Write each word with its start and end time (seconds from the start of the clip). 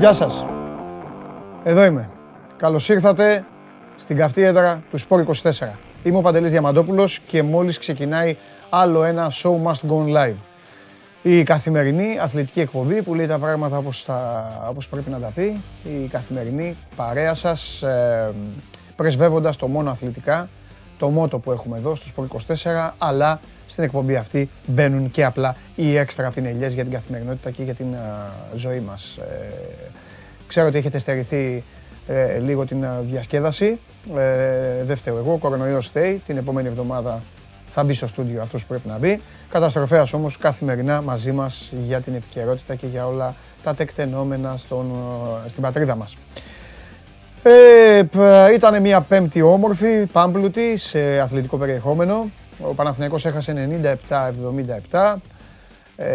Γεια 0.00 0.12
σας. 0.12 0.44
Εδώ 1.62 1.84
είμαι. 1.84 2.08
Καλώς 2.56 2.88
ήρθατε 2.88 3.44
στην 3.96 4.16
καυτή 4.16 4.42
έδρα 4.42 4.82
του 4.90 5.00
Sport 5.00 5.24
24. 5.50 5.78
Είμαι 6.02 6.16
ο 6.16 6.20
Παντελής 6.20 6.50
Διαμαντόπουλος 6.50 7.18
και 7.26 7.42
μόλις 7.42 7.78
ξεκινάει 7.78 8.36
άλλο 8.70 9.04
ένα 9.04 9.30
Show 9.30 9.50
Must 9.64 9.90
Go 9.90 10.16
Live. 10.16 10.36
Η 11.22 11.42
καθημερινή 11.42 12.18
αθλητική 12.20 12.60
εκπομπή 12.60 13.02
που 13.02 13.14
λέει 13.14 13.26
τα 13.26 13.38
πράγματα 13.38 13.76
όπως, 13.76 14.04
τα, 14.04 14.44
όπως 14.70 14.88
πρέπει 14.88 15.10
να 15.10 15.18
τα 15.18 15.32
πει. 15.34 15.60
Η 15.84 16.06
καθημερινή 16.06 16.76
παρέα 16.96 17.34
σας, 17.34 17.82
ε, 17.82 18.30
πρεσβεύοντας 18.96 19.56
το 19.56 19.68
μόνο 19.68 19.90
αθλητικά, 19.90 20.48
το 21.00 21.08
μότο 21.08 21.38
που 21.38 21.52
έχουμε 21.52 21.78
εδώ 21.78 21.94
στο 21.94 22.06
Sport 22.16 22.54
24, 22.54 22.90
αλλά 22.98 23.40
στην 23.66 23.84
εκπομπή 23.84 24.16
αυτή 24.16 24.50
μπαίνουν 24.66 25.10
και 25.10 25.24
απλά 25.24 25.56
οι 25.74 25.96
έξτρα 25.96 26.30
πινελιές 26.30 26.74
για 26.74 26.82
την 26.82 26.92
καθημερινότητα 26.92 27.50
και 27.50 27.62
για 27.62 27.74
την 27.74 27.86
ζωή 28.54 28.80
μας. 28.80 29.16
Ε, 29.16 29.52
ξέρω 30.46 30.66
ότι 30.66 30.78
έχετε 30.78 30.98
στερηθεί 30.98 31.64
ε, 32.06 32.38
λίγο 32.38 32.64
την 32.64 32.86
διασκέδαση. 33.02 33.78
Ε, 34.16 34.84
δεν 34.84 34.96
φταίω 34.96 35.16
εγώ, 35.18 35.32
ο 35.32 35.38
κορονοϊός 35.38 35.86
φταίει. 35.86 36.22
Την 36.26 36.36
επόμενη 36.36 36.68
εβδομάδα 36.68 37.22
θα 37.66 37.84
μπει 37.84 37.92
στο 37.94 38.06
στούντιο 38.06 38.42
αυτός 38.42 38.62
που 38.62 38.68
πρέπει 38.68 38.88
να 38.88 38.98
μπει. 38.98 39.20
Καταστροφέας 39.48 40.12
όμως 40.12 40.36
καθημερινά 40.36 41.02
μαζί 41.02 41.32
μας 41.32 41.72
για 41.86 42.00
την 42.00 42.14
επικαιρότητα 42.14 42.74
και 42.74 42.86
για 42.86 43.06
όλα 43.06 43.34
τα 43.62 43.74
τεκτενόμενα 43.74 44.56
στον, 44.56 44.92
στην 45.46 45.62
πατρίδα 45.62 45.96
μας. 45.96 46.16
Ε, 47.42 48.02
ήταν 48.54 48.80
μια 48.80 49.00
πέμπτη 49.00 49.42
όμορφη, 49.42 50.06
πάμπλουτη, 50.06 50.76
σε 50.76 51.18
αθλητικό 51.18 51.56
περιεχόμενο. 51.56 52.30
Ο 52.60 52.74
Παναθηναϊκός 52.74 53.26
έχασε 53.26 53.68
97-77. 54.90 55.14
Ε, 55.96 56.06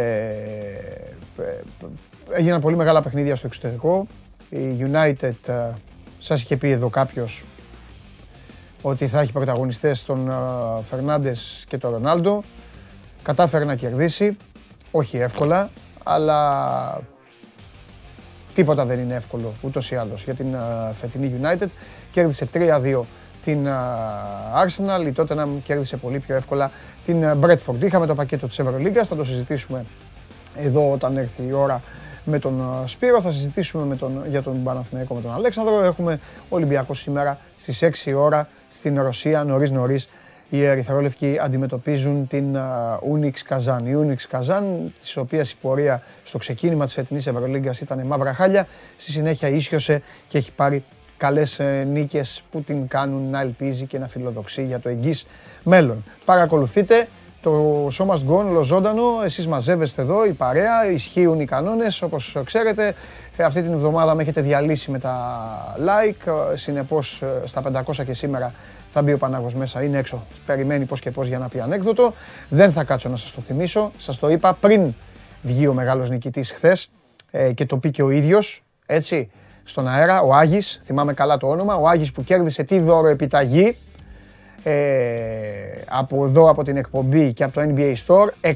έγιναν 2.31 2.61
πολύ 2.61 2.75
μεγάλα 2.75 3.01
παιχνίδια 3.01 3.35
στο 3.35 3.47
εξωτερικό. 3.47 4.07
Η 4.49 4.77
United, 4.91 5.33
ε, 5.45 5.71
σας 6.19 6.41
είχε 6.41 6.57
πει 6.57 6.69
εδώ 6.69 6.89
κάποιος, 6.89 7.43
ότι 8.81 9.07
θα 9.07 9.19
έχει 9.19 9.31
πρωταγωνιστές 9.31 10.03
τον 10.03 10.29
ε, 10.29 10.33
Φερνάντες 10.83 11.65
και 11.67 11.77
τον 11.77 11.91
Ρονάλντο. 11.91 12.43
Κατάφερε 13.21 13.65
να 13.65 13.75
κερδίσει, 13.75 14.37
όχι 14.91 15.17
εύκολα, 15.17 15.69
αλλά 16.03 17.01
τίποτα 18.55 18.85
δεν 18.85 18.99
είναι 18.99 19.15
εύκολο 19.15 19.53
ούτως 19.61 19.91
ή 19.91 19.95
άλλως 19.95 20.23
για 20.23 20.33
την 20.33 20.53
ε, 20.53 20.93
φετινή 20.93 21.39
United. 21.41 21.67
Κέρδισε 22.11 22.47
3-2 22.53 23.01
την 23.43 23.67
Arsenal, 24.65 25.07
η 25.07 25.13
Tottenham 25.17 25.47
κέρδισε 25.63 25.97
πολύ 25.97 26.19
πιο 26.19 26.35
εύκολα 26.35 26.71
την 27.05 27.25
Bradford. 27.41 27.79
Είχαμε 27.83 28.05
το 28.05 28.15
πακέτο 28.15 28.47
της 28.47 28.59
Ευρωλίγκας, 28.59 29.07
θα 29.07 29.15
το 29.15 29.23
συζητήσουμε 29.23 29.85
εδώ 30.55 30.91
όταν 30.91 31.17
έρθει 31.17 31.43
η 31.47 31.51
ώρα 31.51 31.81
με 32.25 32.39
τον 32.39 32.83
Σπύρο, 32.85 33.21
θα 33.21 33.31
συζητήσουμε 33.31 33.85
με 33.85 33.95
τον, 33.95 34.23
για 34.27 34.41
τον 34.41 34.63
Παναθηναϊκό 34.63 35.15
με 35.15 35.21
τον 35.21 35.33
Αλέξανδρο. 35.33 35.83
Έχουμε 35.83 36.19
Ολυμπιακό 36.49 36.93
σήμερα 36.93 37.37
στις 37.57 37.83
6 38.05 38.13
ώρα 38.15 38.47
στην 38.67 39.01
Ρωσία, 39.01 39.43
νωρίς 39.43 39.71
νωρίς 39.71 40.07
οι 40.49 40.63
Ερυθρόλευκοι 40.63 41.37
αντιμετωπίζουν 41.41 42.27
την 42.27 42.57
Unix 43.13 43.37
Καζάν. 43.45 43.85
Η 43.85 43.93
Unix 44.03 44.21
Καζάν, 44.29 44.93
της 44.99 45.17
οποίας 45.17 45.51
η 45.51 45.55
πορεία 45.61 46.03
στο 46.23 46.37
ξεκίνημα 46.37 46.85
της 46.85 46.93
φετινής 46.93 47.27
Ευρωλίγκας 47.27 47.81
ήταν 47.81 48.05
μαύρα 48.05 48.33
χάλια, 48.33 48.67
στη 48.97 49.11
συνέχεια 49.11 49.49
ίσιοσε 49.49 50.01
και 50.27 50.37
έχει 50.37 50.51
πάρει 50.51 50.83
καλές 51.17 51.59
ε, 51.59 51.83
νίκες 51.83 52.43
που 52.51 52.61
την 52.61 52.87
κάνουν 52.87 53.29
να 53.29 53.39
ελπίζει 53.39 53.85
και 53.85 53.99
να 53.99 54.07
φιλοδοξεί 54.07 54.63
για 54.63 54.79
το 54.79 54.89
εγγύς 54.89 55.25
μέλλον. 55.63 56.03
Παρακολουθείτε 56.25 57.07
το 57.45 57.87
Show 57.87 58.05
Must 58.05 58.29
Go, 58.29 58.45
ολοζώντανο, 58.49 59.03
εσείς 59.23 59.47
μαζεύεστε 59.47 60.01
εδώ, 60.01 60.25
η 60.25 60.33
παρέα, 60.33 60.91
ισχύουν 60.91 61.39
οι 61.39 61.45
κανόνες, 61.45 62.01
όπως 62.01 62.37
ξέρετε. 62.43 62.93
Ε, 63.35 63.43
αυτή 63.43 63.61
την 63.61 63.73
εβδομάδα 63.73 64.15
με 64.15 64.21
έχετε 64.21 64.41
διαλύσει 64.41 64.91
με 64.91 64.99
τα 64.99 65.15
like, 65.79 66.27
ε, 66.51 66.55
συνεπώς 66.55 67.23
στα 67.43 67.61
500 67.61 68.03
και 68.05 68.13
σήμερα 68.13 68.51
θα 68.87 69.01
μπει 69.01 69.13
ο 69.13 69.17
Πανάγος 69.17 69.55
μέσα, 69.55 69.83
είναι 69.83 69.97
έξω, 69.97 70.25
περιμένει 70.45 70.85
πώς 70.85 70.99
και 70.99 71.11
πώς 71.11 71.27
για 71.27 71.37
να 71.37 71.47
πει 71.47 71.59
ανέκδοτο. 71.59 72.13
Δεν 72.49 72.71
θα 72.71 72.83
κάτσω 72.83 73.09
να 73.09 73.15
σας 73.15 73.33
το 73.33 73.41
θυμίσω, 73.41 73.91
σας 73.97 74.19
το 74.19 74.29
είπα 74.29 74.53
πριν 74.53 74.93
βγει 75.41 75.67
ο 75.67 75.73
μεγάλος 75.73 76.09
νικητής 76.09 76.51
χθες 76.51 76.89
και 77.53 77.65
το 77.65 77.77
πει 77.77 77.91
και 77.91 78.03
ο 78.03 78.09
ίδιος, 78.09 78.63
έτσι 78.85 79.29
στον 79.63 79.87
αέρα, 79.87 80.21
ο 80.21 80.33
Άγης, 80.33 80.79
θυμάμαι 80.83 81.13
καλά 81.13 81.37
το 81.37 81.47
όνομα, 81.47 81.75
ο 81.75 81.87
Άγης 81.87 82.11
που 82.11 82.23
κέρδισε 82.23 82.63
τη 82.63 82.79
δώρο 82.79 83.07
επιταγή 83.07 83.77
ε, 84.67 84.73
από 85.87 86.25
εδώ 86.25 86.49
από 86.49 86.63
την 86.63 86.77
εκπομπή 86.77 87.33
και 87.33 87.43
από 87.43 87.53
το 87.53 87.73
NBA 87.75 87.93
Store, 88.05 88.51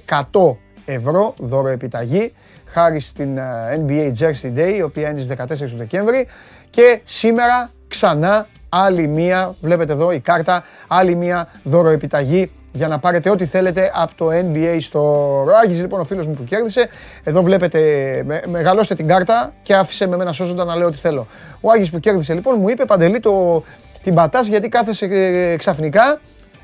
100 0.50 0.56
ευρώ 0.86 1.34
δώρο 1.38 1.68
επιταγή, 1.68 2.34
χάρη 2.66 3.00
στην 3.00 3.38
ε, 3.38 3.44
NBA 3.88 4.12
Jersey 4.19 4.58
Day, 4.58 4.74
η 4.78 4.81
οποία 4.81 5.09
είναι 5.09 5.19
στις 5.19 5.36
14 5.66 5.69
του 5.69 5.78
Δεκέμβρη 5.78 6.28
και 6.69 7.00
σήμερα 7.03 7.72
ξανά 7.88 8.48
άλλη 8.69 9.08
μία, 9.08 9.56
βλέπετε 9.62 9.94
εδώ 9.94 10.12
η 10.12 10.19
κάρτα, 10.19 10.64
άλλη 10.88 11.16
μία 11.16 11.48
δώρο 11.64 11.90
επιταγή 11.90 12.52
για 12.72 12.88
να 12.88 13.00
πάρετε 13.00 13.30
ό,τι 13.30 13.46
θέλετε 13.46 13.92
από 13.96 14.16
το 14.16 14.30
NBA 14.31 14.78
στο 14.80 15.46
Άγης 15.64 15.81
λοιπόν 15.81 16.00
ο 16.00 16.03
φίλος 16.03 16.28
μου 16.28 16.34
που 16.34 16.44
κέρδισε. 16.44 16.90
Εδώ 17.24 17.44
βλέπετε, 17.44 17.80
με, 18.25 18.42
μεγαλώστε 18.46 18.96
την 18.96 19.08
κάρτα 19.08 19.53
και 19.64 19.75
άφησε 19.75 20.08
με 20.08 20.18
μένα 20.18 20.31
σώζοντα 20.31 20.64
να 20.64 20.75
λέω 20.75 20.88
ό,τι 20.88 20.98
θέλω. 20.98 21.28
Ο 21.62 21.72
Άγης 21.72 21.90
που 21.90 22.00
κέρδισε 22.00 22.34
λοιπόν 22.34 22.56
μου 22.59 22.69
είπε 22.69 22.86
Παντελή 22.86 23.19
το, 23.19 23.64
την 24.04 24.14
πατάς 24.14 24.48
γιατί 24.48 24.70
κάθεσαι 24.70 25.06
ε, 25.06 25.56
ξαφνικά 25.56 26.20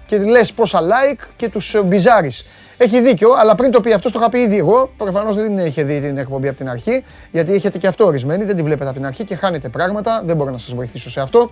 και 0.05 0.17
λες 0.17 0.53
πόσα 0.53 0.79
like 0.81 1.27
και 1.35 1.49
τους 1.49 1.73
ε, 1.73 1.81
μπιζάρεις. 1.81 2.45
Έχει 2.77 3.01
δίκιο, 3.01 3.29
αλλά 3.37 3.55
πριν 3.55 3.71
το 3.71 3.81
πει 3.81 3.93
αυτός, 3.93 4.11
το 4.11 4.19
είχα 4.19 4.29
πει 4.29 4.39
ήδη 4.39 4.57
εγώ. 4.57 4.93
Προφανώς 4.97 5.35
δεν 5.35 5.57
είχε 5.57 5.83
δει 5.83 5.99
την 5.99 6.17
εκπομπή 6.17 6.47
από 6.47 6.57
την 6.57 6.69
αρχή, 6.69 7.03
γιατί 7.31 7.53
έχετε 7.53 7.77
και 7.77 7.87
αυτό 7.87 8.05
ορισμένοι, 8.05 8.43
δεν 8.43 8.55
τη 8.55 8.63
βλέπετε 8.63 8.89
από 8.89 8.97
την 8.97 9.05
αρχή 9.05 9.23
και 9.23 9.35
χάνετε 9.35 9.69
πράγματα. 9.69 10.21
Δεν 10.23 10.35
μπορώ 10.35 10.51
να 10.51 10.57
σας 10.57 10.73
βοηθήσω 10.73 11.09
σε 11.09 11.21
αυτό. 11.21 11.51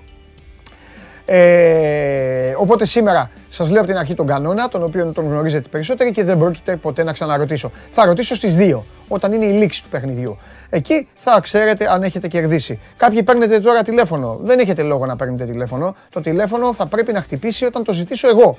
Ε, 1.25 2.53
οπότε 2.57 2.85
σήμερα 2.85 3.29
σας 3.47 3.69
λέω 3.69 3.79
από 3.79 3.89
την 3.89 3.97
αρχή 3.97 4.13
τον 4.13 4.28
κανόνα, 4.28 4.67
τον 4.67 4.84
οποίο 4.84 5.11
τον 5.11 5.25
γνωρίζετε 5.25 5.67
περισσότεροι 5.69 6.11
και 6.11 6.23
δεν 6.23 6.38
πρόκειται 6.38 6.75
ποτέ 6.75 7.03
να 7.03 7.11
ξαναρωτήσω. 7.11 7.72
Θα 7.89 8.06
ρωτήσω 8.06 8.35
στις 8.35 8.56
2, 8.57 8.81
όταν 9.07 9.33
είναι 9.33 9.45
η 9.45 9.51
λήξη 9.51 9.83
του 9.83 9.89
παιχνιδιού. 9.89 10.38
Εκεί 10.69 11.07
θα 11.16 11.39
ξέρετε 11.41 11.91
αν 11.91 12.03
έχετε 12.03 12.28
κερδίσει. 12.28 12.79
Κάποιοι 12.97 13.23
παίρνετε 13.23 13.59
τώρα 13.59 13.81
τηλέφωνο. 13.81 14.39
Δεν 14.41 14.59
έχετε 14.59 14.81
λόγο 14.81 15.06
να 15.06 15.16
παίρνετε 15.16 15.45
τηλέφωνο. 15.45 15.95
Το 16.09 16.22
τηλέφωνο 16.22 16.73
θα 16.73 16.85
πρέπει 16.85 17.13
να 17.13 17.22
χτυπήσει 17.22 17.66
όταν 17.66 17.83
το 17.83 17.94
ζητήσω 17.94 18.28
εγώ. 18.28 18.57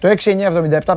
Το 0.00 0.08
6977 0.08 0.94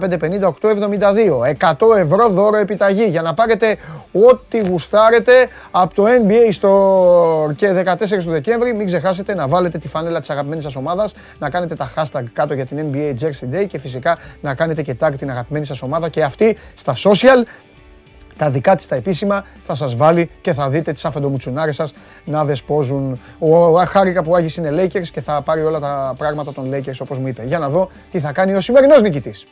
100 1.60 1.98
ευρώ 1.98 2.30
δώρο 2.30 2.58
επιταγή 2.58 3.06
για 3.06 3.22
να 3.22 3.34
πάρετε 3.34 3.78
ό,τι 4.12 4.60
γουστάρετε 4.60 5.48
από 5.72 5.96
το 5.96 6.04
NBA 6.06 6.62
Store 6.62 7.56
και 7.56 7.84
14 7.86 8.24
του 8.24 8.30
Δεκέμβρη. 8.32 8.76
Μην 8.76 8.86
ξεχάσετε 8.86 9.36
να 9.36 9.48
βάλετε 9.48 9.78
τη 9.78 9.88
φανέλα 9.88 10.20
της 10.20 10.30
αγαπημένης 10.30 10.64
σας 10.64 10.76
ομάδας, 10.76 11.14
να 11.40 11.50
κάνετε 11.50 11.76
τα 11.76 11.92
hashtag 11.96 12.24
κάτω 12.34 12.54
για 12.54 12.66
την 12.66 12.92
NBA 12.92 13.14
Jersey 13.22 13.56
Day 13.56 13.68
και 13.68 13.80
φυσικά 13.80 14.18
να 14.42 14.56
κάνετε 14.56 14.82
και 14.82 14.96
tag 15.00 15.12
την 15.18 15.30
αγαπημένη 15.30 15.66
σας 15.66 15.82
ομάδα 15.82 16.10
και 16.10 16.24
αυτή 16.24 16.58
στα 16.76 16.96
social 16.96 17.44
τα 18.38 18.50
δικά 18.50 18.76
της 18.76 18.88
τα 18.88 18.96
επίσημα 18.96 19.46
θα 19.62 19.76
σας 19.76 19.96
βάλει 19.96 20.30
και 20.42 20.54
θα 20.54 20.70
δείτε 20.70 20.92
τις 20.92 21.06
αφεντομουτσουνάρες 21.06 21.76
σας 21.76 21.94
να 22.26 22.46
δεσπόζουν. 22.46 23.20
Ο 23.40 23.86
Χάρηκα 23.86 24.24
που 24.24 24.36
Άγης 24.36 24.58
είναι 24.58 24.70
Lakers 24.84 25.08
και 25.08 25.22
θα 25.22 25.42
πάρει 25.42 25.64
όλα 25.64 25.80
τα 25.80 26.14
πράγματα 26.18 26.54
των 26.54 26.72
Lakers 26.74 26.98
όπως 27.02 27.18
μου 27.18 27.28
είπε. 27.28 27.44
Για 27.46 27.60
να 27.60 27.70
δω 27.70 27.90
τι 28.12 28.20
θα 28.20 28.32
κάνει 28.32 28.54
ο 28.54 28.62
σημερινός 28.62 29.02
νικητής. 29.02 29.46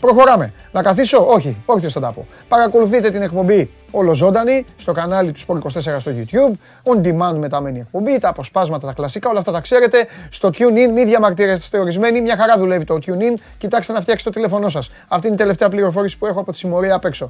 Προχωράμε. 0.00 0.52
Να 0.72 0.82
καθίσω, 0.82 1.26
όχι, 1.26 1.62
όχι 1.66 1.88
θα 1.88 2.00
τα 2.00 2.12
πω. 2.12 2.26
Παρακολουθείτε 2.48 3.10
την 3.10 3.22
εκπομπή 3.22 3.70
ολοζώντανη 3.90 4.64
στο 4.76 4.92
κανάλι 4.92 5.32
του 5.32 5.40
Sport 5.46 5.58
24 5.58 5.96
στο 5.98 6.12
YouTube. 6.16 6.52
On 6.92 7.06
demand 7.06 7.36
μεταμένη 7.38 7.78
εκπομπή, 7.78 8.18
τα 8.18 8.28
αποσπάσματα, 8.28 8.86
τα 8.86 8.92
κλασικά, 8.92 9.30
όλα 9.30 9.38
αυτά 9.38 9.52
τα 9.52 9.60
ξέρετε. 9.60 10.06
Στο 10.30 10.48
TuneIn, 10.48 10.90
μη 10.92 11.04
διαμαρτύρεστε 11.04 11.78
ορισμένοι, 11.78 12.20
μια 12.20 12.36
χαρά 12.36 12.58
δουλεύει 12.58 12.84
το 12.84 12.98
TuneIn. 13.06 13.34
Κοιτάξτε 13.58 13.92
να 13.92 14.00
φτιάξει 14.00 14.24
το 14.24 14.30
τηλέφωνό 14.30 14.68
σας. 14.68 14.90
Αυτή 15.08 15.26
είναι 15.26 15.34
η 15.34 15.38
τελευταία 15.38 15.68
πληροφόρηση 15.68 16.18
που 16.18 16.26
έχω 16.26 16.40
από 16.40 16.52
τη 16.52 16.58
συμμορία 16.58 16.94
απ' 16.94 17.04
έξω. 17.04 17.26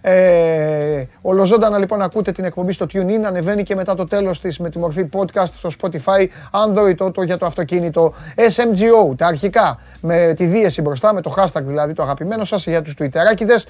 Ε, 0.00 1.04
ολοζώντανα 1.20 1.78
λοιπόν 1.78 2.02
ακούτε 2.02 2.32
την 2.32 2.44
εκπομπή 2.44 2.72
στο 2.72 2.86
TuneIn, 2.92 3.22
ανεβαίνει 3.26 3.62
και 3.62 3.74
μετά 3.74 3.94
το 3.94 4.04
τέλος 4.04 4.40
της 4.40 4.58
με 4.58 4.70
τη 4.70 4.78
μορφή 4.78 5.08
podcast 5.12 5.46
στο 5.46 5.68
Spotify, 5.80 6.26
Android 6.66 7.12
το, 7.12 7.22
για 7.22 7.36
το 7.36 7.46
αυτοκίνητο, 7.46 8.14
SMGO, 8.36 9.16
τα 9.16 9.26
αρχικά, 9.26 9.78
με 10.00 10.32
τη 10.36 10.44
δίεση 10.46 10.82
μπροστά, 10.82 11.14
με 11.14 11.20
το 11.20 11.34
hashtag 11.36 11.62
δηλαδή 11.62 11.92
το 11.92 12.02
αγαπημένο 12.02 12.44
σας 12.44 12.66
για 12.66 12.82
τους 12.82 12.94
Twitterάκηδες, 12.98 13.64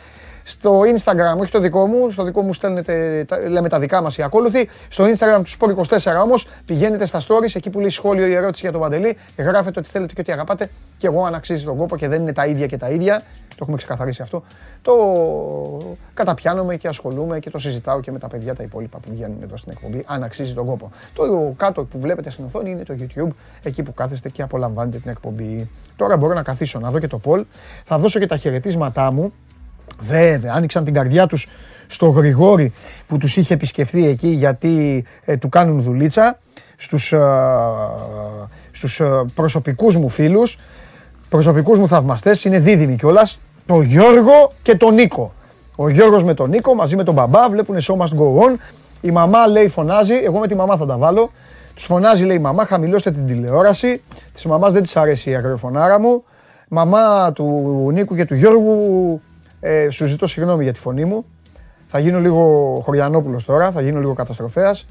στο 0.49 0.81
Instagram, 0.81 1.39
όχι 1.41 1.51
το 1.51 1.59
δικό 1.59 1.87
μου, 1.87 2.11
στο 2.11 2.25
δικό 2.25 2.43
μου 2.43 2.53
στέλνετε, 2.53 3.25
λέμε 3.49 3.69
τα 3.69 3.79
δικά 3.79 4.03
μας 4.03 4.17
οι 4.17 4.23
ακόλουθοι. 4.23 4.69
Στο 4.89 5.05
Instagram 5.05 5.43
του 5.45 5.51
Sport24 5.87 6.23
όμως 6.23 6.47
πηγαίνετε 6.65 7.07
στα 7.07 7.21
stories, 7.21 7.55
εκεί 7.55 7.71
που 7.71 7.81
λέει 7.81 7.89
σχόλιο 7.89 8.27
η 8.27 8.35
ερώτηση 8.35 8.61
για 8.63 8.73
τον 8.73 8.81
Παντελή, 8.81 9.17
γράφετε 9.37 9.79
ό,τι 9.79 9.89
θέλετε 9.89 10.15
και 10.15 10.21
ό,τι 10.21 10.33
αγαπάτε 10.33 10.71
και 10.97 11.07
εγώ 11.07 11.25
αν 11.25 11.35
αξίζει 11.35 11.65
τον 11.65 11.77
κόπο 11.77 11.97
και 11.97 12.09
δεν 12.09 12.23
είναι 12.23 12.33
τα 12.33 12.47
ίδια 12.47 12.67
και 12.67 12.77
τα 12.77 12.91
ίδια, 12.91 13.23
το 13.49 13.57
έχουμε 13.61 13.77
ξεκαθαρίσει 13.77 14.23
αυτό, 14.23 14.43
το 14.83 14.95
καταπιάνομαι 16.15 16.77
και 16.77 16.89
ασχολούμαι 16.89 17.39
και 17.39 17.51
το 17.51 17.59
συζητάω 17.59 18.01
και 18.01 18.13
με 18.13 18.19
τα 18.19 18.29
παιδιά 18.29 18.55
τα 18.55 18.63
υπόλοιπα 18.63 18.99
που 18.99 19.11
βγαίνουν 19.11 19.43
εδώ 19.43 19.57
στην 19.57 19.73
εκπομπή, 19.73 20.05
αν 20.07 20.23
αξίζει 20.23 20.55
τον 20.55 20.67
κόπο. 20.67 20.91
Το 21.15 21.55
κάτω 21.57 21.85
που 21.85 22.01
βλέπετε 22.01 22.31
στην 22.31 22.45
οθόνη 22.45 22.71
είναι 22.71 22.83
το 22.83 22.95
YouTube, 22.99 23.31
εκεί 23.63 23.83
που 23.83 23.95
κάθεστε 23.95 24.29
και 24.29 24.43
απολαμβάνετε 24.43 24.99
την 24.99 25.11
εκπομπή. 25.11 25.71
Τώρα 25.97 26.17
μπορώ 26.17 26.35
να 26.35 26.43
καθίσω 26.43 26.79
να 26.79 26.91
δω 26.91 26.99
και 26.99 27.07
το 27.07 27.21
poll, 27.25 27.43
θα 27.85 27.99
δώσω 27.99 28.19
και 28.19 28.27
τα 28.27 28.37
χαιρετίσματά 28.37 29.13
μου 29.13 29.33
Βέβαια, 30.01 30.53
άνοιξαν 30.55 30.85
την 30.85 30.95
καρδιά 30.95 31.27
τους 31.27 31.47
στο 31.87 32.07
Γρηγόρη 32.07 32.73
που 33.07 33.19
τους 33.19 33.37
είχε 33.37 33.55
επισκεφθεί 33.55 34.07
εκεί 34.07 34.29
γιατί 34.29 35.05
ε, 35.25 35.37
του 35.37 35.49
κάνουν 35.49 35.83
δουλίτσα, 35.83 36.39
στους, 36.77 37.13
ε, 37.13 37.19
στους 38.71 39.01
ε, 39.01 39.25
προσωπικούς 39.35 39.97
μου 39.97 40.09
φίλους, 40.09 40.59
προσωπικούς 41.29 41.79
μου 41.79 41.89
θαυμαστές, 41.89 42.45
είναι 42.45 42.59
δίδυμοι 42.59 42.97
κιόλας, 42.97 43.41
το 43.67 43.81
Γιώργο 43.81 44.51
και 44.63 44.77
τον 44.77 44.95
Νίκο. 44.95 45.33
Ο 45.77 45.89
Γιώργος 45.89 46.25
με 46.25 46.35
τον 46.35 46.51
Νίκο 46.51 46.75
μαζί 46.75 46.97
με 46.97 47.05
τον 47.05 47.15
μπαμπά 47.15 47.49
βλέπουν 47.49 47.77
show 47.77 47.97
must 47.97 48.19
go 48.19 48.47
on. 48.47 48.55
Η 49.01 49.11
μαμά 49.11 49.47
λέει 49.47 49.69
φωνάζει, 49.69 50.15
εγώ 50.15 50.39
με 50.39 50.47
τη 50.47 50.55
μαμά 50.55 50.77
θα 50.77 50.87
τα 50.87 50.99
βάλω. 50.99 51.31
Τους 51.75 51.85
φωνάζει 51.85 52.25
λέει 52.25 52.37
η 52.37 52.41
μαμά, 52.41 52.67
χαμηλώστε 52.67 53.11
την 53.11 53.27
τηλεόραση. 53.27 54.03
Της 54.33 54.45
μαμάς 54.45 54.73
δεν 54.73 54.83
της 54.83 54.97
αρέσει 54.97 55.31
η 55.31 55.35
αγριοφωνάρα 55.35 56.01
μου. 56.01 56.25
Μαμά 56.69 57.33
του 57.33 57.45
Νίκου 57.93 58.15
και 58.15 58.25
του 58.25 58.35
Γιώργου, 58.35 59.21
ε, 59.61 59.91
σου 59.91 60.07
ζητώ 60.07 60.27
συγγνώμη 60.27 60.63
για 60.63 60.73
τη 60.73 60.81
φωνή 60.81 61.05
μου. 61.05 61.25
Θα 61.87 61.99
γίνω 61.99 62.19
λίγο 62.21 62.81
Χωριανόπουλος 62.85 63.45
τώρα, 63.45 63.71
θα 63.71 63.81
γίνω 63.81 64.01
λίγο 64.01 64.13
καταστροφέας. 64.13 64.87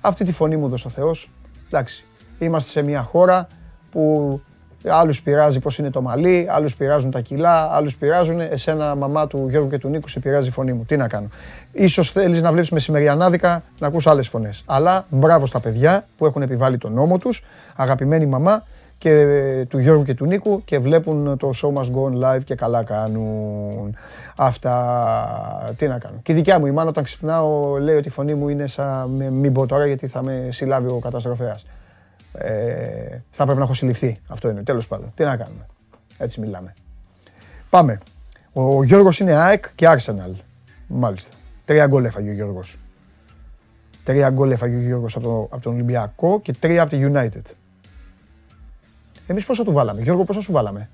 Αυτή 0.00 0.24
τη 0.24 0.32
φωνή 0.32 0.56
μου 0.56 0.68
δώσε 0.68 0.86
ο 0.86 0.90
Θεός. 0.90 1.30
Εντάξει, 1.66 2.04
είμαστε 2.38 2.70
σε 2.70 2.82
μια 2.82 3.02
χώρα 3.02 3.46
που 3.90 4.40
άλλους 4.88 5.22
πειράζει 5.22 5.58
πώς 5.58 5.78
είναι 5.78 5.90
το 5.90 6.02
μαλλί, 6.02 6.46
άλλους 6.50 6.76
πειράζουν 6.76 7.10
τα 7.10 7.20
κιλά, 7.20 7.74
άλλους 7.74 7.96
πειράζουν. 7.96 8.40
Εσένα, 8.40 8.94
μαμά 8.94 9.26
του 9.26 9.46
Γιώργου 9.48 9.68
και 9.68 9.78
του 9.78 9.88
Νίκου, 9.88 10.08
σε 10.08 10.20
πειράζει 10.20 10.48
η 10.48 10.50
φωνή 10.50 10.72
μου. 10.72 10.84
Τι 10.84 10.96
να 10.96 11.08
κάνω. 11.08 11.28
Ίσως 11.72 12.10
θέλεις 12.10 12.42
να 12.42 12.52
βλέπεις 12.52 12.70
μεσημεριανάδικα 12.70 13.62
να 13.78 13.86
ακούς 13.86 14.06
άλλες 14.06 14.28
φωνές. 14.28 14.62
Αλλά 14.66 15.06
μπράβο 15.10 15.46
στα 15.46 15.60
παιδιά 15.60 16.06
που 16.16 16.26
έχουν 16.26 16.42
επιβάλει 16.42 16.78
τον 16.78 16.92
νόμο 16.92 17.18
τους. 17.18 17.44
Αγαπημένη 17.76 18.26
μαμά, 18.26 18.64
και 19.00 19.66
του 19.68 19.78
Γιώργου 19.78 20.02
και 20.02 20.14
του 20.14 20.26
Νίκου 20.26 20.64
και 20.64 20.78
βλέπουν 20.78 21.36
το 21.36 21.50
show 21.54 21.72
must 21.72 21.90
go 21.92 22.04
on 22.04 22.24
live 22.24 22.44
και 22.44 22.54
καλά 22.54 22.82
κάνουν. 22.84 23.96
Αυτά 24.36 25.74
τι 25.76 25.86
να 25.86 25.98
κάνω. 25.98 26.18
Και 26.22 26.32
η 26.32 26.34
δικιά 26.34 26.58
μου 26.58 26.66
η 26.66 26.70
μάνα 26.70 26.88
όταν 26.88 27.04
ξυπνάω 27.04 27.76
λέει 27.78 27.96
ότι 27.96 28.08
η 28.08 28.10
φωνή 28.10 28.34
μου 28.34 28.48
είναι 28.48 28.66
σαν 28.66 29.10
μην 29.10 29.52
πω 29.52 29.66
τώρα 29.66 29.86
γιατί 29.86 30.06
θα 30.06 30.22
με 30.22 30.48
συλλάβει 30.50 30.88
ο 30.88 30.98
καταστροφέας. 30.98 31.66
Ε, 32.32 33.18
θα 33.30 33.44
πρέπει 33.44 33.58
να 33.58 33.64
έχω 33.64 33.74
συλληφθεί. 33.74 34.18
Αυτό 34.28 34.48
είναι. 34.48 34.62
Τέλος 34.62 34.86
πάντων. 34.86 35.12
Τι 35.14 35.24
να 35.24 35.36
κάνουμε. 35.36 35.66
Έτσι 36.18 36.40
μιλάμε. 36.40 36.74
Πάμε. 37.70 37.98
Ο 38.52 38.84
Γιώργος 38.84 39.20
είναι 39.20 39.34
ΑΕΚ 39.34 39.64
και 39.74 39.86
Arsenal. 39.88 40.34
Μάλιστα. 40.86 41.36
Τρία 41.64 41.86
γκολ 41.86 42.04
έφαγε 42.04 42.30
ο 42.30 42.32
Γιώργος. 42.32 42.78
Τρία 44.04 44.30
γκολ 44.30 44.50
έφαγε 44.50 44.76
ο 44.76 44.80
Γιώργος 44.80 45.16
από, 45.16 45.24
το, 45.24 45.48
από 45.50 45.62
τον 45.62 45.72
Ολυμπιακό 45.72 46.40
και 46.40 46.52
τρία 46.52 46.82
από 46.82 46.90
τη 46.90 47.10
United. 47.12 47.54
Εμείς 49.30 49.44
πόσο 49.44 49.64
του 49.64 49.72
βάλαμε, 49.72 50.02
Γιώργο, 50.02 50.24
πόσο 50.24 50.40
σου 50.40 50.52
βάλαμε; 50.52 50.90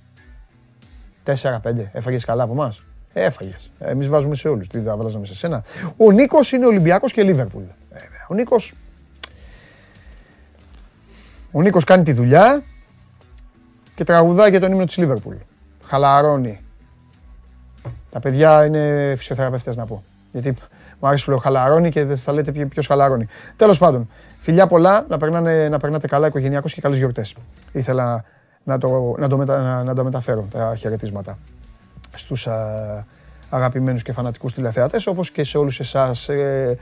4-5. 1.24 1.90
Έφαγες 1.92 2.24
καλά 2.24 2.42
από 2.42 2.52
εμάς; 2.52 2.82
Έφαγες. 3.12 3.70
Εμείς 3.78 4.08
βάζουμε 4.08 4.34
σε 4.34 4.48
όλους. 4.48 4.68
Τι 4.68 4.80
θα 4.80 4.96
βάλαζαμε 4.96 5.26
σε 5.26 5.34
σένα; 5.34 5.64
Ο 5.96 6.10
Νίκος 6.10 6.52
είναι 6.52 6.66
Ολυμπιακός 6.66 7.12
και 7.12 7.22
Λίβερπουλ. 7.22 7.62
Ο 8.28 8.34
Νίκο. 8.34 8.56
Ο 11.52 11.62
Νίκος 11.62 11.84
κάνει 11.84 12.02
τη 12.02 12.12
δουλειά 12.12 12.62
και 13.94 14.04
τραγουδάει 14.04 14.50
και 14.50 14.58
τον 14.58 14.72
ύμνο 14.72 14.84
της 14.84 14.96
Λίβερπουλ. 14.96 15.36
Χαλαρώνει. 15.82 16.60
Τα 18.10 18.20
παιδιά 18.20 18.64
είναι 18.64 19.14
φυσιοθεραπευτές 19.16 19.76
να 19.76 19.86
πω. 19.86 20.04
Γιατί 20.32 20.54
μου 21.00 21.08
αρέσει 21.08 21.24
που 21.24 21.30
λέω 21.30 21.38
χαλαρώνει 21.38 21.90
και 21.90 22.04
θα 22.04 22.32
λέτε 22.32 22.52
ποιο 22.52 22.82
χαλαρώνει. 22.86 23.26
Τέλος 23.56 23.78
πάντων, 23.78 24.08
φιλιά 24.38 24.66
πολλά, 24.66 25.06
να, 25.08 25.18
περνάνε, 25.18 25.68
να 25.68 25.78
περνάτε 25.78 26.06
καλά 26.06 26.26
οικογενειακώς 26.26 26.74
και 26.74 26.80
καλέ 26.80 26.96
γιορτές. 26.96 27.34
Ήθελα 27.72 28.24
να, 28.64 28.78
το, 28.78 29.14
να, 29.18 29.28
το 29.28 29.36
μετα, 29.36 29.82
να 29.82 29.94
τα 29.94 30.04
μεταφέρω 30.04 30.46
τα 30.50 30.74
χαιρετίσματα 30.76 31.38
στους 32.14 32.46
α, 32.46 32.56
αγαπημένους 33.48 34.02
και 34.02 34.12
φανατικούς 34.12 34.54
τηλεθεατές 34.54 35.06
όπως 35.06 35.30
και 35.30 35.44
σε 35.44 35.58
όλους 35.58 35.80
εσάς. 35.80 36.28
Ε, 36.28 36.78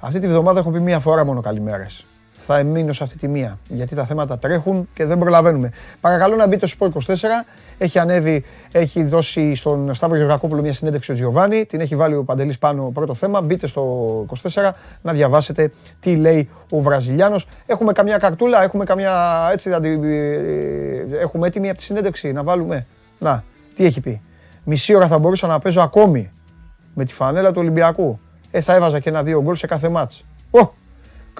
αυτή 0.00 0.18
τη 0.18 0.28
βδομάδα 0.28 0.58
έχω 0.58 0.70
πει 0.70 0.80
μία 0.80 0.98
φορά 0.98 1.24
μόνο 1.24 1.40
καλημέρες 1.40 2.06
θα 2.38 2.62
μείνω 2.62 2.92
σε 2.92 3.02
αυτή 3.02 3.16
τη 3.16 3.28
μία. 3.28 3.58
Γιατί 3.68 3.94
τα 3.94 4.04
θέματα 4.04 4.38
τρέχουν 4.38 4.88
και 4.94 5.04
δεν 5.04 5.18
προλαβαίνουμε. 5.18 5.72
Παρακαλώ 6.00 6.36
να 6.36 6.46
μπείτε 6.46 6.66
στο 6.66 6.88
Sport 6.94 7.12
24. 7.12 7.14
Έχει 7.78 7.98
ανέβει, 7.98 8.44
έχει 8.72 9.04
δώσει 9.04 9.54
στον 9.54 9.94
Σταύρο 9.94 10.16
Γεωργακόπουλο 10.16 10.62
μια 10.62 10.72
συνέντευξη 10.72 11.12
ο 11.12 11.14
Τζιοβάνι. 11.14 11.64
Την 11.64 11.80
έχει 11.80 11.96
βάλει 11.96 12.14
ο 12.14 12.24
Παντελής 12.24 12.58
πάνω 12.58 12.90
πρώτο 12.94 13.14
θέμα. 13.14 13.42
Μπείτε 13.42 13.66
στο 13.66 14.26
24 14.42 14.70
να 15.02 15.12
διαβάσετε 15.12 15.70
τι 16.00 16.16
λέει 16.16 16.48
ο 16.70 16.80
Βραζιλιάνος. 16.80 17.46
Έχουμε 17.66 17.92
καμιά 17.92 18.16
καρτούλα, 18.16 18.62
έχουμε 18.62 18.84
καμιά 18.84 19.12
έτσι. 19.52 19.70
Έχουμε 21.20 21.46
έτοιμη 21.46 21.68
από 21.68 21.78
τη 21.78 21.84
συνέντευξη 21.84 22.32
να 22.32 22.42
βάλουμε. 22.42 22.86
Να, 23.18 23.44
τι 23.74 23.84
έχει 23.84 24.00
πει. 24.00 24.20
Μισή 24.64 24.94
ώρα 24.94 25.06
θα 25.06 25.18
μπορούσα 25.18 25.46
να 25.46 25.58
παίζω 25.58 25.80
ακόμη 25.80 26.30
με 26.94 27.04
τη 27.04 27.12
φανέλα 27.12 27.48
του 27.52 27.60
Ολυμπιακού. 27.60 28.18
Ε, 28.50 28.60
θα 28.60 28.74
έβαζα 28.74 28.98
και 28.98 29.08
ένα-δύο 29.08 29.42
γκολ 29.42 29.54
σε 29.54 29.66
κάθε 29.66 29.88
μάτς. 29.88 30.24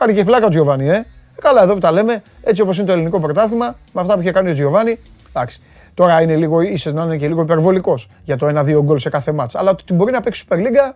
Κάνει 0.00 0.12
και 0.12 0.25
φλάκα 0.25 0.46
ο 0.46 0.48
Τζιοβάνι, 0.48 0.88
ε. 0.88 0.94
ε. 0.94 1.04
Καλά, 1.40 1.62
εδώ 1.62 1.75
που 1.75 1.81
τα 1.81 1.93
λέμε, 1.93 2.22
έτσι 2.43 2.62
όπως 2.62 2.78
είναι 2.78 2.87
το 2.87 2.93
ελληνικό 2.93 3.20
πρωτάθλημα, 3.20 3.76
με 3.93 4.00
αυτά 4.00 4.14
που 4.14 4.20
είχε 4.20 4.31
κάνει 4.31 4.50
ο 4.50 4.52
Τζιοβάνι. 4.52 4.98
Εντάξει. 5.28 5.60
Τώρα 5.94 6.22
είναι 6.22 6.37
λίγο, 6.37 6.60
ίσω 6.60 6.90
να 6.90 7.02
είναι 7.02 7.16
και 7.16 7.28
λίγο 7.28 7.43
υπερβολικός 7.43 8.08
για 8.22 8.37
το 8.37 8.46
1-2 8.46 8.81
γκολ 8.82 8.98
σε 8.98 9.08
κάθε 9.08 9.32
μάτσα. 9.32 9.58
Αλλά 9.58 9.70
ότι 9.70 9.93
μπορεί 9.93 10.12
να 10.12 10.20
παίξει 10.20 10.44
Super 10.48 10.56
League, 10.56 10.94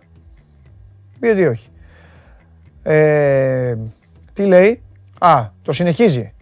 γιατί 1.19 1.45
όχι. 1.45 1.67
Ε, 2.83 3.75
τι 4.33 4.45
λέει, 4.45 4.81
Α, 5.23 5.45
το 5.61 5.71
συνεχίζει. 5.71 6.33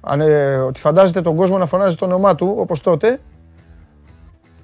Αν, 0.00 0.20
ε, 0.20 0.56
ότι 0.56 0.80
φαντάζεται 0.80 1.20
τον 1.20 1.36
κόσμο 1.36 1.58
να 1.58 1.66
φωνάζει 1.66 1.96
το 1.96 2.04
όνομά 2.04 2.34
του 2.34 2.54
όπως 2.58 2.80
τότε. 2.80 3.20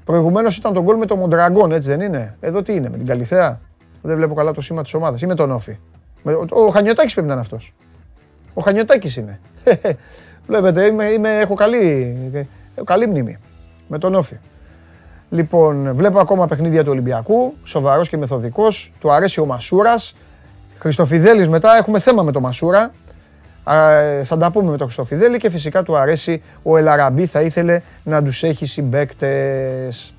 Προηγουμένως 0.05 0.56
ήταν 0.56 0.73
το 0.73 0.82
γκολ 0.82 0.97
με 0.97 1.06
τον 1.06 1.19
Μοντραγκόν, 1.19 1.73
έτσι 1.73 1.88
δεν 1.88 2.00
είναι; 2.00 2.37
Εδώ 2.41 2.62
τι 2.62 2.75
είναι, 2.75 2.88
με 2.91 2.97
την 2.97 3.06
Καλυθέα. 3.06 3.61
Δεν 4.03 4.17
βλέπω 4.17 4.35
καλά 4.35 4.53
το 4.53 4.61
σήμα 4.61 4.82
της 4.82 4.94
ομάδας. 4.94 5.20
Ή 5.20 5.27
με 5.27 5.34
τον 5.34 5.51
Όφη. 5.51 5.79
Ο 6.50 6.69
Χανιωτάκης 6.69 7.12
πρέπει 7.12 7.27
να 7.27 7.32
είναι 7.32 7.43
αυτός. 7.43 7.74
Ο 8.55 8.62
Χανιωτάκης 8.62 9.17
είναι. 9.17 9.41
Βλέπετε, 10.46 10.84
είμαι, 10.84 11.06
είμαι, 11.06 11.39
έχω 11.39 11.55
καλή, 11.55 12.17
καλή 12.84 13.06
μνήμη 13.06 13.39
με 13.89 13.98
τον 13.98 14.15
Όφη. 14.15 14.36
Λοιπόν, 15.31 15.94
βλέπω 15.94 16.20
ακόμα 16.20 16.46
παιχνίδια 16.46 16.82
του 16.84 16.91
Ολυμπιακού, 16.91 17.55
σοβαρός 17.65 18.08
και 18.08 18.17
μεθοδικός, 18.17 18.93
του 19.00 19.12
αρέσει 19.12 19.41
ο 19.41 19.44
Μασούρας. 19.44 20.17
Χριστοφιδέλης 20.79 21.48
μετά, 21.48 21.77
έχουμε 21.77 21.98
θέμα 21.98 22.22
με 22.22 22.32
τον 22.32 22.43
Μασούρα. 22.43 22.93
θα 24.22 24.36
τα 24.36 24.50
πούμε 24.50 24.70
με 24.70 24.77
τον 24.77 24.86
Χριστοφιδέλη 24.86 25.39
και 25.39 25.50
φυσικά 25.50 25.82
του 25.82 25.96
αρέσει 25.96 26.43
ο 26.62 26.77
Ελαραμπή, 26.77 27.27
θα 27.27 27.41
ήθελε 27.41 27.81
να 28.05 28.22
τους 28.22 28.43
έχει 28.43 28.67
συμπαίκτες. 28.67 30.15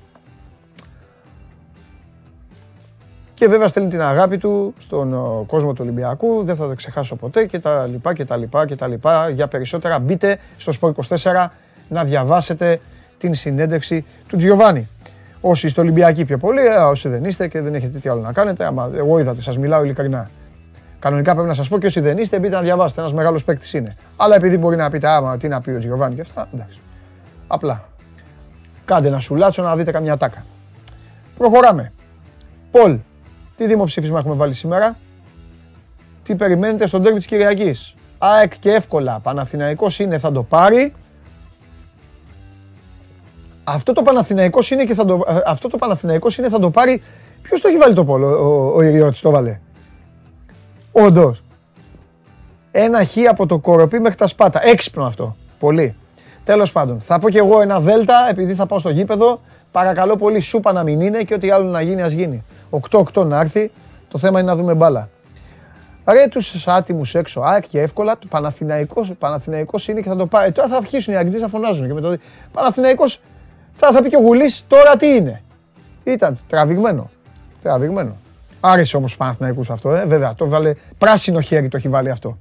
Και 3.42 3.48
βέβαια 3.48 3.68
στέλνει 3.68 3.88
την 3.88 4.00
αγάπη 4.00 4.38
του 4.38 4.74
στον 4.78 5.14
κόσμο 5.46 5.72
του 5.72 5.78
Ολυμπιακού, 5.82 6.42
δεν 6.42 6.56
θα 6.56 6.68
το 6.68 6.74
ξεχάσω 6.74 7.16
ποτέ 7.16 7.46
και 7.46 7.58
τα 7.58 7.86
λοιπά 7.86 8.14
και 8.14 8.24
τα 8.24 8.36
λοιπά 8.36 8.66
και 8.66 8.74
τα 8.74 8.86
λοιπά. 8.86 9.28
Για 9.28 9.48
περισσότερα 9.48 9.98
μπείτε 9.98 10.38
στο 10.56 10.72
Sport 10.80 10.92
24 11.16 11.46
να 11.88 12.04
διαβάσετε 12.04 12.80
την 13.18 13.34
συνέντευξη 13.34 14.04
του 14.28 14.36
Τζιοβάνι. 14.36 14.88
Όσοι 15.40 15.66
είστε 15.66 15.80
Ολυμπιακοί 15.80 16.24
πιο 16.24 16.38
πολύ, 16.38 16.66
ε, 16.66 16.74
όσοι 16.74 17.08
δεν 17.08 17.24
είστε 17.24 17.48
και 17.48 17.60
δεν 17.60 17.74
έχετε 17.74 17.98
τι 17.98 18.08
άλλο 18.08 18.20
να 18.20 18.32
κάνετε, 18.32 18.64
άμα 18.64 18.90
εγώ 18.94 19.18
είδατε, 19.18 19.40
σας 19.40 19.58
μιλάω 19.58 19.84
ειλικρινά. 19.84 20.30
Κανονικά 20.98 21.32
πρέπει 21.32 21.48
να 21.48 21.54
σας 21.54 21.68
πω 21.68 21.78
και 21.78 21.86
όσοι 21.86 22.00
δεν 22.00 22.18
είστε, 22.18 22.38
μπείτε 22.38 22.54
να 22.54 22.62
διαβάσετε, 22.62 23.00
ένας 23.00 23.12
μεγάλος 23.12 23.44
παίκτης 23.44 23.72
είναι. 23.72 23.96
Αλλά 24.16 24.34
επειδή 24.34 24.58
μπορεί 24.58 24.76
να 24.76 24.90
πείτε, 24.90 25.08
άμα 25.08 25.36
τι 25.36 25.48
να 25.48 25.60
πει 25.60 25.70
ο 25.70 25.78
Τζιοβάνι 25.78 26.14
και 26.14 26.20
αυτά, 26.20 26.48
εντάξει. 26.54 26.80
Απλά. 27.46 27.84
Κάντε 28.84 29.08
ένα 29.08 29.18
σουλάτσο 29.18 29.62
να 29.62 29.76
δείτε 29.76 29.90
καμιά 29.90 30.16
τάκα. 30.16 30.44
Προχωράμε. 31.38 31.92
Πολ, 32.70 32.98
τι 33.56 33.66
δημοψήφισμα 33.66 34.18
έχουμε 34.18 34.34
βάλει 34.34 34.52
σήμερα; 34.52 34.96
Τι 36.22 36.34
περιμένετε 36.34 36.86
στον 36.86 37.02
τέρμι 37.02 37.18
της 37.18 37.26
Κυριακής; 37.26 37.94
ΑΕΚ 38.18 38.58
και 38.58 38.70
εύκολα. 38.70 39.18
Παναθηναϊκός 39.22 39.98
είναι, 39.98 40.18
θα 40.18 40.32
το 40.32 40.42
πάρει. 40.42 40.94
Αυτό 43.64 43.92
το 43.92 44.02
Παναθηναϊκός 44.02 44.70
είναι 44.70 44.84
και 44.84 44.94
θα 44.94 45.04
το, 45.04 45.24
ε, 45.28 45.34
αυτό 45.46 45.68
το 45.68 45.76
Παναθηναϊκός 45.76 46.38
είναι 46.38 46.48
θα 46.48 46.58
το 46.58 46.70
πάρει. 46.70 47.02
Ποιος 47.42 47.60
το 47.60 47.68
έχει 47.68 47.78
βάλει 47.78 47.94
το 47.94 48.04
πόλο, 48.04 48.28
ο, 48.28 48.72
ο 48.76 48.82
Ιριώτης 48.82 49.20
το 49.20 49.30
βάλε; 49.30 49.60
Όντως. 50.92 51.42
Ένα 52.70 53.04
χ 53.04 53.16
από 53.28 53.46
το 53.46 53.58
κοροπή 53.58 54.00
μέχρι 54.00 54.16
τα 54.16 54.26
σπάτα. 54.26 54.66
Έξυπνο 54.66 55.04
αυτό. 55.04 55.36
Πολύ. 55.58 55.96
Τέλος 56.44 56.72
πάντων, 56.72 57.00
θα 57.00 57.18
πω 57.18 57.30
κι 57.30 57.36
εγώ 57.36 57.60
ένα 57.60 57.80
δέλτα 57.80 58.26
επειδή 58.30 58.54
θα 58.54 58.66
πάω 58.66 58.78
στο 58.78 58.90
γήπεδο. 58.90 59.40
Παρακαλώ 59.72 60.16
πολύ, 60.16 60.40
σούπα 60.40 60.72
να 60.72 60.82
μην 60.82 61.00
είναι 61.00 61.22
και 61.22 61.34
ό,τι 61.34 61.50
άλλο 61.50 61.70
να 61.70 61.80
γίνει, 61.80 62.02
ας 62.02 62.12
γίνει. 62.12 62.44
8-8 62.90 63.26
να 63.26 63.40
έρθει, 63.40 63.70
το 64.08 64.18
θέμα 64.18 64.40
είναι 64.40 64.48
να 64.48 64.56
δούμε 64.56 64.74
μπάλα. 64.74 65.08
Ρε 66.04 66.28
τους 66.28 66.66
άτιμους 66.66 67.14
έξω, 67.14 67.40
ΑΕΚ 67.40 67.68
και 67.68 67.80
εύκολα, 67.80 68.18
το 68.18 68.26
Παναθηναϊκός, 68.30 69.12
Παναθηναϊκός 69.18 69.88
είναι 69.88 70.00
και 70.00 70.08
θα 70.08 70.16
το 70.16 70.26
πάει. 70.26 70.52
Τώρα 70.52 70.68
θα 70.68 70.76
αρχίσουν 70.76 71.14
οι 71.14 71.16
Αγγλίδες 71.16 71.40
να 71.40 71.48
φωνάζουν 71.48 71.86
και 71.86 71.92
με 71.92 72.00
το 72.00 72.16
Παναθηναϊκός, 72.52 73.20
θα, 73.72 73.92
θα 73.92 74.02
πει 74.02 74.08
και 74.08 74.16
ο 74.16 74.20
Γουλής, 74.20 74.64
τώρα 74.68 74.96
τι 74.96 75.06
είναι. 75.06 75.42
Ήταν 76.04 76.38
τραβηγμένο, 76.48 77.10
τραβηγμένο. 77.62 78.16
Άρεσε 78.60 78.96
όμως 78.96 79.14
ο 79.14 79.16
Παναθηναϊκούς 79.16 79.70
αυτό, 79.70 79.94
ε, 79.94 80.04
βέβαια, 80.04 80.34
το 80.34 80.48
βάλε, 80.48 80.72
πράσινο 80.98 81.40
χέρι 81.40 81.68
το 81.68 81.76
έχει 81.76 81.88
βάλει 81.88 82.10
αυτό. 82.10 82.38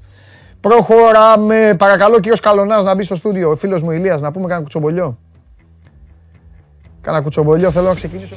Προχωράμε, 0.62 1.76
παρακαλώ 1.78 2.20
κύριος 2.20 2.40
Καλονάς 2.40 2.84
να 2.84 2.96
μπει 2.96 3.04
στο 3.04 3.16
στούντιο, 3.16 3.50
ο 3.50 3.56
φίλος 3.56 3.82
μου 3.82 3.92
Ηλίας, 3.92 4.22
να 4.22 4.32
πούμε 4.32 4.44
κανένα 4.46 4.62
κουτσομπολιό. 4.62 5.18
Κάνα 7.02 7.22
κουτσομπολιό 7.22 7.72
θέλω 7.72 7.88
να 7.88 7.94
ξεκινήσω. 7.94 8.36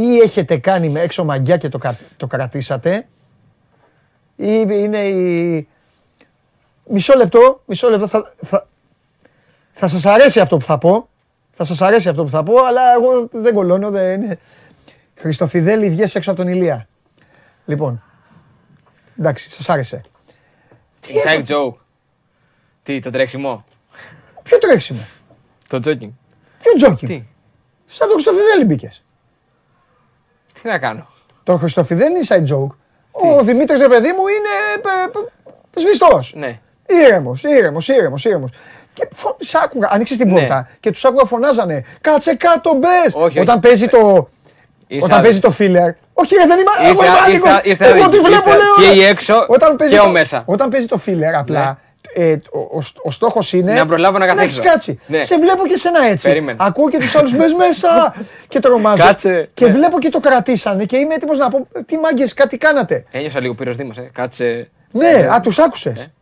Ή 0.00 0.16
έχετε 0.18 0.56
κάνει 0.58 0.88
με 0.88 1.00
έξω 1.00 1.24
μαγιά 1.24 1.56
και 1.56 1.68
το, 1.68 1.78
κα- 1.78 1.98
το 2.16 2.26
κρατήσατε, 2.26 3.08
ή 4.36 4.64
είναι 4.68 4.98
η... 4.98 5.68
Μισό 6.90 7.16
λεπτό, 7.16 7.62
μισό 7.66 7.88
λεπτό, 7.88 8.06
θα, 8.08 8.34
θα, 8.44 8.68
θα 9.72 9.88
σας 9.88 10.06
αρέσει 10.06 10.40
αυτό 10.40 10.56
που 10.56 10.64
θα 10.64 10.78
πω. 10.78 11.08
Θα 11.52 11.64
σας 11.64 11.80
αρέσει 11.80 12.08
αυτό 12.08 12.22
που 12.24 12.30
θα 12.30 12.42
πω, 12.42 12.54
αλλά 12.64 12.82
εγώ 12.94 13.28
δεν 13.32 13.54
κολώνω, 13.54 13.90
δεν 13.90 14.22
είναι... 14.22 14.38
Χριστοφιδέλη, 15.14 15.90
βγες 15.90 16.14
έξω 16.14 16.30
από 16.30 16.40
τον 16.40 16.48
Ηλία. 16.48 16.88
Λοιπόν, 17.64 18.02
εντάξει, 19.18 19.50
σας 19.50 19.68
άρεσε. 19.68 20.02
Inside 21.06 21.44
joke. 21.46 21.74
Τι, 22.82 23.00
το 23.00 23.10
τρέξιμο; 23.10 23.64
Ποιο 24.42 24.58
τρέξιμο, 24.58 25.00
Το 25.68 25.76
jogging. 25.76 26.10
ποιο 26.62 26.72
τζόκι. 26.76 27.06
Τι, 27.06 27.24
Σαν 27.86 28.08
τον 28.08 28.20
Χριστοφιδέλη 28.20 28.64
μπήκες. 28.64 29.02
Τι 30.62 30.68
να 30.68 30.78
κάνω; 30.78 31.06
Το 31.42 31.56
Χριστοφιδέλη 31.56 32.10
είναι 32.10 32.20
inside 32.28 32.54
joke. 32.54 32.74
Ο 33.10 33.42
Δημήτρης, 33.42 33.80
ρε 33.80 33.88
παιδί 33.88 34.08
μου, 34.12 34.22
είναι 34.28 34.82
ε, 34.84 35.18
ε, 35.76 35.80
σβηστός. 35.80 36.32
Ναι. 36.36 36.58
Ήρεμος, 36.86 37.42
ήρεμος, 37.42 37.88
ήρεμος, 37.88 38.24
ήρεμος. 38.24 38.50
Και 38.92 39.08
φω... 39.14 39.36
σ' 39.40 39.54
άκουγα, 39.54 39.88
άνοιξες 39.92 40.16
την 40.16 40.26
Ναι. 40.28 40.32
πόρτα 40.38 40.68
και 40.80 40.90
τους 40.90 41.04
άκουγα 41.04 41.24
φωνάζανε 41.24 41.84
«Κάτσε 42.00 42.34
κάτω, 42.34 42.74
μπες!» 42.74 43.14
Όχι, 43.14 43.38
Όταν 43.40 43.54
όχι. 43.58 43.66
παίζει 43.66 43.86
το... 43.88 44.28
Είσαι 44.86 45.04
Όταν 45.04 45.20
παίζει 45.22 45.38
άδικος. 45.44 45.56
το 45.56 45.64
filler. 45.64 45.94
Όχι, 46.12 46.34
ρε, 46.34 46.46
δεν 46.46 46.58
είμαι. 46.58 46.70
Εγώ 46.82 46.90
Είστε- 46.90 47.06
είμαι 47.06 47.34
είστε- 47.36 47.46
άδικος. 47.50 47.60
είστε 47.72 47.84
Εγώ 47.86 47.92
άδικοι. 48.04 48.08
τη 48.16 48.18
βλέπω, 48.24 48.48
Είστε- 48.50 48.62
λέω. 48.62 48.74
και 48.88 48.88
ρε. 48.94 48.94
οι 49.00 49.04
έξω 49.04 49.44
Όταν 49.48 49.76
παίζει 49.76 49.94
και 49.94 50.00
το- 50.00 50.06
ο 50.06 50.10
μέσα. 50.10 50.42
Όταν 50.46 50.68
παίζει 50.68 50.86
το 50.86 51.00
filler, 51.06 51.32
απλά. 51.38 51.78
Ε, 52.14 52.32
ο, 52.52 52.58
ο, 52.58 52.78
ο 53.02 53.10
στόχος 53.10 53.52
είναι. 53.52 53.72
Να 53.72 53.86
προλάβω 53.86 54.18
να 54.18 54.24
έχεις 54.24 54.36
καθίσω. 54.42 54.62
κάτσει. 54.62 54.98
Ναι. 55.06 55.20
Σε 55.20 55.38
βλέπω 55.38 55.66
και 55.66 55.76
σένα 55.76 56.04
έτσι. 56.04 56.28
Περίμενε. 56.28 56.58
Ακούω 56.60 56.90
και 56.90 56.98
τους 56.98 57.14
άλλους 57.14 57.34
μπες 57.36 57.52
μέσα 57.52 58.14
και 58.48 58.60
τρομάζω. 58.60 59.04
Κάτσε. 59.04 59.48
Και 59.54 59.66
Ναι. 59.66 59.72
βλέπω 59.72 59.98
και 59.98 60.08
το 60.08 60.20
κρατήσανε 60.20 60.84
και 60.84 60.96
είμαι 60.96 61.14
έτοιμος 61.14 61.38
να 61.38 61.48
πω 61.48 61.66
τι 61.86 61.98
μάγκες 61.98 62.34
κάτι 62.34 62.56
κάνατε. 62.56 63.04
Ένιωσα 63.10 63.40
λίγο 63.40 63.54
πύρος 63.54 63.76
Δήμος, 63.76 63.96
ε. 63.96 64.10
Κάτσε. 64.12 64.70
Ναι, 64.90 65.28
α, 65.32 65.40
τους 65.40 65.58
άκουσες. 65.58 66.00
Ε. 66.00 66.12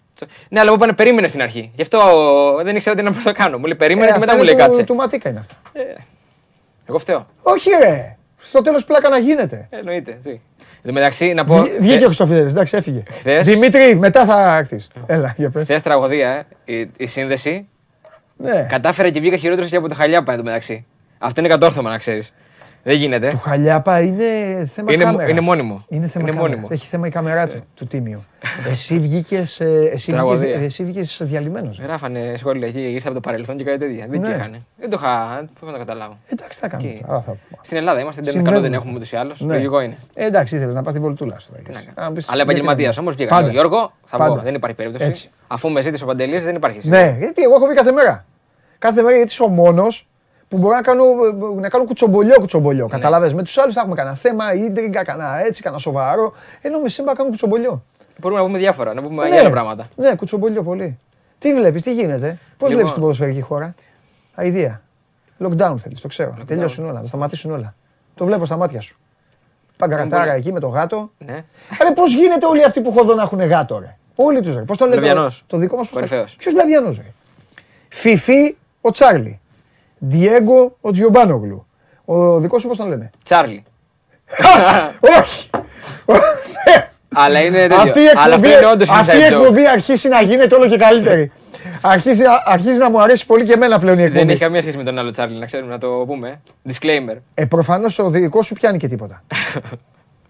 Ναι, 0.49 0.61
αλλά 0.61 0.71
μου 0.71 0.77
είπανε 0.77 0.93
περίμενε 0.93 1.29
στην 1.29 1.43
αρχή. 1.43 1.71
Γι' 1.75 1.83
αυτό 1.83 1.99
ο, 1.99 2.63
δεν 2.63 2.77
ήξερα 2.77 2.97
τι 2.97 3.03
να 3.03 3.13
το 3.25 3.33
κάνω. 3.33 3.59
Μου 3.59 3.65
λέει 3.65 3.75
περίμενε 3.77 4.13
και 4.13 4.19
μετά 4.19 4.37
μου 4.37 4.43
λέει 4.43 4.55
κάτσε. 4.55 4.81
Ε, 4.81 4.85
Του 4.85 4.95
ματίκα 4.95 5.29
είναι 5.29 5.39
αυτά. 5.39 5.55
Εγώ 6.89 6.99
φταίω. 6.99 7.27
Όχι, 7.43 7.71
ρε. 7.83 8.16
Στο 8.49 8.63
τέλος 8.63 8.85
πλάκα 8.85 9.09
να 9.09 9.19
γίνεται. 9.19 9.67
Ε, 9.71 9.77
Εννοείται. 9.79 10.19
Τι. 10.23 10.31
Εν 10.31 10.41
τω 10.85 10.93
μεταξύ, 10.93 11.33
να 11.35 11.45
πω. 11.45 11.57
Βγ- 11.57 11.81
Βγήκε 11.81 12.03
ο 12.03 12.07
Χριστοφιδέλης, 12.07 12.53
εντάξει, 12.53 12.77
έφυγε. 12.77 13.03
Χθες- 13.19 13.45
Δημήτρη, 13.47 13.97
μετά 13.97 14.25
θα 14.25 14.57
έρθει. 14.57 14.81
Έλα, 15.07 15.35
για 15.37 15.51
πες. 15.51 15.63
Χθες 15.63 15.83
τραγωδία, 15.83 16.47
ε. 16.65 16.75
Η, 16.79 16.91
η 16.97 17.07
σύνδεση 17.07 17.69
Ναι. 18.37 18.67
κατάφερε 18.71 19.11
και 19.11 19.21
βγήκα 19.21 19.37
χειρότερος 19.37 19.71
και 19.71 19.77
από 19.77 19.89
το 19.89 19.95
χαλιάπα 19.95 20.33
εν 20.33 20.39
τω 20.39 20.45
μεταξύ. 20.45 20.87
Αυτό 21.19 21.41
είναι 21.41 21.49
κατόρθωμα 21.49 21.91
να 21.91 21.99
ξέρεις. 21.99 22.33
Δεν 22.89 22.97
γίνεται. 22.97 23.29
Του 23.31 23.39
Χαλιάπα 23.39 24.01
είναι 24.01 24.25
θέμα 24.75 24.93
Είναι- 24.93 25.05
κάμερας. 25.05 25.31
είναι 25.31 25.41
μόνιμο. 25.41 25.85
Είναι 25.89 26.07
θέμα 26.07 26.25
Είναι 26.29 26.37
κάμερας. 26.37 26.51
μόνιμο. 26.51 26.69
Έχει 26.71 26.87
θέμα 26.87 27.07
η 27.07 27.11
κάμερά 27.11 27.47
του, 27.47 27.65
του 27.75 27.87
τίμιου. 27.87 28.25
εσύ 28.69 28.99
βγήκες, 28.99 29.61
ε, 29.61 29.89
εσύ 29.93 30.13
Τραγωδία. 30.13 30.47
βγήκες, 30.49 30.65
εσύ 30.65 30.85
βγήκες 30.85 31.21
διαλυμένος. 31.23 31.81
Γράφανε 31.81 32.35
σχόλια 32.39 32.67
εκεί, 32.67 32.81
ήρθε 32.81 33.07
από 33.09 33.15
το 33.15 33.21
παρελθόν 33.21 33.57
και 33.57 33.65
κάτι 33.65 33.79
τέτοια. 33.79 34.07
Δεν 34.09 34.21
Ναι. 34.21 34.27
τι 34.29 34.33
είχαν. 34.35 34.65
Δεν 34.77 34.91
το 34.91 34.97
είχα. 35.01 35.45
Πώς 35.61 35.67
να 35.69 35.73
το 35.73 35.79
καταλάβω. 35.79 36.19
Εντάξει, 36.29 36.59
θα 36.59 36.69
κάνουμε 36.69 36.91
Εκεί. 36.91 37.03
τώρα. 37.07 37.15
Α, 37.17 37.21
θα 37.21 37.31
πούμε. 37.31 37.61
Στην 37.63 37.77
Ελλάδα 37.77 38.01
είμαστε, 38.01 38.21
δεν 38.23 38.31
είναι 38.35 38.43
Συμβαίνουν 38.43 38.63
καλό, 38.63 38.63
δεν 38.63 38.71
αυτά. 38.75 38.83
έχουμε 38.83 38.97
ούτως 38.97 39.13
ή 39.13 39.17
άλλως. 39.17 39.41
Ναι. 39.41 39.55
Λογικό 39.55 39.81
είναι. 39.81 39.97
Ε, 40.15 40.25
εντάξει, 40.27 40.57
ήθελες 40.57 40.75
να 40.75 40.83
πας 40.83 40.93
στην 40.93 41.05
Πολυτούλα 41.05 41.39
σου. 41.39 41.53
Τι 41.65 41.73
να 41.73 41.81
κάνω. 41.81 42.09
Να 42.09 42.13
πεις, 42.15 42.27
Αλλά 42.29 42.37
γιατί 42.37 42.41
επαγγελματίας 42.41 42.97
να- 42.97 43.03
όμως 43.03 43.15
βγήκα. 43.15 43.35
Πάντα. 43.35 43.49
Ο 43.49 43.51
Γιώργο, 43.51 43.93
θα 44.05 44.17
Πάντα. 44.17 44.35
πω, 44.35 44.41
δεν 44.43 44.55
υπάρχει 44.55 44.77
περίπτωση. 44.77 45.05
Έτσι. 45.05 45.31
Αφού 45.47 45.69
με 45.71 45.81
ζήτησε 45.81 46.05
ο 46.05 46.07
Παντελής, 46.07 46.45
δεν 46.45 46.55
υπάρχει. 46.55 46.89
Ναι, 46.89 47.17
γιατί 47.19 47.43
εγώ 47.43 47.55
έχω 47.55 47.69
πει 47.69 47.75
κάθε 47.75 47.93
μέρα. 47.93 48.25
Κάθε 48.79 49.03
μέρα 49.03 49.17
γιατί 49.17 49.31
είσαι 49.31 49.43
ο 49.43 49.49
μόνος 49.49 50.07
που 50.49 50.59
μπορώ 50.59 50.75
να 50.75 50.83
κάνω, 50.83 51.05
να 51.61 51.69
κάνω 51.69 51.85
κουτσομπολιό 51.85 52.35
κουτσομπολιό. 52.39 52.85
Ναι. 52.85 52.91
Καταλαβες. 52.91 53.35
Με 53.35 53.43
τους 53.43 53.59
άλλους 53.59 53.75
θα 53.75 53.81
έχουμε 53.81 53.97
κανένα 53.97 54.17
θέμα, 54.17 54.55
ίντριγκα, 54.55 55.05
κανένα 55.05 55.45
έτσι, 55.47 55.63
κανένα 55.63 55.81
σοβαρό. 55.83 56.33
Ενώ 56.61 56.79
με 56.79 56.89
σένα 56.89 57.07
κάνουμε 57.13 57.29
κουτσομπολιό. 57.31 57.83
Μπορούμε 58.21 58.41
να 58.41 58.47
πούμε 58.47 58.59
διάφορα, 58.59 58.95
να 58.95 59.03
πούμε 59.03 59.23
Ναι. 59.23 59.29
για 59.31 59.41
άλλα 59.41 59.51
πράγματα. 59.51 59.87
Ναι, 59.97 60.15
κουτσομπολιό 60.15 60.63
πολύ. 60.63 60.99
Τι 61.39 61.55
βλέπεις, 61.55 61.83
τι 61.83 61.93
γίνεται, 61.95 62.27
πώς 62.29 62.39
Λοιπόν. 62.59 62.75
βλέπεις 62.75 62.93
την 62.93 63.01
ποδοσφαιρική 63.03 63.41
χώρα; 63.41 63.75
Αηδία. 64.35 64.83
Lockdown 65.45 65.75
θέλεις, 65.79 66.01
το 66.01 66.09
ξέρω. 66.09 66.37
Τελειώσουν 66.47 66.87
όλα, 66.87 67.01
θα 67.01 67.07
σταματήσουν 67.07 67.51
όλα. 67.51 67.75
Το 68.15 68.25
βλέπω 68.25 68.45
στα 68.45 68.57
μάτια 68.57 68.81
σου. 68.81 68.97
Παγκρατάρα 69.77 70.25
πολύ. 70.25 70.37
εκεί 70.37 70.53
με 70.53 70.61
το 70.61 70.69
γάτο. 70.69 71.11
Ναι. 71.19 71.45
Ρε 71.83 71.93
πώς 71.95 72.15
γίνεται 72.15 72.47
όλοι 72.47 72.65
αυτοί 72.65 72.81
που 72.81 72.89
έχω 72.89 73.01
εδώ 73.01 73.15
να 73.15 73.23
έχουν 73.23 73.41
γάτο 73.41 73.79
ρε; 73.79 73.97
Όλοι 74.15 74.41
τους 74.41 74.55
ρε. 74.55 74.61
Πώς 74.63 74.77
το 74.77 74.85
λέτε. 74.85 74.97
Λαβιανός. 74.97 75.45
Το 75.47 75.57
δικό 75.57 75.77
μας 75.77 75.89
πώς 75.89 75.95
το- 75.95 76.07
Κορυφαίος. 76.07 76.37
Ποιος 76.37 76.55
Λαβιανός 76.55 76.97
ρε; 76.97 77.13
Φιφί 77.89 78.57
ο 78.81 78.91
Τσάρλι. 78.91 79.41
Διέγκο 79.99 80.77
ο 80.81 80.91
Τζιομπάνογλου. 80.91 81.67
Ο 82.05 82.39
δικός 82.41 82.61
σου 82.63 82.69
πώς 82.69 82.77
τον 82.77 82.89
λένε; 82.89 83.11
Τσάρλι. 83.25 83.65
Όχι. 85.21 85.51
Αλλά 87.15 87.41
είναι 87.41 87.59
τέτοιο. 87.59 87.77
Αυτή 87.77 88.01
η 88.01 88.07
Αλλά 88.07 88.35
αυτό 88.35 88.47
εκπομπή, 88.47 88.49
είναι 88.57 88.67
όντως 88.67 88.89
αυτή 88.91 89.17
η 89.17 89.21
inside 89.21 89.33
joke. 89.33 89.41
εκπομπή 89.41 89.67
αρχίσει 89.69 90.09
να 90.09 90.21
γίνεται 90.21 90.55
όλο 90.55 90.69
και 90.69 90.77
καλύτερη. 90.77 91.33
αρχίζει, 91.81 92.23
να, 92.23 92.31
αρχίζει 92.45 92.79
να 92.79 92.91
μου 92.91 93.01
αρέσει 93.03 93.27
πολύ 93.27 93.45
και 93.45 93.53
εμένα 93.53 93.79
πλέον 93.79 93.99
η 93.99 94.03
Δεν 94.03 94.13
εκπομπή. 94.13 94.31
έχει 94.33 94.41
καμία 94.41 94.61
σχέση 94.61 94.77
με 94.77 94.83
τον 94.83 94.99
άλλο 94.99 95.11
Τσάρλι, 95.11 95.39
να 95.39 95.47
ξέρουμε 95.47 95.71
να 95.71 95.79
το 95.79 95.89
πούμε. 96.07 96.41
Disclaimer. 96.69 97.17
Ε, 97.35 97.45
προφανώς 97.45 97.99
ο 97.99 98.11
δικός 98.11 98.47
σου 98.47 98.55
πιάνει 98.55 98.79
και 98.79 98.89
τίποτα. 98.89 99.23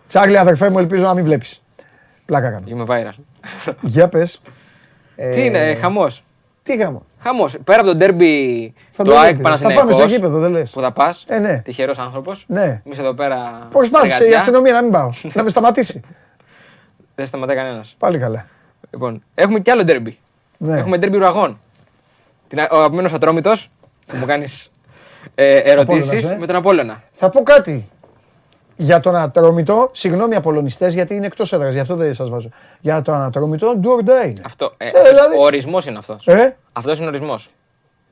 Τσάρλι 0.08 0.38
αδερφέ 0.38 0.70
μου 0.70 0.78
ελπίζω 0.78 1.02
να 1.04 1.14
μην 1.14 1.24
βλέπεις. 1.24 1.60
Πλάκα 2.24 2.50
κάνω. 2.50 2.64
Είμαι 2.66 2.84
viral. 2.88 3.14
Για 3.80 4.08
πες. 4.08 4.40
Ε, 5.16 5.30
Τι 5.30 5.44
είναι, 5.44 5.74
χαμός. 5.80 6.24
Τι 6.66 6.76
γάμο. 6.76 7.02
Χαμός. 7.18 7.56
Πέρα 7.64 7.80
από 7.80 7.88
το 7.88 7.96
ντέρμπι 7.96 8.74
Θα 8.90 9.04
το 9.04 9.10
το 9.10 9.18
ΑΕΚ 9.18 9.36
δω, 9.36 9.42
Θα 9.42 9.42
πάμε 9.42 9.56
στο 9.56 9.68
Παναθηναϊκός 9.68 10.10
γήπεδο, 10.10 10.38
δεν 10.38 10.50
λες. 10.50 10.70
που 10.70 10.80
θα 10.80 10.92
πας. 10.92 11.24
Ε, 11.26 11.38
ναι. 11.38 11.58
Τυχερός 11.58 11.98
άνθρωπος. 11.98 12.44
Ναι. 12.48 12.82
Εμείς 12.86 12.98
εδώ 12.98 13.14
πέρα. 13.14 13.66
Προσπάθησε 13.70 14.14
η 14.14 14.16
εργατιά. 14.16 14.38
αστυνομία 14.38 14.72
να 14.72 14.82
μην 14.82 14.90
πάω. 14.90 15.10
να 15.34 15.42
με 15.42 15.48
σταματήσει. 15.50 16.00
Δεν 17.14 17.26
σταματάει 17.26 17.56
κανένας. 17.56 17.94
Πάλι 17.98 18.18
καλά. 18.18 18.46
Λοιπόν, 18.90 19.22
έχουμε 19.34 19.60
κι 19.60 19.70
άλλο 19.70 19.84
ντέρμπι. 19.84 20.18
Ναι. 20.56 20.78
Έχουμε 20.78 20.98
ντέρμπι 20.98 21.16
ουραγών. 21.16 21.60
Την, 22.48 22.58
ο 22.58 22.76
αγαπημένος 22.76 23.12
Ατρόμητος 23.12 23.70
που 24.06 24.16
μου 24.16 24.26
κάνεις 24.26 24.70
ε, 25.34 25.56
ερωτήσεις 25.56 26.08
Απόλλωνας, 26.08 26.36
ε. 26.36 26.38
με 26.40 26.46
τον 26.46 26.56
Απόλλωνα. 26.56 27.02
Θα 27.12 27.30
πω 27.30 27.42
κάτι. 27.42 27.88
Για 28.76 29.00
τον 29.00 29.16
Ατρόμητο, 29.16 29.88
συγγνώμη 29.92 30.34
Απολωνιστές 30.34 30.94
γιατί 30.94 31.14
είναι 31.14 31.26
εκτός 31.26 31.52
έδρας, 31.52 31.74
γι' 31.74 31.80
αυτό 31.80 31.94
δεν 31.94 32.14
σας 32.14 32.28
βάζω. 32.28 32.48
Για 32.80 33.02
τον 33.02 33.14
Ατρόμητο, 33.22 33.80
do 33.82 33.86
or 33.86 34.00
die 34.08 34.26
είναι. 34.26 34.40
Αυτό. 34.44 34.72
Ε, 34.76 34.86
Ε, 34.86 34.90
δηλαδή- 35.08 35.36
Ο 35.38 35.42
ορισμός 35.42 35.86
είναι 35.86 35.98
αυτός. 35.98 36.26
Ε, 36.26 36.56
Αυτός 36.72 36.96
είναι 36.96 37.06
ο 37.06 37.08
ορισμός. 37.08 37.48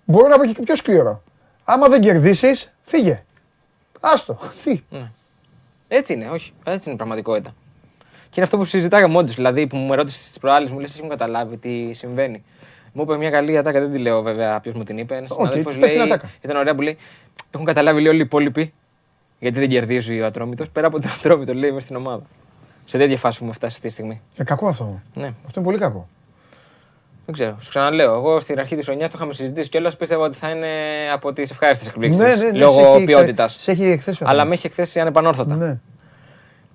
μπορώ 0.05 0.29
να 0.29 0.37
πω 0.39 0.45
και 0.47 0.63
πιο 0.63 0.75
σκληρό. 0.75 1.23
Άμα 1.65 1.89
δεν 1.89 2.01
κερδίσεις, 2.01 2.73
φύγε. 2.83 3.25
Άστο. 4.01 4.39
Τι. 4.65 4.83
Έτσι 5.89 6.13
είναι, 6.13 6.29
όχι. 6.29 6.53
Έτσι 6.65 6.83
είναι 6.85 6.95
η 6.95 6.97
πραγματικότητα. 6.97 7.51
Και 8.25 8.41
είναι 8.41 8.45
αυτό 8.45 8.57
που 8.57 8.65
συζητάγαμε 8.65 9.17
όντως. 9.19 9.33
Δηλαδή 9.33 9.67
που 9.67 9.77
μου 9.77 9.93
ερώτησες 9.93 10.29
τις 10.29 10.39
προάλλες, 10.39 10.71
μου 10.71 10.79
λες: 10.79 10.93
Εσύ 10.93 11.03
μου 11.03 11.09
καταλάβει 11.09 11.57
τι 11.57 11.93
συμβαίνει. 11.93 12.45
Μου 12.93 13.03
είπε 13.03 13.17
μια 13.17 13.31
καλή 13.31 13.59
ατάκα, 13.59 13.81
δεν 13.81 13.93
τη 13.93 13.99
λέω 13.99 14.23
βέβαια 14.23 14.61
ποιος 14.61 14.75
μου 14.75 14.83
την 14.83 14.99
είπε. 14.99 15.15
Ένας 15.17 15.31
οκ, 15.31 15.37
συνάδελφος 15.39 15.77
πες 15.77 15.89
την 15.89 15.99
λέει: 15.99 16.07
ατάκα. 16.07 16.31
Ήταν 16.41 16.57
ωραία 16.57 16.75
που 16.75 16.81
λέει: 16.81 16.97
Έχουν 17.51 17.67
καταλάβει 17.67 18.01
λέει, 18.01 18.09
όλοι 18.13 18.21
οι 18.21 18.25
υπόλοιποι 18.25 18.73
γιατί 19.39 19.59
δεν 19.59 19.69
κερδίζει 19.69 20.21
ο 20.21 20.27
Ατρόμητος. 20.27 20.71
Πέρα 20.71 20.87
από 20.87 21.01
τον 21.01 21.11
Ατρόμητο, 21.19 21.55
λέει: 21.55 21.71
Είμαι 21.71 21.81
στην 21.81 21.97
ομάδα. 21.97 22.23
Σε 22.87 22.99
τέτοια 22.99 23.17
φάση 23.17 23.39
που 23.39 23.45
έχουμε 23.45 23.53
φτάσει 23.57 23.75
αυτή 23.77 23.87
τη 23.87 23.93
στιγμή. 23.93 24.21
Ε, 24.37 24.45
κακό 24.45 24.69
αυτό. 24.69 25.01
Ναι, 25.15 25.27
Αυτό 25.27 25.61
είναι 25.61 25.65
πολύ 25.69 25.79
κακό. 25.79 26.07
δεν 27.25 27.35
ξέρω. 27.35 27.57
Σου 27.61 27.69
ξαναλέω. 27.69 28.15
Εγώ 28.15 28.41
στην 28.41 28.59
αρχή 28.59 28.77
της 28.77 28.85
χρονιάς 28.85 29.11
το 29.11 29.15
είχαμε 29.19 29.33
συζητήσει 29.33 29.69
κιόλας. 29.69 29.97
Πίστευα 29.97 30.25
ότι 30.25 30.37
θα 30.37 30.51
είναι 30.51 30.69
από 31.13 31.33
τις 31.33 31.51
ευχάριστες 31.51 31.89
εκπλήξεις 31.89 32.23
Ναι, 32.23 32.29
ναι, 32.29 32.35
ναι, 32.35 32.41
σε 32.51 32.53
λόγω 32.53 32.95
έχει- 32.95 33.05
ποιότητας. 33.05 33.57
Σε 33.59 33.71
έχει 33.71 33.85
εκθέσει. 33.85 34.23
ο 34.23 34.27
Αλλά 34.29 34.43
Ατρόμητος. 34.43 34.49
με 34.49 34.55
έχει 34.55 34.67
εκθέσει 34.67 35.01
ανεπανόρθωτα. 35.01 35.55
Ναι. 35.57 35.79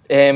Ε, 0.08 0.32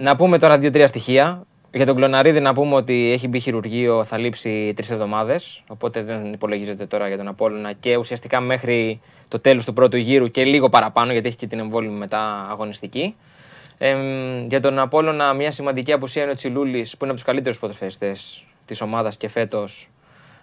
να 0.00 0.16
πούμε 0.16 0.38
τώρα 0.38 0.58
δύο-τρία 0.58 0.86
στοιχεία. 0.86 1.42
Για 1.72 1.86
τον 1.86 1.96
Κλωναρίδη 1.96 2.40
να 2.40 2.52
πούμε 2.54 2.74
ότι 2.74 3.10
έχει 3.12 3.28
μπει 3.28 3.40
χειρουργείο, 3.40 4.04
θα 4.04 4.18
λείψει 4.18 4.72
τρεις 4.76 4.90
εβδομάδες. 4.90 5.62
Οπότε 5.66 6.02
δεν 6.02 6.32
υπολογίζεται 6.32 6.86
τώρα 6.86 7.08
για 7.08 7.16
τον 7.16 7.28
Απόλλωνα 7.28 7.72
και 7.72 7.96
ουσιαστικά 7.96 8.40
μέχρι 8.40 9.00
το 9.28 9.38
τέλος 9.38 9.64
του 9.64 9.72
πρώτου 9.72 9.96
γύρου 9.96 10.30
και 10.30 10.44
λίγο 10.44 10.68
παραπάνω, 10.68 11.12
γιατί 11.12 11.28
έχει 11.28 11.36
και 11.36 11.46
την 11.46 11.58
εμβόλυμη 11.58 11.98
μετά 11.98 12.46
αγωνιστική. 12.50 13.16
Ε, 13.78 13.96
για 14.46 14.60
τον 14.60 14.78
Απόλλωνα, 14.78 15.32
μια 15.32 15.50
σημαντική 15.50 15.92
απουσία 15.92 16.22
είναι 16.22 16.32
ο 16.32 16.34
Τσιλούλης, 16.34 16.90
που 16.90 16.96
είναι 17.00 17.08
από 17.08 17.14
τους 17.14 17.24
καλύτερους 17.24 17.58
ποδοσφαιριστές 17.58 18.44
της 18.64 18.80
ομάδας 18.80 19.16
και 19.16 19.28
φέτος. 19.28 19.90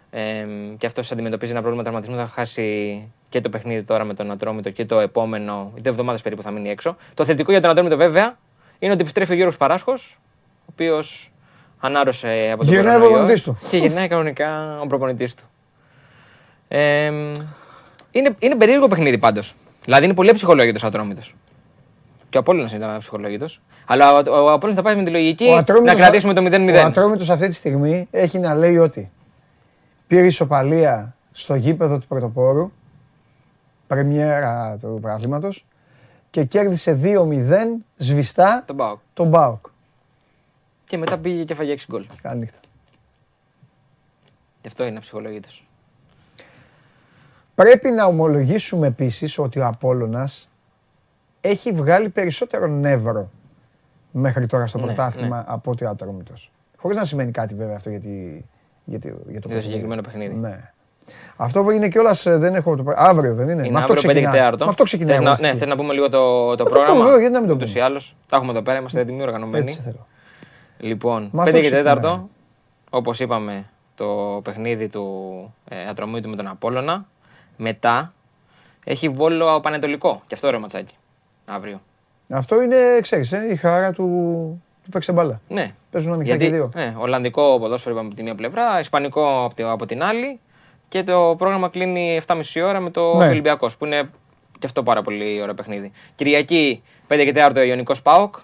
Ε, 0.10 0.46
και 0.78 0.86
αυτός 0.86 1.12
αντιμετωπίζει 1.12 1.52
ένα 1.52 1.60
πρόβλημα 1.60 1.84
τραυματισμού. 1.84 2.18
Θα 2.18 2.28
χάσει 2.28 3.12
και 3.30 3.42
το 3.42 3.50
παιχνίδι 3.50 3.84
τώρα 3.84 4.04
με 4.04 4.14
τον 4.14 4.32
Ατρόμητο 4.32 4.70
και 4.70 4.86
το 4.86 5.00
επόμενο. 5.00 5.72
Δύο 5.76 5.92
εβδομάδες 5.92 6.22
περίπου 6.22 6.42
θα 6.42 6.52
μείνει 6.52 6.70
έξω. 6.70 6.96
Το 7.14 7.26
θετικό 7.26 7.52
για 7.52 7.62
τον 7.62 7.70
Ατρόμητο 7.70 7.98
βέβαια 7.98 8.38
είναι 8.80 8.92
ότι 8.92 9.02
επιστρέφει 9.02 9.32
ο 9.32 9.36
Γιώργος 9.36 9.58
Παράσχος, 9.58 10.20
ο 10.62 10.66
οποίος 10.72 11.32
ανάρρωσε 11.80 12.50
από 12.54 12.64
τον 12.64 12.74
Γυρνάει 12.74 12.96
ο 12.96 13.00
κορονοϊό 13.00 13.26
προπονητής 13.26 13.44
του. 13.44 13.58
Και 13.70 13.78
γυρνάει 13.78 14.08
κανονικά 14.08 14.80
ο 14.82 14.88
προπονητής 14.88 15.34
του. 15.36 15.44
Ε, 16.68 17.12
είναι, 18.20 18.36
είναι 18.40 18.56
περίεργο 18.56 18.88
παιχνίδι 18.88 19.18
πάντως. 19.18 19.56
Δηλαδή 19.86 20.06
είναι 20.06 20.14
πολύ 20.14 20.34
ψυχολόγητο 20.34 20.80
ο 20.84 20.88
Ατρόμητος. 20.88 21.36
Και 22.30 22.38
ο 22.38 22.40
Απόλλωνας 22.40 22.74
είναι 22.74 22.98
ψυχολόγητο. 23.00 23.46
Αλλά 23.86 24.14
ο, 24.14 24.16
ο 24.18 24.52
Απόλλωνας 24.52 24.76
θα 24.76 24.82
πάει 24.82 24.96
με 24.96 25.04
τη 25.04 25.10
λογική 25.10 25.46
Ο 25.48 25.56
Ατρόμητος 25.56 25.94
να 25.94 26.00
θα- 26.00 26.04
κρατήσουμε 26.08 26.34
το 26.34 26.42
0-0. 26.46 26.84
Ο 26.84 26.86
Ατρόμητος 26.86 27.30
αυτή 27.30 27.48
τη 27.48 27.54
στιγμή 27.54 28.08
έχει 28.12 28.40
να 28.40 28.54
λέει 28.56 28.78
ότι 28.78 29.12
πήρε 30.08 30.26
ισοπαλία 30.26 31.16
στο 31.32 31.56
γήπεδο 31.56 32.00
του 32.00 32.08
Πρωτοπόρου, 32.08 32.72
πρεμιέρα 33.88 34.78
του 34.82 34.98
πρωταθλήματος 35.02 35.66
και 36.30 36.44
κέρδισε 36.44 37.00
2-0 37.04 37.84
σβηστά 37.96 38.64
Τον 38.66 38.76
Πάοκ. 38.76 39.00
τον 39.14 39.28
Μπάουκ. 39.28 39.66
Και 40.88 40.98
μετά 40.98 41.18
πήγε 41.18 41.44
και 41.44 41.54
φαγε 41.56 41.74
6 41.74 41.78
γκολ. 41.92 42.06
Καλή 42.22 42.40
νύχτα. 42.40 42.60
Γι' 44.62 44.68
αυτό 44.68 44.86
είναι 44.86 45.00
ψυχολόγητο. 45.00 45.48
Πρέπει 47.56 47.92
να 47.92 48.06
ομολογήσουμε 48.06 48.88
επίσης 48.88 49.38
ότι 49.38 49.60
ο 49.60 49.66
Απόλλωνας 49.66 50.50
έχει 51.42 51.72
βγάλει 51.72 52.10
περισσότερο 52.10 52.68
νεύρο 52.68 53.30
μέχρι 54.12 54.46
τώρα 54.46 54.68
στο 54.68 54.78
Ναι, 54.78 54.84
πρωτάθλημα 54.86 55.44
από 55.48 55.72
ότι 55.72 55.86
ο 55.86 55.90
Ατρόμητος. 55.90 56.52
Χωρίς 56.78 56.98
να 56.98 57.04
σημαίνει 57.06 57.32
κάτι 57.32 57.56
βέβαια 57.56 57.76
αυτό 57.76 57.90
για, 57.90 58.00
τη, 58.00 58.44
για, 58.86 59.00
τη, 59.00 59.08
για 59.08 59.18
το 59.18 59.24
Για 59.28 59.42
το 59.42 59.48
παιχνίδι. 59.48 59.62
συγκεκριμένο 59.62 60.02
παιχνίδι. 60.02 60.36
Ναι. 60.36 60.70
Αυτό 61.36 61.64
που 61.64 61.72
είναι 61.72 61.88
κιόλας 61.90 62.24
δεν 62.24 62.56
έχω. 62.56 62.76
Το... 62.76 62.84
Αύριο 62.96 63.34
δεν 63.36 63.50
είναι; 63.50 63.62
Είναι 63.62 63.72
με 63.72 63.80
αυτό 63.80 63.94
αύριο 63.94 64.12
5 64.12 64.14
και 64.14 64.22
ξεκινάει. 64.22 64.50
4. 64.54 64.58
Με 64.60 64.66
αυτό 64.66 64.84
ξεκινάει. 64.84 65.16
Θες 65.18 65.22
η 65.22 65.24
να, 65.26 65.30
ναι, 65.30 65.36
αγωνιστική. 65.48 65.58
θέλω 65.58 65.70
να 65.72 65.78
πούμε 65.78 65.94
λίγο 65.94 66.10
το, 66.10 66.50
το 66.50 66.64
το 66.64 66.70
πρόγραμμα; 66.70 67.04
πούμε, 67.06 67.18
γιατί 67.18 67.34
να 67.34 67.40
μην 67.40 67.48
το 67.50 67.56
Ούτως 67.56 67.68
πούμε. 67.70 67.80
ή 67.80 67.86
άλλως, 67.86 68.16
τα 68.30 68.36
έχουμε 68.36 68.52
εδώ 68.52 68.62
πέρα, 68.62 68.80
είμαστε 68.80 69.00
έτοιμοι 69.00 69.22
οργανωμένοι. 69.22 69.64
Έτσι 69.64 69.80
θέλω. 69.82 70.08
Λοιπόν, 70.78 71.30
Μα 71.32 71.44
5 71.44 71.46
αυτό 71.48 71.60
και 71.60 71.68
4, 71.68 71.84
ξεκινάει. 71.84 72.20
όπως 72.90 73.20
είπαμε, 73.20 73.66
το 73.96 74.40
παιχνίδι 74.44 74.88
του 74.90 75.06
ε, 75.70 75.88
Ατρομήτου 75.90 76.30
με 76.30 76.36
τον 76.36 76.48
Απόλλωνα. 76.48 77.06
Μετά 77.58 78.14
έχει 78.86 79.10
βόλο 79.10 79.50
από 79.52 79.60
Πανετολικό. 79.60 80.22
Και 80.28 80.34
αυτό 80.36 80.48
ωραίο 80.48 80.60
ματσάκι. 80.60 80.96
Αύριο. 81.46 81.82
Αυτό 82.30 82.62
είναι, 82.62 82.78
ξέρεις, 83.02 83.32
ε, 83.32 83.48
η 83.52 83.56
χαρά 83.56 83.92
του, 83.94 84.04
του 84.84 84.90
παίξε 84.90 85.12
μπάλα. 85.12 85.42
Ναι. 85.48 85.74
Παίζουν 85.92 86.14
ανοιχτά 86.14 86.38
και 86.38 86.50
δύο. 86.50 86.72
Ναι, 86.76 86.94
Ολλανδικό 86.98 87.58
ποδόσφαιρο 87.60 87.94
είπαμε 87.94 88.08
από 88.08 88.18
τη 88.18 88.24
μία 88.24 88.36
πλευρά, 88.36 88.80
Ισπανικό 88.80 89.44
από, 89.46 89.54
τη- 89.56 89.64
από 89.64 89.86
την 89.86 90.04
άλλη. 90.04 90.40
Και 90.90 91.04
το 91.04 91.36
πρόγραμμα 91.38 91.70
κλείνει 91.70 92.22
7,5 92.28 92.62
ώρα 92.62 92.80
με 92.80 92.90
το 92.90 93.16
Ναι. 93.16 93.28
Ολυμπιακός, 93.28 93.78
που 93.78 93.86
είναι 93.86 94.10
και 94.60 94.66
αυτό 94.66 94.84
πάρα 94.84 95.02
πολύ 95.02 95.42
ωραίο 95.42 95.54
παιχνίδι. 95.54 95.92
Κυριακή 96.16 96.84
5 97.08 97.24
και 97.24 97.32
4 97.32 97.66
Ιωνικός 97.68 98.02
Πάοκ, 98.02 98.36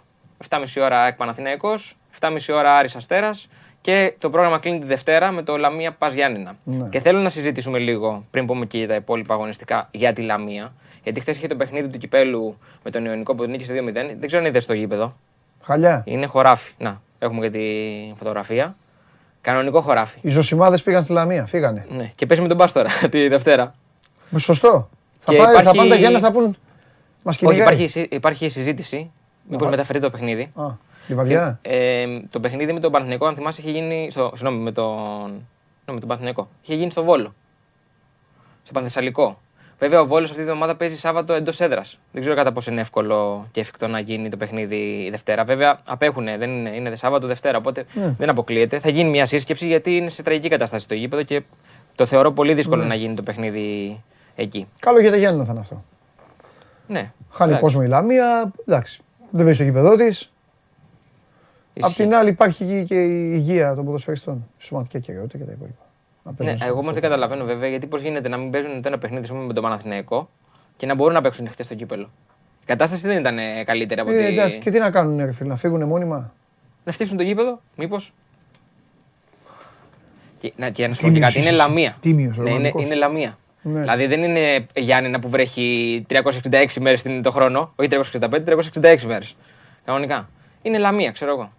7,5 0.50 0.82
ώρα 0.82 1.08
Εκ 1.08 1.16
Παναθηναϊκός, 1.16 1.98
7,5 2.20 2.54
ώρα 2.54 2.78
Άρης 2.78 2.96
Αστέρας 2.96 3.48
και 3.82 4.14
το 4.20 4.30
πρόγραμμα 4.30 4.60
κλείνει 4.60 4.80
τη 4.80 4.86
Δευτέρα 4.86 5.32
με 5.32 5.44
το 5.44 5.58
Λαμία 5.58 5.92
Πας 5.92 6.14
Γιάννηνα. 6.14 6.56
Ναι. 6.64 6.88
Και 6.90 7.00
θέλω 7.00 7.20
να 7.20 7.30
συζητήσουμε 7.30 7.78
λίγο, 7.80 8.26
πριν 8.32 8.46
πούμε 8.46 8.66
και 8.66 8.78
για 8.78 8.88
τα 8.88 8.96
υπόλοιπα 8.96 9.34
αγωνιστικά, 9.34 9.88
για 9.92 10.14
τη 10.14 10.22
Λαμία. 10.22 10.74
Γιατί 11.04 11.20
χθες 11.20 11.38
είχε 11.38 11.48
το 11.48 11.56
παιχνίδι 11.56 11.88
του 11.88 11.98
κυπέλου 11.98 12.58
με 12.84 12.92
τον 12.92 13.06
Ιωνικό 13.06 13.36
που 13.36 13.44
νίκησε 13.46 13.74
2-0. 13.74 13.92
Δεν 13.94 14.28
ξέρω 14.28 14.42
αν 14.42 14.48
είδες 14.48 14.66
το 14.66 14.74
γήπεδο. 14.74 15.16
Χαλιά. 15.64 16.04
Είναι 16.06 16.26
χωράφι. 16.26 16.72
Να, 16.78 17.02
έχουμε 17.20 17.42
και 17.42 17.50
τη 17.50 17.64
φωτογραφία. 18.18 18.76
Κανονικό 19.42 19.82
χωράφι. 19.82 20.18
Οι 20.22 20.30
ζωσιμάδες 20.30 20.84
πήγαν 20.84 21.04
στη 21.04 21.12
Λαμία, 21.14 21.46
φύγανε. 21.46 21.86
Ναι. 21.90 22.12
Και 22.16 22.26
παίζει 22.26 22.42
με 22.42 22.48
τον 22.50 22.58
Μπάστορα 22.58 22.90
τη 23.12 23.28
Δευτέρα. 23.28 23.76
Σωστό. 24.38 24.90
Θα, 25.18 25.32
Και 25.32 25.38
πάει, 25.38 25.46
θα 25.46 25.52
υπάρχει- 25.52 25.78
πάνε 25.78 25.90
τα 25.90 25.96
Γιάννα 25.96 26.20
θα 26.20 26.32
πούν. 26.32 26.44
Μας 27.24 27.36
Όχι, 27.36 27.38
κυνηγάει. 27.38 27.62
υπάρχει, 27.62 27.88
συ- 27.88 28.14
υπάρχει 28.14 28.50
συζήτηση. 28.50 29.12
Μήπως 29.50 29.68
Α. 29.68 29.70
μεταφερθεί 29.70 30.02
το 30.02 30.10
παιχνίδι. 30.10 30.52
Α, 30.56 30.64
λιβαδιά. 31.08 31.60
Ε, 31.62 32.06
το 32.30 32.40
παιχνίδι 32.40 32.74
με 32.74 32.80
τον 32.80 32.92
Παναθηναϊκό, 32.92 33.26
αν 33.26 33.36
θυμάσαι, 33.36 33.62
είχε 33.62 33.72
γίνει. 33.72 34.08
Στο, 34.12 34.32
συγγνώμη, 34.36 34.64
με 34.64 34.72
τον. 34.72 35.28
Ναι, 35.86 35.94
με 35.94 36.00
τον 36.00 36.08
Παναθηναϊκό. 36.08 36.50
Είχε 36.62 36.76
γίνει 36.76 36.92
στο 36.92 37.04
Βόλο. 37.04 37.34
Στο 38.64 38.72
Πανθεσσαλικό. 38.72 39.40
Βέβαια, 39.80 40.02
ο 40.02 40.06
Βόλος 40.06 40.30
αυτή 40.30 40.42
τη 40.42 40.48
εβδομάδα 40.48 40.76
παίζει 40.76 40.98
Σάββατο 40.98 41.34
εντός 41.34 41.60
έδρας. 41.60 42.00
Δεν 42.12 42.22
ξέρω 42.22 42.36
κατά 42.36 42.52
πόσο 42.52 42.72
είναι 42.72 42.82
εύκολο 42.82 43.48
και 43.52 43.60
εφικτό 43.60 43.88
να 43.88 44.00
γίνει 44.00 44.30
το 44.30 44.38
παιχνίδι 44.38 44.76
η 44.76 45.10
Δευτέρα. 45.10 45.44
Βέβαια, 45.44 45.80
απέχουν, 45.86 46.24
δεν 46.26 46.42
είναι, 46.50 46.70
είναι 46.70 46.96
Σάββατο 46.96 47.28
Δευτέρα, 47.28 47.58
οπότε 47.58 47.86
Ναι. 47.94 48.14
δεν 48.18 48.30
αποκλείεται. 48.30 48.80
Θα 48.80 48.90
γίνει 48.90 49.10
μια 49.10 49.26
σύσκεψη 49.26 49.68
γιατί 49.68 49.96
είναι 49.96 50.10
σε 50.10 50.24
τραγική 50.24 50.50
κατάσταση 50.50 50.88
το 50.88 50.94
γήπεδο 50.94 51.24
και 51.24 51.42
το 51.96 52.06
θεωρώ 52.06 52.32
πολύ 52.32 52.50
Ναι. 52.50 52.56
δύσκολο 52.56 52.84
να 52.84 52.96
γίνει 52.96 53.16
το 53.16 53.22
παιχνίδι 53.22 54.00
εκεί. 54.36 54.68
Καλό 54.80 55.00
για 55.00 55.12
τα 55.12 55.18
Γιάννα 55.18 55.44
θα 55.46 55.52
είναι 55.52 55.60
αυτό. 55.60 55.84
Ναι. 56.88 57.12
Χάνει 57.32 57.50
Εντάξει, 57.52 57.64
κόσμος 57.64 57.86
η 57.86 57.88
Λαμία. 57.88 58.52
Εντάξει. 58.66 59.02
Δεν 59.30 59.44
παίζει 59.44 59.54
στο 59.54 59.64
γήπεδο 59.64 59.96
της. 59.96 60.32
Απ' 61.80 61.90
ισχύει. 61.90 62.04
την 62.04 62.16
άλλη 62.16 62.30
υπάρχει 62.30 62.84
και 62.88 63.04
η 63.06 63.32
υγεία 63.34 63.76
των 63.76 63.86
ποδοσφαιριστών. 63.86 64.48
Σωματική 64.60 64.98
ακαιρεότητα 64.98 65.38
και 65.38 65.44
τα 65.44 65.52
υπόλοιπα. 65.52 65.84
Να 66.24 66.32
Ναι, 66.32 66.38
παίζουν 66.38 66.58
στο- 66.58 66.66
εγώ 66.68 66.80
όμως 66.80 66.94
δεν 66.94 67.02
καταλαβαίνω 67.02 67.46
βέβαια 67.46 67.70
γιατί 67.70 67.88
πώς 67.88 68.02
γίνεται 68.02 68.30
να 68.30 68.38
μην 68.38 68.50
παίζουν 68.52 68.82
το 68.82 68.88
ένα 68.88 68.98
παιχνίδι 68.98 69.24
ας 69.24 69.30
πούμε, 69.30 69.44
με 69.44 69.54
τον 69.54 69.64
Παναθηναϊκό 69.64 70.30
και 70.78 70.86
να 70.86 70.96
μπορούν 70.96 71.14
να 71.14 71.22
παίξουν 71.22 71.50
χτες 71.50 71.66
στο 71.66 71.76
κύπελο. 71.76 72.10
Η 72.62 72.66
κατάσταση 72.66 73.08
δεν 73.08 73.18
ήταν 73.18 73.38
ε, 73.38 73.64
καλύτερη 73.64 74.02
από 74.02 74.12
Ε, 74.12 74.16
ότι. 74.16 74.26
εντάξει, 74.26 74.60
και 74.60 74.72
τι 74.72 74.80
να 74.80 74.92
κάνουν, 74.92 75.18
ρε 75.26 75.32
φίλε, 75.32 75.50
να 75.50 75.56
φύγουν 75.56 75.84
μόνιμα; 75.88 76.34
Να 76.84 76.92
φτύξουν 76.92 77.18
το 77.18 77.24
γήπεδο, 77.24 77.62
μήπως. 77.76 78.14
Και, 80.40 80.54
να, 80.58 80.70
και 80.70 80.88
να 80.88 80.94
σου 80.94 81.02
πω 81.02 81.08
και 81.08 81.14
Τίμιος 81.14 81.34
κάτι, 81.34 81.46
είναι 81.46 81.56
είσαι. 81.56 81.66
λαμία. 81.68 81.96
Τίμιος, 82.00 82.38
ναι, 82.38 82.44
είναι, 82.44 82.52
ρομαντικός. 82.58 82.86
είναι 82.86 82.96
λαμία. 82.96 83.38
Ναι. 83.62 83.80
Δηλαδή 83.80 84.06
δεν 84.06 84.24
είναι 84.24 84.66
Γιάννηνα 84.76 85.20
που 85.20 85.30
βρέχει 85.30 86.06
366 86.10 86.80
μέρες 86.80 87.04
το 87.24 87.32
χρόνο, 87.32 87.74
όχι 87.76 87.90
365, 87.90 88.44
366 88.44 89.06
μέρες. 89.08 89.36
Κανονικά. 89.86 90.30
Είναι 90.62 90.78
λαμία, 90.78 91.12
ξέρω 91.12 91.32
εγώ. 91.32 91.52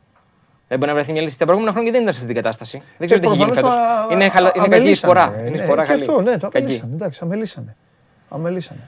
Δεν 0.72 0.80
μπορεί 0.80 0.90
να 0.92 0.96
βρεθεί 0.98 1.12
μια 1.12 1.22
λύση. 1.22 1.38
Τα 1.38 1.44
προηγούμενα 1.44 1.72
χρόνια 1.74 1.92
δεν 1.92 2.00
ήταν 2.02 2.12
σε 2.14 2.20
αυτή 2.20 2.32
την 2.32 2.42
κατάσταση. 2.42 2.82
Δεν 2.98 3.06
ξέρω 3.08 3.20
τι 3.20 3.26
έχει 3.26 3.36
γίνει 3.36 3.50
Ε, 3.50 3.52
προφανώς 3.54 3.78
φέτος. 3.78 4.08
το 4.08 4.14
Είναι, 4.14 4.28
χαλα... 4.28 4.52
είναι 4.56 4.64
κακή 4.64 4.74
αμελήσανε, 4.76 4.94
σπορά. 5.12 5.32
ρε. 5.36 5.40
Είναι 5.48 5.56
Ναι, 5.56 5.62
σπορά 5.62 5.82
Και 5.82 5.88
καλή. 5.88 6.00
αυτό, 6.02 6.20
ναι, 6.20 6.36
το 6.38 6.48
Κακή. 6.48 6.64
αμελήσανε. 6.64 6.94
Εντάξει, 6.94 7.20
αμελήσανε. 7.22 7.76
Αμελήσανε. 8.28 8.80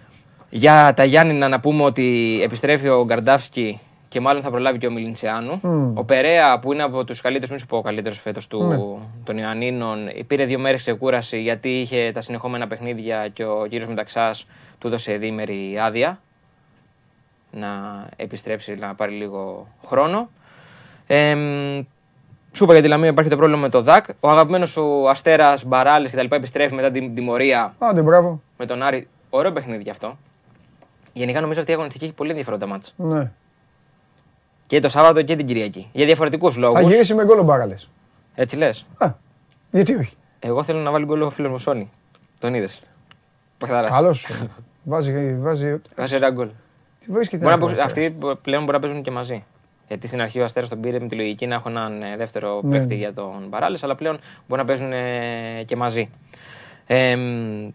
Για 0.51 0.93
τα 0.97 1.05
Γιάννηνα 1.05 1.49
να 1.49 1.61
πούμε 1.61 1.83
ότι 1.83 2.41
επιστρέφει 2.45 2.89
ο 2.89 3.05
Γκαρντάφσκι 3.05 3.81
και 4.09 4.21
μάλλον 4.21 4.43
θα 4.43 4.51
προλάβει 4.51 4.79
και 4.79 4.87
ο 4.87 4.91
Μιλιντσιάνου. 4.91 5.61
Ο 5.95 6.05
Περέα 6.05 6.59
που 6.59 6.73
είναι 6.73 6.83
από 6.83 7.05
τους 7.05 7.21
καλύτερους, 7.21 7.51
μην 7.51 7.59
σου 7.61 7.67
πω 7.67 7.77
ο 7.77 7.83
καλύτερος 7.83 8.19
φέτος 8.21 8.47
του, 8.47 8.63
Ναι. 8.65 8.77
των 9.25 9.39
Ιωαννίνων, 9.39 9.99
πήρε 10.27 10.45
δύο 10.45 10.59
μέρες 10.59 10.81
ξεκούραση 10.81 11.41
γιατί 11.41 11.69
είχε 11.81 12.11
τα 12.15 12.21
συνεχόμενα 12.21 12.67
παιχνίδια 12.67 13.29
και 13.29 13.45
ο 13.45 13.67
κύριο 13.69 13.89
Μεταξά 13.89 14.35
του 14.79 14.87
έδωσε 14.87 15.17
διήμερη 15.17 15.79
άδεια 15.83 16.21
να 17.51 17.69
επιστρέψει 18.17 18.75
να 18.75 18.95
πάρει 18.95 19.13
λίγο 19.13 19.69
χρόνο. 19.87 20.29
Ε, 21.07 21.35
σου 22.53 22.65
είπα 22.65 22.73
για 22.73 22.83
τη 22.83 22.89
Λαμία 22.89 23.09
υπάρχει 23.09 23.31
το 23.31 23.37
πρόβλημα 23.37 23.61
με 23.61 23.69
το 23.69 23.83
ΔΑΚ. 23.83 24.05
Ο 24.21 24.31
αγαπημένος 24.31 24.71
σου 24.71 25.09
Αστέρας, 25.11 25.65
Μπαράλη 25.65 26.09
κτλ. 26.09 26.27
επιστρέφει 26.35 26.75
μετά 26.75 26.91
την 26.91 27.15
τιμωρία 27.15 27.75
Άντε, 27.79 28.03
μπράβο. 28.03 28.41
με 28.59 28.67
τον 28.67 28.83
Άρη. 28.83 29.09
Ωραίο 29.31 29.53
παιχνίδι 29.53 29.83
γι' 29.83 29.91
αυτό. 29.91 30.19
Γενικά 31.13 31.41
νομίζω 31.41 31.59
αυτή 31.61 31.71
η 31.71 31.75
αγωνιστική 31.75 32.05
έχει 32.05 32.15
πολύ 32.15 32.31
ενδιαφέροντα 32.31 32.67
μάτσα. 32.67 32.93
Ναι. 32.97 33.31
Και 34.67 34.79
το 34.81 34.89
Σάββατο 34.89 35.23
και 35.23 35.37
την 35.37 35.47
Κυριακή. 35.47 35.89
Για 35.93 36.07
διαφορετικούς 36.07 36.55
Θα 36.55 36.61
λόγου. 36.61 36.89
γυρίσει 36.89 37.15
με 37.15 37.25
γκολ 37.25 37.39
ο 37.39 37.43
Μπάραλες. 37.43 37.89
Έτσι 38.35 38.57
λες; 38.57 38.85
Α, 38.99 39.13
γιατί 39.71 39.95
όχι; 39.95 40.15
Εγώ 40.39 40.63
θέλω 40.63 40.79
να 40.79 40.91
βάλει 40.91 41.05
γκολ 41.05 41.23
ο 41.23 41.31
φίλος 41.31 41.51
μου 41.51 41.59
Σόνι. 41.59 41.91
Τον 42.39 42.55
είδες; 42.55 42.79
Παχτάρα. 43.59 43.89
Καλός. 43.89 44.29
βάζει, 44.85 45.35
βάζει, 45.39 45.81
Βάζει 45.97 46.15
ένα 46.15 46.31
γκολ. 46.31 46.49
τι 46.99 47.13
βρίσκεται. 47.13 47.45
Μπορεί 47.45 47.55
να 47.55 47.61
να 47.61 47.67
παίξουν- 47.67 47.93
κάνει, 47.95 48.07
Αυτοί 48.07 48.37
πλέον 48.43 48.63
μπορεί 48.65 48.73
να 48.77 48.83
παίζουν 48.83 49.03
και 49.03 49.11
μαζί. 49.11 49.45
Γιατί 49.89 50.07
στην 50.07 50.21
αρχή 50.21 50.41
ο 50.41 50.45
Αστέρας 50.45 50.69
τον 50.69 50.81
πήρε 50.81 51.01
με 51.01 51.07
τη 51.07 51.15
λογική 51.17 51.47
να 51.47 51.55
έχω 51.55 51.69
έναν 51.69 52.03
ε, 52.03 52.17
δεύτερο 52.17 52.61
Ναι. 52.63 52.79
παίκτη 52.79 52.95
για 52.95 53.13
τον 53.15 53.47
Μπαράλε, 53.49 53.79
αλλά 53.83 53.95
πλέον 53.95 54.19
μπορεί 54.49 54.61
να 54.61 54.67
παίζουν 54.67 54.93
ε, 54.93 55.63
και 55.67 55.77
μαζί. 55.77 56.11
Ε, 56.87 57.17
μ, 57.17 57.69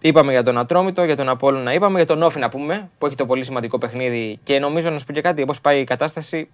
είπαμε 0.00 0.32
για 0.32 0.42
τον 0.42 0.58
Ατρόμητο, 0.58 1.04
για 1.04 1.16
τον 1.16 1.28
Απόλλωνα, 1.28 1.72
είπαμε 1.72 1.96
για 1.96 2.06
τον 2.06 2.22
Όφη 2.22 2.38
να 2.38 2.48
πούμε, 2.48 2.90
που 2.98 3.06
έχει 3.06 3.14
το 3.14 3.26
πολύ 3.26 3.44
σημαντικό 3.44 3.78
παιχνίδι 3.78 4.38
και 4.42 4.58
νομίζω 4.58 4.90
να 4.90 4.98
σου 4.98 5.04
πω 5.04 5.12
και 5.12 5.20
κάτι, 5.20 5.42
όπως 5.42 5.60
πάει 5.60 5.80
η 5.80 5.84
κατάσταση, 5.84 6.48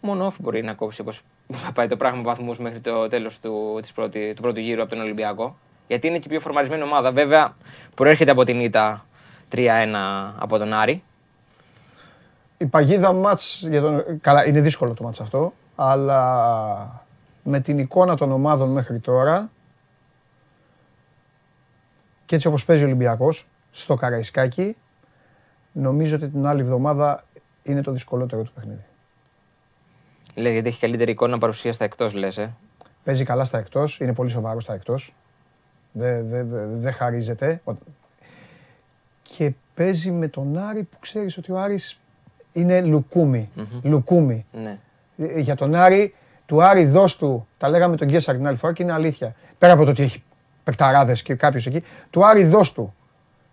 μόνο 0.00 0.26
Όφη 0.26 0.38
μπορεί 0.42 0.62
να 0.62 0.72
κόψει 0.72 1.00
όπως 1.00 1.20
πάει 1.74 1.86
το 1.86 1.96
πράγμα 1.96 2.22
βαθμούς 2.22 2.58
μέχρι 2.58 2.80
το 2.80 3.08
τέλος 3.08 3.40
του, 3.40 3.78
της 3.80 3.92
πρώτη, 3.92 4.32
του 4.36 4.42
πρώτου 4.42 4.60
γύρου 4.60 4.80
από 4.82 4.90
τον 4.90 5.00
Ολυμπιακό. 5.00 5.56
Γιατί 5.86 6.06
είναι 6.06 6.18
και 6.18 6.24
η 6.26 6.30
πιο 6.30 6.40
φορμαρισμένη 6.40 6.82
ομάδα. 6.82 7.12
Βέβαια, 7.12 7.56
προέρχεται 7.94 8.30
από 8.30 8.44
την 8.44 8.60
ήττα 8.60 9.04
3-1 9.54 9.58
από 10.38 10.58
τον 10.58 10.72
Άρη. 10.72 11.02
Η 12.62 12.66
παγίδα 12.66 13.12
μάτς, 13.12 13.60
για 13.68 13.80
τον... 13.80 14.20
καλά 14.20 14.46
είναι 14.46 14.60
δύσκολο 14.60 14.94
το 14.94 15.02
μάτς 15.04 15.20
αυτό, 15.20 15.52
αλλά 15.76 17.04
με 17.42 17.60
την 17.60 17.78
εικόνα 17.78 18.16
των 18.16 18.32
ομάδων 18.32 18.70
μέχρι 18.70 19.00
τώρα 19.00 19.50
και 22.24 22.34
έτσι 22.34 22.46
όπως 22.48 22.64
παίζει 22.64 22.82
ο 22.82 22.86
Ολυμπιακός 22.86 23.46
στο 23.70 23.94
Καραϊσκάκι, 23.94 24.76
νομίζω 25.72 26.16
ότι 26.16 26.28
την 26.28 26.46
άλλη 26.46 26.60
εβδομάδα 26.60 27.24
είναι 27.62 27.82
το 27.82 27.90
δυσκολότερο 27.92 28.42
του 28.42 28.52
παιχνίδι. 28.52 28.84
Λέει 30.34 30.52
γιατί 30.52 30.68
έχει 30.68 30.80
καλύτερη 30.80 31.10
εικόνα 31.10 31.38
παρουσία 31.38 31.72
στα 31.72 31.84
εκτός, 31.84 32.14
λες. 32.14 32.38
Ε; 32.38 32.52
Παίζει 33.04 33.24
καλά 33.24 33.44
στα 33.44 33.58
εκτός, 33.58 34.00
είναι 34.00 34.14
πολύ 34.14 34.30
σοβαρός 34.30 34.62
στα 34.62 34.74
εκτός. 34.74 35.14
Δεν 35.92 36.28
δε, 36.28 36.42
δε, 36.42 36.66
δεν 36.66 36.92
χαρίζεται. 36.92 37.60
Ο- 37.64 37.72
Και 39.22 39.52
παίζει 39.74 40.10
με 40.10 40.28
τον 40.28 40.58
Άρη 40.58 40.82
που 40.82 40.98
ξέρεις 41.00 41.36
ότι 41.38 41.52
ο 41.52 41.58
Άρης 41.58 42.00
είναι 42.52 42.80
λουκούμι. 42.80 43.50
Λουκούμι. 43.82 44.46
Ναι. 44.52 44.78
Ε, 45.16 45.40
Για 45.40 45.54
τον 45.54 45.74
Άρη, 45.74 46.14
του 46.46 46.62
Άρη 46.62 46.84
δώσ' 46.86 47.16
του, 47.16 47.46
τα 47.58 47.68
λέγαμε 47.68 47.96
τον 47.96 48.08
Γκέσσαρ 48.08 48.34
την 48.36 48.46
άλλη 48.46 48.56
φορά 48.56 48.72
και 48.72 48.82
είναι 48.82 48.92
αλήθεια. 48.92 49.34
Πέρα 49.58 49.72
από 49.72 49.84
το 49.84 49.90
ότι 49.90 50.02
έχει 50.02 50.22
παικταράδες 50.64 51.22
και 51.22 51.34
κάποιος 51.34 51.66
εκεί, 51.66 51.82
του 52.10 52.26
Άρη 52.26 52.44
δώσ' 52.44 52.72
του. 52.72 52.94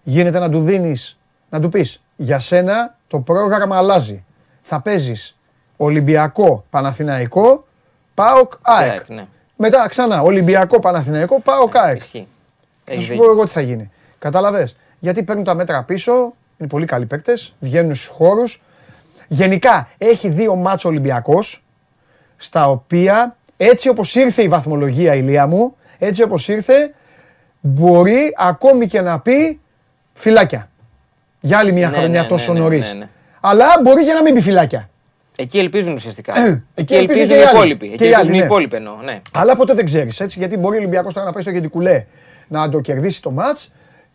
Γίνεται 0.03 0.39
να 0.39 0.49
του 0.49 0.59
δίνεις, 0.61 1.19
να 1.49 1.59
του 1.59 1.69
πεις, 1.69 2.01
για 2.15 2.39
σένα 2.39 2.95
το 3.07 3.19
πρόγραμμα 3.19 3.77
αλλάζει. 3.77 4.23
θα 4.61 4.81
παίζεις 4.81 5.37
Ολυμπιακό 5.77 6.65
Παναθηναϊκό, 6.69 7.65
ΠΑΟΚ 8.13 8.53
ΑΕΚ. 8.61 8.89
ΑΕΚ, 8.91 9.09
ναι. 9.09 9.27
Μετά 9.55 9.87
ξανά 9.89 10.21
Ολυμπιακό 10.21 10.79
Παναθηναϊκό, 10.79 11.41
ΠΑΟΚ 11.41 11.77
ΑΕΚ. 11.77 11.97
Ισχύει. 11.97 12.27
Θα 12.83 12.91
Έχεις 12.91 13.03
σου 13.03 13.11
δίκιο. 13.11 13.25
πω 13.25 13.31
εγώ 13.31 13.43
τι 13.43 13.51
θα 13.51 13.61
γίνει. 13.61 13.91
Κατάλαβες; 14.19 14.75
Γιατί 14.99 15.23
παίρνουν 15.23 15.43
τα 15.43 15.53
μέτρα 15.55 15.83
πίσω, 15.83 16.33
είναι 16.57 16.69
πολύ 16.69 16.85
καλοί 16.85 17.05
παίκτες, 17.05 17.53
βγαίνουν 17.59 17.95
στους 17.95 18.07
χώρους. 18.07 18.61
Γενικά 19.27 19.87
έχει 19.97 20.29
δύο 20.29 20.55
μάτσο 20.55 20.89
Ολυμπιακός, 20.89 21.63
στα 22.37 22.69
οποία 22.69 23.35
έτσι 23.57 23.89
όπως 23.89 24.15
ήρθε 24.15 24.41
η 24.41 24.47
βαθμολογία 24.47 25.15
ηλία 25.15 25.47
μου, 25.47 25.75
έτσι 25.97 26.23
όπως 26.23 26.47
ήρθε, 26.47 26.93
μπορεί 27.61 28.33
ακόμη 28.37 28.85
και 28.87 29.01
να 29.01 29.19
πει 29.19 29.59
φυλάκια. 30.13 30.69
Για 31.41 31.57
άλλη 31.57 31.71
μια 31.71 31.89
Ναι, 31.89 31.97
χρονιά 31.97 32.21
ναι, 32.21 32.27
τόσο 32.27 32.53
ναι, 32.53 32.57
ναι, 32.59 32.63
νωρίς. 32.63 32.91
ναι, 32.91 32.97
ναι. 32.99 33.09
Αλλά 33.41 33.65
μπορεί 33.83 34.05
και 34.05 34.13
να 34.13 34.21
μην 34.21 34.33
πει 34.33 34.41
φυλάκια. 34.41 34.89
Εκεί 35.35 35.57
ελπίζουν 35.59 35.93
ουσιαστικά. 35.93 36.39
Ε, 36.39 36.47
εκεί 36.47 36.63
εκεί 36.75 36.95
ελπίζουν 36.95 37.21
ελπίζουν 37.21 37.27
και 37.27 37.33
οι 37.33 37.37
οι 37.39 37.43
άλλοι. 37.43 37.55
υπόλοιποι. 37.55 37.87
Και 37.87 37.93
Εκεί 37.93 38.03
οι 38.03 38.07
ελπίζουν 38.07 38.27
άλλοι, 38.29 38.35
οι 38.37 38.39
ναι. 38.39 38.45
υπόλοιποι 38.45 38.75
εννοώ. 38.75 38.95
Ναι. 39.03 39.21
Αλλά 39.33 39.55
ποτέ 39.55 39.73
δεν 39.73 39.85
ξέρεις 39.85 40.19
έτσι. 40.19 40.39
Γιατί 40.39 40.57
μπορεί 40.57 40.75
ο 40.75 40.79
Ολυμπιακός 40.79 41.13
τώρα 41.13 41.25
να 41.25 41.31
πάει 41.31 41.41
στο 41.41 41.51
Γεντικουλέ 41.51 42.05
να 42.47 42.69
το 42.69 42.79
κερδίσει 42.79 43.21
το 43.21 43.31
ματ 43.31 43.57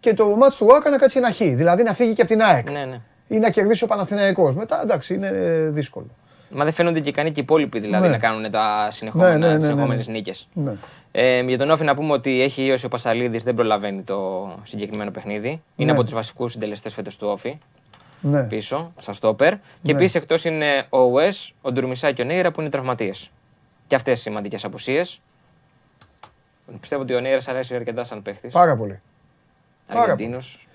και 0.01 0.15
το 0.15 0.27
ματ 0.27 0.53
του 0.59 0.75
Άκα 0.75 0.91
να 0.91 0.97
κάτσει 0.99 1.19
ένα 1.19 1.31
χ. 1.33 1.37
Δηλαδή 1.39 1.83
να 1.83 1.93
φύγει 1.95 2.13
και 2.13 2.23
από 2.23 2.31
την 2.31 2.43
ΑΕΚ. 2.43 2.71
Ναι, 2.71 2.85
ναι. 2.85 3.01
Ή 3.29 3.39
να 3.39 3.51
κερδίσει 3.51 3.85
ο 3.85 3.87
Παναθηναϊκός. 3.87 4.55
Μετά 4.55 4.81
εντάξει 4.83 5.15
είναι 5.15 5.29
ε, 5.29 5.69
δύσκολο. 5.71 6.07
Μα 6.55 6.65
δεν 6.65 6.73
φαίνονται 6.73 7.01
και 7.01 7.09
ικανοί 7.09 7.33
και 7.33 7.41
οι 7.41 7.43
υπόλοιποι 7.43 7.79
δηλαδή 7.81 8.07
Ναι. 8.07 8.13
να 8.13 8.19
κάνουν 8.19 8.51
τα 8.51 8.89
συνεχόμενα, 8.91 9.31
Ναι, 9.31 9.37
ναι, 9.39 9.45
ναι, 9.47 9.51
ναι, 9.51 9.57
τις 9.57 9.63
ναι. 9.67 9.71
συνεχόμενες 9.73 10.07
νίκες. 10.09 10.49
Ναι. 10.55 10.73
Ε, 11.13 11.41
για 11.43 11.59
τον 11.59 11.71
Όφη 11.71 11.85
να 11.85 11.95
πούμε 11.95 12.13
ότι 12.13 12.41
έχει 12.43 12.63
ίωση 12.65 12.87
ο 12.87 12.89
Πασαλίδης, 12.89 13.43
δεν 13.43 13.55
προλαβαίνει 13.55 14.03
το 14.03 14.49
συγκεκριμένο 14.63 15.11
παιχνίδι. 15.11 15.49
Είναι 15.77 15.91
Ναι. 15.91 15.97
από 15.97 16.05
τους 16.05 16.15
βασικούς 16.15 16.53
συντελεστές 16.53 16.95
φέτος 16.95 17.17
του 17.17 17.29
Όφη, 17.29 17.59
Ναι. 18.21 18.43
πίσω, 18.43 18.93
στα 19.01 19.13
στόπερ. 19.13 19.53
Και 19.55 19.59
Ναι. 19.83 19.93
επίσης 19.93 20.15
εκτός 20.15 20.45
είναι 20.45 20.87
ο 20.89 20.99
Ουές, 21.01 21.55
ο 21.63 21.73
Ντουρμισά 21.73 22.13
και 22.13 22.23
ο 22.23 22.25
Νέιρα 22.25 22.51
που 22.51 22.61
είναι 22.61 22.71
τραυματίες. 22.71 23.31
Και 23.87 23.95
αυτές 23.95 24.21
σημαντικές 24.21 24.65
απουσίες. 24.65 25.21
Πιστεύω 26.81 27.03
ότι 27.03 27.15
ο 27.15 27.21
Νέιρας 27.21 27.49
αρέσει 27.49 27.75
αρκετά 27.75 28.05
σαν 28.05 28.23
παίχτης. 28.23 28.53
Πάρα 28.53 28.77
πολύ. 28.77 29.01
πάρα 29.87 30.01
Αργεντίνος. 30.03 30.59
Γε- 30.59 30.72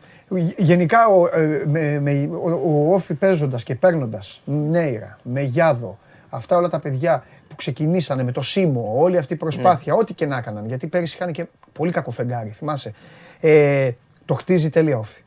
Γενικά 0.57 1.07
ο, 1.07 1.27
ε, 1.27 1.63
με, 1.67 1.99
με, 1.99 2.29
ο, 2.31 2.49
ο 2.65 2.93
Όφη 2.93 3.13
παίζοντας 3.13 3.63
και 3.63 3.75
παίρνοντας 3.75 4.41
Νέιρα, 4.45 5.17
με 5.23 5.41
Γιάδο, 5.41 5.97
αυτά 6.29 6.57
όλα 6.57 6.69
τα 6.69 6.79
παιδιά 6.79 7.23
που 7.47 7.55
ξεκινήσανε 7.55 8.23
με 8.23 8.31
το 8.31 8.41
Σίμω, 8.41 8.93
όλη 8.95 9.17
αυτή 9.17 9.33
η 9.33 9.37
προσπάθεια, 9.37 9.93
ό,τι 9.93 10.13
και 10.13 10.25
να 10.25 10.37
έκαναν, 10.37 10.65
γιατί 10.65 10.87
πέρυσι 10.87 11.15
είχαν 11.15 11.31
και 11.31 11.45
πολύ 11.73 11.91
κακό 11.91 12.11
φεγγάρι, 12.11 12.49
θυμάσαι. 12.49 12.93
Ε, 13.39 13.89
το 14.25 14.33
χτίζει 14.33 14.69
τέλεια 14.69 14.97
Όφη. 14.97 15.21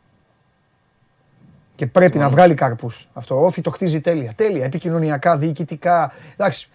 Και 1.74 1.86
πρέπει 1.86 2.18
να 2.18 2.28
βγάλει 2.28 2.54
καρπούς. 2.54 3.08
Αυτό. 3.12 3.40
Ο 3.40 3.44
Όφη 3.44 3.60
το 3.60 3.70
χτίζει 3.70 4.00
τέλεια. 4.00 4.32
Τέλεια. 4.36 4.64
Επικοινωνιακά, 4.64 5.36
διοικητικά. 5.36 6.12
Εντάξει. 6.32 6.68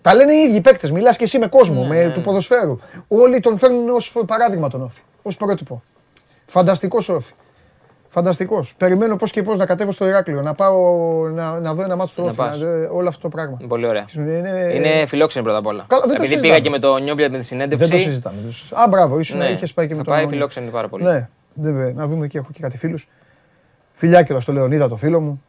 Τα 0.00 0.14
λένε 0.14 0.32
οι 0.32 0.42
ίδιοι 0.48 0.60
παίκτες. 0.60 0.90
Μιλάς 0.90 1.16
και 1.16 1.24
εσύ 1.24 1.38
με 1.38 1.46
κόσμο, 1.46 1.84
με, 1.84 2.10
του 2.14 2.20
ποδοσφαίρου. 2.20 2.78
Όλοι 3.08 3.40
τον 3.40 3.58
φέρνουν 3.58 3.88
ως 3.88 4.12
παράδειγμα 4.26 4.68
τον 4.68 4.82
Όφη. 4.82 5.00
Ω 5.22 5.34
πρότυπο. 5.34 5.82
Φανταστικός 6.46 7.08
Όφη. 7.08 7.32
Φανταστικός. 8.12 8.74
Περιμένω 8.74 9.16
πώς 9.16 9.30
και 9.30 9.42
πώς 9.42 9.58
να 9.58 9.66
κατέβω 9.66 9.90
στο 9.92 10.06
Ηράκλειο, 10.06 10.42
να 10.42 10.54
πάω 10.54 10.78
να, 11.28 11.60
να 11.60 11.74
δω 11.74 11.82
ένα 11.82 11.96
μάτσο 11.96 12.14
του 12.14 12.22
Να 12.22 12.26
Όφη. 12.28 12.36
πας. 12.36 12.58
να 12.58 12.66
δω 12.66 12.94
όλο 12.96 13.08
αυτό 13.08 13.20
το 13.20 13.28
πράγμα. 13.28 13.56
Είναι 13.60 13.68
πολύ 13.68 13.86
ωραία. 13.86 14.04
Είναι, 14.16 14.70
Είναι 14.74 15.06
φιλόξενη 15.06 15.44
πρώτα 15.44 15.58
απ' 15.58 15.66
όλα. 15.66 15.84
Καλά, 15.88 16.00
δεν 16.00 16.10
το 16.10 16.16
Επειδή 16.16 16.26
συζητάμε. 16.34 16.52
πήγα 16.54 16.64
και 16.64 16.70
με 16.70 16.78
το 16.78 16.96
Νιόμπλια 16.96 17.30
με 17.30 17.38
τη 17.38 17.44
συνέντευξη. 17.44 17.86
δεν 17.88 17.96
το 17.96 18.02
συζητάμε. 18.02 18.36
δεν 18.40 18.46
το 18.46 18.52
συζητάμε. 18.52 18.82
Α, 18.82 18.88
μπράβο, 18.88 19.18
ήσουν, 19.18 19.38
Ναι, 19.38 19.48
είχες 19.48 19.72
πάει 19.72 19.86
και 19.86 19.92
με 19.94 19.98
θα 19.98 20.04
τον. 20.04 20.14
πάει 20.14 20.26
φιλόξενη 20.28 20.70
πάρα 20.70 20.88
πολύ. 20.88 21.04
Ναι, 21.04 21.28
δεν, 21.54 21.94
να 21.94 22.06
δούμε 22.06 22.24
εκεί, 22.24 22.36
έχω 22.36 22.48
και 22.52 22.60
κάτι 22.60 22.76
φίλους. 22.78 23.08
Φιλιά 23.92 24.40
στο 24.40 24.52
Λεωνίδα, 24.52 24.88
το 24.88 24.96
φίλο 24.96 25.20
μου, 25.20 25.42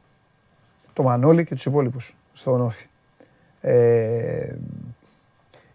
το 0.93 1.03
Μανώλη 1.03 1.43
και 1.45 1.55
τους 1.55 1.65
υπόλοιπους 1.65 2.15
στον 2.33 2.61
Όφη. 2.61 2.85
Ε, 3.61 4.55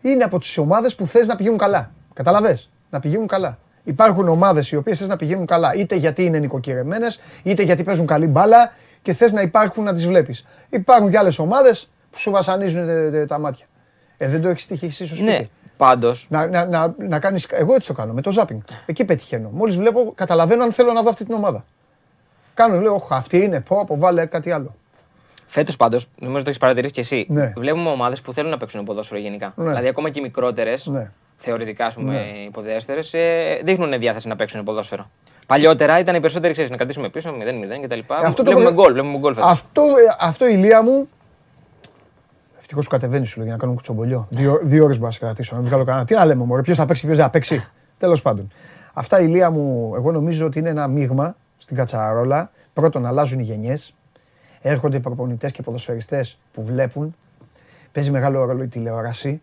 είναι 0.00 0.24
από 0.24 0.38
τις 0.38 0.58
ομάδες 0.58 0.94
που 0.94 1.06
θες 1.06 1.26
να 1.26 1.36
πηγαίνουν 1.36 1.58
καλά. 1.58 1.90
Καταλαβέ. 2.14 2.58
Να 2.90 3.00
πηγαίνουν 3.00 3.26
καλά. 3.26 3.58
Υπάρχουν 3.86 4.28
ομάδες 4.28 4.70
οι 4.70 4.76
οποίες 4.76 4.98
θες 4.98 5.08
να 5.08 5.16
πηγαίνουν 5.16 5.46
καλά, 5.46 5.74
είτε 5.74 5.94
γιατί 5.96 6.24
είναι 6.24 6.38
νοικοκυρεμένες, 6.38 7.20
είτε 7.42 7.62
γιατί 7.62 7.82
παίζουν 7.82 8.06
καλή 8.06 8.26
μπάλα 8.26 8.72
και 9.02 9.12
θες 9.12 9.32
να 9.32 9.40
υπάρχουν 9.40 9.84
να 9.84 9.92
τις 9.92 10.06
βλέπεις. 10.06 10.46
Υπάρχουν 10.68 11.10
και 11.10 11.18
άλλες 11.18 11.38
ομάδες 11.38 11.90
που 12.10 12.18
σου 12.18 12.30
βασανίζουν 12.30 12.88
ε, 12.88 12.92
ε, 12.92 13.24
τα 13.24 13.38
μάτια. 13.38 13.66
Ε, 14.16 14.28
δεν 14.28 14.40
το 14.40 14.48
έχεις 14.48 14.66
τύχει 14.66 14.84
εσύ 14.84 15.06
στο 15.06 15.14
σπίτι. 15.14 15.30
Ναι, 15.30 15.46
πάντως. 15.76 16.26
Να, 16.30 16.46
να, 16.46 16.64
να, 16.64 16.94
να 16.98 17.18
κάνεις, 17.18 17.46
εγώ 17.50 17.74
έτσι 17.74 17.88
το 17.88 17.94
κάνω, 17.94 18.12
με 18.12 18.20
το 18.20 18.30
ζάπινγκ. 18.30 18.60
Εκεί 18.86 19.04
πετυχαίνω. 19.04 19.48
Μόλις 19.52 19.76
βλέπω, 19.76 20.12
καταλαβαίνω 20.14 20.62
αν 20.62 20.72
θέλω 20.72 20.92
να 20.92 21.02
δω 21.02 21.08
αυτή 21.08 21.24
την 21.24 21.34
ομάδα. 21.34 21.64
Κάνω, 22.54 22.80
λέω, 22.80 22.94
«Οχ, 22.94 23.12
αυτή 23.12 23.38
είναι, 23.42 23.60
πω, 23.60 23.84
πω, 23.86 23.98
βάλε 23.98 24.26
κάτι 24.26 24.50
άλλο. 24.50 24.74
Φέτος 25.46 25.76
πάντως, 25.76 26.08
νομίζω 26.18 26.42
το 26.42 26.48
έχεις 26.48 26.60
παρατηρήσει 26.60 26.92
και 26.92 27.00
εσύ. 27.00 27.26
Ναι. 27.28 27.52
Βλέπουμε 27.56 27.90
ομάδες 27.90 28.20
που 28.20 28.32
θέλουν 28.32 28.50
να 28.50 28.56
παίξουν 28.56 28.84
ποδόσφαιρο 28.84 29.20
γενικά. 29.20 29.52
Ναι. 29.56 29.68
Δηλαδή, 29.68 29.88
ακόμα 29.88 30.10
και 30.10 30.18
οι 30.18 30.22
μικρότερες, 30.22 30.86
Ναι. 30.86 31.10
Θεωρητικά, 31.36 31.86
ας 31.86 31.94
πούμε, 31.94 32.24
υποδέστερες, 32.46 33.14
ε, 33.14 33.60
δείχνουν 33.64 33.98
διάθεση 33.98 34.28
να 34.28 34.36
παίξουν 34.36 34.64
ποδόσφαιρο. 34.64 35.10
Παλιότερα 35.46 35.98
ήταν 35.98 36.14
οι 36.14 36.20
περισσότεροι, 36.20 36.52
ξέρεις, 36.52 36.70
να 36.70 36.76
κρατήσουμε 36.76 37.08
πίσω 37.08 37.30
0-0 37.32 37.86
κτλ. 37.86 37.98
αυτό 38.24 38.42
το 38.42 38.50
βλέπουμε 38.50 38.64
προ- 38.72 38.74
γκολ, 38.84 38.92
βλέπουμε 38.92 39.18
γκολ 39.18 39.34
φέτος. 39.34 39.50
Αυτό, 39.50 39.82
ε, 39.82 40.16
αυτό 40.20 40.46
η 40.48 40.52
ηλία 40.54 40.82
μου, 40.82 41.08
ευτυχώς 42.58 42.84
που 42.84 42.90
κατεβαίνεις 42.90 43.28
σου 43.28 43.36
λέει, 43.36 43.44
για 43.46 43.54
να 43.54 43.60
κάνουμε 43.60 43.78
κουτσομπολιό. 43.78 44.26
Δύο, 44.30 44.58
δύο 44.62 44.84
ώρες 44.84 44.96
μπορώ 44.96 45.06
να 45.08 45.12
σε 45.12 45.18
κρατήσω, 45.18 45.54
να 45.54 45.60
μην 45.60 45.68
βγάλω 45.70 45.84
κανένα. 45.84 46.04
Τι 46.06 46.14
να 46.14 46.24
λέμε, 46.24 46.44
μωρέ, 46.44 46.62
ποιος 46.62 46.76
θα 46.76 46.86
παίξει, 46.86 47.04
ποιος 47.04 47.16
δεν 47.16 47.24
θα 47.24 47.30
παίξει. 47.30 47.68
Τέλος 47.98 48.22
πάντων. 48.22 48.52
Αυτά 48.92 49.20
η 49.20 49.24
ηλία 49.28 49.50
μου, 49.50 49.92
εγώ 49.96 50.12
νομίζω 50.12 50.46
ότι 50.46 50.58
είναι 50.58 50.68
ένα 50.68 50.88
μείγμα 50.88 51.36
στην 51.58 51.76
κατσαρόλα. 51.76 52.50
Πρώτον, 52.72 53.06
αλλάζουν 53.06 53.38
οι 53.38 53.42
γενιές. 53.42 53.94
Έρχονται 54.60 55.00
προπονητές 55.00 55.52
και 55.52 55.62
ποδοσφαιριστές 55.62 56.36
που 56.52 56.62
βλέπουν. 56.62 57.16
Παίζει 57.92 58.10
μεγάλο 58.10 58.44
ρόλο 58.44 58.62
η 58.62 58.66
τηλεόραση. 58.68 59.42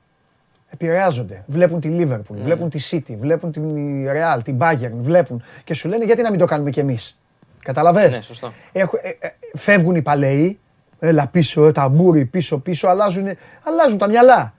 Επηρεάζονται. 0.73 1.43
Βλέπουν 1.47 1.79
τη 1.79 1.89
Liverpool, 1.99 2.35
βλέπουν 2.43 2.69
τη 2.69 2.87
City, 2.91 3.15
βλέπουν 3.17 3.51
την 3.51 3.63
Real, 4.07 4.43
την 4.43 4.57
Bayern, 4.61 4.91
βλέπουν. 4.99 5.43
Και 5.63 5.73
σου 5.73 5.87
λένε 5.87 6.05
γιατί 6.05 6.21
να 6.21 6.29
μην 6.29 6.39
το 6.39 6.45
κάνουμε 6.45 6.69
κι 6.69 6.79
εμείς; 6.79 7.19
Καταλαβες; 7.63 8.11
Ναι, 8.11 8.21
σωστό. 8.21 8.53
Έχω, 8.71 8.97
ε, 9.01 9.27
ε, 9.27 9.31
φεύγουν 9.53 9.95
οι 9.95 10.01
παλαιοί, 10.01 10.59
έλα 10.99 11.27
πίσω, 11.27 11.65
ε, 11.65 11.71
ταμπούρι, 11.71 12.25
πίσω, 12.25 12.57
πίσω, 12.57 12.87
αλλάζουν, 12.87 13.27
αλλάζουν 13.63 13.97
τα 13.97 14.07
μυαλά. 14.07 14.53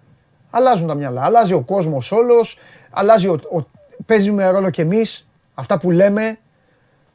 Αλλάζουν 0.50 0.86
τα 0.86 0.94
μυαλά. 0.94 1.24
Αλλάζει 1.24 1.52
ο 1.52 1.60
κόσμος 1.60 2.12
όλος, 2.12 2.58
αλλάζει 2.90 3.28
ο, 3.28 3.40
ο, 3.56 3.62
παίζουμε 4.06 4.48
ρόλο 4.48 4.70
κι 4.70 4.80
εμείς, 4.80 5.28
αυτά 5.54 5.78
που 5.78 5.90
λέμε, 5.90 6.38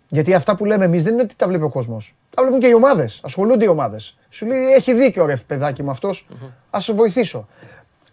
γιατί 0.07 0.33
αυτά 0.33 0.55
που 0.55 0.65
λέμε 0.65 0.85
εμείς 0.85 1.03
δεν 1.03 1.13
είναι 1.13 1.21
ότι 1.21 1.35
τα 1.35 1.47
βλέπει 1.47 1.63
ο 1.63 1.69
κόσμος. 1.69 2.15
Τα 2.35 2.41
βλέπουν 2.41 2.59
και 2.59 2.67
οι 2.67 2.73
ομάδες, 2.73 3.19
ασχολούνται 3.23 3.65
οι 3.65 3.67
ομάδες. 3.67 4.17
Σου 4.29 4.45
λέει 4.45 4.59
έχει 4.59 4.93
δίκιο 4.93 5.25
ρε 5.25 5.35
παιδάκι 5.35 5.83
μου 5.83 5.89
αυτός, 5.89 6.27
ας 6.69 6.83
σε 6.83 6.93
βοηθήσω. 6.93 7.47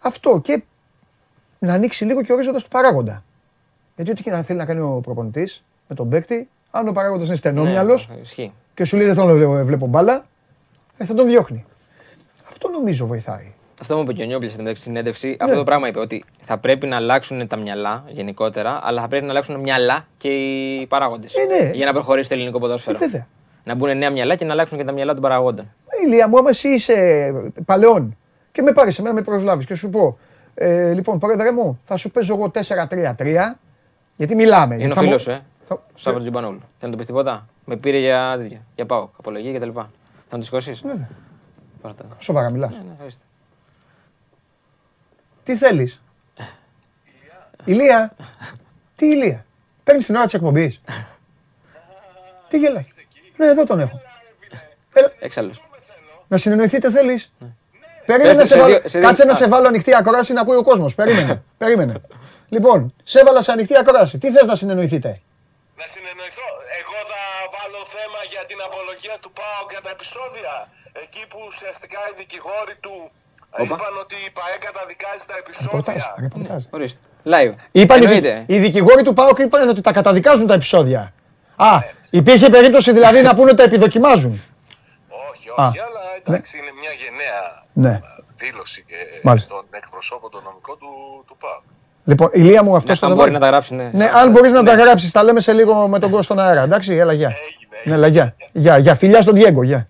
Αυτό 0.01 0.41
και 0.45 0.63
να 1.59 1.73
ανοίξει 1.73 2.05
λίγο 2.05 2.23
και 2.23 2.33
ο 2.33 2.35
ορίζοντας 2.35 2.63
του 2.63 2.69
παράγοντα. 2.69 3.25
Γιατί 3.97 4.11
ό,τι 4.11 4.23
και 4.23 4.31
να 4.31 4.43
θέλει 4.43 4.59
να 4.59 4.65
κάνει 4.65 4.81
ο 4.81 5.01
προπονητής 5.03 5.65
με 5.89 5.95
τον 5.95 6.09
παίκτη, 6.09 6.49
αν 6.71 6.89
ο 6.89 6.93
παράγοντας 6.93 7.27
είναι 7.27 7.37
στενόμυαλος, 7.37 8.09
Ναι, 8.09 8.21
ισχύει. 8.23 8.53
και 8.75 8.85
σου 8.85 8.97
λέει 8.97 9.07
δεν 9.07 9.15
θέλω 9.15 9.27
να 9.27 9.35
βλέπω, 9.35 9.65
βλέπω 9.65 9.87
μπάλα, 9.87 10.25
ε, 10.97 11.05
θα 11.05 11.15
τον 11.15 11.27
διώχνει. 11.27 11.65
Αυτό 12.49 12.69
νομίζω 12.71 13.07
βοηθάει. 13.07 13.53
Αυτό 13.81 13.97
μου 13.97 14.03
είπε 14.03 14.13
και 14.13 14.23
ο 14.23 14.27
Νιόμπλια 14.27 14.51
στην 14.51 14.77
συνέντευξη. 14.77 15.29
Ναι. 15.29 15.37
Αυτό 15.41 15.57
το 15.57 15.65
πράγμα 15.65 15.89
είπε 15.89 15.99
ότι 15.99 16.25
θα 16.41 16.59
πρέπει 16.59 16.87
να 16.87 16.97
αλλάξουν 16.97 17.47
τα 17.47 17.57
μυαλά 17.57 18.05
γενικότερα, 18.09 18.81
αλλά 18.83 19.01
θα 19.01 19.09
πρέπει 19.09 19.25
να 19.25 19.31
αλλάξουν 19.31 19.61
μυαλά 19.61 20.07
και 20.17 20.29
οι 20.29 20.87
παράγοντες. 20.87 21.35
Ε, 21.35 21.45
ναι. 21.45 21.71
Για 21.75 21.87
να 21.87 21.93
προχωρήσει 21.93 22.29
το 22.29 22.35
ελληνικό 22.35 22.59
ποδόσφαιρο. 22.59 22.97
Ε, 22.97 22.99
βέβαια. 23.07 23.27
Να 23.65 23.75
μπουν 23.75 23.99
νέα 23.99 24.11
μυαλά 24.11 24.35
και 24.37 24.45
να 24.45 24.53
αλλάξουν 24.53 24.79
και 24.79 24.85
τα 24.85 24.93
μυαλά 24.93 25.13
των 25.13 25.23
παραγόντων. 25.23 25.65
Ε, 25.65 26.07
Ηλία 26.07 26.29
μου, 26.29 26.39
άμα 26.39 26.49
εσύ 26.49 26.69
είσαι 26.69 27.33
παλαιόν 27.65 28.17
και 28.53 28.63
με 28.63 28.73
πάρεις 28.73 28.99
εμένα 28.99 29.15
με 29.15 29.23
προσλάβεις 29.23 29.67
και 29.67 29.75
σου 29.75 29.91
πω, 29.91 30.19
ε, 30.59 30.93
λοιπόν, 30.93 31.19
πρόεδρε 31.19 31.53
μου, 31.53 31.81
θα 31.85 31.97
σου 31.97 32.11
παίζω 32.11 32.35
εγώ 32.35 32.51
4-3-3, 32.55 33.53
γιατί 34.17 34.35
μιλάμε. 34.35 34.75
Είναι 34.75 34.85
γιατί 34.85 34.93
ο 34.93 34.95
θα 34.95 35.01
μου- 35.01 35.07
φίλος 35.07 35.23
σου, 35.23 35.31
ε. 35.31 35.41
θα- 35.63 35.83
Σάββατο 35.95 36.25
Τζιμπανούλου. 36.25 36.59
Θέλει 36.59 36.69
να 36.81 36.91
του 36.91 36.97
πεις 36.97 37.07
τίποτα; 37.07 37.47
Με 37.65 37.77
πήρε 37.77 37.99
για 37.99 38.35
τέτοια. 38.39 38.61
Για 38.75 38.87
πάω, 38.87 39.09
απολογία 39.19 39.59
κτλ. 39.59 39.71
Θα 39.73 39.89
μου 40.31 40.39
τη 40.39 40.45
σηκώσει. 40.45 40.73
Βέβαια. 40.83 41.09
Πάρτα. 41.83 42.05
Σοβαρά 42.19 42.51
μιλάς. 42.51 42.71
Ναι, 42.71 42.77
ναι, 42.77 42.97
ορίστε. 43.01 43.25
Τι 45.43 45.57
θέλεις; 45.57 46.03
Ηλία. 47.65 48.17
Τι 48.95 49.07
ηλία; 49.07 49.45
Παίρνεις 49.85 50.07
την 50.07 50.15
ώρα 50.15 50.25
της 50.25 50.35
εκπομπής. 50.35 50.81
Τι 52.49 52.59
γελάει. 52.59 52.85
Ναι, 53.37 53.47
εδώ 53.47 53.65
τον 53.65 53.81
έχω. 53.81 54.01
Έλα, 54.93 55.13
Έξαλλος. 55.21 55.65
να 56.29 56.37
συνεννοηθείτε 56.39 56.91
θέλεις. 56.91 57.33
Ναι. 58.07 58.17
Περίμενε 58.17 58.29
Πες 58.29 58.37
να 58.37 58.43
του 58.43 58.49
σε 58.49 58.55
σε 58.55 58.61
βάλω. 58.61 58.73
δύο- 58.81 58.89
σε 58.89 58.99
δύο- 58.99 59.07
Κάτσε 59.09 59.25
να 59.25 59.33
Α. 59.33 59.41
σε 59.43 59.47
βάλω 59.53 59.67
ανοιχτή 59.73 59.93
ακρόαση 60.01 60.33
να 60.33 60.41
ακούει 60.41 60.57
ο 60.57 60.63
κόσμος. 60.71 60.95
Περίμενε. 60.95 61.35
Περίμενε. 61.63 61.95
Λοιπόν, 62.55 62.79
σε 63.13 63.17
έβαλα 63.21 63.41
σε 63.47 63.53
ανοιχτή 63.53 63.75
ακρόαση. 63.83 64.19
Τι 64.19 64.29
θες 64.35 64.47
να 64.47 64.55
συνεννοηθείτε; 64.61 65.09
Να 65.81 65.87
συνεννοηθώ. 65.95 66.49
Εγώ 66.81 66.97
θα 67.13 67.21
βάλω 67.57 67.81
θέμα 67.97 68.21
για 68.33 68.43
την 68.51 68.59
απολογία 68.67 69.17
του 69.23 69.31
ΠΑΟ 69.39 69.61
για 69.73 69.81
τα 69.87 69.91
επεισόδια. 69.97 70.53
Εκεί 71.05 71.23
που 71.31 71.39
ουσιαστικά 71.51 72.01
οι 72.09 72.13
δικηγόροι 72.23 72.75
του 72.85 72.95
Όπα. 73.51 73.63
είπαν 73.65 73.95
ότι 74.05 74.17
η 74.29 74.31
ΠαΕ 74.39 74.57
καταδικάζει 74.67 75.25
τα 75.31 75.35
Ρεπορτάζ, 75.39 75.75
επεισόδια. 75.75 76.07
ρεπορτάζ. 76.25 76.63
Ορίστε. 76.77 77.01
Live. 77.33 77.55
Είπαν 77.81 77.99
οι, 78.01 78.05
Εννοείται. 78.05 78.33
δι- 78.47 78.57
οι 78.57 78.59
δικηγόροι 78.67 79.03
του 79.07 79.13
ΠΑΟΚ 79.19 79.39
είπαν 79.45 79.69
ότι 79.75 79.81
τα 79.87 79.93
καταδικάζουν 79.99 80.47
τα 80.51 80.55
επεισόδια. 80.61 81.03
Α, 81.57 81.73
υπήρχε 82.21 82.49
περίπτωση 82.57 82.93
δηλαδή 82.93 83.23
να 83.23 83.33
πούνε 83.35 83.49
ότι 83.51 83.57
τα 83.57 83.63
επιδοκιμάζουν. 83.71 84.35
Όχι, 85.31 85.49
Α. 85.49 85.67
όχι, 85.67 85.79
αλλά 85.87 86.03
Εντάξει, 86.27 86.59
είναι 86.59 86.73
μια 86.81 86.93
γενναία 87.03 87.65
Ναι. 87.79 88.01
δήλωση 88.37 88.85
και 88.87 88.95
Μάλιστα. 89.23 89.55
των 89.55 89.65
εκπροσώπων 89.71 90.31
των 90.31 90.43
νομικών 90.45 90.79
του, 90.79 90.87
του 91.27 91.37
ΠΑΟΚ. 91.41 91.63
Λοιπόν, 92.05 92.29
ηλία 92.33 92.63
μου 92.63 92.77
αυτό 92.77 92.91
Ναι, 92.93 92.99
θα 92.99 93.07
αν 93.07 93.13
το 93.13 93.19
μπορεί 93.19 93.31
βάλει. 93.31 93.41
να 93.43 93.45
τα 93.45 93.51
γράψει, 93.53 93.75
ναι. 93.75 93.91
Ναι, 93.93 94.11
αν 94.15 94.31
μπορείς 94.31 94.53
να 94.53 94.63
τα 94.63 94.75
γράψεις, 94.75 95.13
τα 95.13 95.23
λέμε 95.23 95.41
σε 95.41 95.53
λίγο 95.53 95.89
με 95.89 95.99
τον 95.99 96.09
κόσμο 96.11 96.23
στον 96.23 96.39
αέρα. 96.39 96.63
Εντάξει, 96.63 96.95
έλα, 96.95 97.13
γεια. 97.13 97.29
Έγινε, 97.29 97.69
Ναι, 97.71 97.77
έγινε. 97.79 97.95
έλα, 97.95 98.07
γεια. 98.07 98.35
Γεια, 98.53 98.79
γεια. 98.79 98.95
Φιλιά 98.95 99.21
στον 99.23 99.35
Διέγκο, 99.35 99.63
γεια. 99.63 99.87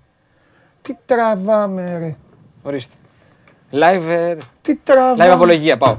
Τι 0.83 0.97
τραβάμε, 1.07 1.99
ρε. 1.99 2.17
Ορίστε. 2.63 2.95
Live, 3.73 4.09
ε, 4.09 4.35
Τι 4.63 4.73
live 4.75 4.79
τραβάμε. 4.85 5.31
απολογία, 5.33 5.77
πάω. 5.77 5.97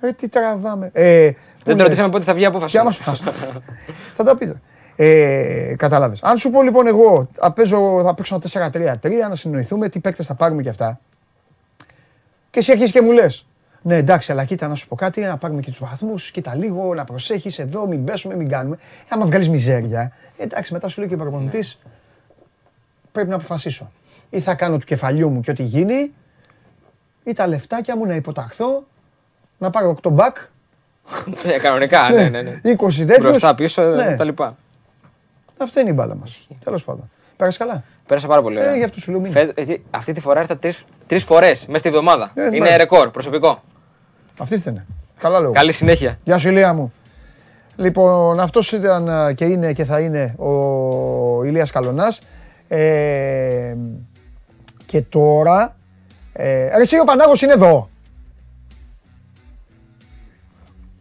Ρε, 0.00 0.12
τι 0.12 0.28
τραβάμε. 0.28 0.90
Ε, 0.92 1.30
πού 1.30 1.36
Δεν 1.56 1.64
το 1.64 1.70
είναι; 1.72 1.82
ρωτήσαμε 1.82 2.08
πότε 2.08 2.24
θα 2.24 2.34
βγει 2.34 2.42
η 2.42 2.46
απόφαση. 2.46 2.72
Ποια 2.72 2.84
μας 2.84 2.96
φάση. 2.96 3.22
Θα 4.14 4.24
τα 4.24 4.36
πείτε. 4.36 4.60
Ε, 4.96 5.74
Κατάλαβες. 5.78 6.22
Αν 6.22 6.38
σου 6.38 6.50
πω 6.50 6.62
λοιπόν 6.62 6.86
εγώ 6.86 7.28
θα, 7.32 7.52
παίζω, 7.52 8.00
θα 8.04 8.14
παίξω 8.14 8.38
ένα 8.54 8.70
4-3-3, 9.02 9.10
να 9.28 9.34
συνοηθούμε 9.36 9.88
τι 9.88 10.00
παίκτες 10.00 10.26
θα 10.26 10.34
πάρουμε 10.34 10.62
και 10.62 10.68
αυτά. 10.68 11.00
Και 12.50 12.58
εσύ 12.58 12.70
αρχίζεις 12.72 12.92
και 12.92 13.00
μου 13.02 13.12
λες. 13.12 13.44
Ναι, 13.82 13.96
εντάξει, 13.96 14.32
αλλά 14.32 14.44
κοίτα 14.44 14.68
να 14.68 14.74
σου 14.74 14.88
πω 14.88 14.94
κάτι, 14.96 15.20
να 15.20 15.36
πάρουμε 15.36 15.60
και 15.60 15.70
τους 15.70 15.78
βαθμούς. 15.78 16.30
Κοίτα 16.30 16.54
λίγο, 16.54 16.94
να 16.94 17.04
προσέχεις 17.04 17.58
εδώ, 17.58 17.86
μην 17.86 18.04
πέσουμε, 18.04 18.36
μην 18.36 18.48
κάνουμε. 18.48 18.76
Ε, 18.76 19.06
άμα 19.08 19.26
βγάλεις 19.26 19.48
μιζέρια, 19.48 20.12
ε, 20.36 20.42
εντάξει, 20.42 20.72
μετά 20.72 20.88
σου 20.88 21.00
λέει 21.00 21.08
και 21.08 21.14
ο 21.14 21.18
προπονητής, 21.18 21.78
πρέπει 23.12 23.28
να 23.28 23.34
αποφασίσω. 23.34 23.90
Ή 24.30 24.40
θα 24.40 24.54
κάνω 24.54 24.78
του 24.78 24.86
κεφαλιού 24.86 25.30
μου 25.30 25.40
και 25.40 25.50
ό,τι 25.50 25.62
γίνει, 25.62 26.12
ή 27.24 27.32
τα 27.32 27.46
λεφτάκια 27.46 27.96
μου 27.96 28.06
να 28.06 28.14
υποταχθώ, 28.14 28.84
να 29.58 29.70
πάρω 29.70 29.96
8 30.02 30.10
μπακ, 30.12 30.36
Ε, 31.44 31.58
Κανονικά, 31.58 32.10
ναι, 32.10 32.28
ναι. 32.28 32.42
ναι. 32.42 32.60
20 32.62 32.94
τέτοιους. 32.96 33.18
Μπροστά, 33.18 33.54
πίσω, 33.54 33.82
Ναι. 33.82 34.16
τα 34.16 34.24
λοιπά. 34.24 34.56
Αυτή 35.58 35.80
είναι 35.80 35.90
η 35.90 35.92
μπάλα 35.96 36.14
μας. 36.16 36.48
Τέλος 36.64 36.84
πάντων. 36.84 37.10
Πέρασε 37.40 37.58
καλά; 37.58 37.82
Πέρασα 38.06 38.26
πάρα 38.26 38.42
πολύ. 38.42 38.58
ωραία. 38.58 38.72
Ε, 38.72 38.76
γι' 38.76 38.84
αυτό 38.84 39.00
σου 39.00 39.10
λέω 39.10 39.20
μην. 39.20 39.32
Φε- 39.32 39.58
ε, 39.58 39.64
τι- 39.64 39.80
Αυτή 39.90 40.12
τη 40.12 40.20
φορά 40.20 40.40
ήρθα 40.40 40.56
τρεις, 40.56 40.84
τρεις 41.06 41.24
φορές 41.24 41.66
μέσα 41.66 41.78
στη 41.78 41.88
εβδομάδα. 41.88 42.30
Ε, 42.34 42.44
Είναι 42.46 42.58
μπράβο. 42.58 42.76
ρεκόρ, 42.76 43.10
προσωπικό. 43.10 43.62
Αυτή 44.38 44.62
είναι. 44.66 44.86
Καλά 45.20 45.40
λέω. 45.40 45.50
Καλή 45.52 45.72
συνέχεια. 45.72 46.18
Γεια 46.24 46.38
σου 46.38 46.48
Ηλία 46.48 46.72
μου. 46.72 46.92
Λοιπόν, 47.76 48.40
αυτός 48.40 48.72
ήταν 48.72 49.08
α, 49.08 49.32
και 49.32 49.44
είναι 49.44 49.72
και 49.72 49.84
θα 49.84 50.00
είναι 50.00 50.34
ο 50.38 51.44
Ηλίας 51.44 51.70
Καλονάς. 51.70 52.20
Ε, 52.68 53.74
και 54.86 55.00
τώρα... 55.02 55.76
Ε, 56.32 56.76
ρε 56.76 56.80
εσύ 56.82 56.98
ο 56.98 57.04
Πανάγος 57.04 57.42
είναι 57.42 57.52
εδώ. 57.52 57.88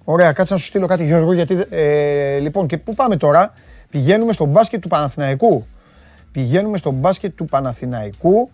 Ωραία, 0.03 0.31
κάτσε 0.33 0.53
να 0.53 0.59
σου 0.59 0.65
στείλω 0.65 0.85
κάτι 0.87 1.05
Γιώργο, 1.05 1.33
γιατί... 1.33 1.55
δε- 1.55 1.65
Ε, 1.69 2.39
λοιπόν, 2.39 2.67
και 2.67 2.77
πού 2.77 2.93
πάμε 2.93 3.17
τώρα; 3.17 3.53
Πηγαίνουμε 3.89 4.33
στο 4.33 4.45
μπάσκετ 4.45 4.81
του 4.81 4.87
Παναθηναϊκού. 4.87 5.65
Πηγαίνουμε 6.31 6.77
στο 6.77 6.91
μπάσκετ 6.91 7.35
του 7.35 7.45
Παναθηναϊκού 7.45 8.49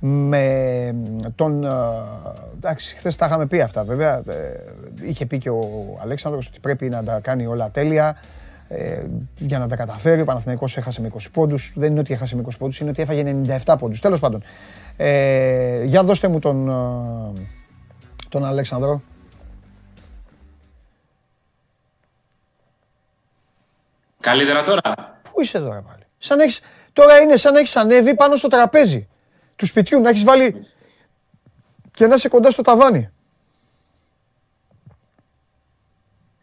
με 0.00 0.94
τον... 1.34 1.64
ε, 1.64 1.70
Εντάξει, 2.56 2.96
χθες 2.96 3.16
τα 3.16 3.26
είχαμε 3.26 3.46
πει 3.46 3.60
αυτά 3.60 3.84
βέβαια. 3.84 4.22
Ε, 4.28 4.64
είχε 5.02 5.26
πει 5.26 5.38
και 5.38 5.50
ο 5.50 5.98
Αλέξανδρος 6.02 6.46
ότι 6.46 6.60
πρέπει 6.60 6.88
να 6.88 7.02
τα 7.02 7.20
κάνει 7.20 7.46
όλα 7.46 7.70
τέλεια 7.70 8.16
ε, 8.68 9.04
για 9.38 9.58
να 9.58 9.68
τα 9.68 9.76
καταφέρει. 9.76 10.20
Ο 10.20 10.24
Παναθηναϊκός 10.24 10.76
έχασε 10.76 11.00
με 11.00 11.10
20 11.14 11.16
πόντους. 11.32 11.72
Δεν 11.76 11.90
είναι 11.90 12.00
ότι 12.00 12.12
έχασε 12.12 12.36
με 12.36 12.42
20 12.46 12.50
πόντους, 12.58 12.80
είναι 12.80 12.90
ότι 12.90 13.02
έφαγε 13.02 13.42
97 13.64 13.74
πόντους. 13.78 14.00
Τέλος 14.00 14.20
πάντων. 14.20 14.42
Ε, 14.96 15.84
για 15.84 16.02
δώστε 16.02 16.28
μου 16.28 16.38
τον, 16.38 16.68
ε, 16.68 17.40
τον 18.28 18.44
Αλέξανδρο. 18.44 19.02
Καλύτερα 24.20 24.62
τώρα; 24.62 24.80
Πού 25.32 25.40
είσαι 25.40 25.58
τώρα 25.58 25.82
πάλι; 25.82 26.02
Σαν 26.18 26.36
να 26.36 26.42
έχεις, 26.42 26.60
τώρα 26.96 27.20
είναι 27.20 27.36
σαν 27.36 27.52
να 27.52 27.58
έχεις 27.58 27.76
ανέβει 27.76 28.14
πάνω 28.14 28.36
στο 28.36 28.48
τραπέζι 28.48 29.08
του 29.56 29.66
σπιτιού, 29.66 30.00
να 30.00 30.08
έχεις 30.08 30.24
βάλει 30.24 30.66
και 31.92 32.06
να 32.06 32.14
είσαι 32.14 32.28
κοντά 32.28 32.50
στο 32.50 32.62
ταβάνι. 32.62 33.10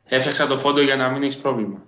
Έφτιαξα 0.05 0.47
το 0.47 0.57
φόντο 0.57 0.81
για 0.81 0.95
να 0.95 1.09
μην 1.09 1.23
έχεις 1.23 1.37
πρόβλημα. 1.37 1.83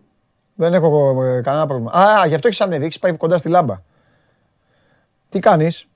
Δεν 0.55 0.73
έχω 0.73 1.23
ε, 1.23 1.41
κανένα 1.41 1.65
πρόβλημα. 1.65 1.91
Α, 1.91 2.25
γι' 2.27 2.33
αυτό 2.33 2.47
έχεις 2.47 2.61
ανέβει, 2.61 2.83
έχεις 2.83 2.99
πάει 2.99 3.17
κοντά 3.17 3.37
στη 3.37 3.49
λάμπα. 3.49 3.81
Τι 5.29 5.39
κάνεις; 5.39 5.87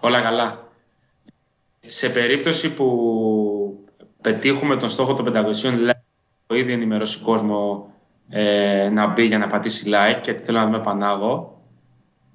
Όλα 0.00 0.20
καλά. 0.20 0.68
Σε 1.86 2.08
περίπτωση 2.08 2.74
που 2.74 2.88
πετύχουμε 4.20 4.76
τον 4.76 4.90
στόχο 4.90 5.14
των 5.14 5.32
500 5.34 5.88
like, 5.88 6.00
το 6.46 6.54
ήδη 6.54 6.72
ενημερώσει 6.72 7.20
κόσμο 7.20 7.90
ε, 8.28 8.88
να 8.88 9.06
μπει 9.06 9.24
για 9.24 9.38
να 9.38 9.46
πατήσει 9.46 9.84
like 9.86 10.20
γιατί 10.24 10.42
θέλω 10.42 10.58
να 10.58 10.64
δούμε 10.64 10.80
Πανάγο. 10.80 11.57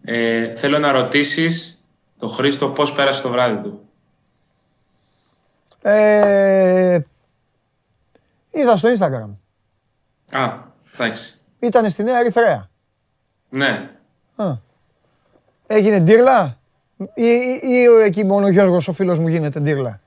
Ε, 0.05 0.53
θέλω 0.55 0.79
να 0.79 0.91
ρωτήσεις 0.91 1.85
τον 2.19 2.29
Χρήστο 2.29 2.69
πώς 2.69 2.93
πέρασε 2.93 3.21
το 3.21 3.29
βράδυ 3.29 3.61
του. 3.61 3.79
Ε, 5.81 6.99
είδα 8.51 8.77
στο 8.77 8.89
Instagram. 8.89 9.29
Α, 10.39 10.53
εντάξει. 10.93 11.33
Ήταν 11.59 11.89
στη 11.89 12.03
Νέα 12.03 12.19
Ερυθρέα. 12.19 12.69
Ναι. 13.49 13.89
Α. 14.35 14.45
Έγινε 15.67 15.99
ντύρλα; 15.99 16.57
Ή, 17.13 17.23
ή, 17.23 17.59
ή 17.63 17.87
ο- 17.87 17.99
εκεί 17.99 18.25
μόνο 18.25 18.45
ο 18.45 18.49
Γιώργος 18.49 18.87
ο 18.87 18.91
φίλος 18.93 19.19
μου 19.19 19.27
γίνεται 19.27 19.59
ντύρλα; 19.59 19.99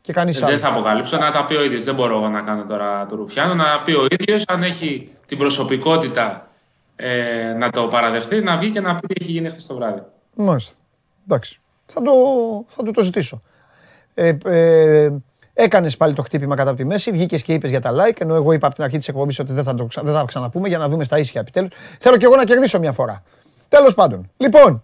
Και 0.00 0.12
κανείς 0.12 0.38
Δεν 0.38 0.48
άλλο; 0.48 0.58
θα 0.58 0.68
αποκαλύψω 0.68 1.16
να 1.18 1.30
τα 1.30 1.44
πει 1.44 1.54
ο 1.54 1.64
ίδιος. 1.64 1.84
Δεν 1.84 1.94
μπορώ 1.94 2.16
εγώ 2.16 2.28
να 2.28 2.40
κάνω 2.40 2.64
τώρα 2.64 3.06
το 3.06 3.16
Ρουφιάνο. 3.16 3.54
Να 3.54 3.82
πει 3.82 3.92
ο 3.92 4.06
ίδιος 4.10 4.44
αν 4.48 4.62
έχει 4.62 5.16
την 5.26 5.38
προσωπικότητα 5.38 6.50
ε, 6.96 7.52
να 7.58 7.70
το 7.70 7.88
παραδεχτεί, 7.88 8.40
να 8.40 8.56
βγει 8.56 8.70
και 8.70 8.80
να 8.80 8.94
πει 8.94 9.06
τι 9.06 9.14
έχει 9.24 9.32
γίνει 9.32 9.48
χθες 9.48 9.66
το 9.66 9.74
βράδυ. 9.74 10.02
Μάλιστα. 10.34 10.74
Εντάξει. 11.24 11.58
Θα, 11.86 12.02
το, 12.02 12.12
θα 12.68 12.82
του 12.82 12.90
το 12.90 13.02
ζητήσω. 13.02 13.42
Ε, 14.14 14.36
ε, 14.44 15.10
Έκανες 15.54 15.96
πάλι 15.96 16.14
το 16.14 16.22
χτύπημα 16.22 16.56
κατά 16.56 16.68
από 16.68 16.78
τη 16.78 16.84
μέση, 16.84 17.10
βγήκες 17.10 17.42
και 17.42 17.52
είπες 17.52 17.70
για 17.70 17.80
τα 17.80 17.90
like. 17.92 18.20
Ενώ 18.20 18.34
εγώ 18.34 18.52
είπα 18.52 18.66
από 18.66 18.74
την 18.74 18.84
αρχή 18.84 18.98
της 18.98 19.08
εκπομπής 19.08 19.38
ότι 19.38 19.52
δεν 19.52 19.64
θα 19.64 19.74
το 19.74 19.84
ξα- 19.86 20.02
δεν 20.02 20.12
θα 20.12 20.20
το 20.20 20.24
ξαναπούμε 20.26 20.68
για 20.68 20.78
να 20.78 20.88
δούμε 20.88 21.04
στα 21.04 21.18
ίσια 21.18 21.40
επιτέλους. 21.40 21.70
Θέλω 21.98 22.16
και 22.16 22.24
εγώ 22.24 22.36
να 22.36 22.44
κερδίσω 22.44 22.78
μια 22.78 22.92
φορά. 22.92 23.22
Τέλος 23.68 23.94
πάντων. 23.94 24.30
Λοιπόν, 24.36 24.82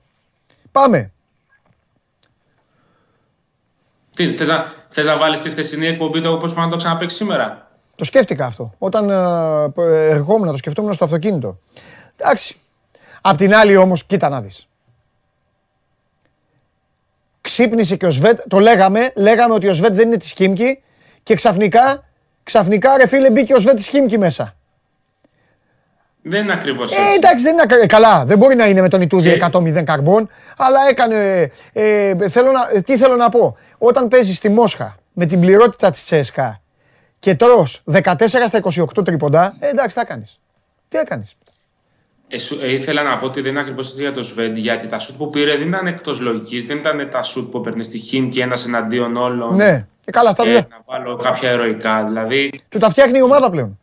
πάμε. 0.72 1.12
Τι, 4.16 4.36
θες 4.36 4.48
να, 4.48 4.72
θες 4.88 5.06
να 5.06 5.16
βάλεις 5.18 5.40
τη 5.40 5.50
χθεσινή 5.50 5.86
εκπομπή 5.86 6.20
το 6.20 6.36
πώς 6.36 6.52
πάμε 6.52 6.64
να 6.64 6.70
το 6.70 6.76
ξαναπαίξεις 6.76 7.18
σήμερα; 7.18 7.70
Το 7.96 8.04
σκέφτηκα 8.04 8.46
αυτό. 8.46 8.74
Όταν 8.78 9.10
ε, 9.10 10.10
ερχόμουν, 10.10 10.48
το 10.50 10.56
σκεφτόμουν 10.56 10.92
στο 10.92 11.04
αυτοκίνητο. 11.04 11.58
Εντάξει. 12.20 12.56
Απ' 13.20 13.36
την 13.36 13.54
άλλη 13.54 13.76
όμως, 13.76 14.04
κοίτα 14.04 14.28
να 14.28 14.40
δεις. 14.40 14.68
Ξύπνησε 17.40 17.96
και 17.96 18.06
ο 18.06 18.10
Σβέτ, 18.10 18.40
το 18.48 18.58
λέγαμε, 18.58 19.12
λέγαμε 19.16 19.54
ότι 19.54 19.68
ο 19.68 19.72
Σβέτ 19.72 19.92
δεν 19.92 20.06
είναι 20.06 20.16
της 20.16 20.32
Χίμκι 20.32 20.82
και 21.22 21.34
ξαφνικά, 21.34 22.04
ξαφνικά 22.42 22.96
ρε 22.96 23.06
φίλε 23.06 23.30
μπήκε 23.30 23.54
ο 23.54 23.58
Σβέτ 23.58 23.76
της 23.76 23.88
Χίμκι 23.88 24.18
μέσα. 24.18 24.52
Δεν 26.22 26.42
είναι 26.42 26.52
ακριβώς 26.52 26.92
Ε, 26.96 27.00
έτσι. 27.00 27.14
εντάξει, 27.16 27.44
δεν 27.44 27.52
είναι 27.52 27.62
ακα- 27.62 27.82
ε, 27.82 27.86
καλά. 27.86 28.24
Δεν 28.24 28.38
μπορεί 28.38 28.54
να 28.56 28.66
είναι 28.66 28.80
με 28.80 28.88
τον 28.88 29.00
Ιτούδη 29.02 29.28
Και- 29.30 29.34
100-0 29.34 29.82
καρμπών, 29.84 30.28
αλλά 30.56 30.78
έκανε. 30.90 31.50
Ε, 31.72 32.08
ε, 32.08 32.28
θέλω 32.28 32.50
να, 32.50 32.60
ε, 32.74 32.80
τι 32.80 32.96
θέλω 32.98 33.16
να 33.16 33.28
πω. 33.28 33.56
Όταν 33.78 34.08
παίζει 34.08 34.34
στη 34.34 34.48
Μόσχα 34.48 34.96
με 35.12 35.26
την 35.26 35.40
πληρότητα 35.40 35.90
της 35.90 36.04
Τσέσκα 36.04 36.58
και 37.18 37.34
τρως 37.34 37.82
14 37.84 38.48
στα 38.48 38.58
28 38.58 39.02
τρίποντα, 39.04 39.56
ε, 39.60 39.68
εντάξει, 39.68 39.96
θα 39.98 40.04
κάνεις. 40.04 40.40
Τι 40.88 40.98
έκανε. 40.98 41.24
Ε, 42.28 42.38
σου- 42.38 42.58
ε, 42.62 42.72
ήθελα 42.72 43.02
να 43.02 43.16
πω 43.16 43.26
ότι 43.26 43.40
δεν 43.40 43.50
είναι 43.50 43.60
ακριβώς 43.60 43.88
έτσι 43.88 44.02
για 44.02 44.12
το 44.12 44.22
Σβέντ, 44.22 44.56
γιατί 44.56 44.86
τα 44.86 44.98
σουτ 44.98 45.16
που 45.16 45.30
πήρε 45.30 45.56
δεν 45.56 45.68
ήταν 45.68 45.86
εκτός 45.86 46.20
λογικής, 46.20 46.66
δεν 46.66 46.76
ήταν 46.76 47.08
τα 47.10 47.22
σουτ 47.22 47.50
που 47.50 47.58
έπαιρνε 47.58 47.82
στη 47.82 47.98
Χιν 47.98 48.30
και 48.30 48.42
ένας 48.42 48.66
εναντίον 48.66 49.16
όλων. 49.16 49.54
Ναι, 49.54 49.86
ε, 50.04 50.10
καλά, 50.10 50.30
αυτά 50.30 50.42
και 50.42 50.50
δεν. 50.50 50.66
να 50.70 50.82
βάλω 50.86 51.16
κάποια 51.16 51.52
ηρωικά. 51.52 52.04
Δηλαδή, 52.04 52.50
Του 52.68 52.78
τα 52.78 52.90
φτιάχνει 52.90 53.18
η 53.18 53.22
ομάδα 53.22 53.50
πλέον. 53.50 53.78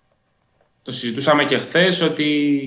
το 0.82 0.92
συζητούσαμε 0.92 1.44
και 1.44 1.58
χθες 1.58 2.02
ότι 2.02 2.26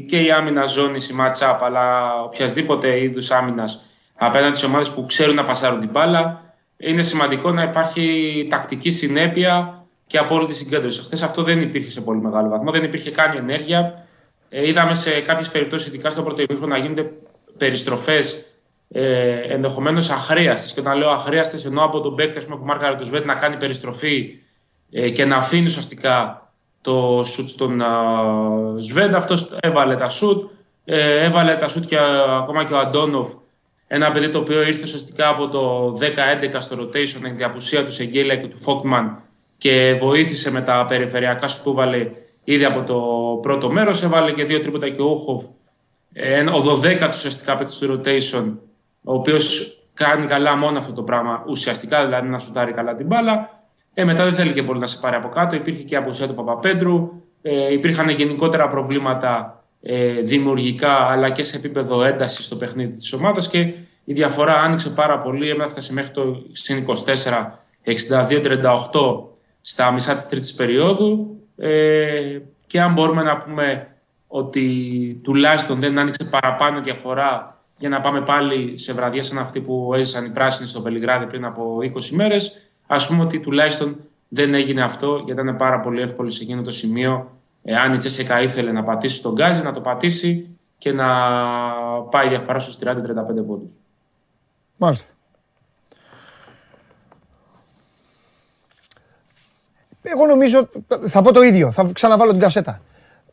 και 0.08 0.20
η 0.20 0.30
άμυνα 0.30 0.64
ζώνης, 0.64 1.08
η 1.08 1.14
match-up, 1.20 1.58
αλλά 1.60 2.14
οποιασδήποτε 2.22 3.02
είδους 3.02 3.30
άμυνας 3.30 3.84
απέναντι 4.14 4.56
σε 4.58 4.66
ομάδες 4.66 4.90
που 4.90 5.06
ξέρουν 5.06 5.34
να 5.34 5.44
πασάρουν 5.44 5.80
την 5.80 5.88
μπάλα, 5.88 6.42
είναι 6.76 7.02
σημαντικό 7.02 7.50
να 7.50 7.62
υπάρχει 7.62 8.46
τακτική 8.50 8.90
συνέπεια 8.90 9.84
και 10.06 10.18
απόλυτη 10.18 10.54
συγκέντρωση. 10.54 11.00
Χθες 11.02 11.22
αυτό 11.22 11.42
δεν 11.42 11.60
υπήρχε 11.60 11.90
σε 11.90 12.00
πολύ 12.00 12.20
μεγάλο 12.20 12.48
βαθμό, 12.48 12.70
δεν 12.70 12.84
υπήρχε 12.84 13.10
καν 13.10 13.32
η 13.32 13.36
ενέργεια. 13.36 14.06
Ε, 14.48 14.68
είδαμε 14.68 14.94
σε 14.94 15.20
κάποιες 15.20 15.48
περιπτώσεις, 15.48 15.88
ειδικά 15.88 16.10
στο 16.10 16.22
πρώτο 16.22 16.42
ημίχρονο, 16.42 16.72
να 16.72 16.78
γίνονται 16.78 17.12
περιστροφές 17.56 18.52
ε, 18.88 19.38
ενδεχομένως 19.38 20.10
αχρίαστες. 20.10 20.72
Και 20.72 20.80
όταν 20.80 20.98
λέω 20.98 21.10
αχρίαστες, 21.10 21.64
εννοώ 21.64 21.84
από 21.84 22.00
τον 22.00 22.14
παίκτη 22.14 22.38
ας 22.38 22.44
πούμε, 22.44 22.56
που 22.56 22.64
μάρκαρε 22.64 22.94
το 22.94 23.04
Σβέτ 23.04 23.24
να 23.24 23.34
κάνει 23.34 23.56
περιστροφή 23.56 24.38
ε, 24.90 25.10
και 25.10 25.24
να 25.24 25.36
αφήνει 25.36 25.64
ουσιαστικά 25.64 26.42
το 26.80 27.22
σουτ 27.24 27.48
στον 27.48 27.82
α, 27.82 27.90
Σβέντ. 28.78 29.14
Αυτός 29.14 29.56
έβαλε 29.60 29.96
τα 29.96 30.08
σουτ. 30.08 30.50
Ε, 30.84 31.24
έβαλε 31.24 31.56
τα 31.56 31.68
σουτ 31.68 31.84
και 31.86 31.98
α, 31.98 32.38
ακόμα 32.38 32.64
και 32.64 32.72
ο 32.72 32.78
Αντόνοφ. 32.78 33.32
Ένα 33.86 34.10
παιδί 34.10 34.28
το 34.28 34.38
οποίο 34.38 34.62
ήρθε 34.62 34.82
ουσιαστικά 34.82 35.28
από 35.28 35.48
το 35.48 35.92
10-11 36.00 36.56
στο 36.58 36.76
rotation 36.80 37.18
με 37.20 37.28
την 37.28 37.44
απουσία 37.44 37.84
του 37.84 37.92
Σεγγέλια 37.92 38.36
και 38.36 38.46
του 38.46 38.58
Φόκτμαν 38.58 39.22
και 39.58 39.96
βοήθησε 39.98 40.50
με 40.50 40.60
τα 40.60 40.84
περιφερειακά 40.88 41.48
σου 41.48 41.62
που 41.62 41.70
έβαλε 41.70 42.10
ήδη 42.52 42.64
από 42.64 42.82
το 42.82 43.00
πρώτο 43.42 43.70
μέρος. 43.70 44.02
Έβαλε 44.02 44.32
και 44.32 44.44
δύο 44.44 44.60
τρίποτα 44.60 44.88
και 44.88 45.02
ο 45.02 45.04
Ούχοφ, 45.04 45.44
ε, 46.12 46.40
ο 46.40 46.62
12ο 46.62 47.08
ουσιαστικά 47.08 47.56
παίκτης 47.56 47.78
του 47.78 48.00
rotation, 48.04 48.56
ο 49.04 49.14
οποίος 49.14 49.76
κάνει 49.94 50.26
καλά 50.26 50.56
μόνο 50.56 50.78
αυτό 50.78 50.92
το 50.92 51.02
πράγμα, 51.02 51.44
ουσιαστικά 51.48 52.04
δηλαδή 52.04 52.30
να 52.30 52.38
σουτάρει 52.38 52.72
καλά 52.72 52.94
την 52.94 53.06
μπάλα. 53.06 53.62
Ε, 53.94 54.04
μετά 54.04 54.24
δεν 54.24 54.32
θέλει 54.32 54.52
και 54.52 54.62
πολύ 54.62 54.80
να 54.80 54.86
σε 54.86 54.98
πάρει 55.00 55.16
από 55.16 55.28
κάτω. 55.28 55.56
Υπήρχε 55.56 55.82
και 55.82 55.96
απουσία 55.96 56.26
του 56.26 56.34
Παπαπέτρου. 56.34 57.22
Ε, 57.42 57.72
υπήρχαν 57.72 58.08
γενικότερα 58.08 58.68
προβλήματα 58.68 59.62
ε, 59.82 60.20
δημιουργικά 60.20 60.92
αλλά 60.92 61.30
και 61.30 61.42
σε 61.42 61.56
επίπεδο 61.56 62.04
έντασης 62.04 62.44
στο 62.44 62.56
παιχνίδι 62.56 62.94
της 62.94 63.12
ομάδας 63.12 63.48
και 63.48 63.58
η 64.04 64.12
διαφορά 64.12 64.60
άνοιξε 64.60 64.90
πάρα 64.90 65.18
πολύ. 65.18 65.50
Έφτασε 65.50 65.92
μέχρι 65.92 66.10
το 66.10 66.42
συν 66.52 66.86
24, 66.86 66.94
62-38 68.10 68.62
στα 69.60 69.90
μισά 69.90 70.14
της 70.14 70.28
τρίτης 70.28 70.54
περίοδου. 70.54 71.38
Ε, 71.58 72.38
και 72.66 72.80
αν 72.80 72.92
μπορούμε 72.92 73.22
να 73.22 73.36
πούμε 73.36 73.88
ότι 74.26 75.20
τουλάχιστον 75.22 75.80
δεν 75.80 75.98
άνοιξε 75.98 76.28
παραπάνω 76.30 76.80
διαφορά 76.80 77.62
για 77.76 77.88
να 77.88 78.00
πάμε 78.00 78.20
πάλι 78.20 78.78
σε 78.78 78.92
βραδιά 78.92 79.22
σαν 79.22 79.38
αυτή 79.38 79.60
που 79.60 79.90
έζησαν 79.94 80.24
οι 80.24 80.30
πράσινοι 80.30 80.68
στο 80.68 80.82
Βελιγράδι 80.82 81.26
πριν 81.26 81.44
από 81.44 81.76
20 81.80 82.08
μέρες, 82.10 82.70
ας 82.86 83.06
πούμε 83.06 83.22
ότι 83.22 83.40
τουλάχιστον 83.40 83.96
δεν 84.28 84.54
έγινε 84.54 84.82
αυτό 84.82 85.22
γιατί 85.24 85.40
ήταν 85.40 85.56
πάρα 85.56 85.80
πολύ 85.80 86.00
εύκολο 86.00 86.30
σε 86.30 86.42
εκείνο 86.42 86.62
το 86.62 86.70
σημείο 86.70 87.38
αν 87.64 87.92
η 87.92 87.96
Τσέσσεκα 87.96 88.40
ήθελε 88.40 88.72
να 88.72 88.82
πατήσει 88.82 89.22
τον 89.22 89.32
Γκάζι, 89.32 89.62
να 89.62 89.72
το 89.72 89.80
πατήσει 89.80 90.58
και 90.78 90.92
να 90.92 91.06
πάει 92.10 92.26
η 92.26 92.28
διαφορά 92.28 92.58
στους 92.58 92.78
30-35 92.78 93.46
πόντους. 93.46 93.74
Μάλιστα. 94.76 95.12
Εγώ 100.02 100.26
νομίζω, 100.26 100.68
θα 101.08 101.22
πω 101.22 101.32
το 101.32 101.42
ίδιο, 101.42 101.70
θα 101.70 101.90
ξαναβάλω 101.92 102.30
την 102.30 102.40
κασέτα. 102.40 102.80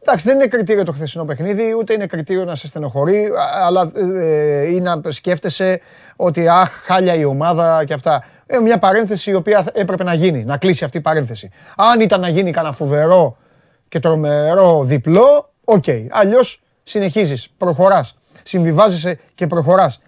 Εντάξει, 0.08 0.28
δεν 0.28 0.36
είναι 0.36 0.48
κριτήριο 0.48 0.84
το 0.84 0.92
χθεσινό 0.92 1.26
παιχνίδι, 1.26 1.76
ούτε 1.78 1.94
είναι 1.94 2.06
κριτήριο 2.06 2.44
να 2.44 2.56
σε 2.56 2.68
στενοχωρεί, 2.68 3.32
αλλά 3.66 3.92
ε, 3.96 4.74
ή 4.74 4.80
να 4.80 5.02
σκέφτεσαι 5.10 5.80
ότι 6.16 6.48
αχ, 6.48 6.72
χάλια 6.72 7.16
η 7.16 7.24
ομάδα 7.24 7.84
και 7.86 7.94
αυτά. 7.94 8.24
Ε, 8.46 8.60
μια 8.60 8.78
παρένθεση 8.78 9.30
η 9.30 9.34
οποία 9.34 9.66
έπρεπε 9.74 10.04
να 10.04 10.14
γίνει, 10.14 10.44
να 10.44 10.58
κλείσει 10.58 10.84
αυτή 10.84 10.98
η 10.98 11.02
παρένθεση. 11.02 11.50
Αν 11.78 12.00
ήταν 12.00 12.22
να 12.22 12.28
γίνει 12.28 12.52
κανένα 12.52 12.74
φοβερό 12.74 13.38
και 13.88 14.00
τρομερό 14.00 14.84
διπλό, 14.84 15.54
οκ. 15.64 15.84
Okay. 15.88 16.08
Αλλιώς 16.10 16.62
συνεχίζεις, 16.84 17.50
προχωράς. 17.58 18.18
Συμβιβάζεσαι 18.44 19.20
και 19.36 19.48
προχωράς. 19.48 20.02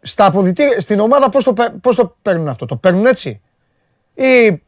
Στα 0.00 0.26
αποδητήρια, 0.26 0.80
στην 0.80 1.00
ομάδα 1.00 1.28
πώς 1.28 1.44
το, 1.44 1.54
πώς 1.80 1.96
το 1.96 2.16
παίρνουν 2.22 2.48
αυτό, 2.48 2.66
το 2.66 2.76
παίρνουν 2.76 3.06
έτσι; 3.06 3.40
Ή 4.14 4.62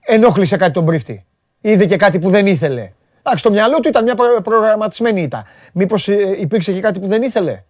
ενόχλησε 0.00 0.56
κάτι 0.56 0.72
τον 0.72 0.84
πρίφτη. 0.84 1.24
Είδε 1.60 1.86
και 1.86 1.96
κάτι 1.96 2.18
που 2.18 2.28
δεν 2.28 2.46
ήθελε. 2.46 2.92
Εντάξει, 3.18 3.38
στο 3.38 3.50
μυαλό 3.50 3.80
του 3.80 3.88
ήταν 3.88 4.04
μια 4.04 4.14
προγραμματισμένη 4.42 5.22
ήττα. 5.22 5.44
Μήπως 5.72 6.08
ε, 6.08 6.36
υπήρξε 6.40 6.72
και 6.72 6.80
κάτι 6.80 7.00
που 7.00 7.06
δεν 7.06 7.22
ήθελε; 7.22 7.62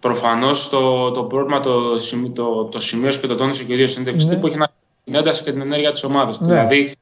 Προφανώς 0.00 0.68
το, 0.68 1.10
το 1.10 1.24
πρόβλημα 1.24 1.60
το, 1.60 1.98
το, 2.34 2.64
το 2.64 2.80
σημείωσε 2.80 3.20
και 3.20 3.26
το 3.26 3.34
τόνισε 3.34 3.64
και 3.64 3.72
ο 3.72 3.74
ίδιος 3.74 3.90
συνέντευξης 3.90 4.30
ναι. 4.30 4.36
που 4.36 4.46
έχει 4.46 4.56
να 4.56 4.70
την 5.04 5.14
ένταση 5.14 5.42
και 5.42 5.52
την 5.52 5.60
ενέργεια 5.60 5.92
της 5.92 6.04
ομάδας. 6.04 6.40
Ναι. 6.40 6.46
Δηλαδή, 6.46 6.92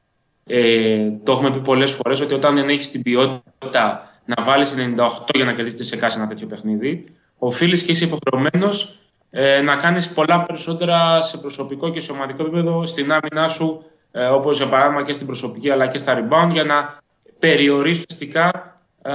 ε, 0.45 1.11
το 1.23 1.31
έχουμε 1.31 1.51
πει 1.51 1.59
πολλές 1.59 1.91
φορές 1.91 2.21
ότι 2.21 2.33
όταν 2.33 2.55
δεν 2.55 2.69
έχεις 2.69 2.91
την 2.91 3.01
ποιότητα 3.01 4.11
να 4.25 4.43
βάλεις 4.43 4.73
98 4.77 5.09
για 5.35 5.45
να 5.45 5.53
κερδίσεις 5.53 5.87
σε 5.87 5.99
ένα 6.15 6.27
τέτοιο 6.27 6.47
παιχνίδι, 6.47 7.03
οφείλεις 7.37 7.83
και 7.83 7.91
είσαι 7.91 8.05
υποχρεωμένος 8.05 8.99
ε, 9.29 9.61
να 9.61 9.75
κάνεις 9.75 10.09
πολλά 10.09 10.43
περισσότερα 10.43 11.21
σε 11.21 11.37
προσωπικό 11.37 11.89
και 11.89 12.01
σε 12.01 12.11
ομαδικό 12.11 12.41
επίπεδο 12.41 12.85
στην 12.85 13.11
άμυνά 13.11 13.47
σου, 13.47 13.85
ε, 14.11 14.25
όπως 14.25 14.57
για 14.57 14.67
παράδειγμα 14.67 15.03
και 15.03 15.13
στην 15.13 15.27
προσωπική 15.27 15.69
αλλά 15.69 15.87
και 15.87 15.97
στα 15.97 16.17
rebound, 16.19 16.49
για 16.51 16.63
να 16.63 16.97
περιορίσει 17.39 18.03
ουσιαστικά 18.09 18.77
ε, 19.01 19.11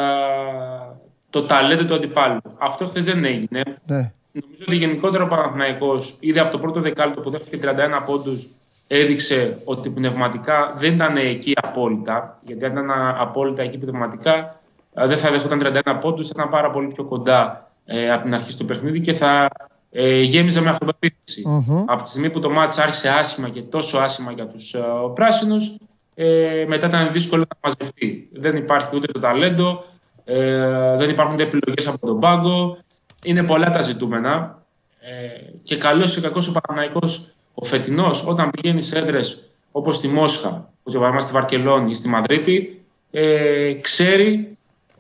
το 1.31 1.43
ταλέντο 1.43 1.85
του 1.85 1.95
αντιπάλου. 1.95 2.41
Αυτό 2.59 2.87
χθες 2.87 3.05
δεν 3.05 3.25
έγινε. 3.25 3.63
Ναι. 3.87 4.13
Νομίζω 4.33 4.65
ότι 4.67 4.77
γενικότερα 4.77 5.25
ο 5.25 5.27
Παναθηναϊκός 5.27 6.17
ήδη 6.21 6.39
από 6.39 6.51
το 6.51 6.59
πρώτο 6.59 6.81
δεκάλεπτο 6.81 7.21
που 7.21 7.31
δέχτηκε 7.31 7.69
31 8.01 8.03
πόντους 8.07 8.49
έδειξε 8.87 9.59
ότι 9.65 9.91
πνευματικά 9.91 10.75
δεν 10.77 10.95
ήταν 10.95 11.17
εκεί 11.17 11.53
απόλυτα. 11.63 12.39
Γιατί 12.45 12.65
αν 12.65 12.73
ήταν 12.73 12.91
απόλυτα 13.19 13.63
εκεί 13.63 13.79
πνευματικά, 13.79 14.61
ε, 14.95 15.07
δεν 15.07 15.19
θα 15.19 15.31
δεχόταν 15.31 15.83
31 15.85 15.99
πόντους, 16.01 16.29
ήταν 16.29 16.49
πάρα 16.49 16.71
πολύ 16.71 16.87
πιο 16.87 17.05
κοντά 17.05 17.71
ε, 17.85 18.13
από 18.13 18.23
την 18.23 18.35
αρχή 18.35 18.53
στο 18.53 18.65
παιχνίδι 18.65 19.01
και 19.01 19.13
θα 19.13 19.49
ε, 19.93 20.21
γέμιζε 20.21 20.61
με 20.61 20.69
αυτοπεποίθηση. 20.69 21.43
Mm-hmm. 21.47 21.85
Από 21.87 22.03
τη 22.03 22.09
στιγμή 22.09 22.31
που 22.31 22.41
το 22.41 22.51
μάτς 22.51 22.79
άρχισε 22.79 23.09
άσχημα 23.09 23.49
και 23.49 23.61
τόσο 23.63 23.99
άσχημα 23.99 24.33
για 24.33 24.47
τους 24.47 24.75
ε, 24.75 24.83
πράσινους, 25.15 25.77
ε, 26.15 26.65
μετά 26.69 26.87
ήταν 26.87 27.13
δύσκολο 27.13 27.45
να 27.49 27.57
μαζευτεί. 27.63 28.29
Δεν 28.33 28.57
υπάρχει 28.57 28.97
ούτε 28.97 29.13
το 29.13 29.21
ταλέντο, 29.21 29.85
ε, 30.25 30.97
δεν 30.97 31.11
υπάρχουν 31.11 31.35
ούτε 31.35 31.43
επιλογές 31.43 31.87
από 31.87 32.07
τον 32.07 32.21
πάγκο. 32.21 32.79
Είναι 33.25 33.43
πολλά 33.43 33.71
τα 33.71 33.81
ζητούμενα. 33.81 34.63
Ε, 35.01 35.53
και 35.63 35.77
καλός 35.77 36.17
ή 36.17 36.21
κακός 36.21 36.49
ο 36.49 36.53
Παναναϊκός 36.53 37.29
ο 37.55 37.65
φετινός, 37.65 38.27
όταν 38.27 38.51
πηγαίνει 38.51 38.83
σε 38.83 38.99
έδρες 38.99 39.43
όπως 39.73 39.97
στη 39.97 40.09
Μόσχα, 40.09 40.71
όπως 40.83 41.11
για 41.11 41.21
στη 41.21 41.33
Βαρκελόνη 41.33 41.91
ή 41.91 41.95
στη 41.95 42.09
Μαδρίτη, 42.09 42.83
ε, 43.11 43.73
ξέρει 43.73 44.52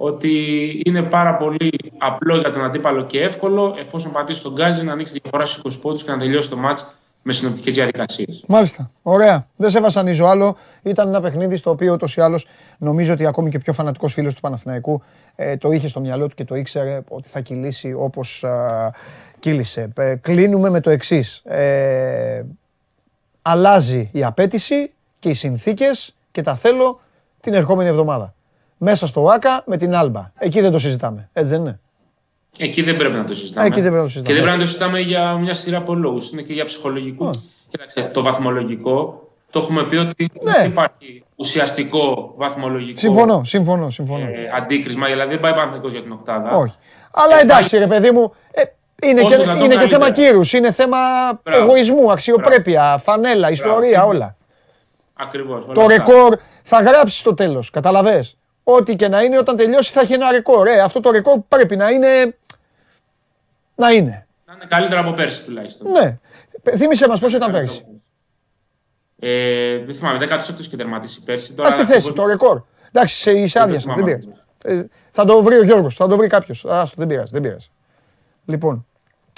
ότι 0.04 0.32
είναι 0.84 1.02
πάρα 1.02 1.36
πολύ 1.36 1.70
απλό 1.98 2.36
για 2.36 2.50
τον 2.50 2.64
αντίπαλο 2.64 3.04
και 3.04 3.20
εύκολο 3.20 3.74
εφόσον 3.78 4.12
πατήσει 4.12 4.42
τον 4.42 4.52
γκάζι 4.52 4.84
να 4.84 4.92
ανοίξει 4.92 5.18
διαφορά 5.22 5.46
στους 5.46 5.76
20 5.76 5.80
πόντους 5.82 6.04
και 6.04 6.10
να 6.10 6.18
τελειώσει 6.18 6.50
το 6.50 6.56
μάτς 6.56 6.94
με 7.22 7.32
συνοπτικές 7.32 7.72
διαδικασίες. 7.72 8.44
Μάλιστα. 8.46 8.90
Ωραία. 9.02 9.46
Δεν 9.56 9.70
σε 9.70 9.80
βασανίζω 9.80 10.26
άλλο. 10.26 10.56
Ήταν 10.82 11.08
ένα 11.08 11.20
παιχνίδι 11.20 11.56
στο 11.56 11.70
οποίο 11.70 11.92
ούτως 11.92 12.16
ή 12.16 12.20
άλλως 12.20 12.46
νομίζω 12.78 13.12
ότι 13.12 13.26
ακόμη 13.26 13.50
και 13.50 13.58
πιο 13.58 13.72
φανατικός 13.72 14.12
φίλος 14.12 14.34
του 14.34 14.40
Παναθηναϊκού 14.40 15.02
ε, 15.36 15.56
το 15.56 15.70
είχε 15.70 15.88
στο 15.88 16.00
μυαλό 16.00 16.28
του 16.28 16.34
και 16.34 16.44
το 16.44 16.54
ήξερε 16.54 17.00
ότι 17.08 17.28
θα 17.28 17.40
κυλήσει 17.40 17.92
όπως 17.92 18.44
κύλησε. 19.38 19.92
Ε, 19.96 20.14
κλείνουμε 20.14 20.70
με 20.70 20.80
το 20.80 20.90
εξής. 20.90 21.36
Ε, 21.44 22.44
αλλάζει 23.42 24.10
η 24.12 24.24
απέτηση 24.24 24.92
και 25.18 25.28
οι 25.28 25.34
συνθήκες 25.34 26.14
και 26.30 26.42
τα 26.42 26.54
θέλω 26.54 27.00
την 27.40 27.54
ερχόμενη 27.54 27.88
εβδομάδα 27.88 28.34
μέσα 28.82 29.06
στο 29.06 29.26
ΆΚΑ 29.26 29.62
με 29.66 29.76
την 29.76 29.94
Άλμπα. 29.94 30.30
Εκεί 30.38 30.60
δεν 30.60 30.70
το 30.70 30.78
συζητάμε. 30.78 31.28
Έτσι 31.32 31.50
δεν 31.50 31.60
είναι; 31.60 31.80
Εκεί 32.58 32.82
δεν 32.82 32.96
πρέπει 32.96 33.14
να 33.14 33.24
το 33.24 33.34
συζητάμε. 33.34 33.66
Εκεί 33.66 33.80
δεν 33.80 33.90
πρέπει 33.90 34.02
να 34.02 34.08
το 34.08 34.12
συζητάμε. 34.12 34.28
Και 34.28 34.32
δεν 34.32 34.42
πρέπει 34.42 34.56
να 34.56 34.62
το 34.62 34.68
συζητάμε 34.68 35.00
για 35.00 35.38
μια 35.44 35.54
σειρά 35.54 35.76
από 35.76 35.94
λόγους. 35.94 36.30
Είναι 36.30 36.42
και 36.42 36.52
για 36.52 36.64
ψυχολογικού. 36.64 37.30
Κοίταξε, 37.68 38.10
το 38.12 38.22
βαθμολογικό 38.22 39.26
το 39.50 39.58
έχουμε 39.58 39.82
πει 39.84 39.96
ότι 39.96 40.30
ναι. 40.42 40.52
δεν 40.52 40.66
υπάρχει 40.66 41.24
ουσιαστικό 41.36 42.34
βαθμολογικό 42.36 42.98
συμφωνώ, 42.98 43.44
συμφωνώ, 43.44 43.90
συμφωνώ. 43.90 44.24
Ε, 44.24 44.50
αντίκρισμα. 44.56 45.06
Δηλαδή 45.06 45.30
δεν 45.30 45.40
πάει 45.40 45.52
πάνω 45.52 45.80
για 45.88 46.02
την 46.02 46.12
οκτάδα. 46.12 46.50
Όχι. 46.50 46.76
Αλλά 47.10 47.38
ε, 47.38 47.40
εντάξει, 47.40 47.78
ρε 47.78 47.86
παιδί 47.86 48.10
μου, 48.10 48.34
ε, 48.50 48.62
είναι 49.06 49.22
και, 49.22 49.34
είναι 49.64 49.76
και 49.76 49.86
θέμα 49.86 50.10
κύρους, 50.10 50.52
είναι 50.52 50.72
θέμα 50.72 50.98
Μπράβο. 51.42 51.62
εγωισμού, 51.62 52.12
αξιοπρέπεια, 52.12 52.80
Μπράβο. 52.80 52.98
φανέλα, 52.98 53.50
ιστορία, 53.50 53.90
Μπράβο. 53.90 54.08
όλα. 54.08 54.36
Ακριβώς. 55.14 55.66
Το 55.74 55.86
ρεκόρ 55.86 56.36
θα 56.62 56.82
γράψει 56.82 57.18
στο 57.18 57.34
τέλος. 57.34 57.70
Καταλαβες; 57.70 58.36
Ό,τι 58.64 58.96
και 58.96 59.08
να 59.08 59.22
είναι, 59.22 59.38
όταν 59.38 59.56
τελειώσει 59.56 59.92
θα 59.92 60.00
έχει 60.00 60.12
ένα 60.12 60.30
ρεκόρ. 60.30 60.66
Ε, 60.66 60.80
αυτό 60.80 61.00
το 61.00 61.10
ρεκόρ 61.10 61.38
πρέπει 61.48 61.76
να 61.76 61.90
είναι. 61.90 62.36
Να 63.74 63.90
είναι. 63.90 64.26
Να 64.44 64.52
είναι 64.54 64.64
καλύτερο 64.68 65.00
από 65.00 65.12
πέρσι 65.12 65.44
τουλάχιστον. 65.44 65.90
Ναι. 65.90 66.18
Θύμησε 66.76 67.08
μας 67.08 67.20
πόσο 67.20 67.36
ήταν 67.36 67.50
πέρσι; 67.50 67.84
Ε, 69.18 69.78
δεν 69.78 69.94
θυμάμαι, 69.94 70.26
18 70.30 70.66
και 70.70 70.76
τερματίσει 70.76 71.22
πέρσι. 71.22 71.54
Α 71.58 71.74
τη 71.74 71.84
θέση, 71.84 72.12
το 72.12 72.26
ρεκόρ. 72.26 72.62
Εντάξει, 72.92 73.30
είσαι 73.38 73.60
άδειας, 73.60 73.84
δεν 73.84 74.04
πειράζει. 74.04 74.32
Ε, 74.64 74.84
θα 75.10 75.24
το 75.24 75.42
βρει 75.42 75.56
ο 75.56 75.62
Γιώργος, 75.62 75.94
θα 75.94 76.08
το 76.08 76.16
βρει 76.16 76.26
κάποιος. 76.26 76.64
Α, 76.64 76.86
δεν 76.94 77.06
πειράζει, 77.06 77.32
δεν 77.32 77.42
πειράζει. 77.42 77.70
Λοιπόν, 78.44 78.86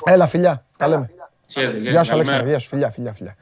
έλα 0.04 0.26
φιλιά, 0.26 0.64
τα 0.78 0.88
λέμε. 0.88 1.10
Γεια 1.80 2.02
σου, 2.02 2.12
Αλέξανδρα, 2.12 2.46
γεια 2.46 2.58
σου, 2.58 2.68
φιλιά, 2.68 2.90
φιλιά, 2.90 3.12
φιλιά. 3.12 3.36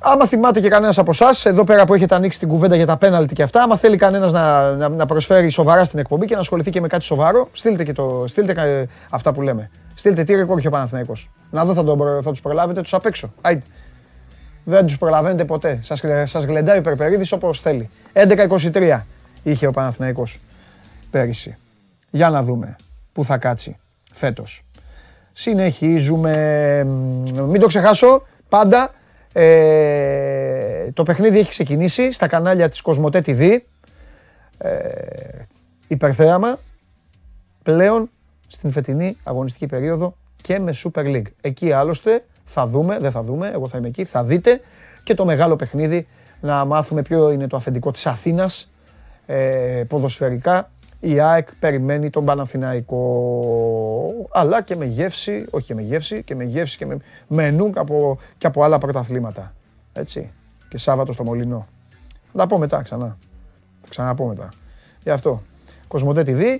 Άμα 0.00 0.26
θυμάται 0.26 0.60
και 0.60 0.68
κανένας 0.68 0.98
από 0.98 1.10
εσάς, 1.10 1.44
εδώ 1.44 1.64
πέρα 1.64 1.84
που 1.84 1.94
έχετε 1.94 2.14
ανοίξει 2.14 2.38
την 2.38 2.48
κουβέντα 2.48 2.76
για 2.76 2.86
τα 2.86 2.96
πέναλτι 2.96 3.34
και 3.34 3.42
αυτά, 3.42 3.62
άμα 3.62 3.76
θέλει 3.76 3.96
κανένας 3.96 4.32
να, 4.32 4.72
να, 4.72 4.88
να, 4.88 5.06
προσφέρει 5.06 5.50
σοβαρά 5.50 5.84
στην 5.84 5.98
εκπομπή 5.98 6.26
και 6.26 6.34
να 6.34 6.40
ασχοληθεί 6.40 6.70
και 6.70 6.80
με 6.80 6.86
κάτι 6.86 7.04
σοβαρό, 7.04 7.48
στείλτε, 7.52 7.84
και 7.84 7.92
το, 7.92 8.24
στείλτε 8.26 8.80
ε, 8.80 8.86
αυτά 9.10 9.32
που 9.32 9.42
λέμε. 9.42 9.70
Στείλτε 9.94 10.24
τι 10.24 10.34
ρεκόρ 10.34 10.58
είχε 10.58 10.68
ο 10.68 10.70
Παναθηναϊκός. 10.70 11.30
Να 11.50 11.64
δω, 11.64 11.74
θα, 11.74 11.84
το, 11.84 12.20
θα 12.22 12.30
τους 12.30 12.40
προλάβετε 12.40 12.80
τους 12.80 12.94
απ' 12.94 13.06
έξω. 13.06 13.32
Άιτε. 13.40 13.66
Δεν 14.64 14.86
τους 14.86 14.98
προλαβαίνετε 14.98 15.44
ποτέ. 15.44 15.78
Σας 15.82 16.02
σας 16.24 16.44
γλεντάει 16.44 16.78
ο 16.78 16.80
Περπερίδης 16.80 17.32
όπως 17.32 17.60
θέλει. 17.60 17.90
11-23 18.72 19.00
είχε 19.42 19.66
ο 19.66 19.70
Παναθηναϊκός 19.70 20.40
πέρυσι. 21.10 21.56
Για 22.10 22.30
να 22.30 22.42
δούμε 22.42 22.76
πού 23.12 23.24
θα 23.24 23.38
κάτσει 23.38 23.76
φέτος. 24.12 24.64
Συνεχίζουμε. 25.32 26.84
Μην 27.48 27.60
το 27.60 27.66
ξεχάσω, 27.66 28.22
πάντα 28.48 28.90
ε, 29.32 30.90
το 30.92 31.02
παιχνίδι 31.02 31.38
έχει 31.38 31.50
ξεκινήσει 31.50 32.12
στα 32.12 32.26
κανάλια 32.26 32.68
της 32.68 32.80
Κοσμοτέ 32.80 33.22
TV. 33.26 33.58
Ε, 34.58 34.78
υπερθέαμα 35.88 36.58
πλέον 37.62 38.10
στην 38.48 38.70
φετινή 38.70 39.16
αγωνιστική 39.22 39.66
περίοδο 39.66 40.14
και 40.42 40.58
με 40.58 40.74
Super 40.84 41.04
League. 41.04 41.26
Εκεί 41.40 41.72
άλλωστε 41.72 42.24
θα 42.44 42.66
δούμε, 42.66 42.98
δεν 42.98 43.10
θα 43.10 43.22
δούμε, 43.22 43.50
εγώ 43.54 43.68
θα 43.68 43.78
είμαι 43.78 43.88
εκεί, 43.88 44.04
θα 44.04 44.24
δείτε 44.24 44.60
και 45.02 45.14
το 45.14 45.24
μεγάλο 45.24 45.56
παιχνίδι 45.56 46.06
να 46.40 46.64
μάθουμε 46.64 47.02
ποιο 47.02 47.30
είναι 47.30 47.46
το 47.46 47.56
αφεντικό 47.56 47.90
της 47.90 48.06
Αθήνας 48.06 48.70
ε, 49.26 49.82
ποδοσφαιρικά 49.88 50.70
η 51.00 51.20
ΑΕΚ 51.20 51.54
περιμένει 51.54 52.10
τον 52.10 52.24
Παναθηναϊκό. 52.24 53.02
Αλλά 54.30 54.62
και 54.62 54.76
με 54.76 54.84
γεύση, 54.84 55.44
όχι 55.50 55.66
και 55.66 55.74
με 55.74 55.82
γεύση, 55.82 56.22
και 56.22 56.34
με 56.34 56.44
γεύση 56.44 56.76
και 56.76 56.86
με 56.86 56.98
μενού 57.26 57.70
και 57.70 57.78
από, 57.78 58.18
και 58.38 58.46
από 58.46 58.62
άλλα 58.62 58.78
πρωταθλήματα. 58.78 59.54
Έτσι. 59.92 60.32
Και 60.68 60.78
Σάββατο 60.78 61.12
στο 61.12 61.24
Μολυνό. 61.24 61.66
Θα 62.32 62.38
τα 62.38 62.46
πω 62.46 62.58
μετά 62.58 62.82
ξανά. 62.82 63.18
Θα 63.80 63.88
ξαναπώ 63.88 64.26
μετά. 64.26 64.48
Γι' 65.02 65.10
αυτό. 65.10 65.42
Κοσμοτέ 65.88 66.22
TV 66.26 66.58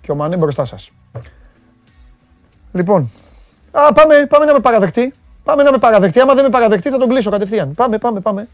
και 0.00 0.12
ο 0.12 0.14
Μανέ 0.14 0.36
μπροστά 0.36 0.64
σας. 0.64 0.90
Λοιπόν, 2.72 3.10
α, 3.70 3.92
πάμε, 3.92 4.26
πάμε 4.28 4.44
να 4.44 4.52
με 4.52 4.60
παραδεχτεί. 4.60 5.14
Πάμε 5.44 5.62
να 5.62 5.70
με 5.70 5.78
παραδεχτεί. 5.78 6.20
Άμα 6.20 6.34
δεν 6.34 6.44
με 6.44 6.50
παραδεχτεί 6.50 6.90
θα 6.90 6.98
τον 6.98 7.08
κλείσω 7.08 7.30
κατευθείαν. 7.30 7.74
Πάμε, 7.74 7.98
πάμε, 7.98 8.20
πάμε. 8.20 8.48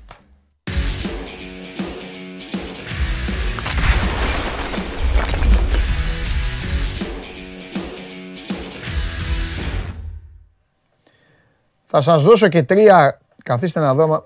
Θα 11.94 12.00
σας 12.00 12.22
δώσω 12.22 12.48
και 12.48 12.62
τρία, 12.62 13.18
καθίστε 13.44 13.80
να 13.80 13.94
δω, 13.94 14.02
άμα- 14.02 14.24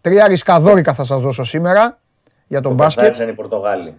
τρία 0.00 0.26
ρισκαδόρικα 0.28 0.94
θα 0.94 1.04
σας 1.04 1.20
δώσω 1.20 1.44
σήμερα 1.44 1.98
για 2.46 2.60
τον 2.60 2.76
Το 2.76 2.82
μπάσκετ. 2.82 3.02
καθάρισαν 3.02 3.28
οι 3.28 3.34
Πορτογάλοι. 3.34 3.94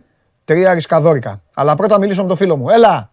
Τρία 0.46 0.74
ρισκαδόρικα. 0.74 1.42
Αλλά 1.54 1.76
πρώτα 1.76 2.00
μιλήσω 2.00 2.22
με 2.22 2.28
τον 2.28 2.38
φίλο 2.38 2.58
μου. 2.58 2.70
Έλα! 2.70 3.10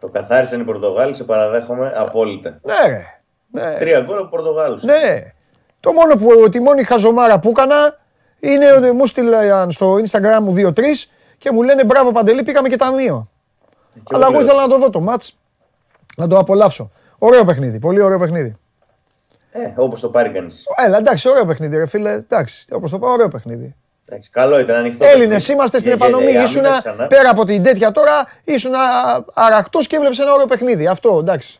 Το 0.00 0.08
καθάρισαν 0.08 0.60
οι 0.60 0.64
Πορτογάλοι, 0.64 1.14
σε 1.14 1.24
παραδέχομαι 1.24 1.92
απόλυτα. 1.96 2.58
Ναι, 2.62 2.74
ρε. 2.88 3.04
Ναι. 3.50 3.76
Τρία 3.78 4.00
γκολ 4.00 4.18
από 4.18 4.28
Πορτογάλους. 4.28 4.82
Ναι. 4.82 5.32
Το 5.80 5.92
μόνο 5.92 6.14
που, 6.16 6.48
τη 6.48 6.60
μόνη 6.60 6.82
χαζομάρα 6.84 7.38
που 7.38 7.48
έκανα 7.48 7.98
είναι 8.40 8.72
ότι 8.72 8.90
μου 8.92 9.06
στείλαν 9.06 9.70
στο 9.72 9.94
Instagram 9.94 10.38
μου 10.42 10.52
2-3 10.54 11.08
και 11.38 11.52
μου 11.52 11.62
λένε 11.62 11.84
μπράβο 11.84 12.12
Παντελή, 12.12 12.42
πήγαμε 12.42 12.68
και 12.68 12.76
ταμείο. 12.76 13.28
Αλλά 14.12 14.24
εγώ 14.26 14.32
λέω. 14.32 14.40
ήθελα 14.44 14.60
να 14.60 14.68
το 14.68 14.78
δω 14.78 14.90
το 14.90 15.00
μάτς, 15.00 15.38
να 16.16 16.26
το 16.26 16.38
απολαύσω. 16.38 16.90
Ωραίο 17.18 17.44
παιχνίδι, 17.44 17.78
πολύ 17.78 18.00
ωραίο 18.00 18.18
παιχνίδι. 18.18 18.54
Ε, 19.64 19.72
Όπως 19.76 20.00
το 20.00 20.08
πάρει 20.08 20.30
κανείς. 20.30 20.64
Έλα, 20.86 20.96
εντάξει, 20.98 21.28
ωραίο 21.28 21.44
παιχνίδι, 21.46 21.76
ρε 21.76 21.86
φίλε. 21.86 22.12
Εντάξει, 22.12 22.64
όπως 22.70 22.90
το 22.90 22.98
πάω, 22.98 23.12
ωραίο 23.12 23.28
παιχνίδι. 23.28 23.74
Καλό 24.30 24.58
ήταν 24.58 24.76
ανοιχτό. 24.76 25.04
Έλληνες 25.04 25.28
παιχνίδι. 25.28 25.52
είμαστε 25.52 25.78
στην 25.78 25.90
Για- 25.90 25.98
για- 25.98 26.06
επανομή. 26.08 26.30
για 26.32 26.42
Ήσουνα 26.42 26.68
άμυνα 26.68 26.80
ξανά. 26.80 27.06
πέρα 27.06 27.30
από 27.30 27.44
την 27.44 27.62
τέτοια 27.62 27.90
τώρα, 27.92 28.26
ήσουν 28.44 28.72
αραχτός 29.34 29.86
και 29.86 29.96
έβλεψε 29.96 30.22
ένα 30.22 30.32
ωραίο 30.32 30.46
παιχνίδι. 30.46 30.86
Αυτό, 30.86 31.18
εντάξει. 31.18 31.58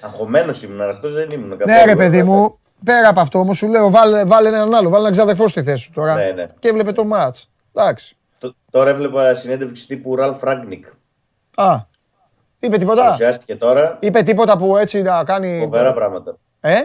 Αγχωμένος 0.00 0.62
ήμουν, 0.62 0.80
αραχτός 0.80 1.14
δεν 1.14 1.28
ήμουν. 1.32 1.48
Ναι, 1.48 1.56
καθόλου. 1.56 1.86
ρε 1.86 1.96
παιδί 1.96 2.22
μου, 2.22 2.58
πέρα 2.84 3.08
από 3.08 3.20
αυτό 3.20 3.38
όμως 3.38 3.56
σου 3.56 3.68
λέω, 3.68 3.90
βάλε, 3.90 4.24
βάλε 4.24 4.48
έναν 4.48 4.74
άλλο, 4.74 4.88
βάλε 4.88 5.00
έναν 5.00 5.12
ξαδερφό 5.12 5.48
στη 5.48 5.62
θέση 5.62 5.82
σου 5.82 5.90
τώρα. 5.94 6.14
Ναι, 6.14 6.30
ναι. 6.30 6.46
Και 6.58 6.68
έβλεπε 6.68 6.92
το 6.92 7.04
μάτ. 7.04 7.36
Εντάξει. 7.74 8.16
Τ- 8.38 8.54
Τώρα 8.70 8.90
έβλεπα 8.90 9.34
συνέντευξη 9.34 9.86
τύπου 9.86 10.16
Ραλφ 10.16 10.42
Ράγκνικ. 10.42 10.86
Α, 11.54 11.76
είπε 12.58 12.76
τίποτα; 12.76 13.02
Παρουσιάστηκε 13.02 13.56
τώρα. 13.56 13.96
Είπε 14.00 14.22
τίποτα 14.22 14.56
που 14.56 14.76
έτσι 14.76 15.02
να 15.02 15.24
κάνει. 15.24 15.58
Φοβερά 15.62 15.92
πράγματα. 15.92 16.36
Ε, 16.60 16.80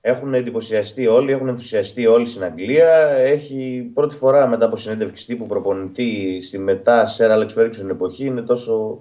Έχουν 0.00 0.34
εντυπωσιαστεί 0.34 1.06
όλοι, 1.06 1.32
έχουν 1.32 1.48
ενθουσιαστεί 1.48 2.06
όλοι 2.06 2.26
στην 2.26 2.42
Αγγλία. 2.42 3.08
Έχει 3.08 3.90
πρώτη 3.94 4.16
φορά 4.16 4.46
μετά 4.46 4.66
από 4.66 4.76
συνέντευξη 4.76 5.26
τύπου 5.26 5.46
προπονητή 5.46 6.40
στη 6.42 6.58
μετά 6.58 7.06
Σερ 7.06 7.30
Άλεξ 7.30 7.52
Φέρξον 7.52 7.90
εποχή 7.90 8.24
είναι 8.24 8.42
τόσο 8.42 9.00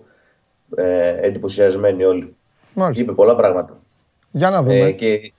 ε, 0.76 1.28
εντυπωσιασμένοι 1.28 2.04
όλοι. 2.04 2.36
μάλιστα. 2.74 3.04
Είπε 3.04 3.12
πολλά 3.12 3.36
πράγματα. 3.36 3.80
Για 4.32 4.50
να 4.50 4.62
δούμε. 4.62 4.80
Ε, 4.80 4.92
και 4.92 5.32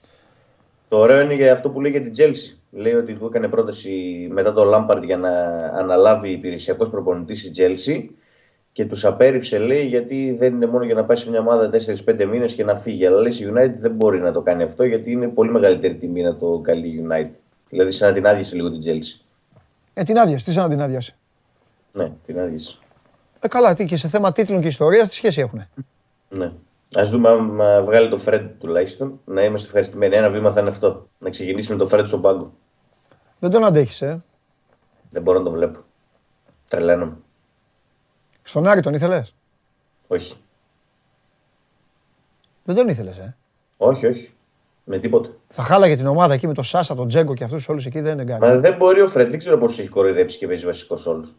το 0.89 0.97
ωραίο 0.97 1.21
είναι 1.21 1.33
για 1.33 1.53
αυτό 1.53 1.69
που 1.69 1.81
λέει 1.81 1.91
για 1.91 2.01
την 2.01 2.11
Chelsea. 2.17 2.57
Λέει 2.71 2.93
ότι 2.93 3.13
του 3.13 3.25
έκανε 3.25 3.47
πρόταση 3.47 4.27
μετά 4.31 4.53
το 4.53 4.63
Lampard 4.73 5.03
για 5.03 5.17
να 5.17 5.31
αναλάβει 5.73 6.31
υπηρεσιακός 6.31 6.89
προπονητής 6.89 7.43
η 7.43 7.51
Chelsea 7.57 8.05
και 8.73 8.85
τους 8.85 9.05
απέρριψε, 9.05 9.57
λέει, 9.57 9.85
γιατί 9.85 10.35
δεν 10.37 10.53
είναι 10.53 10.65
μόνο 10.65 10.85
για 10.85 10.93
να 10.93 11.03
πάει 11.03 11.17
σε 11.17 11.29
μια 11.29 11.39
ομάδα 11.39 11.69
4-5 12.05 12.25
μήνες 12.25 12.53
και 12.53 12.63
να 12.63 12.75
φύγει. 12.75 13.05
Αλλά 13.05 13.21
λέει, 13.21 13.31
η 13.31 13.51
United 13.53 13.75
δεν 13.79 13.91
μπορεί 13.91 14.19
να 14.19 14.31
το 14.31 14.41
κάνει 14.41 14.63
αυτό 14.63 14.83
γιατί 14.83 15.11
είναι 15.11 15.27
πολύ 15.27 15.51
μεγαλύτερη 15.51 15.95
τιμή 15.95 16.21
να 16.21 16.35
το 16.35 16.59
καλεί 16.63 16.87
η 16.87 17.05
United. 17.07 17.35
Δηλαδή, 17.69 17.91
σαν 17.91 18.09
να 18.09 18.15
την 18.15 18.27
άδειασε 18.27 18.55
λίγο 18.55 18.71
την 18.71 18.81
Chelsea. 18.85 19.21
Ε, 19.93 20.03
την 20.03 20.19
άδεια, 20.19 20.37
τι 20.37 20.51
σαν 20.51 20.63
να 20.63 20.69
την 20.69 20.81
άδειασε; 20.81 21.15
Ναι, 21.91 22.11
την 22.25 22.39
άδειασε. 22.39 22.77
Ε, 23.39 23.47
καλά, 23.47 23.73
τι 23.73 23.85
και 23.85 23.97
σε 23.97 24.07
θέμα 24.07 24.31
τίτλων 24.31 24.61
και 24.61 24.67
ιστορίας, 24.67 25.07
τι 25.07 25.13
σχέση 25.13 25.41
έχουν. 25.41 25.67
Ναι. 26.29 26.51
Α 26.99 27.05
δούμε 27.05 27.29
αν 27.29 27.61
α, 27.61 27.83
βγάλει 27.83 28.09
το 28.09 28.19
Fred 28.25 28.49
τουλάχιστον. 28.59 29.19
Να 29.25 29.43
είμαστε 29.43 29.67
ευχαριστημένοι. 29.67 30.15
Ένα 30.15 30.29
βήμα 30.29 30.51
θα 30.51 30.59
είναι 30.59 30.69
αυτό. 30.69 31.07
Να 31.19 31.29
ξεκινήσει 31.29 31.71
με 31.71 31.77
το 31.77 31.89
Fred 31.91 32.03
στον 32.05 32.21
πάγκο. 32.21 32.53
Δεν 33.39 33.51
τον 33.51 33.65
αντέχεις, 33.65 34.01
ε. 34.01 34.23
Δεν 35.09 35.21
μπορώ 35.21 35.37
να 35.37 35.43
το 35.43 35.51
βλέπω. 35.51 35.79
Τρελαίνομαι. 36.69 37.17
Στον 38.43 38.67
Άρη 38.67 38.81
τον 38.81 38.93
ήθελες; 38.93 39.35
Όχι. 40.07 40.35
Δεν 42.63 42.75
τον 42.75 42.87
ήθελες, 42.87 43.17
ε; 43.17 43.35
Όχι, 43.77 44.05
όχι. 44.05 44.31
Με 44.83 44.99
τίποτα. 44.99 45.29
Θα 45.47 45.63
χάλαγε 45.63 45.95
την 45.95 46.07
ομάδα 46.07 46.33
εκεί 46.33 46.47
με 46.47 46.53
τον 46.53 46.63
Σάσα, 46.63 46.95
τον 46.95 47.07
Τζέγκο 47.07 47.33
και 47.33 47.43
αυτούς 47.43 47.69
όλους 47.69 47.85
εκεί 47.85 47.99
δεν 48.01 48.19
είναι 48.19 48.37
Μα 48.37 48.37
γκάρι. 48.37 48.59
δεν 48.59 48.75
μπορεί 48.77 49.01
ο 49.01 49.07
Φρεντ, 49.07 49.29
δεν 49.29 49.39
ξέρω 49.39 49.57
πώς 49.57 49.79
έχει 49.79 49.87
κοροϊδέψει 49.87 50.37
και 50.37 50.47
παίζει 50.47 50.65
βασικός 50.65 51.05
όλους. 51.05 51.35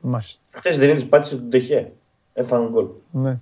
Μάλιστα. 0.00 0.38
Χθες 0.50 0.78
δεν 0.78 0.88
είδες 0.88 1.06
πάτησε 1.06 1.36
τον 1.36 1.50
Τεχέ. 1.50 1.92
Έφαγαν 2.32 2.68
γκολ. 2.70 2.86
Ναι. 3.10 3.38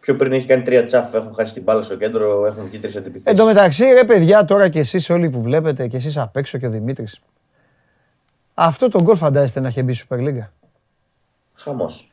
Πιο 0.00 0.16
πριν 0.16 0.32
έχει 0.32 0.46
κάνει 0.46 0.62
τρία 0.62 0.84
τσάφ, 0.84 1.14
έχουν 1.14 1.34
χάσει 1.34 1.52
την 1.54 1.62
μπάλα 1.62 1.82
στο 1.82 1.96
κέντρο, 1.96 2.46
έχουν 2.46 2.64
βγει 2.64 2.78
τρεις 2.78 2.96
αντιπιθέσει. 2.96 3.24
Εν 3.28 3.36
τω 3.36 3.44
μεταξύ, 3.44 3.84
ρε 3.84 4.04
παιδιά, 4.04 4.44
τώρα 4.44 4.68
και 4.68 4.78
εσείς 4.78 5.10
όλοι 5.10 5.30
που 5.30 5.42
βλέπετε 5.42 5.86
και 5.88 5.96
εσείς 5.96 6.16
απ' 6.16 6.36
έξω 6.36 6.58
και 6.58 6.66
ο 6.66 6.70
Δημήτρης. 6.70 7.20
Αυτό 8.60 8.88
το 8.88 9.02
γκολ 9.02 9.16
φαντάζεστε 9.16 9.60
να 9.60 9.68
είχε 9.68 9.82
μπει 9.82 9.94
Super 10.08 10.18
League; 10.18 10.46
Χαμός. 11.56 12.12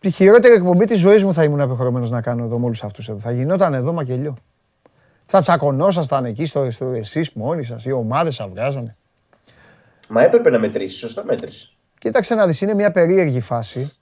Τη 0.00 0.10
χειρότερη 0.10 0.54
εκπομπή 0.54 0.84
της 0.84 1.00
ζωής 1.00 1.24
μου 1.24 1.34
θα 1.34 1.42
ήμουν 1.42 1.60
απεχρωμένο 1.60 2.08
να 2.08 2.20
κάνω 2.20 2.44
εδώ 2.44 2.58
με 2.58 2.64
όλους 2.64 2.82
αυτούς 2.84 3.08
εδώ. 3.08 3.18
Θα 3.18 3.30
γινόταν 3.30 3.74
εδώ 3.74 3.92
μακελιό. 3.92 4.36
Θα 5.26 5.40
τσακωνόσασταν 5.40 6.24
εκεί 6.24 6.46
στο, 6.46 6.70
στο 6.70 6.86
εσείς 6.86 7.32
μόνοι 7.32 7.62
σας, 7.62 7.84
οι 7.84 7.92
ομάδες 7.92 8.34
σα 8.34 8.48
βγάζανε. 8.48 8.96
Μα 10.08 10.22
έπρεπε 10.22 10.50
να 10.50 10.58
μετρήσεις, 10.58 10.98
σωστά 10.98 11.24
μέτρησες. 11.24 11.76
Κοίταξε 11.98 12.34
να 12.34 12.46
δεις, 12.46 12.60
είναι 12.60 12.74
μια 12.74 12.90
περίεργη 12.90 13.40
φάση. 13.40 13.92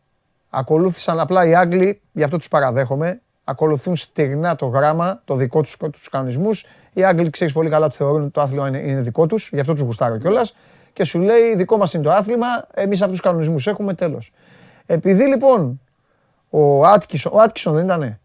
Ακολούθησαν 0.51 1.21
απλά 1.21 1.47
οι 1.47 1.55
Άγγλοι, 1.55 2.01
γι' 2.13 2.23
αυτό 2.23 2.37
τους 2.37 2.49
παραδέχομαι, 2.49 3.21
ακολουθούν 3.45 3.97
στεγνά 3.97 4.57
το 4.57 4.67
γράμμα, 4.67 5.23
το 5.25 5.35
δικό 5.35 5.63
τους, 5.63 5.77
τους 5.93 6.09
κανονισμούς. 6.09 6.67
Οι 6.93 7.05
Άγγλοι 7.05 7.31
ξέρεις 7.31 7.53
πολύ 7.53 7.69
καλά 7.69 7.87
ότι 7.87 7.95
θεωρούν 7.95 8.23
ότι 8.23 8.31
το 8.31 8.41
άθλημα 8.41 8.69
είναι, 8.69 8.79
είναι 8.79 9.01
δικό 9.01 9.27
τους, 9.27 9.51
γι' 9.53 9.61
αυτό 9.61 9.73
τους 9.73 9.83
γουστάρω 9.83 10.19
κιόλας. 10.19 10.55
Και 10.93 11.05
σου 11.05 11.19
λέει 11.19 11.55
δικό 11.55 11.77
μας 11.77 11.95
είναι 11.95 12.03
το 12.03 12.11
άθλημα, 12.11 12.47
εμείς 12.75 13.01
αυτούς 13.01 13.17
τους 13.21 13.27
κανονισμούς 13.29 13.67
έχουμε, 13.67 13.95
τέλος. 13.95 14.33
Επειδή 14.87 15.25
λοιπόν 15.27 15.81
ο 16.51 16.85
Άτκισον, 16.87 17.33
ο 17.35 17.39
Άτκισον 17.41 17.75
δεν 17.75 17.85
ήτανε; 17.85 18.21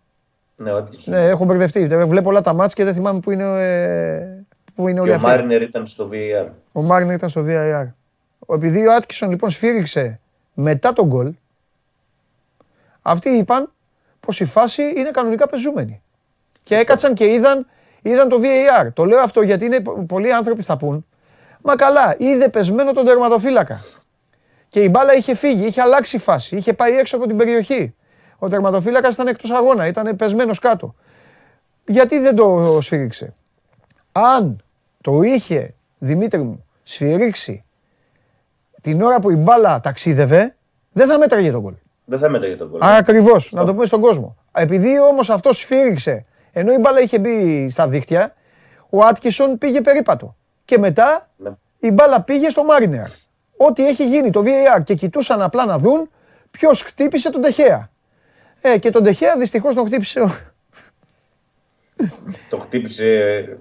Ναι, 0.56 0.72
ό,τι 0.72 1.10
Ναι, 1.10 1.28
έχω 1.28 1.46
μπερδευτεί. 1.46 1.88
Βλέπω 1.88 2.30
όλα 2.30 2.42
τα 2.42 2.54
μάτς 2.54 2.74
και 2.74 2.84
δεν 2.84 2.94
θυμάμαι 2.94 3.20
που 3.20 3.32
είναι, 3.32 3.44
ε, 3.44 4.46
που 4.76 4.88
είναι 4.88 5.00
όλοι 5.00 5.10
Και 5.10 5.16
ο 5.16 5.18
αυτοί. 5.20 5.28
Μάρινερ 5.30 5.62
ήταν 5.62 5.86
στο 5.86 6.10
VAR. 6.12 6.48
Ο 6.72 6.82
Μάρνερ 6.82 7.16
ήταν 7.16 7.30
στο 7.30 7.44
VAR. 7.48 7.86
Επειδή 8.48 8.88
ο 8.88 8.94
Άτκισον 8.94 9.30
λοιπόν 9.30 9.50
σφύριξε 9.50 10.20
μετά 10.54 10.94
τον 10.94 11.06
γκολ, 11.08 11.34
αυτοί 13.02 13.30
είπαν 13.30 13.72
πως 14.20 14.40
η 14.40 14.46
φάση 14.46 14.82
είναι 14.96 15.10
κανονικά 15.12 15.48
πεζούμενη. 15.48 16.02
Και 16.64 16.76
έκατσαν 16.76 17.14
και 17.14 17.26
είδαν, 17.26 17.68
είδαν 18.02 18.30
το 18.30 18.38
VAR. 18.42 18.88
Το 18.94 19.06
λέω 19.06 19.20
αυτό 19.20 19.42
γιατί 19.42 19.66
είναι, 19.66 19.80
πο- 19.80 20.04
πολλοί 20.08 20.34
άνθρωποι 20.34 20.62
θα 20.62 20.78
πούν, 20.78 21.06
μα 21.66 21.76
καλά, 21.76 22.16
είδε 22.18 22.50
πεσμένο 22.50 22.92
τον 22.92 23.06
τερματοφύλακα. 23.06 23.80
Και 24.68 24.80
η 24.80 24.88
μπάλα 24.92 25.16
είχε 25.16 25.36
φύγει, 25.36 25.66
είχε 25.66 25.82
αλλάξει 25.82 26.18
φάση, 26.18 26.56
είχε 26.56 26.74
πάει 26.74 26.92
έξω 26.98 27.16
από 27.16 27.28
την 27.28 27.38
περιοχή. 27.38 27.96
Ο 28.38 28.48
τερματοφύλακας 28.48 29.14
ήταν 29.14 29.28
εκτός 29.28 29.52
αγώνα, 29.52 29.88
ήταν 29.88 30.16
πεσμένος 30.16 30.60
κάτω. 30.60 30.96
Γιατί 31.86 32.20
δεν 32.20 32.36
το 32.36 32.78
σφύριξε; 32.82 33.34
Αν 34.12 34.64
το 35.02 35.22
είχε, 35.22 35.74
Δημήτρη 35.98 36.42
μου, 36.42 36.66
σφυρίξει 36.84 37.64
την 38.82 39.02
ώρα 39.02 39.20
που 39.20 39.32
η 39.32 39.36
μπάλα 39.36 39.80
ταξίδευε, 39.80 40.56
δεν 40.92 41.08
θα 41.08 41.18
μέτραγε 41.18 41.52
τον 41.52 41.62
γκολ. 41.62 41.74
Δεν 42.06 42.20
θα 42.20 42.30
μέτραγε 42.30 42.56
τον 42.56 42.70
γκολ. 42.70 42.80
Ακριβώς, 42.84 43.52
να 43.52 43.66
το 43.66 43.74
πούμε 43.74 43.86
στον 43.86 44.02
κόσμο. 44.02 44.36
Επειδή 44.52 45.00
όμως 45.00 45.30
αυτός 45.30 45.58
σφύριξε, 45.58 46.22
ενώ 46.52 46.74
η 46.74 46.78
μπάλα 46.78 47.00
είχε 47.00 47.20
μπει 47.20 47.70
στα 47.70 47.88
δίχτυα, 47.88 48.34
ο 48.90 49.04
Άτκισον 49.04 49.58
πήγε 49.58 49.82
περίπατο. 49.82 50.36
Και 50.66 50.78
μετά 50.78 51.30
Ναι. 51.38 51.50
η 51.80 51.92
μπάλα 51.92 52.22
πήγε 52.22 52.50
στο 52.50 52.64
Μάρινερ. 52.64 53.08
Ό,τι 53.58 53.88
έχει 53.88 54.08
γίνει 54.08 54.30
το 54.30 54.44
VAR 54.46 54.84
και 54.84 54.94
κοιτούσαν 54.94 55.42
απλά 55.42 55.66
να 55.66 55.78
δουν 55.78 56.10
ποιος 56.52 56.82
χτύπησε 56.82 57.30
τον 57.30 57.42
Τεχέα. 57.42 57.90
Ε, 58.62 58.78
και 58.78 58.90
τον 58.90 59.04
Τεχέα 59.04 59.38
δυστυχώς 59.38 59.74
τον 59.76 59.86
χτύπησε 59.86 60.20
ο. 60.20 60.30
Το 62.50 62.58
χτύπησε 62.58 63.58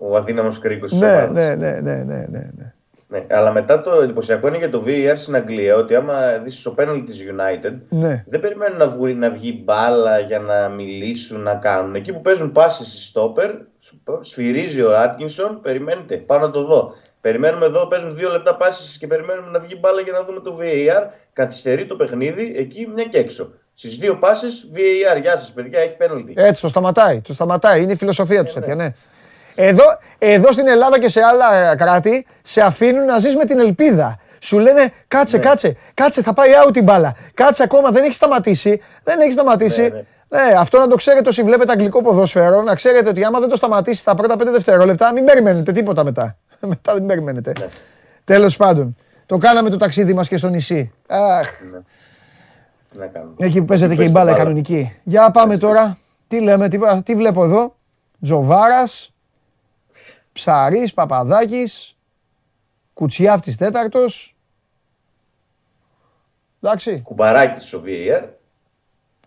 ο 0.00 0.16
αδύναμος 0.16 0.58
κρίκος 0.58 0.90
της 0.90 1.00
ναι, 1.00 1.26
ναι, 1.32 1.54
ναι, 1.54 1.70
ναι, 1.70 1.94
ναι, 1.94 2.26
ναι, 2.30 2.50
ναι. 2.56 2.72
Ναι, 3.08 3.24
αλλά 3.30 3.52
μετά 3.52 3.82
το 3.82 3.90
εντυπωσιακό 4.02 4.48
είναι 4.48 4.56
για 4.58 4.70
το 4.70 4.82
VAR 4.86 5.12
στην 5.16 5.34
Αγγλία 5.34 5.76
ότι 5.76 5.94
άμα 5.94 6.38
δεις 6.38 6.58
στο 6.58 6.70
πέναλτι 6.70 7.04
της 7.10 7.24
United 7.30 7.72
Ναι. 7.88 8.24
δεν 8.28 8.40
περιμένουν 8.40 8.78
να, 8.78 8.88
βγουν, 8.88 9.18
να 9.18 9.30
βγει 9.30 9.62
μπάλα 9.64 10.18
για 10.18 10.38
να 10.38 10.68
μιλήσουν, 10.68 11.40
να 11.40 11.54
κάνουν. 11.54 11.94
Εκεί 11.94 12.12
που 12.12 12.20
παίζουν 12.20 12.52
πάσες 12.52 12.86
στη 12.88 12.98
στόπερ, 12.98 13.50
σφυρίζει 14.20 14.82
ο 14.82 14.98
Άτκινσον, 14.98 15.60
περιμένετε, 15.62 16.16
πάω 16.16 16.38
να 16.38 16.50
το 16.50 16.64
δω. 16.64 16.94
Περιμένουμε 17.20 17.66
εδώ, 17.66 17.86
παίζουν 17.86 18.16
δύο 18.16 18.30
λεπτά 18.30 18.56
πάσει 18.56 18.98
και 18.98 19.06
περιμένουμε 19.06 19.50
να 19.50 19.58
βγει 19.58 19.76
μπάλα 19.80 20.00
για 20.00 20.12
να 20.12 20.24
δούμε 20.24 20.40
το 20.40 20.58
VAR. 20.60 21.08
Καθυστερεί 21.32 21.86
το 21.86 21.96
παιχνίδι 21.96 22.54
εκεί 22.56 22.88
μια 22.94 23.04
και 23.04 23.18
έξω. 23.18 23.52
Στις 23.74 23.96
δύο 23.96 24.16
πάσει 24.16 24.46
VAR. 24.74 25.20
Γεια 25.20 25.38
σας, 25.38 25.52
παιδιά, 25.52 25.80
έχει 25.80 25.96
πέναλτι. 25.96 26.32
Έτσι, 26.36 26.60
το 26.60 26.68
σταματάει. 26.68 27.20
Το 27.20 27.32
σταματάει. 27.34 27.82
Είναι 27.82 27.92
η 27.92 27.96
φιλοσοφία 27.96 28.44
τους 28.44 28.52
τέτοια, 28.52 28.74
ναι. 28.74 28.92
Εδώ, 29.54 29.84
εδώ 30.18 30.52
στην 30.52 30.68
Ελλάδα 30.68 30.98
και 30.98 31.08
σε 31.08 31.20
άλλα 31.22 31.70
ε, 31.70 31.74
κράτη 31.76 32.26
σε 32.42 32.60
αφήνουν 32.60 33.04
να 33.04 33.18
ζεις 33.18 33.36
με 33.36 33.44
την 33.44 33.58
ελπίδα. 33.58 34.18
Σου 34.40 34.58
λένε 34.58 34.92
κάτσε, 35.08 35.38
κάτσε, 35.38 35.76
κάτσε, 35.94 36.22
θα 36.22 36.32
πάει 36.32 36.50
out 36.66 36.76
η 36.76 36.82
μπάλα. 36.82 37.16
Κάτσε 37.34 37.62
ακόμα, 37.62 37.90
δεν 37.90 38.04
έχει 38.04 38.14
σταματήσει. 38.14 38.80
Δεν 39.02 39.20
έχει 39.20 39.32
σταματήσει. 39.32 39.82
Ναι, 39.82 39.88
ναι. 39.88 40.04
Ναι, 40.28 40.40
αυτό 40.58 40.78
να 40.78 40.86
το 40.88 40.96
ξέρετε 40.96 41.28
όσοι 41.28 41.42
βλέπετε 41.42 41.72
αγγλικό 41.72 42.02
ποδόσφαιρο, 42.02 42.62
να 42.62 42.74
ξέρετε 42.74 43.08
ότι 43.08 43.24
άμα 43.24 43.40
δεν 43.40 43.48
το 43.48 43.56
σταματήσει 43.56 44.04
τα 44.04 44.14
πρώτα 44.14 44.34
5 44.34 44.38
δευτερόλεπτα, 44.52 45.12
μην 45.12 45.24
περιμένετε 45.24 45.72
τίποτα 45.72 46.04
μετά. 46.04 46.36
μετά 46.60 46.94
δεν 46.94 47.06
περιμένετε. 47.06 47.52
Ναι. 47.58 47.66
Τέλος 48.24 48.56
πάντων, 48.56 48.96
το 49.26 49.36
κάναμε 49.38 49.70
το 49.70 49.76
ταξίδι 49.76 50.14
μας 50.14 50.28
και 50.28 50.36
στο 50.36 50.48
νησί. 50.48 50.92
Αχ, 51.08 51.50
Ναι. 51.72 51.78
Τι 52.90 52.98
να 52.98 53.06
κάνουμε. 53.06 53.34
εκεί 53.38 53.58
που 53.58 53.64
παίζεται 53.64 53.88
και 53.88 53.94
η 53.94 53.96
παίζει 53.96 54.12
μπάλα 54.12 54.30
η 54.30 54.32
μπάλα. 54.32 54.44
κανονική. 54.44 54.96
Για 55.02 55.30
πάμε 55.30 55.56
τώρα. 55.58 55.98
Τι 56.26 56.40
λέμε, 56.40 56.68
τι, 56.68 56.78
τι 57.02 57.14
βλέπω 57.14 57.44
εδώ; 57.44 57.76
Τζοβάρας, 58.22 59.10
Ψαρής, 60.32 60.94
Παπαδάκης, 60.94 61.94
Κουτσιάφτης 62.94 63.56
τέταρτος. 63.56 64.36
Εντάξει. 66.62 67.00
Κουμπαράκι 67.04 67.60
στο 67.60 67.82
VAR. 67.86 68.24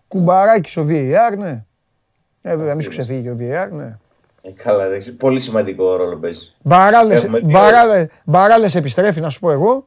Κουμπαράκι 0.08 0.78
ο 0.78 0.86
VAR, 0.88 1.38
ναι. 1.38 1.64
Ε, 2.42 2.56
βέβαια, 2.56 2.74
μη 2.74 2.82
σου 2.82 2.88
ξεφύγει 2.88 3.22
και 3.22 3.30
ο 3.30 3.36
VAR, 3.38 3.68
ναι. 3.70 3.98
Ε, 4.42 4.50
καλά, 4.52 4.84
εντάξει. 4.84 5.16
Πολύ 5.16 5.40
σημαντικό 5.40 5.96
ρόλο 5.96 6.16
παίζει. 6.16 6.54
Μπαράλες, 6.62 7.24
Έχουμε 7.24 7.38
δύο. 7.38 7.58
μπαράλες, 7.58 8.06
μπαράλες 8.24 8.74
επιστρέφει, 8.74 9.20
να 9.20 9.30
σου 9.30 9.40
πω 9.40 9.50
εγώ. 9.50 9.86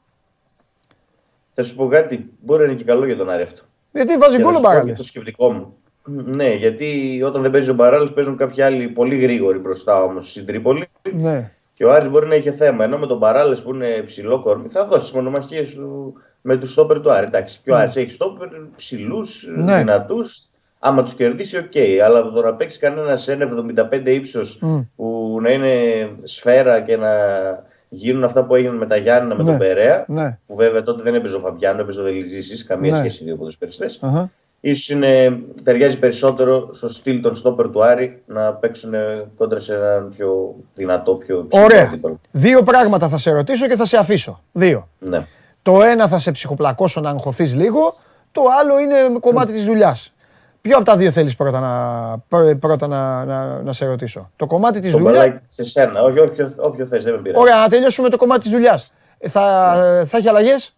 Θα 1.53 1.63
σου 1.63 1.75
πω 1.75 1.87
κάτι, 1.87 2.29
μπορεί 2.39 2.63
να 2.63 2.67
είναι 2.71 2.77
και 2.77 2.83
καλό 2.83 3.05
για 3.05 3.17
τον 3.17 3.29
Άρη 3.29 3.41
αυτό. 3.43 3.61
Γιατί 3.91 4.17
βάζει 4.17 4.37
Και 4.37 4.43
θα 4.43 4.49
γκολ 4.49 4.53
ο 4.53 4.57
σου 4.57 4.63
πω 4.63 4.69
και 4.69 4.75
Μπαράλες. 4.75 4.97
Το 4.97 5.03
σκεπτικό 5.03 5.51
μου. 5.51 5.75
Ναι, 6.25 6.53
γιατί 6.53 7.21
όταν 7.25 7.41
δεν 7.41 7.51
παίζει 7.51 7.69
ο 7.69 7.73
Μπαράλες 7.73 8.11
παίζουν 8.11 8.37
κάποιοι 8.37 8.63
άλλοι 8.63 8.87
πολύ 8.87 9.17
γρήγοροι 9.17 9.57
μπροστά 9.57 10.03
όμως 10.03 10.29
στην 10.29 10.45
Τρίπολη. 10.45 10.89
Ναι. 11.11 11.51
Και 11.73 11.85
ο 11.85 11.93
Άρης 11.93 12.09
μπορεί 12.09 12.27
να 12.27 12.35
είχε 12.35 12.51
θέμα. 12.51 12.83
Ενώ 12.83 12.97
με 12.97 13.07
τον 13.07 13.17
Μπαράλες 13.17 13.61
που 13.61 13.73
είναι 13.73 14.03
ψηλό 14.05 14.41
κορμί, 14.41 14.69
θα 14.69 14.85
δώσεις 14.85 15.11
μονομαχίες 15.11 15.69
σου 15.69 16.13
με 16.41 16.57
τους 16.57 16.71
στόπερ 16.71 16.99
του 17.01 17.11
Άρη. 17.11 17.25
Εντάξει, 17.27 17.59
και 17.63 17.71
ο 17.71 17.75
Άρης 17.77 17.95
έχει 17.95 18.11
στόπερ 18.11 18.47
ψηλούς, 18.75 19.47
Ναι. 19.55 19.77
δυνατούς. 19.77 20.45
Άμα 20.79 21.03
τους 21.03 21.13
κερδίσει, 21.13 21.57
οκ. 21.57 21.71
Αλλά 22.05 22.19
από 22.19 22.29
το 22.31 22.41
να 22.41 22.53
παίξει 22.53 22.79
κανένας 22.79 23.21
σε 23.21 23.31
ένα 23.33 23.43
75 23.45 24.11
ύψος 24.11 24.59
Μμ. 24.61 24.79
που 24.95 25.37
να 25.41 25.49
είναι 25.51 25.73
σφαίρα 26.23 26.81
και 26.81 26.97
να 26.97 27.09
γίνουν 27.89 28.23
αυτά 28.23 28.45
που 28.45 28.55
έγιναν 28.55 28.77
με 28.77 28.85
τα 28.85 28.95
Γιάννα 28.97 29.35
με 29.35 29.43
Ναι. 29.43 29.49
τον 29.49 29.57
Περέα. 29.59 30.05
Ναι. 30.07 30.37
Που 30.47 30.55
βέβαια 30.55 30.83
τότε 30.83 31.01
δεν 31.01 31.15
έπαιζε 31.15 31.35
ο 31.35 31.39
Φαμπιάνο, 31.39 31.81
έπαιζε 31.81 32.01
ο 32.01 32.03
Δελιζήση. 32.03 32.65
Καμία 32.65 32.91
Ναι. 32.91 32.97
σχέση 32.97 33.23
οι 33.23 33.25
δύο 33.25 33.35
ποδοσφαιριστές. 33.35 33.99
Αχα. 34.01 34.31
Ίσως 34.63 34.89
είναι, 34.89 35.39
ταιριάζει 35.63 35.99
περισσότερο 35.99 36.69
στο 36.73 36.89
στυλ 36.89 37.21
των 37.21 37.35
στόπερ 37.35 37.69
του 37.69 37.83
Άρη 37.83 38.21
να 38.25 38.53
παίξουν 38.53 38.93
κόντρα 39.37 39.59
σε 39.59 39.75
έναν 39.75 40.13
πιο 40.17 40.55
δυνατό, 40.75 41.13
πιο 41.15 41.45
ψηλό 41.49 41.63
Ωραία. 41.63 41.83
αντίπαλο. 41.83 42.19
Δύο 42.31 42.63
πράγματα 42.63 43.07
θα 43.09 43.17
σε 43.17 43.31
ρωτήσω 43.31 43.67
και 43.67 43.75
θα 43.75 43.85
σε 43.85 43.97
αφήσω. 43.97 44.41
Δύο. 44.51 44.87
Ναι. 44.99 45.25
Το 45.61 45.81
ένα 45.81 46.07
θα 46.07 46.19
σε 46.19 46.31
ψυχοπλακώσω 46.31 47.01
να 47.01 47.09
αγχωθείς 47.09 47.53
λίγο, 47.55 47.95
το 48.31 48.41
άλλο 48.59 48.79
είναι 48.79 49.19
κομμάτι 49.19 49.51
της 49.51 49.65
δουλειάς. 49.65 50.13
Ποιο 50.61 50.75
από 50.75 50.85
τα 50.85 50.95
δύο 50.97 51.11
θέλεις 51.11 51.35
πρώτα 51.35 51.59
να, 51.59 52.17
πρω- 52.27 52.55
πρώτα 52.55 52.87
να, 52.87 53.25
να, 53.25 53.61
να 53.61 53.73
σε 53.73 53.85
ρωτήσω; 53.85 54.29
Το 54.35 54.47
κομμάτι 54.47 54.79
της 54.79 54.91
Το 54.91 54.97
δουλειάς; 54.97 55.17
μπαλάκι 55.17 55.39
σε 55.49 55.63
σένα. 55.63 56.01
Όχι, 56.01 56.19
όποιος, 56.19 56.51
όποιος 56.57 56.89
θες, 56.89 57.03
δεν 57.03 57.13
με 57.13 57.19
πειράζει. 57.21 57.41
Ωραία, 57.41 57.55
να 57.55 57.67
τελειώσουμε 57.67 58.09
το 58.09 58.17
κομμάτι 58.17 58.41
της 58.41 58.51
δουλειάς. 58.51 58.93
Ε, 59.17 59.27
θα, 59.27 59.73
θα 60.05 60.17
έχει 60.17 60.27
αλλαγές; 60.27 60.75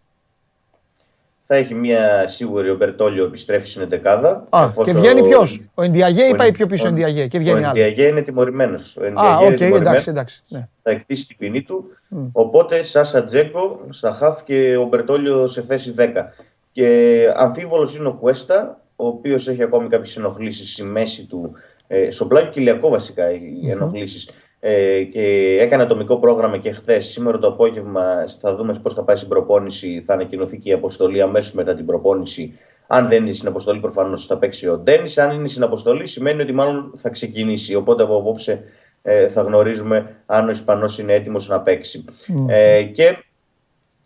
Θα 1.46 1.54
έχει 1.56 1.74
μια 1.74 2.28
σίγουρη 2.28 2.70
ο 2.70 2.76
Μπερτόλιο 2.76 3.24
επιστρέφει 3.24 3.66
στην 3.66 3.88
11. 4.04 4.40
Α, 4.48 4.70
και 4.84 4.92
βγαίνει 4.92 5.20
ποιος; 5.20 5.60
Ο 5.74 5.82
Ενδιαγέ 5.82 6.22
ή 6.22 6.34
πάει 6.34 6.52
πιο 6.52 6.66
πίσω 6.66 6.84
ο 6.84 6.88
Ενδιαγέ 6.88 7.26
και 7.26 7.38
βγαίνει 7.38 7.60
Ο 7.60 7.66
άλλος; 7.66 7.78
Ενδιαγέ 7.78 8.06
είναι 8.08 8.22
τιμωρημένος. 8.22 8.96
Ο 8.96 9.02
Α, 9.02 9.06
Ενδιαγέ 9.06 9.34
οκ, 9.34 9.40
είναι 9.42 9.54
τιμωρημένος. 9.54 9.80
εντάξει, 9.80 10.10
εντάξει. 10.10 10.40
Ναι. 10.48 10.64
Θα 10.82 10.90
εκτίσει 10.90 11.26
την 11.26 11.36
ποινή 11.36 11.62
του. 11.62 11.84
Οπότε 12.32 12.82
Σάσα 12.82 13.24
Τζέκο 13.24 13.80
στα 13.88 14.12
χαφ 14.12 14.42
και 14.44 14.76
ο 14.76 14.84
Μπερτόλιο 14.84 15.46
σε 15.46 15.62
θέση 15.62 15.94
10. 15.98 16.34
Και 16.72 17.18
αμφίβολος 17.36 17.96
είναι 17.96 18.08
ο 18.08 18.12
Κουέστα, 18.12 18.80
ο 18.96 19.06
οποίος 19.06 19.48
έχει 19.48 19.62
ακόμη 19.62 19.88
κάποιες 19.88 20.16
ενοχλήσεις 20.16 20.72
στη 20.72 20.82
μέση 20.82 21.26
του. 21.26 21.52
Ε, 21.86 22.10
στο 22.10 22.26
πλάγιο 22.26 22.50
κοιλιακό 22.50 22.88
βασικά 22.88 23.30
οι 23.30 23.70
ενοχλήσεις. 23.70 24.30
Ε, 24.66 25.02
και 25.02 25.56
έκανε 25.60 25.82
ατομικό 25.82 26.18
πρόγραμμα 26.18 26.58
και 26.58 26.72
χθες. 26.72 27.06
Σήμερα 27.06 27.38
το 27.38 27.46
απόγευμα 27.46 28.02
θα 28.40 28.56
δούμε 28.56 28.74
πώς 28.82 28.94
θα 28.94 29.02
πάει 29.02 29.16
στην 29.16 29.28
προπόνηση. 29.28 30.02
Θα 30.06 30.14
ανακοινωθεί 30.14 30.58
και 30.58 30.68
η 30.68 30.72
αποστολή 30.72 31.22
αμέσως 31.22 31.52
μετά 31.52 31.74
την 31.74 31.86
προπόνηση. 31.86 32.58
Αν 32.86 33.08
δεν 33.08 33.22
είναι 33.24 33.32
στην 33.32 33.48
αποστολή, 33.48 33.80
προφανώς 33.80 34.26
θα 34.26 34.38
παίξει 34.38 34.68
ο 34.68 34.78
Ντένις. 34.78 35.18
Αν 35.18 35.30
είναι 35.30 35.48
στην 35.48 35.62
αποστολή, 35.62 36.06
σημαίνει 36.06 36.42
ότι 36.42 36.52
μάλλον 36.52 36.92
θα 36.96 37.08
ξεκινήσει. 37.08 37.74
Οπότε 37.74 38.02
από 38.02 38.16
απόψε 38.16 38.62
ε, 39.02 39.28
θα 39.28 39.42
γνωρίζουμε 39.42 40.16
αν 40.26 40.48
ο 40.48 40.50
Ισπανός 40.50 40.98
είναι 40.98 41.12
έτοιμος 41.12 41.48
να 41.48 41.60
παίξει. 41.60 42.04
Ε, 42.48 42.82
και 42.82 43.16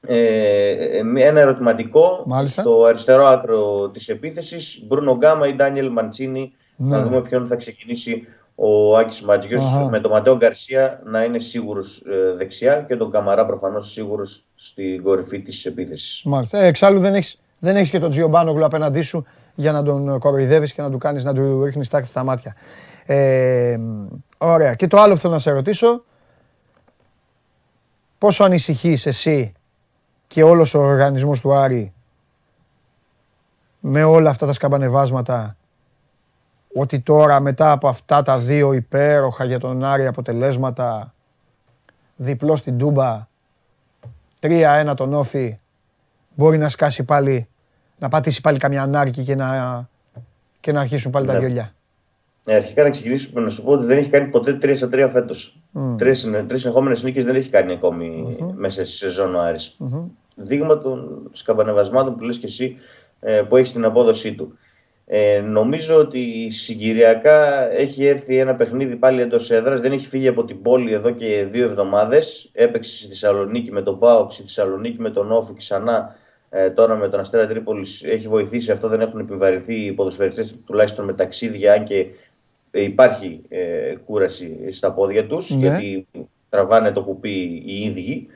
ε, 0.06 0.98
ένα 1.16 1.40
ερωτηματικό 1.40 2.22
Μάλιστα. 2.26 2.60
στο 2.62 2.84
αριστερό 2.84 3.24
άκρο 3.24 3.88
της 3.88 4.08
επίθεσης 4.08 4.84
Μπρούνο 4.86 5.16
Γκάμα 5.16 5.46
ή 5.46 5.54
Ντάνιελ 5.54 5.88
Μαντσίνη 5.88 6.52
Ναι. 6.76 6.96
να 6.96 7.02
δούμε 7.02 7.22
ποιον 7.22 7.46
θα 7.46 7.56
ξεκινήσει 7.56 8.26
ο 8.60 8.96
Άκης 8.96 9.22
Μάτζιος 9.22 9.64
Αχα. 9.64 9.88
με 9.88 10.00
τον 10.00 10.10
Ματέο 10.10 10.36
Γκαρσία 10.36 11.00
να 11.04 11.24
είναι 11.24 11.38
σίγουρος 11.38 12.02
ε, 12.06 12.36
δεξιά 12.36 12.84
και 12.88 12.96
τον 12.96 13.10
Καμαρά 13.10 13.46
προφανώς 13.46 13.90
σίγουρος 13.92 14.44
στην 14.54 15.02
κορυφή 15.02 15.40
της 15.40 15.64
επίθεσης. 15.64 16.22
Μάλιστα. 16.24 16.58
Ε, 16.58 16.66
εξάλλου 16.66 17.00
δεν 17.00 17.14
έχεις, 17.14 17.40
δεν 17.58 17.76
έχεις 17.76 17.90
και 17.90 17.98
τον 17.98 18.10
Τζιομπάνογλου 18.10 18.64
απέναντί 18.64 19.00
σου 19.00 19.26
για 19.54 19.72
να 19.72 19.82
τον 19.82 20.18
κοροϊδεύεις 20.18 20.72
και 20.72 20.82
να 20.82 20.90
του 20.90 20.98
κάνεις 20.98 21.24
να 21.24 21.34
του 21.34 21.64
ρίχνεις 21.64 21.88
τάκτη 21.88 22.08
στα 22.08 22.24
μάτια. 22.24 22.56
Ε, 23.06 23.78
ωραία. 24.38 24.74
Και 24.74 24.86
το 24.86 25.00
άλλο 25.00 25.14
που 25.14 25.20
θέλω 25.20 25.32
να 25.32 25.38
σε 25.38 25.50
ρωτήσω, 25.50 26.04
πόσο 28.18 28.44
ανησυχείς 28.44 29.06
εσύ 29.06 29.52
και 30.26 30.42
όλος 30.42 30.74
ο 30.74 30.78
οργανισμός 30.78 31.40
του 31.40 31.54
Άρη 31.54 31.92
με 33.80 34.04
όλα 34.04 34.30
αυτά 34.30 34.46
τα 34.46 34.52
σκαμπανεβάσματα 34.52 35.57
ότι 36.78 37.00
τώρα 37.00 37.40
μετά 37.40 37.70
από 37.70 37.88
αυτά 37.88 38.22
τα 38.22 38.38
δύο 38.38 38.72
υπέροχα 38.72 39.44
για 39.44 39.58
τον 39.58 39.84
Άρη 39.84 40.06
αποτελέσματα 40.06 41.12
διπλό 42.16 42.56
στην 42.56 42.78
Τούμπα 42.78 43.26
3-1 44.40 44.92
τον 44.96 45.14
Όφη 45.14 45.58
μπορεί 46.34 46.58
να 46.58 46.68
σκάσει 46.68 47.02
πάλι, 47.02 47.46
να 47.98 48.08
πατήσει 48.08 48.40
πάλι 48.40 48.58
καμιά 48.58 48.82
ανάρκη 48.82 49.22
και 49.22 49.34
να, 49.34 49.88
και 50.60 50.72
να 50.72 50.80
αρχίσουν 50.80 51.10
πάλι 51.10 51.26
τα 51.26 51.32
Ναι. 51.32 51.38
βιολιά. 51.38 51.72
Ε, 52.44 52.54
αρχικά 52.54 52.82
να 52.82 52.90
ξεκινήσουμε 52.90 53.40
να 53.40 53.50
σου 53.50 53.62
πω 53.64 53.72
ότι 53.72 53.86
δεν 53.86 53.98
έχει 53.98 54.10
κάνει 54.10 54.30
ποτέ 54.30 54.58
3 54.62 54.72
στα 54.76 54.88
3 54.92 55.08
φέτος. 55.12 55.60
Τρεις, 55.96 56.30
τρεις 56.48 56.60
συνεχόμενες 56.60 57.02
νίκες 57.02 57.24
δεν 57.24 57.34
έχει 57.36 57.50
κάνει 57.50 57.72
ακόμη 57.72 58.36
μέσα 58.54 58.84
στη 58.84 58.94
σεζόν 58.94 59.34
ο 59.34 59.40
αρης 59.40 59.76
Δείγμα 60.34 60.78
των 60.78 61.28
σκαμπανεβασμάτων 61.32 62.16
που 62.16 62.24
λες 62.24 62.38
και 62.38 62.46
εσύ 62.46 62.76
ε, 63.20 63.42
που 63.48 63.56
έχεις 63.56 63.68
στην 63.70 63.84
απόδοσή 63.84 64.34
του. 64.34 64.58
Ε, 65.10 65.40
νομίζω 65.40 65.96
ότι 65.96 66.50
συγκυριακά 66.50 67.70
έχει 67.72 68.04
έρθει 68.04 68.38
ένα 68.38 68.54
παιχνίδι 68.54 68.96
πάλι 68.96 69.22
εντός 69.22 69.50
έδρας. 69.50 69.80
Δεν 69.80 69.92
έχει 69.92 70.06
φύγει 70.06 70.28
από 70.28 70.44
την 70.44 70.62
πόλη 70.62 70.92
εδώ 70.92 71.10
και 71.10 71.46
δύο 71.50 71.64
εβδομάδες. 71.64 72.50
Έπαιξε 72.52 72.96
στη 72.96 73.06
Θεσσαλονίκη 73.06 73.72
με 73.72 73.82
τον 73.82 73.98
Πάοξ, 73.98 74.34
στη 74.34 74.42
Θεσσαλονίκη 74.42 75.00
με 75.00 75.10
τον 75.10 75.32
Όφη 75.32 75.54
ξανά. 75.54 76.16
Ε, 76.50 76.70
τώρα 76.70 76.94
με 76.96 77.08
τον 77.08 77.20
Αστέρα 77.20 77.46
Τρίπολης 77.46 78.02
έχει 78.02 78.28
βοηθήσει 78.28 78.72
αυτό. 78.72 78.88
Δεν 78.88 79.00
έχουν 79.00 79.20
επιβαρυνθεί 79.20 79.74
οι 79.74 79.92
ποδοσφαιριστές 79.92 80.54
τουλάχιστον 80.66 81.04
με 81.04 81.12
ταξίδια, 81.12 81.72
αν 81.72 81.84
και 81.84 82.06
ε, 82.70 82.82
υπάρχει 82.82 83.40
ε, 83.48 83.94
κούραση 84.04 84.70
στα 84.70 84.92
πόδια 84.92 85.26
τους, 85.26 85.50
Ναι. 85.50 85.56
γιατί 85.56 86.06
τραβάνε 86.48 86.92
το 86.92 87.02
κουπί 87.02 87.62
οι 87.66 87.82
ίδιοι. 87.82 88.26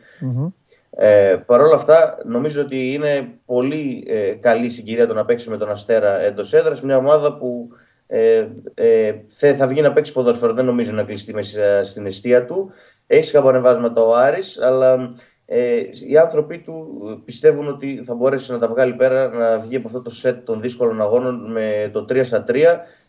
Ε, 0.97 1.37
Παρ' 1.47 1.61
όλα 1.61 1.75
αυτά, 1.75 2.19
νομίζω 2.25 2.63
ότι 2.63 2.93
είναι 2.93 3.29
πολύ 3.45 4.05
ε, 4.07 4.31
καλή 4.33 4.69
συγκυρία 4.69 5.07
το 5.07 5.15
να 5.15 5.25
παίξει 5.25 5.51
με 5.51 5.57
τον 5.57 5.71
Αστέρα 5.71 6.21
εντός 6.21 6.53
έδρας. 6.53 6.83
Μια 6.83 6.97
ομάδα 6.97 7.37
που 7.37 7.69
ε, 8.07 8.47
ε, 8.75 9.15
θε- 9.29 9.57
θα 9.57 9.67
βγει 9.67 9.81
να 9.81 9.93
παίξει 9.93 10.13
ποδόσφαιρο, 10.13 10.53
δεν 10.53 10.65
νομίζω 10.65 10.93
να 10.93 11.03
κλειστεί 11.03 11.35
μέσα 11.35 11.85
στην 11.85 12.07
αιστεία 12.07 12.45
του. 12.45 12.71
Έχει 13.07 13.25
σκαμπανεβάσματα 13.25 14.03
ο 14.03 14.15
Άρης, 14.15 14.61
αλλά 14.61 15.15
ε, 15.47 15.81
οι 16.09 16.19
άνθρωποι 16.19 16.59
του 16.59 17.03
πιστεύουν 17.25 17.69
ότι 17.69 18.03
θα 18.05 18.15
μπορέσει 18.15 18.53
να 18.53 18.59
τα 18.59 18.69
βγάλει 18.69 18.95
πέρα, 18.95 19.29
να 19.29 19.59
βγει 19.59 19.77
από 19.77 19.87
αυτό 19.87 20.03
το 20.03 20.11
σετ 20.11 20.45
των 20.45 20.61
δύσκολων 20.61 21.01
αγώνων 21.01 21.53
με 21.53 21.91
το 21.93 22.07
3 22.09 22.21
στα 22.25 22.45
3 22.49 22.55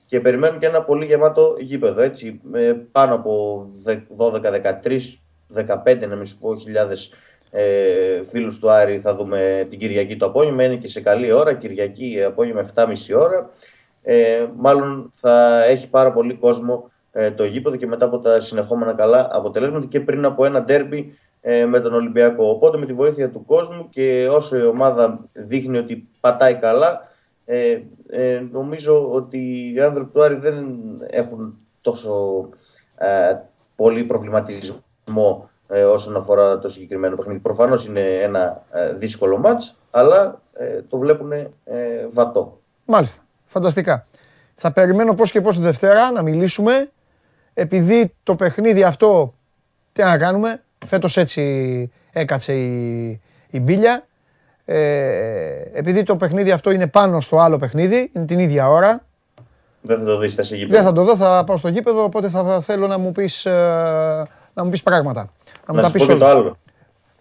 και 0.08 0.20
περιμένουν 0.20 0.60
και 0.60 0.66
ένα 0.66 0.82
πολύ 0.82 1.06
γεμάτο 1.06 1.56
γήπεδο. 1.60 2.02
Έτσι, 2.02 2.40
με 2.44 2.88
πάνω 2.92 3.14
από 3.14 3.66
12, 4.18 4.42
13, 4.86 5.00
15 5.86 6.08
να 6.08 6.16
μην 6.16 6.26
σου 6.26 6.40
πω 6.40 6.56
χιλιάδες 6.56 7.14
ε, 7.56 8.24
φίλους 8.26 8.60
του 8.60 8.70
Άρη 8.72 9.00
θα 9.00 9.16
δούμε 9.16 9.68
την 9.70 9.80
Κυριακή 9.80 10.18
το 10.18 10.26
απόγευμα. 10.26 10.64
Είναι 10.64 10.76
και 10.76 10.88
σε 10.88 11.02
καλή 11.02 11.32
ώρα, 11.32 11.54
Κυριακή 11.54 12.24
απόγευμα 12.24 12.66
7.30 12.76 12.86
ώρα. 13.18 13.50
Ε, 14.04 14.46
μάλλον 14.56 15.12
θα 15.14 15.64
έχει 15.64 15.90
πάρα 15.90 16.12
πολύ 16.12 16.34
κόσμο 16.34 16.92
ε, 17.12 17.32
το 17.32 17.44
γήπεδο 17.44 17.76
και 17.76 17.88
μετά 17.88 18.06
από 18.06 18.20
τα 18.20 18.42
συνεχόμενα 18.42 18.94
καλά 18.94 19.28
αποτελέσματα 19.32 19.86
και 19.86 20.00
πριν 20.00 20.26
από 20.26 20.46
ένα 20.46 20.64
ντέρμπι 20.64 21.18
ε, 21.42 21.66
με 21.66 21.80
τον 21.80 21.94
Ολυμπιακό. 21.94 22.50
Οπότε 22.50 22.78
με 22.78 22.86
τη 22.86 22.94
βοήθεια 22.94 23.30
του 23.30 23.46
κόσμου 23.46 23.90
και 23.90 24.28
όσο 24.32 24.58
η 24.58 24.66
ομάδα 24.66 25.28
δείχνει 25.34 25.78
ότι 25.78 26.08
πατάει 26.20 26.56
καλά, 26.56 27.10
ε, 27.46 27.82
ε, 28.10 28.44
νομίζω 28.52 29.12
ότι 29.12 29.72
οι 29.76 29.80
άνθρωποι 29.80 30.12
του 30.12 30.24
Άρη 30.24 30.36
δεν 30.36 30.78
έχουν 31.10 31.58
τόσο 31.82 32.50
ε, 32.96 33.36
πολύ 33.76 34.04
προβληματισμό 34.04 35.50
ε, 35.74 35.84
όσον 35.84 36.16
αφορά 36.16 36.60
το 36.60 36.70
συγκεκριμένο 36.70 37.16
παιχνίδι. 37.16 37.40
Προφανώς 37.40 37.86
είναι 37.86 38.00
ένα 38.00 38.64
ε, 38.72 38.94
δύσκολο 38.94 39.38
μάτς, 39.38 39.76
αλλά 39.92 40.42
ε, 40.54 40.82
το 40.90 40.98
βλέπουν 40.98 41.32
ε, 41.32 41.50
βατό. 42.12 42.60
Μάλιστα. 42.86 43.22
Φανταστικά. 43.46 44.08
Θα 44.56 44.72
περιμένω 44.72 45.14
πώς 45.14 45.32
και 45.32 45.42
πώς 45.42 45.56
τη 45.56 45.62
Δευτέρα 45.62 46.12
να 46.12 46.22
μιλήσουμε, 46.22 46.90
επειδή 47.54 48.14
το 48.24 48.36
παιχνίδι 48.36 48.84
αυτό, 48.84 49.34
τι 49.92 50.04
να 50.04 50.18
κάνουμε, 50.18 50.62
φέτος 50.86 51.18
έτσι 51.18 51.92
έκατσε 52.12 52.54
η, 52.54 53.22
η 53.50 53.60
μπίλια. 53.60 54.06
Ε, 54.66 55.62
επειδή 55.74 56.04
το 56.04 56.16
παιχνίδι 56.16 56.52
αυτό 56.52 56.72
είναι 56.72 56.88
πάνω 56.88 57.20
στο 57.20 57.38
άλλο 57.38 57.58
παιχνίδι, 57.58 58.12
είναι 58.14 58.26
την 58.26 58.40
ίδια 58.40 58.70
ώρα. 58.70 59.06
Δεν 59.82 60.00
θα 60.00 60.06
το 60.06 60.18
δεις, 60.18 60.36
θα 60.36 60.44
σε 60.44 60.56
γήπεδο. 60.56 60.76
Δεν 60.76 60.84
θα 60.86 60.92
το 60.92 61.04
δω, 61.04 61.16
θα 61.16 61.44
πάω 61.44 61.58
στο 61.58 61.68
γήπεδο, 61.68 62.04
οπότε 62.04 62.30
θα 62.30 62.62
θέλω 62.62 62.88
να 62.88 62.98
μου 62.98 63.12
πεις, 63.12 63.46
ε, 63.46 64.28
να 64.54 64.64
μου 64.64 64.70
πεις 64.70 64.84
πράγματα. 64.84 65.30
Να, 65.68 65.82
να 65.82 65.88
σου 65.88 65.98
πω 65.98 66.06
και 66.06 66.16
το 66.16 66.26
άλλο. 66.26 66.58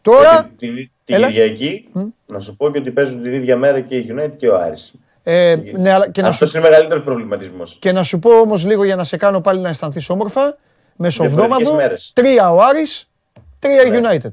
Τώρα... 0.02 0.50
Την, 0.58 0.74
την, 0.74 0.90
την 1.04 1.16
Κυριακή, 1.16 1.88
mm. 1.94 2.06
να 2.26 2.40
σου 2.40 2.56
πω 2.56 2.70
και 2.70 2.78
ότι 2.78 2.90
παίζουν 2.90 3.22
την 3.22 3.32
ίδια 3.32 3.56
μέρα 3.56 3.80
και 3.80 3.96
η 3.96 4.14
United 4.16 4.36
και 4.36 4.48
ο 4.48 4.58
Άρης. 4.58 4.92
Ε, 5.22 5.56
ναι, 5.76 5.92
αλλά 5.92 6.10
και 6.10 6.20
Αυτός 6.20 6.50
σου... 6.50 6.58
είναι 6.58 6.68
μεγαλύτερος 6.68 7.04
προβληματισμός. 7.04 7.76
Και 7.80 7.92
να 7.92 8.02
σου 8.02 8.18
πω 8.18 8.30
όμως 8.30 8.64
λίγο 8.64 8.84
για 8.84 8.96
να 8.96 9.04
σε 9.04 9.16
κάνω 9.16 9.40
πάλι 9.40 9.60
να 9.60 9.68
αισθανθείς 9.68 10.08
όμορφα. 10.10 10.56
Μεσοβδόμαδο, 10.96 11.78
τρία 12.12 12.52
ο 12.52 12.60
Άρης, 12.60 13.10
τρία 13.58 13.84
ναι. 13.84 13.98
United. 13.98 14.30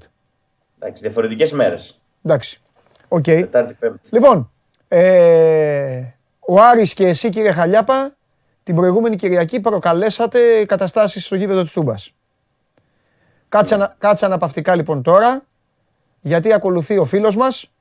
Εντάξει, 0.80 1.02
διαφορετικές 1.02 1.52
μέρες. 1.52 2.00
Εντάξει. 2.24 2.62
OK. 3.08 3.24
Okay. 3.28 3.48
Λοιπόν, 4.10 4.52
ε, 4.88 6.02
ο 6.40 6.62
Άρης 6.62 6.94
και 6.94 7.08
εσύ 7.08 7.30
κύριε 7.30 7.52
Χαλιάπα, 7.52 8.16
την 8.64 8.76
προηγούμενη 8.76 9.16
Κυριακή 9.16 9.60
προκαλέσατε 9.60 10.66
καταστάσεις 10.66 11.26
στο 11.26 11.36
γήπεδο 11.36 11.62
της 11.62 11.72
Τούμπας. 11.72 12.12
Κάτσε, 13.50 13.76
ναι. 13.76 13.86
κάτσε 13.98 14.26
αναπαυτικά 14.26 14.76
λοιπόν 14.76 15.02
τώρα, 15.02 15.42
γιατί 16.22 16.54
ακολουθεί 16.54 16.98
ο 16.98 17.06
φίλος 17.06 17.36
μας, 17.36 17.72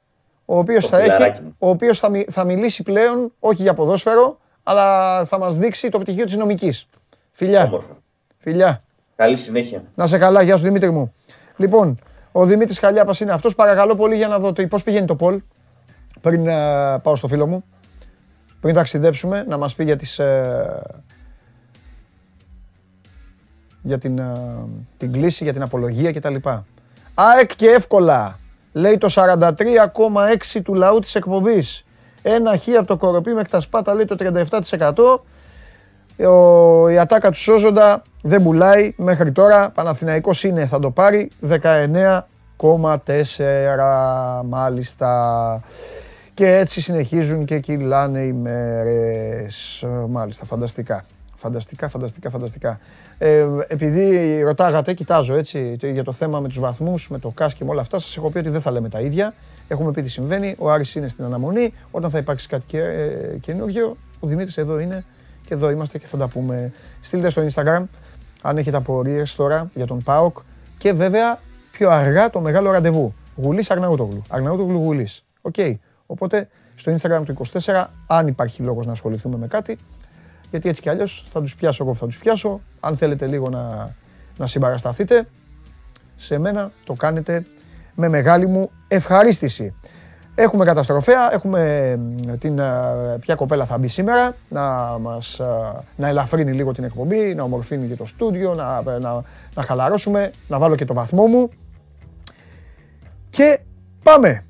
ο 0.44 0.58
οποίος, 0.58 0.86
θα, 0.86 0.98
έχει, 0.98 1.54
ο 1.58 1.68
οποίος 1.68 1.98
θα, 1.98 2.10
θα 2.28 2.44
μιλήσει 2.44 2.82
πλέον, 2.82 3.32
όχι 3.38 3.62
για 3.62 3.74
ποδόσφαιρο, 3.74 4.38
αλλά 4.62 5.24
θα 5.24 5.38
μας 5.38 5.56
δείξει 5.56 5.88
το 5.88 5.98
πτυχίο 5.98 6.24
της 6.24 6.36
νομικής. 6.36 6.86
Φιλιά. 7.32 7.64
Όμορφα. 7.64 7.96
Φιλιά. 8.38 8.82
Καλή 9.16 9.36
συνέχεια. 9.36 9.82
Να 9.94 10.06
σε 10.06 10.18
καλά, 10.18 10.42
γεια 10.42 10.56
σου 10.56 10.62
Δημήτρη 10.62 10.90
μου. 10.90 11.14
Λοιπόν, 11.56 11.98
ο 12.32 12.44
Δημήτρης 12.44 12.78
Χαλιάπα 12.78 13.14
είναι 13.20 13.32
αυτός. 13.32 13.54
Παρακαλώ 13.54 13.94
πολύ 13.94 14.16
για 14.16 14.28
να 14.28 14.38
δω 14.38 14.52
το 14.52 14.66
πώς 14.66 14.82
πηγαίνει 14.82 15.06
το 15.06 15.16
Πολ. 15.16 15.40
Πριν 16.20 16.44
uh, 16.48 17.02
πάω 17.02 17.16
στο 17.16 17.28
φίλο 17.28 17.46
μου. 17.46 17.64
Πριν 18.60 18.74
ταξιδέψουμε, 18.74 19.44
να 19.48 19.56
μας 19.56 19.74
πει 19.74 19.84
για, 19.84 19.96
τις, 19.96 20.20
uh, 20.22 20.24
για 23.82 23.98
την, 23.98 24.20
uh, 24.20 24.64
την 24.96 25.12
κλίση, 25.12 25.44
για 25.44 25.52
την 25.52 25.62
απολογία 25.62 26.12
κτλ. 26.12 26.34
ΑΕΚ 27.14 27.54
και 27.56 27.66
εύκολα. 27.66 28.38
Λέει 28.72 28.98
το 28.98 29.08
43,6 29.10 30.60
του 30.64 30.74
λαού 30.74 30.98
της 30.98 31.14
εκπομπής. 31.14 31.84
Ένα 32.22 32.56
χ 32.56 32.68
από 32.78 32.86
το 32.86 32.96
κοροπή 32.96 33.32
μέχρι 33.32 33.48
τα 33.48 33.60
σπάτα 33.60 33.94
λέει 33.94 34.04
το 34.04 34.16
37%. 34.18 35.20
Ο, 36.26 36.88
η 36.88 36.98
ατάκα 36.98 37.30
του 37.30 37.38
Σόζοντα 37.38 38.02
δεν 38.22 38.42
πουλάει 38.42 38.94
μέχρι 38.96 39.32
τώρα. 39.32 39.70
Παναθηναϊκός 39.70 40.44
είναι, 40.44 40.66
θα 40.66 40.78
το 40.78 40.90
πάρει. 40.90 41.30
19,4 41.48 42.22
μάλιστα. 44.44 45.60
Και 46.34 46.56
έτσι 46.56 46.80
συνεχίζουν 46.80 47.44
και 47.44 47.58
κυλάνε 47.58 48.20
οι 48.20 48.32
μέρες. 48.32 49.84
Μάλιστα, 50.08 50.44
φανταστικά. 50.44 51.04
Φανταστικά, 51.40 51.88
φανταστικά, 51.88 52.30
φανταστικά. 52.30 52.80
Ε, 53.18 53.46
επειδή 53.68 54.40
ρωτάγατε, 54.42 54.92
κοιτάζω 54.92 55.34
έτσι 55.34 55.76
για 55.82 56.04
το 56.04 56.12
θέμα 56.12 56.40
με 56.40 56.48
τους 56.48 56.58
βαθμούς, 56.58 57.08
με 57.08 57.18
το 57.18 57.28
ΚΑΣ 57.28 57.54
και 57.54 57.64
με 57.64 57.70
όλα 57.70 57.80
αυτά, 57.80 57.98
σας 57.98 58.16
έχω 58.16 58.30
πει 58.30 58.38
ότι 58.38 58.48
δεν 58.48 58.60
θα 58.60 58.70
λέμε 58.70 58.88
τα 58.88 59.00
ίδια. 59.00 59.34
Έχουμε 59.68 59.90
πει 59.90 60.02
τι 60.02 60.08
συμβαίνει. 60.08 60.54
Ο 60.58 60.70
Άρης 60.70 60.94
είναι 60.94 61.08
στην 61.08 61.24
αναμονή. 61.24 61.72
Όταν 61.90 62.10
θα 62.10 62.18
υπάρξει 62.18 62.48
κάτι 62.48 62.66
και, 62.66 62.78
ε, 62.78 63.36
καινούργιο, 63.40 63.96
ο 64.20 64.26
Δημήτρης 64.26 64.56
εδώ 64.56 64.78
είναι 64.78 65.04
και 65.44 65.54
εδώ 65.54 65.70
είμαστε 65.70 65.98
και 65.98 66.06
θα 66.06 66.16
τα 66.16 66.28
πούμε. 66.28 66.72
Στείλτε 67.00 67.30
στο 67.30 67.46
Instagram 67.46 67.82
αν 68.42 68.56
έχετε 68.56 68.76
απορίες 68.76 69.34
τώρα 69.34 69.70
για 69.74 69.86
τον 69.86 70.02
ΠΑΟΚ 70.02 70.38
και 70.78 70.92
βέβαια 70.92 71.38
πιο 71.70 71.90
αργά 71.90 72.30
το 72.30 72.40
μεγάλο 72.40 72.70
ραντεβού. 72.70 73.14
Γουλής 73.36 73.70
Αρναούτογλου. 73.70 74.22
Αρναούτογλου 74.28 74.78
Γουλής. 74.78 75.24
OK. 75.40 75.54
Okay. 75.56 75.74
Οπότε 76.06 76.48
στο 76.74 76.94
Instagram 76.94 77.22
του 77.24 77.36
24, 77.64 77.84
αν 78.06 78.26
υπάρχει 78.26 78.62
λόγος 78.62 78.86
να 78.86 78.92
ασχοληθούμε 78.92 79.36
με 79.36 79.46
κάτι, 79.46 79.78
γιατί 80.50 80.68
έτσι 80.68 80.82
κι 80.82 80.88
αλλιώς 80.88 81.24
θα 81.28 81.40
τους 81.40 81.54
πιάσω 81.54 81.82
εγώ 81.84 81.92
που 81.92 81.98
θα 81.98 82.06
τους 82.06 82.18
πιάσω. 82.18 82.60
Αν 82.80 82.96
θέλετε 82.96 83.26
λίγο 83.26 83.48
να, 83.48 83.94
να 84.38 84.46
συμπαρασταθείτε, 84.46 85.28
σε 86.16 86.38
μένα 86.38 86.70
το 86.84 86.92
κάνετε 86.92 87.44
με 87.94 88.08
μεγάλη 88.08 88.46
μου 88.46 88.70
ευχαρίστηση. 88.88 89.74
Έχουμε 90.34 90.64
καταστροφέα, 90.64 91.32
έχουμε 91.32 91.94
την 92.38 92.60
ποια 93.20 93.34
κοπέλα 93.34 93.64
θα 93.64 93.78
μπει 93.78 93.88
σήμερα, 93.88 94.36
να, 94.48 94.98
μας, 94.98 95.40
να 95.96 96.08
ελαφρύνει 96.08 96.52
λίγο 96.52 96.72
την 96.72 96.84
εκπομπή, 96.84 97.34
να 97.34 97.42
ομορφύνει 97.42 97.88
και 97.88 97.96
το 97.96 98.04
στούντιο, 98.04 98.54
να, 98.54 98.82
να, 98.98 99.22
να 99.54 99.62
χαλαρώσουμε, 99.62 100.30
να 100.48 100.58
βάλω 100.58 100.74
και 100.74 100.84
το 100.84 100.94
βαθμό 100.94 101.26
μου. 101.26 101.48
Και 103.30 103.60
πάμε! 104.02 104.42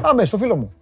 Πάμε 0.00 0.24
στο 0.24 0.36
φίλο 0.38 0.56
μου. 0.56 0.72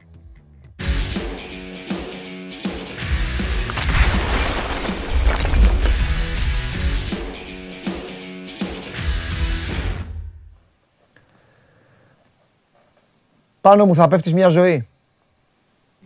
Πάνω 13.61 13.87
μου 13.87 13.95
θα 13.95 14.09
πέφτεις 14.09 14.33
μια 14.33 14.49
ζωή. 14.49 14.89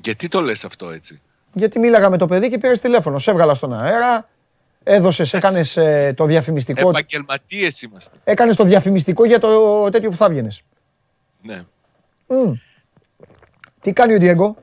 Γιατί 0.03 0.29
το 0.29 0.41
λες 0.41 0.65
αυτό 0.65 0.91
έτσι; 0.91 1.21
Γιατί 1.53 1.79
μίλαγα 1.79 2.11
με 2.11 2.17
το 2.17 2.27
παιδί 2.27 2.51
και 2.51 2.59
πήρες 2.59 2.81
τηλέφωνο. 2.81 3.19
Σε 3.19 3.31
έβγαλα 3.31 3.55
στον 3.55 3.73
αέρα, 3.73 4.29
έδωσες, 4.83 5.33
έκανες 5.33 5.77
ε, 5.77 6.15
το 6.17 6.25
διαφημιστικό. 6.25 6.89
Επαγγελματίες 6.89 7.83
είμαστε. 7.83 8.17
Έκανες 8.25 8.57
το 8.57 8.65
διαφημιστικό 8.65 9.25
για 9.25 9.39
το 9.39 9.91
τέτοιο 9.91 10.11
που 10.11 10.17
θα 10.17 10.29
βγαίνεις. 10.29 10.63
Ναι. 11.43 11.65
Τι 13.81 13.93
κάνει 13.93 14.15
ο 14.15 14.19
Διέγκο. 14.19 14.57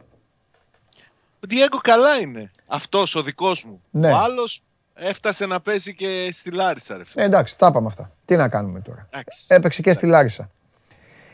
Ο 1.43 1.47
Διέγκο 1.47 1.77
καλά 1.77 2.19
είναι. 2.19 2.51
Αυτός 2.67 3.15
ο 3.15 3.23
δικός 3.23 3.63
μου. 3.63 3.81
Ναι. 3.89 4.11
Ο 4.11 4.15
άλλος 4.15 4.63
έφτασε 4.93 5.45
να 5.45 5.59
παίζει 5.59 5.95
και 5.95 6.29
στη 6.31 6.51
Λάρισα. 6.51 6.97
Ρε, 6.97 7.03
ε, 7.15 7.23
εντάξει, 7.23 7.57
τα 7.57 7.67
είπαμε 7.67 7.87
αυτά. 7.87 8.11
Τι 8.25 8.35
να 8.35 8.49
κάνουμε 8.49 8.79
τώρα. 8.79 9.07
Εντάξει. 9.11 9.45
Έπαιξε 9.47 9.81
και 9.81 9.93
στη 9.93 10.05
Λάρισα. 10.05 10.49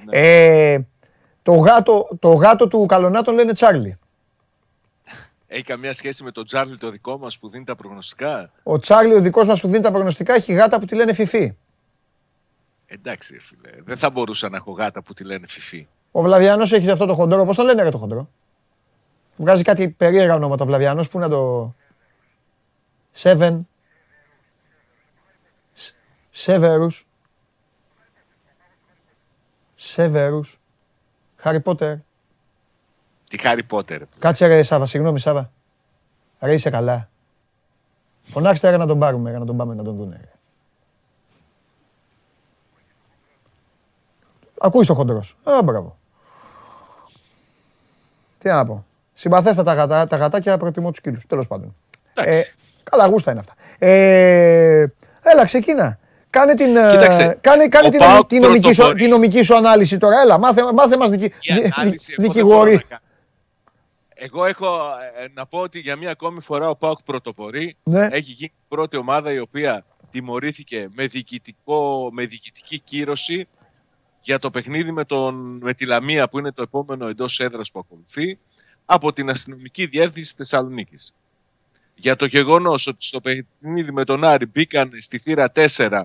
Ναι. 0.05 0.17
Ε, 0.17 0.79
το 1.47 1.53
γάτο, 1.53 2.07
το 2.19 2.33
γάτο 2.33 2.67
του 2.67 2.85
Καλονά 2.85 3.21
τον 3.21 3.33
λένε 3.33 3.53
Τσάρλι. 3.53 3.97
Έχει 5.47 5.63
καμία 5.63 5.93
σχέση 5.93 6.23
με 6.23 6.31
τον 6.31 6.45
Τσάρλι 6.45 6.77
το 6.77 6.89
δικό 6.89 7.17
μας 7.17 7.39
που 7.39 7.49
δίνει 7.49 7.63
τα 7.63 7.75
προγνωστικά; 7.75 8.51
Ο 8.63 8.79
Τσάρλι 8.79 9.13
ο 9.13 9.19
δικός 9.21 9.47
μας 9.47 9.61
που 9.61 9.67
δίνει 9.67 9.83
τα 9.83 9.91
προγνωστικά 9.91 10.33
έχει 10.33 10.53
γάτα 10.53 10.79
που 10.79 10.85
τη 10.85 10.95
λένε 10.95 11.13
Φιφί. 11.13 11.57
Εντάξει, 12.85 13.39
φίλε. 13.39 13.69
Δεν 13.83 13.97
θα 13.97 14.09
μπορούσα 14.09 14.49
να 14.49 14.57
έχω 14.57 14.71
γάτα 14.71 15.01
που 15.01 15.13
τη 15.13 15.23
λένε 15.23 15.47
Φιφί. 15.47 15.87
Ο 16.11 16.21
Βλαβιάνος 16.21 16.71
έχει 16.71 16.89
αυτό 16.89 17.05
το 17.05 17.13
χοντρό. 17.13 17.45
Πώς 17.45 17.55
τον 17.55 17.65
λένε 17.65 17.83
ρε 17.83 17.89
το 17.89 17.97
χοντρό; 17.97 18.29
Βγάζει 19.35 19.63
κάτι 19.63 19.89
περίεργα 19.89 20.35
ονόματα 20.35 20.63
ο 20.63 20.67
Βλαβιάνος. 20.67 21.09
Πού 21.09 21.19
να 21.19 21.29
το... 21.29 21.73
Σέβεν. 23.11 23.67
Σέβερους. 26.29 27.07
Σέβερους. 29.75 30.59
Χάρι 31.37 31.59
Πότερ. 31.59 31.95
Τι 33.29 33.37
Χάρι 33.37 33.63
Πότερ. 33.63 34.01
Κάτσε 34.19 34.47
ρε 34.47 34.63
Σάβα, 34.63 34.85
συγγνώμη 34.85 35.19
Σάβα. 35.19 35.51
Ρε 36.39 36.53
είσαι 36.53 36.69
καλά. 36.69 37.09
Φωνάξτε 38.23 38.69
ρε 38.69 38.77
να 38.77 38.85
τον 38.85 38.99
πάρουμε, 38.99 39.31
ρε, 39.31 39.37
να 39.37 39.45
τον 39.45 39.57
πάμε 39.57 39.73
να 39.73 39.83
τον 39.83 39.95
δούνε. 39.95 40.15
Ρε. 40.15 40.31
Ακούεις 44.59 44.87
το 44.87 44.93
χοντρός. 44.93 45.37
Α, 45.43 45.63
μπράβο. 45.63 45.97
Τι 48.37 48.49
να 48.49 48.65
πω. 48.65 48.85
Συμπαθέστα 49.13 49.63
τα, 49.63 49.73
γατά, 49.73 50.07
τα 50.07 50.17
γατάκια 50.17 50.57
προτιμώ 50.57 50.89
τους 50.89 51.01
κύλους. 51.01 51.25
Τέλος 51.27 51.47
πάντων. 51.47 51.75
Εντάξει. 52.13 52.39
Ε, 52.39 52.43
καλά 52.83 53.07
γούστα 53.07 53.31
είναι 53.31 53.39
αυτά. 53.39 53.53
Ε, 53.79 54.85
έλα, 55.23 55.45
ξεκίνα. 55.45 55.99
Κάνε 56.29 56.53
την, 56.53 56.75
ε, 56.75 56.91
Κοίταξε, 56.91 57.37
κάνε, 57.41 57.67
κάνε 57.67 57.89
την, 57.89 57.99
την, 58.27 58.41
νομική 58.41 58.73
σου, 58.73 58.93
την 58.93 59.09
νομική 59.09 59.41
σου 59.41 59.55
ανάλυση 59.55 59.97
τώρα. 59.97 60.21
Έλα, 60.21 60.37
μάθε, 60.37 60.73
μάθε 60.73 60.97
μας 60.97 61.09
δικη, 61.09 61.33
δικηγόροι. 62.17 62.81
Εγώ 64.19 64.45
έχω 64.45 64.65
ε, 65.17 65.27
να 65.33 65.45
πω 65.45 65.59
ότι 65.59 65.79
για 65.79 65.95
μία 65.95 66.11
ακόμη 66.11 66.41
φορά 66.41 66.69
ο 66.69 66.75
ΠΑΟΚ 66.75 66.99
πρωτοπορεί. 67.03 67.75
Ναι. 67.83 68.07
Έχει 68.11 68.31
γίνει 68.31 68.53
η 68.53 68.65
πρώτη 68.67 68.97
ομάδα 68.97 69.31
η 69.31 69.39
οποία 69.39 69.85
τιμωρήθηκε 70.11 70.89
με, 70.93 71.05
διοικητικό, 71.05 72.09
με 72.11 72.25
διοικητική 72.25 72.79
κύρωση 72.79 73.47
για 74.21 74.39
το 74.39 74.51
παιχνίδι 74.51 74.91
με, 74.91 75.05
τον, 75.05 75.59
με 75.61 75.73
τη 75.73 75.85
Λαμία 75.85 76.27
που 76.27 76.39
είναι 76.39 76.51
το 76.51 76.61
επόμενο 76.61 77.07
εντός 77.07 77.39
έδρας 77.39 77.71
που 77.71 77.79
ακολουθεί 77.79 78.39
από 78.85 79.13
την 79.13 79.29
αστυνομική 79.29 79.85
διεύθυνση 79.85 80.33
Θεσσαλονίκης. 80.37 81.13
Για 81.95 82.15
το 82.15 82.25
γεγονός 82.25 82.87
ότι 82.87 83.05
στο 83.05 83.21
παιχνίδι 83.21 83.91
με 83.91 84.03
τον 84.03 84.23
Άρη 84.23 84.45
μπήκαν 84.45 84.91
στη 84.99 85.19
θύρα 85.19 85.51
4 85.55 85.89
α, 85.91 86.03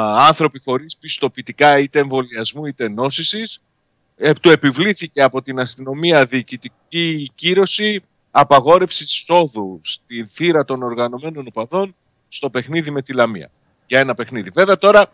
άνθρωποι 0.00 0.60
χωρίς 0.64 0.96
πιστοποιητικά 0.96 1.78
είτε 1.78 1.98
εμβολιασμού 1.98 2.66
είτε 2.66 2.88
νόσησης, 2.88 3.62
ε, 4.16 4.32
του 4.32 4.50
επιβλήθηκε 4.50 5.22
από 5.22 5.42
την 5.42 5.60
αστυνομία 5.60 6.24
διοικητική 6.24 7.30
κύρωση 7.34 8.02
απαγόρευση 8.30 9.02
εισόδου 9.02 9.80
στη 9.82 10.24
θύρα 10.24 10.64
των 10.64 10.82
οργανωμένων 10.82 11.46
οπαδών 11.46 11.94
στο 12.28 12.50
παιχνίδι 12.50 12.90
με 12.90 13.02
τη 13.02 13.12
Λαμία. 13.12 13.50
Για 13.86 13.98
ένα 13.98 14.14
παιχνίδι. 14.14 14.50
Βέβαια 14.54 14.78
τώρα. 14.78 15.06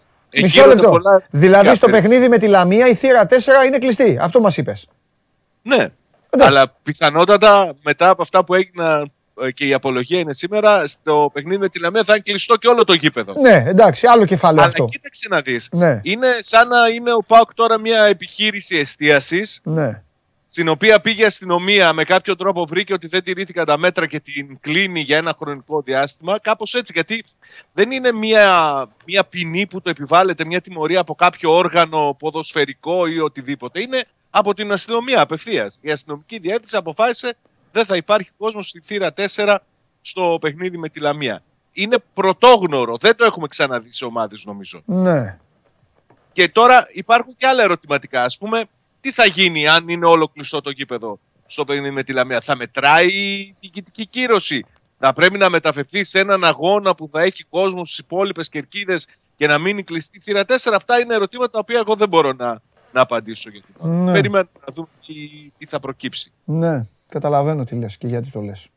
Μισό 0.43 0.67
λεπτό. 0.67 0.91
Πολλά... 0.91 1.23
Δηλαδή 1.31 1.75
στο 1.75 1.89
παιχνίδι 1.89 2.29
με 2.29 2.39
τη 2.39 2.47
Λαμία 2.47 2.89
η 2.89 2.95
θύρα 2.95 3.27
4 3.27 3.67
είναι 3.67 3.79
κλειστή. 3.79 4.19
Αυτό 4.21 4.41
μας 4.41 4.57
είπες. 4.57 4.89
Ναι. 5.63 5.89
Αλλά 6.39 6.77
πιθανότατα 6.83 7.75
μετά 7.83 8.09
από 8.09 8.23
αυτά 8.23 8.45
που 8.45 8.55
έγιναν 8.55 9.03
ε, 9.03 9.11
και 9.55 9.67
η 9.67 9.73
απολογία 9.73 10.19
είναι 10.19 10.33
σήμερα, 10.33 10.87
στο 10.87 11.31
παιχνίδι 11.33 11.59
με 11.59 11.69
τη 11.69 11.81
Λαμία 11.81 12.05
θα 12.05 12.13
είναι 12.13 12.23
κλειστό 12.23 12.57
και 12.57 12.69
όλο 12.69 12.85
το 12.85 12.93
γήπεδο. 12.93 13.35
Ναι, 13.41 13.65
εντάξει, 13.67 14.07
άλλο 14.07 14.25
κεφάλαιο 14.25 14.63
Αλλά 14.63 14.71
αυτό. 14.71 14.85
κοίταξε 14.85 15.29
να 15.31 15.41
δεις. 15.41 15.69
Ναι. 15.73 16.01
Είναι 16.03 16.27
σαν 16.39 16.69
να 16.69 16.89
είναι 16.89 17.13
ο 17.13 17.25
Πάουκ 17.27 17.55
τώρα 17.55 17.79
μια 17.79 18.03
επιχείρηση 18.03 18.77
εστίασης. 18.77 19.61
Ναι. 19.65 20.03
Στην 20.51 20.69
οποία 20.69 21.01
πήγε 21.01 21.23
η 21.23 21.25
αστυνομία 21.25 21.93
με 21.93 22.05
κάποιο 22.05 22.37
τρόπο 22.37 22.65
βρήκε 22.67 22.93
ότι 22.93 23.07
δεν 23.07 23.23
τηρήθηκαν 23.23 23.65
τα 23.65 23.79
μέτρα 23.79 24.07
και 24.07 24.21
την 24.21 24.59
κλείνει 24.61 25.01
για 25.01 25.17
ένα 25.17 25.35
χρονικό 25.41 25.81
διάστημα. 25.81 26.39
Κάπως 26.39 26.75
έτσι. 26.75 26.93
Γιατί 26.95 27.25
δεν 27.73 27.91
είναι 27.91 28.13
μια, 28.13 28.87
μια 29.05 29.25
ποινή 29.25 29.67
που 29.67 29.81
το 29.81 29.91
επιβάλλεται, 29.91 30.45
μια 30.45 30.61
τιμωρία 30.61 31.01
από 31.01 31.15
κάποιο 31.15 31.57
όργανο 31.57 32.17
ποδοσφαιρικό 32.19 33.07
ή 33.07 33.19
οτιδήποτε. 33.19 33.81
Είναι 33.81 34.05
από 34.31 34.55
την 34.55 34.73
αστυνομία 34.73 35.21
απευθείας. 35.21 35.79
Η 35.81 35.91
αστυνομική 35.91 36.39
διεύθυνση 36.39 36.77
αποφάσισε 36.77 37.37
δεν 37.73 37.85
θα 37.85 37.97
υπάρχει 37.97 38.31
κόσμος 38.39 38.69
στη 38.69 38.81
θύρα 38.81 39.13
4 39.35 39.57
στο 40.01 40.39
παιχνίδι 40.41 40.79
με 40.79 40.89
τη 40.89 41.01
Λαμία. 41.01 41.43
Είναι 41.73 41.97
πρωτόγνωρο. 42.15 42.97
Δεν 42.97 43.17
το 43.17 43.25
έχουμε 43.25 43.47
ξαναδεί 43.47 43.93
σε 43.93 44.05
ομάδες, 44.05 44.45
νομίζω. 44.45 44.83
Ναι. 44.85 45.39
Και 46.33 46.49
τώρα 46.49 46.87
υπάρχουν 46.93 47.35
και 47.37 47.47
άλλα 47.47 47.63
ερωτηματικά. 47.63 48.23
Α 48.23 48.31
πούμε, 48.39 48.65
τι 49.01 49.13
θα 49.13 49.25
γίνει 49.25 49.69
αν 49.69 49.89
είναι 49.89 50.07
όλο 50.07 50.29
κλειστό 50.29 50.61
το 50.61 50.71
γήπεδο 50.71 51.19
στο 51.47 51.65
παιχνίδι 51.65 51.91
με 51.91 52.03
τη 52.03 52.13
Λαμία; 52.13 52.41
Θα 52.41 52.57
μετράει 52.57 53.07
η 53.07 53.57
διοικητική 53.61 54.07
κύρωση; 54.07 54.65
Θα 54.99 55.13
πρέπει 55.13 55.39
να 55.39 55.49
μεταφερθεί 55.49 56.05
σε 56.05 56.19
έναν 56.19 56.45
αγώνα 56.45 56.95
που 56.95 57.09
θα 57.09 57.23
έχει 57.23 57.45
κόσμο 57.45 57.85
στις 57.85 57.99
υπόλοιπες 57.99 58.49
κερκίδες 58.49 59.07
και 59.37 59.47
να 59.47 59.59
μείνει 59.59 59.83
κλειστή 59.83 60.21
θύρα 60.21 60.45
4. 60.47 60.55
Αυτά 60.73 61.01
είναι 61.01 61.15
ερωτήματα 61.15 61.51
τα 61.51 61.59
οποία 61.59 61.79
εγώ 61.79 61.97
δεν 61.97 62.09
μπορώ 62.09 62.33
να, 62.33 62.61
να 62.93 63.01
απαντήσω. 63.01 63.51
Γιατί 63.51 63.73
ναι. 63.81 64.13
Περιμένουμε 64.13 64.51
να 64.67 64.73
δούμε 64.73 64.89
τι, 65.07 65.15
τι 65.59 65.67
θα 65.67 65.81
προκύψει. 65.81 66.33
Ναι. 66.45 66.87
Καταλαβαίνω 67.09 67.65
τι 67.65 67.75
λες 67.75 67.97
και 67.97 68.07
γιατί 68.07 68.31
το 68.31 68.41
λες. 68.41 68.69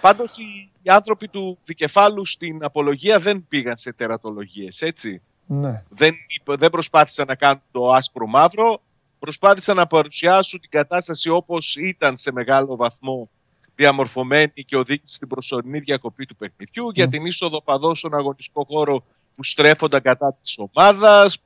Πάντως 0.00 0.36
οι, 0.36 0.70
οι 0.82 0.90
άνθρωποι 0.90 1.28
του 1.28 1.58
δικεφάλου 1.64 2.24
στην 2.24 2.64
απολογία 2.64 3.18
δεν 3.18 3.44
πήγαν 3.48 3.76
σε 3.76 3.92
τερατολογίες, 3.92 4.82
έτσι. 4.82 5.22
Ναι. 5.46 5.82
Δεν, 5.88 6.14
δεν 6.44 6.70
προσπάθησαν 6.70 7.26
να 7.28 7.34
κάνουν 7.34 7.62
το 7.70 7.92
άσπρο 7.92 8.26
μαύρο, 8.26 8.80
προσπάθησαν 9.18 9.76
να 9.76 9.86
παρουσιάσουν 9.86 10.60
την 10.60 10.70
κατάσταση 10.70 11.28
όπως 11.28 11.76
ήταν 11.76 12.16
σε 12.16 12.32
μεγάλο 12.32 12.76
βαθμό 12.76 13.28
διαμορφωμένη 13.74 14.64
και 14.66 14.76
οδήγησε 14.76 15.14
στην 15.14 15.28
προσωρινή 15.28 15.78
διακοπή 15.78 16.26
του 16.26 16.36
παιχνιδιού 16.36 16.90
για 16.94 17.08
την 17.08 17.24
είσοδο 17.24 17.62
παδό 17.62 17.94
στον 17.94 18.14
αγωνιστικό 18.14 18.66
χώρο 18.70 19.04
που 19.36 19.44
στρέφονταν 19.44 20.02
κατά 20.02 20.36
της 20.42 20.58
ομάδας, 20.58 21.38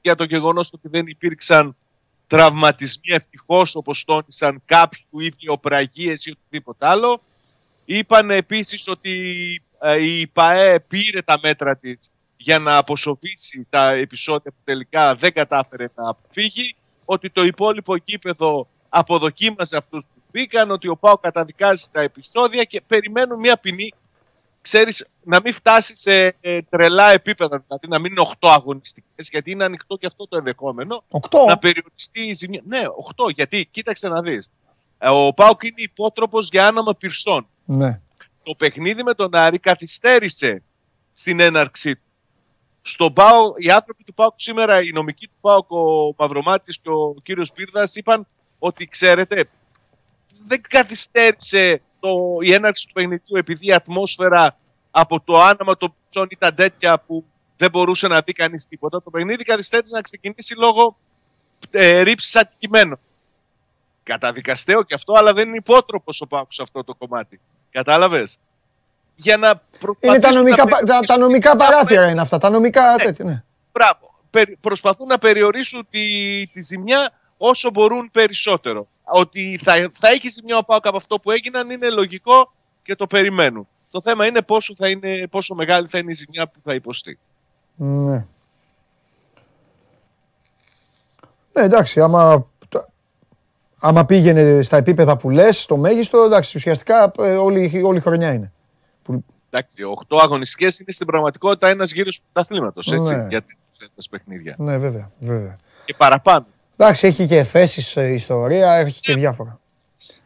για 0.00 0.14
το 0.14 0.24
γεγονός 0.24 0.72
ότι 0.72 0.88
δεν 0.88 1.06
υπήρξαν 1.06 1.76
τραυματισμοί 2.32 3.14
ευτυχώς 3.14 3.74
όπως 3.74 4.04
τόνισαν 4.04 4.62
κάποιου 4.64 5.20
ιδιοπραγίε 5.20 6.12
ή 6.24 6.30
οτιδήποτε 6.30 6.88
άλλο. 6.88 7.20
Είπαν 7.84 8.30
επίσης 8.30 8.88
ότι 8.88 9.12
ε, 9.80 10.06
η 10.06 10.26
ΠαΕ 10.26 10.80
πήρε 10.80 11.22
τα 11.22 11.38
μέτρα 11.42 11.76
της 11.76 12.10
για 12.36 12.58
να 12.58 12.76
αποσοβήσει 12.76 13.66
τα 13.70 13.88
επεισόδια 13.88 14.50
που 14.50 14.60
τελικά 14.64 15.14
δεν 15.14 15.32
κατάφερε 15.32 15.86
να 15.94 16.08
αποφύγει. 16.08 16.74
Ότι 17.04 17.30
το 17.30 17.44
υπόλοιπο 17.44 17.96
γήπεδο 18.04 18.68
αποδοκίμασε 18.88 19.76
αυτούς 19.76 20.04
που 20.04 20.22
μπήκαν, 20.32 20.70
ότι 20.70 20.88
ο 20.88 20.96
ΠΑΟ 20.96 21.18
καταδικάζει 21.18 21.86
τα 21.92 22.00
επεισόδια 22.00 22.62
και 22.62 22.82
περιμένουν 22.86 23.38
μια 23.38 23.58
ποινή 23.58 23.92
ξέρεις, 24.62 25.08
να 25.24 25.40
μην 25.44 25.54
φτάσεις 25.54 26.00
σε 26.00 26.36
ε, 26.40 26.62
τρελά 26.62 27.10
επίπεδα, 27.10 27.64
δηλαδή 27.66 27.88
να 27.88 27.98
μην 27.98 28.12
είναι 28.12 28.26
8 28.40 28.48
αγωνιστικές, 28.48 29.28
γιατί 29.30 29.50
είναι 29.50 29.64
ανοιχτό 29.64 29.96
και 29.96 30.06
αυτό 30.06 30.28
το 30.28 30.36
ενδεχόμενο. 30.36 31.04
8. 31.10 31.18
Να 31.46 31.58
περιοριστεί 31.58 32.20
η 32.20 32.32
ζημιά. 32.32 32.60
Ναι, 32.66 32.80
8, 33.16 33.32
γιατί 33.34 33.66
κοίταξε 33.70 34.08
να 34.08 34.22
δεις. 34.22 34.50
Ε, 34.98 35.08
ο 35.08 35.32
Πάουκ 35.34 35.62
είναι 35.62 35.74
υπότροπος 35.76 36.48
για 36.50 36.66
άναμα 36.66 36.94
πυρσών. 36.94 37.46
Ναι. 37.64 38.00
Το 38.42 38.54
παιχνίδι 38.54 39.02
με 39.02 39.14
τον 39.14 39.34
Άρη 39.34 39.58
καθυστέρησε 39.58 40.62
στην 41.12 41.40
έναρξή 41.40 41.94
του. 41.94 42.02
Στον 42.82 43.12
Πάο, 43.12 43.52
οι 43.56 43.70
άνθρωποι 43.70 44.04
του 44.04 44.14
Πάουκ 44.14 44.32
σήμερα, 44.36 44.82
οι 44.82 44.90
νομικοί 44.92 45.26
του 45.26 45.36
Πάουκ, 45.40 45.70
ο 45.70 46.14
Μαυρομάτης 46.16 46.78
και 46.78 46.88
ο 46.88 47.14
κύριος 47.22 47.52
Πύρδας, 47.52 47.96
είπαν 47.96 48.26
ότι 48.58 48.86
ξέρετε, 48.86 49.48
δεν 50.46 50.60
καθυστέρησε 50.68 51.82
το, 52.02 52.36
η 52.40 52.52
έναρξη 52.52 52.86
του 52.86 52.92
παιχνιδιού 52.92 53.36
επειδή 53.36 53.66
η 53.66 53.72
ατμόσφαιρα 53.72 54.56
από 54.90 55.20
το 55.20 55.40
άναμα 55.40 55.76
των 55.76 55.92
ψών 56.10 56.26
ήταν 56.30 56.54
τέτοια 56.54 56.98
που 56.98 57.24
δεν 57.56 57.70
μπορούσε 57.70 58.08
να 58.08 58.20
δει 58.20 58.32
κανείς 58.32 58.66
τίποτα. 58.66 59.02
Το 59.02 59.10
παιχνίδι 59.10 59.44
καθυστέρησε 59.44 59.94
να 59.94 60.00
ξεκινήσει 60.00 60.54
λόγω 60.56 60.96
ε, 61.70 62.00
ρήψης 62.00 62.36
αντικειμένων. 62.36 62.98
Καταδικαστέο 64.02 64.82
και 64.82 64.94
αυτό, 64.94 65.12
αλλά 65.16 65.32
δεν 65.32 65.48
είναι 65.48 65.56
υπότροπος 65.56 66.20
ο 66.20 66.26
Πάκου 66.26 66.52
σε 66.52 66.62
αυτό 66.62 66.84
το 66.84 66.94
κομμάτι. 66.94 67.40
Κατάλαβες; 67.70 68.38
Για 69.16 69.36
να 69.36 69.62
είναι 70.00 70.18
τα 70.18 70.32
νομικά, 70.32 70.64
να 70.64 70.78
τα, 70.78 71.00
τα 71.00 71.18
νομικά 71.18 71.56
παράθυρα 71.56 72.08
είναι 72.08 72.20
αυτά. 72.20 72.38
Τα 72.38 72.50
νομικά 72.50 72.90
ναι. 72.90 73.04
τέτοια, 73.04 73.24
ναι. 73.24 73.42
Μπράβο. 73.72 74.14
Προσπαθούν 74.60 75.06
να 75.06 75.18
περιορίσουν 75.18 75.86
τη, 75.90 76.00
τη 76.46 76.60
ζημιά 76.60 77.12
όσο 77.36 77.70
μπορούν 77.70 78.10
περισσότερο 78.12 78.88
ότι 79.04 79.60
θα, 79.62 79.90
θα 79.98 80.08
έχεις 80.08 80.32
ζημιά 80.32 80.56
ο 80.56 80.64
Πάουκ 80.64 80.86
από 80.86 80.96
αυτό 80.96 81.18
που 81.18 81.30
έγιναν 81.30 81.70
είναι 81.70 81.90
λογικό 81.90 82.52
και 82.82 82.94
το 82.94 83.06
περιμένουν. 83.06 83.66
Το 83.90 84.00
θέμα 84.00 84.26
είναι 84.26 84.42
πόσο, 84.42 84.74
θα 84.76 84.88
είναι, 84.88 85.26
πόσο 85.30 85.54
μεγάλη 85.54 85.86
θα 85.86 85.98
είναι 85.98 86.10
η 86.10 86.14
ζημιά 86.14 86.46
που 86.46 86.58
θα 86.64 86.74
υποστεί. 86.74 87.18
Ναι. 87.76 88.24
Ναι, 91.52 91.62
εντάξει, 91.62 92.00
άμα, 92.00 92.46
άμα 93.78 94.04
πήγαινε 94.04 94.62
στα 94.62 94.76
επίπεδα 94.76 95.16
που 95.16 95.30
λες, 95.30 95.66
το 95.66 95.76
μέγιστο, 95.76 96.22
εντάξει, 96.22 96.56
ουσιαστικά 96.56 97.12
ε, 97.18 97.36
όλη, 97.36 97.82
όλη 97.84 97.98
η 97.98 98.00
χρονιά 98.00 98.32
είναι. 98.32 98.52
Εντάξει, 99.50 99.76
8 100.08 100.16
αγωνιστικές 100.22 100.78
είναι 100.78 100.92
στην 100.92 101.06
πραγματικότητα 101.06 101.68
ένας 101.68 101.92
γύρος 101.92 102.16
του 102.16 102.24
πρωταθλήματος, 102.32 102.92
έτσι, 102.92 103.14
ναι. 103.14 103.26
για 103.28 103.42
τις 103.94 104.08
παιχνίδια. 104.08 104.54
Ναι, 104.58 104.78
βέβαια, 104.78 105.10
βέβαια. 105.18 105.56
Και 105.84 105.94
παραπάνω. 105.94 106.46
Εντάξει, 106.82 107.06
έχει 107.06 107.26
και 107.26 107.38
εφέσεις 107.38 107.96
ε, 107.96 108.12
ιστορία, 108.12 108.74
έχει 108.74 109.00
και 109.00 109.14
διάφορα. 109.14 109.58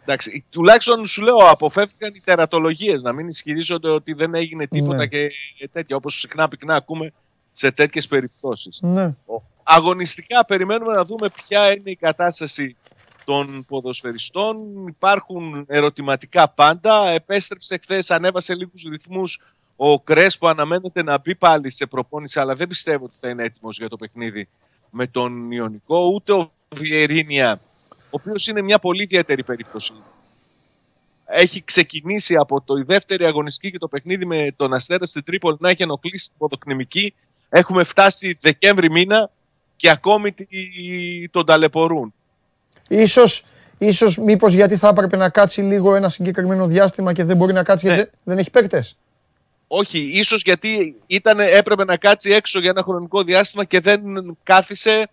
Εντάξει, 0.02 0.44
τουλάχιστον 0.50 1.06
σου 1.06 1.22
λέω, 1.22 1.36
αποφεύγηκαν 1.36 2.12
οι 2.14 2.20
τερατολογίες 2.20 3.02
να 3.02 3.12
μην 3.12 3.26
ισχυρίζονται 3.26 3.88
ότι 3.88 4.12
δεν 4.12 4.34
έγινε 4.34 4.66
τίποτα 4.66 4.96
Ναι. 4.96 5.06
και 5.06 5.30
τέτοια, 5.72 5.96
όπως 5.96 6.18
συχνά 6.20 6.48
πυκνά 6.48 6.74
ακούμε 6.74 7.12
σε 7.52 7.70
τέτοιες 7.70 8.06
περιπτώσεις. 8.06 8.78
Ναι. 8.82 9.14
Αγωνιστικά 9.62 10.44
περιμένουμε 10.44 10.94
να 10.94 11.04
δούμε 11.04 11.28
ποια 11.28 11.70
είναι 11.70 11.90
η 11.90 11.96
κατάσταση 11.96 12.76
των 13.24 13.64
ποδοσφαιριστών. 13.64 14.86
Υπάρχουν 14.88 15.64
ερωτηματικά 15.68 16.48
πάντα. 16.48 17.08
Επέστρεψε 17.08 17.78
χθες, 17.78 18.10
ανέβασε 18.10 18.54
λίγους 18.54 18.82
ρυθμούς 18.90 19.40
ο 19.76 20.00
Κρέσ 20.00 20.38
που 20.38 20.46
αναμένεται 20.48 21.02
να 21.02 21.18
μπει 21.18 21.34
πάλι 21.34 21.70
σε 21.70 21.86
προπόνηση, 21.86 22.40
αλλά 22.40 22.54
δεν 22.54 22.68
πιστεύω 22.68 23.04
ότι 23.04 23.16
θα 23.18 23.28
είναι 23.28 23.44
έτοιμος 23.44 23.78
για 23.78 23.88
το 23.88 23.96
παιχνίδι 23.96 24.48
με 24.90 25.06
τον 25.06 25.50
Ιωνικό. 25.52 26.10
Ούτε 26.14 26.32
ο 26.32 26.52
Βιερίνια, 26.74 27.60
ο 27.90 27.94
οποίος 28.10 28.46
είναι 28.46 28.62
μια 28.62 28.78
πολύ 28.78 29.02
ιδιαίτερη 29.02 29.42
περίπτωση. 29.44 29.92
Έχει 31.28 31.64
ξεκινήσει 31.64 32.34
από 32.34 32.60
το 32.60 32.76
η 32.76 32.82
δεύτερη 32.82 33.24
αγωνιστική 33.24 33.70
και 33.70 33.78
το 33.78 33.88
παιχνίδι 33.88 34.26
με 34.26 34.48
τον 34.56 34.72
Αστέρα 34.74 35.06
στην 35.06 35.24
Τρίπολη 35.24 35.56
να 35.60 35.68
έχει 35.68 35.82
ενοχλήσει 35.82 36.26
την 36.28 36.36
ποδοκνημική. 36.38 37.14
Έχουμε 37.48 37.84
φτάσει 37.84 38.38
Δεκέμβρη 38.40 38.90
μήνα 38.90 39.30
και 39.76 39.90
ακόμη 39.90 40.32
τη- 40.32 40.46
τον 41.30 41.46
ταλαιπωρούν. 41.46 42.14
Ίσως, 42.88 43.42
ίσως 43.78 44.18
μήπως 44.18 44.52
γιατί 44.52 44.76
θα 44.76 44.88
έπρεπε 44.88 45.16
να 45.16 45.28
κάτσει 45.28 45.60
λίγο 45.62 45.94
ένα 45.94 46.08
συγκεκριμένο 46.08 46.66
διάστημα 46.66 47.12
και 47.12 47.24
δεν 47.24 47.36
μπορεί 47.36 47.52
να 47.52 47.62
κάτσει 47.62 47.86
γιατί 47.86 48.00
Ναι. 48.00 48.06
δεν, 48.06 48.18
δεν 48.24 48.38
έχει 48.38 48.50
παίκτες. 48.50 48.96
Όχι, 49.68 49.98
ίσως 49.98 50.42
γιατί 50.42 51.00
ήταν, 51.06 51.40
έπρεπε 51.40 51.84
να 51.84 51.96
κάτσει 51.96 52.30
έξω 52.30 52.58
για 52.58 52.70
ένα 52.70 52.82
χρονικό 52.82 53.22
διάστημα 53.22 53.64
και 53.64 53.80
δεν 53.80 54.02
κάθισε, 54.42 55.08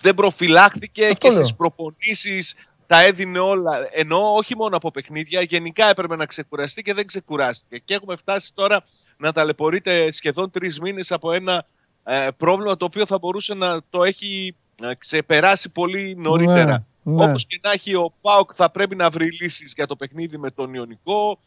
δεν 0.00 0.14
προφυλάχθηκε 0.14 1.06
Αυτό 1.06 1.28
και 1.28 1.34
λέω. 1.34 1.44
στις 1.44 1.56
προπονήσεις 1.56 2.54
τα 2.86 3.02
έδινε 3.02 3.38
όλα. 3.38 3.88
Ενώ 3.92 4.34
όχι 4.34 4.56
μόνο 4.56 4.76
από 4.76 4.90
παιχνίδια, 4.90 5.40
γενικά 5.42 5.88
έπρεπε 5.88 6.16
να 6.16 6.26
ξεκουραστεί 6.26 6.82
και 6.82 6.94
δεν 6.94 7.06
ξεκουράστηκε. 7.06 7.82
Και 7.84 7.94
έχουμε 7.94 8.16
φτάσει 8.16 8.54
τώρα 8.54 8.84
να 9.16 9.32
ταλαιπωρείται 9.32 10.12
σχεδόν 10.12 10.50
τρεις 10.50 10.80
μήνες 10.80 11.12
από 11.12 11.32
ένα 11.32 11.66
ε, 12.04 12.28
πρόβλημα 12.36 12.76
το 12.76 12.84
οποίο 12.84 13.06
θα 13.06 13.18
μπορούσε 13.18 13.54
να 13.54 13.80
το 13.90 14.04
έχει 14.04 14.54
ε, 14.82 14.94
ξεπεράσει 14.98 15.70
πολύ 15.70 16.16
νωρίτερα. 16.16 16.86
Ναι, 17.02 17.14
ναι. 17.14 17.24
Όπως 17.24 17.46
και 17.46 17.60
να 17.62 17.72
έχει 17.72 17.94
ο 17.94 18.12
Πάοκ 18.20 18.50
θα 18.54 18.70
πρέπει 18.70 18.96
να 18.96 19.10
βρει 19.10 19.30
λύσεις 19.40 19.72
για 19.76 19.86
το 19.86 19.96
παιχνίδι 19.96 20.38
με 20.38 20.50
τον 20.50 20.74
Ιωνικό. 20.74 21.38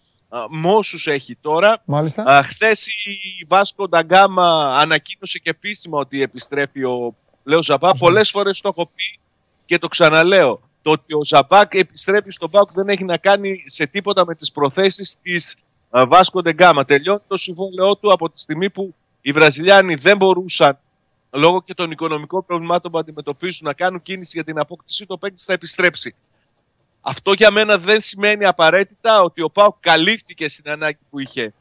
Μόσους 0.49 1.07
έχει 1.07 1.36
τώρα. 1.41 1.81
Μάλιστα. 1.86 2.43
Χθες 2.43 2.88
η 3.05 3.45
Βάσκο 3.47 3.88
Νταγκάμα 3.88 4.77
ανακοίνωσε 4.77 5.39
και 5.39 5.49
επίσημα 5.49 5.99
ότι 5.99 6.21
επιστρέφει 6.21 6.83
ο 6.83 7.15
Λέο 7.43 7.63
Ζαμπά. 7.63 7.91
Πολλές 7.91 8.29
φορές 8.29 8.61
το 8.61 8.67
έχω 8.67 8.86
πει 8.95 9.19
και 9.65 9.77
το 9.77 9.88
ξαναλέω. 9.88 10.61
Το 10.81 10.91
ότι 10.91 11.13
ο 11.13 11.23
Ζαμπάκ 11.23 11.73
επιστρέφει 11.73 12.31
στον 12.31 12.49
Πάοκ 12.49 12.71
δεν 12.71 12.89
έχει 12.89 13.03
να 13.03 13.17
κάνει 13.17 13.63
σε 13.65 13.88
τίποτα 13.88 14.25
με 14.25 14.36
τις 14.36 14.51
προθέσεις 14.51 15.21
της 15.21 15.57
Βάσκο 15.89 16.41
Ντεγκάμα. 16.41 16.86
Τελειώνει 16.86 17.19
το 17.27 17.38
συμβόλαιό 17.38 17.95
του 17.95 18.11
από 18.11 18.29
τη 18.29 18.39
στιγμή 18.39 18.69
που 18.69 18.95
οι 19.21 19.31
Βραζιλιάνοι 19.31 19.95
δεν 19.95 20.17
μπορούσαν 20.17 20.79
λόγω 21.31 21.61
και 21.61 21.73
των 21.73 21.91
οικονομικών 21.91 22.45
προβλημάτων 22.45 22.91
που 22.91 22.97
αντιμετωπίζουν 22.97 23.67
να 23.67 23.73
κάνουν 23.73 24.01
κίνηση 24.01 24.31
για 24.33 24.43
την 24.43 24.59
απόκτηση, 24.59 25.05
το 25.05 25.17
παίκτης 25.17 25.43
θα 25.43 25.53
επιστρέψει. 25.53 26.15
Αυτό 27.08 27.34
για 27.34 27.51
μένα 27.51 27.78
δεν 27.78 28.01
σημαίνει 28.01 28.45
απαραίτητα 28.45 29.22
ότι 29.22 29.41
ο 29.41 29.49
Πάοκ 29.49 29.76
καλύφθηκε 29.80 30.49
στην 30.49 30.72
ανάγκη 30.72 30.97
που 31.10 31.20
είχε 31.20 31.53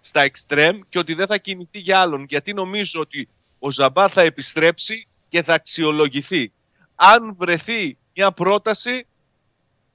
στα 0.00 0.20
εξτρέμ 0.20 0.78
και 0.88 0.98
ότι 0.98 1.14
δεν 1.14 1.26
θα 1.26 1.38
κινηθεί 1.38 1.78
για 1.78 1.98
άλλον. 1.98 2.26
Γιατί 2.28 2.52
νομίζω 2.52 3.00
ότι 3.00 3.28
ο 3.58 3.70
Ζαμπά 3.70 4.08
θα 4.08 4.20
επιστρέψει 4.22 5.06
και 5.28 5.42
θα 5.42 5.54
αξιολογηθεί. 5.54 6.52
Αν 6.94 7.34
βρεθεί 7.36 7.96
μια 8.14 8.32
πρόταση, 8.32 9.06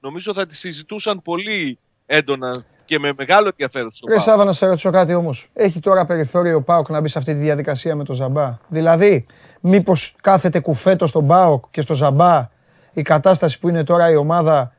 νομίζω 0.00 0.34
θα 0.34 0.46
τη 0.46 0.56
συζητούσαν 0.56 1.22
πολύ 1.22 1.78
έντονα 2.06 2.64
και 2.84 2.98
με 2.98 3.12
μεγάλο 3.16 3.48
ενδιαφέρον 3.48 3.90
στο 3.90 4.06
Ρε 4.08 4.18
Σάβα, 4.18 4.44
να 4.44 4.52
σε 4.52 4.66
ρωτήσω 4.66 4.90
κάτι 4.90 5.14
όμως. 5.14 5.48
Έχει 5.52 5.80
τώρα 5.80 6.06
περιθώριο 6.06 6.56
ο 6.56 6.62
Πάοκ 6.62 6.88
να 6.88 7.00
μπει 7.00 7.08
σε 7.08 7.18
αυτή 7.18 7.32
τη 7.32 7.38
διαδικασία 7.38 7.96
με 7.96 8.04
τον 8.04 8.14
Ζαμπά; 8.14 8.58
Δηλαδή, 8.68 9.26
μήπως 9.60 10.14
κάθεται 10.20 10.60
κουφέτο 10.60 11.06
στον 11.06 11.26
Πάοκ 11.26 11.64
και 11.70 11.80
στο 11.80 11.94
Ζαμπά 11.94 12.50
η 12.92 13.02
κατάσταση 13.02 13.58
που 13.58 13.68
είναι 13.68 13.84
τώρα 13.84 14.10
η 14.10 14.16
ομάδα 14.16 14.72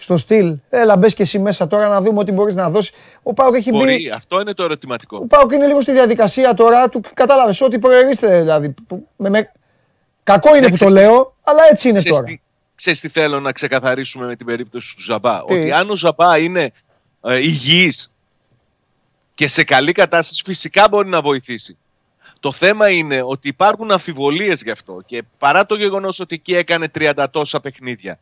στο 0.00 0.16
στυλ. 0.16 0.56
Έλα, 0.70 0.96
μπες 0.96 1.14
και 1.14 1.22
εσύ 1.22 1.38
μέσα 1.38 1.66
τώρα 1.66 1.88
να 1.88 2.00
δούμε 2.00 2.18
ό,τι 2.18 2.32
μπορείς 2.32 2.54
να 2.54 2.70
δώσεις. 2.70 2.92
Ο 3.22 3.32
Πάοκ 3.34 3.54
έχει 3.54 3.70
Μπορεί, 3.70 3.96
μπει. 3.96 4.10
αυτό 4.10 4.40
είναι 4.40 4.54
το 4.54 4.62
ερωτηματικό. 4.64 5.16
Ο 5.16 5.26
Πάοκ 5.26 5.52
είναι 5.52 5.66
λίγο 5.66 5.80
στη 5.80 5.92
διαδικασία 5.92 6.54
τώρα 6.54 6.88
του. 6.88 7.00
Κατάλαβες 7.14 7.60
ό,τι 7.60 7.78
προερίστε 7.78 8.38
δηλαδή. 8.40 8.74
που- 8.88 9.08
με- 9.16 9.28
με- 9.28 9.52
Κακό 10.22 10.48
είναι 10.48 10.58
Ναι, 10.58 10.64
που 10.72 10.76
το 10.78 10.84
ξέρεις 10.84 10.94
τι- 10.94 11.00
λέω, 11.00 11.36
αλλά 11.42 11.62
έτσι 11.70 11.88
είναι 11.88 11.98
Ξέρεις 11.98 12.16
τώρα. 12.18 12.30
τι, 12.30 12.40
ξέρεις 12.74 13.00
τι 13.00 13.08
θέλω 13.08 13.40
να 13.40 13.52
ξεκαθαρίσουμε 13.52 14.26
με 14.26 14.36
την 14.36 14.46
περίπτωση 14.46 14.96
του 14.96 15.02
Ζαμπά. 15.02 15.44
Τι; 15.44 15.52
Ότι 15.54 15.72
αν 15.72 15.90
ο 15.90 15.96
Ζαμπά 15.96 16.38
είναι 16.38 16.72
ε, 17.24 17.36
υγιής 17.38 18.12
και 19.34 19.48
σε 19.48 19.64
καλή 19.64 19.92
κατάσταση 19.92 20.42
φυσικά 20.44 20.88
μπορεί 20.88 21.08
να 21.08 21.20
βοηθήσει. 21.20 21.76
Το 22.40 22.52
θέμα 22.52 22.90
είναι 22.90 23.22
ότι 23.24 23.48
υπάρχουν 23.48 23.90
αμφιβολίες 23.90 24.62
γι' 24.62 24.70
αυτό 24.70 25.02
και 25.06 25.22
παρά 25.38 25.66
το 25.66 25.74
γεγονός 25.74 26.20
ότι 26.20 26.34
εκεί 26.34 26.54
έκανε 26.54 26.88
30 26.98 27.24
τόσα 27.30 27.60
παιχνίδια. 27.60 28.18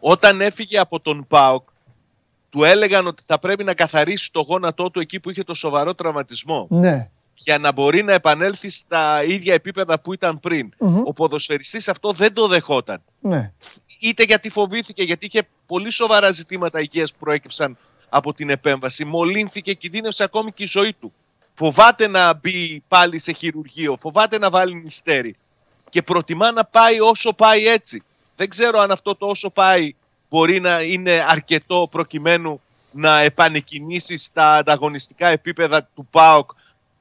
Όταν 0.00 0.40
έφυγε 0.40 0.78
από 0.78 1.00
τον 1.00 1.26
ΠΑΟΚ 1.28 1.68
του 2.50 2.64
έλεγαν 2.64 3.06
ότι 3.06 3.22
θα 3.26 3.38
πρέπει 3.38 3.64
να 3.64 3.74
καθαρίσει 3.74 4.32
το 4.32 4.40
γόνατό 4.40 4.90
του 4.90 5.00
εκεί 5.00 5.20
που 5.20 5.30
είχε 5.30 5.42
το 5.42 5.54
σοβαρό 5.54 5.94
τραυματισμό 5.94 6.66
Ναι. 6.70 7.10
για 7.34 7.58
να 7.58 7.72
μπορεί 7.72 8.02
να 8.02 8.12
επανέλθει 8.12 8.70
στα 8.70 9.24
ίδια 9.24 9.54
επίπεδα 9.54 10.00
που 10.00 10.12
ήταν 10.12 10.40
πριν. 10.40 10.72
Μμμ. 10.78 11.02
Ο 11.04 11.12
ποδοσφαιριστής 11.12 11.88
αυτό 11.88 12.12
δεν 12.12 12.32
το 12.32 12.46
δεχόταν 12.46 13.02
Ναι. 13.20 13.52
είτε 14.00 14.22
γιατί 14.22 14.48
φοβήθηκε, 14.48 15.02
γιατί 15.02 15.26
είχε 15.26 15.48
πολύ 15.66 15.90
σοβαρά 15.90 16.30
ζητήματα 16.30 16.80
υγείας 16.80 17.12
που 17.12 17.18
προέκυψαν 17.20 17.76
από 18.08 18.34
την 18.34 18.50
επέμβαση. 18.50 19.04
Μολύνθηκε, 19.04 19.72
κινδύνευσε 19.72 20.24
ακόμη 20.24 20.52
και 20.52 20.62
η 20.62 20.66
ζωή 20.66 20.92
του. 21.00 21.12
Φοβάται 21.54 22.06
να 22.06 22.34
μπει 22.34 22.82
πάλι 22.88 23.18
σε 23.18 23.32
χειρουργείο, 23.32 23.96
φοβάται 24.00 24.38
να 24.38 24.50
βάλει 24.50 24.74
νηστέρι 24.74 25.36
και 25.90 26.02
προτιμά 26.02 26.52
να 26.52 26.64
πάει 26.64 27.00
όσο 27.00 27.32
πάει 27.32 27.66
έτσι. 27.66 28.02
Δεν 28.40 28.48
ξέρω 28.48 28.78
αν 28.78 28.90
αυτό 28.90 29.14
το 29.14 29.26
όσο 29.26 29.50
πάει 29.50 29.94
μπορεί 30.30 30.60
να 30.60 30.80
είναι 30.80 31.24
αρκετό 31.28 31.88
προκειμένου 31.90 32.60
να 32.92 33.20
επανεκκινήσεις 33.20 34.24
στα 34.24 34.54
ανταγωνιστικά 34.54 35.26
επίπεδα 35.26 35.88
του 35.94 36.08
ΠΑΟΚ 36.10 36.50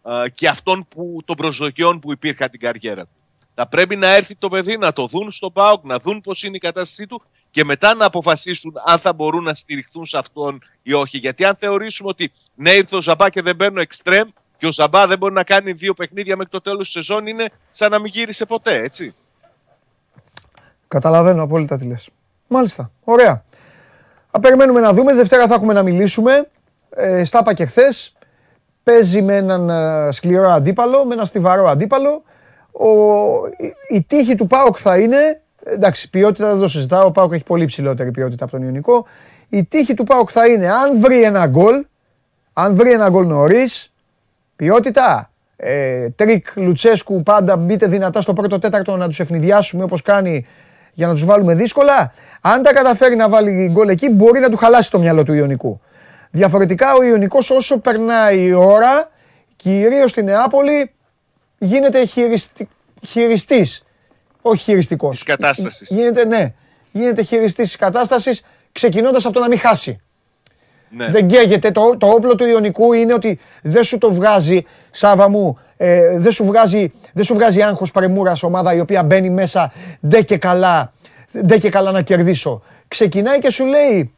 ε, 0.06 0.30
και 0.30 0.48
αυτών 0.48 0.88
που, 0.90 1.22
των 1.26 1.36
προσδοκιών 1.36 2.00
που 2.00 2.12
υπήρχαν 2.12 2.50
την 2.50 2.60
καριέρα 2.60 3.04
του. 3.04 3.12
Θα 3.56 3.68
πρέπει 3.68 3.96
να 3.96 4.08
έρθει 4.08 4.36
το 4.36 4.50
παιδί 4.50 4.78
να 4.78 4.94
το 4.94 5.08
δουν 5.08 5.32
στο 5.32 5.52
ΠΑΟΚ, 5.52 5.84
να 5.84 6.00
δουν 6.00 6.22
πώς 6.22 6.44
είναι 6.44 6.56
η 6.56 6.60
κατάστασή 6.60 7.08
του 7.08 7.22
και 7.52 7.64
μετά 7.64 7.96
να 7.96 8.06
αποφασίσουν 8.06 8.74
αν 8.86 9.00
θα 9.00 9.14
μπορούν 9.14 9.44
να 9.44 9.54
στηριχθούν 9.54 10.06
σε 10.06 10.18
αυτόν 10.18 10.64
ή 10.82 10.94
όχι. 10.94 11.18
Γιατί 11.18 11.46
αν 11.46 11.56
θεωρήσουμε 11.56 12.10
ότι 12.10 12.32
ναι 12.56 12.72
ήρθε 12.72 12.96
ο 12.96 13.02
Ζαμπά 13.02 13.30
και 13.30 13.42
δεν 13.42 13.56
παίρνω 13.56 13.82
εξτρέμ 13.82 14.30
και 14.58 14.68
ο 14.68 14.72
Ζαμπά 14.72 15.08
δεν 15.08 15.18
μπορεί 15.18 15.34
να 15.34 15.44
κάνει 15.44 15.72
δύο 15.72 15.94
παιχνίδια 15.94 16.36
μέχρι 16.36 16.52
το 16.52 16.62
τέλος 16.62 16.84
της 16.84 16.92
σεζόν 16.92 17.28
είναι 17.28 17.52
σαν 17.70 17.92
να 17.92 18.00
μην 18.00 18.12
γύρισε 18.12 18.46
ποτέ, 18.46 18.82
έτσι. 18.84 19.14
Καταλαβαίνω 20.90 21.44
απόλυτα 21.44 21.78
τι 21.78 21.86
λες. 21.86 22.10
Μάλιστα. 22.48 22.92
Ωραία. 23.04 23.44
Θα 24.32 24.40
περιμένουμε 24.40 24.80
να 24.80 24.94
δούμε. 24.94 25.14
Δευτέρα 25.14 25.48
θα 25.48 25.54
έχουμε 25.54 25.74
να 25.74 25.84
μιλήσουμε. 25.84 26.48
Ε, 26.90 27.24
στα 27.26 27.40
είπα 27.40 27.54
και 27.54 27.66
χθες. 27.66 28.14
Παίζει 28.84 29.22
με 29.22 29.36
έναν 29.36 29.70
ε, 29.70 30.12
σκληρό 30.12 30.50
αντίπαλο, 30.50 31.06
με 31.06 31.14
έναν 31.14 31.26
στιβαρό 31.26 31.68
αντίπαλο. 31.68 32.24
Ο, 32.72 32.88
η, 33.58 33.96
η 33.96 34.04
τύχη 34.04 34.36
του 34.36 34.48
ΠΑΟΚ 34.48 34.78
θα 34.80 34.98
είναι. 34.98 35.42
Εντάξει, 35.64 36.10
ποιότητα 36.10 36.50
δεν 36.50 36.60
το 36.60 36.68
συζητάω. 36.68 37.06
Ο 37.06 37.12
ΠΑΟΚ 37.12 37.34
έχει 37.34 37.44
πολύ 37.44 37.66
ψηλότερη 37.66 38.12
ποιότητα 38.12 38.44
από 38.44 38.54
τον 38.54 38.64
Ιωνικό. 38.64 39.06
Η 39.50 39.66
τύχη 39.66 39.94
του 39.94 40.04
ΠΑΟΚ 40.04 40.30
θα 40.32 40.48
είναι 40.48 40.70
αν 40.70 41.00
βρει 41.00 41.22
ένα 41.22 41.48
γκολ, 41.48 41.86
αν 42.54 42.76
βρει 42.76 42.92
ένα 42.92 43.10
γκολ 43.10 43.28
νωρίς, 43.28 43.90
ποιότητα. 44.56 45.30
Ε, 45.56 46.10
τρικ 46.10 46.45
Λουτσέσκου 46.56 47.24
πάντα 47.24 47.58
μπείτε 47.58 47.88
δυνατά 47.88 48.22
στο 48.22 48.34
πρώτο 48.34 48.60
τέταρτο 48.60 48.98
να 48.98 49.08
τους 49.08 49.20
αιφνιδιάσουμε 49.20 49.84
όπως 49.84 50.02
κάνει 50.02 50.46
για 51.00 51.08
να 51.08 51.14
τους 51.14 51.26
βάλουμε 51.26 51.56
δύσκολα. 51.56 52.14
Αν 52.41 52.62
τα 52.62 52.74
καταφέρει 52.74 53.16
να 53.16 53.30
βάλει 53.30 53.70
γκολ 53.72 53.89
εκεί 53.89 54.10
μπορεί 54.10 54.39
να 54.39 54.50
του 54.50 54.58
χαλάσει 54.58 54.91
το 54.91 55.00
μυαλό 55.00 55.24
του 55.24 55.34
Ιωνικού. 55.34 55.82
Διαφορετικά 56.32 56.93
ο 56.93 57.04
Ιωνικός 57.04 57.50
όσο 57.50 57.78
περνάει 57.78 58.43
η 58.43 58.54
ώρα, 58.54 59.12
κυρίως 59.56 60.10
στη 60.10 60.24
Νεάπολη, 60.24 60.91
γίνεται 61.58 62.06
χειριστη... 62.06 62.70
χειριστής. 63.06 63.84
Όχι 64.41 64.64
χειριστικός. 64.64 65.12
Της 65.12 65.24
κατάστασης. 65.24 65.89
Γίνεται, 65.89 66.26
ναι, 66.26 66.54
γίνεται 66.91 67.22
χειριστής 67.22 67.68
της 67.68 67.76
κατάστασης 67.76 68.43
ξεκινώντας 68.72 69.26
από 69.26 69.34
το 69.34 69.39
να 69.39 69.47
μην 69.47 69.60
χάσει. 69.60 70.00
Ναι. 70.89 71.10
Δεν 71.10 71.28
καίγεται. 71.28 71.72
Το, 71.72 71.97
το 71.97 72.08
όπλο 72.08 72.36
του 72.36 72.45
Ιωνικού 72.45 72.93
είναι 72.93 73.14
ότι 73.14 73.39
δεν 73.62 73.84
σου 73.84 73.97
το 73.97 74.14
βγάζει, 74.14 74.66
Σάβα 74.89 75.30
μου, 75.30 75.60
ε, 75.82 76.17
δεν 76.17 76.32
σου 76.32 76.45
βγάζει, 76.45 76.91
δεν 77.13 77.23
σου 77.23 77.34
βγάζει 77.34 77.61
άγχος 77.61 77.91
παρεμούρας 77.91 78.43
ομάδα 78.43 78.73
η 78.73 78.80
οποία 78.80 79.03
μπαίνει 79.03 79.30
μέσα 79.30 79.71
ντε 80.07 80.21
και 80.21 80.38
καλά, 80.38 80.91
ντε 81.45 81.57
και 81.57 81.69
καλά 81.69 81.91
να 81.91 82.01
κερδίσω. 82.01 82.61
Ξεκινάει 82.88 83.39
και 83.39 83.49
σου 83.49 83.65
λέει, 83.65 84.13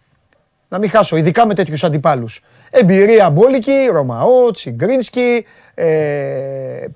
να 0.68 0.80
μην 0.80 0.90
χάσω, 0.90 1.16
ειδικά 1.16 1.48
με 1.48 1.54
τέτοιους 1.54 1.84
αντιπάλους. 1.84 2.44
Εμπειρία 2.72 3.30
μπόλικη, 3.30 3.90
Ρωμαό, 3.92 4.52
Τσιγκρίνσκι, 4.52 5.46
ε, 5.74 5.86
ε, 5.86 6.90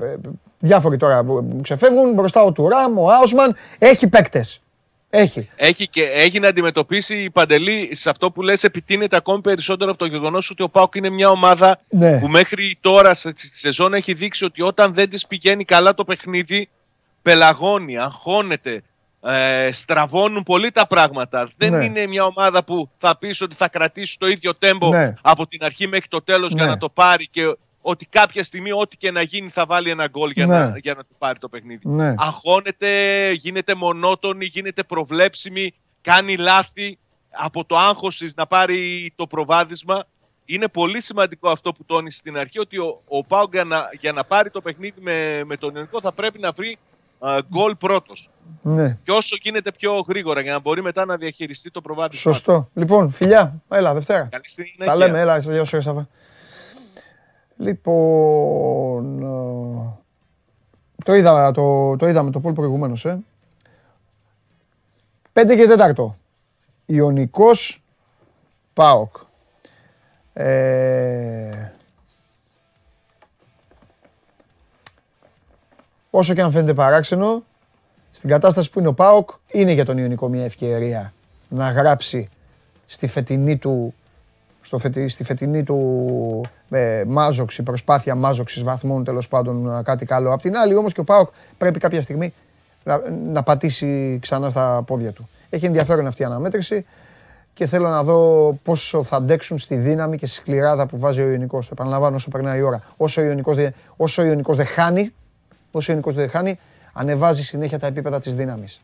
διάφοροι 0.59 0.97
τώρα 0.97 1.23
που 1.23 1.33
μου 1.33 1.61
ξεφεύγουν, 1.61 2.13
μπροστά 2.13 2.43
ο 2.43 2.51
Τουράμ, 2.51 2.99
ο 2.99 3.09
Άουσμαν, 3.09 3.55
έχει 3.79 4.07
παίκτες. 4.07 4.61
Έχει. 5.17 5.49
Έχει, 5.55 5.87
και, 5.87 6.03
έχει 6.03 6.39
να 6.39 6.47
αντιμετωπίσει 6.47 7.15
η 7.15 7.29
Παντελή 7.29 7.89
σε 7.95 8.09
αυτό 8.09 8.31
που 8.31 8.41
λες 8.41 8.63
επιτείνεται 8.63 9.15
ακόμη 9.15 9.41
περισσότερο 9.41 9.89
από 9.91 9.99
το 9.99 10.05
γεγονός 10.05 10.49
ότι 10.49 10.63
ο 10.63 10.69
Πάοκ 10.69 10.95
είναι 10.95 11.09
μια 11.09 11.29
ομάδα 11.29 11.79
Ναι. 11.89 12.19
που 12.19 12.27
μέχρι 12.27 12.77
τώρα 12.81 13.13
σε- 13.13 13.29
στη 13.29 13.55
σεζόν 13.57 13.93
έχει 13.93 14.13
δείξει 14.13 14.45
ότι 14.45 14.61
όταν 14.61 14.93
δεν 14.93 15.09
της 15.09 15.27
πηγαίνει 15.27 15.63
καλά 15.63 15.93
το 15.93 16.03
παιχνίδι 16.03 16.69
πελαγώνει, 17.21 17.97
αγχώνεται, 17.97 18.81
ε, 19.27 19.69
στραβώνουν 19.71 20.43
πολύ 20.43 20.71
τα 20.71 20.87
πράγματα. 20.87 21.49
Δεν 21.57 21.71
Ναι. 21.71 21.85
είναι 21.85 22.07
μια 22.07 22.23
ομάδα 22.25 22.63
που 22.63 22.89
θα 22.97 23.17
πεις 23.17 23.41
ότι 23.41 23.55
θα 23.55 23.67
κρατήσει 23.69 24.17
το 24.19 24.27
ίδιο 24.27 24.55
τέμπο 24.55 24.89
Ναι. 24.89 25.13
από 25.21 25.47
την 25.47 25.63
αρχή 25.63 25.87
μέχρι 25.87 26.07
το 26.07 26.21
τέλος 26.21 26.51
για 26.51 26.63
Ναι. 26.63 26.69
να 26.69 26.77
το 26.77 26.89
πάρει 26.89 27.27
και 27.27 27.55
ότι 27.87 28.05
κάποια 28.05 28.43
στιγμή 28.43 28.71
ό,τι 28.71 28.97
και 28.97 29.11
να 29.11 29.21
γίνει 29.21 29.49
θα 29.49 29.65
βάλει 29.65 29.89
ένα 29.89 30.07
γκολ 30.07 30.29
για, 30.31 30.45
Ναι. 30.45 30.57
να, 30.59 30.77
για 30.77 30.93
να 30.93 31.01
του 31.03 31.15
πάρει 31.17 31.39
το 31.39 31.49
παιχνίδι 31.49 31.89
Ναι. 31.89 32.13
αγχώνεται, 32.17 33.31
γίνεται 33.31 33.75
μονότονη, 33.75 34.45
γίνεται 34.45 34.83
προβλέψιμη, 34.83 35.71
κάνει 36.01 36.35
λάθη 36.37 36.97
από 37.29 37.65
το 37.65 37.77
άγχος 37.77 38.17
της 38.17 38.35
να 38.35 38.47
πάρει 38.47 39.11
το 39.15 39.27
προβάδισμα. 39.27 40.03
Είναι 40.45 40.67
πολύ 40.67 41.01
σημαντικό 41.01 41.49
αυτό 41.49 41.71
που 41.71 41.85
τόνισε 41.85 42.17
στην 42.17 42.37
αρχή 42.37 42.59
ότι 42.59 42.77
ο, 42.77 43.01
ο 43.07 43.23
Πάουγκ 43.23 43.53
για 43.53 43.63
να, 43.63 43.89
για 43.99 44.11
να 44.11 44.23
πάρει 44.23 44.49
το 44.49 44.61
παιχνίδι 44.61 45.01
με, 45.01 45.41
με 45.45 45.57
τον 45.57 45.75
Ιωνικό 45.75 46.01
θα 46.01 46.11
πρέπει 46.11 46.39
να 46.39 46.51
βρει 46.51 46.77
α, 47.19 47.37
γκολ 47.49 47.75
πρώτος. 47.75 48.29
Ναι. 48.61 48.97
Και 49.03 49.11
όσο 49.11 49.37
γίνεται 49.41 49.71
πιο 49.71 50.05
γρήγορα 50.07 50.41
για 50.41 50.51
να 50.51 50.59
μπορεί 50.59 50.81
μετά 50.81 51.05
να 51.05 51.17
διαχειριστεί 51.17 51.71
το 51.71 51.81
προβάδισμα. 51.81 52.31
Σωστό. 52.33 52.69
Λοιπόν, 52.73 53.11
φιλιά, 53.11 53.61
έλα 53.69 53.93
Δευτέρα. 53.93 54.27
Καλή 54.31 54.49
συνέχεια. 54.49 54.85
Τα 54.85 54.95
λέμε, 54.95 55.19
έλα, 55.19 55.37
γεια 55.37 55.63
σου, 55.63 55.81
Σάβα. 55.81 56.07
Λοιπόν, 57.57 59.21
ε, 59.21 59.99
το, 61.05 61.13
είδα, 61.15 61.51
το, 61.51 61.95
το 61.95 62.07
είδαμε 62.07 62.31
το 62.31 62.39
πόλ 62.39 62.53
προηγουμένως, 62.53 63.05
ε. 63.05 63.19
5 65.33 65.55
και 65.55 65.93
4. 65.95 66.11
Ιωνικός 66.85 67.83
ΠΑΟΚ. 68.73 69.15
Ε, 70.33 71.71
όσο 76.09 76.33
και 76.33 76.41
αν 76.41 76.51
φαίνεται 76.51 76.73
παράξενο, 76.73 77.43
στην 78.11 78.29
κατάσταση 78.29 78.69
που 78.69 78.79
είναι 78.79 78.87
ο 78.87 78.93
ΠΑΟΚ, 78.93 79.29
είναι 79.51 79.71
για 79.71 79.85
τον 79.85 79.97
Ιωνικό 79.97 80.27
μια 80.27 80.43
ευκαιρία 80.43 81.13
να 81.49 81.71
γράψει 81.71 82.29
στη 82.85 83.07
φετινή 83.07 83.57
του, 83.57 83.93
στο 84.65 84.77
φετι, 84.77 85.07
στη 85.07 85.23
φετινή 85.23 85.63
του 85.63 86.41
ε, 86.69 87.03
μάζοξη, 87.07 87.63
προσπάθεια 87.63 88.15
μάζοξης 88.15 88.63
βαθμών 88.63 89.03
τέλος 89.03 89.27
πάντων 89.27 89.83
κάτι 89.83 90.05
καλό. 90.05 90.33
Απ' 90.33 90.41
την 90.41 90.55
άλλη 90.55 90.75
όμως 90.75 90.93
και 90.93 90.99
ο 90.99 91.03
ΠΑΟΚ 91.03 91.29
πρέπει 91.57 91.79
κάποια 91.79 92.01
στιγμή 92.01 92.33
να, 92.83 93.01
να 93.33 93.43
πατήσει 93.43 94.19
ξανά 94.21 94.49
στα 94.49 94.83
πόδια 94.87 95.11
του. 95.11 95.29
Έχει 95.49 95.65
ενδιαφέρον 95.65 96.07
αυτή 96.07 96.21
η 96.21 96.25
αναμέτρηση 96.25 96.85
και 97.53 97.65
θέλω 97.65 97.89
να 97.89 98.03
δω 98.03 98.51
πόσο 98.63 99.03
θα 99.03 99.15
αντέξουν 99.15 99.57
στη 99.57 99.75
δύναμη 99.75 100.17
και 100.17 100.25
στη 100.25 100.35
σκληράδα 100.35 100.87
που 100.87 100.99
βάζει 100.99 101.21
ο 101.21 101.29
Ιωνικός. 101.29 101.71
Επαναλαμβάνω 101.71 102.15
όσο 102.15 102.29
περνάει 102.29 102.59
η 102.59 102.61
ώρα. 102.61 102.81
Όσο 102.97 103.21
ο 103.21 103.25
Ιωνικός, 103.25 103.55
δεν, 103.55 103.73
όσο 103.95 104.21
ο 104.21 104.25
Ιωνικός 104.25 104.57
δεν 104.57 104.65
χάνει, 104.65 105.13
όσο 105.71 105.91
ο 105.91 105.95
Ιωνικός 105.95 106.13
δεν 106.13 106.29
χάνει, 106.29 106.59
ανεβάζει 106.93 107.43
συνέχεια 107.43 107.79
τα 107.79 107.87
επίπεδα 107.87 108.19
της 108.19 108.35
δύναμης. 108.35 108.81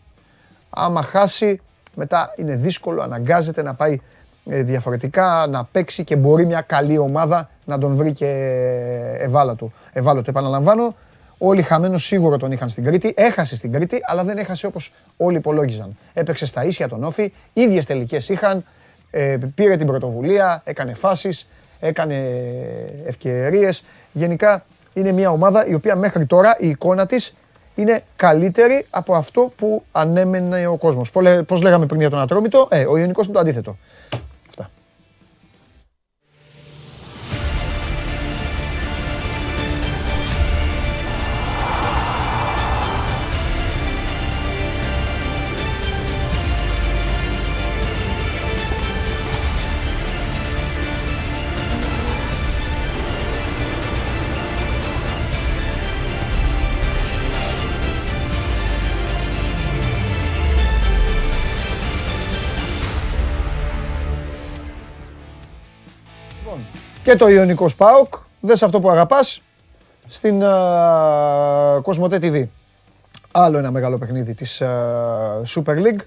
Άμα 0.69 1.01
χάσει, 1.01 1.61
μετά 1.95 2.33
είναι 2.35 2.55
δύσκολο, 2.55 3.01
αναγκάζεται 3.01 3.61
να 3.61 3.73
πάει 3.73 3.93
ε, 3.93 3.99
διαφορετικά, 4.43 5.47
να 5.49 5.63
παίξει 5.63 6.03
και 6.03 6.15
μπορεί 6.15 6.45
μια 6.45 6.61
καλή 6.61 6.97
ομάδα 6.97 7.49
να 7.65 7.77
τον 7.77 7.95
βρει 7.95 8.11
και 8.11 8.27
ευάλωτο. 9.19 9.71
Ευάλωτο, 9.93 10.29
επαναλαμβάνω, 10.29 10.95
Όλοι 11.43 11.61
χαμένο 11.61 11.97
σίγουρο 11.97 12.37
τον 12.37 12.51
είχαν 12.51 12.69
στην 12.69 12.83
Κρήτη. 12.83 13.13
Έχασε 13.17 13.55
στην 13.55 13.71
Κρήτη, 13.71 13.99
αλλά 14.03 14.23
δεν 14.23 14.37
έχασε 14.37 14.65
όπως 14.65 14.93
όλοι 15.17 15.37
υπολόγιζαν. 15.37 15.97
Έπαιξε 16.13 16.45
στα 16.45 16.65
ίσια 16.65 16.87
τον 16.87 17.03
Όφη, 17.03 17.33
ίδιες 17.53 17.85
τελικές 17.85 18.29
είχαν. 18.29 18.65
Ε, 19.11 19.37
πήρε 19.55 19.75
την 19.75 19.87
πρωτοβουλία, 19.87 20.61
έκανε 20.65 20.93
φάσεις, 20.93 21.47
έκανε 21.79 22.15
ευκαιρίες. 23.05 23.83
Γενικά 24.11 24.65
είναι 24.93 25.11
μια 25.11 25.31
ομάδα 25.31 25.65
η 25.67 25.73
οποία 25.73 25.95
μέχρι 25.95 26.25
τώρα 26.25 26.55
η 26.59 26.67
εικόνα 26.67 27.05
της 27.05 27.35
είναι 27.75 28.03
καλύτερη 28.15 28.85
από 28.89 29.15
αυτό 29.15 29.51
που 29.55 29.83
ανέμενε 29.91 30.67
ο 30.67 30.77
κόσμος. 30.77 31.11
Πώς 31.45 31.61
λέγαμε 31.61 31.85
πριν 31.85 31.99
για 31.99 32.09
τον 32.09 32.19
Ατρόμητο, 32.19 32.67
ε, 32.71 32.85
ο 32.85 32.97
Ιωνικός 32.97 33.25
είναι 33.25 33.33
το 33.33 33.39
αντίθετο. 33.39 33.77
Και 67.03 67.15
το 67.15 67.27
Ιωνικό 67.27 67.69
ΠΑΟΚ. 67.77 68.13
Δες 68.39 68.63
αυτό 68.63 68.79
που 68.79 68.89
αγαπάς 68.89 69.41
στην 70.07 70.41
uh, 70.43 71.81
Κοσμοτέ 71.81 72.19
TV. 72.21 72.43
Άλλο 73.31 73.57
ένα 73.57 73.71
μεγάλο 73.71 73.97
παιχνίδι 73.97 74.33
της 74.33 74.61
uh, 74.63 75.55
Super 75.55 75.75
League 75.75 76.01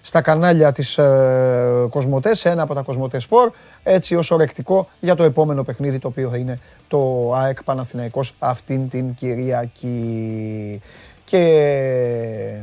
στα 0.00 0.20
κανάλια 0.20 0.72
της 0.72 0.98
uh, 1.00 1.86
Κοσμοτέ, 1.90 2.34
σε 2.34 2.48
ένα 2.48 2.62
από 2.62 2.74
τα 2.74 2.82
Κοσμοτέ 2.82 3.20
Sport, 3.30 3.50
έτσι 3.82 4.14
ως 4.14 4.30
ορεκτικό 4.30 4.88
για 5.00 5.14
το 5.14 5.22
επόμενο 5.22 5.64
παιχνίδι 5.64 5.98
το 5.98 6.08
οποίο 6.08 6.30
θα 6.30 6.36
είναι 6.36 6.58
το 6.88 7.32
ΑΕΚ 7.34 7.62
Παναθηναϊκός 7.62 8.34
αυτήν 8.38 8.88
την 8.88 9.14
Κυριακή. 9.14 10.80
Και, 11.24 12.60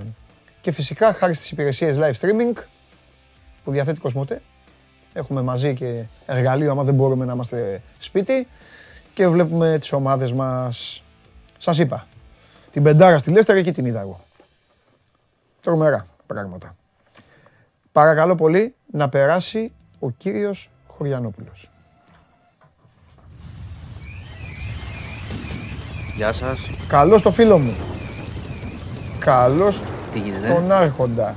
και 0.62 0.72
φυσικά 0.72 1.14
χάρη 1.14 1.34
στις 1.34 1.52
υπηρεσίες 1.52 1.98
live 2.00 2.26
streaming 2.26 2.64
που 3.64 3.72
διαθέτει 3.72 4.00
Κοσμοτέ, 4.00 4.42
Έχουμε 5.14 5.41
μαζί 5.41 5.74
και 5.74 6.03
εργαλείο 6.26 6.72
άμα 6.72 6.84
δεν 6.84 6.93
μπορούμε 6.93 7.26
να 7.26 7.34
είμαστε 7.34 7.82
σπίτι 7.97 8.47
και 9.14 9.28
βλέπουμε 9.28 9.78
τις 9.80 9.91
ομάδες 9.91 10.34
μας. 10.34 11.03
Σας 11.57 11.80
είπα, 11.80 12.07
την 12.72 12.84
πεντάρα 12.84 13.18
στη 13.18 13.32
Λέστερ 13.32 13.55
εκεί 13.55 13.72
την 13.72 13.86
είδα 13.86 13.99
εγώ. 13.99 14.20
Τρομερά 15.62 16.05
πράγματα. 16.28 16.76
Παρακαλώ 17.91 18.36
πολύ 18.36 18.76
να 18.91 19.10
περάσει 19.10 19.72
ο 19.99 20.10
κύριος 20.10 20.70
Χωριανόπουλος. 20.88 21.70
Γεια 26.16 26.32
σας. 26.32 26.70
Καλώς 26.88 27.22
το 27.22 27.32
φίλο 27.32 27.57
μου. 27.57 27.76
Καλώς 29.20 29.82
Τι 30.14 30.20
γίνεται; 30.20 30.53
τον 30.53 30.72
Άρχοντα. 30.72 31.36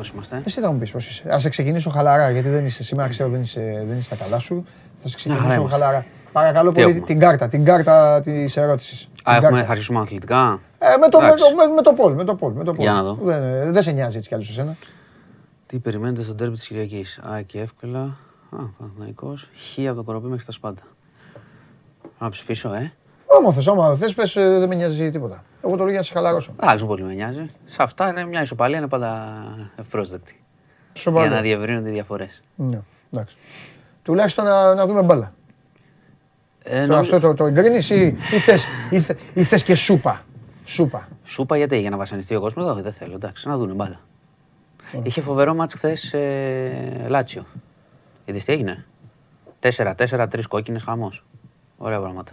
Πώς 0.00 0.08
είμαστε; 0.08 0.42
Εσύ 0.44 0.60
θα 0.60 0.72
μου 0.72 0.78
πεις 0.78 0.90
πώς 0.90 1.06
είσαι. 1.08 1.34
Α 1.34 1.38
σε 1.38 1.48
ξεκινήσω 1.48 1.90
χαλαρά, 1.90 2.30
γιατί 2.30 2.48
δεν 2.48 2.64
είσαι 2.64 2.82
σήμερα, 2.82 3.08
ξέρω 3.08 3.28
δεν 3.28 3.40
είσαι, 3.40 3.84
δεν 3.86 3.96
είσαι 3.96 4.04
στα 4.14 4.16
καλά 4.24 4.38
σου. 4.38 4.64
Θα 4.96 5.08
σε 5.08 5.16
χαρά 5.18 5.36
ξεκινήσω 5.36 5.60
είμαστε. 5.60 5.78
χαλαρά. 5.78 6.06
Παρακαλώ 6.32 6.68
Τι 6.72 6.80
πολύ 6.80 6.90
έχουμε; 6.90 7.06
την 7.06 7.18
κάρτα, 7.18 7.48
την 7.48 7.64
κάρτα 7.64 8.20
της 8.20 8.56
ερώτησης. 8.56 9.08
Α, 9.22 9.36
έχουμε, 9.36 9.62
θα 9.62 9.70
αρχίσουμε 9.70 10.00
αθλητικά; 10.00 10.60
Ε, 10.78 10.96
με, 11.00 11.08
το, 11.08 11.20
με, 11.20 11.26
Εντάξει. 11.26 11.44
το, 11.44 11.54
με, 11.56 11.74
με 11.74 11.82
το 11.82 11.92
Πολ, 11.92 12.12
με 12.14 12.24
το 12.24 12.34
Πολ, 12.34 12.52
με 12.52 12.64
το 12.64 12.72
Πολ. 12.72 12.84
Για 12.84 12.92
να 12.92 13.02
δω. 13.02 13.18
Δεν, 13.22 13.42
ε, 13.42 13.70
δεν 13.70 13.82
σε 13.82 13.90
νοιάζει 13.90 14.16
έτσι 14.16 14.28
κι 14.28 14.34
αλλιώς 14.34 14.50
εσένα. 14.50 14.76
Τι 15.66 15.78
περιμένετε 15.78 16.22
στον 16.22 16.36
τέρμι 16.36 16.54
της 16.54 16.66
Κυριακής; 16.66 17.18
Α, 17.18 17.42
και 17.42 17.60
εύκολα. 17.60 18.00
Α, 18.50 18.58
Παναθηναϊκός. 18.78 19.48
Χ 19.74 19.86
από 19.86 19.94
το 19.94 20.02
κοροπή 20.02 20.26
μέχρι 20.26 20.44
τα 20.44 20.52
σπάντα. 20.52 20.82
Να 22.18 22.28
ψηφίσω, 22.28 22.72
ε. 22.74 22.92
Άμα 23.38 23.52
θες, 23.52 23.68
άμα 23.68 23.94
θες, 23.96 24.14
πες, 24.14 24.36
ε, 24.36 24.58
δεν 24.58 24.68
με 24.68 24.74
νοιάζει 24.74 25.10
τίποτα. 25.10 25.42
Εγώ 25.64 25.72
το 25.72 25.78
λέω 25.78 25.88
για 25.88 25.98
να 25.98 26.04
σε 26.04 26.12
χαλαρώσω. 26.12 26.54
Εντάξει, 26.62 26.84
πολύ 26.86 27.02
με 27.02 27.14
νοιάζει. 27.14 27.50
Σε 27.64 27.82
αυτά 27.82 28.08
είναι 28.08 28.24
μια 28.24 28.42
ισοπαλία, 28.42 28.78
είναι 28.78 28.88
πάντα 28.88 29.32
ευπρόσδεκτη. 29.76 30.42
Σοβαρό. 30.92 31.26
Για 31.26 31.36
να 31.36 31.42
διευρύνονται 31.42 31.88
οι 31.88 31.92
διαφορές. 31.92 32.42
Ναι, 32.56 32.78
εντάξει. 33.12 33.36
Τουλάχιστον 34.02 34.44
να, 34.44 34.74
να 34.74 34.86
δούμε 34.86 35.02
μπάλα. 35.02 35.32
Ε, 36.62 36.80
Το, 36.86 36.92
νομίζω- 36.92 37.16
αυτό 37.16 37.28
το, 37.28 37.34
το 37.34 37.44
εγκρίνεις 37.46 37.90
ή, 37.90 38.16
ή, 38.32 38.38
θες, 38.38 38.66
ή, 38.90 39.00
θε- 39.00 39.18
ή 39.34 39.42
θες 39.42 39.62
και 39.64 39.74
σούπα. 39.74 40.24
Σούπα. 40.64 41.08
Σούπα 41.24 41.56
γιατί, 41.56 41.80
για 41.80 41.90
να 41.90 41.96
βασανιστεί 41.96 42.34
ο 42.34 42.40
κόσμος, 42.40 42.70
όχι 42.70 42.80
δεν 42.82 42.92
θέλω, 42.92 43.14
εντάξει, 43.14 43.48
να 43.48 43.56
δούνε 43.56 43.72
μπάλα. 43.72 44.00
Είχε 45.02 45.20
φοβερό 45.20 45.54
μάτς 45.54 45.74
χθες 45.74 46.12
ε, 46.12 47.04
Λάτσιο. 47.08 47.46
Είδες 48.24 48.44
τι 48.44 48.52
έγινε; 48.52 48.84
4-4, 49.60 50.26
τρεις 50.30 50.46
κόκκινες, 50.46 50.82
χαμός. 50.82 51.24
Ωραία 51.78 52.00
πράγματα. 52.00 52.32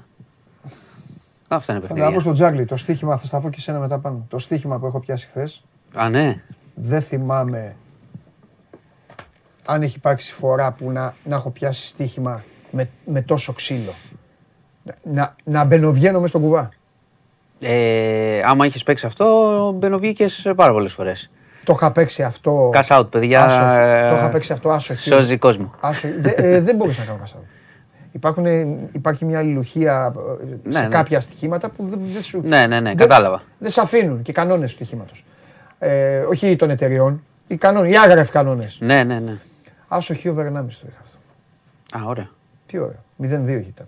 Αυτά 1.47 1.73
είναι 1.73 1.81
Θα 1.81 1.87
τα 1.87 1.93
πω 1.93 1.99
παιχνίδια. 1.99 2.19
στον 2.19 2.33
Τζάγκλι. 2.33 2.65
Το 2.65 2.75
στοίχημα, 2.75 3.17
θα 3.17 3.25
στα 3.25 3.39
πω 3.41 3.49
και 3.49 3.61
σένα 3.61 3.79
μετά 3.79 3.99
πάνω. 3.99 4.25
Το 4.27 4.39
στοίχημα 4.39 4.79
που 4.79 4.85
έχω 4.85 4.99
πιάσει 4.99 5.27
χθες. 5.27 5.63
Α, 5.93 6.09
ναι. 6.09 6.41
δεν 6.73 7.01
θυμάμαι 7.01 7.75
αν 9.65 9.81
έχει 9.81 9.97
υπάρξει 9.97 10.33
φορά 10.33 10.71
που 10.71 10.91
να, 10.91 11.15
να 11.23 11.35
έχω 11.35 11.49
πιάσει 11.49 11.87
στοίχημα 11.87 12.43
με, 12.71 12.89
με 13.05 13.21
τόσο 13.21 13.53
ξύλο. 13.53 13.93
Να, 15.03 15.35
να 15.43 15.63
μπαινοβγαίνω 15.63 16.19
μες 16.19 16.29
στον 16.29 16.41
κουβά. 16.41 16.69
Ε, 17.59 18.41
άμα 18.45 18.65
είχες 18.65 18.83
παίξει 18.83 19.05
αυτό, 19.05 19.25
μπαινοβγήκες 19.75 20.51
πάρα 20.55 20.71
πολλές 20.71 20.93
φορές. 20.93 21.29
Το 21.63 21.73
είχα 21.75 21.91
παίξει 21.91 22.23
αυτό. 22.23 22.69
Cash 22.73 22.99
out, 22.99 23.07
παιδιά. 23.11 23.45
άσοχη. 23.45 24.09
Το 24.09 24.15
είχα 24.17 24.29
παίξει 24.29 24.53
αυτό 24.53 24.69
άσοχη. 24.69 25.09
Σώζει 25.09 25.37
κόσμο. 25.37 25.71
Άσοχη. 25.79 26.19
Δε- 26.19 26.29
ε, 26.35 26.61
δεν 26.61 26.75
μπορούσα 26.75 26.99
να 26.99 27.05
κάνω 27.05 27.19
cash 27.23 27.37
out. 27.37 27.41
Υπάρχουν, 28.17 28.45
ε, 28.45 28.77
υπάρχει 28.91 29.25
μια 29.25 29.39
αλληλουχία 29.39 30.13
ε, 30.17 30.71
σε 30.71 30.79
Ναι, 30.79 30.79
ναι. 30.81 30.87
κάποια 30.87 31.19
στοιχήματα 31.19 31.69
που 31.69 31.85
δεν, 31.85 31.99
δεν 32.13 32.21
σου. 32.23 32.41
Ναι, 32.43 32.67
ναι, 32.67 32.79
ναι, 32.79 32.81
δεν- 32.89 32.95
κατάλαβα. 32.97 33.41
Δεν 33.59 33.71
σε 33.71 33.81
αφήνουν 33.81 34.21
και 34.21 34.31
οι 34.31 34.33
κανόνες 34.33 34.69
του 34.69 34.75
στοιχήματος. 34.75 35.25
Ε, 35.79 36.19
όχι 36.19 36.55
των 36.55 36.69
εταιριών. 36.69 37.23
Οι, 37.47 37.55
κανόνες, 37.57 37.91
οι 37.91 37.97
άγραφοι 37.97 38.31
κανόνες. 38.31 38.77
Ναι, 38.81 39.03
ναι, 39.03 39.19
ναι. 39.19 39.37
Άσοχη 39.87 40.29
over 40.29 40.45
1,5 40.45 40.79
το 40.81 40.87
είχα 40.89 40.97
αυτό. 41.01 41.17
Α, 41.97 42.09
ωραία. 42.09 42.29
Τι 42.65 42.77
ωραίο. 42.77 43.03
0-2 43.21 43.65
ήταν. 43.67 43.87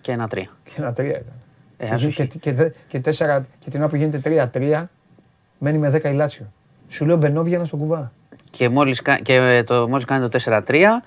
Και 0.00 0.12
ένα 0.12 0.28
τρία. 0.28 0.48
Και 0.62 0.72
ένα 0.76 0.92
3 0.92 0.98
ήταν. 1.04 1.32
Ε, 1.76 1.86
και, 1.86 1.92
άσοχη. 1.94 2.26
και, 2.26 2.38
και, 2.38 2.52
δε- 2.52 2.70
και, 2.88 3.00
τέσσερα, 3.00 3.44
και 3.58 3.70
την 3.70 3.80
ώρα 3.80 3.88
που 3.88 3.96
γίνεται 3.96 4.48
3-3, 4.54 4.84
μένει 5.58 5.78
με 5.78 5.90
10 5.90 6.04
η 6.10 6.12
Λάτσιο. 6.12 6.52
Σου 6.88 7.04
λέω 7.06 7.16
μπαινόβγαινα 7.16 7.64
στον 7.64 7.78
κουβά. 7.78 8.12
Και 8.50 8.68
μόλις, 8.68 9.02
κα- 9.02 9.18
και 9.18 9.62
το, 9.66 9.88
μόλις 9.88 10.04
κάνει 10.04 10.28
το 10.28 10.28
4-3, 10.28 11.02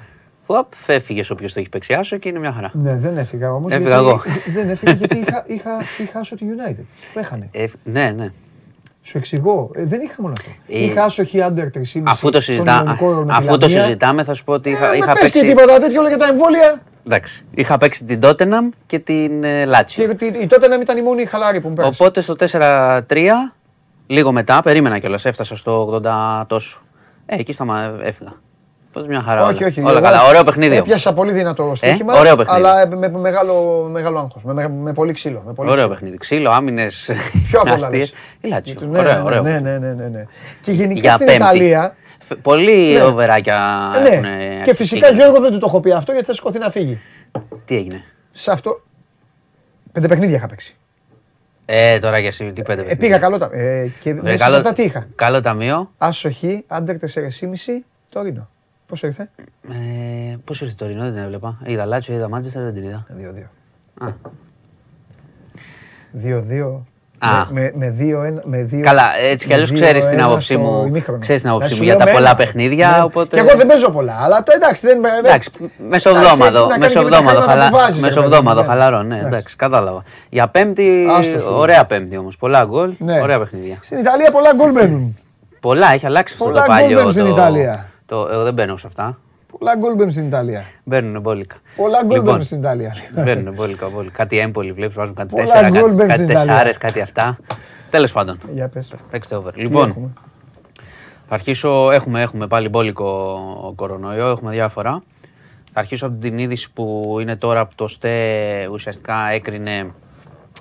Οπ, 0.51 0.73
φεύγε 0.75 1.23
όποιος 1.31 1.53
το 1.53 1.59
έχει 1.59 1.69
παίξει 1.69 1.93
άσο 1.93 2.17
και 2.17 2.29
είναι 2.29 2.39
μια 2.39 2.51
χαρά. 2.51 2.71
Ναι, 2.73 2.97
δεν 2.97 3.17
έφυγα 3.17 3.53
όμως. 3.53 3.71
Έφυγα 3.71 3.95
εγώ. 3.95 4.21
Δεν 4.55 4.69
έφυγα 4.69 4.91
γιατί 4.91 5.17
είχα, 5.17 5.43
είχα, 5.55 5.71
είχα 6.01 6.19
άσο 6.19 6.35
τη 6.35 6.45
United. 6.55 6.83
Που 7.13 7.19
έχανε. 7.19 7.49
Ε, 7.51 7.65
ναι, 7.83 8.13
ναι. 8.17 8.31
Σου 9.01 9.17
εξηγώ. 9.17 9.71
Ε, 9.73 9.85
δεν 9.85 10.01
είχα 10.01 10.15
μόνο 10.19 10.33
αυτό. 10.39 10.51
Ε, 10.67 10.83
είχα 10.83 11.03
άσοχη 11.03 11.39
under 11.41 11.59
3,5. 11.59 12.01
Αφού 12.03 12.25
το, 12.25 12.31
τον 12.31 12.41
συζητά, 12.41 12.83
Ιωνικό 12.85 13.05
με 13.13 13.25
τη 13.25 13.31
αφού 13.31 13.57
το 13.57 13.67
Λαμία. 13.67 13.83
συζητάμε, 13.83 14.23
θα 14.23 14.33
σου 14.33 14.43
πω 14.43 14.53
ότι 14.53 14.69
είχα, 14.69 14.93
Ε, 14.93 14.97
είχα 14.97 15.07
με 15.07 15.13
πες 15.13 15.31
και 15.31 15.39
παίξει. 15.39 15.55
τίποτα 15.55 15.79
τέτοιο 15.79 15.99
όλα 15.99 16.09
για 16.09 16.17
τα 16.17 16.27
εμβόλια. 16.27 16.81
Εντάξει. 17.05 17.45
Είχα 17.53 17.77
παίξει 17.77 18.03
την 18.03 18.19
Tottenham 18.23 18.69
και 18.85 18.99
την 18.99 19.43
ε, 19.43 19.65
Lazio. 19.65 19.83
Και 19.85 20.07
ότι 20.11 20.25
η 20.25 20.47
τότε 20.47 20.67
να 20.67 20.73
μην 20.73 20.81
ήταν 20.81 20.97
η 20.97 21.01
μόνη 21.01 21.25
χαλάρη 21.25 21.61
που 21.61 21.67
μου 21.67 21.73
πέρασε. 21.73 22.03
Οπότε 22.03 22.21
στο 22.21 22.35
4-3, 22.51 23.01
λίγο 24.07 24.31
μετά, 24.31 24.61
περίμενα 24.61 24.99
κιόλας, 24.99 25.25
έφτασα 25.25 25.55
στο 25.55 26.01
80 26.03 26.43
τόσο. 26.47 26.81
Ε, 27.25 27.35
εκεί 27.39 27.53
σταμα, 27.53 27.95
έφυγα. 28.01 28.33
Πώς 28.93 29.07
μια 29.07 29.21
χαρά. 29.21 29.43
Όχι, 29.43 29.57
όλα. 29.57 29.67
όχι. 29.67 29.79
Όλα 29.81 29.91
εγώ 29.91 30.01
καλά. 30.01 30.23
Ωραίο 30.27 30.43
παιχνίδι. 30.43 30.71
όμως. 30.71 30.79
Έπιασα 30.85 31.13
πολύ 31.13 31.31
δυνατό 31.31 31.71
στοίχημα. 31.75 32.19
ωραίο 32.19 32.35
παιχνίδι. 32.35 32.59
Αλλά 32.67 32.87
με, 32.87 32.95
με 33.09 33.17
μεγάλο, 33.19 33.87
μεγάλο 33.91 34.19
άγχος. 34.19 34.43
Με, 34.43 34.53
με, 34.53 34.69
με 34.69 34.93
πολύ 34.93 35.13
ξύλο. 35.13 35.43
Με 35.45 35.53
πολύ 35.53 35.69
Ωραίο 35.69 35.83
ξύλο. 35.83 35.95
παιχνίδι. 35.95 36.17
Ξύλο, 36.17 36.51
άμυνες. 36.51 37.09
Πιο 37.47 37.59
απ' 37.59 37.71
όλα. 37.71 37.89
λες. 37.97 38.13
Η 38.41 38.47
Λάτσιο. 38.47 38.79
Ναι, 38.81 38.99
Ωραίο, 38.99 39.13
ναι, 39.13 39.21
ωραίο. 39.23 39.41
ναι, 39.41 39.59
ναι, 39.59 39.77
ναι, 39.77 39.93
ναι, 39.93 40.07
ναι. 40.07 40.25
Και 40.61 40.71
γενικά 40.71 40.99
Για 40.99 41.13
στην 41.13 41.25
πέμπτη. 41.25 41.41
Ιταλία. 41.41 41.95
Φ- 42.19 42.37
Πολύ 42.41 42.93
Ναι. 42.93 43.03
οβεράκια 43.03 43.59
Ναι, 44.01 44.09
έχουν 44.09 44.61
και 44.63 44.73
φυσικά 44.75 45.05
αρχίσει. 45.07 45.23
Γιώργο 45.23 45.41
δεν 45.41 45.51
του 45.51 45.57
το 45.57 45.65
έχω 45.69 45.79
πει 45.79 45.91
αυτό 45.91 46.11
γιατί 46.11 46.27
θα 46.27 46.33
σηκωθεί 46.33 46.59
να 46.59 46.69
φύγει. 46.69 47.01
Τι 47.65 47.75
έγινε; 47.75 48.03
Σε 48.31 48.51
αυτό. 48.51 48.81
Πέντε 49.91 50.07
παιχνίδια 50.07 50.35
είχα 50.37 50.47
παίξει. 50.47 50.75
Ε, 51.65 51.99
τώρα 51.99 52.17
για 52.19 52.27
εσύ, 52.27 52.43
τι 52.51 52.61
πέντε 52.61 52.81
Ε, 52.81 52.83
παιχνίδια; 52.83 52.97
πήγα 52.97 53.17
καλό. 53.17 53.37
τα- 53.37 53.49
Ε, 53.51 53.91
και 54.01 54.11
Βρε, 54.13 54.21
μέσα 54.21 54.37
σε 54.37 54.43
καλό- 54.43 54.57
αυτά 54.57 54.73
τι 54.73 54.83
είχα. 54.83 55.05
Καλό 55.15 55.41
ταμείο. 55.41 55.91
Άσοχη, 55.97 56.63
άντερ 56.67 56.97
4,5 56.97 57.83
το 58.09 58.21
Ρήνο. 58.21 58.49
Πόσο 58.89 59.07
ήρθε; 59.07 59.29
Ε, 59.69 60.35
Πώς 60.45 60.61
ήρθε 60.61 60.73
το 60.77 60.85
Ρινό, 60.85 61.03
δεν 61.03 61.13
την 61.13 61.21
έβλεπα. 61.23 61.57
Είδα 61.65 61.85
Λάτσιο, 61.85 62.13
είδα 62.15 62.29
Μάντσεστερ, 62.29 62.63
δεν 62.63 62.73
την 62.73 62.83
είδα. 62.83 63.05
2-2. 63.17 64.05
Α. 64.05 64.07
2-2. 66.23 66.81
Α. 67.19 67.45
Με, 67.51 67.71
με, 67.75 67.89
δύο, 67.89 68.23
ένα, 68.23 68.41
με 68.45 68.63
δύο, 68.63 68.81
Καλά, 68.83 69.03
έτσι 69.21 69.37
κι 69.45 69.47
με 69.47 69.53
αλλιώ 69.53 69.65
δύο, 69.67 69.75
ξέρεις 69.75 70.05
την 70.05 70.13
ένας 70.13 70.25
άποψή 70.25 70.53
στο 70.53 70.61
μου. 70.63 70.85
ημίχρονο. 70.87 71.19
Ξέρεις 71.19 71.41
την 71.41 71.49
άποψή 71.51 71.67
Να 71.69 71.75
μου 71.75 71.81
σου 71.81 71.83
για 71.87 71.93
λέω 71.95 72.03
τα 72.05 72.11
με 72.11 72.17
πολλά 72.17 72.29
ένα. 72.29 72.37
παιχνίδια. 72.37 72.89
Ναι. 72.97 73.01
Οπότε... 73.03 73.35
Και 73.35 73.41
εγώ 73.47 73.57
δεν 73.57 73.67
παίζω 73.67 73.89
πολλά, 73.89 74.17
αλλά 74.21 74.43
το 74.43 74.51
εντάξει 74.55 74.87
δεν 74.87 74.99
με. 74.99 75.09
Εντάξει, 75.23 75.49
μεσοβδόμαδο, 75.89 76.57
έχει 76.59 76.67
να 76.67 76.77
κάνει 76.77 76.93
και 76.93 76.99
με 76.99 77.09
τα 77.09 77.19
μεσοβδόμαδο, 77.19 77.29
χρήματα 77.41 77.51
χαλα... 77.51 77.69
που 77.69 77.75
βάζεις, 77.75 77.95
ρε 77.95 78.01
μεσοβδόμαδο 78.01 78.61
παιδί 78.61 78.67
μου, 78.69 78.75
ναι. 78.75 78.79
χαλαρό, 78.81 79.01
ναι, 79.01 79.15
Εντάξει. 79.15 79.27
εντάξει, 79.35 79.55
κατάλαβα. 79.55 80.03
Για 80.29 80.47
πέμπτη, 80.47 81.07
Άστο 81.17 81.39
σου. 81.39 81.47
ωραία 81.53 81.85
πέμπτη 81.85 82.17
όμως, 82.17 82.37
πολλά 82.37 82.65
γκολ, 82.65 82.93
Ναι. 82.97 83.19
ωραία 83.21 83.39
παιχνίδια. 83.39 83.77
Στην 83.81 83.97
Ιταλία 83.97 84.31
πολλά 84.31 84.53
γκολ 84.55 84.71
μπαίνουν. 84.71 85.17
Πολλά, 85.59 85.93
έχει 85.93 86.05
αλλάξει 86.05 86.33
αυτό 86.33 86.45
Πολλά 86.45 86.61
το 86.65 86.65
γκολ 86.71 86.77
παλιό. 86.81 86.97
μπαίνουν 86.97 87.11
στην 87.11 87.23
το- 87.25 87.29
Ιταλία. 87.31 87.88
Το, 88.09 88.27
εγώ 88.31 88.43
δεν 88.43 88.53
μπαίνω 88.53 88.75
σε 88.77 88.87
αυτά, 88.87 89.19
Πολλά 89.57 89.75
γκολ 89.75 89.95
μπαίνουν 89.95 90.11
στην 90.11 90.27
Ιταλία. 90.27 90.63
μπαίνουν 90.83 91.21
μπόλικα. 91.21 91.55
Πολλά 91.75 91.99
γκολ 92.03 92.11
Λοιπόν, 92.15 92.23
μπαίνουν 92.31 92.43
στην 92.43 92.57
Ιταλία. 92.57 92.95
Μπαίνουν 93.13 93.53
μπόλικα, 93.53 93.89
μπόλικα. 93.89 94.13
Κάτι 94.17 94.37
έμπολοι 94.37 94.71
βλέπεις, 94.71 94.95
βάζουν 94.95 95.13
κάτι 95.15 95.29
Πολλά 95.29 95.43
τέσσερα, 95.43 95.69
γκολ 95.69 95.81
κάτι, 95.81 95.93
μπαίνουν 95.93 96.07
κάτι 96.07 96.13
στην 96.21 96.29
Ιταλία. 96.29 96.45
τεσσάρες, 96.53 96.77
κάτι 96.77 97.01
αυτά. 97.01 97.37
Τέλος 97.89 98.11
πάντων, 98.11 98.37
Για 98.53 98.69
πες. 98.69 98.93
παίξτε 99.11 99.35
over. 99.35 99.51
Τι 99.53 99.61
Λοιπόν, 99.61 99.89
έχουμε; 99.89 100.09
Θα 101.27 101.33
αρχίσω, 101.35 101.91
έχουμε, 101.91 102.21
έχουμε 102.21 102.47
πάλι 102.47 102.69
μπόλικο 102.69 103.73
κορονοϊό, 103.75 104.27
έχουμε 104.27 104.51
διάφορα. 104.51 105.03
Θα 105.71 105.79
αρχίσω 105.79 106.05
από 106.07 106.15
την 106.19 106.37
είδηση 106.37 106.71
που 106.73 107.17
είναι 107.21 107.35
τώρα 107.35 107.65
που 107.65 107.73
το 107.75 107.87
ΣΤΕ 107.87 108.67
ουσιαστικά 108.71 109.15
έκρινε 109.31 109.91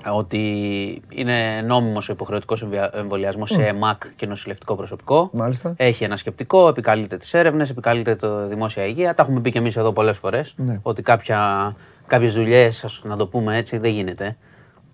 ότι 0.07 1.03
είναι 1.09 1.63
νόμιμος 1.67 2.09
ο 2.09 2.13
υποχρεωτικός 2.13 2.63
εμβια- 2.63 2.91
εμβολιασμός 2.95 3.51
σε 3.51 3.67
ΕΜΑΚ 3.67 4.03
και 4.17 4.27
νοσηλευτικό 4.27 4.75
προσωπικό. 4.75 5.31
Μάλιστα. 5.33 5.75
Έχει 5.77 6.05
ένα 6.05 6.17
σκεπτικό, 6.17 6.69
επικαλείται 6.69 7.17
τις 7.17 7.35
έρευνες, 7.35 7.71
επικαλείται 7.71 8.17
το 8.17 8.47
δημόσια 8.49 8.85
υγεία. 8.87 9.15
Τα 9.15 9.23
έχουμε 9.23 9.41
πει 9.41 9.51
και 9.51 9.59
εμείς 9.59 9.77
εδώ 9.77 9.93
πολλές 9.93 10.19
φορές, 10.19 10.55
Ναι. 10.57 10.79
ότι 10.83 11.03
κάποια, 11.03 11.73
κάποιες 12.07 12.35
δουλειές, 12.35 12.85
ας- 12.85 13.03
να 13.05 13.17
το 13.17 13.27
πούμε 13.27 13.57
έτσι, 13.57 13.79
δεν 13.79 13.91
γίνεται. 13.91 14.37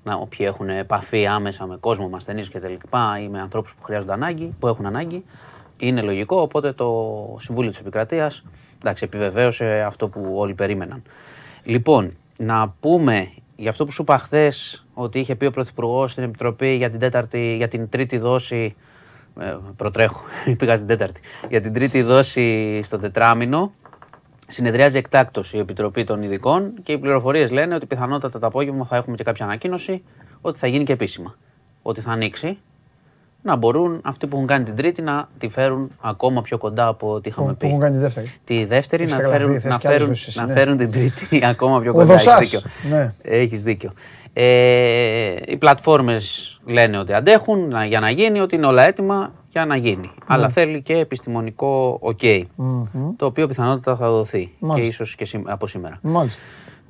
Να, 0.03 0.15
όποιοι 0.15 0.47
έχουν 0.51 0.69
επαφή 0.69 1.27
άμεσα 1.27 1.67
με 1.67 1.77
κόσμο, 1.81 2.09
με 2.09 2.17
ασθενείς 2.17 2.49
και 2.49 2.61
τα 2.61 2.69
λοιπά 2.69 3.19
ή 3.23 3.29
με 3.29 3.41
ανθρώπους 3.41 3.75
που 3.75 3.83
χρειάζονται 3.83 4.13
ανάγκη, 4.13 4.55
που 4.59 4.67
έχουν 4.67 4.87
ανάγκη, 4.87 5.25
είναι 5.77 6.01
λογικό, 6.03 6.41
οπότε 6.41 6.73
το 6.73 7.37
Συμβούλιο 7.41 7.71
της 7.71 7.79
Επικρατείας 7.81 8.45
εντάξει, 8.81 9.05
επιβεβαίωσε 9.05 9.85
αυτό 9.87 10.09
που 10.09 10.33
όλοι 10.37 10.55
περίμεναν. 10.55 11.03
Λοιπόν, 11.65 12.17
να 12.39 12.75
πούμε 12.81 13.31
για 13.57 13.71
αυτό 13.71 13.85
που 13.85 13.91
σου 13.93 14.03
είπα 14.03 14.19
χθες 14.19 14.84
ότι 14.95 15.19
είχε 15.19 15.35
πει 15.37 15.47
ο 15.47 15.51
Πρωθυπουργός 15.51 16.11
στην 16.13 16.23
Επιτροπή 16.25 16.75
για 16.75 16.91
την, 16.91 16.99
τέταρτη, 16.99 17.55
για 17.57 17.69
την 17.69 17.89
τρίτη 17.89 18.19
δόση. 18.19 18.75
Ε, 19.41 19.57
προτρέχω, 19.77 20.23
πήγα 20.59 20.77
στην 20.77 20.89
τέταρτη. 20.89 21.21
Για 21.49 21.61
την 21.61 21.73
τρίτη 21.73 22.03
δόση 22.03 22.81
στο 22.83 22.99
τετράμινο. 22.99 23.73
Συνεδριάζει 24.49 24.97
εκτάκτως 24.97 25.53
η 25.53 25.59
Επιτροπή 25.59 26.05
των 26.05 26.23
Ειδικών 26.23 26.73
και 26.83 26.93
οι 26.93 26.99
πληροφορίες 26.99 27.51
λένε 27.51 27.75
ότι 27.75 27.87
πιθανότατα 27.87 28.39
το 28.39 28.47
απόγευμα 28.47 28.85
θα 28.85 28.97
έχουμε 28.97 29.17
και 29.17 29.25
κάποια 29.25 29.45
ανακοίνωση 29.45 30.03
ότι 30.41 30.59
θα 30.59 30.67
γίνει 30.67 30.85
και 30.85 30.93
επίσημα. 30.93 31.35
Ότι 31.83 32.01
θα 32.01 32.11
ανοίξει 32.13 32.59
να 33.43 33.57
μπορούν 33.57 34.01
αυτοί 34.05 34.27
που 34.27 34.35
έχουν 34.37 34.47
κάνει 34.49 34.65
την 34.65 34.77
τρίτη 34.77 35.03
να 35.03 35.29
τη 35.39 35.49
φέρουν 35.49 35.91
ακόμα 36.01 36.43
πιο 36.43 36.59
κοντά 36.59 36.87
από 36.87 37.13
ό,τι 37.13 37.29
είχαμε 37.29 37.49
Που, 37.51 37.57
πει. 37.57 37.61
που 37.61 37.67
έχουν 37.67 37.81
κάνει 37.81 37.99
δεύτερη. 37.99 38.33
Τη 38.45 38.65
δεύτερη 38.65 39.05
να 39.05 39.15
Έχεις 39.15 39.19
τρελαθεί, 39.19 39.43
φέρουν, 39.43 39.61
θες 39.61 39.71
να 39.73 39.79
κι 39.79 39.87
άλλες 39.87 39.99
φέρουν, 39.99 40.15
δόσεις, 40.15 40.37
να 40.37 40.47
ναι. 40.47 40.53
φέρουν 40.53 40.77
την 40.77 40.91
τρίτη 40.91 41.41
ακόμα 41.53 41.81
πιο 41.81 41.91
Ο 41.91 41.95
κοντά. 41.95 42.13
Έχεις 42.13 42.25
Δωσάς, 42.25 42.41
δίκιο. 42.41 42.61
ναι. 42.91 43.13
Έχεις 43.23 43.63
δίκιο. 43.63 43.93
Ε, 44.37 45.35
οι 45.47 45.57
πλατφόρμες 45.57 46.61
λένε 46.67 46.99
ότι 46.99 47.13
αντέχουν 47.13 47.69
να- 47.69 47.85
για 47.85 48.01
να 48.01 48.11
γίνει, 48.11 48.41
ότι 48.41 48.55
είναι 48.57 48.67
όλα 48.67 48.83
έτοιμα 48.87 49.33
για 49.49 49.65
να 49.67 49.77
γίνει. 49.77 50.01
Ναι. 50.07 50.11
Αλλά 50.27 50.49
θέλει 50.49 50.83
και 50.83 50.97
επιστημονικό 50.99 52.01
ok, 52.03 52.43
το 53.17 53.27
οποίο 53.27 53.47
πιθανότατα 53.47 53.97
θα 53.97 54.11
δοθεί 54.11 54.53
Μάλιστα. 54.59 54.83
και 54.83 54.89
ίσως 54.89 55.15
και 55.15 55.25
σήμ- 55.25 55.51
από 55.51 55.67
σήμερα. 55.67 55.99
Μάλιστα. 56.03 56.43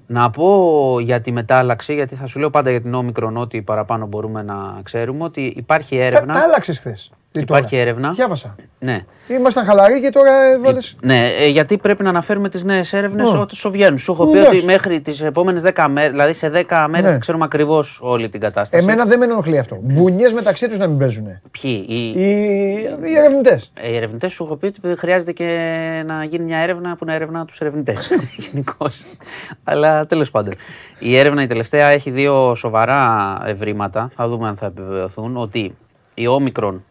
Να 0.07 0.31
πω 0.31 0.97
για 1.01 1.21
τη 1.21 1.33
μετάλλαξη, 1.33 1.95
γιατί 1.95 2.15
θα 2.15 2.27
σου 2.27 2.39
λέω 2.39 2.51
πάντα 2.51 2.71
για 2.71 2.81
την 2.81 2.95
όμικρον 2.95 3.37
ό,τι 3.37 3.63
παραπάνω 3.63 4.07
μπορούμε 4.07 4.43
να 4.43 4.81
ξέρουμε, 4.83 5.25
ότι 5.25 5.53
υπάρχει 5.57 5.97
Τα, 5.97 6.03
έρευνα. 6.05 6.35
τα 6.35 6.41
άλλαξες 6.41 6.79
χθες. 6.79 7.11
Υπάρχει 7.41 7.77
έρευνα. 7.77 8.11
Διάβασα. 8.13 8.55
Ναι. 8.79 9.05
Ήμασταν 9.29 9.65
χαλαροί 9.65 10.01
και 10.01 10.11
τώρα 10.11 10.31
έβαλε. 10.53 10.79
Ναι, 11.01 11.25
ε, 11.41 11.49
γιατί 11.49 11.79
πρέπει 11.79 12.03
να 12.03 12.09
αναφέρουμε 12.09 12.49
τις 12.49 12.65
νέες 12.65 12.93
έρευνες 12.93 13.33
Ναι. 13.33 13.39
όσο 13.53 13.71
βγαίνουν. 13.71 13.99
Σου 13.99 14.13
έχω 14.13 14.27
πει 14.31 14.39
Εντάξει. 14.39 14.57
ότι 14.57 14.65
μέχρι 14.67 15.01
τις 15.01 15.21
επόμενες 15.21 15.63
10 15.63 15.89
μέρες, 15.89 16.11
δηλαδή 16.11 16.33
σε 16.33 16.49
10 16.49 16.87
μέρες 16.89 17.07
Ναι. 17.07 17.13
θα 17.13 17.19
ξέρουμε 17.19 17.45
ακριβώς 17.45 17.99
όλη 18.03 18.29
την 18.29 18.41
κατάσταση. 18.41 18.85
Εμένα 18.85 19.05
δεν 19.05 19.19
με 19.19 19.25
ενοχλεί 19.25 19.59
αυτό. 19.59 19.79
Μπουνιές 19.83 20.33
μεταξύ 20.33 20.69
τους 20.69 20.79
να 20.79 20.87
μην 20.87 20.99
παίζουν. 20.99 21.25
Ποιοι, 21.51 21.85
οι, 21.89 21.95
Οι, 22.09 22.19
οι 23.05 23.17
ερευνητές. 23.17 23.73
οι 23.91 23.97
ερευνητές 23.97 24.33
σου 24.33 24.45
έχω 24.45 24.57
πει 24.57 24.67
ότι 24.67 24.81
χρειάζεται 24.99 25.33
και 25.33 26.03
να 26.07 26.25
γίνει 26.25 26.45
μια 26.45 26.59
έρευνα 26.59 26.97
που 26.97 27.05
να 27.05 27.15
ερευνά 27.15 27.45
τους 27.45 27.61
ερευνητές. 27.61 28.11
Γενικώς. 28.51 29.03
Αλλά 29.65 30.07
τέλος 30.07 30.31
πάντων. 30.31 30.53
Η 30.99 31.17
έρευνα 31.17 31.43
η 31.43 31.47
τελευταία 31.47 31.87
έχει 31.89 32.11
δύο 32.11 32.55
σοβαρά 32.55 33.39
ευρήματα. 33.47 34.09
Θα 34.15 34.29
δούμε 34.29 34.49
αν 34.49 34.57
θα 34.57 34.67
επιβεβαιωθούν. 34.67 35.37
Ότι 35.37 35.77
η 36.15 36.27
όμικρον 36.27 36.85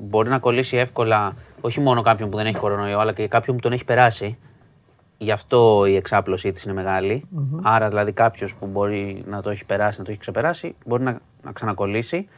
μπορεί 0.00 0.28
να 0.28 0.38
κολλήσει 0.38 0.76
εύκολα 0.76 1.34
όχι 1.60 1.80
μόνο 1.80 2.02
κάποιον 2.02 2.30
που 2.30 2.36
δεν 2.36 2.46
έχει 2.46 2.56
κορονοϊό, 2.56 2.98
αλλά 2.98 3.12
και 3.12 3.28
κάποιον 3.28 3.56
που 3.56 3.62
τον 3.62 3.72
έχει 3.72 3.84
περάσει. 3.84 4.38
Γι' 5.18 5.30
αυτό 5.30 5.86
η 5.86 5.96
εξάπλωσή 5.96 6.52
της 6.52 6.64
είναι 6.64 6.74
μεγάλη. 6.74 7.24
Άρα, 7.62 7.88
δηλαδή, 7.88 8.12
κάποιος 8.12 8.54
που 8.54 8.66
μπορεί 8.66 9.22
να 9.26 9.42
το 9.42 9.50
έχει 9.50 9.64
περάσει, 9.64 9.98
να 9.98 10.04
το 10.04 10.10
έχει 10.10 10.20
ξεπεράσει, 10.20 10.74
μπορεί 10.86 11.02
να, 11.02 11.18
να 11.42 11.52
ξανακολλήσει. 11.52 12.28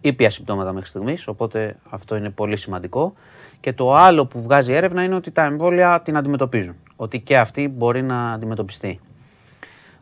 Ήπια 0.00 0.30
συμπτώματα 0.30 0.72
μέχρι 0.72 0.88
στιγμής. 0.88 1.28
Οπότε 1.28 1.76
αυτό 1.90 2.16
είναι 2.16 2.30
πολύ 2.30 2.56
σημαντικό. 2.56 3.14
Και 3.60 3.72
το 3.72 3.94
άλλο 3.94 4.26
που 4.26 4.42
βγάζει 4.42 4.72
η 4.72 4.74
έρευνα 4.74 5.02
είναι 5.02 5.14
ότι 5.14 5.30
τα 5.30 5.42
εμβόλια 5.42 6.00
την 6.04 6.16
αντιμετωπίζουν. 6.16 6.74
Ότι 6.96 7.20
και 7.20 7.38
αυτή 7.38 7.68
μπορεί 7.68 8.02
να 8.02 8.32
αντιμετωπιστεί. 8.32 9.00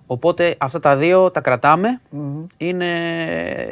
Οπότε 0.07 0.57
αυτά 0.59 0.81
τα 0.81 0.97
δύο 0.97 1.31
τα 1.31 1.41
κραταμε 1.41 2.01
Είναι, 2.57 2.87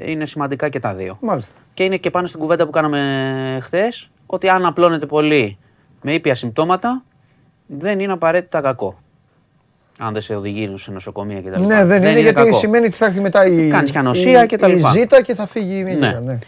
είναι 0.05 0.27
σημαντικά 0.27 0.69
και 0.69 0.81
τα 0.81 0.95
δύο. 0.95 1.19
Μάλιστα. 1.21 1.55
Και 1.77 1.85
είναι 1.85 1.97
και 1.97 2.11
πάνω 2.11 2.27
στην 2.27 2.41
κουβέντα 2.41 2.65
που 2.65 2.71
κάναμε 2.71 3.59
χθες, 3.63 4.11
ότι 4.27 4.49
αν 4.49 4.67
απλώνεται 4.67 5.07
πολύ 5.07 5.59
με 6.03 6.13
ήπια 6.15 6.35
συμπτώματα, 6.35 7.05
δεν 7.67 8.01
είναι 8.01 8.13
απαραίτητα 8.13 8.61
κακό. 8.61 8.99
Αν 9.99 10.13
δεν 10.13 10.23
σε 10.23 10.35
οδηγεί 10.35 10.73
σε 10.77 10.91
νοσοκομεία 10.91 11.43
κτλ. 11.43 11.61
Ναι, 11.63 11.85
δεν, 11.85 12.03
είναι, 12.05 12.21
γιατί 12.21 12.55
σημαίνει 12.55 12.87
ότι 12.87 12.97
θα 12.97 13.07
έρθει 13.07 13.21
μετά 13.21 13.47
η, 13.47 13.69
Κάνεις 13.69 13.91
και 13.91 13.99
ανοσία 13.99 14.43
η- 14.43 14.47
και 14.47 14.57
τα 14.57 14.69
η 14.69 14.73
λοιπά. 14.75 14.91
ζήτα 14.91 15.23
και 15.23 15.35
θα 15.35 15.47
φύγει 15.47 15.79
η 15.79 15.83
Ναι. 15.83 15.91
γυναίκα. 15.91 16.21
Ναι. 16.21 16.39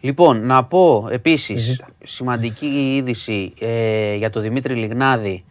Λοιπόν, 0.00 0.46
να 0.46 0.64
πω 0.64 1.08
επίσης 1.10 1.60
Ζήτα. 1.62 1.86
σημαντική 2.04 2.94
είδηση 2.96 3.54
ε, 3.60 4.14
για 4.14 4.30
τον 4.30 4.42
Δημήτρη 4.42 4.74
Λιγνάδη. 4.74 5.44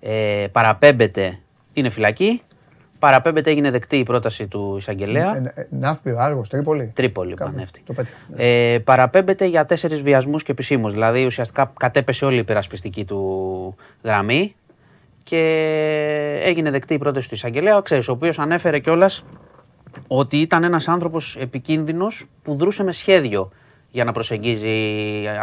Ε, 0.00 0.46
παραπέμπεται, 0.52 1.38
είναι 1.72 1.90
φυλακή. 1.90 2.42
Παραπέμπεται, 2.98 3.50
έγινε 3.50 3.70
δεκτή 3.70 3.96
η 3.96 4.02
πρόταση 4.02 4.46
του 4.46 4.74
εισαγγελέα. 4.78 5.36
Ε, 5.36 5.52
ε, 5.54 5.66
Ναύπλιο, 5.70 6.18
Άργος, 6.18 6.48
Τρίπολη. 6.48 6.92
Τρίπολη, 6.94 7.34
Κάπου. 7.34 7.50
πανεύτη. 7.52 7.82
Το 7.86 7.92
πέτυχα. 7.92 8.16
ναι. 8.36 8.72
Ε, 8.72 8.78
παραπέμπεται 8.78 9.44
για 9.46 9.66
τέσσερις 9.66 10.00
βιασμούς 10.00 10.42
και 10.42 10.52
επισήμου. 10.52 10.90
Δηλαδή 10.90 11.24
ουσιαστικά 11.26 11.72
κατέπεσε 11.76 12.24
όλη 12.24 12.34
η 12.36 12.38
υπερασπιστική 12.38 13.04
του 13.04 13.76
γραμμή 14.02 14.54
και 15.22 15.40
έγινε 16.42 16.70
δεκτή 16.70 16.94
η 16.94 16.98
πρόταση 16.98 17.28
του 17.28 17.34
εισαγγελέα, 17.34 17.80
ξέρεις, 17.80 18.08
ο 18.08 18.12
οποίος 18.12 18.38
ανέφερε 18.38 18.78
κιόλας 18.78 19.24
ότι 20.08 20.36
ήταν 20.36 20.64
ένας 20.64 20.88
άνθρωπος 20.88 21.36
επικίνδυνος 21.40 22.26
που 22.42 22.54
δρούσε 22.54 22.84
με 22.84 22.92
σχέδιο 22.92 23.50
για 23.90 24.04
να 24.04 24.12
προσεγγίζει 24.12 24.74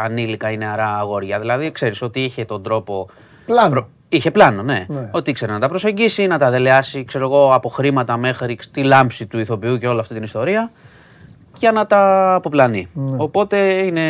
ανήλικα 0.02 0.50
ή 0.50 0.56
νεαρά 0.56 0.98
αγόρια. 0.98 1.40
Δηλαδή, 1.40 1.72
ξέρεις 1.72 2.02
ότι 2.02 2.20
είχε 2.20 2.44
τον 2.44 2.62
τρόπο. 2.62 3.08
Πλάνο. 3.46 3.88
Είχε 4.08 4.30
πλάνο, 4.30 4.62
ναι. 4.62 4.84
Ναι. 4.88 5.08
Ότι 5.12 5.30
ήξερε 5.30 5.52
να 5.52 5.58
τα 5.58 5.68
προσεγγίσει, 5.68 6.26
να 6.26 6.38
τα 6.38 6.50
δελεάσει, 6.50 7.04
ξέρω 7.04 7.24
εγώ, 7.24 7.54
από 7.54 7.68
χρήματα 7.68 8.16
μέχρι 8.16 8.58
τη 8.72 8.82
λάμψη 8.82 9.26
του 9.26 9.38
ηθοποιού 9.38 9.78
και 9.78 9.86
όλη 9.88 10.00
αυτή 10.00 10.14
την 10.14 10.22
ιστορία 10.22 10.70
για 11.58 11.72
να 11.72 11.86
τα 11.86 12.34
αποπλανεί. 12.34 12.88
Ναι. 12.92 13.16
Οπότε 13.18 13.58
είναι 13.72 14.04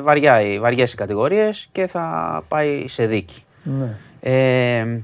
βαριά, 0.00 0.40
οι- 0.40 0.58
βαριές 0.58 0.92
οι 0.92 0.96
κατηγορίες 0.96 1.68
και 1.72 1.86
θα 1.86 2.44
πάει 2.48 2.84
σε 2.88 3.06
δίκη. 3.06 3.42
Ναι. 3.62 3.96
Ε, 4.20 5.02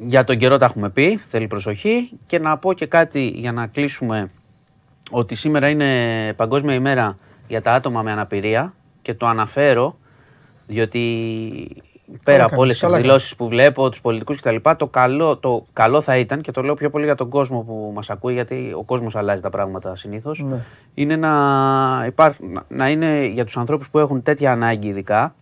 για 0.00 0.24
τον 0.24 0.36
καιρό 0.36 0.56
τα 0.56 0.64
έχουμε 0.64 0.90
πει, 0.90 1.16
θέλει 1.26 1.46
προσοχή 1.46 2.10
και 2.26 2.38
να 2.38 2.56
πω 2.58 2.72
και 2.72 2.86
κάτι 2.86 3.26
για 3.34 3.52
να 3.52 3.66
κλείσουμε 3.66 4.30
ότι 5.10 5.34
σήμερα 5.34 5.68
είναι 5.68 5.86
Παγκόσμια 6.36 6.74
ημέρα 6.74 7.18
για 7.48 7.62
τα 7.62 7.72
άτομα 7.72 8.02
με 8.02 8.10
αναπηρία 8.12 8.74
και 9.02 9.14
το 9.14 9.26
αναφέρω 9.26 9.96
διότι 10.66 11.02
πέρα 12.24 12.38
κάνεις, 12.38 12.52
από 12.52 12.60
όλες 12.60 12.72
τις 12.72 12.82
καλά 12.82 12.96
εκδηλώσεις 12.96 13.36
που 13.36 13.48
βλέπω, 13.48 13.88
τους 13.88 14.00
πολιτικούς 14.00 14.40
κτλ., 14.40 14.56
το 14.76 14.86
καλό, 14.86 15.36
το 15.36 15.66
καλό 15.72 16.00
θα 16.00 16.16
ήταν 16.16 16.40
και 16.40 16.50
το 16.50 16.62
λέω 16.62 16.74
πιο 16.74 16.90
πολύ 16.90 17.04
για 17.04 17.14
τον 17.14 17.28
κόσμο 17.28 17.60
που 17.60 17.90
μας 17.94 18.10
ακούει, 18.10 18.32
γιατί 18.32 18.72
ο 18.76 18.82
κόσμος 18.82 19.16
αλλάζει 19.16 19.42
τα 19.42 19.50
πράγματα 19.50 19.96
συνήθως. 19.96 20.42
Ναι. 20.42 20.56
Είναι 20.94 21.16
να, 21.16 22.04
υπάρχ, 22.06 22.36
να, 22.40 22.62
να 22.68 22.88
είναι 22.88 23.26
για 23.26 23.44
τους 23.44 23.56
ανθρώπους 23.56 23.90
που 23.90 23.98
έχουν 23.98 24.22
τέτοια 24.22 24.52
ανάγκη, 24.52 24.88
ειδικά, 24.88 25.34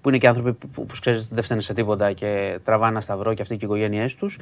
που 0.00 0.08
είναι 0.08 0.18
και 0.18 0.28
άνθρωποι 0.28 0.52
που, 0.52 0.68
που, 0.68 0.86
που 0.86 0.94
ξέρεις, 1.00 1.28
δεν 1.28 1.42
φταίνουν 1.42 1.62
σε 1.62 1.74
τίποτα 1.74 2.12
και 2.12 2.58
τραβάνε 2.64 2.90
ένα 2.90 3.00
σταυρό 3.00 3.34
και 3.34 3.42
αυτοί 3.42 3.56
και 3.56 3.64
οι 3.64 3.68
οικογένειές 3.68 4.14
τους, 4.14 4.38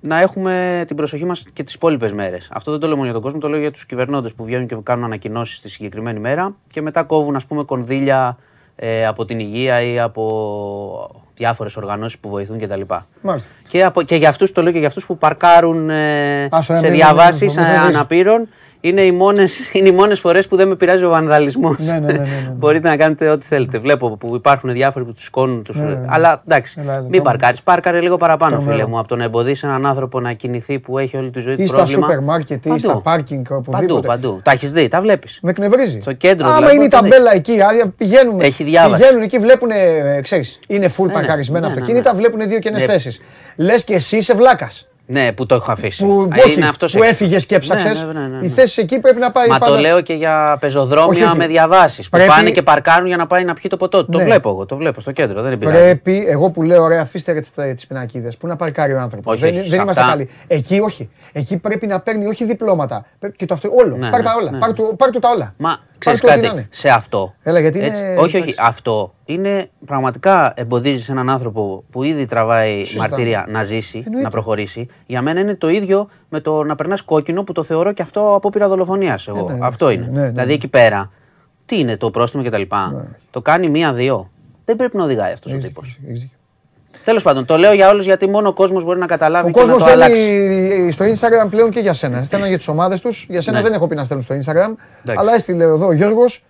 να 0.00 0.20
έχουμε 0.20 0.84
την 0.86 0.96
προσοχή 0.96 1.24
μας 1.24 1.44
και 1.52 1.62
τις 1.62 1.74
υπόλοιπες 1.74 2.12
μέρες. 2.12 2.48
Αυτό 2.52 2.70
δεν 2.70 2.80
το 2.80 2.86
λέω 2.86 2.96
μόνο 2.96 3.04
για 3.04 3.14
τον 3.14 3.22
κόσμο, 3.22 3.40
το 3.40 3.48
λέω 3.48 3.60
για 3.60 3.70
τους 3.70 3.86
κυβερνώντες 3.86 4.34
που 4.34 4.44
βγαίνουν 4.44 4.66
και 4.66 4.76
κάνουν 4.82 5.04
ανακοινώσεις 5.04 5.60
τη 5.60 5.70
συγκεκριμένη 5.70 6.20
μέρα 6.20 6.56
και 6.66 6.82
μετά 6.82 7.02
κόβουν, 7.02 7.36
ας 7.36 7.46
πούμε, 7.46 7.64
κονδύλια 7.64 8.38
ε, 8.76 9.06
από 9.06 9.24
την 9.24 9.38
υγεία 9.38 9.82
ή 9.82 10.00
από 10.00 11.24
διάφορες 11.36 11.76
οργανώσεις 11.76 12.18
που 12.18 12.28
βοηθούν 12.28 12.58
κτλ. 12.58 12.80
Μάλιστα. 13.20 13.52
Και, 13.68 13.84
από, 13.84 14.02
και 14.02 14.16
για 14.16 14.28
αυτούς 14.28 14.52
το 14.52 14.62
λέω 14.62 14.72
και 14.72 14.78
για 14.78 14.88
αυτούς 14.88 15.06
που 15.06 15.18
παρκάρουν 15.18 15.90
ε, 15.90 16.44
Α, 16.44 16.62
στο 16.62 16.76
σε 16.76 16.86
ένα, 16.86 16.94
διαβάσει 16.94 17.46
ναι, 17.46 17.52
ναι, 17.52 17.60
ναι, 17.60 17.66
ναι, 17.68 17.78
ναι. 17.78 17.86
αναπήρων. 17.86 18.48
Είναι 18.80 19.00
οι 19.02 19.12
μόνες, 19.12 19.58
είναι 19.72 19.88
οι 19.88 19.92
μόνες 19.92 20.20
φορές 20.20 20.48
που 20.48 20.56
δεν 20.56 20.68
με 20.68 20.74
πειράζει 20.76 21.04
ο 21.04 21.08
βανδαλισμός. 21.08 21.76
Ναι, 21.78 21.92
ναι, 21.92 21.98
ναι, 21.98 22.12
ναι, 22.12 22.18
ναι. 22.18 22.52
Μπορείτε 22.56 22.88
να 22.88 22.96
κάνετε 22.96 23.28
ό,τι 23.28 23.46
θέλετε. 23.46 23.78
Βλέπω 23.78 24.16
που 24.16 24.34
υπάρχουν 24.34 24.72
διάφοροι 24.72 25.04
που 25.04 25.12
τους 25.12 25.24
σκόνουν. 25.24 25.62
Τους... 25.62 25.76
Ναι, 25.76 25.84
ναι, 25.84 25.90
ναι. 25.94 26.06
Αλλά 26.08 26.42
εντάξει, 26.48 26.78
Έλα, 26.82 26.92
έλα, 26.92 27.00
μην 27.02 27.10
πάμε. 27.10 27.22
παρκάρεις. 27.22 27.62
Πάρκαρε 27.62 28.00
λίγο 28.00 28.16
παραπάνω, 28.16 28.54
Τρομερό. 28.56 28.76
φίλε 28.76 28.86
μου, 28.88 28.98
από 28.98 29.08
το 29.08 29.16
να 29.16 29.24
εμποδίσει 29.24 29.66
έναν 29.66 29.86
άνθρωπο 29.86 30.20
να 30.20 30.32
κινηθεί 30.32 30.78
που 30.78 30.98
έχει 30.98 31.16
όλη 31.16 31.30
τη 31.30 31.40
ζωή 31.40 31.56
του 31.56 31.62
Ή 31.62 31.66
στα 31.66 31.76
πρόβλημα. 31.76 32.06
σούπερ 32.06 32.22
μάρκετ 32.22 32.64
ή 32.66 32.78
στα 32.78 32.88
Παντού. 32.88 33.02
πάρκινγκ, 33.02 33.44
Παντού, 33.48 33.62
οπουδήποτε. 33.68 34.06
παντού. 34.06 34.40
Τα 34.42 34.50
έχεις 34.50 34.72
δει, 34.72 34.88
τα 34.88 35.00
βλέπεις. 35.00 35.38
Με 35.42 35.50
εκνευρίζει. 35.50 35.98
Στο 36.00 36.12
κέντρο, 36.12 36.46
Άμα 36.46 36.56
δηλαδή, 36.56 36.74
είναι 36.74 36.84
η 36.84 36.86
όταν 36.86 37.00
ταμπέλα 37.02 37.34
εκεί, 37.34 37.60
α, 37.60 37.92
πηγαίνουμε. 37.96 38.44
Έχει 38.44 38.64
διάβαση. 38.64 39.00
Πηγαίνουν 39.02 39.22
εκεί, 39.22 39.38
βλέπουν, 39.38 39.68
ξέρεις, 40.22 40.58
είναι 40.68 40.90
full 40.98 41.06
ναι, 41.06 41.12
παρκαρισμένα 41.12 41.66
ναι, 41.68 41.72
ναι, 41.74 41.80
αυτοκίνητα, 41.80 42.12
ναι. 42.12 42.18
βλέπουν 42.18 42.48
δύο 42.48 42.58
κενέ 42.58 42.78
Ναι. 42.78 42.84
θέσεις. 42.84 43.20
Λες 43.56 43.84
και 43.84 43.94
εσύ 43.94 44.16
είσαι 44.16 44.34
βλάκας. 44.34 44.88
Ναι, 45.08 45.32
που 45.32 45.46
το 45.46 45.54
έχω 45.54 45.72
αφήσει. 45.72 46.04
Που, 46.04 46.28
Α, 46.32 46.42
όχι, 46.44 46.62
αυτός 46.62 46.92
που 46.92 46.98
έξω. 46.98 47.10
έφυγες 47.10 47.46
και 47.46 47.54
έψαξε. 47.54 47.88
Ναι, 47.88 47.94
ναι, 47.94 48.12
ναι, 48.12 48.20
ναι, 48.20 48.36
ναι. 48.38 48.44
Η 48.44 48.48
θέση 48.48 48.80
εκεί 48.80 48.98
πρέπει 48.98 49.18
να 49.20 49.30
πάει 49.30 49.48
Μα 49.48 49.58
πάντα. 49.58 49.72
το 49.74 49.80
λέω 49.80 50.00
και 50.00 50.12
για 50.14 50.56
πεζοδρόμια 50.60 51.08
Όχι, 51.08 51.22
όχι. 51.22 51.36
με 51.36 51.46
διαβάσεις. 51.46 52.04
Που 52.04 52.10
Πρέπει- 52.16 52.30
πάνε 52.30 52.50
και 52.50 52.62
παρκάρουν 52.62 53.06
για 53.06 53.16
να 53.16 53.26
πάει 53.26 53.44
να 53.44 53.54
πιει 53.54 53.70
το 53.70 53.76
ποτό. 53.76 54.04
του. 54.04 54.10
Το 54.10 54.18
Ναι. 54.18 54.24
βλέπω 54.24 54.48
εγώ, 54.50 54.66
το 54.66 54.76
βλέπω 54.76 55.00
στο 55.00 55.12
κέντρο. 55.12 55.42
Δεν 55.42 55.58
πειράζει. 55.58 55.78
Πρέπει, 55.78 56.24
εγώ 56.28 56.50
που 56.50 56.62
λέω, 56.62 56.82
ωραία, 56.82 57.00
αφήστε 57.02 57.40
τις 57.74 57.86
πινακίδες. 57.86 58.36
Πού 58.36 58.46
να 58.46 58.56
παρκάρει 58.56 58.92
ο 58.92 59.00
άνθρωπος. 59.00 59.32
Όχι, 59.34 59.42
Δεν, 59.42 59.52
όχι, 59.52 59.60
δεν 59.60 59.70
σε 59.70 59.76
είμαστε 59.76 60.00
αυτά- 60.00 60.12
καλοί. 60.12 60.28
Εκεί 60.46 60.80
όχι. 60.80 61.10
Εκεί 61.32 61.56
πρέπει 61.56 61.86
να 61.86 62.00
παίρνει 62.00 62.26
όχι 62.26 62.44
διπλώματα. 62.44 63.04
Πρέπει 63.18 63.36
Και 63.36 63.46
το 63.46 63.54
αυτό, 63.54 63.68
όλο. 63.84 63.96
Ναι, 63.96 64.08
πάρ' 64.10 64.22
τα 64.22 64.30
ναι, 64.34 64.40
όλα. 64.40 64.50
ναι. 64.50 64.58
Πάρ' 64.58 64.72
του, 64.72 64.94
πάρ' 64.98 65.10
του 65.10 65.18
τα 65.18 65.28
όλα. 65.34 65.54
Μα 65.56 65.76
Πάρ' 66.04 66.14
ξέρεις 66.14 66.20
του 66.20 66.26
ό,τι 66.30 66.36
να 66.36 66.42
κάτι, 66.42 66.54
είναι. 66.58 66.68
σε 66.70 66.88
αυτό. 66.88 67.34
Έλα, 67.42 67.60
γιατί 67.60 67.78
είναι- 67.78 67.88
όχι, 68.18 68.18
όχι, 68.24 68.36
εντάξει. 68.36 68.56
αυτό 68.58 69.14
είναι 69.24 69.70
πραγματικά 69.86 70.52
εμποδίζεις 70.56 71.08
έναν 71.08 71.30
άνθρωπο 71.30 71.84
που 71.90 72.02
ήδη 72.02 72.26
τραβάει 72.26 72.78
Συζητάμε. 72.84 73.08
μαρτυρία 73.08 73.46
να 73.48 73.62
ζήσει, 73.64 73.96
Εννοείται. 73.98 74.22
να 74.22 74.30
προχωρήσει. 74.30 74.86
Για 75.06 75.22
μένα 75.22 75.40
είναι 75.40 75.54
το 75.54 75.68
ίδιο 75.68 76.08
με 76.28 76.40
το 76.40 76.62
να 76.64 76.74
περνάς 76.74 77.02
κόκκινο 77.02 77.42
που 77.44 77.52
το 77.52 77.62
θεωρώ 77.62 77.92
και 77.92 78.02
αυτό 78.02 78.34
απόπειρα 78.34 78.68
δολοφονίας. 78.68 79.28
Εγώ. 79.28 79.48
ναι, 79.48 79.54
ναι. 79.54 79.66
αυτό 79.66 79.90
είναι. 79.90 80.08
Ναι, 80.12 80.20
ναι. 80.20 80.28
Δηλαδή 80.30 80.52
εκεί 80.52 80.68
πέρα, 80.68 81.10
τι 81.66 81.78
είναι 81.78 81.96
το 81.96 82.10
πρόστιμο 82.10 82.42
κτλ. 82.44 82.62
Το 83.30 83.42
κάνει 83.42 83.68
μία-δύο. 83.68 84.30
Δεν 84.64 84.76
πρέπει 84.76 84.96
να 84.96 85.04
οδηγάει 85.04 85.32
αυτός 85.32 85.52
ο 85.52 85.56
Έχεις 85.56 85.68
τύπος. 85.68 85.98
Δίκιο, 87.06 87.14
έχεις 87.14 87.22
δίκιο. 87.22 87.22
Τέλος 87.22 87.22
πάντων, 87.22 87.44
το 87.44 87.56
λέω 87.56 87.72
για 87.72 87.88
όλους 87.90 88.04
γιατί 88.04 88.28
μόνο 88.28 88.48
ο 88.48 88.52
κόσμος 88.52 88.84
μπορεί 88.84 88.98
να 88.98 89.06
καταλάβει 89.06 89.48
Ο 89.48 89.52
και 89.52 89.58
να 89.58 89.64
κόσμος 89.64 89.82
το 89.82 89.90
αλλάξει. 89.90 90.22
θέλει 90.22 90.92
στο 90.92 91.04
Instagram 91.04 91.50
πλέον 91.50 91.70
και 91.70 91.80
για 91.80 91.92
σένα. 91.92 92.24
Στέλναν 92.24 92.48
για 92.48 92.56
τις 92.58 92.68
ομάδες 92.68 93.00
τους. 93.00 93.26
Για 93.28 93.40
σένα 93.42 93.56
Ναι. 93.56 93.62
δεν 93.62 93.72
έχω 93.72 93.86
πει 93.86 93.94
να 93.94 94.04
στέλνουν 94.04 94.24
στο 94.26 94.34
Instagram. 94.34 94.70
Εντάξει. 95.02 95.14
Αλλά 95.16 95.34
έστειλε 95.34 95.64
εδώ 95.64 95.86
ο 95.86 95.92
Γιώργος. 95.92 96.44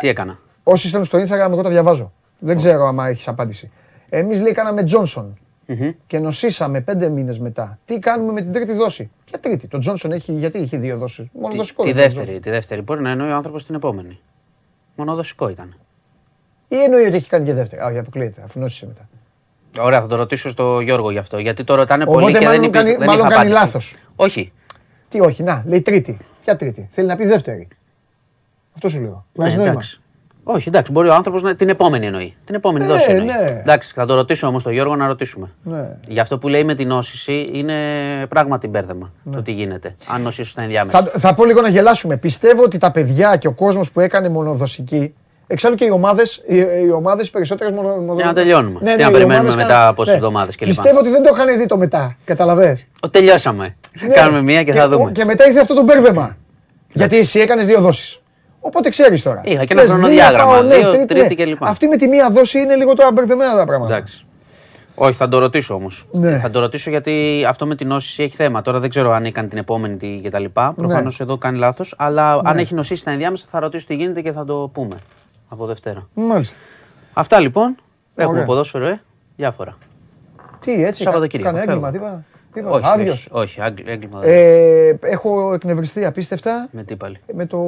Τι 0.00 0.08
έκανα; 0.08 0.38
Όσοι 0.62 0.86
στέλνουν 0.88 1.08
στο 1.08 1.18
Instagram, 1.18 1.50
εγώ 1.52 1.62
τα 1.62 1.68
διαβάζω. 1.68 2.12
Δεν 2.38 2.56
ξέρω 2.56 2.86
άμα 2.86 3.08
έχεις 3.08 3.28
απάντηση. 3.28 3.70
Εμείς 4.08 4.40
λέει 4.40 4.52
κάναμε 4.52 4.82
Τζόνσον 4.82 5.38
Μμμ. 5.66 5.90
και 6.06 6.18
νοσήσαμε 6.18 6.80
πέντε 6.80 7.08
μήνες 7.08 7.38
μετά. 7.38 7.78
Τι 7.84 7.98
κάνουμε 7.98 8.32
με 8.32 8.40
την 8.42 8.52
τρίτη 8.52 8.72
δόση; 8.72 9.10
Ποια 9.24 9.38
τρίτη. 9.40 9.66
Το 9.68 9.78
Τζόνσον 9.78 10.12
έχει, 10.12 10.32
γιατί 10.32 10.58
έχει 10.58 10.76
δύο 10.76 10.96
δόσεις; 10.96 11.26
Μόνο 11.32 11.48
Τη, 11.48 11.56
δοσικό. 11.56 11.82
τη 11.82 11.92
δεν 11.92 12.02
είναι 12.10 12.12
ο 12.12 12.16
δεύτερη, 12.16 12.40
τη 12.40 12.50
δεύτερη. 12.50 12.80
Μπορεί 12.80 13.02
να 13.02 13.10
εννοεί 13.10 13.30
ο 13.30 13.34
άνθρωπος 13.34 13.64
την 13.66 13.74
επόμενη. 13.74 14.20
Μονοδοσικό 14.96 15.48
ήταν. 15.48 15.74
Johnson. 16.72 16.76
Ή 16.76 16.82
εννοεί 16.82 17.04
ότι 17.06 17.16
έχει 17.16 17.28
κάνει 17.28 17.44
και 17.44 17.54
δεύτερη. 17.54 17.82
Α, 17.82 17.86
όχι, 17.86 17.98
αποκλείεται, 17.98 18.40
αφού 18.44 18.60
νόσησε 18.60 18.86
μετά. 18.86 19.08
Ωραία, 19.84 20.00
θα 20.00 20.06
το 20.06 20.16
ρωτήσω 20.16 20.50
στο 20.50 20.80
Γιώργο 20.80 21.10
γι' 21.10 21.18
αυτό. 21.18 21.38
Γιατί 21.38 21.64
το 21.64 21.74
ρωτάνε 21.74 22.02
Οπότε 22.02 22.20
πολύ 22.22 22.32
και 22.38 22.44
μάλλον 22.44 22.60
δεν, 22.60 22.68
υπή, 22.68 22.78
κάνει- 22.78 22.96
δεν 22.96 23.06
μάλλον 23.06 23.26
είχα 23.26 23.34
κάνει 23.34 23.50
απάντηση. 23.54 23.64
λάθος. 23.64 23.94
Όχι. 24.16 24.52
Τι 25.08 25.20
όχι, 25.20 25.42
να, 25.42 25.62
λέει 25.66 25.80
τρίτη. 25.82 26.18
Ποια 26.44 26.56
τρίτη; 26.56 26.88
Θέλει 26.90 27.06
να 27.06 27.16
πει 27.16 27.26
δεύτερη. 27.26 27.68
Αυτό 28.74 28.88
σου 28.88 29.00
λέω. 29.00 29.26
Βγάζεις 29.34 29.54
Ε, 29.54 29.56
νόημα. 29.56 29.70
εντάξει. 29.72 29.96
Όχι, 30.44 30.68
εντάξει, 30.68 30.92
μπορεί 30.92 31.08
ο 31.08 31.14
άνθρωπος 31.14 31.42
να 31.42 31.56
την 31.56 31.68
επόμενη 31.68 32.06
εννοεί. 32.06 32.34
Την 32.44 32.54
επόμενη 32.54 32.84
Ε, 32.84 32.88
δόση 32.88 33.10
εννοεί. 33.10 33.26
ναι. 33.26 33.58
Εντάξει, 33.60 33.92
θα 33.94 34.06
το 34.06 34.14
ρωτήσω 34.14 34.46
όμως 34.46 34.62
τον 34.62 34.72
Γιώργο 34.72 34.96
να 34.96 35.06
ρωτήσουμε. 35.06 35.50
Ναι. 35.62 35.96
Γι' 36.08 36.20
αυτό 36.20 36.38
που 36.38 36.48
λέει 36.48 36.64
με 36.64 36.74
την 36.74 36.88
νόσηση 36.88 37.50
είναι 37.52 37.74
πράγματι 38.28 38.68
μπέρδεμα 38.68 39.12
το 39.32 39.42
τι 39.42 39.52
γίνεται. 39.52 39.94
Αν 40.08 40.22
νοσήσω 40.22 40.50
στα 40.50 40.62
ενδιάμεσα. 40.62 41.02
Ναι. 41.02 41.08
Θα, 41.10 41.18
θα 41.18 41.34
πω 41.34 41.44
λίγο 41.44 41.60
να 41.60 41.68
γελάσουμε. 41.68 42.16
Πιστεύω 42.16 42.62
ότι 42.62 42.78
τα 42.78 42.90
παιδιά 42.90 43.36
και 43.36 43.46
ο 43.46 43.52
κόσμος 43.52 43.92
που 43.92 44.00
έκανε 44.00 44.28
μονοδοσική. 44.28 45.14
Εξάλλου 45.52 45.74
και 45.74 45.84
οι 45.84 45.90
ομάδες 45.90 46.42
οι, 46.46 46.56
οι 46.56 46.90
ομάδες 46.90 47.30
περισσότερες 47.30 47.72
μονοδοσικέ. 47.72 48.14
Για 48.14 48.24
να 48.24 48.32
τελειώνουμε. 48.32 48.94
Τι 48.96 49.02
να 49.02 49.10
περιμένουμε 49.10 49.54
μετά 49.54 49.92
πόσες 49.94 50.14
εβδομάδες 50.14 50.56
κλπ. 50.56 50.66
Πιστεύω 50.66 50.98
ότι 50.98 51.08
δεν 51.08 51.22
το 51.22 51.30
είχαν 51.34 51.58
δει 51.58 51.66
το 51.66 51.76
μετά. 51.76 52.16
Καταλαβέ. 52.24 52.78
Ο, 53.00 53.08
τελειώσαμε. 53.08 53.76
Κάνουμε 54.14 54.42
μία 54.42 54.62
και 54.62 54.72
θα 54.72 54.88
δούμε. 54.88 55.12
Και 55.12 55.24
μετά 55.24 55.46
ήρθε 55.46 55.60
αυτό 55.60 55.74
το 55.74 55.82
μπέρδεμα. 55.82 56.36
Γιατί 56.92 57.16
εσύ 57.16 57.40
έκανες 57.40 57.66
δύο 57.66 57.80
δόσεις. 57.80 58.20
Οπότε 58.60 58.88
ξέρεις 58.88 59.22
τώρα. 59.22 59.40
Είχα 59.44 59.64
και 59.64 59.72
ένα 59.72 59.82
Λες, 59.82 59.90
χρονοδιάγραμμα, 59.90 60.52
πάω, 60.52 60.62
ναι, 60.62 60.76
δύο, 60.76 61.04
τρίτη 61.06 61.34
κλπ. 61.34 61.64
Αυτή 61.64 61.86
με 61.86 61.96
τη 61.96 62.08
μία 62.08 62.30
δόση 62.30 62.58
είναι 62.58 62.74
λίγο 62.74 62.94
τώρα 62.94 63.12
μπερδεμένα 63.12 63.56
τα 63.56 63.64
πράγματα. 63.64 63.94
Εντάξει. 63.94 64.26
Όχι, 64.94 65.14
θα 65.14 65.28
το 65.28 65.38
ρωτήσω 65.38 65.74
όμως. 65.74 66.06
Ναι. 66.10 66.38
Θα 66.38 66.50
το 66.50 66.60
ρωτήσω 66.60 66.90
γιατί 66.90 67.44
αυτό 67.48 67.66
με 67.66 67.74
την 67.74 67.86
νόσηση 67.86 68.22
έχει 68.22 68.36
θέμα. 68.36 68.62
Τώρα 68.62 68.78
δεν 68.78 68.90
ξέρω 68.90 69.12
αν 69.12 69.24
έκανε 69.24 69.48
την 69.48 69.58
επόμενη 69.58 69.96
τι 69.96 70.20
κτλ. 70.24 70.44
Προφανώ 70.44 71.00
Ναι. 71.02 71.16
εδώ 71.18 71.38
κάνει 71.38 71.58
λάθος. 71.58 71.94
Αλλά 71.98 72.40
αν 72.44 72.58
έχει 72.58 72.74
νοσήσει 72.74 73.00
στα 73.00 73.10
ενδιάμεσα 73.10 73.44
θα 73.48 73.60
ρωτήσω 73.60 73.86
τι 73.86 73.94
γίνεται 73.94 74.20
και 74.20 74.32
θα 74.32 74.44
το 74.44 74.70
πούμε 74.72 74.96
από 75.52 75.66
Δευτέρα. 75.66 76.08
Μάλιστα. 76.14 76.56
Αυτά 77.12 77.40
λοιπόν. 77.40 77.76
Έχουμε 78.14 78.34
Ωραία. 78.34 78.46
ποδόσφαιρο, 78.46 78.86
ε. 78.86 79.00
Διάφορα. 79.36 79.76
Τι 80.60 80.84
έτσι. 80.84 81.02
Σαββατοκύριακο, 81.02 81.50
Κάνε 81.56 81.62
έγκλημα, 81.72 81.90
φεύγω. 81.90 82.04
τίποτα. 82.06 82.24
Τίποτα. 82.52 82.74
Όχι, 82.76 82.86
Άδειος. 82.86 83.28
όχι, 83.30 83.42
όχι, 83.42 83.60
άγγλ- 83.60 83.88
έγκλημα 83.88 84.20
δεν. 84.20 84.30
Ε, 84.32 84.98
έχω 85.00 85.54
εκνευριστεί 85.54 86.04
απίστευτα 86.04 86.68
Με 86.70 86.84
τι 86.84 86.96
πάλι; 86.96 87.18
με 87.34 87.46
το 87.46 87.58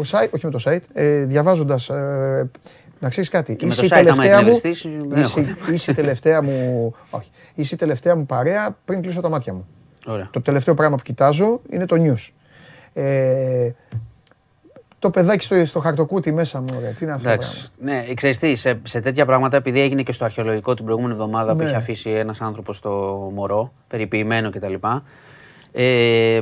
site, 0.00 0.28
όχι 0.30 0.44
με 0.46 0.50
το 0.50 0.60
site, 0.64 0.80
ε, 0.92 1.18
διαβάζοντας, 1.24 1.88
ε, 1.88 2.50
να 2.98 3.08
ξέρεις 3.08 3.28
κάτι. 3.30 3.56
Και 3.56 3.66
με 3.66 3.72
είσαι 3.72 3.80
το 3.80 3.86
η 3.86 3.88
site, 3.88 3.92
άμα 3.94 4.04
τελευταία 4.04 4.42
μου, 4.42 4.48
εκνευριστείς, 4.48 4.86
δεν 5.08 5.18
έχω 5.22 5.40
είσαι, 5.40 5.56
είσαι 5.72 5.90
η 5.90 5.94
τελευταία 5.94 6.42
μου, 6.42 6.94
όχι, 7.10 7.30
είσαι 7.54 7.74
η 7.74 7.78
τελευταία 7.78 8.16
μου 8.16 8.26
παρέα 8.26 8.76
πριν 8.84 9.02
κλείσω 9.02 9.20
τα 9.20 9.28
μάτια 9.28 9.52
μου. 9.52 9.66
Ωραία. 10.06 10.28
Το 10.32 10.40
τελευταίο 10.40 10.74
πράγμα 10.74 10.96
που 10.96 11.02
κοιτάζω 11.02 11.60
είναι 11.70 11.86
το 11.86 11.96
news. 11.98 12.28
Ε, 12.92 13.70
το 15.00 15.10
παιδάκι 15.10 15.44
στο, 15.44 15.64
στο 15.66 15.80
χαρτοκούτι 15.80 16.32
μέσα 16.32 16.60
μου, 16.60 16.66
ωραία. 16.76 16.90
Τι 16.90 17.04
είναι 17.04 17.12
αυτό 17.12 17.28
το 17.28 17.34
πράγμα. 17.36 17.52
Εντάξει. 17.54 17.68
Ναι, 18.08 18.14
ξέρεις 18.14 18.38
τι, 18.38 18.56
σε, 18.56 18.80
σε 18.82 19.00
τέτοια 19.00 19.26
πράγματα, 19.26 19.56
επειδή 19.56 19.80
έγινε 19.80 20.02
και 20.02 20.12
στο 20.12 20.24
αρχαιολογικό 20.24 20.74
την 20.74 20.84
προηγούμενη 20.84 21.12
εβδομάδα 21.14 21.52
που 21.52 21.58
Ναι. 21.58 21.64
είχε 21.64 21.76
αφήσει 21.76 22.10
ένας 22.10 22.40
άνθρωπος 22.40 22.76
στο 22.76 22.90
μωρό, 23.34 23.72
περιποιημένο 23.88 24.50
κτλ. 24.50 24.74
Ε, 25.72 26.40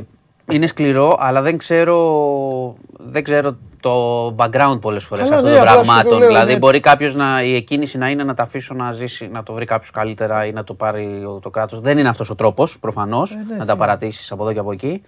είναι 0.51 0.67
σκληρό, 0.67 1.15
αλλά 1.19 1.41
δεν 1.41 1.57
ξέρω, 1.57 2.75
δεν 2.97 3.23
ξέρω 3.23 3.57
το 3.79 4.25
background 4.37 4.77
πολλές 4.81 5.03
φορές 5.03 5.23
Καλά, 5.23 5.35
αυτών 5.35 5.51
ναι, 5.51 5.57
των 5.57 5.67
απλά 5.67 5.77
σου 5.77 5.85
το 5.85 5.91
πραγμάτων. 5.93 6.19
λέω, 6.19 6.27
δηλαδή, 6.27 6.51
ναι. 6.53 6.57
μπορεί 6.59 6.79
κάποιος 6.79 7.15
να 7.15 7.43
η 7.43 7.55
εκκίνηση 7.55 7.97
να 7.97 8.09
είναι 8.09 8.23
να 8.23 8.33
τα 8.33 8.43
αφήσω 8.43 8.73
να 8.73 8.91
ζήσει, 8.91 9.27
να 9.27 9.43
το 9.43 9.53
βρει 9.53 9.65
κάποιος 9.65 9.91
καλύτερα 9.91 10.45
ή 10.45 10.51
να 10.51 10.63
το 10.63 10.73
πάρει 10.73 11.25
ο- 11.25 11.39
το 11.39 11.49
κράτος. 11.49 11.79
Δεν 11.79 11.97
είναι 11.97 12.09
αυτός 12.09 12.29
ο 12.29 12.35
τρόπος, 12.35 12.79
προφανώς, 12.79 13.35
ναι, 13.35 13.55
να 13.55 13.61
τι 13.61 13.67
τα 13.67 13.75
παρατήσεις 13.75 14.31
από 14.31 14.43
εδώ 14.43 14.53
και 14.53 14.59
από 14.59 14.71
εκεί. 14.71 15.01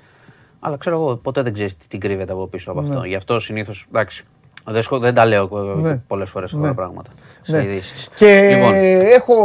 Αλλά 0.64 0.78
ξέρω 0.78 0.96
εγώ, 0.96 1.16
ποτέ 1.16 1.42
δεν 1.42 1.54
ξέρεις 1.54 1.78
τι, 1.78 1.88
τι 1.88 1.98
κρύβεται 1.98 2.32
από 2.32 2.48
πίσω 2.48 2.72
από 2.72 2.80
αυτό. 2.80 3.04
Γι' 3.04 3.16
αυτό 3.16 3.40
συνήθως, 3.40 3.86
εντάξει, 3.90 4.24
δεν, 4.66 4.82
σχο- 4.82 5.00
δεν 5.00 5.14
τα 5.14 5.26
λέω 5.26 5.50
Ναι. 5.82 5.98
πολλές 5.98 6.30
φορές 6.30 6.50
αυτά 6.54 6.62
Ναι. 6.64 6.68
τα 6.68 6.76
πράγματα. 6.76 7.12
Σε 7.42 7.52
Ναι. 7.58 7.64
ειδήσεις. 7.64 8.10
Και 8.16 8.52
Λοιπόν, 8.56 8.74
έχω, 9.14 9.36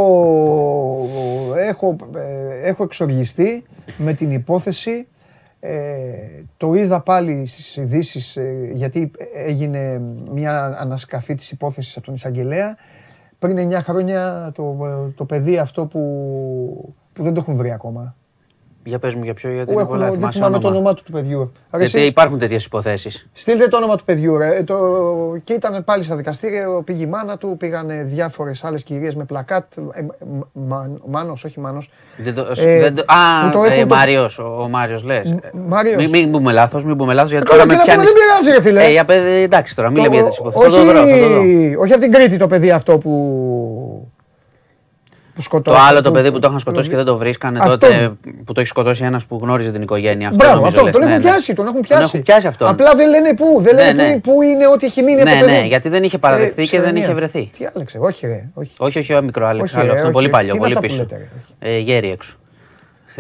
έχω, 1.57 1.97
ε, 2.15 2.69
έχω 2.69 2.83
εξοργιστεί 2.83 3.65
με 3.97 4.13
την 4.13 4.31
υπόθεση. 4.31 5.07
Ε, 5.61 5.73
το 6.57 6.75
είδα 6.75 7.01
πάλι 7.01 7.47
στις 7.47 7.77
ειδήσεις 7.77 8.37
ε, 8.37 8.69
γιατί 8.73 9.11
έγινε 9.35 10.03
μια 10.33 10.77
ανασκαφή 10.81 11.35
της 11.35 11.51
υπόθεσης 11.51 11.97
από 11.97 12.07
τον 12.07 12.15
εισαγγελέα. 12.15 12.77
Πριν 13.39 13.59
9 13.73 13.83
χρόνια 13.83 14.51
το, 14.55 14.77
το 15.15 15.25
παιδί 15.25 15.59
αυτό 15.59 15.87
που, 15.87 16.95
που 17.13 17.23
δεν 17.23 17.35
το 17.35 17.41
έχουν 17.41 17.57
βρει 17.57 17.73
ακόμα. 17.73 18.17
Για 18.89 18.99
πες 18.99 19.15
μου 19.15 19.25
για 19.25 19.35
ποιο, 19.35 19.51
γιατί 19.51 19.65
Που 19.67 19.73
είναι 19.73 19.81
έχουν, 19.81 19.93
πολλά, 19.93 20.05
δεν 20.11 20.19
θυμάσαι 20.19 20.33
θυμάμαι 20.39 20.59
το 20.59 20.67
όνομα. 20.67 20.81
όνομά 20.81 20.95
του 20.95 21.03
του 21.05 21.13
παιδιού. 21.13 21.53
Ρε, 21.73 21.79
Γιατί 21.79 21.99
εσύ, 21.99 22.07
υπάρχουν 22.07 22.39
τέτοιες 22.39 22.65
υποθέσεις. 22.65 23.27
Στείλτε 23.33 23.69
το 23.69 23.77
όνομα 23.77 23.97
του 23.97 24.05
παιδιού, 24.05 24.37
ρε. 24.39 24.57
Ε, 24.57 24.63
Το... 24.63 24.77
Και 25.45 25.53
ήταν 25.53 25.85
πάλι 25.85 26.03
στα 26.03 26.17
δικαστήρια, 26.17 26.67
πήγε 26.85 27.03
η 27.05 27.07
μάνα 27.07 27.37
του, 27.39 27.57
πήγαν 27.59 27.89
διάφορες 28.05 28.65
άλλες 28.65 28.83
κυρίες 28.83 29.15
με 29.15 29.25
πλακάτ. 29.25 29.77
Ε, 29.77 30.07
μα, 30.53 30.91
Μάνος, 31.11 31.45
όχι 31.45 31.61
Μάνος. 31.61 31.91
Δεν 32.17 32.35
το, 32.35 32.47
Ε, 32.57 32.81
δεν 32.81 32.95
το, 32.95 33.05
που 33.05 33.13
α, 33.15 33.51
το 33.51 33.63
ε, 33.63 33.67
έχουν 33.75 33.89
το- 33.89 33.95
Μάριος, 33.95 34.39
ο, 34.39 34.57
ο 34.63 34.69
Μάριος 34.69 35.03
λες. 35.05 35.27
Ε, 35.31 35.39
Μάριος. 35.69 35.97
Μην, 35.97 36.11
μην 36.11 36.31
πούμε 36.31 36.53
λάθος, 36.53 36.85
μην 36.85 36.97
πούμε 36.97 37.15
λάθος, 37.15 37.31
γιατί 37.31 37.47
Ε, 37.49 37.57
Καλά, 37.57 37.67
τώρα 37.67 37.83
και 37.83 37.91
με 37.91 37.93
να 37.93 37.97
πούμε, 37.97 38.05
πιάνεις. 38.05 38.13
δεν 38.13 38.43
πειράζει, 38.43 38.51
ρε 38.59 38.69
φίλε. 38.69 38.85
Ε, 38.85 38.91
για 38.91 39.05
παιδί, 39.05 39.43
εντάξει 39.43 39.77
τώρα, 39.77 39.91
μην 39.91 39.97
Το- 39.97 40.03
λέμε 40.03 40.15
για 40.17 40.25
τις 40.29 40.37
υποθέσεις. 40.39 40.69
όχι, 40.69 40.77
Θα 40.77 40.85
το 40.85 40.91
βρω, 40.91 40.99
θα 41.07 41.19
το 41.19 41.29
δω. 41.35 41.41
όχι 41.81 41.93
από 41.93 42.01
την 42.03 42.13
Κρήτη 42.13 42.37
το 42.37 42.47
παιδί 42.47 42.71
αυτό 42.71 42.99
που. 42.99 44.11
Που 45.37 45.43
Το 45.43 45.49
σκοτώθηκε. 45.49 45.85
άλλο 45.89 46.03
το 46.03 46.11
παιδί 46.11 46.33
που 46.33 46.39
το 46.39 46.47
είχαν 46.49 46.59
σκοτώσει 46.61 46.89
και 46.89 46.97
δεν 46.97 47.05
το 47.05 47.17
βρίσκανε 47.17 47.59
Αυτό. 47.63 47.79
τότε, 47.79 48.13
που 48.45 48.53
το 48.53 48.61
έχει 48.61 48.69
σκοτώσει 48.69 49.05
ένας 49.05 49.27
που 49.27 49.39
γνώριζε 49.43 49.71
την 49.71 49.83
οικογένεια. 49.83 50.29
Αυτό 50.29 50.39
Μπράβο, 50.45 50.57
νομίζω 50.57 50.77
αυτό. 50.77 50.85
λες. 50.87 50.93
Τον 50.93 51.05
Ναι, 51.05 51.11
έχουν 51.13 51.23
ναι. 51.23 51.29
πιάσει, 51.31 51.55
τον 51.55 51.65
έχουν 51.65 51.77
Τον 51.77 51.87
πιάσει. 51.89 52.03
έχουν 52.03 52.23
πιάσει 52.23 52.47
αυτόν. 52.47 52.69
Απλά 52.69 52.95
δεν 52.95 53.09
λένε 53.09 53.35
πού, 53.35 53.59
δεν 53.61 53.75
Ναι, 53.75 53.83
λένε 53.85 54.03
ναι. 54.05 54.13
πού, 54.21 54.21
πού 54.33 54.43
είναι 54.43 54.67
ότι 54.67 54.87
έχει 54.87 55.03
μείνει 55.03 55.21
από 55.21 55.31
Ναι, 55.31 55.39
το 55.41 55.45
παιδί. 55.47 55.59
ναι, 55.59 55.67
γιατί 55.67 55.89
δεν 55.89 56.03
είχε 56.03 56.19
παραδεχθεί 56.19 56.55
και 56.55 56.61
δεν 56.63 56.69
ψευδονία. 56.81 57.03
είχε 57.05 57.15
βρεθεί. 57.15 57.51
Τι 57.59 57.65
άλλαξε, 57.75 57.99
όχι 58.01 58.27
ρε. 58.27 58.45
Όχι. 58.55 58.71
Όχι, 58.79 58.99
όχι, 58.99 59.15
ο 59.15 59.23
μικρό 59.23 59.47
Άλεξ, 59.47 59.73
Όχι, 59.73 59.81
άλλο 59.81 59.93
ρε, 59.93 59.99
αυτό 60.01 60.07
είναι 60.07 60.07
όχι, 60.07 60.13
πολύ 60.15 60.27
ρε. 60.27 60.33
παλιό, 60.33 60.51
Τι 60.53 60.57
είναι 60.59 60.67
πολύ 60.67 60.77
αυτά 60.77 60.87
που 60.87 60.93
πίσω. 60.93 61.03
λέτε, 61.03 61.17
ρε, 61.17 61.29
όχι. 61.69 61.77
Ε, 61.77 61.79
Γέρι 61.79 62.11
έξω. 62.11 62.37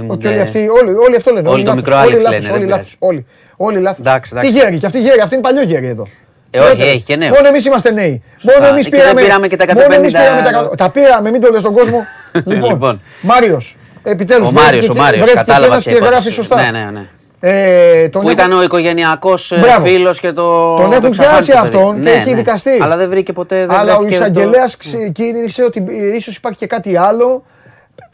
Όχι, 0.06 0.26
όλοι 0.26 0.40
αυτοί, 0.40 0.58
όλοι, 0.58 0.92
όλοι 0.94 1.16
αυτό 1.16 1.32
λένε. 1.32 1.48
Όλοι 1.48 1.62
το 1.64 1.68
λάθος, 1.68 1.82
μικρό 1.82 1.96
όλοι 2.00 2.06
Άλεξ 2.10 2.22
λάθος, 2.22 2.38
λένε, 2.44 2.52
Όλοι 2.54 2.64
δεν 2.64 2.70
λάθος, 2.76 2.96
όλοι. 2.98 3.26
Όλοι 3.56 3.80
λάθος. 3.80 3.98
Εντάξει, 3.98 4.32
Τι 4.32 4.38
εντάξει. 4.38 4.58
γέρι, 4.58 4.78
και 4.78 4.86
αυτή 4.86 5.00
γέρι, 5.00 5.20
αυτή 5.20 5.34
είναι 5.34 5.42
παλιό 5.42 5.62
γέρι 5.62 5.86
εδώ. 5.86 6.06
Ε, 6.50 6.58
όχι, 6.58 6.68
Ξέρετε, 6.68 6.90
έχει 6.90 7.02
και 7.02 7.16
νέο. 7.16 7.28
Μόνο 7.34 7.46
εμείς 7.48 7.64
είμαστε 7.64 7.90
νέοι. 7.90 8.22
Σωστά. 8.38 8.60
Μόνο 8.60 8.72
εμείς 8.72 8.84
Και 8.84 8.90
δεν 8.90 9.00
πήραμε. 9.00 9.20
πήραμε 9.22 9.48
και 9.48 9.56
τα 9.56 9.64
μόνο 9.74 9.94
εμείς 9.94 10.12
150 10.14 10.18
πήραμε 10.22 10.42
τα 10.42 10.48
εκατό- 10.48 10.76
Τα 10.76 10.90
πήραμε, 10.90 11.30
μην 11.30 11.40
το 11.40 11.48
λες 11.50 11.60
στον 11.60 11.72
κόσμο. 11.72 12.04
Λοιπόν. 12.44 12.68
Λοιπόν, 12.70 13.00
Μάριος. 13.20 13.76
Επιτέλους. 14.02 14.48
Ο 14.48 14.52
Μάριος, 14.52 14.88
ο 14.88 14.94
Μάριος, 14.94 15.32
κατάλαβα 15.32 15.76
και 15.80 15.90
ποια 15.90 15.98
γράφει 15.98 16.12
υπόθεση. 16.12 16.32
σωστά. 16.34 16.56
Ναι, 16.62 16.70
ναι, 16.78 16.90
ναι. 16.92 17.00
Ε, 17.40 18.08
τον 18.08 18.22
Που 18.22 18.28
έχω- 18.28 18.38
ήταν 18.38 18.52
ο 18.52 18.62
οικογενειακός 18.62 19.52
Μπράβο. 19.60 19.86
φίλος 19.86 20.20
και 20.20 20.32
το. 20.32 20.76
Τον 20.76 20.90
το 20.90 20.94
έχουν 20.96 21.06
εξαφάνισε 21.06 21.52
πιάσει 21.52 21.70
το 21.70 21.70
παιδί. 21.70 21.76
αυτόν 21.76 21.94
και 21.94 22.00
Ναι, 22.00 22.10
έχει 22.10 22.30
ναι. 22.30 22.36
δικαστεί. 22.36 22.78
Αλλά 22.80 22.96
δεν 22.96 23.08
βρήκε 23.08 23.32
ποτέ. 23.32 23.66
Δεν 23.66 23.70
Αλλά 23.76 23.94
ο 23.94 23.98
βρέθηκε 23.98 24.18
το- 24.18 24.24
εισαγγελέας 24.30 24.76
ξεκίνησε 24.76 25.62
ότι 25.64 25.84
ίσως 26.16 26.36
υπάρχει 26.36 26.58
και 26.58 26.66
κάτι 26.66 26.96
άλλο. 26.96 27.44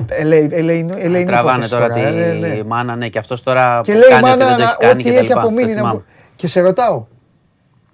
Ε, 0.09 0.24
λέει- 0.24 0.48
ε, 0.52 0.60
λέει- 0.60 0.90
ε, 0.98 1.09
λέει, 1.09 1.20
είναι 1.20 1.30
Τραβάνε 1.30 1.64
υπόθεση 1.64 1.70
τώρα 1.70 1.88
τη 1.90 2.00
ε, 2.00 2.10
ναι, 2.10 2.46
ναι. 2.48 2.60
μάνα, 2.66 2.96
ναι, 2.96 3.09
και 3.09 3.18
αυτός 3.18 3.42
τώρα 3.42 3.80
Και 3.82 3.92
που 3.92 3.98
λέει 3.98 4.09
η 4.09 4.12
κάνει 4.12 4.28
ότι 4.30 4.38
μάνα 4.38 4.46
δεν 4.46 4.56
το 4.56 4.62
έχει 4.62 4.76
να- 4.80 4.86
κάνει 4.86 4.92
ό,τι 4.92 5.02
και 5.02 5.09
τα 5.10 5.18
έχει 5.18 5.26
λοιπά. 5.26 5.40
απομείνει. 5.40 5.62
Το 5.68 5.72
να 5.74 5.76
θυμάμαι. 5.78 5.94
μου- 5.94 6.04
Και 6.36 6.46
σε 6.48 6.60
ρωτάω, 6.60 7.04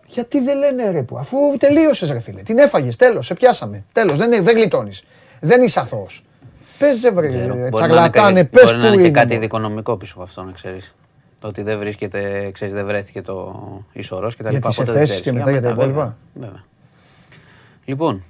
γιατί 0.09 0.41
δεν 0.41 0.59
λένε 0.59 0.91
ρε 0.91 1.03
που, 1.03 1.19
αφού 1.19 1.37
τελείωσες 1.59 2.11
ρε 2.11 2.19
φίλε. 2.19 2.43
Την 2.43 2.59
έφαγες, 2.59 2.97
τέλος, 2.97 3.27
σε 3.27 3.35
πιάσαμε. 3.35 3.85
Τέλος, 3.93 4.19
δεν, 4.19 4.45
δεν 4.45 4.57
γλιτώνεις. 4.57 5.03
Δεν 5.41 5.63
είσαι 5.63 5.81
αθώος. 5.81 6.23
Πες 6.79 7.01
βρε, 7.13 7.29
Ξέρω. 7.29 7.45
Μπορεί 7.45 7.49
να 7.49 7.55
είναι 7.57 7.71
τσαγλατάνε, 7.71 8.43
κα- 8.43 8.49
πες 8.49 8.65
Μπορεί 8.65 8.77
να 8.77 8.83
που 8.83 8.87
είναι 8.93 9.03
και 9.03 9.09
είναι. 9.09 9.21
κάτι 9.21 9.37
δικονομικό 9.37 9.97
πίσω 9.97 10.13
από 10.15 10.23
αυτό, 10.23 10.43
να 10.43 10.53
ξέρεις. 10.53 10.95
Το 11.41 11.49
ότι 11.49 11.63
δεν 11.63 11.79
βρίσκεται, 11.79 12.51
ξέρεις, 12.53 12.75
δεν 12.75 12.87
βρέθηκε 12.87 13.23
το 13.23 13.63
ισορρός 13.93 14.37
και 14.37 14.43
τα 14.43 14.49
Για 14.51 14.59
λοιπά. 14.59 14.69
τις 14.69 14.77
Ποτέ 14.79 14.93
δεν 14.93 15.03
εφέσεις 15.03 15.21
ξέρεις. 15.21 15.39
και 15.41 15.45
μετά 15.45 15.51
για 15.59 15.69
τα 15.69 15.75
βέβαια, 15.75 15.85
υπόλοιπα. 15.85 16.17
βέβαια. 16.35 16.65
Λοιπόν, 17.85 18.25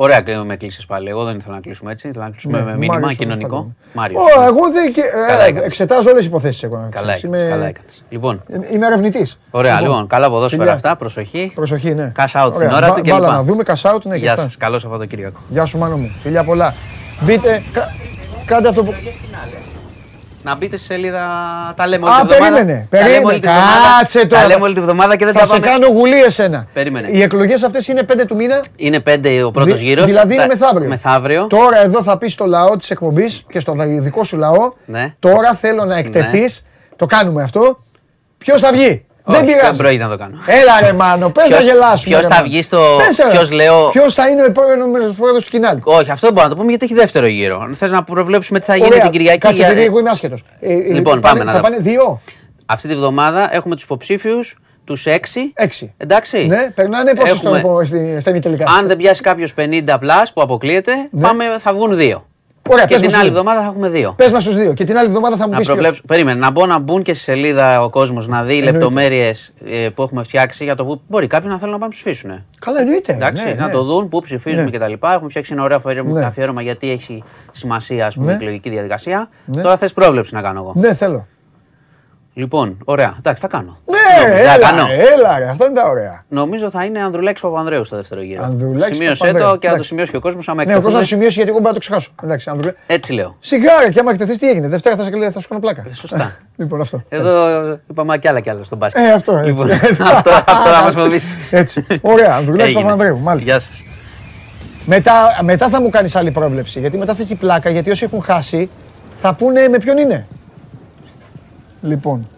ωραία 0.00 0.20
και 0.20 0.36
με 0.36 0.56
κλείσεις 0.56 0.86
πάλι. 0.86 1.08
Εγώ 1.08 1.24
δεν 1.24 1.36
ήθελα 1.36 1.54
να 1.54 1.60
κλείσουμε 1.60 1.92
έτσι. 1.92 2.08
Ήθελα 2.08 2.24
να 2.24 2.30
κλείσουμε 2.30 2.58
Ναι, 2.58 2.64
με 2.64 2.72
μήνυμα 2.72 2.94
Μάριος, 2.94 3.16
κοινωνικό. 3.16 3.56
αυτό 3.56 3.72
Μάριο. 3.92 4.18
Ω, 4.20 4.42
εγώ 4.42 4.70
δεν, 4.72 4.92
και, 4.92 5.00
ε, 5.00 5.26
Καλά 5.28 5.42
έκανες. 5.44 5.64
εξετάζω 5.64 6.02
όλες 6.10 6.16
τις 6.16 6.26
υποθέσεις 6.26 6.62
εγώ. 6.62 6.76
να 6.76 6.88
Καλά 6.88 7.14
ξέρεις. 7.14 7.22
έκανες, 7.36 7.50
καλά 7.50 7.66
έκανες. 7.66 8.04
Λοιπόν, 8.08 8.42
ε, 8.48 8.58
Είμαι 8.74 8.86
ερευνητής. 8.86 9.38
ωραία, 9.50 9.80
λοιπόν, 9.80 10.06
καλά 10.06 10.30
ποδόσφαιρα 10.30 10.62
φιλιά. 10.62 10.76
αυτά, 10.76 10.96
προσοχή. 10.96 11.52
Προσοχή, 11.54 11.94
ναι. 11.94 12.12
Cash 12.16 12.22
out 12.44 12.50
στην 12.52 12.66
Ωραία, 12.66 12.76
ώρα 12.76 12.88
μπα- 12.88 12.94
του 12.94 13.00
και 13.02 13.10
μπάλα 13.10 13.26
λοιπά. 13.26 13.32
να 13.36 13.42
δούμε, 13.42 13.62
cash 13.66 13.90
out, 13.94 14.00
ναι, 14.02 14.14
και 14.14 14.20
Γεια 14.20 14.30
αυτά. 14.32 14.42
σας, 14.44 14.56
καλό 14.56 14.78
Σαββατοκύριακο. 14.78 15.40
Γεια 15.48 15.64
σου, 15.64 15.78
μάνο 15.78 15.96
μου. 15.96 16.08
Φιλιά 16.22 16.44
πολλά. 16.44 16.74
Μπείτε, 17.22 17.62
κα- 17.72 17.94
κάντε 18.46 18.68
αυτό 18.68 18.82
που... 18.84 18.94
Να 20.48 20.54
μπείτε 20.54 20.76
στη 20.76 20.86
σελίδα. 20.86 21.20
Τα 21.76 21.86
λέμε 21.86 22.06
Α, 22.08 22.10
όλη 22.18 22.26
τη 22.28 22.32
εβδομάδα. 22.32 22.54
περίμενε, 22.56 22.86
Τα 22.90 22.96
λέμε 22.96 23.08
περίμενε. 23.08 23.26
όλη 23.32 23.40
τη 23.40 23.48
εβδομάδα. 23.48 23.98
Κάτσε 23.98 24.26
τώρα. 24.26 24.42
Τα 24.42 24.48
λέμε 24.48 24.62
όλη 24.64 24.74
τη 24.74 24.80
εβδομάδα 24.80 25.16
και 25.16 25.24
δεν 25.24 25.34
Θα 25.34 25.40
τα 25.40 25.46
σε 25.46 25.52
πάμε. 25.52 25.66
κάνω 25.66 25.86
γουλή 25.86 26.22
εσένα. 26.22 26.66
Περίμενε. 26.72 27.08
Οι 27.10 27.22
εκλογές 27.22 27.62
αυτές 27.62 27.88
είναι 27.88 28.02
5 28.02 28.26
του 28.26 28.34
μήνα; 28.36 28.60
Είναι 28.76 29.00
πέντε 29.00 29.42
ο 29.42 29.50
πρώτος 29.50 29.78
Δη- 29.78 29.86
γύρος. 29.88 30.04
Δηλαδή 30.04 30.34
είναι 30.34 30.46
μεθαύριο. 30.46 30.88
Μεθαύριο. 30.88 31.46
Τώρα 31.46 31.82
εδώ 31.82 32.02
θα 32.02 32.18
πεις 32.18 32.32
στο 32.32 32.46
λαό 32.46 32.76
της 32.76 32.90
εκπομπής 32.90 33.44
και 33.48 33.60
στο 33.60 33.74
δικό 34.00 34.24
σου 34.24 34.36
λαό. 34.36 34.72
Ναι. 34.84 35.14
Τώρα 35.18 35.54
θέλω 35.54 35.84
να 35.84 35.96
εκτεθείς. 35.96 36.64
Το 36.96 37.06
κάνουμε 37.06 37.42
αυτό. 37.42 37.78
Ποιος 38.38 38.60
θα 38.60 38.72
βγει; 38.72 39.06
Δεν 39.30 39.36
Όχι, 39.36 39.44
πειράζει. 39.44 39.66
Δεν 39.68 39.76
πρόκειται 39.76 40.04
να 40.04 40.10
το 40.10 40.16
κάνω. 40.18 40.36
Έλα 40.46 40.80
ρε 40.80 40.92
Μάνο, 40.92 41.30
πες 41.30 41.50
να 41.50 41.56
Ποιος- 41.56 41.68
γελάσουμε. 41.70 42.14
ποιος 42.14 42.20
ρε, 42.20 42.28
θα 42.28 42.34
Μάνο. 42.34 42.46
βγει 42.48 42.62
στο- 42.62 42.96
Πες, 43.06 43.18
ρε. 43.24 43.30
ποιος 43.30 43.50
λέω- 43.50 43.88
Ποιος 43.90 44.14
θα 44.14 44.28
είναι 44.28 44.42
ο 44.42 44.44
επόμενος 44.44 45.12
πρόεδρος 45.16 45.44
του 45.44 45.50
Κινάλ. 45.50 45.78
Όχι, 45.84 46.10
αυτό 46.10 46.26
δεν 46.26 46.32
μπορούμε 46.34 46.42
να 46.42 46.48
το 46.48 46.54
πούμε 46.56 46.68
γιατί 46.70 46.84
έχει 46.84 46.94
δεύτερο 46.94 47.26
γύρο. 47.26 47.60
Αν 47.60 47.74
θες 47.74 47.90
να 47.90 48.02
προβλέψουμε 48.04 48.58
τι 48.58 48.64
θα 48.64 48.74
γίνει 48.76 48.86
Ωραία. 48.88 49.00
την 49.00 49.10
Κυριακή. 49.10 49.38
Κάτσε, 49.38 49.56
για- 49.56 49.66
γιατί 49.66 49.82
εγώ 49.82 49.98
είμαι 49.98 50.10
άσχετος. 50.10 50.42
Ε, 50.60 50.72
ε, 50.72 50.76
Λοιπόν, 50.76 51.02
πάνε- 51.04 51.20
πάμε 51.20 51.44
να 51.44 51.50
Θα 51.50 51.56
τα- 51.56 51.62
πάνε 51.62 51.76
δύο, 51.78 52.20
Αυτή 52.66 52.88
τη 52.88 52.94
βδομάδα 52.94 53.54
έχουμε 53.54 53.74
τους 53.74 53.84
υποψήφιους, 53.84 54.56
τους 54.84 55.06
έξι. 55.06 55.52
έξι. 55.54 55.94
Εντάξει. 55.96 56.46
Ναι, 56.46 56.70
περνάνε 56.74 57.14
πόσο 57.14 57.32
Έχουμε- 57.34 57.58
στο, 57.58 57.80
στη, 57.84 58.16
στα 58.20 58.30
ημιτελικά. 58.30 58.64
Αν 58.78 58.86
δεν 58.86 58.96
πιάσει 58.96 59.22
κάποιος 59.22 59.52
50 59.54 59.98
πλάς 59.98 60.32
που 60.32 60.40
αποκλείεται, 60.42 60.92
πάμε, 61.20 61.44
θα 61.58 61.72
βγουν 61.72 61.96
δύο. 61.96 62.26
Ναι. 62.68 62.74
Ωραία, 62.74 62.84
και 62.86 62.92
πες 62.94 63.00
την 63.02 63.10
μας 63.10 63.20
άλλη 63.20 63.28
τους. 63.28 63.38
εβδομάδα 63.38 63.60
θα 63.60 63.66
έχουμε 63.66 63.88
δύο. 63.88 64.12
Πες 64.16 64.30
μας 64.30 64.44
τους 64.44 64.54
δύο. 64.56 64.72
Και 64.72 64.84
την 64.84 64.96
άλλη 64.98 65.06
εβδομάδα 65.08 65.36
θα 65.36 65.44
μου 65.44 65.50
Να 65.50 65.56
πεις 65.56 65.66
ποιος. 65.66 65.76
προβλέψω. 65.78 66.02
Περίμενε, 66.06 66.38
να 66.40 66.50
μπω 66.50 66.66
να 66.66 66.78
μπουν 66.78 67.02
και 67.02 67.14
στη 67.14 67.22
σελίδα 67.22 67.82
ο 67.82 67.88
κόσμος 67.90 68.28
να 68.28 68.42
δει 68.42 68.52
Εννοείται. 68.54 68.72
λεπτομέρειες 68.72 69.52
που 69.94 70.02
έχουμε 70.02 70.22
φτιάξει 70.22 70.64
για 70.64 70.74
το 70.74 70.84
που 70.84 71.00
μπορεί 71.08 71.26
κάποιοι 71.26 71.48
να 71.50 71.58
θέλουν 71.58 71.72
να 71.72 71.78
πάνε 71.78 71.92
να 71.94 72.00
ψηφίσουν. 72.02 72.44
Καλά, 72.60 72.80
εννοείται. 72.80 73.12
Εντάξει, 73.12 73.44
ναι, 73.44 73.52
να 73.54 73.66
ναι. 73.66 73.72
το 73.72 73.82
δουν, 73.82 74.08
πού 74.08 74.20
ψηφίζουμε 74.20 74.62
Ναι. 74.62 74.70
κτλ. 74.70 74.92
Έχουμε 75.06 75.28
φτιάξει 75.28 75.52
ένα 75.52 75.62
ωραίο 75.62 75.76
αφιέρωμα, 75.76 76.18
Ναι. 76.18 76.24
αφιέρωμα 76.24 76.62
γιατί 76.62 76.90
έχει 76.90 77.22
σημασία 77.52 78.06
ας 78.06 78.14
πούμε, 78.14 78.26
Ναι. 78.26 78.32
η 78.32 78.34
εκλογική 78.34 78.70
διαδικασία. 78.70 79.28
Ναι. 79.44 79.62
Τώρα 79.62 79.76
θες 79.76 79.92
πρόβλεψη 79.92 80.34
να 80.34 80.42
κάνω 80.42 80.60
εγώ. 80.60 80.72
Ναι, 80.76 80.94
θέλω. 80.94 81.26
Λοιπόν, 82.38 82.78
ωραία, 82.84 83.14
εντάξει, 83.18 83.42
θα 83.42 83.48
κάνω. 83.48 83.78
Ναι, 83.84 84.26
Νομίζω, 84.28 84.44
θα 84.46 84.54
έλα, 84.54 84.70
κάνω. 84.70 84.86
ρε, 84.86 85.12
έλα, 85.14 85.38
ρε, 85.38 85.48
αυτά 85.48 85.64
είναι 85.66 85.74
τα 85.74 85.88
ωραία. 85.88 86.22
Νομίζω 86.28 86.70
θα 86.70 86.84
είναι 86.84 87.00
Ανδρουλάκη 87.02 87.40
Παπανδρέους 87.40 87.86
στο 87.86 87.96
δεύτερο 87.96 88.20
γύρο. 88.22 88.42
Ανδρουλάκης 88.44 88.96
Σημείωσέ 88.96 89.18
Παπανδρέου. 89.24 89.50
το 89.50 89.56
και 89.56 89.66
να 89.66 89.72
το 89.72 89.74
Εντάξει. 89.74 89.88
σημειώσει 89.88 90.10
και 90.10 90.16
ο 90.16 90.20
κόσμος 90.20 90.48
άμα 90.48 90.64
Ναι, 90.64 90.72
ο 90.72 90.74
κόσμος 90.74 90.92
θα 90.92 90.98
το 90.98 91.04
εκτεθούμε. 91.04 91.16
σημειώσει 91.28 91.34
γιατί 91.34 91.50
εγώ 91.50 91.58
μπορώ 91.58 91.68
να 91.72 91.74
το 91.74 91.80
ξεχάσω. 91.80 92.10
Εντάξει, 92.24 92.50
αν 92.50 92.56
δουλε... 92.58 92.72
Έτσι 92.86 93.12
λέω. 93.12 93.36
Σιγάρα 93.40 93.90
και 93.90 94.00
άμα 94.00 94.10
εκτεθείς 94.10 94.38
τι 94.38 94.48
έγινε; 94.48 94.68
Δευτέρα 94.68 94.96
θα 94.96 95.02
σε 95.02 95.10
κλείσει, 95.10 95.30
θα 95.30 95.40
σου 95.40 95.48
κάνω 95.48 95.60
πλάκα. 95.60 95.84
Ε, 95.90 95.94
σωστά. 95.94 96.36
λοιπόν, 96.60 96.80
αυτό. 96.80 97.02
Εδώ 97.08 97.78
είπαμε 97.90 98.18
κι 98.18 98.28
άλλα 98.28 98.40
κι 98.40 98.50
άλλα 98.50 98.62
στον 98.64 98.78
μπάσκετ. 98.78 99.02
Ε, 99.04 99.12
αυτό, 99.12 99.32
έτσι. 99.36 99.46
Λοιπόν, 99.48 99.70
αυτό, 100.16 100.30
αυτό 100.30 100.70
να 100.76 100.82
μας 100.82 100.94
φοβήσει. 100.94 101.38
Έτσι. 101.50 101.86
Ωραία, 102.00 102.34
Ανδρουλάκης 102.34 102.64
Έγινε. 102.74 102.82
Παπανδρέου, 102.82 103.18
μάλιστα. 103.18 103.50
Γεια 103.50 103.60
σας. 103.60 103.82
Μετά, 104.84 105.12
μετά 105.42 105.68
θα 105.68 105.80
μου 105.80 105.88
κάνεις 105.88 106.16
άλλη 106.16 106.30
πρόβλεψη. 106.30 106.80
Γιατί 106.80 106.98
μετά 106.98 107.14
θα 107.14 107.22
έχει 107.22 107.34
πλάκα. 107.34 107.70
Γιατί 107.70 107.90
όσοι 107.90 108.04
έχουν 108.04 108.22
χάσει 108.22 108.68
θα 109.20 109.34
πούνε 109.34 109.68
με 109.68 109.78
ποιον 109.78 109.98
είναι. 109.98 110.26
Λοιπόν, 111.82 112.28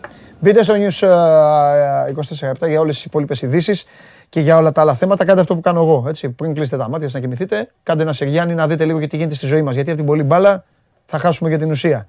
μπείτε 0.40 0.62
στο 0.62 0.74
News 0.74 1.08
ε, 1.08 2.52
24 2.64 2.68
για 2.68 2.80
όλες 2.80 2.94
τις 2.94 3.04
υπόλοιπες 3.04 3.42
ειδήσεις 3.42 3.84
και 4.28 4.40
για 4.40 4.56
όλα 4.56 4.72
τα 4.72 4.80
άλλα 4.80 4.94
θέματα. 4.94 5.24
Κάντε 5.24 5.40
αυτό 5.40 5.54
που 5.54 5.60
κάνω 5.60 5.80
εγώ. 5.80 6.04
Έτσι. 6.08 6.28
Πριν 6.28 6.54
κλείσετε 6.54 6.76
τα 6.76 6.88
μάτια 6.88 7.04
σας 7.06 7.14
να 7.14 7.20
κοιμηθείτε, 7.20 7.68
κάντε 7.82 8.02
ένα 8.02 8.12
σεριάνι 8.12 8.54
να 8.54 8.66
δείτε 8.66 8.84
λίγο 8.84 9.00
και 9.00 9.06
τι 9.06 9.16
γίνεται 9.16 9.34
στη 9.34 9.46
ζωή 9.46 9.62
μας. 9.62 9.74
Γιατί 9.74 9.88
από 9.90 9.98
την 9.98 10.06
πολλή 10.08 10.22
μπάλα 10.22 10.64
θα 11.04 11.18
χάσουμε 11.18 11.48
για 11.48 11.58
την 11.58 11.70
ουσία. 11.70 12.06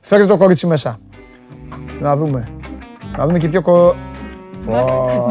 Φέρτε 0.00 0.26
το 0.26 0.36
κορίτσι 0.36 0.66
μέσα. 0.66 0.98
Να 2.00 2.16
δούμε. 2.16 2.48
Να 3.18 3.26
δούμε 3.26 3.38
και 3.38 3.48
πιο 3.48 3.62
κο... 3.62 3.94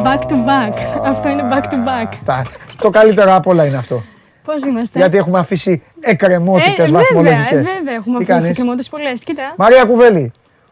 Back 0.04 0.20
to 0.20 0.34
back. 0.34 0.74
Αυτό 1.06 1.30
είναι 1.30 1.44
back 1.52 1.64
to 1.64 1.74
back. 1.74 2.14
Τα- 2.26 2.42
Το 2.82 2.90
καλύτερο 2.90 3.36
απ' 3.36 3.48
όλα 3.48 3.66
είναι 3.66 3.78
αυτό. 3.78 4.02
Πώς 4.44 4.64
είμαστε; 4.64 5.00
Γιατί 5.00 5.18
έχουμε 5.18 5.40
αφήσει 5.40 5.84
εκκρεμότητες 6.00 6.78
ε, 6.78 6.84
βέβαια, 6.84 7.00
βαθμολογικές. 7.00 7.52
ε, 7.68 7.72
βέβαια, 7.78 7.94
έχουμε 7.94 8.18
Τι 8.18 8.24
αφήσει 8.24 8.26
κάνεις; 8.26 8.48
εκκρεμότητες 8.48 8.90
πολλές. 8.90 9.24
Κοίτα. 9.24 9.54
Μαρία 9.58 9.86
Κουβέλη, 9.86 10.32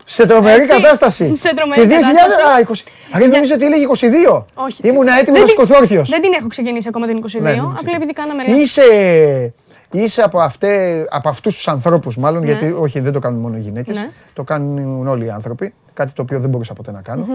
σε 0.09 0.25
τρομερή 0.25 0.61
Έτσι, 0.63 0.81
κατάσταση. 0.81 1.35
σε 1.35 1.53
τρομερή 1.55 1.81
και 1.81 1.87
2000, 1.87 2.01
κατάσταση. 2.01 2.41
Α, 2.47 2.59
20. 2.59 3.21
Αν 3.23 3.29
νομίζω 3.29 3.53
ότι 3.53 3.65
έλεγε 3.65 3.85
22. 3.85 4.45
Όχι. 4.53 4.87
Ήμουν 4.87 5.07
έτοιμος 5.07 5.23
Δεν 5.25 5.33
να 5.33 5.43
την- 5.43 5.47
σκοθόρθιο. 5.47 6.03
Δεν 6.07 6.21
την 6.21 6.31
έχω 6.39 6.47
ξεκινήσει 6.47 6.87
ακόμα 6.87 7.07
την 7.07 7.17
22. 7.17 7.41
Ναι, 7.41 7.49
δεν 7.49 7.53
την 7.53 7.63
απλά 7.63 7.73
ξεκινήσει. 7.73 7.95
επειδή 7.95 8.13
κάναμε 8.13 8.43
λάθο. 8.47 8.59
Είσαι, 8.61 9.53
είσαι 9.91 10.21
από, 10.21 10.39
αυτέ, 10.39 11.05
από 11.09 11.29
αυτούς 11.29 11.55
τους 11.55 11.67
ανθρώπους 11.67 12.17
μάλλον, 12.17 12.39
Ναι. 12.43 12.51
γιατί 12.51 12.71
όχι 12.71 12.99
δεν 12.99 13.11
το 13.13 13.19
κάνουν 13.19 13.39
μόνο 13.41 13.57
οι 13.57 13.59
γυναίκες, 13.59 13.95
Ναι. 13.95 14.09
το 14.33 14.43
κάνουν 14.43 15.07
όλοι 15.07 15.25
οι 15.25 15.29
άνθρωποι, 15.29 15.73
κάτι 15.93 16.13
το 16.13 16.21
οποίο 16.21 16.39
δεν 16.39 16.49
μπορούσα 16.49 16.73
ποτέ 16.73 16.91
να 16.91 17.01
κάνω. 17.01 17.25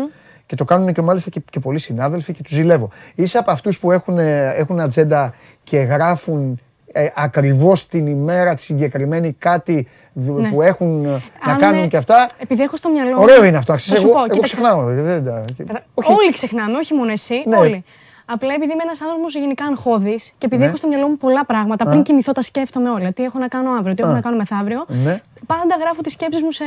Και 0.47 0.55
το 0.57 0.65
κάνουν 0.65 0.93
και 0.93 1.03
μάλιστα 1.03 1.31
και, 1.31 1.43
και 1.51 1.61
πολλοί 1.61 1.79
συνάδελφοι 1.79 2.33
και 2.33 2.43
τους 2.43 2.53
ζηλεύω. 2.53 2.89
Είσαι 3.15 3.39
από 3.39 3.51
αυτούς 3.51 3.79
που 3.79 3.93
έχουν, 3.93 4.19
ε, 4.19 4.53
έχουν 4.57 4.81
ατζέντα 4.81 5.35
και 5.65 5.79
γράφουν 5.79 6.61
ε, 6.93 7.07
ακριβώς 7.15 7.87
την 7.87 8.07
ημέρα 8.07 8.55
τη 8.55 8.63
συγκεκριμένη 8.63 9.33
κάτι 9.39 9.89
δου- 10.13 10.41
Ναι. 10.43 10.49
που 10.51 10.63
έχουν 10.63 11.05
ε, 11.05 11.09
να 11.47 11.53
Αν, 11.53 11.59
κάνουν 11.59 11.83
ε, 11.83 11.87
και 11.87 11.97
αυτά. 11.97 12.29
Επειδή 12.39 12.63
έχω 12.63 12.77
στο 12.77 12.89
μυαλό. 12.91 13.17
μου- 13.17 13.23
Ωραίο 13.23 13.45
είναι 13.45 13.57
αυτό. 13.57 13.67
Θα 13.67 13.75
Αξίζει. 13.75 13.97
σου 14.01 14.07
Εγώ, 14.07 14.13
πω, 14.17 14.19
εγώ 14.25 14.29
κοίταξε. 14.35 14.53
ξεχνάω. 14.55 14.89
ε, 14.89 15.03
δεν 15.03 15.25
τα- 15.25 15.45
Κατα- 15.67 15.83
όχι. 15.95 16.13
Όλοι 16.13 16.33
ξεχνάμε, 16.33 16.77
όχι 16.79 16.95
μόνο 16.95 17.11
εσύ. 17.11 17.43
Ναι. 17.47 17.57
Όλοι. 17.57 17.85
Απλά 18.27 18.55
επειδή 18.55 18.73
είμαι 18.73 18.83
ένας 18.83 19.01
άνθρωπος 19.03 19.35
γενικά 19.35 19.65
αγχώδης 19.65 20.33
και 20.39 20.47
επειδή 20.47 20.63
Ναι. 20.63 20.67
έχω 20.69 20.77
στο 20.77 20.89
μυαλό 20.89 21.09
μου 21.09 21.17
πολλά 21.17 21.45
πράγματα, 21.45 21.85
πριν 21.85 22.03
κοιμηθώ 22.03 22.33
τα 22.33 22.43
σκέφτομαι 22.43 22.91
όλα. 22.91 23.13
Τι 23.13 23.23
έχω 23.23 23.39
να 23.39 23.49
κάνω 23.49 23.71
αύριο, 23.71 23.95
τι 23.95 24.03
έχω 24.03 24.11
Α. 24.11 24.15
να 24.15 24.21
κάνω 24.21 24.37
μεθαύριο. 24.37 24.85
Ναι. 25.05 25.21
Πάντα 25.47 25.75
γράφω 25.81 26.01
τις 26.03 26.13
σκέψεις 26.13 26.43
μου 26.43 26.51
σε 26.51 26.65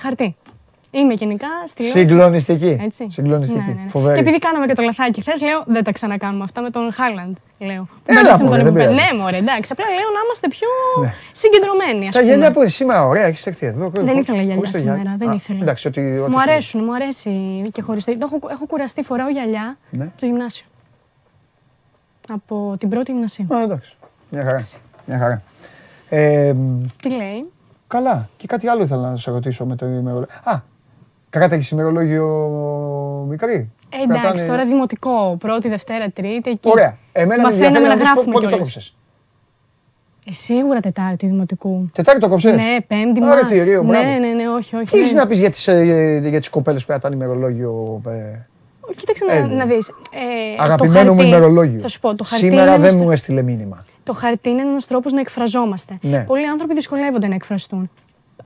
χαρτί. 0.00 0.36
Είμαι 0.98 1.12
γενικά 1.14 1.46
στη 1.66 1.82
λέω. 1.82 1.90
Συγκλονιστική. 1.90 2.78
Έτσι. 2.84 3.06
Συγκλονιστική. 3.08 3.58
Ναι, 3.58 3.74
ναι, 3.74 3.82
ναι. 3.82 3.88
Φοβερή. 3.88 4.14
Και 4.14 4.20
επειδή 4.20 4.38
κάναμε 4.38 4.66
και 4.66 4.74
το 4.74 4.82
λαθάκι 4.82 5.20
χθε, 5.20 5.32
λέω 5.46 5.62
δεν 5.66 5.84
τα 5.84 5.92
ξανακάνουμε 5.92 6.44
αυτά 6.44 6.60
με 6.60 6.70
τον 6.70 6.92
Χάλαντ. 6.92 7.36
Λέω. 7.58 7.82
Που 7.84 7.98
Έλα, 8.06 8.20
μπερδέψαμε 8.20 8.48
μωρέ, 8.50 8.62
τον 8.62 8.72
δεν 8.72 8.82
επίπεδο. 8.82 8.94
πειράζει. 9.00 9.16
Ναι, 9.16 9.22
μωρέ, 9.22 9.36
εντάξει. 9.36 9.72
Απλά 9.72 9.84
λέω 9.98 10.10
να 10.16 10.20
είμαστε 10.26 10.48
πιο 10.48 10.68
Ναι. 11.02 11.12
συγκεντρωμένοι. 11.32 12.06
Ας 12.08 12.14
Τα 12.14 12.20
πούμε. 12.20 12.30
γυαλιά 12.32 12.52
που 12.52 12.60
είναι 12.60 12.68
σήμερα, 12.68 13.06
ωραία, 13.06 13.24
έχεις 13.26 13.46
έρθει 13.46 13.66
εδώ. 13.66 13.90
Δεν 13.94 14.16
ήθελα 14.16 14.36
γυαλιά 14.38 14.54
Χωρίς 14.54 14.70
το 14.70 14.78
σήμερα, 14.78 15.00
γυαλί. 15.02 15.16
δεν 15.18 15.28
Α, 15.30 15.34
ήθελα. 15.34 15.58
Εντάξει, 15.62 15.88
ότι. 15.88 16.00
ό,τι 16.18 16.30
Μου 16.30 16.40
σου- 16.40 16.50
αρέσουν, 16.50 16.84
μου 16.84 16.94
αρέσει 16.94 17.30
και 17.72 17.82
χωριστά. 17.82 18.12
Το 18.18 18.28
έχω, 18.32 18.38
έχω 18.50 18.66
κουραστεί, 18.66 19.02
φοράω 19.02 19.28
γυαλιά 19.28 19.76
Ναι. 19.90 20.04
από 20.04 20.12
το 20.20 20.26
γυμνάσιο. 20.26 20.66
Από 22.32 22.74
την 22.78 22.88
πρώτη 22.88 23.12
γυμνασίου. 23.12 23.46
Α, 23.54 23.62
εντάξει. 23.62 23.94
Μια 24.30 24.42
χαρά. 24.44 24.66
Μια 25.06 25.18
χαρά. 25.18 25.42
Ε, 26.08 26.52
μ, 26.52 26.82
Τι 27.02 27.10
λέει; 27.10 27.50
καλά. 27.86 28.28
Και 28.36 28.46
κάτι 28.46 28.68
άλλο 28.68 28.82
ήθελα 28.82 29.10
να 29.10 29.16
σε 29.16 29.30
ρωτήσω 29.30 29.64
με 29.66 29.76
το 29.76 29.86
ημερολόγιο. 29.86 30.26
Α, 30.44 30.60
κράταγε 31.38 31.68
ημερολόγιο 31.72 32.26
μικρή. 33.28 33.70
Ε, 33.88 33.96
εντάξει, 34.02 34.20
Κρατάνε- 34.20 34.46
τώρα 34.48 34.64
δημοτικό, 34.64 35.36
πρώτη, 35.38 35.68
δευτέρα, 35.68 36.10
τρίτη. 36.10 36.50
Εκεί. 36.50 36.70
Ωραία. 36.70 36.96
Εμένα 37.12 37.42
με 37.42 37.48
Μαθαίναμε 37.48 37.66
ενδιαφέρει 37.66 37.84
να 37.84 37.88
να 37.88 37.94
πεις 37.94 38.02
πο- 38.02 38.10
γράφουμε 38.12 38.32
πότε 38.32 38.44
το 38.44 38.50
κιόλας. 38.50 38.72
κόψες. 38.74 38.94
Ε, 40.28 40.32
σίγουρα 40.32 40.80
Τετάρτη 40.80 41.26
δημοτικού. 41.26 41.86
Τετάρτη 41.92 42.20
το 42.20 42.28
κόψες; 42.28 42.52
Ναι, 42.52 42.76
πέμπτη 42.86 43.22
Άρα, 43.24 43.34
μάτς. 43.34 43.48
θηρίο, 43.48 43.82
μπράβο. 43.82 44.04
Ναι, 44.04 44.18
ναι, 44.18 44.32
ναι, 44.32 44.48
όχι, 44.48 44.76
όχι. 44.76 44.84
Τι 44.84 44.98
έχεις 44.98 45.12
ναι. 45.12 45.20
να 45.20 45.26
πεις 45.26 45.38
για 45.38 45.50
τις, 45.50 45.68
ε, 45.68 46.18
για 46.28 46.38
τις 46.38 46.48
κοπέλες 46.48 46.80
που 46.80 46.86
κρατάνε 46.88 47.14
ημερολόγιο. 47.14 48.00
ε, 48.06 48.38
Κοίταξε 48.96 49.24
Ε, 49.28 49.40
να, 49.40 49.46
να 49.46 49.64
δεις. 49.66 49.88
Ε, 49.88 50.62
Αγαπημένο 50.62 51.04
το 51.06 51.12
μου 51.12 51.18
χαρτί- 51.18 51.34
ημερολόγιο. 51.36 51.80
Θα 51.80 51.88
σου 51.88 52.00
πω, 52.00 52.14
το 52.14 52.24
χαρτί, 52.24 52.44
Σήμερα 52.44 52.62
είναι 52.62 52.76
δεν 52.78 52.90
ένας, 52.90 52.94
μου 53.04 53.10
έστειλε 53.10 53.42
μήνυμα. 53.42 53.84
το 54.02 54.12
χαρτί 54.12 54.48
είναι 54.50 54.62
ένας 54.62 54.86
τρόπος 54.86 55.12
να 55.12 55.20
εκφραζόμαστε. 55.20 55.98
Ναι. 56.00 56.18
Πολλοί 56.26 56.46
άνθρωποι 56.48 56.74
δυσκολεύονται 56.74 57.26
να 57.28 57.34
εκφραστούν. 57.34 57.90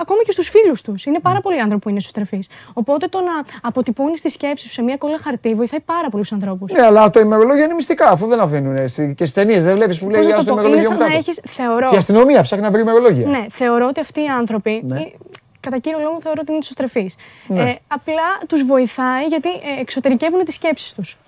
Ακόμα 0.01 0.23
και 0.23 0.33
στους 0.33 0.49
φίλους 0.49 0.83
τους. 0.83 1.05
Είναι 1.05 1.19
πάρα 1.21 1.41
πολλοί 1.41 1.61
άνθρωποι 1.61 1.83
που 1.83 1.89
είναι 1.89 1.99
ισοστρεφεί. 1.99 2.39
Οπότε 2.73 3.07
το 3.07 3.19
να 3.21 3.33
αποτυπώνεις 3.63 4.21
τη 4.21 4.29
σκέψη 4.29 4.67
σου 4.67 4.73
σε 4.73 4.83
μια 4.83 4.97
κόλλα 4.97 5.19
χαρτί 5.23 5.55
βοηθάει 5.55 5.81
πάρα 5.81 6.09
πολλούς 6.11 6.33
ανθρώπους. 6.33 6.73
Ναι, 6.73 6.83
αλλά 6.83 7.11
το 7.11 7.21
ημερολόγιο 7.21 7.65
είναι 7.65 7.75
μυστικά 7.75 8.11
αφού 8.11 8.27
δεν 8.27 8.41
αφήνουν. 8.41 8.75
ε, 8.77 8.87
στη- 8.87 9.07
Και 9.17 9.25
στις 9.25 9.33
ταινίες 9.33 9.65
δεν 9.65 9.75
βλέπεις 9.75 9.99
που 9.99 10.09
λέει 10.11 10.21
Πώς 10.23 10.31
να 10.31 10.37
«Ας 10.37 10.43
σου 10.43 10.47
το 10.49 10.55
το 10.55 10.61
πω, 10.63 10.67
είναι 10.69 10.77
ημερολόγιο 10.77 10.89
σαν 10.89 10.97
μου 10.97 11.15
να 11.15 11.17
κάτω». 11.17 11.19
έχεις, 11.45 11.53
θεωρώ. 11.55 11.89
Και 11.89 11.95
η 11.95 11.99
αστυνομία 11.99 12.43
ψάχνει 12.43 12.65
να 12.65 12.71
βρει 12.71 12.81
ημερολόγια. 12.81 13.27
Ναι, 13.29 13.47
θεωρώ 13.51 13.87
ότι 13.87 14.01
αυτοί 14.01 14.21
οι 14.23 14.27
άνθρωποι, 14.27 14.83
Ναι. 14.85 15.01
ε, 15.01 15.13
κατά 15.61 15.79
κύριο 15.79 15.99
λόγο 15.99 16.19
θεωρώ 16.21 16.39
ότι 16.43 16.51
είναι 16.51 16.61
ισοστρεφεί. 16.63 17.07
Ναι. 17.47 17.61
Ε, 17.63 17.77
απλά 17.89 18.27
τους 18.47 18.65
βοηθάει 18.65 19.25
γιατί 19.27 19.49
ε, 19.49 19.81
εξωτερικεύουν 19.81 20.45
τις 20.45 20.55
σκέψεις 20.55 20.93
τους. 20.93 21.19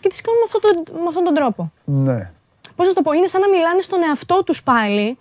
Και 0.00 0.08
τις 0.08 0.20
κάνουν 0.20 0.40
με 0.40 0.46
αυτόν 0.46 0.84
τον, 0.84 0.94
με 1.02 1.08
αυτόν 1.08 1.24
τον 1.24 1.34
τρόπο. 1.34 1.72
Ναι. 1.84 2.30
Πώς 2.76 2.86
να 2.86 2.92
σου 2.92 2.94
το 2.94 3.02
πω, 3.02 3.12
είναι 3.12 3.26
σαν 3.26 3.40
να 3.40 3.48
μιλάνε 3.48 3.80
στον 3.82 4.02
εαυτό 4.08 4.42
τους 4.44 4.62
πάλι, 4.62 5.18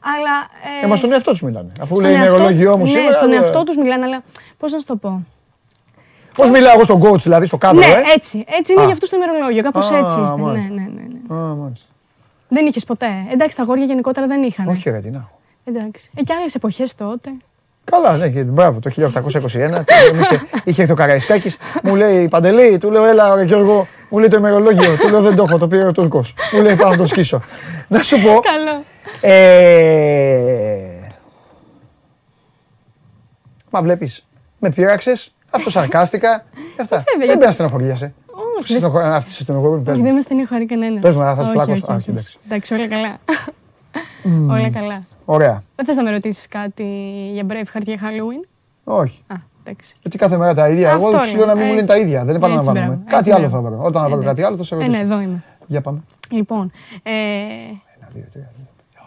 αλλά. 0.00 0.34
Ε, 0.82 0.86
μα 0.86 0.96
στον 0.96 1.12
εαυτό 1.12 1.30
τους 1.30 1.42
μιλάνε. 1.42 1.68
Αφού 1.80 1.94
στον 1.96 2.06
λέει 2.10 2.14
εαυτό- 2.14 2.28
ημερολόγιο 2.36 2.76
μου 2.76 2.82
ναι, 2.84 2.88
σήμερα. 2.88 3.12
στον 3.12 3.32
εαυτό 3.32 3.62
τους 3.64 3.76
μιλάνε, 3.76 4.04
αλλά 4.04 4.22
πώς 4.58 4.72
να 4.72 4.78
σου 4.78 4.84
το 4.86 4.96
πω; 4.96 5.26
Πώς 6.34 6.50
μιλάω 6.50 6.72
εγώ 6.74 6.82
στον 6.84 7.02
coach, 7.02 7.18
δηλαδή 7.20 7.46
στο 7.46 7.56
κάδρο, 7.56 7.78
ναι, 7.78 7.86
ε; 7.86 8.02
έτσι. 8.14 8.44
Έτσι 8.58 8.72
είναι 8.72 8.80
Α. 8.80 8.84
για 8.84 8.92
αυτούς 8.92 9.08
το 9.08 9.16
ημερολόγιο. 9.16 9.62
Κάπως 9.62 9.90
Α, 9.90 9.96
έτσι 9.96 10.20
είστε. 10.20 10.36
Ναι, 10.36 10.42
μάλιστα. 10.42 10.72
ναι, 10.72 10.80
ναι, 10.80 11.02
ναι. 11.28 11.34
Α, 11.40 11.54
μάλιστα. 11.54 11.86
Δεν 12.48 12.66
είχες 12.66 12.84
ποτέ. 12.84 13.06
Εντάξει, 13.32 13.56
τα 13.56 13.62
αγόρια 13.62 13.84
γενικότερα 13.84 14.26
δεν 14.26 14.42
είχαν. 14.42 14.68
Όχι, 14.68 14.90
ρε, 14.90 14.98
τι 14.98 15.10
να 15.10 15.16
έχω. 15.18 15.38
Εντάξει. 15.64 16.10
Ε, 16.14 16.22
και 16.22 16.32
άλλες 16.38 16.54
εποχές 16.54 16.94
τότε. 16.94 17.30
Καλά, 17.84 18.16
ναι, 18.16 18.28
και 18.28 18.42
μπράβο, 18.42 18.80
το 18.80 18.90
1821. 18.90 19.84
τι, 19.84 20.14
μου 20.14 20.20
είχε, 20.20 20.40
είχε 20.64 20.80
έρθει 20.80 20.92
ο 20.92 20.96
Καραϊσκάκης, 20.96 21.56
μου 21.82 21.94
λέει 21.96 22.28
Παντελή, 22.28 22.78
του 22.78 22.90
λέω 22.90 23.04
έλα 23.04 23.34
ρε 23.34 23.42
Γιώργο, 23.44 23.86
μου 24.08 24.18
λέει 24.18 24.28
το 24.28 24.36
ημερολόγιο, 24.36 24.96
του 24.96 25.08
λέω 25.08 25.20
δεν 25.20 25.36
το 25.36 25.44
έχω, 25.48 25.58
το 25.58 25.68
πήρε 25.68 25.84
ο 25.86 25.92
Τούρκος. 25.92 26.34
Μου 26.52 26.62
λέει 26.62 26.76
πάω 26.76 26.90
να 26.90 26.96
το 26.96 27.06
σκίσω. 27.06 27.40
να 27.88 28.02
σου 28.02 28.16
πω, 28.22 28.28
Καλό. 28.40 28.82
Ε, 29.20 31.00
μα 33.70 33.82
βλέπεις, 33.82 34.26
με 34.58 34.68
πείραξες, 34.70 35.32
αυτό 35.50 35.70
σαρκάστηκα 35.70 36.44
και 36.76 36.82
αυτά. 36.82 36.96
βέβαια, 36.96 37.04
δεν 37.04 37.16
γιατί- 37.18 37.26
πρέπει 37.26 37.44
να 37.46 37.52
στενοχωριέσαι. 37.52 38.12
Όχι, 38.60 38.78
δεν- 38.78 38.96
Αυτή 38.96 39.30
σε 39.32 39.42
στενοχωρούν, 39.42 39.82
πες 39.82 39.92
όχι, 39.92 39.98
μου. 40.02 40.06
δεν 40.06 40.14
με 40.14 40.20
στενοχωρεί 40.20 40.66
κανένας. 40.66 41.00
Πες 41.02 41.16
μου, 41.16 41.22
θα 41.22 41.36
τους 41.36 41.50
φυλακώσω. 41.50 41.84
Α, 41.92 41.94
όχι, 41.94 42.10
εντάξει. 42.10 42.38
εντάξει, 42.44 42.74
όλα 42.74 42.88
καλά. 42.88 43.18
όλα 44.50 44.70
καλά. 44.70 45.02
Ωραία. 45.24 45.62
Δεν 45.76 45.84
θες 45.84 45.96
να 45.96 46.02
με 46.02 46.10
ρωτήσεις 46.10 46.48
κάτι 46.48 46.84
για 47.32 47.44
Braveheart 47.48 47.82
για 47.82 47.98
Halloween; 48.00 48.48
Όχι. 48.84 49.22
Α, 49.26 49.34
εντάξει. 49.64 49.94
Γιατί 50.02 50.18
κάθε 50.18 50.36
μέρα 50.36 50.54
τα 50.54 50.68
ίδια. 50.68 50.88
Εγώ 50.90 50.96
Αυτό 50.98 51.10
δεν 51.10 51.20
τους 51.20 51.34
λέω 51.34 51.46
να 51.46 51.54
μην 51.54 51.62
είναι. 51.64 51.72
μου 51.72 51.72
Ε, 51.72 51.74
λένε 51.76 51.86
τα 51.86 51.96
ίδια. 51.98 52.18
Δεν 52.18 52.34
έτσι, 52.34 52.36
επαναλαμβάνουμε. 52.36 52.86
μπράβο, 52.86 53.02
Κάτι 53.06 53.16
έτσι, 53.16 53.30
άλλο 53.30 53.48
θα 53.48 53.60
μπράβο. 53.60 53.76
βρω. 53.76 53.84
Όταν 53.86 54.02
θα 54.02 54.08
βρω 54.08 54.20
Ε, 54.20 54.24
κάτι 54.24 54.42
άλλο 54.42 54.56
θα 54.56 54.64
σε 54.64 54.74
Ε, 54.74 54.78
ναι, 54.78 54.84
ρωτήσω. 54.84 55.02
εδώ 55.02 55.20
είμαι. 55.20 55.42
Για 55.66 55.80
πάμε. 55.80 56.00
Λοιπόν, 56.30 56.72
ε, 57.02 57.10
Ένα, 57.10 58.08
δύο, 58.14 58.24
τρία. 58.32 58.50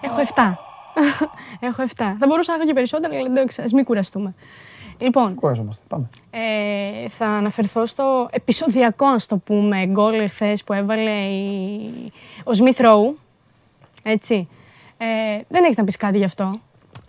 Έχω 0.04 0.18
7. 0.36 0.54
έχω 1.68 1.84
7. 1.84 1.88
Θα 1.96 2.26
μπορούσα 2.28 2.52
να 2.52 2.58
έχω 2.58 2.68
και 2.68 2.74
περισσότερα, 2.74 3.16
αλλά 3.16 3.26
εντάξει, 3.26 3.62
ας 3.62 3.72
μην 3.72 3.84
κουραστούμε. 3.84 4.34
Λοιπόν, 4.98 5.36
Κουραζόμαστε. 5.36 5.84
Πάμε. 5.88 6.10
ε, 6.32 7.10
θα 7.10 7.26
αναφερθώ 7.26 7.86
στο 7.86 8.28
επεισοδιακό, 8.32 9.06
ας 9.06 9.26
το 9.26 9.38
πούμε, 9.38 9.86
γκολ 9.86 10.30
χθε 10.30 10.58
που 10.66 10.74
έβαλε 10.74 11.12
η... 11.12 12.12
ο 12.44 12.52
Smith 12.58 12.82
Rowe. 12.86 13.14
Έτσι. 14.04 14.48
Ε, 14.98 15.06
δεν 15.48 15.64
έχεις 15.64 15.78
να 15.78 15.84
πεις 15.84 15.98
κάτι 15.98 16.18
γι' 16.18 16.24
αυτό. 16.24 16.52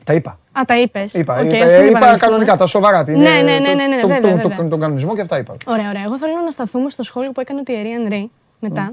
Τα 0.05 0.15
είπα. 0.15 0.39
Α, 0.53 0.62
τα 0.66 0.79
είπες. 0.81 1.15
Είπα, 1.15 1.41
είπα, 1.45 1.85
είπα 1.87 2.16
κανονικά, 2.16 2.57
τα 2.57 2.66
σοβαρά. 2.66 3.05
την- 3.05 3.16
Ναι, 3.21 3.31
ναι, 3.31 3.59
ναι, 3.59 3.69
το- 3.69 3.75
ναι, 3.75 3.87
ναι, 3.87 4.01
το- 4.01 4.07
βέβαια, 4.07 4.31
το- 4.33 4.37
βέβαια. 4.49 4.57
το- 4.57 4.69
Τον 4.69 4.81
κανονισμό 4.81 5.15
και 5.15 5.21
αυτά 5.21 5.39
είπα. 5.39 5.57
Ωραία, 5.66 5.89
ωραία. 5.89 6.03
Εγώ 6.03 6.19
θέλω 6.19 6.33
να 6.45 6.51
σταθούμε 6.51 6.91
στο 6.91 7.03
σχόλιο 7.03 7.33
που 7.33 7.41
έκανε 7.41 7.61
ο 7.61 7.62
Thierry 7.66 8.09
Henry 8.12 8.25
μετά, 8.61 8.93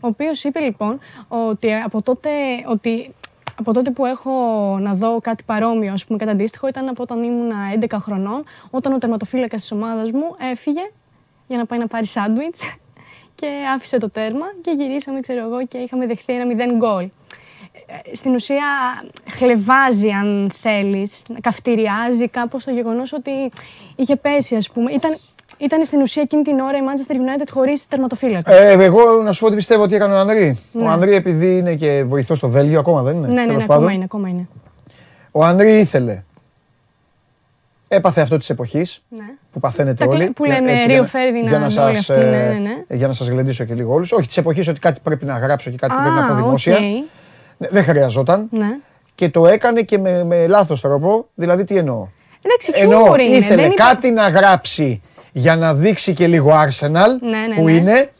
ο 0.00 0.06
οποίος 0.08 0.44
είπε 0.44 0.60
λοιπόν 0.60 0.98
ότι 1.28 1.72
από 1.74 2.02
τότε, 2.02 2.30
ότι 2.68 3.14
από 3.58 3.72
τότε 3.72 3.90
που 3.90 4.04
έχω 4.04 4.32
να 4.80 4.94
δω 4.94 5.20
κάτι 5.20 5.44
παρόμοιο, 5.44 5.92
ας 5.92 6.04
πούμε, 6.04 6.18
κατά 6.18 6.30
αντίστοιχο, 6.30 6.68
ήταν 6.68 6.88
από 6.88 7.02
όταν 7.02 7.22
ήμουν 7.22 7.50
11 7.80 7.96
χρονών, 7.98 8.44
όταν 8.70 8.92
ο 8.92 8.98
τερματοφύλακας 8.98 9.60
της 9.60 9.72
ομάδας 9.72 10.10
μου 10.10 10.36
έφυγε 10.50 10.90
για 11.46 11.56
να 11.56 11.66
πάει 11.66 11.78
να 11.78 11.86
πάρει 11.86 12.06
σάντουιτς 12.06 12.60
και 13.38 13.46
άφησε 13.74 13.98
το 13.98 14.10
τέρμα 14.10 14.46
και 14.60 14.70
γυρίσαμε, 14.70 15.20
ξέρω 15.20 15.40
εγώ, 15.40 15.66
και 15.66 15.78
είχαμε 15.78 16.06
δεχθεί 16.06 16.32
ένα 16.32 16.72
0 16.74 16.76
γκολ. 16.76 17.08
Ε, 17.86 18.14
Στην 18.14 18.34
ουσία 18.34 18.64
χλεβάζει, 19.30 20.10
αν 20.10 20.50
θέλεις, 20.54 21.22
καυτηριάζει 21.40 22.28
κάπως 22.28 22.64
το 22.64 22.70
γεγονός 22.70 23.12
ότι 23.12 23.52
είχε 23.96 24.16
πέσει, 24.16 24.56
ας 24.56 24.70
πούμε. 24.70 24.92
Ήταν, 24.92 25.16
ήταν 25.58 25.84
στην 25.84 26.00
ουσία 26.00 26.22
εκείνη 26.22 26.42
την 26.42 26.58
ώρα 26.58 26.78
η 26.78 26.80
Manchester 26.80 27.12
United 27.14 27.46
χωρίς 27.50 27.86
τερματοφύλακα. 27.88 28.52
Ε, 28.52 28.84
εγώ 28.84 29.22
να 29.22 29.32
σου 29.32 29.40
πω 29.40 29.46
ότι 29.46 29.54
πιστεύω 29.56 29.82
ότι 29.82 29.94
έκανε 29.94 30.14
ο 30.14 30.16
Ανδρή. 30.18 30.58
Ο 30.74 30.78
Ναι. 30.78 30.88
Ανδρή 30.88 31.14
επειδή 31.14 31.56
είναι 31.56 31.74
και 31.74 32.04
βοηθός 32.06 32.36
στο 32.38 32.48
Βέλγιο, 32.48 32.78
ακόμα 32.78 33.02
δεν 33.02 33.16
είναι. 33.16 33.26
ναι, 33.26 33.32
ναι, 33.32 33.40
ναι, 33.40 33.46
τέλος 33.46 33.62
ακόμα 33.62 33.78
πάντων. 33.78 33.94
είναι, 33.94 34.04
ακόμα 34.04 34.28
είναι. 34.28 34.48
Ο 35.30 35.44
Ανδρή 35.44 35.78
ήθελε. 35.78 36.22
Έπαθε 37.88 38.20
αυτό 38.20 38.38
της 38.38 38.50
εποχής 38.50 39.02
Ναι. 39.08 39.24
που 39.52 39.60
παθαίνετε 39.60 40.04
Τα 40.04 40.10
κλε- 40.10 40.22
όλοι. 40.22 40.30
που 40.30 40.44
Για- 40.44 40.54
λέμε 40.54 40.72
έτσι, 40.72 40.86
Rio 40.86 40.90
για 40.90 41.00
να- 41.00 41.06
Ferdinand, 41.08 41.48
για 41.48 41.58
να 41.58 41.64
όλοι 41.64 41.94
σας, 41.94 42.10
αυτοί, 42.10 42.22
ε, 42.22 42.30
ναι, 42.30 42.36
ναι, 42.36 42.58
ναι. 42.88 42.96
Για 42.96 43.06
να 43.06 43.12
σας 43.12 43.28
γλεντήσω 43.28 43.64
και 43.64 43.74
λίγο 43.74 43.92
όλους. 43.92 44.12
Όχι, 44.12 44.26
της 44.26 44.36
εποχής 44.36 44.68
ότι 44.68 44.80
κάτι 44.80 45.00
πρέπει 45.02 45.24
να 45.24 45.38
γράψω 45.38 45.70
και 45.70 45.76
κάτι 45.76 45.92
πρέπει 45.94 46.14
να 46.14 46.26
πω 46.26 46.32
Α, 46.32 46.36
δημόσια. 46.36 46.74
οκ. 46.74 46.80
Ναι, 47.58 47.68
Δεν 47.70 47.84
χρειαζόταν. 47.84 48.48
Ναι. 48.50 48.66
Και 49.14 49.28
το 49.28 49.46
έκανε 49.46 49.82
και 49.82 49.98
με, 49.98 50.24
με 50.24 50.46
λάθος 50.46 50.80
τρόπο. 50.80 51.26
Δηλαδή 51.34 51.64
τι 51.64 51.76
εννοώ; 51.76 52.06
Εντάξει, 52.44 52.70
Εννοώ, 52.74 52.98
χιούμορ 53.00 53.20
είναι. 53.20 53.36
ήθελε 53.36 53.62
δεν 53.62 53.70
είπε- 53.70 53.82
κάτι 53.82 54.10
να 54.10 54.28
γράψει 54.28 55.02
για 55.38 55.56
να 55.56 55.74
δείξει 55.74 56.12
και 56.12 56.26
λίγο 56.26 56.50
Arsenal 56.50 56.90
Ναι, 57.20 57.38
ναι, 57.48 57.54
που 57.56 57.64
ναι. 57.64 57.72
είναι 57.72 58.10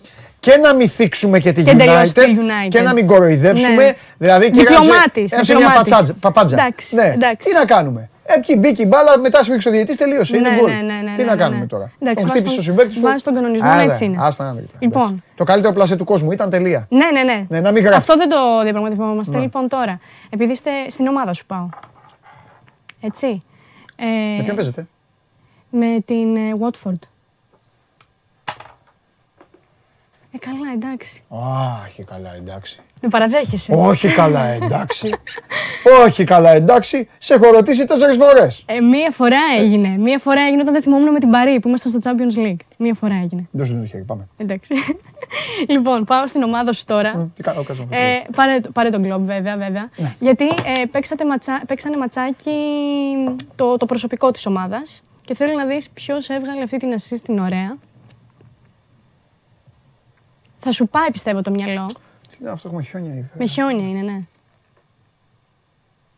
και 0.41 0.57
να 0.57 0.75
μην 0.75 0.89
θίξουμε 0.89 1.39
και 1.39 1.53
τη 1.53 1.63
Και 1.63 1.75
τελειώσει 1.75 2.13
United, 2.17 2.23
τη 2.25 2.37
United. 2.39 2.69
και 2.69 2.81
να 2.83 2.93
μην 2.93 3.07
κοροϊδέψουμε. 3.07 3.75
Ναι. 3.85 3.93
Δηλαδή 4.19 4.51
και 4.51 4.61
Διπλωμάτης, 4.61 5.33
έγραψε 5.33 5.55
μια 5.55 5.67
διπλωμάτης. 5.67 5.91
πατσάτζ- 5.93 6.19
παπάντζα. 6.21 6.57
Εντάξει, 6.57 6.95
ναι. 6.95 7.03
εντάξει. 7.15 7.49
Τι 7.49 7.55
να 7.55 7.65
κάνουμε. 7.65 8.09
Εκεί 8.37 8.57
μπήκε 8.57 8.83
η 8.83 8.87
μπάλα, 8.89 9.19
μετά 9.19 9.43
σφίξε 9.43 9.69
ο 9.69 9.71
διαιτητής, 9.71 9.97
τελείωσε. 9.97 10.37
είναι 10.37 10.49
Ναι, 10.51 10.57
γκολ. 10.59 10.71
ναι, 10.71 10.77
ναι, 10.77 10.83
ναι, 10.83 11.13
Τι 11.17 11.21
ναι, 11.23 11.25
να 11.25 11.35
ναι, 11.35 11.41
κάνουμε 11.43 11.61
ναι. 11.61 11.67
τώρα. 11.67 11.91
Εντάξει, 12.01 12.25
Τον 12.25 12.27
βάζει 12.33 12.41
χτύπησε 12.41 12.53
ο 12.53 12.55
τον- 12.55 12.65
συμπαίκτης 12.65 12.95
του. 12.97 13.01
βάζει 13.03 13.23
τον 13.23 13.35
κανονισμό, 13.35 13.69
Άντε, 13.69 13.83
έτσι 13.83 14.05
είναι. 14.05 14.17
άστα 14.21 14.45
να 14.45 14.53
δείτε. 14.53 14.75
Λοιπόν. 14.79 15.03
Εντάξει. 15.03 15.23
Το 15.37 15.45
καλύτερο 15.45 15.73
πλασέ 15.73 15.97
του 15.97 16.05
κόσμου 16.05 16.33
ήταν 16.33 16.51
τελεία. 16.51 16.87
Ναι, 16.91 17.07
ναι, 17.13 17.23
ναι. 17.23 17.45
Ναι, 17.49 17.61
να 17.61 17.71
μην 17.73 17.83
γράφει. 17.83 17.97
Αυτό 17.99 18.17
δεν 18.17 18.29
το 18.29 18.37
διαπραγματευόμαστε. 18.63 19.37
Ναι. 19.37 19.43
Λοιπόν, 19.43 19.69
τώρα, 19.69 20.01
επειδή 20.31 20.53
είστε 20.53 20.71
στην 20.89 21.07
ομάδα 21.07 21.33
σου 21.33 21.47
πάω. 21.47 21.69
Έτσι. 23.01 23.43
Ε, 23.97 24.05
Με 24.37 24.43
ποιον 24.43 24.57
παίζετε; 24.57 24.87
Με 25.77 26.01
την 26.05 26.37
ε, 26.37 26.41
Watford. 26.61 26.99
Ε, 30.33 30.39
καλά, 30.39 30.73
εντάξει. 30.75 31.23
Όχι 31.29 32.03
καλά, 32.05 32.35
εντάξει. 32.35 32.81
Με 33.03 33.09
παραδέχεσαι. 33.09 33.73
Όχι 33.75 34.09
καλά, 34.09 34.45
εντάξει. 34.63 35.11
Όχι 36.05 36.25
καλά, 36.25 36.51
εντάξει. 36.51 37.09
Σε 37.19 37.35
έχω 37.35 37.51
ρωτήσει 37.51 37.85
τέσσερις 37.85 38.17
φορές. 38.17 38.63
Ε, 38.67 38.81
μία 38.81 39.11
φορά 39.11 39.39
έγινε. 39.59 39.89
Μία 39.89 40.19
φορά 40.19 40.43
έγινε 40.43 40.61
όταν 40.61 40.73
δεν 40.73 40.83
θυμόμουν 40.83 41.13
με 41.13 41.19
την 41.19 41.31
Παρή 41.31 41.61
που 41.61 41.69
ήμασταν 41.69 41.91
στο 41.93 42.01
Champions 42.11 42.39
League. 42.39 42.57
Μία 42.77 42.95
φορά 42.95 43.15
έγινε. 43.15 43.49
Δεν 43.51 43.67
σου 43.67 43.73
δίνω 43.73 43.83
το 43.85 43.89
χέρι, 43.91 44.03
πάμε. 44.03 44.29
Εντάξει. 44.37 44.75
λοιπόν, 45.73 46.05
πάω 46.05 46.27
στην 46.27 46.43
ομάδα 46.43 46.73
σου 46.73 46.85
τώρα. 46.85 47.31
Τι 47.35 47.43
κάνω, 47.43 47.63
κάτσε 47.63 47.87
να 47.91 47.97
Ε, 47.97 48.25
πάρε, 48.37 48.61
το- 48.61 48.71
πάρε 48.71 48.89
τον 48.89 49.03
κλόμπ 49.03 49.25
βέβαια, 49.27 49.57
βέβαια. 49.57 49.91
Γιατί 50.21 50.45
ε, 50.45 50.85
παίξατε 50.91 51.25
ματσα, 51.27 51.63
παίξανε 51.67 51.97
ματσάκι 51.97 52.53
το, 53.57 53.77
το 53.77 53.87
προσωπικό 53.87 54.31
της 54.31 54.47
ομάδας 54.47 55.03
και 55.27 55.35
θέλω 55.35 55.53
να 55.53 55.67
δεις 55.67 55.91
ποιος 55.91 56.29
έβγαλε 56.29 56.63
αυτή 56.63 56.77
την 56.77 56.93
assist 56.99 57.21
την 57.23 57.39
ωραία. 57.39 57.77
Θα 60.59 60.73
σου 60.73 60.89
πάει 60.89 61.11
πιστεύω 61.11 61.43
το 61.43 61.51
μυαλό. 61.51 61.87
Τι 62.29 62.37
είναι 62.41 62.51
αυτό, 62.51 62.69
έχουμε 62.69 62.83
χιόνια. 62.83 63.15
ή- 63.15 63.25
Με 63.39 63.47
χιόνια 63.47 63.89
είναι, 63.89 64.01
ναι. 64.13 64.21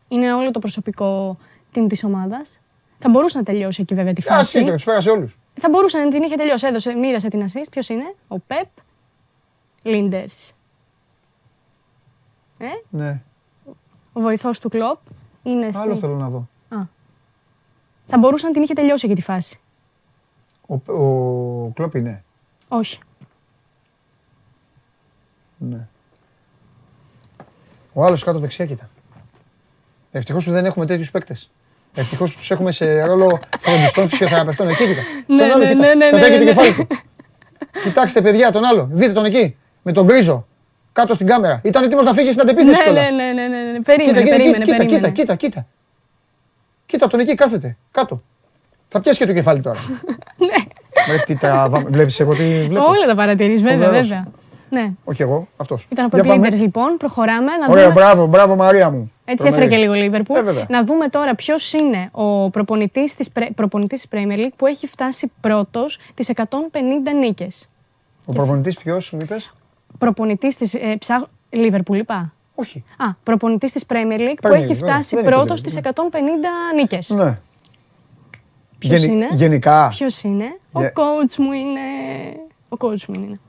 Είναι 0.07 0.33
όλο 0.33 0.51
το 0.51 0.59
προσωπικό 0.59 1.37
team 1.75 1.85
της 1.89 2.03
ομάδας. 2.03 2.59
Θα 2.97 3.09
μπορούσε 3.09 3.37
να 3.37 3.43
τελειώσει 3.43 3.81
εκεί 3.81 3.93
βέβαια 3.93 4.13
τη 4.13 4.21
Α, 4.21 4.35
φάση. 4.35 4.49
σύστρε, 4.51 4.73
τους 4.73 4.83
πέρασε 4.83 5.09
όλους. 5.09 5.37
Θα 5.59 5.69
μπορούσε 5.69 5.97
να 5.99 6.09
την 6.09 6.23
είχε 6.23 6.35
τελειώσει. 6.35 6.67
Έδωσε, 6.67 6.93
μοίρασε 6.93 7.27
την 7.27 7.45
assist. 7.47 7.67
Ποιος 7.71 7.89
είναι, 7.89 8.15
ο 8.27 8.39
Πεπ 8.39 8.67
Λίντερς. 9.83 10.51
Ε, 12.59 12.65
Ναι. 12.89 13.21
ο 14.13 14.21
βοηθός 14.21 14.59
του 14.59 14.69
Κλοπ 14.69 14.97
είναι. 15.43 15.69
Άλλο 15.73 15.91
στη- 15.91 15.99
θέλω 15.99 16.15
να 16.15 16.29
δω. 16.29 16.48
Θα 18.09 18.17
μπορούσε 18.17 18.45
να 18.47 18.53
την 18.53 18.61
είχε 18.61 18.73
τελειώσει 18.73 19.05
εκεί 19.05 19.15
τη 19.15 19.21
φάση. 19.21 19.59
Ο, 20.67 20.93
ο 20.93 21.71
Κλόπ 21.73 21.95
είναι. 21.95 22.23
Όχι. 22.67 22.99
Ναι. 25.57 25.87
Ο 27.93 28.05
άλλος 28.05 28.23
κάτω 28.23 28.39
δεξιά 28.39 28.65
κοίτα. 28.65 28.89
Ευτυχώς 30.11 30.45
που 30.45 30.51
δεν 30.51 30.65
έχουμε 30.65 30.85
τέτοιους 30.85 31.11
παίκτες. 31.11 31.51
Ευτυχώς 31.95 32.31
που 32.33 32.37
τους 32.39 32.51
έχουμε 32.51 32.71
σε 32.71 33.03
ρόλο 33.05 33.39
φροντιστών 33.59 34.07
φυσιοθεραπευτών. 34.07 34.67
Εκεί 34.69 34.85
κοίτα. 34.85 35.01
Ναι, 35.35 35.41
Τον 35.41 35.51
άλλο, 35.51 35.57
ναι, 35.63 35.69
κοίτα. 35.73 35.85
ναι, 35.87 35.93
ναι, 35.93 36.09
Πετάει 36.09 36.29
ναι, 36.29 36.37
και 36.37 36.37
το 36.37 36.43
ναι. 36.43 36.51
κεφάλι 36.51 36.73
του. 36.73 36.87
Κοιτάξτε, 37.83 38.21
παιδιά, 38.21 38.51
τον 38.51 38.63
άλλο. 38.63 38.87
Δείτε 38.91 39.11
τον 39.11 39.25
εκεί. 39.25 39.57
Με 39.83 39.91
τον 39.91 40.05
γκρίζο. 40.05 40.47
Κάτω 40.93 41.13
στην 41.13 41.27
κάμερα. 41.27 41.61
Ήταν 41.63 41.83
έτοιμος 41.83 42.05
να 42.05 42.13
φύγει 42.13 42.29
στην 42.29 42.41
αντεπίθεση 42.41 42.77
Ναι, 42.77 42.83
κιόλας. 42.83 43.09
ναι, 43.09 43.15
ναι, 43.15 43.31
ναι, 43.31 43.47
ναι, 43.47 43.71
ναι. 43.71 43.79
Κοίτα, 43.79 43.83
Περίμενε, 43.83 44.21
κοίτα, 44.21 44.35
περίμενε, 44.35 44.63
κοίτα, 44.63 44.83
κοίτα, 44.83 44.85
περίμενε. 44.85 45.11
κοίτα, 45.11 45.35
κοίτα. 45.35 45.65
Κοίτα 46.89 47.07
τον 47.07 47.19
εκεί, 47.19 47.35
κάθεται. 47.35 47.77
Κάτω. 47.91 48.21
Θα 48.87 49.01
πιάσει 49.01 49.19
και 49.19 49.25
το 49.25 49.33
κεφάλι 49.33 49.61
τώρα. 49.61 49.79
Ναι. 50.37 51.17
τι 51.25 51.35
τραβάμε. 51.35 51.89
Βλέπεις 51.89 52.19
εγώ 52.19 52.31
τι 52.35 52.65
βλέπω; 52.67 52.85
Όλα 52.85 53.05
τα 53.07 53.15
παρατηρείς, 53.15 53.61
βέβαια, 53.61 53.85
Φοβερός. 53.87 54.07
βέβαια. 54.07 54.27
Ναι. 54.69 54.91
Όχι 55.03 55.21
εγώ, 55.21 55.47
αυτός. 55.57 55.87
Ήταν 55.91 56.05
από 56.05 56.15
Για 56.17 56.25
πάμε. 56.25 56.47
Clippers 56.47 56.59
λοιπόν, 56.59 56.97
προχωράμε 56.97 57.51
να 57.57 57.65
Ωραία, 57.71 57.83
δούμε. 57.83 57.93
μπράβο, 57.95 58.25
μπράβο 58.25 58.55
Μαρία 58.55 58.89
μου. 58.89 59.11
Έτσι 59.25 59.43
Τρομερή. 59.43 59.63
έφερε 59.65 59.75
και 59.75 59.81
λίγο 59.87 59.93
Λίβερπουλ. 60.03 60.37
Ε, 60.37 60.41
βέβαια. 60.41 60.65
να 60.69 60.83
δούμε 60.83 61.07
τώρα 61.07 61.35
ποιος 61.35 61.73
είναι 61.73 62.09
ο 62.11 62.49
προπονητής 62.49 63.15
της 63.15 63.29
προπονητής 63.55 64.01
της 64.07 64.09
Premier 64.19 64.37
League 64.39 64.53
που 64.55 64.65
έχει 64.65 64.87
φτάσει 64.87 65.31
πρώτος 65.41 65.99
τις 66.13 66.29
150 66.29 66.43
νίκες. 67.19 67.67
Ο 68.25 68.31
προπονητής 68.33 68.77
ποιος 68.77 69.11
μου 69.11 69.19
είπες; 69.21 69.53
Προπονητής 69.97 70.55
της. 70.57 70.73
Ε, 70.73 70.95
ψάχ... 70.99 71.23
Λίβερπουλ, 71.49 71.97
είπα. 71.97 72.33
Όχι. 72.59 72.83
Α, 72.97 73.13
προπονητής 73.23 73.71
της 73.71 73.83
Premier 73.89 74.19
League 74.19 74.37
που 74.41 74.49
Premier 74.49 74.53
έχει 74.53 74.67
League, 74.71 74.75
φτάσει 74.75 75.15
ωραία. 75.17 75.29
Δεν 75.29 75.33
πρώτος 75.37 75.59
είναι 75.59 75.69
στις 75.69 75.75
150 75.75 76.73
νίκες. 76.75 77.09
Ναι. 77.09 77.37
Ποιος 78.79 78.99
Γενι- 79.01 79.13
είναι; 79.13 79.27
Γενικά. 79.31 79.87
Ποιος 79.89 80.21
είναι, 80.21 80.45
Ο 80.71 80.79
Για- 80.79 80.93
coach 80.95 81.35
μου 81.37 81.51
είναι. 81.51 81.79
Ο 82.69 82.77
coach 82.79 83.05
μου 83.07 83.21
είναι. 83.23 83.39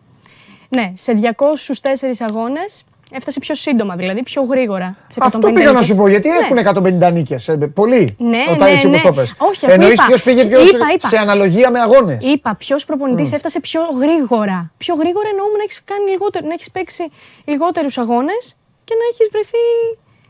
Ναι, 0.69 0.93
σε 0.97 1.13
204 1.13 2.21
αγώνες 2.21 2.85
έφτασε 3.13 3.39
πιο 3.41 3.55
σύντομα, 3.55 3.97
δηλαδή 3.97 4.23
πιο 4.23 4.43
γρήγορα. 4.43 4.97
τις 5.09 5.17
150 5.17 5.27
Αυτό 5.27 5.53
πήγα 5.53 5.67
να 5.67 5.73
νίκες. 5.73 5.87
σου 5.87 5.95
πω, 5.97 6.09
γιατί 6.09 6.29
Ναι. 6.29 6.35
έχουν 6.37 6.57
150 6.59 7.11
νίκες. 7.11 7.49
ε, 7.49 7.57
Πολλοί. 7.57 8.17
Ναι, 8.19 8.39
Όταν 8.51 8.69
ναι, 8.69 8.75
έτσι 8.75 8.87
όπως 8.87 9.03
ναι. 9.03 9.09
το 9.09 9.15
πες. 9.15 9.35
Όχι, 9.39 9.65
αφού 9.67 9.75
Εννοείς 9.75 9.93
είπα- 9.93 10.07
ποιος 10.07 10.23
πήγε 10.23 10.45
ποιος 10.47 10.71
είπα, 10.73 10.87
είπα. 10.95 11.09
σε 11.09 11.17
αναλογία 11.17 11.71
με 11.71 11.81
αγώνες. 11.81 12.19
Είπα 12.25 12.55
ποιος 12.55 12.85
προπονητής 12.85 13.33
έφτασε 13.33 13.61
πιο 13.61 13.81
γρήγορα. 14.01 14.71
Πιο 14.79 14.95
γρήγορα 14.95 15.29
εννοούμε 15.29 15.57
να 15.57 15.63
έχεις 15.63 15.81
κάνει 15.85 16.11
λιγότερο, 16.11 16.47
να 16.47 16.53
έχεις 16.53 16.71
παίξει 16.71 17.05
λιγότερους 17.45 17.99
αγώνες 17.99 18.57
και 18.91 18.97
να 19.01 19.05
έχεις 19.11 19.29
βρεθεί 19.35 19.65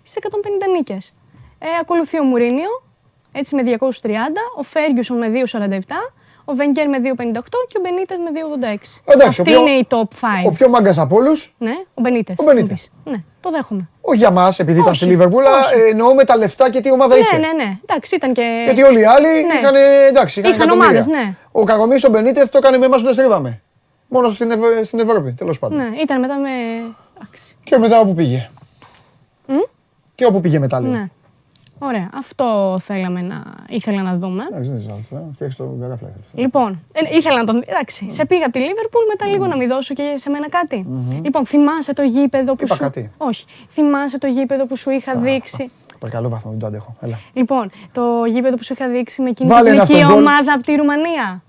στι 0.03 0.19
150 0.23 0.67
νίκες. 0.77 1.05
Ε, 1.59 1.67
ακολουθεί 1.81 2.17
ο 2.21 2.25
Μουρίνιο, 2.25 2.73
έτσι 3.33 3.55
με 3.55 3.63
230, 3.63 4.43
ο 4.57 4.63
Φέργιουσον 4.63 5.17
με 5.19 5.29
247, 5.29 6.13
ο 6.45 6.55
Βενγκέρ 6.55 6.89
με 6.89 6.99
258 6.99 7.67
και 7.69 7.77
ο 7.79 7.81
Μπενίτεθ 7.83 8.19
με 8.27 8.31
286. 8.31 9.01
Εντάξει, 9.05 9.41
ο 9.41 9.43
Αυτή 9.43 9.55
πιο- 9.55 9.61
είναι 9.61 9.71
η 9.71 9.87
top 9.91 10.09
5. 10.21 10.47
Ο 10.47 10.53
πιο 10.53 10.69
μάγκας 10.69 10.99
από 10.99 11.17
όλους, 11.17 11.55
Ναι, 11.59 11.75
ο 11.95 12.01
Μπενίτεθ. 12.01 12.41
Ο 12.41 12.45
Μπενίτεθ. 12.45 12.81
θα 12.81 12.89
μου 12.95 13.03
πεις. 13.05 13.13
Ναι, 13.13 13.19
το 13.41 13.51
δέχομαι. 13.51 13.89
όχι 14.01 14.19
για 14.19 14.31
μας, 14.31 14.59
επειδή 14.59 14.79
ήταν 14.79 14.91
Όχι, 14.91 15.01
στη 15.01 15.07
Λίβερπουλ, 15.11 15.45
αλλά 15.47 15.59
όχι. 15.59 15.75
ε, 15.81 15.89
εννοώ 15.91 16.15
με 16.15 16.25
τα 16.25 16.37
λεφτά 16.37 16.71
και 16.71 16.81
τι 16.81 16.91
ομάδα 16.93 17.19
είχε. 17.19 17.37
Ναι, 17.39 17.47
ναι, 17.47 17.53
ναι. 17.65 17.79
Εντάξει, 17.87 18.15
ήταν 18.15 18.33
και. 18.33 18.63
Γιατί 18.65 18.83
όλοι 18.83 19.01
οι 19.01 19.05
άλλοι 19.05 19.29
Ναι. 19.29 19.55
είχαν, 19.55 19.75
εντάξει, 20.09 20.41
είχαν, 20.41 20.51
Είχαν 20.53 20.63
εκατομμύρια. 20.63 20.89
ομάδες, 21.01 21.07
ναι. 21.07 21.35
Ο 21.53 21.65
Καγομής, 21.65 22.05
ο 22.05 22.09
Μπενίτεθ 22.11 22.51
το 22.51 22.59
έκανε 22.59 22.79
με 22.79 22.85
εμάς 22.87 22.99
που 23.01 23.05
δεν 23.05 23.15
στρίβαμε. 23.15 23.63
Μόνο 24.09 24.29
στην, 24.29 24.51
Ευ- 24.51 24.85
στην 24.85 24.99
Ευρώπη, 24.99 25.33
τέλος 25.33 25.59
πάντων. 25.59 25.77
Ναι, 25.79 25.89
ήταν 26.03 26.21
μετά 26.21 26.37
με. 26.39 26.49
Εντάξει. 27.17 27.50
Και 27.71 27.79
μετά 27.79 28.01
όπου 28.01 28.13
πήγε. 28.13 28.49
Και 30.15 30.25
όπου 30.27 30.41
πήγε 30.41 30.59
μετά, 30.59 30.81
λέω. 30.81 30.91
Ναι. 30.91 31.09
Ωραία. 31.79 32.11
Αυτό 32.15 32.77
θέλαμε 32.83 33.21
να... 33.23 33.43
ήθελα 33.69 34.03
να 34.03 34.17
δούμε. 34.17 34.43
Εντάξει, 34.51 34.71
δεν 34.71 34.79
ξέρω, 34.79 35.01
θα 35.11 35.23
φτιάξεις 35.33 35.59
το 35.59 35.77
καράφλα. 35.81 36.09
Λοιπόν, 36.35 36.81
ε, 36.93 37.17
ήθελα 37.17 37.37
να 37.37 37.45
τον. 37.45 37.63
Εντάξει, 37.67 38.11
σε 38.11 38.27
πήγα 38.27 38.43
από 38.45 38.53
τη 38.53 38.59
Λίβερπουλ, 38.59 39.03
μετά 39.09 39.27
λίγο 39.27 39.47
να 39.47 39.57
μην 39.57 39.69
δώσω 39.69 39.95
και 39.95 40.13
σε 40.17 40.31
μένα 40.31 40.49
κάτι. 40.49 40.87
Λοιπόν, 41.23 41.47
θυμάσαι 41.47 41.93
το 41.93 42.03
γήπεδο 42.03 42.55
που 42.55 42.65
Είπα 42.65 42.75
σου. 42.75 42.81
κάτι. 42.81 43.11
Όχι. 43.17 43.45
Θυμάσαι 43.69 44.19
το 44.19 44.27
γήπεδο 44.27 44.67
που 44.67 44.77
σου 44.77 44.91
είχα 44.91 45.15
δείξει; 45.15 45.71
Παρακαλώ 45.99 46.29
βαθμό, 46.29 46.51
δεν 46.51 46.61
το 46.61 46.67
αντέχω. 46.67 46.97
Έλα. 47.01 47.19
Λοιπόν, 47.33 47.71
το 47.93 48.03
γήπεδο 48.29 48.57
που 48.57 48.65
σου 48.65 48.73
είχα 48.73 48.89
δείξει 48.89 49.23
με 49.23 49.29
εκείνη 49.29 49.49
Βάλε 49.51 49.63
την 49.65 49.73
ένα 49.73 49.83
εθνική 49.83 50.03
αυτόν 50.03 50.17
γκολ. 50.17 50.25
ομάδα 50.27 50.53
από 50.53 50.63
τη 50.63 50.75
Ρουμανία; 50.75 51.43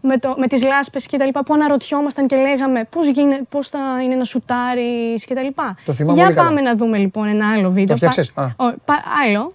Με, 0.00 0.18
το, 0.18 0.34
με 0.38 0.46
τις 0.46 0.62
λάσπες 0.62 1.06
και 1.06 1.16
τα 1.18 1.24
λοιπά 1.24 1.42
που 1.44 1.54
αναρωτιόμασταν 1.54 2.26
και 2.26 2.36
λέγαμε 2.36 2.84
πώς, 2.84 3.06
γίνε, 3.08 3.40
πώς 3.48 3.68
θα 3.68 4.02
είναι 4.02 4.14
να 4.14 4.24
σουτάρεις 4.24 5.24
και 5.24 5.34
τα 5.34 5.42
λοιπά. 5.42 5.76
Το 5.84 5.92
θυμάμαι 5.92 6.14
Για 6.14 6.24
πολύ 6.24 6.36
καλά. 6.36 6.48
πάμε 6.48 6.60
να 6.60 6.76
δούμε 6.76 6.98
λοιπόν 6.98 7.26
ένα 7.26 7.52
άλλο 7.52 7.70
βίντεο. 7.70 7.96
φτιάξες; 7.96 8.32
Πα- 8.32 8.42
Α. 8.42 8.66
ο- 8.66 8.74
πα- 8.84 9.02
άλλο. 9.26 9.52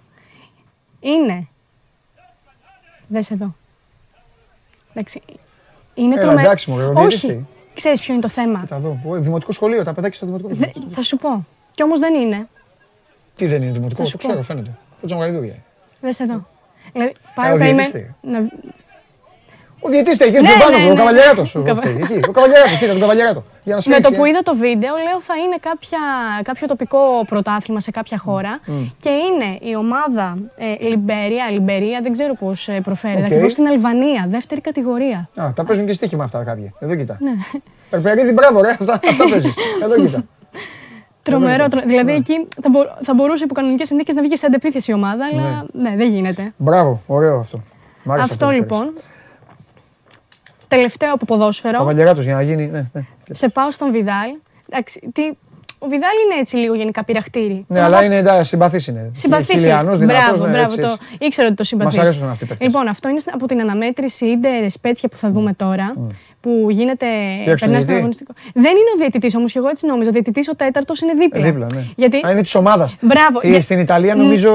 Είναι. 0.99 1.47
Δες 3.07 3.31
εδώ. 3.31 3.55
Εντάξει. 4.93 5.21
Είναι 5.93 6.13
Έλα, 6.13 6.21
τρομερό. 6.21 6.41
εντάξει, 6.41 6.69
μωρέ, 6.69 6.83
ο 6.85 6.91
διαιτητής 6.93 7.23
Όχι. 7.23 7.33
τι; 7.33 7.43
Ξέρεις 7.73 8.01
ποιο 8.01 8.13
είναι 8.13 8.21
το 8.21 8.29
θέμα. 8.29 8.65
Θα 8.65 8.79
δω. 8.79 8.99
Πού, 9.03 9.15
Δημοτικό 9.15 9.51
σχολείο, 9.51 9.83
τα 9.83 9.93
παιδάκια 9.93 10.15
στο 10.15 10.25
δημοτικό 10.25 10.49
Δε- 10.53 10.67
σχολείο. 10.69 10.89
θα 10.89 11.01
σου 11.01 11.17
πω. 11.17 11.45
Κι 11.71 11.83
όμως 11.83 11.99
δεν 11.99 12.13
είναι. 12.13 12.47
Τι 13.35 13.45
δεν 13.47 13.61
είναι 13.61 13.71
δημοτικό, 13.71 14.01
Θα 14.01 14.07
σου 14.07 14.11
το 14.11 14.17
ξέρω, 14.17 14.33
πω. 14.35 14.41
φαίνεται. 14.43 14.71
Το 15.01 15.05
Τζαμαγαϊδούρια. 15.07 15.55
Δες 16.01 16.19
εδώ. 16.19 16.47
Δηλαδή, 16.91 17.13
πάει 17.35 17.51
ο 17.51 17.53
ο 17.53 17.57
διαιτητής 17.57 17.91
καημένο- 17.91 18.13
τι; 18.21 18.27
να- 18.27 18.71
Ο 19.85 19.89
διαιτητής 19.89 20.19
εκεί, 20.19 20.37
ο 20.37 20.41
Ναι, 20.41 20.47
Τζορμπάνο, 20.47 20.77
ναι, 20.77 20.85
ο 20.89 20.93
ναι. 20.93 20.95
Καβαλιαράτος. 20.99 21.55
Ο 21.55 21.59
ο 21.59 21.63
Καβα- 21.63 21.83
αυτή, 21.87 22.01
εκεί. 22.03 22.19
Ο 22.29 22.31
Καβαλιαράτος, 22.31 22.77
κοίτα 22.79 22.91
τον 22.91 23.01
Καβαλιαράτο. 23.01 23.43
Για 23.63 23.75
να 23.75 23.81
σου 23.81 23.89
Με 23.89 23.95
το 23.95 24.01
φέξει, 24.03 24.17
που 24.19 24.25
ε. 24.25 24.29
είδα 24.29 24.41
το 24.43 24.55
βίντεο, 24.55 24.93
λέω 25.07 25.19
θα 25.21 25.33
είναι 25.43 25.57
κάποια, 25.69 25.99
κάποιο 26.43 26.67
τοπικό 26.67 26.99
πρωτάθλημα 27.27 27.79
σε 27.79 27.91
κάποια 27.91 28.17
χώρα 28.17 28.59
και 29.03 29.09
είναι 29.09 29.49
η 29.71 29.75
ομάδα 29.75 30.37
ε, 30.55 30.85
Λιμπερία, 30.87 31.45
Λιμπερία, 31.51 31.99
δεν 32.01 32.11
ξέρω 32.11 32.33
πώς 32.33 32.69
προφέρεται, 32.83 33.19
Οκ. 33.19 33.25
ακριβώς 33.25 33.51
στην 33.51 33.67
Αλβανία, 33.67 34.25
δεύτερη 34.29 34.61
κατηγορία. 34.61 35.29
Α, 35.35 35.51
τα 35.55 35.65
παίζουν 35.65 35.85
και 35.85 35.93
στοίχημα 35.93 36.23
αυτά 36.23 36.43
κάποιοι. 36.43 36.73
Εδώ 36.79 36.95
κοίτα. 36.95 37.17
Ναι. 37.21 37.31
Περπερίδη, 37.89 38.31
μπράβο, 38.33 38.61
ρε. 38.61 38.69
Αυτά, 38.69 38.99
αυτά 39.09 39.23
παίζεις. 39.29 39.53
Εδώ 39.83 39.95
κοίτα. 40.05 40.23
Τρομερό, 41.23 41.67
τρο- 41.67 41.83
δηλαδή 41.85 42.11
Ναι. 42.11 42.17
εκεί 42.17 42.47
θα, 42.61 42.69
μπο- 42.69 42.89
θα 43.01 43.13
μπορούσε 43.13 43.43
υπό 43.43 43.53
κανονικές 43.53 43.87
συνθήκες 43.87 44.15
να 44.15 44.21
βγει 44.21 44.29
και 44.29 44.35
σε 44.37 44.45
αντεπίθεση 44.45 44.91
η 44.91 44.93
ομάδα, 44.93 45.25
αλλά 45.33 45.65
ναι, 45.73 45.95
δεν 45.97 46.09
γίνεται. 46.09 46.51
Μπράβο, 46.57 47.01
ωραίο 47.07 47.37
αυτό. 47.39 47.59
Μ' 48.03 48.11
άρεσε 48.11 48.27
Αυτό 48.31 48.45
που 48.45 48.51
έφερες. 48.51 48.69
λοιπόν. 48.71 48.93
Τελευταίο 50.75 51.13
από 51.13 51.25
ποδόσφαιρο. 51.25 51.77
Καβαλιαράτος 51.77 52.25
για 52.25 52.35
να 52.35 52.41
γίνει. 52.41 52.67
Ναι, 52.67 52.85
ναι. 52.93 53.01
Σε 53.31 53.49
πάω 53.49 53.71
στον 53.71 53.91
Βιδάλ. 53.91 54.29
Εντάξει, 54.69 55.09
τι, 55.13 55.21
ο 55.77 55.87
Βιδάλ 55.87 56.11
είναι 56.25 56.39
έτσι 56.39 56.55
λίγο 56.55 56.73
γενικά 56.75 57.03
πειραχτήρι. 57.03 57.65
Ναι, 57.67 57.77
Τον 57.77 57.85
αλλά 57.85 57.97
αγα- 57.97 58.05
είναι 58.05 58.17
εντάξει, 58.17 58.45
συμπαθής 58.49 58.87
είναι. 58.87 59.11
Συμπαθής 59.13 59.49
είναι. 59.49 59.59
Χιλιανός, 59.59 59.97
δυνατός, 59.97 60.23
Μπράβο, 60.23 60.43
ναι, 60.43 60.49
μπράβο. 60.49 60.63
έτσι, 60.63 60.77
το... 60.77 60.83
έτσι. 60.91 61.17
Ήξερα 61.19 61.47
ότι 61.47 61.55
το 61.55 61.63
συμπαθείς. 61.63 61.97
Μας 61.97 62.07
αρέσουν 62.07 62.29
αυτοί 62.29 62.43
οι 62.43 62.47
παίκτες. 62.47 62.67
Λοιπόν, 62.67 62.87
αυτό 62.87 63.09
είναι 63.09 63.19
από 63.33 63.45
την 63.47 63.59
αναμέτρηση 63.61 64.25
Ίντερ 64.25 64.69
Σπέτσια 64.71 65.09
που 65.09 65.17
θα 65.17 65.29
δούμε 65.31 65.53
τώρα. 65.53 65.91
Που 66.43 66.67
γίνεται. 66.69 67.05
Διώξε 67.45 67.45
τον 67.45 67.57
περνάει 67.57 67.57
στον 67.57 67.71
διαιτητή. 67.71 67.93
αγωνιστικό. 67.93 68.33
Δεν 68.53 68.71
είναι 68.71 68.91
ο 68.95 68.97
διαιτητής 68.97 69.35
όμως, 69.35 69.51
και 69.51 69.57
εγώ 69.59 69.67
έτσι 69.67 69.85
νόμιζα. 69.85 70.09
Ο 70.09 70.11
διαιτητής 70.11 70.47
ο 70.49 70.55
τέταρτος 70.55 71.01
είναι 71.01 71.13
δίπλα. 71.13 71.39
Ε, 71.41 71.43
Δίπλα, 71.51 71.67
ναι. 71.73 71.83
Γιατί. 71.95 72.17
Α, 72.27 72.31
είναι 72.31 72.41
της 72.41 72.55
ομάδας. 72.55 72.95
Μπράβο. 73.01 73.39
Ε, 73.41 73.49
Για- 73.49 73.61
Στην 73.61 73.79
Ιταλία 73.79 74.15
νομίζω 74.15 74.51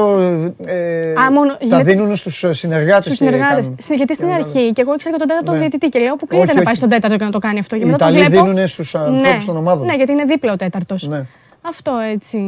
ε, 0.66 1.12
Α, 1.26 1.32
μόνο- 1.32 1.50
τα 1.52 1.58
γίνεται- 1.60 1.82
δίνουν 1.82 2.16
στους 2.16 2.44
ε, 2.44 2.52
συνεργάτες. 2.52 3.04
Στους 3.04 3.18
και 3.18 3.24
συνεργάτες. 3.24 3.64
κάνουν- 3.64 3.78
Γιατί 3.96 4.14
στην 4.14 4.26
κάνουν- 4.28 4.44
αρχή 4.44 4.72
και 4.72 4.80
εγώ 4.80 4.94
ήξερα 4.94 5.12
και 5.14 5.18
τον 5.18 5.28
τέταρτο 5.28 5.52
Ναι. 5.52 5.58
διαιτητή 5.58 5.88
και 5.88 5.98
λέω 5.98 6.10
που 6.16 6.18
Όχι, 6.22 6.28
κλείνεται 6.30 6.52
να 6.52 6.58
πάει 6.62 6.66
όχι. 6.66 6.76
στον 6.76 6.88
τέταρτο 6.88 7.16
και 7.16 7.24
να 7.24 7.30
το 7.30 7.38
κάνει 7.38 7.58
αυτό; 7.58 7.76
Και 7.76 7.82
Οι 7.82 7.86
μετά 7.86 7.98
το 7.98 8.04
Ιταλοί 8.12 8.26
βλέπω. 8.28 8.46
δίνουν 8.46 8.66
στους 8.68 8.94
ανθρώπους 8.94 9.44
των 9.44 9.56
ομάδων. 9.56 9.86
Ναι, 9.86 9.94
γιατί 9.94 10.12
είναι 10.12 10.24
δίπλα 10.24 10.52
ο 10.52 10.56
τέταρτος. 10.56 11.06
Ναι. 11.06 11.24
Αυτό 11.62 11.92
έτσι. 12.12 12.38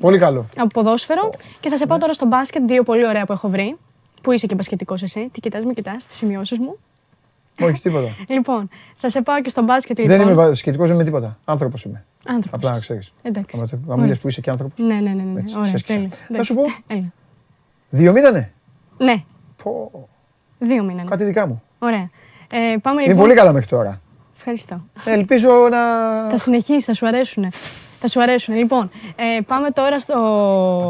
Πολύ 0.00 0.18
καλό. 0.18 0.46
από 0.56 0.66
ποδόσφαιρο. 0.66 1.30
Και 1.60 1.68
θα 1.68 1.76
σε 1.76 1.86
πάω 1.86 1.98
τώρα 1.98 2.12
στο 2.12 2.26
μπάσκετ, 2.26 2.62
δύο 2.66 2.82
πολύ 2.82 3.06
ωραία 3.06 3.24
που 3.26 3.32
έχω 3.32 3.48
βρει. 3.48 3.76
Που 4.22 4.32
είσαι 4.32 4.46
και 4.46 4.54
μπασκετικός 4.54 5.02
εσύ. 5.02 5.28
Τι 5.32 5.40
κοιτάς, 5.40 5.64
με 5.64 5.72
κοιτάς, 5.72 6.06
τις 6.06 6.16
σημειώσεις 6.16 6.58
μου. 6.58 6.76
Όχι, 7.60 7.80
τίποτα. 7.80 8.16
Λοιπόν, 8.28 8.68
θα 8.96 9.08
σε 9.08 9.22
πάω 9.22 9.40
και 9.40 9.48
στο 9.48 9.62
μπάσκετ 9.62 9.98
λοιπόν. 9.98 10.16
Δεν 10.18 10.28
είμαι 10.28 10.54
σχετικός, 10.54 10.86
δεν 10.86 10.94
είμαι 10.94 11.04
τίποτα. 11.04 11.38
Άνθρωπος 11.44 11.84
είμαι. 11.84 12.04
Άνθρωπος. 12.26 12.58
Απλά 12.58 12.70
να 12.72 12.78
ξέρεις. 12.78 13.12
Εντάξει. 13.22 13.56
Άμα 13.58 13.66
τε- 13.66 13.74
άμα 13.74 13.82
μου 13.86 13.92
Ωραία. 13.94 14.06
λες 14.06 14.18
που 14.18 14.28
είσαι 14.28 14.40
και 14.40 14.50
άνθρωπος. 14.50 14.78
Ναι, 14.86 14.94
ναι, 14.94 15.10
ναι. 15.12 15.22
ναι. 15.22 15.40
Έτσι, 15.40 15.54
Ωραία, 15.56 15.68
σε 15.68 15.74
έσκυσα. 15.74 15.94
τέλεια. 15.94 16.08
Θα 16.10 16.16
Εντάξει. 16.28 16.52
σου 16.52 16.54
πω. 16.58 16.62
Έλα. 16.86 17.12
Δύο 17.90 18.12
μήνανε; 18.12 18.52
Ναι, 18.98 19.24
Πω, 19.62 19.90
δύο 20.58 20.82
μήνες. 20.84 21.04
κάτι 21.08 21.24
δικά 21.24 21.46
μου. 21.46 21.62
Ωραία. 21.78 22.08
Ε, 22.50 22.76
πάμε 22.82 23.00
Είναι 23.00 23.10
λοιπόν. 23.10 23.16
πολύ 23.26 23.34
καλά 23.34 23.52
μέχρι 23.52 23.68
τώρα. 23.68 24.00
Ευχαριστώ. 24.36 24.84
Ελπίζω 25.04 25.48
να... 25.70 25.78
Θα 26.30 26.38
συνεχίσει, 26.38 26.80
θα 26.80 26.94
σου 26.94 27.06
αρέσουν. 27.06 27.46
Θα 28.06 28.12
σου 28.12 28.22
αρέσουν. 28.22 28.56
Λοιπόν, 28.56 28.90
ε, 29.16 29.40
πάμε 29.46 29.70
τώρα 29.70 30.00
στο. 30.00 30.14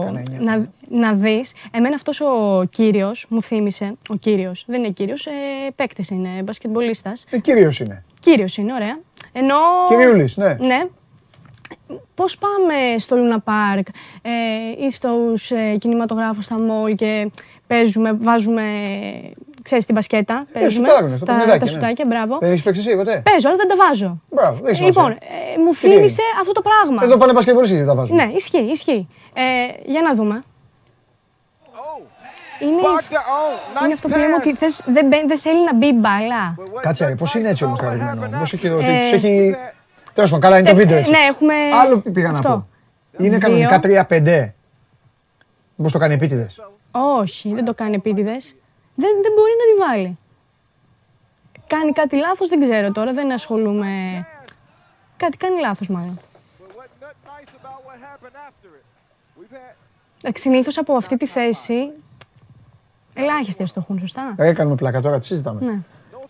κάνα 0.04 0.22
εννιά. 0.28 0.68
να, 0.90 1.08
να 1.10 1.12
δεις. 1.12 1.52
Εμένα 1.70 1.94
αυτός 1.94 2.20
ο 2.20 2.64
κύριος 2.70 3.26
μου 3.28 3.42
θύμισε. 3.42 3.94
Ο 4.08 4.14
κύριος, 4.14 4.64
δεν 4.66 4.82
είναι 4.82 4.92
κύριος, 4.92 5.26
ε, 5.26 5.30
παίκτης 5.76 6.08
είναι, 6.08 6.28
μπασκετμπολίστας. 6.44 7.26
Ε, 7.30 7.38
κύριος 7.38 7.80
είναι. 7.80 8.04
Κύριος 8.20 8.56
είναι, 8.56 8.72
ωραία. 8.72 8.98
Ενώ. 9.32 9.54
Κυριούλης, 9.88 10.36
ναι. 10.36 10.56
Ναι. 10.60 10.86
Πώς 12.14 12.38
πάμε 12.38 12.98
στο 12.98 13.16
Λούνα 13.16 13.40
Πάρκ 13.40 13.86
ε, 14.22 14.84
ή 14.86 14.90
στους 14.90 15.50
ε, 15.50 15.76
κινηματογράφους 15.76 16.44
στα 16.44 16.60
μόλ 16.60 16.94
και 16.94 17.30
παίζουμε, 17.66 18.12
βάζουμε, 18.12 18.62
ξέρεις, 19.66 19.84
την 19.86 19.94
μπασκέτα. 19.94 20.44
Παίζουμε, 20.52 20.88
σουτάρουνε 20.88 21.16
στο 21.16 21.24
τα, 21.24 21.32
παιχνιδάκι, 21.32 21.58
τα 21.58 21.64
ναι. 21.64 21.70
σουτάκια, 21.70 22.04
μπράβο. 22.08 22.38
Δεν 22.40 22.50
έχεις 22.50 22.62
παίξει 22.62 22.80
εσύ 22.80 22.96
ποτέ; 22.96 23.22
Παίζω, 23.30 23.48
αλλά 23.48 23.56
δεν 23.56 23.68
τα 23.68 23.76
βάζω. 23.86 24.20
Μπράβο, 24.30 24.58
δεν 24.62 24.72
έχει 24.72 24.82
Λοιπόν, 24.82 25.04
σημασία. 25.04 25.28
ε, 25.54 25.58
μου 25.64 25.70
Τι 25.80 25.86
λέει; 25.86 25.96
θύμισε 25.96 26.22
αυτό 26.40 26.52
το 26.52 26.62
πράγμα. 26.68 27.00
Εδώ 27.04 27.16
πάνε 27.16 27.32
πασκευολιστές 27.32 27.78
δεν 27.78 27.86
τα 27.86 27.94
βάζουν. 27.94 28.16
Ναι, 28.16 28.28
ισχύει, 28.34 28.58
ισχύει. 28.76 29.08
Ε, 29.34 29.42
για 29.92 30.02
να 30.02 30.14
δούμε. 30.14 30.42
Είναι, 32.60 32.70
είναι 33.84 33.92
αυτό 33.94 34.08
που 34.08 34.18
λέμε 34.18 34.34
ότι 34.34 34.52
δεν, 34.52 34.74
δεν, 34.84 35.06
μπαι- 35.06 35.26
δεν 35.26 35.38
θέλει 35.38 35.64
να 35.64 35.74
μπει 35.74 35.92
μπάλα. 35.92 36.54
Κάτσε 36.80 37.06
ρε, 37.06 37.14
πώς 37.14 37.34
είναι 37.34 37.48
έτσι 37.48 37.64
όμως 37.64 37.78
τραβηγμένο. 37.78 38.28
Πώς 38.38 38.52
έχει, 38.52 38.68
ότι 38.68 38.84
Ε, 38.84 38.98
τους 38.98 39.12
έχει... 39.12 39.56
Τέλος 40.14 40.30
πάντων, 40.30 40.40
καλά 40.40 40.58
είναι 40.58 40.70
το 40.70 40.76
Ε, 40.76 40.78
βίντεο 40.78 40.96
ε, 40.96 40.98
έτσι. 41.00 41.10
Ναι, 41.10 41.18
έχουμε. 41.28 41.54
Άλλο 41.82 42.02
πήγα 42.12 42.30
να 42.30 42.38
αυτό. 42.38 42.48
πω. 42.48 43.24
Είναι 43.24 43.38
Δύο. 43.38 43.38
κανονικά 43.68 44.06
3-5. 44.08 44.48
Μήπως 45.76 45.92
το 45.92 45.98
κάνει 45.98 46.14
επίτηδες. 46.14 46.60
Όχι, 47.20 47.54
δεν 47.54 47.64
το 47.64 47.74
κάνει 47.74 47.94
επίτηδες. 47.94 48.54
Δεν, 48.94 49.10
δεν 49.22 49.32
μπορεί 49.34 49.52
να 49.58 49.86
τη 49.86 49.92
βάλει. 49.92 50.18
Κάνει 51.66 51.92
κάτι 51.92 52.16
λάθος, 52.16 52.48
δεν 52.48 52.60
ξέρω 52.60 52.92
τώρα, 52.92 53.12
δεν 53.12 53.32
ασχολούμαι. 53.32 54.26
Κάτι 55.16 55.36
κάνει 55.36 55.60
λάθος 55.60 55.88
μάλλον. 55.88 56.18
Εντάξει, 60.18 60.42
συνήθως 60.42 60.78
από 60.78 60.94
αυτή 60.94 61.16
τη 61.16 61.26
θέση 61.26 61.90
ελάχιστοι 63.14 63.62
αστοχούν, 63.62 63.98
σωστά; 63.98 64.34
Ε, 64.38 64.48
Έκαναμε 64.48 64.74
πλάκα 64.74 65.00
τώρα, 65.00 65.18
τι 65.18 65.26
συζητάμε. 65.26 65.60
Ναι. 65.60 65.80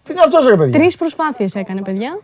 Τι 0.03 0.13
είναι 0.13 0.21
αυτός 0.25 0.47
ρε 0.47 0.57
παιδιά; 0.57 0.79
Τρεις 0.79 0.97
προσπάθειες 0.97 1.55
έκανε, 1.55 1.83
παιδιά. 1.83 2.21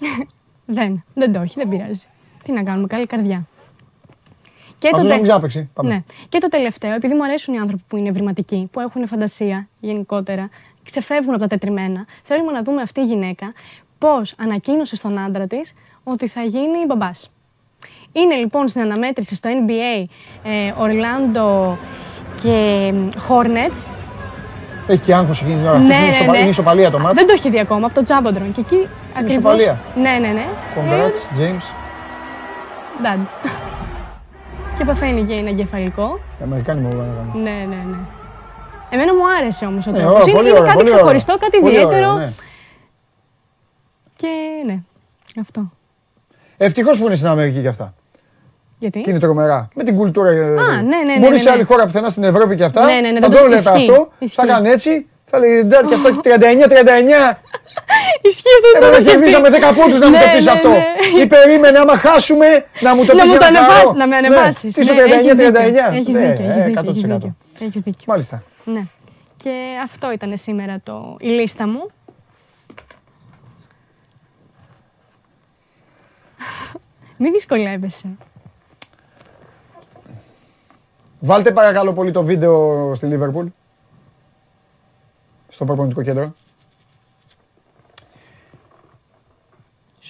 δεν, 0.66 1.04
δεν 1.14 1.32
το 1.32 1.40
έχει, 1.40 1.54
δεν 1.56 1.68
πειράζει. 1.68 2.06
Τι 2.42 2.52
να 2.52 2.62
κάνουμε, 2.62 2.86
καλή 2.86 3.06
καρδιά. 3.06 3.46
Και 4.82 4.88
Αυτός 4.88 5.00
τε- 5.00 5.08
δεν 5.08 5.14
μην 5.16 5.22
ξαναπαίξει. 5.26 5.70
Πάμε. 5.74 5.88
Ναι. 5.94 6.02
Και 6.28 6.38
το 6.38 6.48
τελευταίο, 6.48 6.92
επειδή 6.92 7.14
μου 7.14 7.24
αρέσουν 7.24 7.54
οι 7.54 7.58
άνθρωποι 7.58 7.82
που 7.88 7.96
είναι 7.96 8.08
ευρηματικοί, 8.08 8.68
που 8.72 8.80
έχουν 8.80 9.06
φαντασία 9.06 9.68
γενικότερα, 9.80 10.48
ξεφεύγουν 10.84 11.30
από 11.34 11.42
τα 11.42 11.46
τετριμένα, 11.48 12.04
θέλουμε 12.22 12.52
να 12.52 12.62
δούμε 12.62 12.82
αυτή 12.82 13.00
η 13.00 13.04
γυναίκα 13.04 13.52
πώς 13.98 14.34
ανακοίνωσε 14.38 14.96
στον 14.96 15.18
άντρα 15.18 15.46
της 15.46 15.74
ότι 16.04 16.28
θα 16.28 16.42
γίνει 16.42 16.86
μπαμπάς. 16.86 17.30
Είναι 18.12 18.34
λοιπόν 18.34 18.68
στην 18.68 18.80
αναμέτρηση 18.80 19.34
στο 19.34 19.50
NBA 19.50 20.04
ε, 20.42 20.72
Orlando 20.82 21.76
και 22.42 22.92
Hornets. 23.28 23.92
Έχει 24.86 25.00
και 25.00 25.14
άγχος 25.14 25.40
εκείνη 25.42 25.56
την 25.56 25.66
ώρα. 25.66 25.76
Αυτής 25.76 25.88
Ναι, 25.88 25.94
είναι 25.94 26.04
ναι, 26.04 26.10
ισοπα- 26.12 26.32
ναι. 26.32 26.38
είναι 26.38 26.48
ισοπαλία 26.48 26.90
το 26.90 26.98
μάτς. 26.98 27.14
Δεν 27.14 27.26
το 27.26 27.32
έχει 27.32 27.50
δει 27.50 27.58
ακόμα 27.60 27.86
από 27.86 27.94
το 27.94 28.02
Τζάμποντρον. 28.02 28.52
Και 28.52 28.60
εκεί 28.60 28.88
ακριβώς... 29.10 29.32
ισοπαλία. 29.32 29.80
Ναι, 29.96 30.10
ναι, 30.20 30.28
ναι. 30.32 30.46
Congrats, 30.76 31.38
James. 31.38 31.64
Dad. 33.04 33.26
Και 34.78 34.84
παθαίνει 34.84 35.22
και 35.24 35.32
ένα 35.34 35.48
εγκεφαλικό. 35.48 36.20
Οι 36.40 36.42
Αμερικάνοι 36.44 36.80
μου 36.80 36.88
είπαν 36.92 37.06
να 37.08 37.14
κάνουν. 37.14 37.42
Ναι, 37.42 37.50
ναι, 37.50 37.82
ναι. 37.90 37.96
Εμένα 38.90 39.14
μου 39.14 39.20
άρεσε 39.38 39.66
όμως 39.66 39.86
ο 39.86 39.90
Ναι, 39.90 39.98
τρόπος. 39.98 40.14
ωραία, 40.14 40.24
είναι 40.28 40.36
πολύ 40.36 40.48
είναι 40.48 40.58
ωραία, 40.58 40.64
κάτι 40.72 40.76
πολύ 40.76 40.88
ωραία. 40.90 40.94
ξεχωριστό, 41.02 41.36
κάτι 41.38 41.58
Πολύ 41.58 41.76
ωραία, 41.76 41.86
ιδιαίτερο. 41.86 42.12
ναι. 42.16 42.32
Και 44.16 44.28
ναι, 44.66 44.78
αυτό. 45.40 45.70
Ευτυχώς 46.56 46.98
που 46.98 47.06
είναι 47.06 47.14
στην 47.14 47.28
Αμερική 47.28 47.60
και 47.60 47.68
αυτά. 47.68 47.94
Γιατί; 48.78 49.00
Και 49.00 49.10
είναι 49.10 49.18
τρομερά. 49.18 49.68
Με 49.74 49.82
την 49.84 49.94
κουλτούρα. 49.96 50.30
ναι, 50.32 50.42
ναι, 50.42 50.56
ναι, 50.82 51.18
Μπορείς 51.18 51.30
ναι, 51.30 51.38
σε 51.38 51.44
ναι. 51.44 51.50
άλλη 51.50 51.62
χώρα 51.62 51.84
πουθενά 51.84 52.08
στην 52.08 52.22
Ευρώπη 52.24 52.56
και 52.56 52.64
αυτά. 52.64 52.84
Ναι, 52.84 52.92
ναι, 52.92 53.10
ναι, 53.10 53.20
θα 53.20 53.28
δεν 53.28 53.30
το 53.30 53.36
το- 53.36 53.36
έβλεπε 53.44 53.60
ισχύει, 53.60 53.90
αυτό. 53.90 54.08
ισχύει. 54.18 54.34
Θα 54.36 54.46
κάνει 54.46 54.68
έτσι. 54.68 55.06
Θα 55.24 55.38
λέει 55.38 55.62
«Ντάτ, 55.64 55.86
και 55.88 55.94
αυτό 55.94 56.20
39-39. 56.22 57.38
Ισχύει 58.20 58.54
αυτό 58.58 58.68
Έπρεπε 58.76 58.90
να 58.94 59.00
σκεφτεί. 59.00 59.10
κερδίσαμε 59.10 59.48
10 59.48 59.74
πόντους 59.78 59.98
να 60.00 60.06
μου 60.10 60.16
Ναι, 60.16 60.22
το 60.24 60.28
πεις 60.36 60.44
ναι, 60.44 60.50
αυτό. 60.50 60.68
ναι. 60.68 61.20
Ή 61.22 61.26
περίμενε 61.26 61.78
άμα 61.78 61.96
χάσουμε 61.98 62.46
να 62.80 62.94
μου 62.94 63.04
το 63.04 63.14
Να 63.14 63.22
πεις 63.22 63.30
μου 63.30 63.36
για 63.36 63.38
το 63.38 63.54
χαρώ. 63.54 63.58
ανεβάσεις, 63.66 63.92
να 64.00 64.06
με 64.06 64.20
Ναι. 64.20 64.26
ανεβάσεις. 64.26 64.74
Τι 64.74 64.82
στο 64.82 64.92
Ναι, 64.92 65.00
έχεις 65.02 65.34
δίκιο. 65.34 65.34
39-39. 65.34 65.94
Έχεις 65.98 66.14
Ναι, 66.14 66.20
δίκιο, 66.28 66.44
έχεις 66.50 66.62
ε, 66.62 66.66
δίκιο, 66.66 66.80
έχεις 66.90 67.02
100%. 67.04 67.18
δίκιο. 67.18 67.36
Έχεις 67.66 67.80
δίκιο. 67.80 68.04
Μάλιστα. 68.06 68.42
Ναι. 68.64 68.82
Και 69.36 69.52
αυτό 69.84 70.12
ήταν 70.12 70.32
σήμερα 70.36 70.80
το, 70.82 71.16
η 71.20 71.26
λίστα 71.28 71.66
μου. 71.68 71.86
Μη 77.16 77.30
δυσκολεύεσαι. 77.30 78.06
Βάλτε 81.20 81.52
παρακαλώ 81.52 81.92
πολύ 81.92 82.10
το 82.10 82.22
βίντεο 82.22 82.92
στη 82.94 83.06
Λίβερπουλ. 83.06 83.46
Στο 85.48 85.64
προπονητικό 85.64 86.02
κέντρο. 86.02 86.34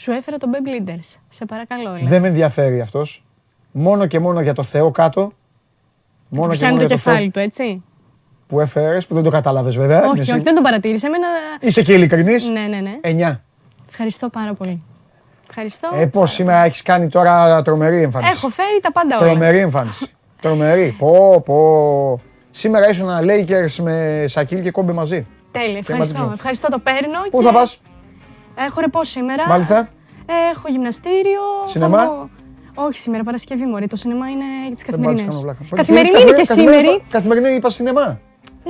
Σου 0.03 0.11
έφερα 0.11 0.37
το 0.37 0.49
Babe 0.53 0.89
Leaders. 0.89 1.17
Σε 1.29 1.45
παρακαλώ, 1.45 1.95
έλα. 1.95 2.09
Δεν 2.09 2.21
με 2.21 2.29
ενδιαφέρει 2.29 2.81
αυτός. 2.81 3.25
Μόνο 3.73 4.07
και 4.07 4.19
μόνο 4.19 4.41
για 4.41 4.53
το 4.53 4.63
Θεό 4.63 4.91
κάτω. 4.91 5.33
Μόνο 6.29 6.53
και 6.53 6.59
Πιάνει 6.59 6.75
μόνο 6.75 6.87
το 6.87 6.95
για 6.95 6.97
το 6.97 7.03
Θεό 7.03 7.13
κεφάλι 7.13 7.31
του, 7.31 7.39
έτσι. 7.39 7.83
που 8.47 8.61
έφερες, 8.61 9.07
που 9.07 9.15
δεν 9.15 9.23
το 9.23 9.31
κατάλαβες 9.31 9.77
βέβαια. 9.77 10.05
όχι, 10.05 10.21
Εσύ. 10.21 10.33
όχι, 10.33 10.43
δεν 10.43 10.55
τον 10.55 10.63
παρατήρησε. 10.63 11.07
Εμένα... 11.07 11.27
Είσαι 11.61 11.83
και 11.83 11.93
ειλικρινής. 11.93 12.49
Ναι, 12.49 12.61
ναι, 12.61 12.81
ναι. 12.81 13.31
9. 13.33 13.39
Ευχαριστώ 13.89 14.29
πάρα 14.29 14.55
πολύ. 14.55 14.83
Ευχαριστώ. 15.49 15.91
Ε, 15.95 16.07
πώς 16.07 16.33
σήμερα 16.33 16.65
έχεις 16.65 16.83
κάνει 16.83 17.09
τώρα 17.09 17.63
τρομερή 17.63 18.03
εμφάνιση; 18.03 18.33
Έχω 18.37 18.49
φέρει 18.49 18.81
τα 18.83 18.93
πάντα 18.93 19.17
όλα. 19.19 19.27
Τρομερή 19.27 19.59
εμφάνιση. 19.59 20.07
Τρομερή. 20.41 20.95
Πω, 20.99 21.43
πω. 21.45 22.21
Σήμερα 22.51 22.89
ήσουν 22.89 23.09
Lakers 23.09 23.83
με 23.83 24.25
Σακίλ 24.27 24.63
και 24.63 24.71
Κόμπε 24.71 24.93
μαζί. 24.93 25.27
Τέλεια, 25.53 25.79
ευχαριστώ. 25.79 26.19
Ματιζό. 26.19 26.33
Ευχαριστώ, 26.35 26.69
το 26.69 26.79
παίρνω. 26.79 27.21
Πού 27.31 27.39
και 27.39 27.45
θα 27.45 27.53
πας, 27.53 27.79
Έχω 28.55 28.81
ρεπός 28.81 29.09
σήμερα. 29.09 29.47
μάλιστα. 29.49 29.89
Έχω 30.53 30.69
γυμναστήριο. 30.69 31.41
Σινεμά; 31.67 31.99
θα 31.99 32.05
βγω- 32.07 32.29
Όχι 32.75 32.99
σήμερα, 32.99 33.23
Παρασκευή 33.25 33.65
μου. 33.65 33.87
Το 33.89 33.97
σινεμά 33.97 34.31
είναι 34.31 34.45
για 34.67 34.75
τις 34.75 34.85
Δεν 34.85 35.01
πάω 35.01 35.13
να 35.13 35.15
τις 35.15 35.25
καθημερινές. 35.25 35.45
κάνω 35.45 35.57
πλάκα. 35.67 35.77
Καθημερινή 35.83 36.21
είναι 36.21 36.31
και 36.31 36.43
Καθημερινή- 36.47 36.81
σήμερα. 36.85 37.03
Καθημερινή 37.11 37.55
είπα 37.55 37.71
σινεμά. 37.71 38.21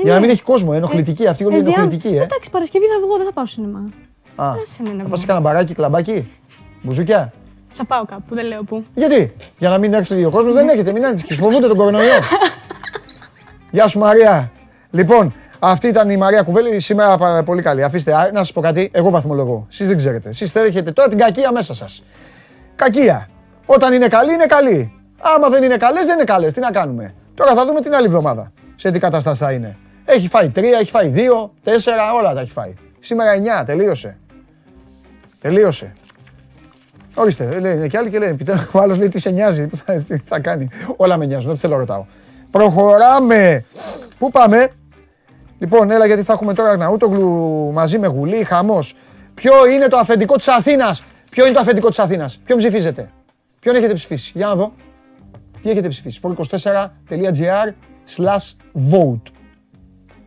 Για 0.02 0.12
να 0.14 0.20
μην 0.20 0.30
έχει 0.30 0.42
κόσμο, 0.42 0.70
ενοχλητική. 0.74 1.26
Αυτή 1.26 1.44
όλη 1.44 1.56
είναι 1.58 1.68
ενοχλητική, 1.68 2.08
ε. 2.08 2.22
Εντάξει, 2.22 2.50
Παρασκευή 2.50 2.84
θα 2.86 3.06
βγω, 3.06 3.16
δεν 3.16 3.26
θα 3.26 3.32
πάω 3.32 3.46
σινεμά. 3.46 3.84
Α, 4.36 4.50
Άσε 4.62 4.82
με 4.82 4.88
να 4.88 4.94
θα 4.94 5.00
βγω. 5.00 5.08
πας 5.08 5.20
σε 5.20 5.26
κανένα 5.26 5.44
μπαράκι, 5.46 5.74
κλαμπάκι, 5.74 6.28
μπουζούκια; 6.82 7.32
Θα 7.72 7.84
πάω 7.84 8.04
κάπου, 8.04 8.34
δεν 8.34 8.46
λέω 8.46 8.62
πού. 8.64 8.84
Γιατί, 8.94 9.34
για 9.58 9.68
να 9.68 9.78
μην 9.78 9.92
έρθει 9.94 10.24
ο 10.24 10.30
κόσμος, 10.30 10.54
δεν 10.54 10.68
έχετε, 10.68 10.92
μην 10.92 11.06
άνοιξε. 11.06 11.34
Φοβούνται 11.34 11.66
τον 11.68 11.76
κορονοϊό. 11.76 12.18
Γεια 13.70 13.88
σου 13.88 13.98
Μαρία. 13.98 14.50
Λοιπόν, 14.90 15.34
αυτή 15.64 15.88
ήταν 15.88 16.10
η 16.10 16.16
Μαρία 16.16 16.42
Κουβέλη. 16.42 16.80
Σήμερα 16.80 17.16
πα- 17.16 17.42
πολύ 17.44 17.62
καλή. 17.62 17.82
Αφήστε, 17.82 18.14
α, 18.14 18.30
να 18.32 18.38
σας 18.38 18.52
πω 18.52 18.60
κάτι. 18.60 18.90
Εγώ 18.92 19.10
βαθμολογώ. 19.10 19.66
Εσείς 19.70 19.86
δεν 19.88 19.96
ξέρετε. 19.96 20.28
Εσείς 20.28 20.52
θέλετε 20.52 20.92
τώρα 20.92 21.08
την 21.08 21.18
κακία 21.18 21.52
μέσα 21.52 21.74
σας. 21.74 22.02
Κακία. 22.76 23.28
Όταν 23.66 23.92
είναι 23.92 24.08
καλή, 24.08 24.32
είναι 24.32 24.46
καλή. 24.46 24.92
Άμα 25.20 25.48
δεν 25.48 25.62
είναι 25.62 25.76
καλές, 25.76 26.06
δεν 26.06 26.14
είναι 26.14 26.24
καλές. 26.24 26.52
Τι 26.52 26.60
να 26.60 26.70
κάνουμε. 26.70 27.14
Τώρα 27.34 27.54
θα 27.54 27.64
δούμε 27.66 27.80
την 27.80 27.94
άλλη 27.94 28.06
εβδομάδα. 28.06 28.50
Σε 28.76 28.90
τι 28.90 28.98
κατάσταση 28.98 29.44
θα 29.44 29.52
είναι. 29.52 29.76
Έχει 30.04 30.28
φάει 30.28 30.50
τρία, 30.50 30.78
έχει 30.78 30.90
φάει 30.90 31.08
δύο, 31.08 31.52
τέσσερα, 31.62 32.12
όλα 32.12 32.34
τα 32.34 32.40
έχει 32.40 32.50
φάει. 32.50 32.74
Σήμερα 33.00 33.30
εννιά, 33.32 33.64
τελείωσε. 33.66 34.16
Τελείωσε. 35.40 35.92
Ορίστε, 37.14 37.58
λένε 37.60 37.86
και 37.86 37.98
άλλοι 37.98 38.10
και 38.10 38.18
λένε. 38.18 38.30
Επιτέλου, 38.30 38.60
ο 38.72 38.78
άλλος 38.80 38.98
λέει 38.98 39.08
τι 39.08 39.18
σε 39.18 39.30
νοιάζει, 39.30 39.66
τι 39.66 39.76
θα, 39.76 39.92
τι 39.92 40.16
θα 40.24 40.40
κάνει. 40.40 40.68
Όλα 40.96 41.16
με 41.16 41.26
νοιάζουν, 41.26 41.50
ό,τι 41.50 41.60
θέλω 41.60 41.76
ρωτάω. 41.76 42.04
Προχωράμε. 42.50 43.64
Πού 44.18 44.30
πάμε; 44.30 44.68
Λοιπόν, 45.62 45.90
έλα 45.90 46.06
γιατί 46.06 46.22
θα 46.22 46.32
έχουμε 46.32 46.54
τώρα 46.54 46.70
Αρναούτογλου 46.70 47.70
μαζί 47.72 47.98
με 47.98 48.06
Γουλή, 48.06 48.44
χαμός. 48.44 48.94
Ποιο 49.34 49.66
είναι 49.66 49.86
το 49.86 49.96
αφεντικό 49.96 50.36
της 50.36 50.48
Αθήνας; 50.48 51.04
Ποιο 51.30 51.44
είναι 51.44 51.54
το 51.54 51.60
αφεντικό 51.60 51.88
της 51.88 51.98
Αθήνας; 51.98 52.38
Ποιον 52.44 52.58
ψηφίζετε; 52.58 53.10
Ποιον 53.60 53.74
έχετε 53.74 53.92
ψηφίσει; 53.92 54.32
Για 54.34 54.46
να 54.46 54.54
δω. 54.54 54.72
Τι 55.62 55.70
έχετε 55.70 55.88
ψηφίσει; 55.88 56.20
sport24.gr 56.22 57.72
slash 58.16 58.50
vote. 58.92 59.22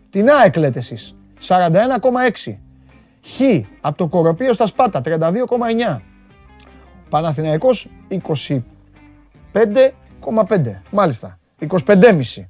Την 0.10 0.30
ΑΕΚ 0.30 0.56
λέτε 0.56 0.80
εσείς. 0.80 1.16
41,6. 1.48 2.58
Χ 3.26 3.42
από 3.82 3.98
το 3.98 4.08
Κοροπείο 4.08 4.54
στα 4.54 4.66
Σπάτα 4.66 5.02
32,9. 5.06 6.02
Παναθηναϊκός 7.10 7.90
25,5. 8.10 8.62
Μάλιστα. 10.92 11.38
25,5. 11.60 12.50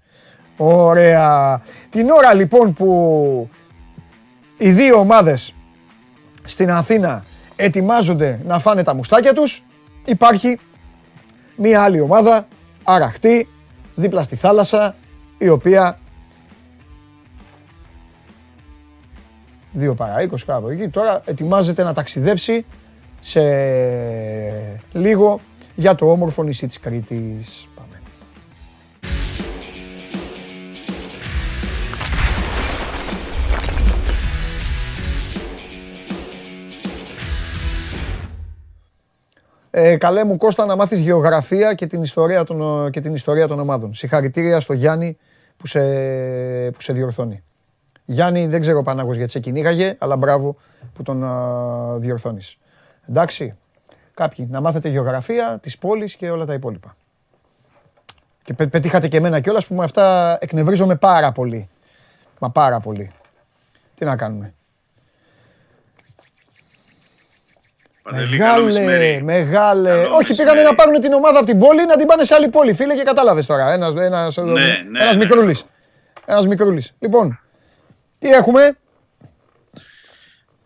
Ωραία. 0.57 1.61
Την 1.89 2.09
ώρα 2.09 2.33
λοιπόν 2.33 2.73
που 2.73 3.49
οι 4.57 4.71
δύο 4.71 4.99
ομάδες 4.99 5.53
στην 6.43 6.71
Αθήνα 6.71 7.23
ετοιμάζονται 7.55 8.39
να 8.45 8.59
φάνε 8.59 8.83
τα 8.83 8.93
μουστάκια 8.93 9.33
τους, 9.33 9.63
υπάρχει 10.05 10.59
μία 11.55 11.83
άλλη 11.83 11.99
ομάδα, 11.99 12.47
αραχτή, 12.83 13.47
δίπλα 13.95 14.23
στη 14.23 14.35
θάλασσα, 14.35 14.95
η 15.37 15.49
οποία 15.49 15.99
δύο 19.71 19.93
παρά 19.93 20.15
20 20.21 20.35
κάπου 20.45 20.67
εκεί, 20.69 20.89
τώρα 20.89 21.21
ετοιμάζεται 21.25 21.83
να 21.83 21.93
ταξιδέψει 21.93 22.65
σε 23.19 23.41
λίγο 24.91 25.39
για 25.75 25.95
το 25.95 26.11
όμορφο 26.11 26.43
νησί 26.43 26.67
της 26.67 26.79
Κρήτης. 26.79 27.67
Ε, 39.77 39.97
καλέ 39.97 40.23
μου 40.23 40.37
Κώστα 40.37 40.65
να 40.65 40.75
μάθεις 40.75 40.99
γεωγραφία 40.99 41.73
και 41.73 41.87
την 41.87 42.01
ιστορία 42.01 42.43
των, 42.43 42.89
και 42.89 42.99
την 42.99 43.13
ιστορία 43.13 43.47
των 43.47 43.59
ομάδων. 43.59 43.93
Συγχαρητήρια 43.93 44.59
στο 44.59 44.73
Γιάννη 44.73 45.13
που 45.13 45.17
που 45.57 45.67
σε, 45.67 45.81
που 46.71 46.81
σε 46.81 46.93
διορθώνει. 46.93 47.43
Γιάννη, 48.05 48.47
δεν 48.47 48.61
ξέρω 48.61 48.81
Πανάγος 48.81 49.15
γιατί 49.15 49.31
σε 49.31 49.39
κυνήγαγε, 49.39 49.95
αλλά 49.97 50.17
μπράβο 50.17 50.55
που 50.93 51.03
τον 51.03 51.23
α, 51.23 51.97
διορθώνεις. 51.97 52.57
Εντάξει, 53.09 53.55
κάποιοι 54.13 54.47
να 54.51 54.61
μάθετε 54.61 54.89
γεωγραφία 54.89 55.59
της 55.61 55.77
πόλης 55.77 56.15
και 56.15 56.29
όλα 56.29 56.45
τα 56.45 56.53
υπόλοιπα. 56.53 56.95
Και 58.43 58.53
πε- 58.53 58.69
πετύχατε 58.69 59.07
και 59.07 59.17
εμένα 59.17 59.39
κιόλας 59.39 59.67
που 59.67 59.75
με 59.75 59.83
αυτά 59.83 60.37
εκνευρίζομαι 60.41 60.95
πάρα 60.95 61.31
πολύ. 61.31 61.69
Μα 62.39 62.51
πάρα 62.51 62.79
πολύ. 62.79 63.11
Τι 63.95 64.05
να 64.05 64.15
κάνουμε. 64.15 64.53
Παντελή, 68.05 68.37
καλό 68.37 68.63
Μεγάλε, 68.63 68.85
μεσημέρι. 68.85 69.23
μεγάλε. 69.23 69.89
Καλό 69.89 70.15
Όχι, 70.15 70.27
πήγανε 70.35 70.43
μεσημέρι. 70.51 70.63
να 70.69 70.75
πάρουν 70.75 70.99
την 71.01 71.13
ομάδα 71.13 71.37
από 71.37 71.45
την 71.47 71.59
πόλη 71.59 71.85
να 71.85 71.97
την 71.97 72.07
πάνε 72.07 72.23
σε 72.23 72.33
άλλη 72.35 72.49
πόλη, 72.49 72.73
φίλε, 72.73 72.95
και 72.95 73.03
κατάλαβες 73.03 73.45
τώρα. 73.45 73.71
Ένας 73.73 73.93
ένας, 73.95 74.35
Ναι, 74.37 74.51
ναι, 74.53 74.99
ένας 75.01 75.15
ναι. 75.15 75.23
μικρούλης. 75.23 75.65
Ένας 76.25 76.47
μικρούλης. 76.47 76.93
Λοιπόν, 76.99 77.39
τι 78.19 78.29
έχουμε; 78.29 78.77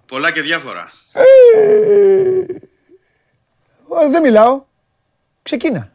Πολλά 0.07 0.31
και 0.31 0.41
διάφορα. 0.41 0.91
Ε, 1.13 1.23
δεν 4.11 4.21
μιλάω. 4.21 4.63
Ξεκίνα. 5.43 5.91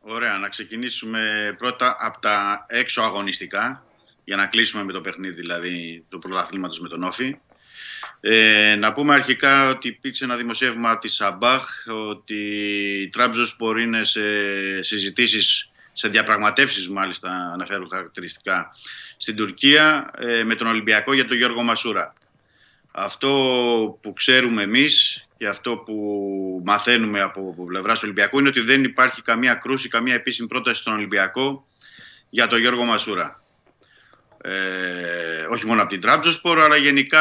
Ωραία, 0.00 0.32
να 0.38 0.48
ξεκινήσουμε 0.48 1.20
πρώτα 1.58 1.96
από 1.98 2.20
τα 2.20 2.66
έξω 2.68 3.00
αγωνιστικά, 3.02 3.84
για 4.24 4.36
να 4.36 4.46
κλείσουμε 4.46 4.84
με 4.84 4.92
το 4.92 5.00
παιχνίδι 5.00 5.34
δηλαδή 5.34 6.04
του 6.08 6.18
πρωταθλήματος 6.18 6.80
με 6.80 6.88
τον 6.88 7.02
Όφη. 7.02 7.38
Ε, 8.20 8.74
να 8.78 8.92
πούμε 8.92 9.14
αρχικά 9.14 9.70
ότι 9.70 9.88
υπήρξε 9.88 10.24
ένα 10.24 10.36
δημοσίευμα 10.36 10.98
της 10.98 11.14
Σαμπάχ 11.14 11.68
ότι 12.08 12.34
η 13.02 13.08
Τραμπζοσπορ 13.08 13.80
είναι 13.80 14.04
σε 14.04 14.22
συζητήσεις, 14.82 15.70
σε 15.92 16.08
διαπραγματεύσεις 16.08 16.88
μάλιστα 16.88 17.50
αναφέρουν 17.52 17.88
χαρακτηριστικά 17.90 18.76
στην 19.16 19.36
Τουρκία 19.36 20.10
ε, 20.18 20.44
με 20.44 20.54
τον 20.54 20.66
Ολυμπιακό 20.66 21.12
για 21.12 21.26
τον 21.26 21.36
Γιώργο 21.36 21.62
Μασούρα. 21.62 22.12
Αυτό 22.90 23.28
που 24.02 24.12
ξέρουμε 24.12 24.62
εμείς 24.62 25.26
και 25.36 25.46
αυτό 25.46 25.76
που 25.76 25.94
μαθαίνουμε 26.64 27.20
από 27.20 27.64
πλευράς 27.66 27.94
του 27.94 28.02
Ολυμπιακού 28.04 28.38
είναι 28.38 28.48
ότι 28.48 28.60
δεν 28.60 28.84
υπάρχει 28.84 29.22
καμία 29.22 29.54
κρούση, 29.54 29.88
καμία 29.88 30.14
επίσημη 30.14 30.48
πρόταση 30.48 30.80
στον 30.80 30.92
Ολυμπιακό 30.92 31.66
για 32.30 32.46
τον 32.46 32.60
Γιώργο 32.60 32.84
Μασούρα. 32.84 33.42
Ε, 34.42 34.50
όχι 35.52 35.66
μόνο 35.66 35.80
από 35.80 35.90
την 35.90 36.00
Τραμπζοσπορ, 36.00 36.60
αλλά 36.60 36.76
γενικά 36.76 37.20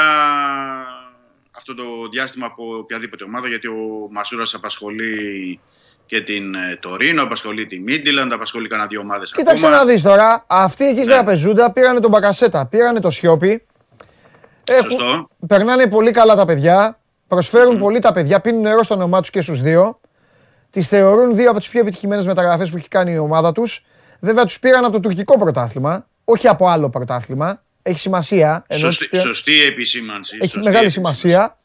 αυτό 1.57 1.75
το 1.75 1.83
διάστημα 2.11 2.45
από 2.45 2.77
οποιαδήποτε 2.77 3.23
ομάδα, 3.23 3.47
γιατί 3.47 3.67
ο 3.67 4.07
Μασούρας 4.11 4.53
απασχολεί 4.53 5.59
και 6.05 6.21
την 6.21 6.55
ε, 6.55 6.75
Τωρίνο, 6.79 7.23
απασχολεί 7.23 7.65
τη 7.65 7.79
Μίντιλαντ, 7.79 8.33
απασχολεί 8.33 8.67
κανένα 8.67 8.87
δύο 8.87 8.99
ομάδες 8.99 9.31
Κοίταξε 9.31 9.65
ακόμα. 9.65 9.83
να 9.83 9.91
δεις 9.91 10.01
τώρα. 10.01 10.43
Αυτοί 10.47 10.83
εκεί 10.85 10.95
στην 10.97 11.07
Ναι. 11.09 11.13
τραπεζούντα 11.13 11.71
πήρανε 11.71 11.99
τον 11.99 12.09
Μπακασέτα, 12.11 12.65
πήρανε 12.65 12.99
το 12.99 13.09
Σιώπη. 13.09 13.65
Έχουν- 14.63 14.91
Σωστό. 14.91 15.27
περνάνε 15.47 15.87
πολύ 15.87 16.11
καλά 16.11 16.35
τα 16.35 16.45
παιδιά. 16.45 16.99
Προσφέρουν 17.27 17.77
πολύ 17.77 17.99
τα 17.99 18.11
παιδιά, 18.11 18.39
πίνουν 18.41 18.61
νερό 18.61 18.83
στο 18.83 18.93
όνομά 18.93 19.19
τους 19.21 19.29
και 19.29 19.41
στους 19.41 19.61
δύο. 19.61 19.99
Τις 20.69 20.87
θεωρούν 20.87 21.35
δύο 21.35 21.49
από 21.49 21.59
τις 21.59 21.69
πιο 21.69 21.79
επιτυχημένες 21.79 22.25
μεταγραφές 22.25 22.69
που 22.71 22.77
έχει 22.77 22.87
κάνει 22.87 23.11
η 23.11 23.17
ομάδα 23.17 23.51
τους. 23.51 23.85
Βέβαια, 24.19 24.45
τους 24.45 24.59
πήραν 24.59 24.83
από 24.83 24.93
το 24.93 24.99
τουρκικό 24.99 25.37
πρωτάθλημα, 25.39 26.07
όχι 26.29 26.47
από 26.47 26.67
άλλο 26.67 26.89
πρωτάθλημα. 26.89 27.61
Έχει 27.81 27.99
σημασία. 27.99 28.63
ενώ 28.67 28.87
τους 28.87 28.95
Σωστή, 28.95 29.07
πήραν- 29.07 29.27
σωστή 29.27 29.61
επισήμανση. 29.61 30.35
Έχει 30.39 30.51
σωστή 30.51 30.67
μεγάλη 30.67 30.83
επισήμανση. 30.85 31.19
σημασία. 31.19 31.57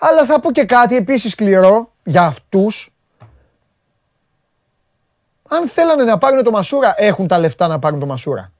Αλλά 0.00 0.24
θα 0.24 0.40
πω 0.40 0.52
και 0.52 0.64
κάτι 0.64 0.96
επίσης 0.96 1.32
σκληρό 1.32 1.92
για 2.04 2.22
αυτούς. 2.22 2.92
Αν 5.48 5.68
θέλανε 5.68 6.04
να 6.04 6.18
πάρουν 6.18 6.42
το 6.44 6.50
Μασούρα, 6.50 6.94
έχουν 6.96 7.26
τα 7.26 7.38
λεφτά 7.38 7.66
να 7.66 7.78
πάρουν 7.78 8.00
το 8.00 8.06
Μασούρα. 8.06 8.52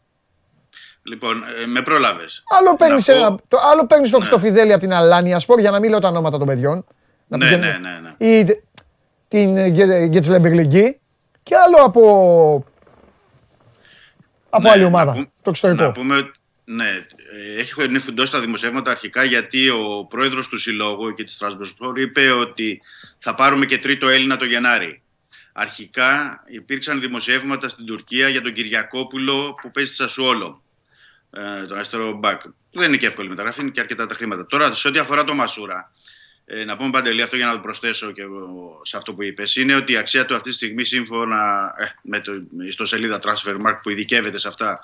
Λοιπόν, 1.02 1.42
ε, 1.62 1.66
με 1.66 1.82
πρόλαβες. 1.82 2.42
Άλλο 2.58 2.76
παίρνεις 2.76 3.06
Να 3.08 3.14
πω- 3.14 3.20
ένα, 3.22 3.36
το, 3.48 3.58
άλλο 3.72 3.86
παίρνεις 3.86 4.10
τον 4.10 4.20
Χριστοφιδέλη 4.20 4.72
από 4.72 4.80
την 4.80 4.92
Αλάνια 4.92 5.38
Σπορ 5.38 5.60
για 5.60 5.70
να 5.70 5.78
μην 5.78 5.90
λέω 5.90 5.98
τα 5.98 6.08
ονόματα 6.08 6.38
των 6.38 6.46
παιδιών. 6.46 6.84
Να 7.26 7.36
Ναι, 7.36 7.44
πηγαίνουν- 7.44 7.64
ναι, 7.80 7.88
ναι, 7.90 7.98
ναι. 8.18 8.26
Ή 8.38 8.44
τε- 8.44 8.62
την 9.28 9.56
ε, 9.56 9.68
Γκε- 9.70 10.08
Γκετσλεμπερλιγκή 10.08 11.00
και 11.42 11.56
άλλο 11.56 11.76
από, 11.84 12.64
από 14.50 14.62
Ναι, 14.62 14.70
άλλη 14.70 14.80
να 14.80 14.86
ομάδα. 14.86 15.12
πούμε- 15.12 15.30
το 15.42 15.50
εξωτερικό. 15.50 15.82
Να 15.82 15.92
πούμε, 15.92 16.16
ότι- 16.16 16.38
ναι, 16.64 16.88
ε, 16.88 17.58
έχει 17.60 17.84
είναι 17.84 17.98
φουντώσει 17.98 18.30
τα 18.30 18.40
δημοσιεύματα 18.40 18.90
αρχικά 18.90 19.24
γιατί 19.24 19.68
ο 19.68 20.06
πρόεδρος 20.08 20.48
του 20.48 20.58
συλλόγου 20.58 21.14
και 21.14 21.24
της 21.24 21.34
Στρασβουργκ 21.34 21.96
είπε 21.96 22.30
ότι 22.30 22.80
θα 23.18 23.34
πάρουμε 23.34 23.64
και 23.66 23.78
τρίτο 23.78 24.08
Έλληνα 24.08 24.36
το 24.36 24.44
Γενάρη. 24.44 25.02
Αρχικά 25.52 26.42
υπήρξαν 26.46 27.00
δημοσιεύματα 27.00 27.68
στην 27.68 27.86
Τουρκία 27.86 28.28
για 28.28 28.42
τον 28.42 28.52
Κυριακόπουλο 28.52 29.54
που 29.62 29.70
παίζει 29.70 29.92
στη 29.92 30.02
Σασουόλο. 30.02 30.62
Ε, 31.30 31.66
τον 31.66 31.76
αριστερό 31.76 32.12
μπακ. 32.12 32.40
Δεν 32.72 32.88
είναι 32.88 32.96
και 32.96 33.06
εύκολη 33.06 33.28
μεταγραφή, 33.28 33.60
είναι 33.60 33.70
και 33.70 33.80
αρκετά 33.80 34.06
τα 34.06 34.14
χρήματα. 34.14 34.46
Τώρα, 34.46 34.74
σε 34.74 34.88
ό,τι 34.88 34.98
αφορά 34.98 35.24
το 35.24 35.34
Μασούρα, 35.34 35.92
ε, 36.50 36.64
να 36.64 36.76
πούμε 36.76 36.90
παντελή 36.90 37.22
αυτό 37.22 37.36
για 37.36 37.46
να 37.46 37.52
το 37.52 37.58
προσθέσω 37.60 38.12
και 38.12 38.22
εγώ 38.22 38.80
σε 38.84 38.96
αυτό 38.96 39.14
που 39.14 39.22
είπες, 39.22 39.56
είναι 39.56 39.74
ότι 39.74 39.92
η 39.92 39.96
αξία 39.96 40.24
του 40.24 40.34
αυτή 40.34 40.48
τη 40.48 40.54
στιγμή 40.54 40.84
σύμφωνα 40.84 41.72
ε, 41.78 41.84
με 42.02 42.20
το 42.20 42.32
ιστοσελίδα 42.66 43.20
Transfermarkt 43.22 43.78
που 43.82 43.90
ειδικεύεται 43.90 44.38
σε 44.38 44.48
αυτά 44.48 44.80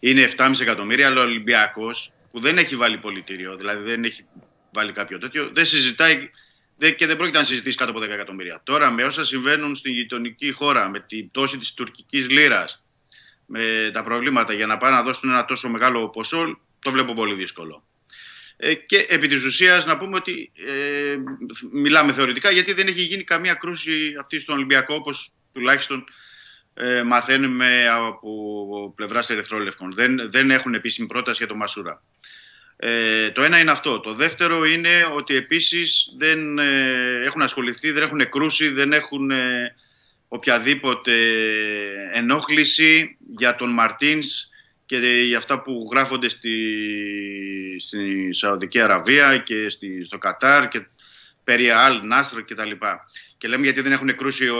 είναι 0.00 0.28
7,5 0.36 0.60
εκατομμύρια, 0.60 1.06
αλλά 1.06 1.20
ο 1.20 1.24
Ολυμπιακός 1.24 2.12
που 2.30 2.40
δεν 2.40 2.58
έχει 2.58 2.76
βάλει 2.76 2.98
πολιτήριο, 2.98 3.56
δηλαδή 3.56 3.90
δεν 3.90 4.04
έχει 4.04 4.24
βάλει 4.72 4.92
κάποιο 4.92 5.18
τέτοιο, 5.18 5.50
δεν 5.52 5.66
συζητάει 5.66 6.30
δεν- 6.76 6.94
και 6.94 7.06
δεν 7.06 7.16
πρόκειται 7.16 7.38
να 7.38 7.44
συζητήσει 7.44 7.76
κάτω 7.76 7.90
από 7.90 8.00
10 8.00 8.10
εκατομμύρια. 8.14 8.60
Τώρα 8.64 8.90
με 8.90 9.04
όσα 9.04 9.24
συμβαίνουν 9.24 9.74
στην 9.76 9.92
γειτονική 9.92 10.50
χώρα, 10.52 10.88
με 10.88 11.00
την 11.00 11.30
πτώση 11.30 11.58
της 11.58 11.74
τουρκικής 11.74 12.28
λίρας, 12.30 12.82
με 13.46 13.90
τα 13.92 14.04
προβλήματα 14.04 14.52
για 14.52 14.66
να 14.66 14.76
πάνε 14.78 14.96
να 14.96 15.02
δώσουν 15.02 15.30
ένα 15.30 15.44
τόσο 15.44 15.68
μεγάλο 15.68 16.08
ποσό, 16.08 16.60
το 16.78 16.90
βλέπω 16.90 17.12
πολύ 17.12 17.34
δύσκολο. 17.34 17.87
Ε, 18.60 18.74
και 18.74 19.06
επί 19.08 19.28
της 19.28 19.44
ουσίας 19.44 19.86
να 19.86 19.98
πούμε 19.98 20.16
ότι 20.16 20.52
ε, 20.54 21.16
μιλάμε 21.72 22.12
θεωρητικά 22.12 22.50
γιατί 22.50 22.72
δεν 22.72 22.86
έχει 22.86 23.02
γίνει 23.02 23.24
καμία 23.24 23.54
κρούση 23.54 24.14
αυτή 24.20 24.40
στον 24.40 24.54
Ολυμπιακό 24.56 24.94
όπως 24.94 25.32
τουλάχιστον 25.52 26.04
ε, 26.74 27.02
μαθαίνουμε 27.02 27.88
από 27.88 28.92
πλευράς 28.96 29.30
ερυθρόλευκων. 29.30 29.92
Δεν, 29.92 30.30
δεν 30.30 30.50
έχουν 30.50 30.74
επίσημη 30.74 31.06
πρόταση 31.06 31.36
για 31.38 31.46
το 31.46 31.56
Μασούρα. 31.56 32.02
Ε, 32.76 33.30
το 33.30 33.42
ένα 33.42 33.58
είναι 33.58 33.70
αυτό. 33.70 34.00
Το 34.00 34.14
δεύτερο 34.14 34.64
είναι 34.64 35.08
ότι 35.12 35.34
επίσης 35.34 36.14
δεν 36.18 36.58
ε, 36.58 37.20
έχουν 37.24 37.42
ασχοληθεί, 37.42 37.90
δεν 37.90 38.02
έχουν 38.02 38.28
κρούσει, 38.28 38.68
δεν 38.68 38.92
έχουν 38.92 39.30
ε, 39.30 39.74
οποιαδήποτε 40.28 41.12
ενόχληση 42.12 43.16
για 43.36 43.56
τον 43.56 43.70
Μαρτίνς 43.70 44.48
και 44.88 44.96
για 44.98 45.38
αυτά 45.38 45.62
που 45.62 45.88
γράφονται 45.90 46.28
στη, 46.28 46.56
στη 47.78 48.32
Σαουδική 48.32 48.80
Αραβία 48.80 49.38
και 49.38 49.68
στη, 49.68 50.04
στο 50.04 50.18
Κατάρ 50.18 50.68
και 50.68 50.86
περί 51.44 51.70
Αλ 51.70 52.00
Νάστρ 52.02 52.40
και 52.40 52.54
τα 52.54 52.64
λοιπά. 52.64 53.10
Και 53.38 53.48
λέμε 53.48 53.64
γιατί 53.64 53.80
δεν 53.80 53.92
έχουν 53.92 54.16
κρούσει 54.16 54.48
ο 54.48 54.56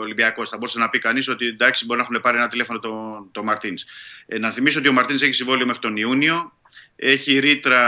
Ολυμπιακός. 0.00 0.48
Θα 0.48 0.56
μπορούσε 0.56 0.78
να 0.78 0.90
πει 0.90 0.98
κανείς 0.98 1.28
ότι 1.28 1.46
εντάξει, 1.46 1.84
μπορεί 1.84 1.98
να 1.98 2.04
έχουν 2.04 2.20
πάρει 2.20 2.36
ένα 2.36 2.46
τηλέφωνο 2.46 2.78
το, 2.78 3.26
το 3.32 3.44
Μαρτίνς. 3.44 3.84
Ε, 4.26 4.38
να 4.38 4.50
θυμίσω 4.50 4.78
ότι 4.78 4.88
ο 4.88 4.92
Μαρτίνς 4.92 5.22
έχει 5.22 5.32
συμβόλαιο 5.32 5.66
μέχρι 5.66 5.80
τον 5.80 5.96
Ιούνιο. 5.96 6.52
Έχει 6.96 7.38
ρήτρα 7.38 7.80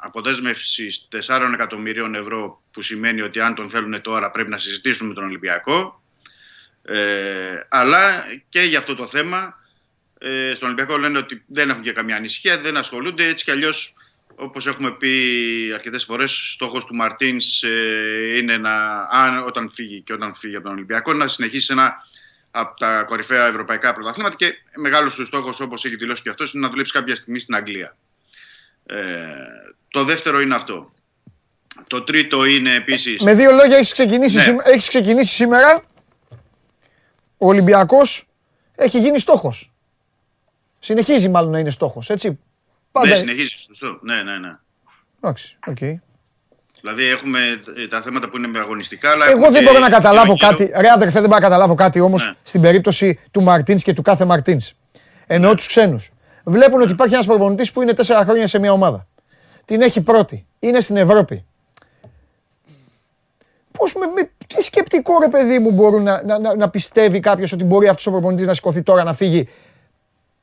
αποδέσμευση 0.00 0.88
4 1.26 1.50
εκατομμυρίων 1.54 2.14
ευρώ, 2.14 2.62
που 2.70 2.82
σημαίνει 2.82 3.20
ότι 3.20 3.40
αν 3.40 3.54
τον 3.54 3.70
θέλουν 3.70 4.00
τώρα 4.00 4.30
πρέπει 4.30 4.50
να 4.50 4.58
συζητήσουν 4.58 5.06
με 5.08 5.14
τον 5.14 5.24
Ολυμπιακό. 5.24 6.02
Ε, 6.82 7.60
αλλά 7.68 8.24
και 8.48 8.60
για 8.60 8.78
αυτό 8.78 8.94
το 8.94 9.06
θέμα 9.06 9.57
ε, 10.18 10.52
στον 10.54 10.66
Ολυμπιακό 10.66 10.96
λένε 10.96 11.18
ότι 11.18 11.42
δεν 11.46 11.70
έχουν 11.70 11.82
και 11.82 11.92
καμία 11.92 12.16
ανησυχία, 12.16 12.60
δεν 12.60 12.76
ασχολούνται 12.76 13.26
έτσι 13.28 13.44
κι 13.44 13.50
αλλιώς. 13.50 13.92
Όπως 14.40 14.66
έχουμε 14.66 14.90
πει 14.92 15.10
αρκετές 15.74 16.04
φορές, 16.04 16.50
στόχος 16.52 16.84
του 16.84 16.94
Μαρτίνς 16.94 17.62
ε, 17.62 18.36
είναι 18.36 18.56
να, 18.56 19.02
αν, 19.10 19.42
όταν 19.46 19.70
φύγει 19.74 20.00
και 20.00 20.12
όταν 20.12 20.34
φύγει 20.34 20.54
από 20.56 20.64
τον 20.64 20.74
Ολυμπιακό, 20.74 21.12
να 21.12 21.28
συνεχίσει 21.28 21.72
ένα 21.72 21.94
από 22.50 22.76
τα 22.78 23.02
κορυφαία 23.02 23.46
ευρωπαϊκά 23.46 23.92
πρωταθλήματα 23.92 24.36
και 24.36 24.54
μεγάλος 24.76 25.14
του 25.14 25.26
στόχος, 25.26 25.60
όπως 25.60 25.84
έχει 25.84 25.96
δηλώσει 25.96 26.22
και 26.22 26.28
αυτός, 26.28 26.52
είναι 26.52 26.62
να 26.62 26.70
δουλέψει 26.70 26.92
κάποια 26.92 27.16
στιγμή 27.16 27.38
στην 27.40 27.54
Αγγλία. 27.54 27.96
Ε, 28.86 28.96
το 29.88 30.04
δεύτερο 30.04 30.40
είναι 30.40 30.54
αυτό. 30.54 30.92
Το 31.86 32.02
τρίτο 32.02 32.44
είναι 32.44 32.74
επίσης... 32.74 33.22
Με 33.22 33.34
δύο 33.34 33.50
λόγια 33.50 33.76
έχεις 33.76 33.92
ξεκινήσει, 33.92 34.36
Ναι. 34.36 34.42
σήμε- 34.42 34.66
έχεις 34.66 34.88
ξεκινήσει 34.88 35.34
σήμερα. 35.34 35.82
Ο 37.38 37.46
Ολυμπιακός 37.46 38.26
έχει 38.74 38.98
γίνει 38.98 39.18
στόχος. 39.18 39.72
Συνεχίζει 40.78 41.28
μάλλον 41.28 41.50
να 41.50 41.58
είναι 41.58 41.70
στόχος, 41.70 42.10
έτσι; 42.10 42.38
Πάντα. 42.92 43.08
Ναι, 43.08 43.16
συνεχίζει, 43.16 43.54
σωστό. 43.66 43.98
Ναι, 44.02 44.14
ναι, 44.22 44.38
ναι. 44.38 44.56
Εντάξει, 45.20 45.56
οκ. 45.66 45.78
Δηλαδή 46.80 47.04
έχουμε 47.04 47.38
ε, 47.76 47.86
τα 47.88 48.02
θέματα 48.02 48.28
που 48.28 48.36
είναι 48.36 48.58
αγωνιστικά, 48.58 49.10
αλλά 49.10 49.24
Εγώ 49.24 49.32
έχουμε 49.34 49.50
δεν 49.50 49.58
και 49.64 49.66
μπορώ 49.66 49.78
να 49.78 49.88
καταλάβω 49.90 50.32
γύρω- 50.32 50.48
κάτι. 50.48 50.72
Ρε 50.76 50.90
αδερφέ, 50.90 51.20
δεν 51.20 51.28
μπορώ 51.28 51.34
να 51.40 51.48
καταλάβω 51.48 51.74
κάτι 51.74 52.00
όμως 52.00 52.26
Ναι. 52.26 52.34
στην 52.42 52.60
περίπτωση 52.60 53.20
του 53.30 53.42
Μαρτίνς 53.42 53.82
και 53.82 53.92
του 53.92 54.02
κάθε 54.02 54.24
Μαρτίνς. 54.24 54.72
Εννοώ 55.26 55.54
τους 55.54 55.66
ξένους. 55.66 56.10
Βλέπουν 56.44 56.80
ότι 56.80 56.92
υπάρχει 56.92 57.14
ένας 57.14 57.26
προπονητής 57.26 57.72
που 57.72 57.82
είναι 57.82 57.92
τέσσερα 57.92 58.24
χρόνια 58.24 58.46
σε 58.46 58.58
μια 58.58 58.72
ομάδα. 58.72 59.06
Την 59.64 59.80
έχει 59.80 60.00
πρώτη. 60.00 60.46
Είναι 60.58 60.80
στην 60.80 60.96
Ευρώπη. 60.96 61.44
Πώς 63.78 63.94
με, 63.94 64.06
με 64.06 64.30
τι 64.46 64.62
σκεπτικό 64.62 65.18
ρε 65.20 65.28
παιδί 65.28 65.58
μου 65.58 65.70
μπορούν 65.70 66.02
να, 66.02 66.22
να, 66.24 66.38
να, 66.38 66.54
να 66.56 66.68
πιστεύει 66.70 67.20
κάποιος 67.20 67.52
ότι 67.52 67.64
μπορεί 67.64 67.88
αυτός 67.88 68.06
ο 68.06 68.10
προπονητής 68.10 68.46
να 68.46 68.54
σηκωθεί 68.54 68.82
τώρα 68.82 69.02
να 69.04 69.14
φύγει 69.14 69.48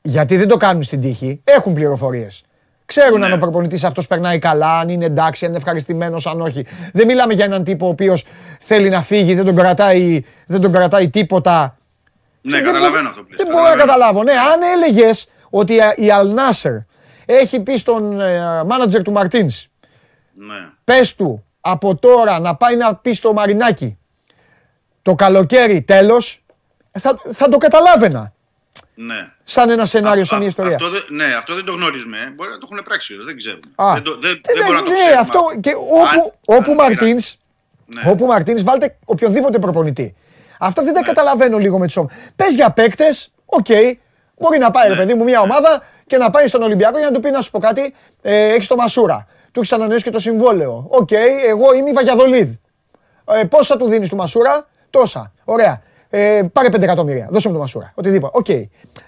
Γιατί 0.06 0.36
δεν 0.36 0.48
το 0.48 0.56
κάνουν 0.56 0.82
στην 0.82 1.00
τύχη. 1.00 1.40
Έχουν 1.44 1.72
πληροφορίες. 1.72 2.44
Ξέρουν 2.86 3.18
Ναι. 3.18 3.26
αν 3.26 3.32
ο 3.32 3.36
προπονητής 3.36 3.84
αυτός 3.84 4.06
περνάει 4.06 4.38
καλά, 4.38 4.78
αν 4.78 4.88
είναι 4.88 5.04
εντάξει, 5.04 5.44
αν 5.44 5.50
είναι 5.50 5.58
ευχαριστημένος, 5.58 6.26
αν 6.26 6.40
όχι. 6.40 6.66
Δεν 6.92 7.06
μιλάμε 7.06 7.32
για 7.34 7.44
έναν 7.44 7.64
τύπο 7.64 7.86
ο 7.86 7.88
οποίος 7.88 8.24
θέλει 8.60 8.88
να 8.88 9.02
φύγει, 9.02 9.34
δεν 9.34 9.44
τον 9.44 9.54
κρατάει, 9.56 10.24
δεν 10.46 10.60
τον 10.60 10.72
κρατάει 10.72 11.08
τίποτα. 11.10 11.76
Ναι, 12.40 12.56
Δεν 12.56 12.64
καταλαβαίνω 12.64 13.02
μπο- 13.02 13.08
αυτό 13.08 13.22
που 13.22 13.28
λες. 13.30 13.36
Δεν 13.38 13.46
μπορώ 13.46 13.68
να 13.68 13.76
καταλάβω. 13.76 14.22
Ναι, 14.22 14.32
αν 14.32 14.60
έλεγες 14.74 15.28
ότι 15.50 15.74
η 15.74 16.08
Al 16.20 16.26
Nasser 16.38 16.84
έχει 17.26 17.60
πει 17.60 17.76
στον 17.76 18.16
μάνατζερ 18.66 19.02
του 19.02 19.12
Μαρτίν, 19.12 19.46
Ναι. 20.34 20.54
πες 20.84 21.14
του 21.14 21.44
από 21.60 21.96
τώρα 21.96 22.38
να 22.40 22.56
πάει 22.56 22.76
να 22.76 22.94
πει 22.96 23.12
στο 23.12 23.32
Μαρινάκι 23.32 23.98
το 25.02 25.14
καλοκαίρι 25.14 25.82
τέλος, 25.82 26.44
θα, 26.98 27.20
θα 27.32 27.48
το 27.48 27.56
καταλάβαινα. 27.58 28.32
Ναι. 28.98 29.26
Σαν 29.44 29.70
ένα 29.70 29.84
σενάριο, 29.86 30.22
Α- 30.22 30.24
σαν 30.24 30.36
μια 30.38 30.46
α- 30.46 30.50
ιστορία. 30.50 30.74
Αυτό, 30.76 30.90
δεν- 30.90 31.04
ναι, 31.08 31.24
αυτό 31.24 31.54
δεν 31.54 31.64
το 31.64 31.72
γνωρίζουμε. 31.72 32.18
ε. 32.18 32.30
Μπορεί 32.34 32.50
να 32.50 32.58
το 32.58 32.68
έχουν 32.72 32.84
πράξει, 32.84 33.14
δεν 33.24 33.36
ξέρουμε. 33.36 33.60
Α, 33.76 33.92
δεν, 33.94 34.02
το, 34.02 34.18
δεν, 34.20 34.30
ε, 34.30 34.40
δεν 34.44 34.56
ναι, 34.58 34.64
μπορώ 34.64 34.78
να 34.78 34.84
το 34.84 34.90
ναι, 34.90 34.96
ξέρουμε. 34.96 35.20
αυτό 35.20 35.40
και 35.60 35.74
όπου, 35.74 36.00
Αν- 36.12 36.32
όπου 36.58 36.70
αν 36.70 36.76
Μαρτίν, 36.76 37.18
Ναι. 37.86 38.10
όπου 38.10 38.26
Μαρτίνς, 38.26 38.62
βάλτε 38.62 38.96
οποιοδήποτε 39.04 39.58
προπονητή. 39.58 40.14
Αυτά 40.58 40.82
δεν 40.82 40.94
τα 40.94 41.02
καταλαβαίνω 41.02 41.58
λίγο 41.58 41.78
με 41.78 41.86
τις 41.86 41.96
ομάδες. 41.96 42.16
Πες 42.36 42.54
για 42.54 42.70
παίκτες, 42.70 43.32
οκ, 43.46 43.66
μπορεί 44.38 44.58
να 44.58 44.70
πάει 44.70 44.88
ρε 44.88 44.94
Ναι. 44.94 45.00
παιδί 45.00 45.14
μου 45.14 45.24
μια 45.24 45.40
ομάδα 45.40 45.82
και 46.06 46.16
να 46.16 46.30
πάει 46.30 46.46
στον 46.46 46.62
Ολυμπιακό 46.62 46.98
για 46.98 47.06
να 47.06 47.12
του 47.12 47.20
πει 47.20 47.30
να 47.30 47.40
σου 47.40 47.50
πω 47.50 47.58
κάτι, 47.58 47.94
ε, 48.22 48.44
έχεις 48.54 48.66
το 48.66 48.76
Μασούρα, 48.76 49.26
του 49.52 49.60
έχεις 49.60 49.72
ανανεώσει 49.72 50.04
και 50.04 50.10
το 50.10 50.18
συμβόλαιο. 50.18 50.86
Οκ, 50.88 51.10
εγώ 51.48 51.74
είμαι 51.74 51.90
η 51.90 51.92
Βαγιαδολίδ. 51.92 52.50
Ε, 53.24 53.44
πόσα 53.44 53.76
του 53.76 53.86
δίνεις 53.88 54.08
του 54.08 54.16
Μασούρα, 54.16 54.66
τόσα. 54.90 55.32
Ωραία. 55.44 55.82
Ε, 56.10 56.42
πάρε 56.52 56.68
5 56.68 56.82
εκατομμύρια, 56.82 57.28
δώσε 57.30 57.48
μου 57.48 57.54
το 57.54 57.60
Μασούρα. 57.60 57.92
Οτιδήποτε. 57.94 58.38
Οκ. 58.38 58.48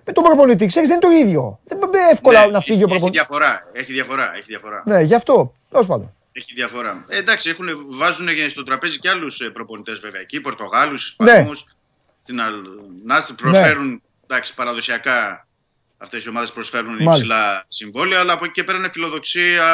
Με 0.04 0.12
τον 0.12 0.24
προπονητή, 0.24 0.66
ξέρεις, 0.66 0.88
δεν 0.88 0.98
είναι 1.02 1.16
το 1.16 1.24
ίδιο. 1.24 1.58
Δεν 1.64 1.78
είναι 1.78 1.98
εύκολα 2.12 2.44
Ναι, 2.46 2.52
να 2.52 2.60
φύγει 2.60 2.82
ο 2.82 2.86
έχει, 2.88 2.88
προπονητής. 2.88 3.20
Έχει 3.20 3.28
διαφορά. 3.28 3.62
Έχει 3.72 3.92
διαφορά. 3.92 4.32
Έχει 4.34 4.44
διαφορά. 4.46 4.82
Ναι, 4.86 5.00
γι' 5.00 5.14
αυτό. 5.14 5.52
Τέλος 5.70 5.86
πάντων. 5.86 6.12
Έχει 6.32 6.54
διαφορά. 6.54 7.04
Ε, 7.08 7.16
εντάξει, 7.18 7.50
έχουν, 7.50 7.66
βάζουν 7.88 8.28
στο 8.50 8.62
τραπέζι 8.62 8.98
και 8.98 9.08
άλλους 9.08 9.50
προπονητές 9.52 9.98
βέβαια 9.98 10.20
εκεί. 10.20 10.40
Πορτογάλους, 10.40 11.16
Ναι. 11.18 11.30
Ισπανούς. 11.30 11.64
Την 12.24 12.40
Νασρ 13.05 13.32
προσφέρουν. 13.32 14.02
Εντάξει, 14.26 14.54
παραδοσιακά 14.54 15.46
αυτές 15.98 16.24
οι 16.24 16.28
ομάδες 16.28 16.52
προσφέρουν 16.52 16.90
Μάλιστα. 16.92 17.14
υψηλά 17.16 17.64
συμβόλαια, 17.68 18.20
αλλά 18.20 18.32
από 18.32 18.44
εκεί 18.44 18.52
και 18.52 18.64
πέρα 18.64 18.78
είναι 18.78 18.90
φιλοδοξία 18.92 19.66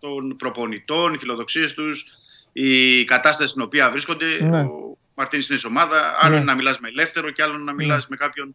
των 0.00 0.36
προπονητών, 0.36 1.14
οι 1.14 1.18
φιλοδοξίες 1.18 1.74
τους, 1.74 2.04
η 2.52 3.04
κατάσταση 3.04 3.48
στην 3.48 3.62
οποία 3.62 3.90
βρίσκονται. 3.90 4.26
Ναι. 4.40 4.60
Ο 4.60 4.89
Μαρτίνης 5.20 5.48
είναι 5.48 5.58
σε 5.58 5.66
ομάδα. 5.66 6.16
Άλλο 6.20 6.30
Ναι. 6.34 6.36
είναι 6.36 6.44
να 6.50 6.54
μιλάς 6.54 6.78
με 6.78 6.88
ελεύθερο 6.88 7.30
και 7.30 7.42
άλλο 7.42 7.56
να 7.58 7.72
μιλάς 7.72 8.06
με 8.08 8.16
κάποιον 8.16 8.54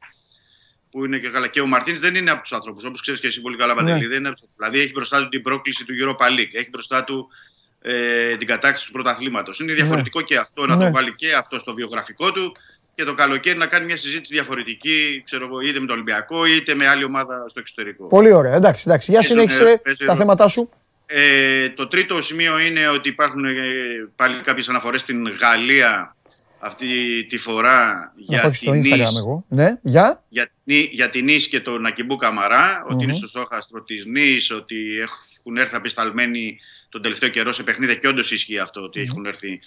που 0.92 1.06
είναι 1.06 1.18
και 1.20 1.30
καλά. 1.30 1.48
Και 1.48 1.62
ο 1.62 1.68
Μαρτίνης 1.68 2.00
δεν 2.00 2.16
είναι 2.16 2.32
από 2.32 2.42
τους 2.42 2.52
άνθρωπους, 2.54 2.84
όπως 2.84 3.02
ξέρεις 3.02 3.20
και 3.20 3.28
εσύ 3.28 3.42
πολύ 3.42 3.58
καλά, 3.58 3.74
Παντελή. 3.76 4.00
Ναι. 4.02 4.08
Δεν 4.08 4.18
είναι 4.18 4.28
από 4.28 4.38
τους- 4.40 4.50
Δηλαδή 4.58 4.80
έχει 4.80 4.92
μπροστά 4.92 5.22
του 5.24 5.30
την 5.30 5.42
πρόκληση 5.42 5.86
του 5.86 5.94
Europa 6.02 6.26
League, 6.26 6.52
έχει 6.54 6.70
μπροστά 6.70 7.04
του 7.04 7.28
ε, 7.82 8.36
την 8.38 8.48
κατάκτηση 8.48 8.86
του 8.86 8.92
πρωταθλήματος. 8.92 9.60
Είναι 9.60 9.74
διαφορετικό 9.74 10.22
και 10.22 10.38
αυτό 10.38 10.66
να 10.66 10.76
Ναι. 10.76 10.86
το 10.86 10.92
βάλει 10.92 11.16
και 11.16 11.34
αυτό 11.34 11.60
στο 11.60 11.74
βιογραφικό 11.74 12.32
του 12.32 12.56
και 12.96 13.04
το 13.04 13.14
καλοκαίρι 13.14 13.58
να 13.58 13.66
κάνει 13.68 13.86
μια 13.86 13.98
συζήτηση 13.98 14.34
διαφορετική, 14.34 15.22
ξέρω 15.26 15.46
εγώ, 15.46 15.60
είτε 15.60 15.80
με 15.80 15.86
τον 15.86 15.96
Ολυμπιακό 15.96 16.46
είτε 16.46 16.76
με 16.76 16.88
άλλη 16.88 17.04
ομάδα 17.04 17.46
στο 17.50 17.60
εξωτερικό. 17.60 18.08
Πολύ 18.08 18.32
ωραία. 18.32 18.54
Εντάξει, 18.56 18.84
εντάξει. 18.88 19.12
Για 19.12 19.20
Παίζουν, 19.20 19.38
συνέχισε 19.40 19.82
παίζουν. 19.84 20.06
τα 20.06 20.16
θέματά 20.16 20.48
σου. 20.48 20.70
Ε, 21.06 21.70
το 21.70 21.88
τρίτο 21.88 22.22
σημείο 22.22 22.60
είναι 22.60 22.88
ότι 22.88 23.10
υπάρχουν 23.10 23.46
ε, 23.46 23.54
πάλι 24.16 24.36
κάποιες 24.42 24.70
αναφορές 24.70 25.02
στην 25.02 25.28
Γαλλία 25.38 26.16
αυτή 26.60 26.88
τη 27.30 27.38
φορά 27.38 27.94
Να 27.94 28.12
για 28.16 28.42
πάω 28.42 28.50
και 28.52 28.56
στο 28.58 28.72
την 28.72 28.84
Instagram 28.84 28.98
Nice 29.08 29.18
εγώ. 29.18 29.46
Ναι, 29.50 29.80
για; 29.82 30.24
για, 30.30 30.52
την- 30.66 30.88
για 30.92 31.10
την 31.10 31.24
Νης 31.26 31.48
και 31.48 31.60
τον 31.60 31.86
Ακιμπού 31.86 32.16
Καμαρά, 32.16 32.84
ότι 32.90 33.04
είναι 33.04 33.12
Μμμ. 33.12 33.18
στο 33.18 33.28
στόχαστρο 33.28 33.84
της 33.84 34.06
Νης, 34.06 34.52
ότι 34.52 35.00
έχουν 35.00 35.58
έρθει 35.58 35.76
απεσταλμένοι 35.76 36.60
τον 36.90 37.02
τελευταίο 37.02 37.30
καιρό 37.30 37.52
σε 37.54 37.64
παιχνίδια 37.64 37.96
και 37.96 38.08
όντως 38.08 38.32
ισχύει 38.32 38.60
αυτό, 38.60 38.82
ότι 38.82 39.02
έχουν 39.02 39.26
έρθει 39.26 39.60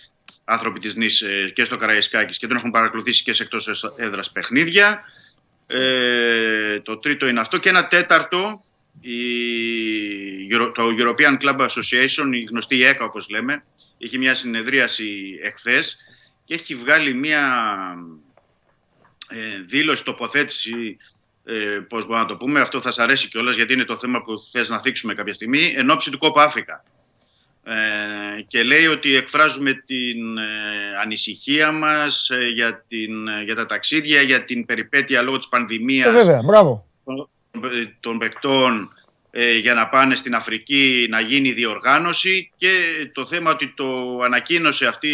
άνθρωποι 0.44 0.78
της 0.78 0.94
Νης 0.94 1.20
ε, 1.20 1.50
και 1.54 1.64
στο 1.64 1.76
Καραϊσκάκης 1.76 2.38
και 2.38 2.46
τον 2.46 2.56
έχουν 2.56 2.70
παρακολουθήσει 2.70 3.22
και 3.22 3.32
σε 3.32 3.42
εκτός 3.42 3.68
εσ- 3.68 3.92
έδρας 3.96 4.30
παιχνίδια. 4.30 5.00
Ε, 5.66 6.80
το 6.80 6.96
τρίτο 6.98 7.28
είναι 7.28 7.40
αυτό 7.40 7.58
και 7.58 7.68
ένα 7.68 7.86
τέταρτο, 7.86 8.64
η, 9.00 9.18
Euro- 10.50 10.72
το 10.74 10.82
European 10.98 11.42
Club 11.42 11.60
Association, 11.60 12.26
η 12.34 12.44
γνωστή 12.50 12.84
ΕΚΑ 12.84 13.04
όπως 13.04 13.28
λέμε, 13.28 13.64
είχε 13.98 14.18
μια 14.18 14.34
συνεδρίαση 14.34 15.38
εχθές 15.42 15.96
και 16.48 16.54
έχει 16.54 16.74
βγάλει 16.74 17.14
μια 17.14 17.42
ε, 19.28 19.62
δήλωση, 19.66 20.04
τοποθέτηση, 20.04 20.96
ε, 21.44 21.54
πώς 21.88 22.04
μπορούμε 22.06 22.22
να 22.22 22.28
το 22.28 22.36
πούμε, 22.36 22.60
αυτό 22.60 22.80
θα 22.80 22.90
σας 22.92 23.04
αρέσει 23.04 23.28
κιόλας 23.28 23.54
γιατί 23.56 23.72
είναι 23.72 23.84
το 23.84 23.96
θέμα 23.96 24.22
που 24.22 24.32
θες 24.52 24.68
να 24.68 24.80
θίξουμε 24.80 25.14
κάποια 25.14 25.34
στιγμή, 25.34 25.74
εν 25.76 25.90
ώψη 25.90 26.10
του 26.10 26.18
Κόπα 26.18 26.42
Αφρικα. 26.42 26.84
Ε, 27.64 28.40
και 28.46 28.62
λέει 28.62 28.86
ότι 28.86 29.14
εκφράζουμε 29.16 29.72
την 29.86 30.38
ε, 30.38 30.42
ανησυχία 31.02 31.72
μας 31.72 32.30
ε, 32.30 32.44
για, 32.44 32.84
την, 32.88 33.28
ε, 33.28 33.42
για 33.44 33.54
τα 33.54 33.66
ταξίδια, 33.66 34.20
για 34.20 34.44
την 34.44 34.66
περιπέτεια 34.66 35.22
λόγω 35.22 35.36
της 35.36 35.46
Ε, 35.46 35.48
πανδημίας 35.50 36.12
βέβαια, 36.14 36.42
μπράβο. 36.42 36.86
των- 37.04 37.28
των 38.00 38.18
παικτών 38.18 38.92
ε, 39.30 39.56
για 39.56 39.74
να 39.74 39.88
πάνε 39.88 40.14
στην 40.14 40.34
Αφρική 40.34 41.06
να 41.10 41.20
γίνει 41.20 41.52
διοργάνωση 41.52 42.50
και 42.56 42.70
το 43.12 43.26
θέμα 43.26 43.50
ότι 43.50 43.72
το 43.76 44.18
ανακοίνωσε 44.24 44.86
αυτή 44.86 45.12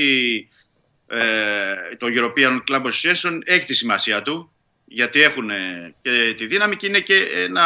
ε, 1.06 1.96
το 1.98 2.06
European 2.10 2.72
Club 2.72 2.82
Association 2.82 3.38
έχει 3.44 3.66
τη 3.66 3.74
σημασία 3.74 4.22
του 4.22 4.52
γιατί 4.84 5.22
έχουν 5.22 5.50
ε, 5.50 5.94
και 6.02 6.34
τη 6.36 6.46
δύναμη 6.46 6.76
και 6.76 6.86
είναι 6.86 7.00
και 7.00 7.14
ένα 7.46 7.62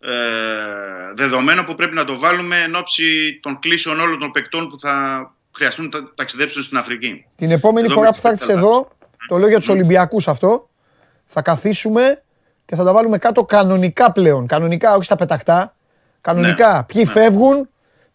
ε, 0.00 0.10
δεδομένο 1.16 1.64
που 1.64 1.74
πρέπει 1.74 1.94
να 1.94 2.04
το 2.04 2.18
βάλουμε 2.18 2.56
εν 2.60 2.74
ώψη 2.74 3.38
των 3.42 3.58
κλήσεων 3.58 4.00
όλων 4.00 4.18
των 4.18 4.30
παικτών 4.30 4.68
που 4.68 4.78
θα 4.78 5.26
χρειαστούν 5.56 5.90
να 5.92 6.02
ταξιδέψουν 6.14 6.62
στην 6.62 6.76
Αφρική. 6.76 7.24
Την 7.36 7.50
επόμενη 7.50 7.86
Εδώ 7.86 7.94
φορά 7.94 8.06
με 8.06 8.12
που 8.14 8.20
θα 8.20 8.30
τις 8.32 8.40
έρθεις 8.40 8.46
πέταλα. 8.46 8.66
εδώ, 8.66 8.88
το 9.28 9.38
λέω 9.38 9.48
για 9.48 9.58
τους 9.58 9.68
Ολυμπιακούς 9.68 10.28
αυτό, 10.28 10.68
θα 11.24 11.42
καθίσουμε 11.42 12.22
και 12.64 12.76
θα 12.76 12.84
τα 12.84 12.92
βάλουμε 12.92 13.18
κάτω 13.18 13.44
κανονικά 13.44 14.12
πλέον. 14.12 14.46
Κανονικά, 14.46 14.94
όχι 14.94 15.04
στα 15.04 15.16
πεταχτά. 15.16 15.74
Κανονικά. 16.20 16.72
Ναι. 16.74 16.82
Ποιοι 16.82 17.02
Ναι. 17.06 17.12
φεύγουν, 17.12 17.68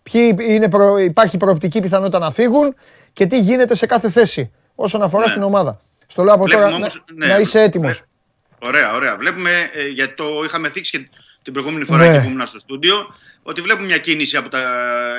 ποιοι 0.04 0.36
είναι 0.40 0.70
προ... 0.70 0.98
υπάρχει 0.98 1.38
προοπτική 1.38 1.80
πιθανότητα 1.80 2.20
να 2.20 2.32
φύγουν 2.32 2.76
και 3.18 3.26
τι 3.26 3.40
γίνεται 3.40 3.76
σε 3.76 3.86
κάθε 3.86 4.10
θέση 4.10 4.52
όσον 4.76 5.02
αφορά 5.02 5.24
Ναι. 5.26 5.30
στην 5.32 5.44
ομάδα. 5.44 5.82
Στο 6.08 6.24
λέω 6.24 6.34
από 6.34 6.44
Βλέπουμε 6.44 6.66
τώρα 6.66 6.78
όμως- 6.78 7.04
να, 7.14 7.26
ναι, 7.28 7.34
να 7.34 7.40
είσαι 7.40 7.62
έτοιμος. 7.62 7.96
βλέ- 7.96 8.68
Ωραία, 8.76 8.94
ωραία. 8.96 9.18
Βλέπουμε, 9.18 9.70
ε, 9.74 9.88
γιατί 9.88 10.14
το 10.16 10.26
είχαμε 10.46 10.70
θίξει 10.70 10.92
και 10.98 11.10
την 11.44 11.54
προηγούμενη 11.54 11.86
φορά 11.86 12.08
Ναι. 12.08 12.14
και 12.14 12.20
που 12.20 12.30
ήμουν 12.30 12.48
στο 12.48 12.60
στούντιο, 12.60 13.16
ότι 13.44 13.62
βλέπουμε 13.62 13.86
μια 13.88 13.98
κίνηση 13.98 14.38
από 14.38 14.50
τα 14.50 14.62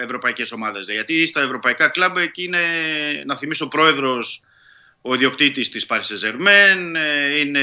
ευρωπαϊκές 0.03 0.53
ομάδες. 0.53 0.87
Γιατί 0.89 1.27
στα 1.27 1.41
ευρωπαϊκά 1.41 1.89
κλαμπ 1.89 2.17
εκεί 2.17 2.43
είναι, 2.43 2.59
να 3.27 3.37
θυμίσω, 3.37 3.65
ο 3.65 3.69
πρόεδρος, 3.69 4.43
ο 5.03 5.15
ιδιοκτήτης 5.15 5.69
της 5.71 5.87
Paris 5.89 5.97
Saint-Germain, 5.97 6.95
ε, 6.97 7.39
είναι 7.39 7.61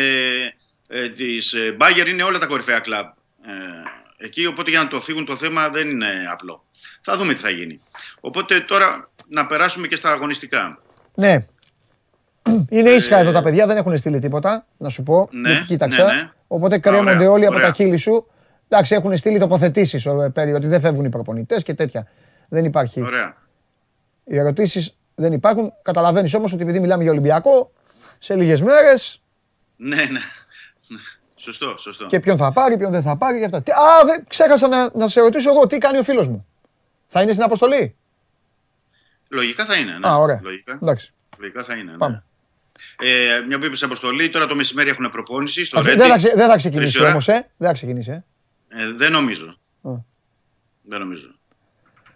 ε, 0.88 1.10
της 1.10 1.54
Bayern, 1.80 2.08
είναι 2.08 2.24
όλα 2.24 2.38
τα 2.38 2.46
κορυφαία 2.46 2.80
κλαμπ. 2.80 3.06
Ε, 3.46 4.26
εκεί, 4.26 4.46
οπότε 4.46 4.70
για 4.70 4.80
να 4.84 4.88
το 4.88 5.02
φύγουν 5.02 5.26
το 5.26 5.36
θέμα 5.36 5.70
δεν 5.70 5.90
είναι 5.90 6.26
απλό. 6.32 6.64
Θα 7.02 7.18
δούμε 7.18 7.34
τι 7.34 7.40
θα 7.40 7.50
γίνει. 7.50 7.82
Οπότε 8.20 8.60
τώρα 8.60 9.10
να 9.28 9.46
περάσουμε 9.46 9.88
και 9.88 9.96
στα 9.96 10.12
αγωνιστικά. 10.12 10.80
Ναι. 11.16 11.46
Είναι 12.70 12.90
ήσυχα 12.90 13.18
εδώ 13.18 13.32
τα 13.32 13.42
παιδιά, 13.42 13.66
δεν 13.68 13.78
έχουν 13.78 13.98
στείλει 13.98 14.20
τίποτα, 14.20 14.66
να 14.78 14.90
σου 14.90 15.04
πω. 15.04 15.30
Ναι, 15.32 15.50
γιατί 15.52 15.66
κοίταξα. 15.66 16.06
ναι, 16.06 16.14
ναι. 16.14 16.32
Οπότε 16.48 16.76
Α, 16.76 16.80
κρέμονται 16.80 17.12
ωραία, 17.16 17.32
όλοι 17.32 17.46
από 17.46 17.56
ωραία. 17.56 17.68
τα 17.68 17.74
χείλη 17.74 17.98
σου. 17.98 18.28
Εντάξει, 18.70 18.96
έχουν 18.96 19.18
στείλει 19.18 19.40
τοποθετήσεις 19.40 20.08
περί 20.34 20.54
ότι 20.54 20.68
δεν 20.68 20.80
φεύγουν 20.80 21.06
οι 21.06 21.10
προπονητές 21.10 21.64
και 21.64 21.74
τέτοια. 21.74 22.08
Δεν 22.50 22.66
υπάρχει. 22.66 23.02
Ωραία. 23.02 23.36
Οι 24.24 24.38
ερωτήσεις 24.38 24.98
δεν 25.16 25.34
υπάρχουν. 25.34 25.74
Καταλαβαίνεις 25.82 26.34
όμως 26.34 26.54
ότι 26.54 26.64
επειδή 26.64 26.80
μιλάμε 26.80 27.04
για 27.04 27.12
Ολυμπιακό, 27.12 27.72
σε 28.18 28.36
λίγες 28.36 28.62
μέρες 28.62 29.22
Ναι, 29.76 29.96
ναι. 29.96 30.20
Σωστό, 31.38 31.76
σωστό. 31.78 32.06
και 32.06 32.20
ποιον 32.20 32.38
θα 32.38 32.52
πάρει, 32.54 32.78
ποιον 32.78 32.92
δεν 32.92 33.02
θα 33.02 33.18
πάρει 33.18 33.40
και 33.40 33.46
αυτά. 33.46 33.62
Τι- 33.62 33.72
Α, 33.72 34.06
δεν, 34.06 34.24
ξέχασα 34.28 34.68
να, 34.68 34.90
να 34.94 35.08
σε 35.08 35.22
ρωτήσω 35.22 35.50
εγώ 35.50 35.68
τι 35.68 35.78
κάνει 35.78 35.98
ο 35.98 36.04
φίλος 36.04 36.28
μου. 36.28 36.46
Θα 37.08 37.22
είναι 37.22 37.32
στην 37.32 37.44
αποστολή; 37.44 37.96
Λογικά 39.30 39.66
θα 39.66 39.76
είναι. 39.76 39.98
Ναι. 39.98 40.08
Α, 40.08 40.16
ωραία. 40.18 40.40
Λογικά, 40.44 40.80
Εντάξει, 40.82 41.14
λογικά 41.40 41.64
θα 41.64 41.76
είναι. 41.76 41.92
Ναι. 41.92 41.98
πάμε. 41.98 42.24
Ε, 43.00 43.42
μια 43.48 43.60
που 43.60 43.66
είπες 43.66 43.84
αποστολή, 43.84 44.30
τώρα 44.30 44.48
το 44.48 44.56
μεσημέρι 44.56 44.90
έχουν 44.90 45.10
προπόνηση 45.12 45.66
στο 45.66 45.80
Εντάξει, 45.80 45.98
Ρέντι. 45.98 46.02
δεν, 46.08 46.12
θα, 46.12 46.18
ξε- 46.28 46.36
δεν 46.38 46.50
θα 46.50 46.56
ξεκινήσει 46.56 46.90
Τρεις 46.92 47.02
ώρα. 47.02 47.12
όμως, 47.12 47.28
ε. 47.28 47.50
Δεν 47.58 47.68
θα 47.68 47.74
ξεκινήσει, 47.74 48.12
ε. 48.12 48.24
Ε, 48.68 48.92
δεν 48.96 49.12
νομίζω. 49.12 49.46
Α. 49.82 49.92
Δεν 50.82 51.00
νομίζω. 51.00 51.28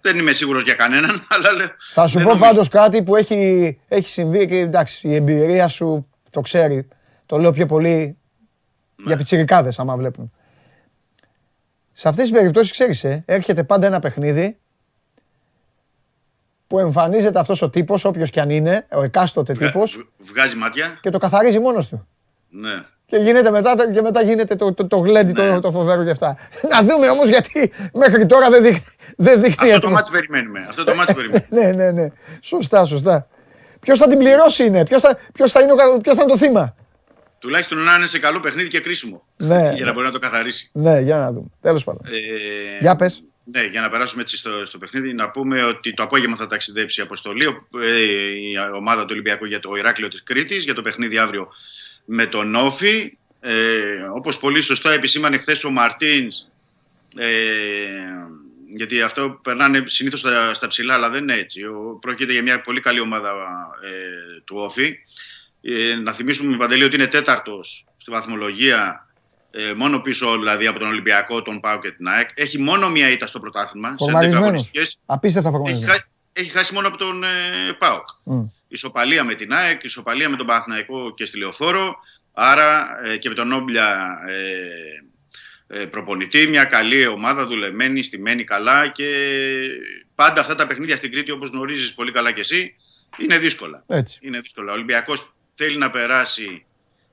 Δεν 0.01 0.17
είμαι 0.17 0.33
σίγουρος 0.33 0.63
για 0.63 0.73
κανέναν, 0.73 1.25
αλλά 1.29 1.51
λέω. 1.51 1.67
Θα 1.91 2.07
σου 2.07 2.13
δεν 2.17 2.23
πω 2.23 2.29
νομίζω. 2.33 2.45
πάντως 2.49 2.67
κάτι 2.69 3.03
που 3.03 3.15
έχει, 3.15 3.79
έχει 3.87 4.09
συμβεί 4.09 4.47
και 4.47 4.57
εντάξει, 4.59 5.07
η 5.07 5.15
εμπειρία 5.15 5.67
σου 5.67 6.07
το 6.31 6.41
ξέρει. 6.41 6.87
Το 7.25 7.37
λέω 7.37 7.51
πιο 7.51 7.65
πολύ 7.65 8.17
Ναι. 8.95 9.05
για 9.05 9.17
πιτσιρικάδες 9.17 9.79
άμα 9.79 9.95
βλέπουν. 9.97 10.33
Σε 11.91 12.07
αυτές 12.07 12.23
τις 12.29 12.33
περιπτώσεις 12.33 12.71
ξέρεις, 12.71 13.03
ε, 13.03 13.23
έρχεται 13.27 13.63
πάντα 13.63 13.87
ένα 13.87 13.99
παιχνίδι 13.99 14.57
που 16.69 16.79
εμφανίζεται 16.79 17.39
αυτός 17.39 17.61
ο 17.61 17.69
τύπος, 17.69 18.05
όποιος 18.05 18.29
κι 18.29 18.39
αν 18.39 18.49
είναι, 18.49 18.85
ο 18.91 19.03
εκάστοτε 19.03 19.53
Βγα- 19.53 19.71
τύπος, 19.71 19.95
β- 19.97 20.29
Βγάζει 20.29 20.55
μάτια. 20.55 20.97
και 21.01 21.09
το 21.09 21.17
καθαρίζει 21.17 21.59
μόνος 21.59 21.87
του. 21.87 22.07
Ναι. 22.49 22.83
Και, 23.05 23.17
γίνεται 23.17 23.51
μετά, 23.51 23.75
και 23.93 24.01
μετά 24.01 24.21
γίνεται 24.21 24.55
το, 24.55 24.73
το, 24.73 24.87
το 24.87 24.97
γλέντι 24.97 25.31
το, 25.33 25.41
Ναι. 25.43 25.59
το 25.59 25.71
φοβερό 25.71 26.03
και 26.03 26.09
αυτά. 26.09 26.37
Να 26.69 26.81
δούμε 26.83 27.09
όμως 27.09 27.27
γιατί 27.27 27.71
μέχρι 27.93 28.25
τώρα 28.25 28.49
δεν 28.49 28.61
δείχνει, 28.63 28.83
δεν 29.17 29.41
δείχνει 29.41 29.53
Αυτό 29.55 29.65
το 29.69 29.75
έτοιμο. 29.75 29.93
μάτς 29.93 30.09
περιμένουμε. 30.09 30.65
Αυτό 30.69 30.83
το 30.83 30.95
μάτς 30.95 31.13
περιμένουμε. 31.13 31.47
Ναι, 31.57 31.71
ναι, 31.71 31.91
ναι. 31.91 32.07
Σωστά, 32.41 32.85
σωστά. 32.85 33.27
Ποιος 33.79 33.97
θα 33.97 34.07
την 34.07 34.17
πληρώσει 34.17 34.65
είναι, 34.65 34.83
ποιος 34.85 35.01
θα, 35.01 35.17
ποιος 35.33 35.51
θα, 35.51 35.61
είναι, 35.61 35.71
ο 35.71 35.75
κα- 35.75 35.97
ποιος 36.01 36.15
θα 36.15 36.21
είναι 36.21 36.31
το 36.31 36.37
θύμα. 36.37 36.75
Τουλάχιστον 37.39 37.77
να 37.77 37.93
είναι 37.93 38.05
σε 38.07 38.19
καλό 38.19 38.39
παιχνίδι 38.39 38.67
και 38.67 38.79
κρίσιμο. 38.79 39.23
Ναι. 39.37 39.71
Για 39.75 39.85
να 39.85 39.93
μπορεί 39.93 40.05
να 40.05 40.11
το 40.11 40.19
καθαρίσει. 40.19 40.69
Ναι, 40.73 40.99
για 40.99 41.17
να 41.17 41.31
δούμε. 41.31 41.47
Τέλος 41.61 41.83
πάντων. 41.83 42.01
Ε, 42.05 42.79
Για 42.79 42.95
πες. 42.95 43.23
Ναι, 43.51 43.63
για 43.65 43.81
να 43.81 43.89
περάσουμε 43.89 44.21
έτσι 44.21 44.37
στο, 44.37 44.65
στο 44.65 44.77
παιχνίδι, 44.77 45.13
να 45.13 45.29
πούμε 45.29 45.63
ότι 45.63 45.93
το 45.93 46.03
απόγευμα 46.03 46.35
θα 46.35 46.47
ταξιδέψει 46.47 46.99
η 46.99 47.03
αποστολή, 47.03 47.45
ο- 47.45 47.67
ε, 47.81 47.99
η 48.29 48.53
ομάδα 48.75 49.01
του 49.01 49.07
Ολυμπιακού 49.11 49.45
για 49.45 49.59
το 49.59 49.75
Ηράκλειο 49.75 50.07
της 50.07 50.23
Κρήτης, 50.23 50.63
για 50.63 50.73
το 50.73 50.81
παιχνίδι 50.81 51.17
αύριο 51.17 51.47
με 52.05 52.25
τον 52.25 52.55
Όφη. 52.55 53.17
Ε, 53.41 54.01
όπως 54.15 54.37
πολύ 54.37 54.61
σωστά 54.61 54.91
επισήμανε 54.93 55.37
χθες 55.37 55.63
ο 55.63 55.71
Μαρτίνς, 55.71 56.45
ε, 57.15 57.27
γιατί 58.75 59.01
αυτό 59.01 59.39
περνάνε 59.43 59.83
συνήθως 59.85 60.19
στα, 60.19 60.53
στα 60.53 60.67
ψηλά, 60.67 60.93
αλλά 60.93 61.09
δεν 61.09 61.21
είναι 61.21 61.33
έτσι. 61.33 61.63
Ο, 61.63 61.97
πρόκειται 62.01 62.31
για 62.31 62.41
μια 62.41 62.61
πολύ 62.61 62.79
καλή 62.79 62.99
ομάδα 62.99 63.29
ε, 63.83 64.39
του 64.45 64.55
Όφη. 64.57 64.95
Ε, 65.61 65.93
να 65.95 66.13
θυμίσουμε 66.13 66.51
με 66.51 66.57
Παντελή 66.57 66.83
ότι 66.83 66.95
είναι 66.95 67.07
τέταρτος 67.07 67.85
στη 67.97 68.11
βαθμολογία 68.11 69.08
ε, 69.51 69.73
μόνο 69.73 69.99
πίσω 69.99 70.37
δηλαδή 70.37 70.67
από 70.67 70.79
τον 70.79 70.87
Ολυμπιακό, 70.87 71.41
τον 71.41 71.59
Πάο 71.59 71.79
και 71.79 71.91
την 71.91 72.07
ΑΕΚ. 72.07 72.29
Έχει 72.33 72.59
μόνο 72.59 72.89
μία 72.89 73.09
ήττα 73.09 73.27
στο 73.27 73.39
πρωτάθλημα. 73.39 73.87
Σε 73.89 73.93
11 73.93 73.97
Φορμαρισμένος. 73.97 74.43
αγωνιστικές. 74.47 74.99
Απίστευτα 75.05 75.49
Έχει, 75.49 75.57
φορμαρισμένος. 75.57 75.95
χάσει- 75.95 76.09
έχει 76.33 76.49
χάσει 76.49 76.73
μόνο 76.73 76.87
από 76.87 76.97
τον 76.97 77.23
ε, 77.23 77.27
ΠΑΟΚ. 77.77 78.07
Μμ. 78.23 78.45
Ισοπαλία 78.67 79.23
με 79.23 79.33
την 79.35 79.53
ΑΕΚ, 79.53 79.83
ισοπαλία 79.83 80.29
με 80.29 80.35
τον 80.37 80.45
Παναθηναϊκό 80.45 81.13
και 81.13 81.25
στη 81.25 81.37
Λεωφόρο. 81.37 81.95
Άρα 82.33 82.99
ε, 83.05 83.17
και 83.17 83.29
με 83.29 83.35
τον 83.35 83.51
Όμπλια 83.51 84.07
ε, 85.67 85.81
ε, 85.81 85.85
προπονητή, 85.85 86.47
μια 86.47 86.63
καλή 86.63 87.07
ομάδα, 87.07 87.45
δουλεμένη, 87.45 88.03
στημένη 88.03 88.43
καλά 88.43 88.87
και 88.87 89.07
πάντα 90.15 90.41
αυτά 90.41 90.55
τα 90.55 90.67
παιχνίδια 90.67 90.95
στην 90.97 91.11
Κρήτη 91.11 91.31
όπως 91.31 91.49
γνωρίζεις 91.49 91.93
πολύ 91.93 92.11
καλά 92.11 92.31
και 92.31 92.39
εσύ 92.39 92.75
είναι 93.17 93.37
δύσκολα. 93.37 93.83
Έτσι. 93.87 94.19
Είναι 94.21 94.39
δύσκολα. 94.39 94.71
Ο 94.71 94.75
Ολυμπιακός 94.75 95.33
θέλει 95.55 95.77
να 95.77 95.91
περάσει 95.91 96.65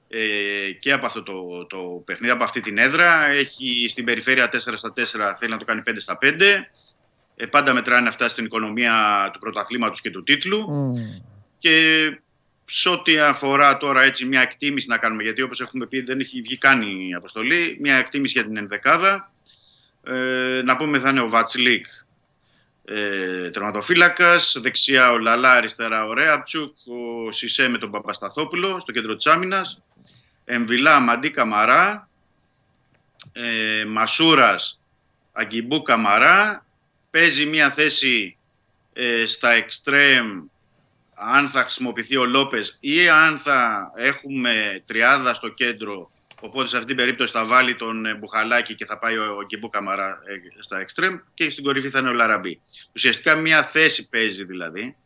ε, 0.09 0.73
και 0.79 0.93
από 0.93 1.07
αυτό 1.07 1.23
το, 1.23 1.67
το 1.67 2.03
παιχνίδι, 2.05 2.33
από 2.33 2.45
αυτή 2.45 2.61
την 2.61 2.79
έδρα. 2.79 3.27
Έχει 3.27 3.87
στην 3.89 4.05
περιφέρεια 4.05 4.51
4 4.53 4.59
στα 4.59 4.93
4, 4.97 5.03
θέλει 5.39 5.51
να 5.51 5.59
το 5.59 5.65
κάνει 5.65 5.83
5 5.87 5.93
στα 5.97 6.19
5. 6.23 6.27
Ε, 7.37 7.47
πάντα 7.47 7.73
μετράνε 7.73 8.09
αυτά 8.09 8.29
στην 8.29 8.45
οικονομία 8.45 9.29
του 9.33 9.39
πρωταθλήματος 9.39 10.01
και 10.01 10.11
του 10.11 10.23
τίτλου. 10.23 10.71
Μμ. 10.71 10.95
Και 11.59 12.19
σε 12.65 12.89
ό,τι 12.89 13.19
αφορά 13.19 13.77
τώρα 13.77 14.03
έτσι 14.03 14.25
μια 14.25 14.41
εκτίμηση 14.41 14.89
να 14.89 14.99
κάνουμε, 14.99 15.23
γιατί 15.23 15.43
όπως 15.43 15.61
έχουμε 15.61 15.87
πει 15.87 16.01
δεν 16.01 16.21
έχει 16.21 16.41
βγει 16.41 16.57
καν 16.57 16.83
η 16.83 17.15
αποστολή, 17.15 17.79
μια 17.81 17.97
εκτίμηση 17.97 18.33
για 18.33 18.47
την 18.47 18.57
ενδεκάδα. 18.57 19.33
Ε, 20.03 20.63
να 20.65 20.77
πούμε 20.77 20.99
θα 20.99 21.09
είναι 21.11 21.21
ο 21.21 21.29
Βατσλίκ 21.29 21.87
ε, 22.85 23.51
τερματοφύλακας, 23.51 24.59
δεξιά 24.61 25.13
ο 25.13 25.19
Λαλά, 25.19 25.53
αριστερά 25.53 26.07
ο 26.07 26.13
Ρέαπτσουκ, 26.13 26.77
ο 26.87 27.33
Σισε 27.33 27.69
με 27.69 27.79
τον 27.79 27.91
Παπασταθόπουλο 27.91 28.81
στο 28.81 28.93
κέντρο 28.93 29.17
της 29.17 29.27
άμυνας, 29.27 29.83
Εμβιλά 30.49 31.01
Μαντί 31.01 31.31
Καμαρά, 31.31 32.09
ε, 33.33 33.85
Μασούρας 33.85 34.81
Αγκιμπού 35.33 35.83
Καμαρά, 35.83 36.67
παίζει 37.11 37.47
μια 37.47 37.71
θέση 37.71 38.37
ε, 38.93 39.27
στα 39.27 39.51
εξτρέμ 39.51 40.45
αν 41.15 41.49
θα 41.49 41.61
χρησιμοποιηθεί 41.61 42.17
ο 42.17 42.25
Λόπες 42.25 42.77
ή 42.81 43.09
αν 43.09 43.39
θα 43.39 43.91
έχουμε 43.97 44.83
τριάδα 44.87 45.35
στο 45.35 45.49
κέντρο 45.49 46.11
οπότε 46.41 46.69
σε 46.69 46.77
αυτή 46.77 46.89
την 46.89 46.97
περίπτωση 46.97 47.33
θα 47.33 47.45
βάλει 47.45 47.75
τον 47.75 48.07
ε, 48.07 48.15
Μπουχαλάκη 48.15 48.75
και 48.75 48.85
θα 48.85 48.99
πάει 48.99 49.19
ο, 49.19 49.37
ο 49.37 49.45
Γκιμπού 49.45 49.69
Καμαρά 49.69 50.09
ε, 50.09 50.63
στα 50.63 50.79
εξτρέμ 50.79 51.17
και 51.35 51.51
στην 51.51 51.65
κορυφή 51.65 51.91
θα 51.91 51.99
είναι 51.99 52.09
ο 52.09 52.13
Λαραμπή. 52.13 52.61
Ουσιαστικά 52.95 53.35
μια 53.37 53.63
θέση 53.63 54.09
παίζει 54.09 54.45
δηλαδή 54.45 54.97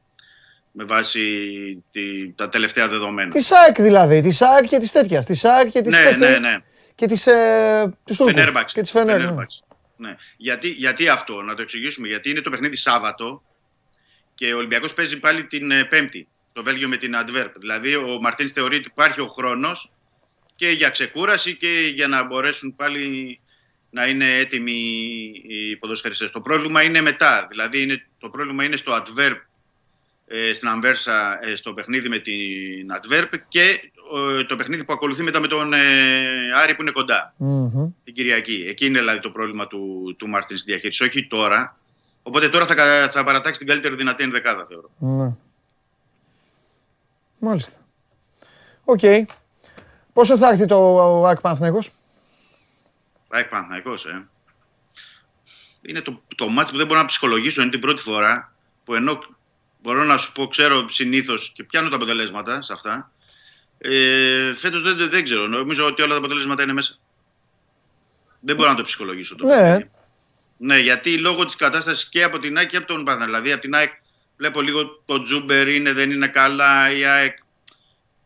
με 0.73 0.85
βάση 0.85 1.85
τη, 1.91 2.33
τα 2.33 2.49
τελευταία 2.49 2.89
δεδομένα. 2.89 3.31
Τη 3.31 3.41
ΣΑΕΚ 3.41 3.83
δηλαδή, 3.83 4.21
τη 4.23 4.31
ΣΑΕΚ 4.31 4.67
και 4.67 4.79
της 4.79 4.93
τέτοιας. 4.93 5.27
Τη 5.27 5.35
ΣΑΕΚ 5.35 5.69
και 5.71 5.81
της 5.81 5.97
Ναι, 5.97 6.27
ναι, 6.29 6.39
ναι. 6.39 6.57
Και 6.95 7.07
της 7.07 7.27
ε, 7.27 7.95
τους 8.05 8.17
Τούρκους. 8.17 8.35
Φενέρμπαξ. 8.35 8.73
Και 8.73 8.81
της 8.81 8.91
Φενέρ. 8.91 9.15
ναι. 9.15 9.21
Φενέρμπαξ. 9.21 9.65
Ναι. 9.97 10.17
Γιατί, 10.37 10.69
γιατί 10.69 11.09
αυτό, 11.09 11.43
να 11.43 11.55
το 11.55 11.63
εξηγήσουμε. 11.63 12.09
Γιατί 12.09 12.31
είναι 12.31 12.41
το 12.41 12.51
παιχνίδι 12.51 12.77
Σάββατο 12.77 13.43
και 14.35 14.53
ο 14.53 14.57
Ολυμπιακός 14.57 14.95
παίζει 14.95 15.19
πάλι 15.19 15.45
την 15.45 15.71
ε, 15.71 15.85
Πέμπτη 15.85 16.29
στο 16.51 16.63
Βέλγιο 16.63 16.89
με 16.89 16.97
την 16.97 17.17
Αντβέρπ. 17.17 17.59
Δηλαδή 17.59 17.97
ο 17.97 18.19
Μαρτίνς 18.21 18.53
θεωρεί 18.53 18.77
ότι 18.77 18.87
υπάρχει 18.87 19.21
ο 19.21 19.27
χρόνος 19.27 19.91
και 20.55 20.69
για 20.69 20.91
ξεκούραση 20.91 21.57
και 21.57 21.93
για 21.95 22.07
να 22.09 22.25
μπορέσουν 22.25 22.77
πάλι 22.77 23.41
να 23.91 24.07
είναι 24.07 24.37
έτοιμοι 24.39 24.73
οι 25.49 25.77
ποδοσφαιριστές. 25.77 26.31
Το 26.31 26.41
πρόβλημα 26.41 26.83
είναι 26.83 27.01
μετά. 27.01 27.47
Δηλαδή 27.51 27.83
είναι, 27.83 28.07
το 28.19 28.31
πρόβλημα 28.31 28.65
είναι 28.65 28.77
στο 28.77 28.93
Αντβέρπ 28.93 29.37
ε, 29.37 29.43
στην 30.55 30.69
Αμβέρσα 30.69 31.39
ε, 31.45 31.57
στο 31.57 31.73
παιχνίδι 31.75 32.09
με 32.09 32.19
την 32.19 32.93
Αντβέρπ 32.93 33.33
και 33.49 33.63
ε, 34.39 34.45
το 34.45 34.57
παιχνίδι 34.57 34.85
που 34.85 34.93
ακολουθεί 34.93 35.23
μετά 35.23 35.41
με 35.41 35.47
τον 35.47 35.73
ε, 35.73 35.79
Άρη 36.57 36.75
που 36.75 36.83
είναι 36.83 36.91
κοντά 36.91 37.35
Μμμ. 37.37 37.89
την 38.05 38.15
Κυριακή. 38.15 38.65
Εκεί 38.69 38.87
είναι 38.87 38.99
δηλαδή 38.99 39.21
το 39.21 39.31
πρόβλημα 39.31 39.67
του, 39.67 40.15
του 40.19 40.29
Μάρτιν 40.29 40.57
στη 40.57 40.71
διαχείριση, 40.71 41.05
όχι 41.05 41.27
τώρα. 41.27 41.77
Οπότε 42.23 42.49
τώρα 42.49 42.67
θα, 42.67 42.75
κα- 42.75 43.11
θα 43.11 43.25
παρατάξει 43.25 43.59
την 43.59 43.69
καλύτερη 43.69 43.95
δυνατή 43.95 44.23
ενδεκάδα, 44.23 44.67
θεωρώ. 44.69 44.91
Ναι. 44.99 45.33
Μάλιστα. 47.39 47.79
Οκ. 48.85 49.01
Πόσο 50.13 50.37
θα 50.37 50.49
έρθει 50.49 50.67
το 50.67 51.25
ΑΕΚ 51.27 51.41
Παναθηναϊκός; 51.41 51.91
ΑΕΚ 53.29 53.49
Παναθηναϊκός, 53.49 54.05
ε. 54.07 54.29
Είναι 55.83 56.01
το, 56.01 56.23
το 56.37 56.49
μάτς 56.49 56.71
που 56.71 56.77
δεν 56.77 56.87
μπορώ 56.87 57.01
να 57.01 57.07
ψυχολογήσω. 57.07 57.63
Είναι 57.63 57.71
την 57.71 57.81
πρώτη 57.81 58.03
φορά 58.03 58.53
που 58.85 58.95
ενώ 58.95 59.19
μπορώ 59.83 60.05
να 60.05 60.17
σου 60.17 60.33
πω, 60.33 60.47
ξέρω 60.49 60.89
συνήθως 60.89 61.53
και 61.55 61.65
πιάνω 61.65 61.89
τα 61.89 61.97
αποτελέσματα 61.97 62.63
σε 62.63 62.73
αυτά. 62.73 63.11
Ε, 63.79 64.55
Φέτος 64.57 64.83
δεν, 64.83 65.11
δεν 65.11 65.25
ξέρω. 65.25 65.47
Νομίζω 65.47 65.87
ότι 65.87 66.03
όλα 66.03 66.13
τα 66.13 66.19
αποτελέσματα 66.19 66.63
είναι 66.63 66.73
μέσα. 66.73 66.95
Δεν 68.41 68.57
μπορώ 68.57 68.71
να 68.71 68.77
το 68.77 68.83
ψυχολογήσω. 68.83 69.37
Το 69.37 69.47
Ναι. 69.47 69.55
παιχνίδι. 69.55 69.91
Ναι, 70.57 70.79
γιατί 70.79 71.19
λόγω 71.19 71.45
της 71.47 71.57
κατάστασης 71.57 72.09
και 72.09 72.23
από 72.23 72.39
την 72.39 72.57
ΑΕΚ 72.57 72.69
και 72.69 72.77
από 72.77 72.87
τον 72.87 73.05
Παναθηναϊκό. 73.05 73.27
Δηλαδή 73.27 73.53
από 73.53 73.61
την 73.63 73.75
ΑΕΚ 73.75 73.93
βλέπω 74.37 74.61
λίγο 74.61 75.03
το 75.05 75.23
Τζούμπερ 75.23 75.69
είναι, 75.69 75.93
δεν 75.93 76.11
είναι 76.11 76.29
καλά. 76.29 76.91
Η 76.91 77.05
ΑΕΚ 77.05 77.39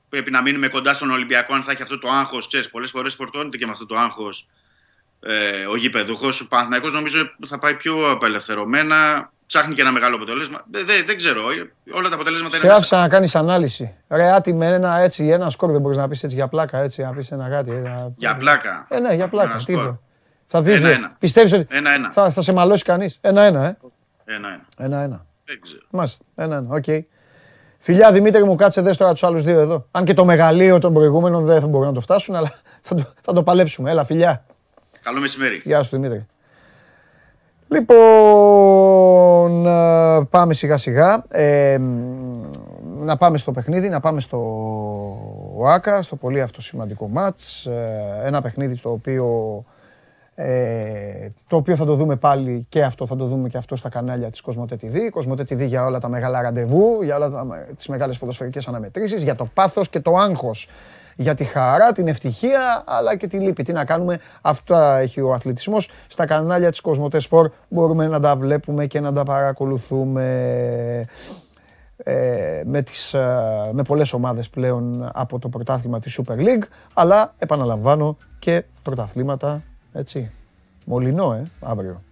πρέπει 0.09 0.31
να 0.31 0.43
μείνουμε 0.43 0.69
κοντά 0.69 0.95
στον 0.95 1.11
Ολυμπιακό 1.11 1.55
αν 1.55 1.63
θα 1.63 1.73
έχει 1.73 1.83
αυτό 1.83 1.99
το 1.99 2.09
άγχος. 2.11 2.47
Ξέρεις, 2.47 2.71
πολλές 2.71 2.91
φορές 2.91 3.15
φορτώνεται 3.15 3.57
και 3.57 3.67
με 3.67 3.73
αυτό 3.73 3.87
το 3.87 3.97
άγχος 3.99 4.47
ε, 5.21 5.67
ο 5.67 5.77
γηπεδούχος. 5.77 6.41
Ο 6.41 6.47
Παναθηναϊκός 6.47 6.93
νομίζω 6.93 7.31
θα 7.47 7.59
πάει 7.59 7.75
πιο 7.77 8.11
απελευθερωμένα. 8.11 9.33
Ψάχνει 9.47 9.75
και 9.75 9.81
ένα 9.81 9.93
μεγάλο 9.93 10.17
αποτέλεσμα. 10.17 10.65
Δεν, 10.71 10.87
δεν, 10.87 11.07
δεν 11.07 11.17
ξέρω. 11.17 11.41
Όλα 11.95 12.09
τα 12.09 12.15
αποτελέσματα 12.15 12.51
Σε 12.51 12.57
είναι 12.57 12.67
μέσα. 12.67 12.77
άφησα 12.79 12.97
να 13.01 13.09
κάνεις 13.09 13.35
ανάλυση. 13.35 13.95
Ρε 14.09 14.31
άτι 14.33 14.53
με 14.55 14.67
ένα 14.67 14.99
έτσι, 14.99 15.27
ένα 15.29 15.51
σκορ 15.51 15.71
δεν 15.71 15.81
μπορείς 15.81 15.97
να 15.97 16.09
πεις 16.09 16.23
έτσι 16.23 16.37
για 16.37 16.49
πλάκα 16.49 16.79
έτσι, 16.79 17.03
να 17.03 17.11
πεις 17.13 17.31
ένα 17.31 17.49
κάτι. 17.49 17.71
Ένα... 17.71 18.13
Για 18.17 18.37
πλάκα. 18.37 18.87
Ε, 18.91 18.99
ναι, 19.01 19.15
για 19.15 19.29
πλάκα. 19.29 19.49
Ένα 19.51 19.57
Τι 19.65 19.73
σκορ. 19.73 19.85
είπε. 19.85 19.99
Θα 20.47 20.63
πεις, 20.63 20.77
Ένα-ένα. 20.77 21.17
πιστεύεις 21.19 21.53
ότι 21.53 21.67
Ένα-ένα. 21.77 22.11
θα, 22.11 22.31
θα 22.31 22.43
σε 22.43 22.53
μαλώσει 22.53 22.85
κανείς. 22.85 23.19
Ένα-ένα, 23.21 23.65
ε. 23.67 23.77
Ένα-ένα. 24.25 24.65
Ένα-ένα. 24.77 25.27
Δεν 25.45 25.61
ξέρω. 25.63 25.81
Μάλιστα. 25.91 26.25
Ένα-ένα. 26.35 26.75
Οκ. 26.75 26.85
Φιλιά 27.79 28.13
Δημήτρη 28.13 28.45
μου, 28.45 28.55
κάτσε 28.55 28.81
δες 28.81 28.97
τώρα 28.97 29.13
τους 29.13 29.23
άλλους 29.25 29.43
δύο 29.43 29.61
εδώ. 29.61 29.87
Αν 29.91 30.05
και 30.05 30.15
το 30.15 30.25
μεγαλείο 30.25 30.79
των 30.79 30.93
προηγούμενων 30.95 31.45
δεν 31.45 31.61
θα 31.61 31.67
μπορούν 31.67 31.87
να 31.87 31.93
το 31.95 32.01
φτάσουν, 32.01 32.35
αλλά 32.35 32.53
θα 32.81 32.95
το, 32.95 33.05
θα 33.23 33.33
το 33.33 33.43
παλέψουμε. 33.43 33.91
Έλα, 33.91 34.05
φιλιά. 34.05 34.45
Καλό 35.03 35.21
μεσημέρι. 35.21 35.63
Γεια 35.65 35.83
σου 35.83 35.91
Δημήτρη. 35.97 36.27
Λοιπόν, 37.69 39.67
ε, 39.67 40.25
πάμε 40.31 40.55
σιγά 40.55 40.77
σιγά. 40.77 41.25
Ε, 41.29 41.79
μ, 41.79 42.45
να 43.05 43.17
πάμε 43.17 43.39
στο 43.39 43.53
παιχνίδι, 43.53 43.89
να 43.89 44.01
πάμε 44.01 44.21
στο 44.21 44.41
ΆΚΑ, 45.67 46.03
στο 46.03 46.17
πολύ 46.17 46.41
αυτό 46.41 46.61
σημαντικό 46.61 47.09
μάτς. 47.09 47.67
Ε, 47.67 48.21
ένα 48.25 48.43
παιχνίδι 48.43 48.77
στο 48.77 48.91
οποίο, 48.91 49.61
ε, 50.35 51.29
το 51.47 51.57
οποίο 51.57 51.77
θα 51.77 51.85
το 51.85 51.95
δούμε 51.95 52.17
πάλι 52.17 52.67
και 52.69 52.83
αυτό, 52.83 53.07
θα 53.07 53.17
το 53.17 53.27
δούμε 53.27 53.49
και 53.49 53.57
αυτό 53.57 53.77
στα 53.77 53.89
κανάλια 53.89 54.31
της 54.31 54.41
Κοσμοτέ 54.41 54.77
TV. 54.83 55.09
Κοσμοτέ 55.11 55.43
TV 55.43 55.67
για 55.67 55.85
όλα 55.85 55.99
τα 55.99 56.09
μεγάλα 56.09 56.43
ραντεβού, 56.43 57.03
για 57.03 57.17
όλα 57.17 57.31
τα, 57.31 57.47
τις 57.77 57.89
μεγάλες 57.89 58.19
ποδοσφαιρικές 58.19 58.69
αναμετρήσεις, 58.69 59.23
για 59.23 59.35
το 59.35 59.47
πάθος 59.55 59.89
και 59.89 60.01
το 60.01 60.17
άγχος 60.17 60.69
για 61.17 61.35
τη 61.35 61.45
χαρά, 61.45 61.93
την 61.93 62.09
ευτυχία, 62.09 62.83
αλλά 62.87 63.17
και 63.17 63.27
τη 63.27 63.39
λύπη. 63.39 63.63
Τι 63.63 63.73
να 63.73 63.85
κάνουμε, 63.85 64.19
αυτά 64.43 64.99
έχει 64.99 65.21
ο 65.21 65.33
αθλητισμός. 65.33 65.89
Στα 66.07 66.27
κανάλια 66.27 66.71
της 66.71 66.81
Κοσμοτέ 66.81 67.21
Sport 67.31 67.47
μπορούμε 67.69 68.07
να 68.07 68.21
τα 68.21 68.37
βλέπουμε 68.37 68.87
και 68.87 69.01
να 69.01 69.13
τα 69.13 69.23
παρακολουθούμε 69.23 70.25
ε, 71.97 72.63
με, 72.65 72.83
τις, 72.83 73.15
ε, 73.15 73.71
με 73.73 73.83
πολλές 73.83 74.13
ομάδες 74.13 74.49
πλέον 74.49 75.11
από 75.13 75.39
το 75.39 75.49
πρωτάθλημα 75.49 76.01
της 76.01 76.21
Super 76.21 76.37
League, 76.37 76.63
αλλά 76.95 77.35
επαναλαμβάνω 77.39 78.17
και 78.39 78.65
πρωταθλήματα, 78.83 79.63
έτσι, 79.93 80.31
μολυνό, 80.85 81.33
ε, 81.33 81.43
αύριο. 81.61 82.03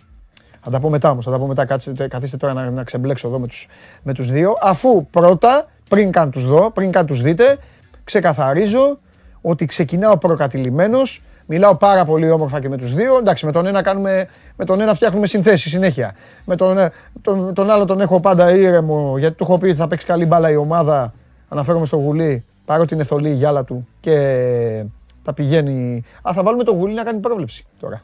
Θα 0.64 0.70
τα 0.70 0.80
πω 0.80 0.88
μετά 0.88 1.10
όμως, 1.10 1.24
θα 1.24 1.30
τα 1.30 1.38
πω 1.38 1.46
μετά, 1.46 1.64
Κάτσε, 1.64 1.92
καθίστε 2.08 2.36
τώρα 2.36 2.52
να, 2.52 2.70
να 2.70 2.84
ξεμπλέξω 2.84 3.28
εδώ 3.28 3.38
με 3.38 3.46
τους, 3.46 3.68
με 4.02 4.12
τους 4.12 4.30
δύο, 4.30 4.56
αφού 4.60 5.06
πρώτα, 5.06 5.66
πριν 5.88 6.10
καν 6.10 6.30
τους 6.30 6.46
δω, 6.46 6.70
πριν 6.70 6.90
καν 6.90 7.06
τους 7.06 7.22
δείτε, 7.22 7.58
ξεκαθαρίζω 8.04 8.98
ότι 9.40 9.66
ξεκινάω 9.66 10.18
προκατηλημένος, 10.18 11.22
μιλάω 11.46 11.76
πάρα 11.76 12.04
πολύ 12.04 12.30
όμορφα 12.30 12.60
και 12.60 12.68
με 12.68 12.76
τους 12.76 12.94
δύο. 12.94 13.16
Εντάξει, 13.16 13.46
με 13.46 13.52
τον 13.52 13.66
ένα, 13.66 13.82
κάνουμε, 13.82 14.28
με 14.56 14.64
τον 14.64 14.80
ένα 14.80 14.94
φτιάχνουμε 14.94 15.26
συνθέσεις 15.26 15.70
συνέχεια. 15.70 16.14
Με 16.44 16.56
τον, 16.56 16.78
ε, 16.78 16.90
τον, 17.20 17.54
τον 17.54 17.70
άλλο 17.70 17.84
τον 17.84 18.00
έχω 18.00 18.20
πάντα 18.20 18.54
ήρεμο, 18.54 19.18
γιατί 19.18 19.36
του 19.36 19.44
έχω 19.44 19.58
πει 19.58 19.66
ότι 19.66 19.76
θα 19.76 19.86
παίξει 19.86 20.06
καλή 20.06 20.26
μπάλα 20.26 20.50
η 20.50 20.56
ομάδα. 20.56 21.12
Αναφέρομαι 21.48 21.86
στο 21.86 21.96
γουλί, 21.96 22.44
παρότι 22.64 22.94
είναι 22.94 23.04
θολή 23.04 23.28
η 23.28 23.34
γυάλα 23.34 23.64
του 23.64 23.88
και 24.00 24.84
τα 25.22 25.32
πηγαίνει. 25.32 26.02
Α, 26.22 26.32
θα 26.34 26.42
βάλουμε 26.42 26.64
το 26.64 26.72
γουλί 26.72 26.94
να 26.94 27.02
κάνει 27.02 27.20
πρόβλεψη 27.20 27.64
τώρα. 27.80 28.00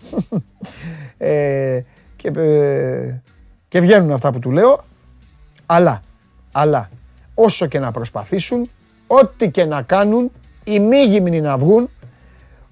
ε, 1.19 1.81
και, 2.17 2.29
ε, 2.37 3.21
και 3.69 3.81
βγαίνουν 3.81 4.13
αυτά 4.13 4.33
που 4.33 4.39
του 4.39 4.51
λέω. 4.51 4.85
Αλλά, 5.67 6.03
αλλά, 6.53 6.91
όσο 7.35 7.67
και 7.67 7.79
να 7.79 7.91
προσπαθήσουν, 7.91 8.71
ό,τι 9.09 9.51
και 9.51 9.65
να 9.65 9.83
κάνουν, 9.83 10.31
οι 10.65 10.81
μη 10.81 11.03
γυμνοί 11.05 11.41
να 11.41 11.59
βγουν, 11.59 11.89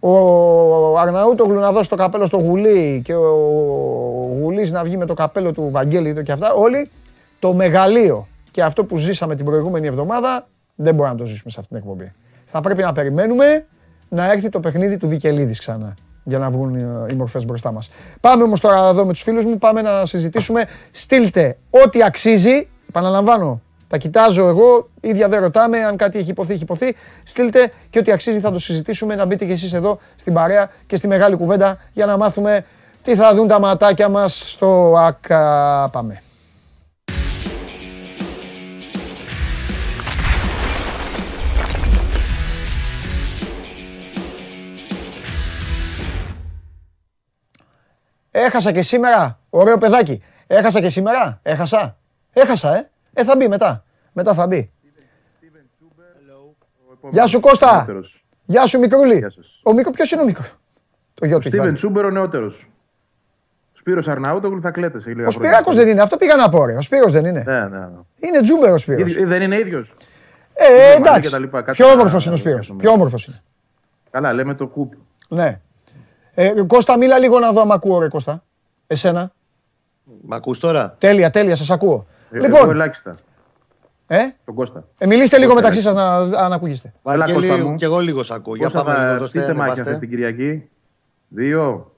ο 0.00 0.98
Αρναούτογλου 0.98 1.58
να 1.60 1.72
δώσει 1.72 1.88
το 1.88 1.96
καπέλο 1.96 2.26
στο 2.26 2.36
Γουλή 2.36 3.00
και 3.04 3.14
ο 3.14 4.36
Γουλής 4.40 4.72
να 4.72 4.84
βγει 4.84 4.96
με 4.96 5.06
το 5.06 5.14
καπέλο 5.14 5.52
του 5.52 5.68
Βαγγέλη 5.70 6.22
και 6.22 6.32
αυτά, 6.32 6.52
όλοι 6.52 6.90
το 7.38 7.52
μεγαλείο 7.52 8.26
και 8.50 8.62
αυτό 8.62 8.84
που 8.84 8.96
ζήσαμε 8.96 9.34
την 9.34 9.44
προηγούμενη 9.44 9.86
εβδομάδα 9.86 10.46
δεν 10.74 10.94
μπορούμε 10.94 11.14
να 11.14 11.20
το 11.20 11.26
ζήσουμε 11.26 11.50
σε 11.50 11.60
αυτήν 11.60 11.76
την 11.76 11.86
εκπομπή. 11.86 12.12
Θα 12.44 12.60
πρέπει 12.60 12.82
να 12.82 12.92
περιμένουμε 12.92 13.66
να 14.08 14.32
έρθει 14.32 14.48
το 14.48 14.60
παιχνίδι 14.60 14.96
του 14.96 15.08
Βικελίδης 15.08 15.58
ξανά 15.58 15.94
για 16.24 16.38
να 16.38 16.50
βγουν 16.50 16.74
οι 17.10 17.14
μορφές 17.14 17.44
μπροστά 17.44 17.72
μας. 17.72 17.88
Πάμε 18.20 18.42
όμως 18.42 18.60
τώρα 18.60 18.88
εδώ 18.88 19.04
με 19.04 19.12
τους 19.12 19.22
φίλους 19.22 19.44
μου, 19.44 19.58
πάμε 19.58 19.82
να 19.82 20.06
συζητήσουμε. 20.06 20.64
Στείλτε 20.90 21.56
ό,τι 21.70 22.02
αξίζει, 22.02 22.68
επαναλαμβάνω, 22.88 23.60
τα 23.88 23.96
κοιτάζω 23.96 24.46
εγώ, 24.46 24.88
ίδια 25.00 25.28
δεν 25.28 25.40
ρωτάμε, 25.40 25.78
αν 25.84 25.96
κάτι 25.96 26.18
έχει 26.18 26.30
υποθεί, 26.30 26.52
έχει 26.52 26.62
υποθεί. 26.62 26.96
Στείλτε 27.24 27.72
και 27.90 27.98
ό,τι 27.98 28.12
αξίζει 28.12 28.40
θα 28.40 28.52
το 28.52 28.58
συζητήσουμε, 28.58 29.14
να 29.14 29.24
μπείτε 29.24 29.44
κι 29.44 29.52
εσείς 29.52 29.72
εδώ 29.72 29.98
στην 30.16 30.34
παρέα 30.34 30.70
και 30.86 30.96
στη 30.96 31.08
μεγάλη 31.08 31.36
κουβέντα 31.36 31.78
για 31.92 32.06
να 32.06 32.16
μάθουμε 32.16 32.64
τι 33.02 33.14
θα 33.14 33.34
δουν 33.34 33.48
τα 33.48 33.60
ματάκια 33.60 34.08
μας 34.08 34.50
στο 34.50 34.94
ΑΚΑ. 34.96 35.88
Πάμε. 35.92 36.20
Έχασα 48.30 48.72
και 48.72 48.82
σήμερα. 48.82 49.38
Ωραίο 49.50 49.78
παιδάκι. 49.78 50.22
Έχασα 50.46 50.80
και 50.80 50.88
σήμερα. 50.88 51.40
Έχασα. 51.42 51.96
Έχασα, 52.32 52.76
ε. 52.76 52.90
Ε, 53.18 53.24
θα 53.24 53.36
μπει 53.36 53.48
μετά. 53.48 53.84
Μετά 54.12 54.34
θα 54.34 54.46
μπει. 54.46 54.70
Γεια 57.10 57.26
σου 57.26 57.40
Κώστα. 57.40 57.86
Γεια 58.44 58.66
σου 58.66 58.78
Μικρούλη. 58.78 59.26
Ο 59.62 59.72
Μικρό, 59.72 59.90
ποιος 59.90 60.10
είναι 60.10 60.22
ο 60.22 60.24
Μικρό. 60.24 60.44
Το 61.14 61.26
γιο 61.26 61.38
του. 61.38 61.46
Στίβεν 61.46 61.74
Τσούμπερ 61.74 62.04
ο 62.04 62.10
νεότερος. 62.10 62.68
Σπύρος 63.72 64.08
Αρναούτογλου 64.08 64.60
θα 64.60 64.70
κλαίτε 64.70 65.00
σε 65.00 65.10
Ο 65.26 65.30
Σπυράκος 65.30 65.74
δεν 65.74 65.88
είναι. 65.88 66.00
Αυτό 66.00 66.16
πήγα 66.16 66.36
να 66.36 66.48
πω 66.48 66.66
ρε. 66.66 66.76
Ο 66.76 66.82
Σπύρος 66.82 67.12
δεν 67.12 67.24
είναι. 67.24 67.42
Ναι, 67.46 67.60
ναι, 67.60 67.78
ναι. 67.78 67.86
Είναι 68.20 68.40
Τζούμπερ 68.40 68.72
ο 68.72 68.78
Σπύρος. 68.78 69.24
Δεν 69.24 69.42
είναι 69.42 69.58
ίδιος. 69.58 69.94
Ε, 70.54 70.96
εντάξει. 70.96 71.48
Πιο 71.70 71.86
όμορφος 71.86 72.24
είναι 72.24 72.34
ο 72.34 72.36
Σπύρος. 72.36 72.74
Πιο 72.76 72.90
όμορφος 72.90 73.26
είναι. 73.26 73.40
Καλά, 74.10 74.32
λέμε 74.32 74.54
το 74.54 74.66
κούπι. 74.66 74.98
Ναι. 75.28 75.60
Ε, 76.34 76.52
Κώστα, 76.66 76.96
μίλα 76.96 77.18
λίγο 77.18 77.38
να 77.38 77.52
δω 77.52 77.60
αν 77.60 77.70
ακούω, 77.70 78.00
ρε 78.00 78.08
Κώστα. 78.08 78.42
Εσένα. 78.86 79.32
Μ' 80.22 80.32
ακούς 80.32 80.58
τώρα; 80.58 80.94
Τέλεια, 80.98 81.30
τέλεια, 81.30 81.56
σας 81.56 81.70
ακούω. 81.70 82.06
Ε, 82.30 82.38
λοιπόν, 82.38 82.60
εγώ 82.60 82.70
ελάχιστα. 82.70 83.14
Ε; 84.06 84.18
Τον 84.44 84.54
Κώστα. 84.54 84.84
Ε, 84.98 85.06
μιλήστε 85.06 85.38
λίγο 85.38 85.54
μεταξύ 85.54 85.80
σας 85.80 85.94
να, 85.94 86.24
να 86.48 86.54
ακούγεστε. 86.54 86.92
Βαγγέλη, 87.02 87.74
και 87.76 87.84
εγώ 87.84 87.98
λίγο 87.98 88.22
σ' 88.22 88.30
ακούω. 88.30 88.56
Για 88.56 88.70
πάμε 88.70 89.06
λίγο 89.06 89.18
το 89.18 89.26
στέλνο. 89.26 89.54
μάχη 89.54 89.80
αυτή 89.80 89.98
την 89.98 90.08
Κυριακή. 90.08 90.68
Δύο. 91.28 91.92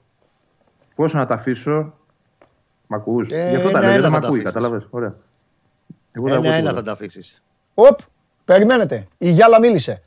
Πόσο 0.95 1.17
να 1.17 1.25
τα 1.25 1.33
αφήσω. 1.35 1.93
Μ' 2.87 2.93
ακούς; 2.93 3.29
Ε, 3.31 3.49
Γι' 3.49 3.55
αυτό 3.55 3.69
τα 3.69 3.79
λέω, 3.79 4.01
δεν 4.01 4.11
μ' 4.11 4.15
ακούει, 4.15 4.41
καταλαβες. 4.41 4.87
Ωραία. 4.89 5.15
Ένα-ένα 6.11 6.73
θα 6.73 6.81
τα 6.81 6.91
αφήσεις. 6.91 7.43
Οπ, 7.73 7.99
περιμένετε. 8.45 9.07
Η 9.17 9.29
Γιάλα 9.29 9.59
μίλησε. 9.59 10.01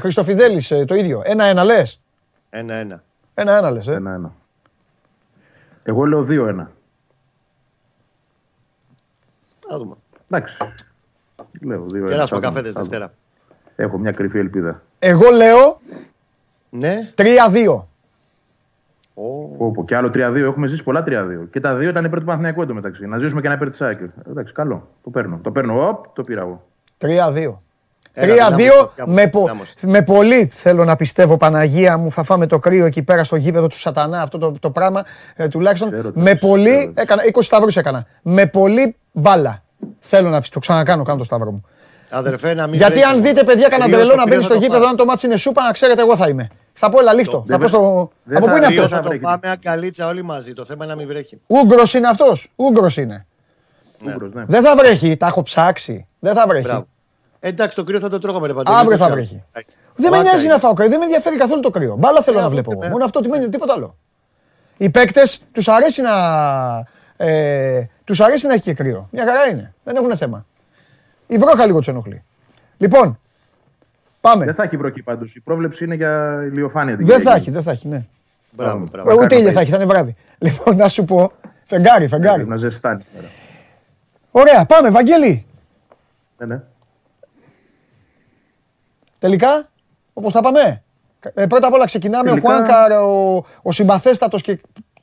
Χριστοφιδέλης 0.00 0.72
το 0.86 0.94
ίδιο. 0.94 1.22
Ένα-ένα 1.24 1.64
λες. 1.64 2.00
Ένα-ένα. 2.50 3.02
Ένα-ένα 3.34 3.70
λες, 3.70 3.88
ε. 3.88 3.92
Ένα-ένα. 3.92 4.32
Εγώ 5.82 6.04
λέω 6.04 6.22
δύο-ένα. 6.22 6.70
Θα 9.68 9.78
δούμε. 9.78 9.94
Εντάξει. 10.30 10.56
Λέω 11.60 11.84
δύο-ένα. 11.88 12.08
Και 12.08 12.14
ένα 12.14 12.24
από 12.24 12.38
καφέδες 12.38 12.72
Δευτέρα. 12.72 13.12
Έχω 13.76 13.98
μια 13.98 14.10
κρυφή 14.10 14.38
ελπίδα. 14.38 14.82
Εγώ 14.98 15.30
λέω 15.30 15.80
ναι. 16.70 17.12
3-2. 17.16 17.82
Όπου 19.58 19.84
και 19.84 19.96
άλλο 19.96 20.08
3-2. 20.08 20.34
Έχουμε 20.34 20.66
ζήσει 20.66 20.82
πολλά 20.82 21.04
3-2. 21.06 21.48
Και 21.50 21.60
τα 21.60 21.74
δύο 21.74 21.88
ήταν 21.88 22.04
υπέρ 22.04 22.18
του 22.18 22.24
Παναθηναϊκού 22.24 22.62
εντωμεταξύ. 22.62 23.06
Να 23.06 23.18
ζήσουμε 23.18 23.40
και 23.40 23.46
ένα 23.46 23.56
υπέρ 23.56 23.68
της 23.68 23.76
Σάκη. 23.76 24.10
Εντάξει, 24.28 24.52
καλό. 24.52 24.88
Το 25.04 25.10
παίρνω. 25.10 25.38
Το 25.42 25.50
παίρνω. 25.50 25.88
Οπ, 25.88 26.06
το 26.14 26.22
πήρα 26.22 26.40
εγώ. 26.40 26.64
3-2. 26.98 27.54
3-2 28.16 28.26
με, 29.06 29.28
πο, 29.28 29.50
με 29.80 30.02
πολύ 30.02 30.50
θέλω 30.52 30.84
να 30.84 30.96
πιστεύω 30.96 31.36
Παναγία 31.36 31.96
μου 31.96 32.10
θα 32.10 32.22
φάμε 32.22 32.46
το 32.46 32.58
κρύο 32.58 32.84
εκεί 32.84 33.02
πέρα 33.02 33.24
στο 33.24 33.36
γήπεδο 33.36 33.66
του 33.66 33.78
σατανά 33.78 34.22
αυτό 34.22 34.38
το, 34.38 34.54
το 34.60 34.70
πράγμα 34.70 35.04
ε, 35.36 35.48
τουλάχιστον 35.48 36.12
με 36.14 36.34
πολύ 36.34 36.92
έκανα, 36.96 37.22
20 37.32 37.42
σταυρούς 37.42 37.76
έκανα 37.76 38.06
με 38.22 38.46
πολύ 38.46 38.96
μπάλα 39.14 39.62
θέλω 39.98 40.28
να 40.28 40.42
το 40.42 40.58
ξανακάνω 40.58 41.02
κάνω 41.02 41.18
το 41.18 41.24
σταυρό 41.24 41.50
μου 41.50 41.64
Αδερφέ, 42.10 42.54
να 42.54 42.66
μην 42.66 42.74
Γιατί 42.74 43.02
αν 43.02 43.22
δείτε 43.22 43.44
παιδιά 43.44 43.68
κανένα 43.68 43.90
τρελό 43.90 44.14
να 44.14 44.26
μπαίνει 44.26 44.42
στο 44.42 44.54
γήπεδο 44.54 44.86
αν 44.86 44.96
το 44.96 45.04
μάτσι 45.04 45.26
είναι 45.26 45.36
σούπα 45.36 45.62
να 45.62 45.72
ξέρετε 45.72 46.00
εγώ 46.00 46.16
θα 46.16 46.28
είμαι 46.28 46.50
θα 46.74 46.88
πω 46.88 46.98
ελα 47.00 47.12
λίχτο. 47.12 47.44
Θα 47.46 47.58
πω 47.58 47.66
στο... 47.66 48.10
Από 48.34 48.46
πού 48.46 48.56
είναι 48.56 48.66
αυτός; 48.66 48.90
Θα 48.90 49.00
το 49.00 49.18
πάμε 49.20 49.50
ακαλίτσα 49.50 50.06
όλοι 50.06 50.22
μαζί. 50.22 50.52
Το 50.52 50.64
θέμα 50.64 50.84
είναι 50.84 50.94
να 50.94 50.98
μην 50.98 51.08
βρέχει. 51.08 51.40
Ούγκρο 51.46 51.82
είναι 51.94 52.08
αυτός. 52.08 52.52
Ούγκρο 52.56 52.90
είναι. 52.96 53.26
Ναι. 53.98 54.14
Δεν 54.46 54.62
θα 54.62 54.76
βρέχει. 54.76 55.16
Τα 55.16 55.26
έχω 55.26 55.42
ψάξει. 55.42 56.06
Δεν 56.18 56.34
θα 56.34 56.46
βρέχει. 56.48 56.84
Εντάξει, 57.40 57.76
το 57.76 57.84
κρύο 57.84 57.98
θα 57.98 58.08
το 58.08 58.18
τρώγαμε, 58.18 58.46
ρε 58.46 58.52
Παντελή. 58.52 58.76
Αύριο 58.76 58.96
θα 58.96 59.08
βρέχει. 59.08 59.44
Δεν 59.94 60.10
με 60.10 60.20
νοιάζει 60.20 60.46
να 60.46 60.58
φάω 60.58 60.72
κρύο, 60.72 60.88
δεν 60.88 60.98
με 60.98 61.04
ενδιαφέρει 61.04 61.36
καθόλου 61.36 61.60
το 61.60 61.70
κρύο. 61.70 61.96
Μπάλα 61.96 62.22
θέλω 62.22 62.40
να 62.40 62.48
βλέπω 62.48 62.72
εγώ. 62.72 62.90
Μόνο 62.90 63.04
αυτό 63.04 63.20
τι 63.20 63.28
μένει, 63.28 63.48
τίποτα 63.48 63.72
άλλο. 63.72 63.96
Οι 64.76 64.90
παίκτες 64.90 65.42
τους 65.52 65.68
αρέσει 65.68 66.02
να. 66.02 66.12
Ε, 67.16 67.84
τους 68.04 68.20
αρέσει 68.20 68.46
να 68.46 68.52
έχει 68.52 68.62
και 68.62 68.74
κρύο. 68.74 69.08
Μια 69.10 69.24
χαρά 69.24 69.48
είναι. 69.48 69.74
Δεν 69.84 69.96
έχουν 69.96 70.16
θέμα. 70.16 70.46
Η 71.26 71.38
βρόχα 71.38 71.66
λίγο 71.66 71.78
τους 71.78 71.88
ενοχλεί. 71.88 72.22
Λοιπόν, 72.76 73.18
πάμε. 74.20 74.44
Δεν 74.44 74.54
θα 74.54 74.62
έχει 74.62 74.76
βροχή 74.76 75.02
πάντως. 75.02 75.34
Η 75.34 75.40
πρόβλεψη 75.40 75.84
είναι 75.84 75.94
για 75.94 76.42
ηλιοφάνεια. 76.42 76.96
Δεν 77.00 77.20
θα 77.20 77.34
έχει, 77.34 77.50
δεν 77.50 77.62
θα 77.62 77.70
έχει, 77.70 77.88
ναι. 77.88 78.06
Μπράβο, 78.50 78.84
μπράβο. 78.92 79.22
Ούτε 79.22 79.36
ήλιο 79.36 79.52
θα 79.52 79.60
έχει, 79.60 79.70
θα 79.70 79.76
είναι 79.76 79.86
βράδυ. 79.86 80.14
Λοιπόν, 80.38 80.76
να 80.76 80.88
σου 80.88 81.04
πω. 81.04 81.32
Φεγγάρι, 81.64 82.08
φεγγάρι. 82.08 82.46
Να 82.46 82.56
ζεστάνει. 82.56 83.04
Ωραία, 84.30 84.64
πάμε, 84.64 84.90
Βαγγέλη. 84.90 85.46
Ναι, 86.38 86.46
ναι. 86.46 86.62
Τελικά, 89.18 89.68
όπως 90.12 90.32
τα 90.32 90.40
πάμε. 90.40 90.82
Ε, 91.34 91.46
πρώτα 91.46 91.66
απ' 91.66 91.72
όλα 91.72 91.84
ξεκινάμε. 91.84 92.28
Τελικά... 92.28 92.48
Ο 92.48 92.52
Χουάνκαρ, 92.52 92.92
ο, 92.92 93.44
ο 93.62 93.72
συμπαθέστατος 93.72 94.42
και 94.42 94.60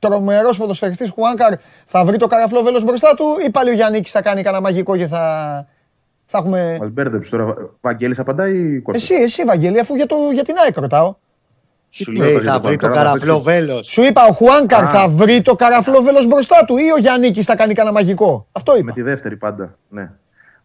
τρομερός 0.08 0.58
ποδοσφαιριστής 0.58 1.10
Χουάνκαρ, 1.10 1.52
θα 1.84 2.04
βρει 2.04 2.16
το 2.16 2.26
καραφλό 2.26 2.62
βέλος 2.62 2.84
μπροστά 2.84 3.14
του 3.16 3.24
ή 3.46 3.50
πάλι 3.50 3.70
ο 3.70 3.72
Γιάννη 3.72 4.02
θα 4.04 4.22
κάνει 4.22 4.42
κανένα 4.42 4.62
μαγικό 4.62 4.96
και 4.96 5.06
θα, 5.06 5.20
θα 6.26 6.38
έχουμε. 6.38 6.76
Μα 6.80 6.86
μπέρδεψε 6.88 7.30
τώρα. 7.30 7.54
Βαγγέλης 7.80 8.18
απαντάει 8.18 8.56
ή 8.56 8.80
Κώστα; 8.80 9.14
Εσύ, 9.14 9.22
εσύ, 9.22 9.44
Βαγγέλη, 9.44 9.78
αφού 9.78 9.94
για, 9.94 10.06
το, 10.06 10.16
για 10.32 10.44
την 10.44 10.54
ΑΕΚ 10.64 10.76
ρωτάω. 10.76 11.14
Σου 11.88 12.12
λέει 12.12 12.38
θα 12.38 12.60
βρει 12.60 12.76
το 12.76 12.88
καραφλό 12.88 13.40
βέλος. 13.40 13.86
Σου 13.86 14.02
είπα, 14.02 14.26
ο 14.26 14.32
Χουάνκαρ 14.32 14.84
θα 14.92 15.08
βρει 15.08 15.42
το 15.42 15.54
καραφλό 15.54 16.02
βέλος 16.02 16.26
μπροστά 16.26 16.64
του 16.66 16.76
ή 16.76 16.92
ο 16.94 16.98
Γιάννη 16.98 17.32
θα 17.32 17.56
κάνει 17.56 17.74
κανένα 17.74 17.94
μαγικό. 17.94 18.46
Αυτό 18.52 18.76
είπα. 18.76 18.84
Με 18.84 18.92
τη 18.92 19.02
δεύτερη 19.02 19.36
πάντα. 19.36 19.78
Ναι. 19.88 20.10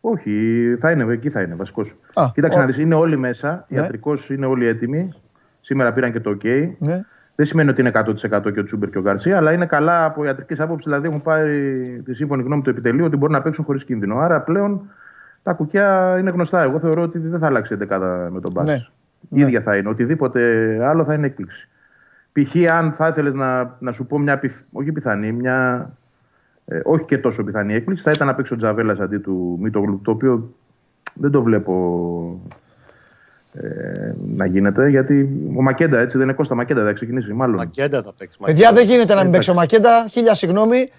Όχι, 0.02 0.32
θα 0.80 0.92
είναι, 0.92 1.14
εκεί 1.14 1.30
θα 1.30 1.42
είναι 1.42 1.56
βασικός. 1.56 1.96
Κοίταξε 2.34 2.58
ο... 2.58 2.62
να 2.62 2.68
δεις, 2.68 2.78
είναι 2.78 2.96
όλοι 2.96 3.18
μέσα. 3.18 3.66
Ναι. 3.68 3.80
Ιατρικώ 3.80 4.14
είναι 4.30 4.46
όλοι 4.46 4.68
έτοιμοι. 4.68 5.14
Σήμερα 5.62 5.94
πήραν 5.94 6.12
και 6.12 6.20
το 6.20 6.38
OK. 6.44 6.70
Ναι. 6.80 7.02
Δεν 7.38 7.46
σημαίνει 7.46 7.70
ότι 7.70 7.82
είναι 7.82 7.92
100% 7.94 8.54
και 8.54 8.60
ο 8.60 8.64
Τσούμπερ 8.64 8.90
και 8.90 8.98
ο 8.98 9.02
Γκαρσία, 9.02 9.38
αλλά 9.38 9.52
είναι 9.54 9.66
καλά 9.66 10.06
από 10.06 10.26
ιατρικής 10.26 10.60
άποψης. 10.60 10.86
Δηλαδή, 10.86 11.08
έχουν 11.08 11.22
πάρει 11.22 12.02
τη 12.06 12.14
σύμφωνη 12.14 12.44
γνώμη 12.44 12.62
του 12.62 12.70
επιτελείου 12.70 13.06
ότι 13.06 13.18
μπορούν 13.18 13.36
να 13.36 13.42
παίξουν 13.42 13.66
χωρίς 13.66 13.84
κίνδυνο. 13.84 14.18
Άρα 14.18 14.42
πλέον 14.42 14.82
τα 15.44 15.54
κουκιά 15.54 16.18
είναι 16.20 16.30
γνωστά. 16.30 16.62
Εγώ 16.62 16.80
θεωρώ 16.80 17.02
ότι 17.02 17.20
δεν 17.20 17.40
θα 17.40 17.46
αλλάξει 17.46 17.74
η 17.74 17.78
δεκάδα 17.78 18.30
με 18.32 18.40
τον 18.40 18.52
Μπάσκετ. 18.52 18.76
Ναι. 19.30 19.40
Η 19.40 19.42
ίδια 19.42 19.62
θα 19.62 19.76
είναι. 19.76 19.90
Οτιδήποτε 19.90 20.42
άλλο 20.86 21.04
θα 21.04 21.14
είναι 21.14 21.26
έκπληξη. 21.26 21.68
Π.χ. 22.32 22.72
αν 22.72 22.92
θα 22.92 23.08
ήθελες 23.08 23.34
να, 23.34 23.76
να 23.80 23.92
σου 23.92 24.06
πω 24.06 24.20
μια 24.20 24.40
πιθ... 24.40 24.62
όχι 24.72 24.92
πιθανή, 24.92 25.32
μια 25.32 25.90
ε, 26.66 26.80
όχι 26.84 27.06
και 27.06 27.18
τόσο 27.18 27.44
πιθανή 27.44 27.74
έκπληξη, 27.74 28.04
θα 28.04 28.12
ήταν 28.12 28.28
να 28.28 28.36
παίξει 28.36 28.54
ο 28.54 28.58
Τζαβέλας 28.58 29.00
αντί 29.00 29.18
του 29.18 29.58
Μίτογλου, 29.62 30.02
το 30.04 30.12
οποίο 30.12 30.54
δεν 31.14 31.32
το 31.32 31.44
βλέπω 31.44 32.42
ε, 33.54 34.14
να 34.36 34.46
γίνεται. 34.46 34.88
Γιατί 34.88 35.30
ο 35.58 35.62
Μακέντα 35.62 36.00
έτσι 36.00 36.18
δεν 36.18 36.28
είναι 36.28 36.36
Κώστα 36.36 36.56
Μακέντα, 36.56 36.84
θα 36.84 36.94
ξεκινήσει. 36.94 37.34
Μάλλον. 37.34 37.56
Μακέντα 37.56 38.04
θα 38.04 38.14
παίξει. 38.18 38.38
Παιδιά 38.46 38.72
δεν 38.72 38.86
γίνεται 38.86 39.14
να 39.14 39.24
μην 39.24 39.32
παίξει 39.32 39.50
ο 39.50 39.54
Μακέντα. 39.54 40.08
Χίλια 40.10 40.34
συγγνώμη. 40.34 40.92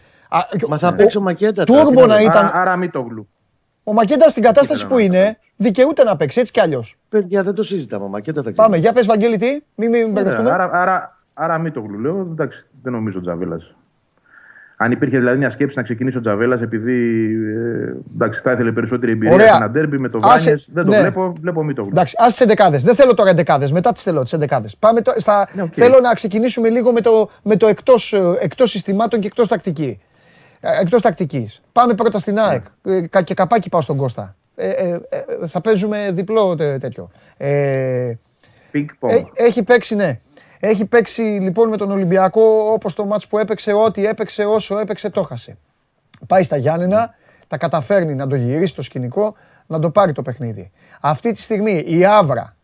Μα 0.69 0.79
θα 0.79 0.95
παίξει 0.95 1.16
ο 1.16 1.20
Μακέντα. 1.20 1.65
Τούρμπο 1.65 2.07
να 2.07 2.20
ήταν. 2.20 2.47
Άρα, 2.47 2.51
άρα 2.55 2.77
Μίτογλου. 2.77 3.29
Ο 3.85 3.93
Μακέντα 3.93 4.29
στην 4.29 4.43
κατάσταση 4.43 4.87
που 4.87 4.99
είναι, 4.99 5.39
δικαιούται 5.57 6.05
να 6.05 6.16
παίξει 6.16 6.41
έτσι 6.41 6.53
κι 6.53 6.61
αλλιώς. 6.61 6.97
Παιδιά, 7.09 7.43
δεν 7.43 7.55
το 7.55 7.62
συζητάμε. 7.62 8.09
Μακέτα 8.09 8.43
θα 8.43 8.53
Πάμε, 8.53 8.77
για 8.77 8.93
πες, 8.93 9.07
Βαγγέλη, 9.07 9.37
τι; 9.37 9.61
Μην 9.75 9.91
μην 9.91 10.11
μπερδευτούμε. 10.11 10.51
Άρα, 10.51 10.70
άρα, 10.73 11.19
άρα 11.35 11.59
μην 11.59 11.73
το 11.73 11.81
γλουλέω. 11.81 12.29
Εντάξει, 12.31 12.66
δεν 12.83 12.93
νομίζω 12.93 13.19
ο 13.19 13.23
Τζαβέλας. 13.23 13.75
Αν 14.81 14.93
υπήρχε 14.93 15.19
δηλαδή 15.19 15.39
μια 15.39 15.51
σκέψη 15.51 15.77
να 15.77 15.83
ξεκινήσει 15.83 16.17
ο 16.19 16.21
Τζαβέλας 16.21 16.61
επειδή 16.63 17.25
ε, 17.35 17.95
εντάξει, 18.15 18.41
θα 18.45 18.53
ήθελε 18.53 18.73
περισσότερη 18.73 19.13
εμπειρία 19.13 19.35
Ωραία. 19.35 19.47
σε 19.49 19.57
ένα 19.57 19.71
ντέρμπι 19.71 19.99
με 19.99 20.09
το 20.09 20.19
Άσε- 20.23 20.45
Βάνιες, 20.45 20.69
δεν 20.73 20.85
το 20.85 20.91
ναι. 20.91 21.01
βλέπω, 21.01 21.33
βλέπω 21.41 21.65
μην 21.65 21.75
το 21.75 21.81
γλουλέω. 21.83 22.01
Εντάξει, 22.01 22.15
άσε 22.19 22.29
τις 22.31 22.41
εντεκάδε. 22.41 22.79
Δεν 22.79 22.95
θέλω 22.95 23.15
τώρα 23.15 23.31
εντεκάδε. 23.31 23.69
Μετά 23.73 23.93
τις 23.93 24.03
θέλω, 24.03 24.23
τις 24.23 24.33
εντεκάδε. 24.33 24.69
Πάμε 24.79 25.01
το, 25.01 25.13
στα... 25.17 25.49
Ναι, 25.53 25.63
οκ. 25.63 25.73
Θέλω 25.75 26.01
να 26.01 26.15
ξεκινήσουμε 26.15 26.69
λίγο 26.69 26.93
με 26.93 27.01
το, 27.01 27.31
με 27.43 27.57
το 27.57 27.67
εκτός 27.67 28.15
εκτός 28.41 28.71
συστημάτων 28.71 29.21
και 29.21 29.27
εκτός 29.27 29.49
τακτική. 29.49 30.01
Εκτός 30.81 31.03
τακτικής. 31.03 31.61
Πάμε 31.73 31.95
πρώτα 31.95 32.19
στην 32.19 32.39
ΑΕΚ. 32.39 32.65
Ε, 32.83 33.01
κα- 33.01 33.23
και 33.23 33.35
καπάκι 33.35 33.69
πάω 33.69 33.81
στον 33.81 33.97
Κώστα. 33.97 34.37
Ε, 34.55 34.69
ε, 34.69 34.89
ε, 34.89 35.01
θα 35.47 35.61
παίζουμε 35.61 36.09
διπλό 36.13 36.55
τε- 36.55 36.81
τέτοιο. 36.81 37.11
Ε, 37.37 38.13
Πινκ 38.71 38.91
πονγκ. 38.99 39.13
Ε, 39.15 39.45
έχει 39.45 39.63
παίξει, 39.63 39.95
ναι. 39.95 40.19
Έχει 40.60 40.85
παίξει 40.85 41.22
λοιπόν 41.22 41.68
με 41.68 41.76
τον 41.76 41.90
Ολυμπιακό 41.90 42.43
όπως 42.72 42.94
το 42.94 43.05
μάτς 43.05 43.26
που 43.26 43.39
έπαιξε, 43.39 43.72
ό,τι 43.72 44.06
έπαιξε, 44.06 44.44
όσο 44.44 44.78
έπαιξε, 44.78 45.10
το 45.10 45.22
χάσε. 45.22 45.56
Πάει 46.26 46.43
στα 46.43 46.56
Γιάννενα, 46.56 47.14
τα 47.47 47.56
καταφέρνει 47.56 48.14
να 48.14 48.26
το 48.26 48.35
γυρίσει 48.35 48.74
το 48.74 48.82
σκηνικό, 48.82 49.35
να 49.66 49.78
το 49.78 49.90
πάρει 49.90 50.12
το 50.12 50.22
παιχνίδι. 50.22 50.70
Αυτή 51.01 51.32
τη 51.32 51.40
στιγμή 51.40 51.85
η 51.86 52.05
Άβρα, 52.05 52.56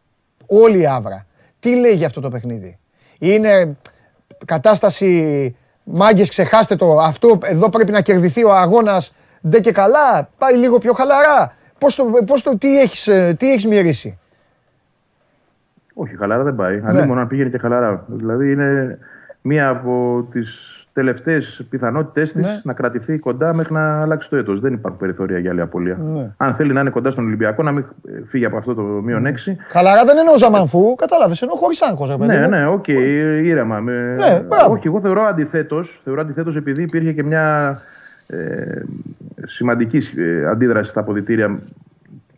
όλη 0.46 0.78
η 0.80 0.86
Άβρα, 0.86 1.26
τι 1.60 1.76
λέει 1.76 1.94
για 1.94 2.06
αυτό 2.06 2.20
το 2.20 2.30
παιχνίδι; 2.30 2.78
Είναι 3.18 3.76
κατάσταση 4.44 5.56
μάγκες 5.84 6.28
ξεχάστε 6.28 6.76
το, 6.76 6.98
αυτό 6.98 7.38
εδώ 7.42 7.68
πρέπει 7.68 7.92
να 7.92 8.00
κερδιθεί 8.00 8.44
ο 8.44 8.54
αγώνας, 8.54 9.14
ντε 9.48 9.60
και 9.60 9.72
καλά, 9.72 10.30
πάει 10.38 10.56
λίγο 10.56 10.78
πιο 10.78 10.92
χαλαρά. 10.92 11.56
Πώς 11.78 11.94
το, 11.94 12.04
πώς 12.26 12.42
το, 12.42 12.58
τι, 12.58 12.80
έχεις, 12.80 13.06
ε, 13.06 13.34
τι 13.38 13.50
έχεις 13.52 13.66
μυρίσει; 13.66 14.18
Όχι, 15.94 16.16
χαλαρά 16.16 16.42
δεν 16.42 16.54
πάει. 16.54 16.80
Ναι. 16.80 16.88
Αλλήμον 16.88 17.16
να 17.16 17.26
πήγαινε 17.26 17.48
και 17.48 17.58
χαλαρά. 17.58 18.04
Δηλαδή 18.06 18.50
είναι 18.50 18.98
μία 19.42 19.68
από 19.68 20.26
τις 20.30 20.78
τελευταίες 20.92 21.66
πιθανότητέ 21.70 22.22
της 22.22 22.34
Ναι. 22.34 22.60
να 22.64 22.72
κρατηθεί 22.72 23.18
κοντά 23.18 23.54
μέχρι 23.54 23.72
να 23.72 24.02
αλλάξει 24.02 24.28
το 24.30 24.36
έτος. 24.36 24.60
Δεν 24.60 24.72
υπάρχουν 24.72 25.00
περιθώρια 25.00 25.38
για 25.38 25.50
άλλη 25.50 25.60
απώλεια. 25.60 25.98
Ναι. 26.14 26.30
Αν 26.36 26.54
θέλει 26.54 26.72
να 26.72 26.80
είναι 26.80 26.90
κοντά 26.90 27.10
στον 27.10 27.24
Ολυμπιακό, 27.24 27.62
να 27.62 27.72
μην 27.72 27.84
ε, 28.08 28.10
φύγει 28.28 28.44
από 28.44 28.56
αυτό 28.56 28.74
το 28.74 28.82
μείον 28.82 29.26
6. 29.26 29.28
Χαλαρά 29.68 30.04
δεν 30.04 30.18
εννοώ 30.18 30.38
Ζαμανφού, 30.38 30.94
κατάλαβες. 30.94 31.42
Εννοώ 31.42 31.56
χωρίς 31.56 31.82
άγχος, 31.82 32.10
ρε 32.10 32.16
παιδί. 32.16 32.36
Ναι, 32.36 32.42
μου. 32.42 32.48
ναι, 32.48 32.66
οκ, 32.66 32.88
ήρεμα. 32.88 33.80
Με... 33.80 34.14
Ναι, 34.14 34.40
μπράβο. 34.48 34.72
Όχι, 34.72 34.86
εγώ 34.86 35.00
θεωρώ 35.00 35.22
αντιθέτως. 35.22 36.00
Θεωρώ 36.04 36.20
αντιθέτως 36.20 36.56
επειδή 36.56 36.82
υπήρχε 36.82 37.12
και 37.12 37.22
μια 37.22 37.76
ε, 38.26 38.82
σημαντική 39.46 40.02
ε, 40.16 40.46
αντίδραση 40.46 40.90
στα 40.90 41.00
αποδυτήρια 41.00 41.58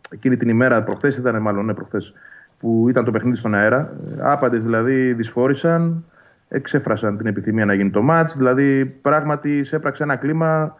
εκείνη 0.09 0.37
την 0.37 0.49
ημέρα, 0.49 0.83
προχθές 0.83 1.17
ήταν 1.17 1.41
μάλλον, 1.41 1.65
ναι, 1.65 1.73
προχθές, 1.73 2.13
που 2.59 2.85
ήταν 2.89 3.03
το 3.03 3.11
παιχνίδι 3.11 3.37
στον 3.37 3.53
αέρα. 3.53 3.93
Άπαντες 4.19 4.63
δηλαδή 4.63 5.13
δυσφόρησαν, 5.13 6.05
εξέφρασαν 6.47 7.17
την 7.17 7.27
επιθυμία 7.27 7.65
να 7.65 7.73
γίνει 7.73 7.89
το 7.89 8.01
ματς. 8.01 8.37
Δηλαδή 8.37 8.85
πράγματι 8.85 9.63
εισέπραξε 9.63 10.03
ένα 10.03 10.15
κλίμα 10.15 10.75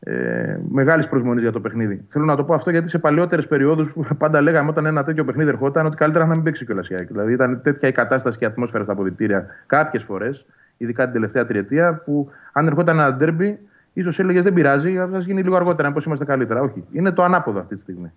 ε, 0.00 0.58
μεγάλης 0.68 1.08
προσμονής 1.08 1.42
για 1.42 1.52
το 1.52 1.60
παιχνίδι. 1.60 2.04
Θέλω 2.08 2.24
να 2.24 2.36
το 2.36 2.44
πω 2.44 2.54
αυτό 2.54 2.70
γιατί 2.70 2.88
σε 2.88 2.98
παλαιότερες 2.98 3.46
περιόδους 3.46 3.92
που 3.92 4.06
πάντα 4.18 4.40
λέγαμε 4.40 4.68
όταν 4.68 4.86
ένα 4.86 5.04
τέτοιο 5.04 5.24
παιχνίδι 5.24 5.48
ερχόταν 5.48 5.86
ότι 5.86 5.96
καλύτερα 5.96 6.26
να 6.26 6.34
μην 6.34 6.42
παίξει 6.42 6.64
κιόλας 6.64 6.88
η 6.88 6.94
ΑΕΚ. 6.94 7.08
Δηλαδή 7.08 7.32
ήταν 7.32 7.62
τέτοια 7.62 7.88
η 7.88 7.92
κατάσταση 7.92 8.38
και 8.38 8.44
η 8.44 8.46
ατμόσφαιρα 8.46 8.84
στα 8.84 8.92
αποδυτήρια 8.92 9.46
κάποιες 9.66 10.02
φορές, 10.02 10.46
ειδικά 10.76 11.04
την 11.04 11.12
τελευταία 11.12 11.46
τριετία, 11.46 11.94
που 11.94 12.30
αν 12.52 12.66
ερχόταν 12.66 12.98
ένα 12.98 13.14
ντέρμπι, 13.14 13.58
ίσως 13.92 14.18
έλεγες 14.18 14.44
δεν 14.44 14.52
πειράζει, 14.52 14.98
ας 14.98 15.24
γίνει 15.24 15.42
λίγο 15.42 15.56
αργότερα, 15.56 15.92
πώ 15.92 16.00
είμαστε 16.06 16.24
καλύτερα. 16.24 16.60
Όχι. 16.60 16.84
Είναι 16.92 17.10
το 17.10 17.22
ανάποδο 17.22 17.60
αυτή 17.60 17.74
τη 17.74 17.80
στιγμή. 17.80 18.12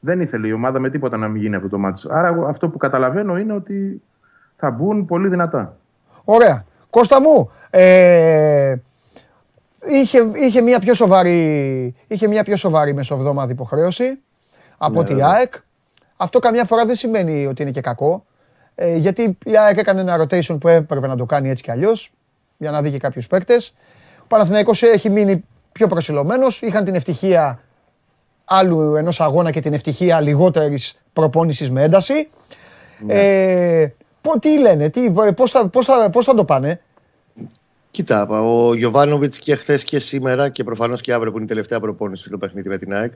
Δεν 0.00 0.20
ήθελε 0.20 0.46
η 0.48 0.52
ομάδα 0.52 0.78
με 0.78 0.90
τίποτα 0.90 1.16
να 1.16 1.28
μην 1.28 1.42
γίνει 1.42 1.56
αυτό 1.56 1.68
το 1.68 1.78
μάτσο. 1.78 2.08
Άρα 2.12 2.28
εγώ 2.28 2.46
αυτό 2.46 2.68
που 2.68 2.78
καταλαβαίνω 2.78 3.38
είναι 3.38 3.52
ότι 3.52 4.02
θα 4.56 4.70
μπουν 4.70 5.04
πολύ 5.04 5.28
δυνατά. 5.28 5.76
Ωραία. 6.24 6.64
Κώστα 6.90 7.20
μου, 7.20 7.50
ε, 7.70 8.76
είχε, 9.86 10.30
είχε, 10.34 10.60
μια 10.60 10.78
πιο 10.78 10.94
σοβαρή, 10.94 11.94
είχε 12.06 12.28
μια 12.28 12.44
πιο 12.44 12.56
σοβαρή 12.56 12.94
μεσοβδόμαδη 12.94 13.52
υποχρέωση 13.52 14.18
από 14.78 15.00
Ναι, 15.00 15.06
τη 15.06 15.12
βέβαια. 15.14 15.28
ΑΕΚ. 15.30 15.54
Αυτό 16.16 16.38
καμιά 16.38 16.64
φορά 16.64 16.86
δεν 16.86 16.94
σημαίνει 16.94 17.46
ότι 17.46 17.62
είναι 17.62 17.70
και 17.70 17.80
κακό. 17.80 18.24
Ε, 18.74 18.96
γιατί 18.96 19.38
η 19.44 19.56
ΑΕΚ 19.58 19.78
έκανε 19.78 20.00
ένα 20.00 20.20
rotation 20.20 20.56
που 20.60 20.68
έπρεπε 20.68 21.06
να 21.06 21.16
το 21.16 21.24
κάνει 21.24 21.50
έτσι 21.50 21.62
κι 21.62 21.70
αλλιώς 21.70 22.12
για 22.56 22.70
να 22.70 22.82
δει 22.82 22.90
και 22.90 22.98
κάποιους 22.98 23.26
παίκτες. 23.26 23.74
Ο 24.22 24.26
Παναθηναϊκός 24.28 24.82
έχει 24.82 25.10
μείνει 25.10 25.44
πιο 25.72 25.86
προσιλωμένος. 25.86 26.62
Είχαν 26.62 26.84
την 26.84 26.94
ευτυχία 26.94 27.60
άλλου 28.48 28.94
ενός 28.94 29.20
αγώνα 29.20 29.50
και 29.50 29.60
την 29.60 29.72
ευτυχία 29.72 30.20
λιγότερης 30.20 30.94
προπόνησης 31.12 31.70
με 31.70 31.82
ένταση. 31.82 32.28
Ε, 33.06 33.86
πο- 34.20 34.38
τι 34.38 34.58
λένε, 34.58 34.88
τι, 34.88 35.10
πώς, 35.36 35.50
θα, 35.50 35.68
πώς, 35.68 35.84
θα, 35.84 36.10
πώς 36.10 36.24
θα 36.24 36.34
το 36.34 36.44
πάνε; 36.44 36.80
Κοίτα, 37.90 38.26
ο 38.28 38.74
Γιωβάνοβιτς 38.74 39.38
και 39.38 39.54
χθες 39.56 39.84
και 39.84 39.98
σήμερα 39.98 40.48
και 40.48 40.64
προφανώς 40.64 41.00
και 41.00 41.12
αύριο 41.12 41.30
που 41.30 41.36
είναι 41.36 41.46
η 41.46 41.48
τελευταία 41.48 41.80
προπόνηση 41.80 42.24
στο 42.26 42.38
παιχνίδι 42.38 42.68
με 42.68 42.78
την 42.78 42.94
ΑΕΚ. 42.94 43.12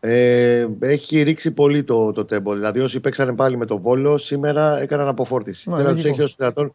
Ε, 0.00 0.66
έχει 0.80 1.22
ρίξει 1.22 1.50
πολύ 1.50 1.84
το, 1.84 2.12
το 2.12 2.24
τέμπο. 2.24 2.54
Δηλαδή, 2.54 2.80
όσοι 2.80 3.00
παίξανε 3.00 3.32
πάλι 3.34 3.56
με 3.56 3.66
τον 3.66 3.80
Βόλο, 3.80 4.18
σήμερα 4.18 4.80
έκαναν 4.80 5.08
αποφόρτηση. 5.08 5.70
Ναι, 5.70 5.76
Θέλω 5.76 5.88
να 5.88 5.94
τους 5.94 6.02
λογικό. 6.04 6.22
έχει 6.22 6.26
όσο, 6.26 6.34
δυνατόν, 6.38 6.74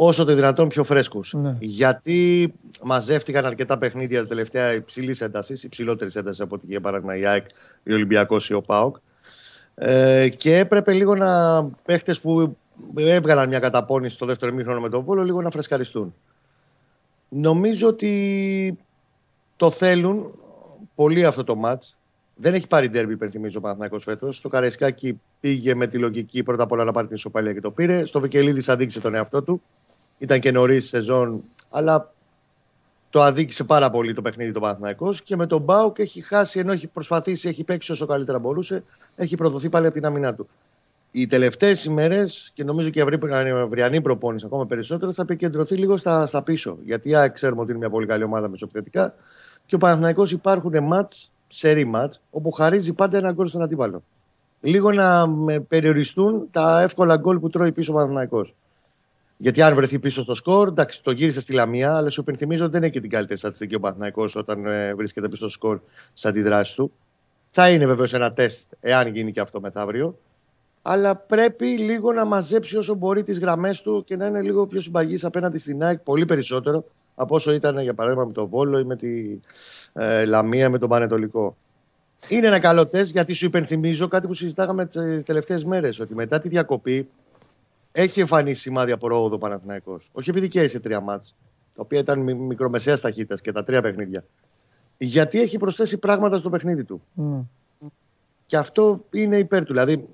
όσο 0.00 0.24
το 0.24 0.34
δυνατόν 0.34 0.68
πιο 0.68 0.84
φρέσκους. 0.84 1.32
Ναι. 1.32 1.56
Γιατί 1.60 2.52
μαζεύτηκαν 2.82 3.44
αρκετά 3.44 3.78
παιχνίδια 3.78 4.20
τα 4.20 4.26
τελευταία 4.26 4.72
υψηλής 4.72 5.20
έντασης, 5.20 5.62
υψηλότερης 5.62 6.16
έντασης 6.16 6.40
από 6.40 6.54
ό,τι 6.54 6.66
για 6.66 6.80
παράδειγμα 6.80 7.16
η 7.16 7.26
ΑΕΚ, 7.26 7.46
η 7.82 7.92
Ολυμπιακός 7.92 8.50
ή 8.50 8.54
ο 8.54 8.60
ΠΑΟΚ. 8.60 8.96
Ε, 9.74 10.28
και 10.28 10.56
έπρεπε 10.56 10.92
λίγο 10.92 11.14
να 11.14 11.62
παίχτες 11.84 12.20
που 12.20 12.56
έβγαλαν 12.96 13.48
μια 13.48 13.58
καταπώνηση 13.58 14.14
στο 14.14 14.26
δεύτερο 14.26 14.52
μήχρονο 14.52 14.80
με 14.80 14.88
τον 14.88 15.04
Βόλο 15.04 15.22
λίγο 15.22 15.42
να 15.42 15.50
φρεσκαριστούν. 15.50 16.14
Νομίζω 17.28 17.88
ότι 17.88 18.78
το 19.56 19.70
θέλουν 19.70 20.30
πολύ 20.94 21.24
αυτό 21.24 21.44
το 21.44 21.56
μάτς. 21.56 21.96
Δεν 22.36 22.54
έχει 22.54 22.66
πάρει 22.66 22.88
ντέρμπι, 22.88 23.12
υπενθυμίζω 23.12 23.58
ο 23.58 23.60
Παναθηναϊκός 23.60 24.04
φέτος. 24.04 24.36
Στο 24.36 24.48
Καραϊσκάκι 24.48 25.20
πήγε 25.40 25.74
με 25.74 25.86
τη 25.86 25.98
λογική 25.98 26.42
πρώτα 26.42 26.62
απ' 26.62 26.72
όλα 26.72 26.84
να 26.84 26.92
πάρει 26.92 27.06
την 27.06 27.16
ισοπαλία 27.16 27.52
και 27.52 27.60
το 27.60 27.70
πήρε. 27.70 28.04
Στο 28.04 28.20
Βικελίδης 28.20 28.68
αδίκησε 28.68 29.00
τον 29.00 29.14
εαυτό 29.14 29.42
του. 29.42 29.62
Ήταν 30.18 30.40
και 30.40 30.52
νωρίς 30.52 30.88
σεζόν, 30.88 31.42
αλλά 31.70 32.12
το 33.10 33.22
αδίκησε 33.22 33.64
πάρα 33.64 33.90
πολύ 33.90 34.14
το 34.14 34.22
παιχνίδι 34.22 34.52
του 34.52 34.60
Παναθηναϊκός. 34.60 35.22
Και 35.22 35.36
με 35.36 35.46
τον 35.46 35.62
Μπάουκ 35.62 35.98
έχει 35.98 36.20
χάσει, 36.20 36.58
ενώ 36.58 36.72
έχει 36.72 36.86
προσπαθήσει, 36.86 37.48
έχει 37.48 37.64
παίξει 37.64 37.92
όσο 37.92 38.06
καλύτερα 38.06 38.38
μπορούσε, 38.38 38.84
έχει 39.16 39.36
προδοθεί 39.36 39.68
πάλι 39.68 39.86
από 39.86 39.94
την 39.94 40.04
άμυνά 40.04 40.34
του. 40.34 40.48
Οι 41.10 41.26
τελευταίες 41.26 41.84
ημέρες, 41.84 42.50
και 42.54 42.64
νομίζω 42.64 42.90
και 42.90 42.98
η 42.98 43.02
αυρή- 43.02 43.32
αυριανή 43.62 44.00
προπόνηση 44.00 44.46
ακόμα 44.46 44.66
περισσότερο, 44.66 45.12
θα 45.12 45.22
επικεντρωθεί 45.22 45.76
λίγο 45.76 45.96
στα, 45.96 46.26
στα 46.26 46.42
πίσω. 46.42 46.78
Γιατί 46.84 47.08
η 47.08 47.14
ΑΕΚ 47.14 47.32
ξέρουμε 47.32 47.60
ότι 47.60 47.70
είναι 47.70 47.78
μια 47.78 47.90
πολύ 47.90 48.06
καλή 48.06 48.24
ομάδα 48.24 48.48
μεσοπιθετικά 48.48 49.14
και 49.66 49.74
ο 49.74 49.78
Παναθηναϊκός 49.78 50.32
υπάρχουν 50.32 50.84
μάτς, 50.84 51.32
σερή 51.48 51.84
μάτς, 51.84 52.20
όπου 52.30 52.50
χαρίζει 52.50 52.92
πάντα 52.92 53.16
ένα 53.16 53.32
γκολ 53.32 53.48
στον 53.48 53.62
αντίπαλο. 53.62 54.02
Λίγο 54.60 54.92
να 54.92 55.26
με 55.26 55.60
περιοριστούν 55.60 56.48
τα 56.50 56.80
εύκολα 56.80 57.16
γκολ 57.16 57.38
που 57.38 57.50
τρώει 57.50 57.72
πίσω 57.72 57.92
ο 57.92 57.94
Παναθηναϊκός. 57.94 58.54
Γιατί 59.40 59.62
αν 59.62 59.74
βρεθεί 59.74 59.98
πίσω 59.98 60.22
στο 60.22 60.34
σκορ, 60.34 60.68
εντάξει, 60.68 61.02
το 61.02 61.10
γύρισε 61.10 61.40
στη 61.40 61.52
Λαμία, 61.52 61.96
αλλά 61.96 62.10
σου 62.10 62.20
υπενθυμίζω 62.20 62.62
ότι 62.64 62.72
δεν 62.72 62.82
έχει 62.82 62.92
και 62.92 63.00
την 63.00 63.10
καλύτερη 63.10 63.38
στατιστική 63.38 63.74
ο 63.74 63.80
Παναθηναϊκός 63.80 64.36
όταν 64.36 64.66
ε, 64.66 64.94
βρίσκεται 64.94 65.28
πίσω 65.28 65.48
στο 65.48 65.48
σκορ 65.48 65.80
στι 66.12 66.28
αντιδράσει 66.28 66.76
του. 66.76 66.92
Θα 67.50 67.70
είναι 67.70 67.86
βεβαίως 67.86 68.14
ένα 68.14 68.32
τεστ, 68.32 68.72
εάν 68.80 69.14
γίνει 69.14 69.32
και 69.32 69.40
αυτό 69.40 69.60
μεθαύριο. 69.60 70.18
Αλλά 70.82 71.16
πρέπει 71.16 71.66
λίγο 71.66 72.12
να 72.12 72.24
μαζέψει 72.24 72.76
όσο 72.76 72.94
μπορεί 72.94 73.22
τις 73.22 73.38
γραμμές 73.38 73.82
του 73.82 74.04
και 74.06 74.16
να 74.16 74.26
είναι 74.26 74.42
λίγο 74.42 74.66
πιο 74.66 74.80
συμπαγής 74.80 75.24
απέναντι 75.24 75.58
στην 75.58 75.82
ΑΕΚ 75.82 75.98
πολύ 75.98 76.24
περισσότερο 76.24 76.84
από 77.14 77.34
όσο 77.34 77.52
ήταν 77.52 77.78
για 77.78 77.94
παράδειγμα 77.94 78.24
με 78.24 78.32
τον 78.32 78.46
Βόλο 78.46 78.78
ή 78.78 78.84
με 78.84 78.96
τη 78.96 79.40
ε, 79.92 80.24
Λαμία 80.24 80.70
με 80.70 80.78
τον 80.78 80.88
Πανετολικό. 80.88 81.56
Είναι 82.28 82.46
ένα 82.46 82.58
καλό 82.58 82.86
τεστ 82.86 83.12
γιατί 83.12 83.32
σου 83.32 83.46
υπενθυμίζω 83.46 84.08
κάτι 84.08 84.26
που 84.26 84.34
συζητάγαμε 84.34 84.86
τις 84.86 85.22
τελευταίες 85.22 85.64
μέρες. 85.64 86.00
Ότι 86.00 86.14
μετά 86.14 86.38
τη 86.38 86.48
διακοπή 86.48 87.08
έχει 88.02 88.20
εμφανίσει 88.20 88.60
σημάδια 88.60 88.96
πρόοδο 88.96 89.34
ο 89.34 89.38
Παναθηναϊκός. 89.38 90.08
Όχι 90.12 90.30
επειδή 90.30 90.48
κέρδισε 90.48 90.80
τρία 90.80 91.00
μάτς, 91.00 91.34
τα 91.74 91.82
οποία 91.84 91.98
ήταν 91.98 92.20
μι- 92.20 92.38
μικρομεσαίας 92.40 93.00
ταχύτητας 93.00 93.40
και 93.40 93.52
τα 93.52 93.64
τρία 93.64 93.82
παιχνίδια. 93.82 94.24
Γιατί 94.98 95.40
έχει 95.40 95.58
προσθέσει 95.58 95.98
πράγματα 95.98 96.38
στο 96.38 96.50
παιχνίδι 96.50 96.84
του. 96.84 97.02
Και 98.46 98.56
αυτό 98.56 99.04
είναι 99.10 99.38
υπέρ 99.38 99.64
του. 99.64 99.72
Δηλαδή, 99.72 100.08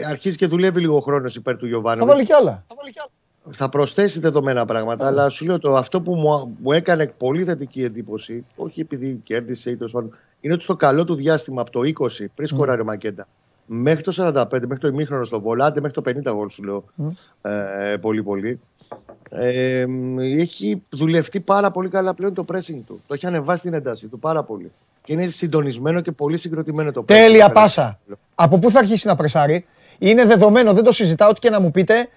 ε, 0.00 0.04
αρχίζει 0.06 0.36
και 0.36 0.46
δουλεύει 0.46 0.80
λίγο 0.80 1.00
χρόνος 1.00 1.36
υπέρ 1.36 1.54
του 1.54 1.60
Θα 1.60 1.66
Γιωβάνοβιτ. 1.66 2.08
βάλει 2.12 2.24
κι 2.24 2.32
άλλα. 2.32 2.64
Θα 3.50 3.68
προσθέσει 3.68 4.20
δεδομένα 4.20 4.64
πράγματα, 4.64 5.06
αλλά 5.06 5.28
σου 5.28 5.44
λέω 5.46 5.58
το 5.58 5.76
αυτό 5.76 6.00
που 6.00 6.14
μου, 6.14 6.56
μου 6.62 6.72
έκανε 6.72 7.06
πολύ 7.06 7.44
θετική 7.44 7.82
εντύπωση, 7.82 8.44
όχι 8.56 8.80
επειδή 8.80 9.20
κέρδισε 9.24 9.70
ή 9.70 9.76
τέλος 9.76 9.92
πάντων, 9.92 10.16
είναι 10.40 10.54
ότι 10.54 10.62
στο 10.62 10.76
καλό 10.76 11.04
του 11.04 11.14
διάστημα 11.14 11.60
από 11.60 11.70
το 11.70 11.80
20 11.82 12.24
πριν 12.34 12.46
σκοράρει 12.48 12.80
ο 12.80 12.84
Μακέντα 12.84 13.28
μέχρι 13.66 14.02
το 14.02 14.12
45, 14.16 14.46
μέχρι 14.50 14.78
το 14.78 14.88
ημίχρονο 14.88 15.24
στο 15.24 15.40
Βολάντε, 15.40 15.80
μέχρι 15.80 16.02
το 16.02 16.30
50 16.30 16.34
γόλ 16.36 16.48
σου 16.50 16.62
λέω 16.62 16.84
ε, 17.42 17.96
πολύ 18.00 18.22
πολύ. 18.22 18.60
Ε, 19.30 19.84
μ, 19.88 20.18
έχει 20.18 20.82
δουλευτεί 20.90 21.40
πάρα 21.40 21.70
πολύ 21.70 21.88
καλά 21.88 22.14
πλέον 22.14 22.34
το 22.34 22.44
pressing 22.52 22.80
του. 22.86 23.00
Το 23.06 23.14
έχει 23.14 23.26
ανεβάσει 23.26 23.62
την 23.62 23.74
ένταση 23.74 24.06
του 24.08 24.18
πάρα 24.18 24.42
πολύ. 24.42 24.72
και 25.04 25.12
είναι 25.12 25.26
συντονισμένο 25.26 26.00
και 26.00 26.12
πολύ 26.12 26.36
συγκροτημένο 26.38 26.92
το 26.92 27.02
παίξιμο. 27.02 27.28
Τέλεια 27.28 27.50
πάσα. 27.50 27.98
Από 28.34 28.58
πού 28.58 28.70
θα 28.70 28.78
αρχίσει 28.78 29.06
να 29.06 29.16
πρεσάρει; 29.16 29.66
Είναι 29.98 30.24
δεδομένο, 30.24 30.72
δεν 30.72 30.84
το 30.84 30.92
συζητάω, 30.92 31.28
ό,τι 31.28 31.40
και 31.40 31.50
να 31.50 31.60
μου 31.60 31.70
πείτε, 31.70 32.08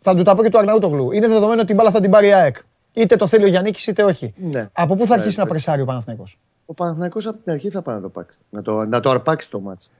θα 0.00 0.14
του 0.14 0.22
τα 0.22 0.34
πω 0.34 0.42
και 0.42 0.48
του 0.48 0.58
Αρναούτογλου. 0.58 1.12
Είναι 1.12 1.28
δεδομένο 1.28 1.60
ότι 1.60 1.72
η 1.72 1.74
μπάλα 1.78 1.90
θα 1.90 2.00
την 2.00 2.10
πάρει 2.10 2.26
η 2.26 2.32
ΑΕΚ. 2.32 2.56
Είτε 2.92 3.16
το 3.16 3.26
θέλει 3.26 3.44
ο 3.44 3.46
Γιάννης 3.46 3.86
είτε 3.86 4.02
όχι. 4.02 4.34
Ναι. 4.36 4.68
Από 4.72 4.96
πού 4.96 5.06
θα 5.06 5.14
Ναι, 5.14 5.20
αρχίσει 5.20 5.38
να 5.38 5.44
ναι. 5.44 5.50
πρεσάρει 5.50 5.80
ο 5.80 5.84
Παναθηναϊκός; 5.84 6.38
Ο 6.66 6.74
Παναθηναϊκός 6.74 7.26
από 7.26 7.42
την 7.42 7.52
αρχή 7.52 7.70
θα 7.70 7.82
πάει 7.82 7.94
να 7.94 8.00
το 8.00 8.08
πάξει. 8.08 8.38
Να 8.50 8.62
το, 8.62 8.84
να 8.84 9.00
το 9.00 9.10
αρπάξει 9.10 9.50
το 9.50 9.60
μάτς. 9.60 9.90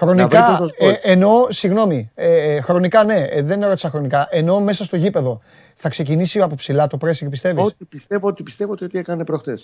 Να 0.00 0.06
Χρονικά, 0.06 0.46
βρει 0.46 0.56
το 0.58 0.66
σκορ. 0.66 0.88
ε, 0.90 0.98
εννοώ, 1.02 1.46
συγγνώμη, 1.50 2.10
ε, 2.14 2.54
ε, 2.54 2.60
χρονικά 2.60 3.04
ναι, 3.04 3.26
ε, 3.30 3.42
δεν 3.42 3.60
ρώτησα 3.64 3.90
χρονικά. 3.90 4.26
Εννοώ 4.30 4.60
μέσα 4.60 4.84
στο 4.84 4.96
γήπεδο. 4.96 5.40
Θα 5.74 5.88
ξεκινήσει 5.88 6.40
από 6.40 6.54
ψηλά 6.54 6.86
το 6.86 6.98
pressing, 7.04 7.26
πιστεύεις; 7.30 7.64
Ό,τι 7.64 7.84
πιστεύω 7.84 8.28
ότι 8.28 8.42
πιστεύω 8.42 8.72
ότι 8.72 8.86
τι 8.86 8.98
έκανε 8.98 9.24
προχτέ. 9.24 9.54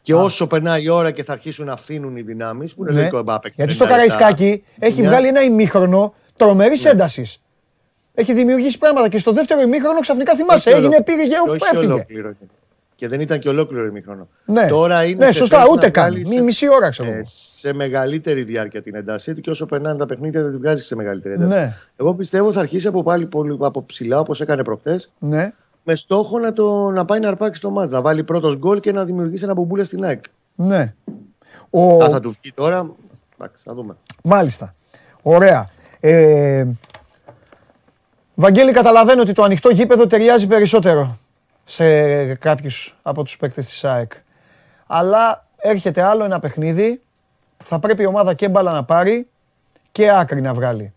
Και 0.00 0.14
όσο 0.14 0.46
περνάει 0.46 0.82
η 0.82 0.88
ώρα 0.88 1.10
και 1.10 1.24
θα 1.24 1.32
αρχίσουν 1.32 1.66
να 1.66 1.76
φθήνουν 1.76 2.16
οι 2.16 2.22
δυνάμεις, 2.22 2.74
που 2.74 2.82
είναι 2.82 2.92
Ναι. 2.92 2.98
λογικό 2.98 3.22
να 3.22 3.38
παίξει 3.38 3.60
Γιατί 3.60 3.72
στο 3.76 3.84
50 3.84 3.88
λεπτά. 3.88 4.16
Καραϊσκάκι 4.16 4.64
έχει 4.78 5.00
Ναι. 5.00 5.08
βγάλει 5.08 5.26
ένα 5.26 5.42
ημίχρονο 5.42 6.14
τρομερής 6.36 6.84
έντασης. 6.84 7.42
Έχει 8.14 8.32
δημιουργήσει 8.34 8.78
πράγματα 8.78 9.08
και 9.08 9.18
στο 9.18 9.32
δεύτερο 9.32 9.60
ημίχρονο 9.60 10.00
ξαφνικά 10.00 10.34
θυμάσαι. 10.34 10.68
Όχι 10.68 10.78
Έγινε, 10.78 10.94
ολο- 10.94 11.04
πήγε, 11.04 11.22
και 11.22 11.26
γε- 11.28 11.40
όχι 11.48 11.76
έφυγε. 11.76 12.06
Ολόκληρο. 12.98 13.06
Και 13.06 13.08
δεν 13.08 13.20
ήταν 13.20 13.38
και 13.38 13.48
ολόκληρο 13.48 13.86
ημίχρονο. 13.86 14.28
Ναι, 14.44 14.66
Τώρα 14.66 15.04
είναι 15.04 15.24
ναι 15.26 15.32
σε 15.32 15.38
σωστά, 15.38 15.58
θέση 15.58 15.70
ούτε 15.72 15.86
να 15.86 15.92
καν. 15.92 16.06
βγάλεις 16.08 16.28
Μη, 16.28 16.34
σε- 16.34 16.42
μισή 16.42 16.68
ώρα 16.68 16.88
ξέρω. 16.90 17.08
ε, 17.08 17.12
εγώ. 17.12 17.20
σε 17.24 17.72
μεγαλύτερη 17.72 18.42
διάρκεια 18.42 18.82
την 18.82 18.94
έντασή 18.94 19.34
του 19.34 19.40
και 19.40 19.50
όσο 19.50 19.66
περνάνε 19.66 19.98
τα 19.98 20.06
παιχνίδια 20.06 20.40
δεν 20.42 20.50
την 20.50 20.58
βγάζεις 20.60 20.86
σε 20.86 20.94
μεγαλύτερη 20.96 21.34
ένταση. 21.34 21.56
Ναι. 21.56 21.74
Εγώ 21.96 22.14
πιστεύω 22.14 22.52
θα 22.52 22.60
αρχίσει 22.60 22.86
από 22.86 23.02
πάλι 23.02 23.26
πολύ, 23.26 23.56
από 23.60 23.84
ψηλά 23.84 24.20
όπως 24.20 24.40
έκανε 24.40 24.62
προχτές. 24.62 25.10
Ναι. 25.18 25.52
Με 25.84 25.96
στόχο 25.96 26.38
να, 26.38 26.52
το, 26.52 26.90
να 26.90 27.04
πάει 27.04 27.20
να 27.20 27.28
αρπάξει 27.28 27.60
το 27.60 27.70
μάτς, 27.70 27.90
να 27.90 28.00
βάλει 28.00 28.24
πρώτος 28.24 28.56
γκολ 28.56 28.80
και 28.80 28.92
να 28.92 29.04
δημιουργήσει 29.04 29.44
ένα 29.44 29.54
μπουμπούλα 29.54 29.84
στην 29.84 30.04
ΑΕΚ. 30.04 30.24
ναι. 30.54 30.94
Ο... 31.70 32.02
Αν 32.04 32.10
θα 32.10 32.20
του 32.20 32.36
βγει 32.42 32.52
τώρα, 32.54 32.90
εντάξει, 33.38 33.64
θα 33.66 33.74
δούμε. 33.74 33.96
Μάλιστα. 34.22 34.74
Ωραία. 35.22 35.70
Ε, 36.00 36.66
Βαγγέλη, 38.34 38.72
καταλαβαίνω 38.72 39.20
ότι 39.22 39.32
το 39.32 39.42
ανοιχτό 39.42 39.68
γήπεδο 39.70 40.06
ταιριάζει 40.06 40.46
περισσότερο 40.46 41.18
σε 41.70 42.34
κάποιους 42.34 42.98
από 43.02 43.22
τους 43.22 43.36
παίκτες 43.36 43.66
της 43.66 43.84
ΑΕΚ. 43.84 44.12
Αλλά 44.86 45.46
έρχεται 45.56 46.02
άλλο 46.02 46.24
ένα 46.24 46.40
παιχνίδι 46.40 47.02
που 47.56 47.64
θα 47.64 47.78
πρέπει 47.78 48.02
η 48.02 48.06
ομάδα 48.06 48.34
και 48.34 48.48
μπάλα 48.48 48.72
να 48.72 48.84
πάρει 48.84 49.28
και 49.92 50.10
άκρη 50.10 50.40
να 50.40 50.54
βγάλει. 50.54 50.92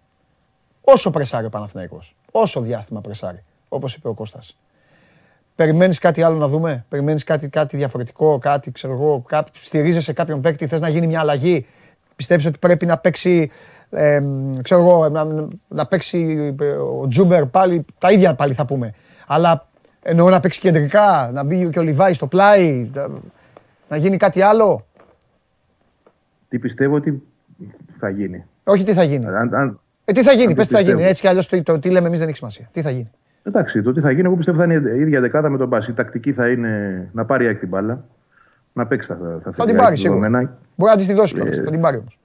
Όσο 0.82 1.10
πρεσάρει 1.10 1.46
ο 1.46 1.50
Παναθηναϊκός. 1.50 2.16
Όσο 2.32 2.62
διάστημα 2.62 3.02
πρεσάρει, 3.02 3.42
όπως 3.70 3.96
είπε 3.96 4.08
ο 4.08 4.14
Κώστας. 4.14 4.58
Περιμένεις 5.56 6.00
κάτι 6.00 6.22
άλλο 6.24 6.38
να 6.38 6.48
δούμε, 6.48 6.86
περιμένεις 6.90 7.24
κάτι, 7.24 7.48
κάτι 7.48 7.78
διαφορετικό, 7.78 8.38
κάτι, 8.38 8.72
ξέρω 8.72 8.94
εγώ, 8.94 9.24
κάτι, 9.28 9.52
στηρίζεσαι 9.64 10.14
κάποιον 10.14 10.42
παίκτη, 10.42 10.68
θες 10.68 10.80
να 10.80 10.90
γίνει 10.90 11.08
μια 11.08 11.20
αλλαγή, 11.20 11.66
πιστεύεις 12.16 12.46
ότι 12.46 12.60
πρέπει 12.60 12.86
να 12.86 12.98
παίξει, 12.98 13.52
ε, 13.90 14.22
ξέρω 14.62 14.82
εγώ, 14.82 15.10
να, 15.10 15.48
να 15.68 15.86
παίξει 15.86 16.56
ε, 16.60 16.66
ο 16.66 17.08
Τζούμπερ 17.08 17.46
πάλι, 17.46 17.86
τα 17.98 18.12
ίδια 18.12 18.36
πάλι 18.36 18.54
θα 18.54 18.66
πούμε. 18.66 18.94
Αλλά 19.28 19.70
εννοώ 20.04 20.30
να 20.30 20.40
παίξει 20.40 20.60
κεντρικά, 20.60 21.30
να 21.34 21.44
μπει 21.44 21.70
και 21.70 21.80
ο 21.80 21.82
Λιβάη 21.82 22.14
στο 22.14 22.28
πλάι, 22.28 22.90
να, 22.94 23.08
να 23.90 23.98
γίνει 23.98 24.18
κάτι 24.18 24.42
άλλο. 24.42 24.86
Τι 26.50 26.60
πιστεύω 26.60 26.96
ότι 26.96 27.24
θα 28.00 28.10
γίνει. 28.10 28.46
Όχι 28.64 28.84
τι 28.84 28.94
θα 28.94 29.04
γίνει. 29.04 29.26
Αν, 29.26 29.56
αν, 29.56 29.80
Ε, 30.06 30.12
τι 30.12 30.24
θα 30.24 30.32
γίνει, 30.32 30.46
αν 30.46 30.54
πες 30.54 30.68
τι 30.68 30.74
θα 30.74 30.78
πιστεύω. 30.78 30.98
γίνει. 30.98 31.10
Έτσι 31.10 31.22
κι 31.22 31.28
αλλιώς 31.28 31.48
το, 31.48 31.64
το 31.64 31.80
τι 31.80 31.90
λέμε 31.90 32.08
εμείς 32.08 32.20
δεν 32.20 32.28
έχει 32.28 32.38
σημασία. 32.38 32.70
Τι 32.72 32.82
θα 32.82 32.90
γίνει. 32.90 33.12
Εντάξει, 33.44 33.82
το 33.82 33.92
τι 33.92 34.02
θα 34.02 34.12
γίνει, 34.12 34.26
εγώ 34.26 34.36
πιστεύω 34.36 34.58
θα 34.58 34.64
είναι 34.74 34.90
η 34.96 35.00
ίδια 35.00 35.22
δεκάδα 35.22 35.50
με 35.50 35.58
τον 35.58 35.68
Μπάς. 35.68 35.88
Η 35.88 35.94
τακτική 35.94 36.34
θα 36.34 36.50
είναι 36.50 37.10
να 37.14 37.26
πάρει 37.26 37.44
η 37.44 37.48
ΑΕΚ 37.48 37.60
την 37.60 37.68
μπάλα, 37.68 38.06
να 38.74 38.88
παίξει 38.88 39.08
τα, 39.08 39.42
τα 39.44 39.52
Θα 39.52 39.66
την 39.66 39.76
πάρει 39.76 39.98
σίγουρα. 39.98 40.30
Μπορεί 40.76 40.92
να 40.92 40.96
της 40.96 41.06
τη 41.08 41.14
δώσει 41.14 41.34
κιόλας, 41.34 41.58
Ε, 41.58 41.64
θα 41.64 41.72
την 41.72 41.82
πάρει 41.82 41.98
όμως. 41.98 42.20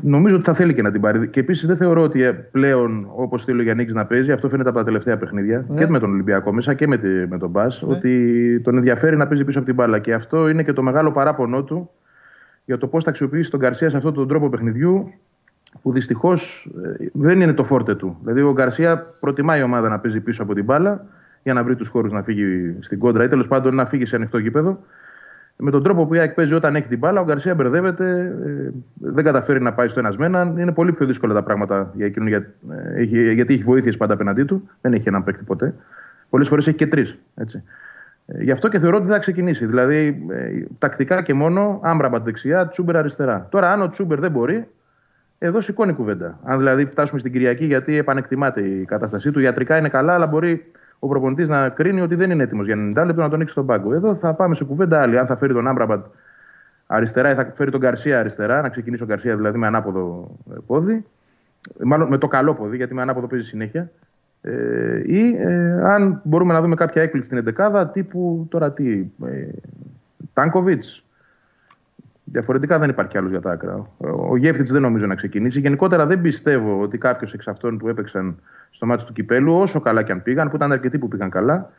Νομίζω 0.00 0.34
ότι 0.36 0.44
θα 0.44 0.54
θέλει 0.54 0.74
και 0.74 0.82
να 0.82 0.90
την 0.90 1.00
πάρει. 1.00 1.28
Και 1.28 1.40
επίσης 1.40 1.66
δεν 1.66 1.76
θεωρώ 1.76 2.02
ότι 2.02 2.22
ε, 2.22 2.32
πλέον 2.32 3.08
όπως 3.14 3.44
θέλει 3.44 3.60
ο 3.60 3.62
Γιάννη 3.62 3.84
να 3.84 4.06
παίζει, 4.06 4.32
αυτό 4.32 4.48
φαίνεται 4.48 4.68
από 4.68 4.78
τα 4.78 4.84
τελευταία 4.84 5.16
παιχνίδια 5.18 5.64
Ναι. 5.68 5.84
και 5.84 5.90
με 5.90 5.98
τον 5.98 6.10
Ολυμπιακό 6.10 6.52
μέσα 6.52 6.74
και 6.74 6.86
με, 6.86 6.96
τη, 6.98 7.08
με 7.08 7.38
τον 7.38 7.50
Μπα, 7.50 7.66
ότι 7.82 8.60
τον 8.60 8.76
ενδιαφέρει 8.76 9.16
να 9.16 9.26
παίζει 9.26 9.44
πίσω 9.44 9.58
από 9.58 9.66
την 9.66 9.76
μπάλα. 9.76 9.98
Και 9.98 10.14
αυτό 10.14 10.48
είναι 10.48 10.62
και 10.62 10.72
το 10.72 10.82
μεγάλο 10.82 11.12
παράπονό 11.12 11.62
του 11.64 11.90
για 12.64 12.78
το 12.78 12.86
πώς 12.86 13.04
θα 13.04 13.10
αξιοποιήσει 13.10 13.50
τον 13.50 13.60
Γκαρσία 13.60 13.90
σε 13.90 13.96
αυτόν 13.96 14.14
τον 14.14 14.28
τρόπο 14.28 14.48
παιχνιδιού, 14.48 15.12
που 15.82 15.92
δυστυχώς 15.92 16.70
δεν 17.12 17.40
είναι 17.40 17.52
το 17.52 17.64
φόρτε 17.64 17.94
του. 17.94 18.16
Δηλαδή, 18.22 18.40
ο 18.40 18.52
Γκαρσία 18.52 19.06
προτιμάει 19.20 19.60
η 19.60 19.62
ομάδα 19.62 19.88
να 19.88 19.98
παίζει 19.98 20.20
πίσω 20.20 20.42
από 20.42 20.54
την 20.54 20.64
μπάλα 20.64 21.06
για 21.42 21.54
να 21.54 21.64
βρει 21.64 21.76
τους 21.76 21.88
χώρους 21.88 22.12
να 22.12 22.22
φύγει 22.22 22.76
στην 22.80 22.98
κόντρα 22.98 23.24
ή 23.24 23.28
τέλος 23.28 23.48
πάντων 23.48 23.74
να 23.74 23.86
φύγει 23.86 24.06
σε 24.06 24.16
ανοιχτό 24.16 24.38
γήπεδο. 24.38 24.80
Με 25.62 25.70
τον 25.70 25.82
τρόπο 25.82 26.06
που 26.06 26.14
η 26.14 26.18
ΑΕΚ 26.18 26.34
παίζει 26.34 26.54
όταν 26.54 26.76
έχει 26.76 26.88
την 26.88 26.98
μπάλα, 26.98 27.20
ο 27.20 27.24
Γκαρσία 27.24 27.54
μπερδεύεται, 27.54 28.34
ε, 28.46 28.70
δεν 28.94 29.24
καταφέρει 29.24 29.62
να 29.62 29.72
πάει 29.72 29.88
στο 29.88 30.00
ένας 30.00 30.16
με 30.16 30.26
έναν. 30.26 30.56
Είναι 30.58 30.72
πολύ 30.72 30.92
πιο 30.92 31.06
δύσκολα 31.06 31.34
τα 31.34 31.42
πράγματα 31.42 31.90
για 31.94 32.06
εκείνον, 32.06 32.28
για, 32.28 32.46
ε, 32.70 33.02
έχει- 33.02 33.32
γιατί 33.32 33.54
έχει 33.54 33.62
βοήθειες 33.62 33.96
πάντα 33.96 34.14
απέναντί 34.14 34.44
του. 34.44 34.68
Δεν 34.80 34.92
έχει 34.92 35.08
έναν 35.08 35.24
παίκτη 35.24 35.44
ποτέ. 35.44 35.74
Πολλές 36.30 36.48
φορές 36.48 36.66
έχει 36.66 36.76
και 36.76 36.86
τρεις. 36.86 37.18
Ε, 37.34 38.42
γι' 38.42 38.50
αυτό 38.50 38.68
και 38.68 38.78
θεωρώ 38.78 38.96
ότι 38.96 39.04
δεν 39.04 39.14
θα 39.14 39.20
ξεκινήσει. 39.20 39.66
Δηλαδή, 39.66 40.26
ε, 40.30 40.64
τακτικά 40.78 41.22
και 41.22 41.34
μόνο, 41.34 41.80
Άμπραμπατ 41.82 42.24
δεξιά, 42.24 42.68
Τσούμπερ 42.68 42.96
αριστερά. 42.96 43.46
Τώρα, 43.50 43.72
αν 43.72 43.82
ο 43.82 43.88
Τσούμπερ 43.88 44.18
δεν 44.20 44.30
μπορεί, 44.30 44.66
εδώ 45.38 45.60
σηκώνει 45.60 45.92
κουβέντα. 45.92 46.38
Αν 46.44 46.58
δηλαδή 46.58 46.86
φτάσουμε 46.86 47.20
στην 47.20 47.32
Κυριακή, 47.32 47.64
γιατί 47.64 47.96
επανεκτιμάται 47.96 48.60
η 48.60 48.84
κατάστασή 48.84 49.30
του, 49.30 49.40
ιατρικά 49.40 49.78
είναι 49.78 49.88
καλά, 49.88 50.14
αλλά 50.14 50.26
μπορεί 50.26 50.64
ο 51.00 51.08
προπονητής 51.08 51.48
να 51.48 51.68
κρίνει 51.68 52.00
ότι 52.00 52.14
δεν 52.14 52.30
είναι 52.30 52.42
έτοιμος 52.42 52.66
για 52.66 52.76
90 52.76 53.06
λεπτό 53.06 53.20
να 53.22 53.28
τον 53.28 53.40
έχει 53.40 53.50
στον 53.50 53.66
πάγκο. 53.66 53.92
Εδώ 53.94 54.14
θα 54.14 54.34
πάμε 54.34 54.54
σε 54.54 54.64
κουβέντα 54.64 55.02
άλλη. 55.02 55.18
Αν 55.18 55.26
θα 55.26 55.36
φέρει 55.36 55.52
τον 55.52 55.66
Άμπραμπατ 55.66 56.04
αριστερά 56.86 57.30
ή 57.30 57.34
θα 57.34 57.50
φέρει 57.54 57.70
τον 57.70 57.80
Γκαρσία 57.80 58.18
αριστερά, 58.18 58.62
να 58.62 58.68
ξεκινήσει 58.68 59.02
ο 59.02 59.06
Γκαρσία 59.06 59.36
δηλαδή 59.36 59.58
με 59.58 59.66
ανάποδο 59.66 60.30
ε, 60.50 60.54
πόδι. 60.66 61.04
Μάλλον 61.84 62.08
με 62.08 62.18
το 62.18 62.28
καλό 62.28 62.54
πόδι, 62.54 62.76
γιατί 62.76 62.94
με 62.94 63.02
ανάποδο 63.02 63.26
παίζει 63.26 63.46
συνέχεια. 63.46 63.90
Ε, 64.42 65.02
ή 65.06 65.36
ε, 65.36 65.80
αν 65.82 66.20
μπορούμε 66.24 66.52
να 66.52 66.60
δούμε 66.60 66.74
κάποια 66.74 67.02
έκπληξη 67.02 67.30
στην 67.30 67.54
11 67.56 67.86
τύπου 67.92 68.46
τώρα 68.50 68.72
τι. 68.72 69.06
Ε, 69.24 69.48
Τάνκοβιτ. 70.32 70.84
Διαφορετικά 72.32 72.78
δεν 72.78 72.88
υπάρχει 72.90 73.18
άλλος 73.18 73.30
για 73.30 73.40
τα 73.40 73.50
άκρα. 73.50 73.86
Ο 74.28 74.36
Γεύτιτ 74.36 74.68
δεν 74.70 74.82
νομίζω 74.82 75.06
να 75.06 75.14
ξεκινήσει. 75.14 75.60
Γενικότερα 75.60 76.06
δεν 76.06 76.20
πιστεύω 76.20 76.80
ότι 76.80 76.98
κάποιος 76.98 77.32
εξ 77.32 77.48
αυτών 77.48 77.78
που 77.78 77.88
έπαιξαν 77.88 78.38
στο 78.70 78.86
μάτι 78.86 79.04
του 79.04 79.12
κυπέλου, 79.12 79.54
όσο 79.54 79.80
καλά 79.80 80.02
και 80.02 80.12
αν 80.12 80.22
πήγαν, 80.22 80.50
που 80.50 80.56
ήταν 80.56 80.72
αρκετοί 80.72 80.98
που 80.98 81.08
πήγαν 81.08 81.30
καλά, 81.30 81.70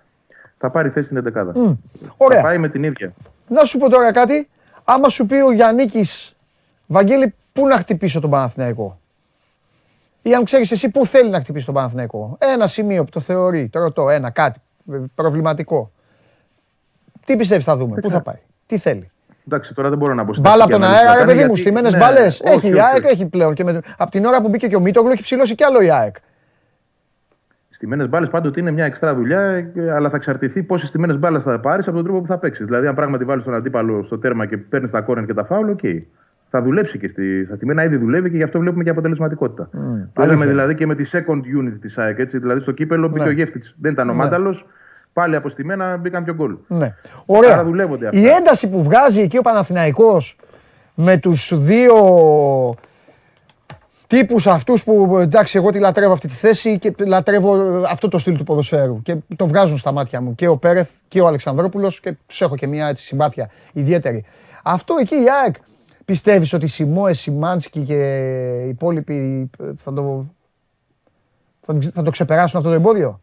θα 0.57 0.69
πάρει 0.69 0.89
θέση 0.89 1.05
στην 1.05 1.17
11 1.33 1.51
Μμ. 1.55 1.73
Θα 1.91 2.13
Ωραία. 2.17 2.41
πάει 2.41 2.57
με 2.57 2.69
την 2.69 2.83
ίδια. 2.83 3.13
Να 3.47 3.63
σου 3.63 3.77
πω 3.77 3.89
τώρα 3.89 4.11
κάτι. 4.11 4.49
Άμα 4.83 5.09
σου 5.09 5.25
πει 5.25 5.35
ο 5.35 5.51
Γιάννικης, 5.51 6.35
Βαγγέλη, 6.87 7.33
πού 7.53 7.67
να 7.67 7.77
χτυπήσω 7.77 8.19
τον 8.19 8.29
Παναθηναϊκό; 8.29 8.99
Ή 10.21 10.33
αν 10.33 10.43
ξέρεις 10.43 10.71
εσύ 10.71 10.89
πού 10.89 11.05
θέλει 11.05 11.29
να 11.29 11.39
χτυπήσει 11.39 11.65
τον 11.65 11.73
Παναθηναϊκό; 11.73 12.37
Ένα 12.39 12.67
σημείο 12.67 13.03
που 13.03 13.09
το 13.09 13.19
θεωρεί, 13.19 13.67
το 13.67 13.79
ρωτώ, 13.79 14.09
ένα 14.09 14.29
κάτι 14.29 14.59
ε, 14.91 14.97
προβληματικό. 15.15 15.91
Τι 17.25 17.35
πιστεύεις 17.35 17.65
θα 17.65 17.77
δούμε, 17.77 17.99
πού 18.01 18.09
θα 18.09 18.21
πάει, 18.21 18.39
τι 18.65 18.77
θέλει; 18.77 19.11
Εντάξει, 19.47 19.73
τώρα 19.73 19.89
δεν 19.89 19.97
μπορώ 19.97 20.13
να 20.13 20.25
πω 20.25 20.31
στην 20.33 20.43
Μπάλα 20.43 20.63
από 20.63 20.71
τακτική 20.71 20.89
τον 20.89 20.97
ανάλυση 20.97 21.07
αέρα, 21.09 21.19
να 21.19 21.25
ρε 21.25 21.25
κάνει, 21.25 21.37
παιδί 21.39 21.47
μου, 21.49 21.53
γιατί- 21.55 21.69
στημένες 21.69 21.91
ναι, 21.93 21.99
μπάλες. 21.99 22.41
όχι, 22.45 22.53
Έχει 22.55 22.67
η 22.67 22.71
όχι, 22.71 22.79
ΑΕΚ, 22.81 23.03
όχι. 23.05 23.13
έχει 23.13 23.25
πλέον. 23.25 23.53
Και 23.53 23.63
με... 23.63 23.79
Από 23.97 24.11
την 24.11 24.25
ώρα 24.25 24.41
που 24.41 24.49
μπήκε 24.49 24.67
και 24.67 24.75
ο 24.75 24.79
Μίτογλου 24.79 25.11
έχει 25.11 25.23
ψηλώσει 25.23 25.55
κι 25.55 25.63
άλλο 25.63 25.81
η 25.81 25.91
ΑΕΚ. 25.91 26.15
Στημένες 27.69 28.09
μπάλες 28.09 28.29
πάντοτε 28.29 28.59
είναι 28.59 28.71
μια 28.71 28.85
εξτρά 28.85 29.15
δουλειά, 29.15 29.41
ε, 29.41 29.91
αλλά 29.93 30.09
θα 30.09 30.15
εξαρτηθεί 30.15 30.63
πόσες 30.63 30.87
στημένες 30.89 31.17
μπάλες 31.19 31.43
θα 31.43 31.59
πάρεις 31.59 31.87
από 31.87 31.95
τον 31.95 32.05
τρόπο 32.05 32.21
που 32.21 32.27
θα 32.27 32.37
παίξεις. 32.37 32.65
Δηλαδή, 32.65 32.87
αν 32.87 32.95
πράγματι 32.95 33.23
βάλεις 33.23 33.43
τον 33.43 33.53
αντίπαλο 33.53 34.03
στο 34.03 34.17
τέρμα 34.17 34.45
και 34.45 34.57
παίρνεις 34.57 34.91
τα 34.91 35.01
κόρνερ 35.01 35.25
και 35.25 35.33
τα 35.33 35.45
φάουλ, 35.45 35.69
οκ. 35.69 35.79
Θα 36.49 36.61
δουλέψει 36.61 36.97
και 36.99 37.07
στη, 37.07 37.45
στα 37.45 37.55
στημένα, 37.55 37.83
ήδη 37.83 37.97
δουλεύει 37.97 38.29
και 38.31 38.37
γι' 38.37 38.43
αυτό 38.43 38.59
βλέπουμε 38.59 38.83
και 38.83 38.89
αποτελεσματικότητα. 38.89 39.69
Το 39.71 39.77
αλήθεια. 39.79 40.23
είδαμε 40.23 40.45
δηλαδή 40.45 40.73
και 40.75 40.85
με 40.85 40.95
τη 40.95 41.09
second 41.11 41.37
unit 41.59 41.77
της 41.81 41.97
ΑΕΚ. 41.97 42.19
Έτσι, 42.19 42.37
δηλαδή, 42.39 42.59
στο 42.59 42.71
κύπελλο 42.71 43.07
μπήκε 43.07 43.23
Ναι. 43.23 43.29
ο 43.29 43.31
Γιέβτιτς. 43.31 43.63
Δεν 43.79 43.91
ήταν 43.91 44.09
ο 44.09 44.11
Ναι. 44.11 44.17
Μάνταλος. 44.17 44.65
Πάλι 45.13 45.35
από 45.35 45.49
στημένα 45.49 45.97
μπήκαν 45.97 46.23
πιο 46.23 46.33
γκολ. 46.33 46.57
Ναι. 46.67 46.95
Ωραία. 47.25 47.53
Άρα 47.53 47.63
δουλεύονται 47.63 48.07
αυτά. 48.07 48.19
Η 48.19 48.27
ένταση 48.27 48.69
που 48.69 48.83
βγάζει 48.83 49.21
εκεί 49.21 49.37
ο 49.37 49.41
Παναθηναϊκός 49.41 50.35
με 50.95 51.17
τους 51.17 51.51
δύο 51.53 51.95
τύπους 54.07 54.47
αυτούς 54.47 54.83
που 54.83 55.17
εντάξει 55.21 55.57
εγώ 55.57 55.69
τη 55.69 55.79
λατρεύω 55.79 56.13
αυτή 56.13 56.27
τη 56.27 56.33
θέση 56.33 56.79
και 56.79 56.93
λατρεύω 56.97 57.53
αυτό 57.89 58.07
το 58.07 58.17
στυλ 58.17 58.37
του 58.37 58.43
ποδοσφαίρου 58.43 59.01
και 59.01 59.15
το 59.35 59.47
βγάζουν 59.47 59.77
στα 59.77 59.91
μάτια 59.91 60.21
μου 60.21 60.35
και 60.35 60.47
ο 60.47 60.57
Πέρεθ 60.57 60.91
και 61.07 61.21
ο 61.21 61.27
Αλεξανδρόπουλος 61.27 61.99
και 61.99 62.15
τους 62.25 62.41
έχω 62.41 62.55
και 62.55 62.67
μια 62.67 62.87
έτσι 62.87 63.05
συμπάθεια 63.05 63.49
ιδιαίτερη. 63.73 64.25
Αυτό 64.63 64.95
εκεί 64.99 65.15
η 65.15 65.25
ΑΕΚ 65.43 65.55
πιστεύεις 66.05 66.53
ότι 66.53 66.67
Σιμόε, 66.67 67.13
Σιμάνσκι 67.13 67.79
και 67.79 67.95
οι 68.65 68.69
υπόλοιποι 68.69 69.49
ε, 69.59 69.65
θα 69.77 69.93
το, 69.93 70.25
θα, 71.59 71.77
θα 71.91 72.03
το 72.03 72.11
ξεπεράσουν 72.11 72.57
αυτό 72.57 72.69
το 72.69 72.75
εμπόδιο; 72.75 73.21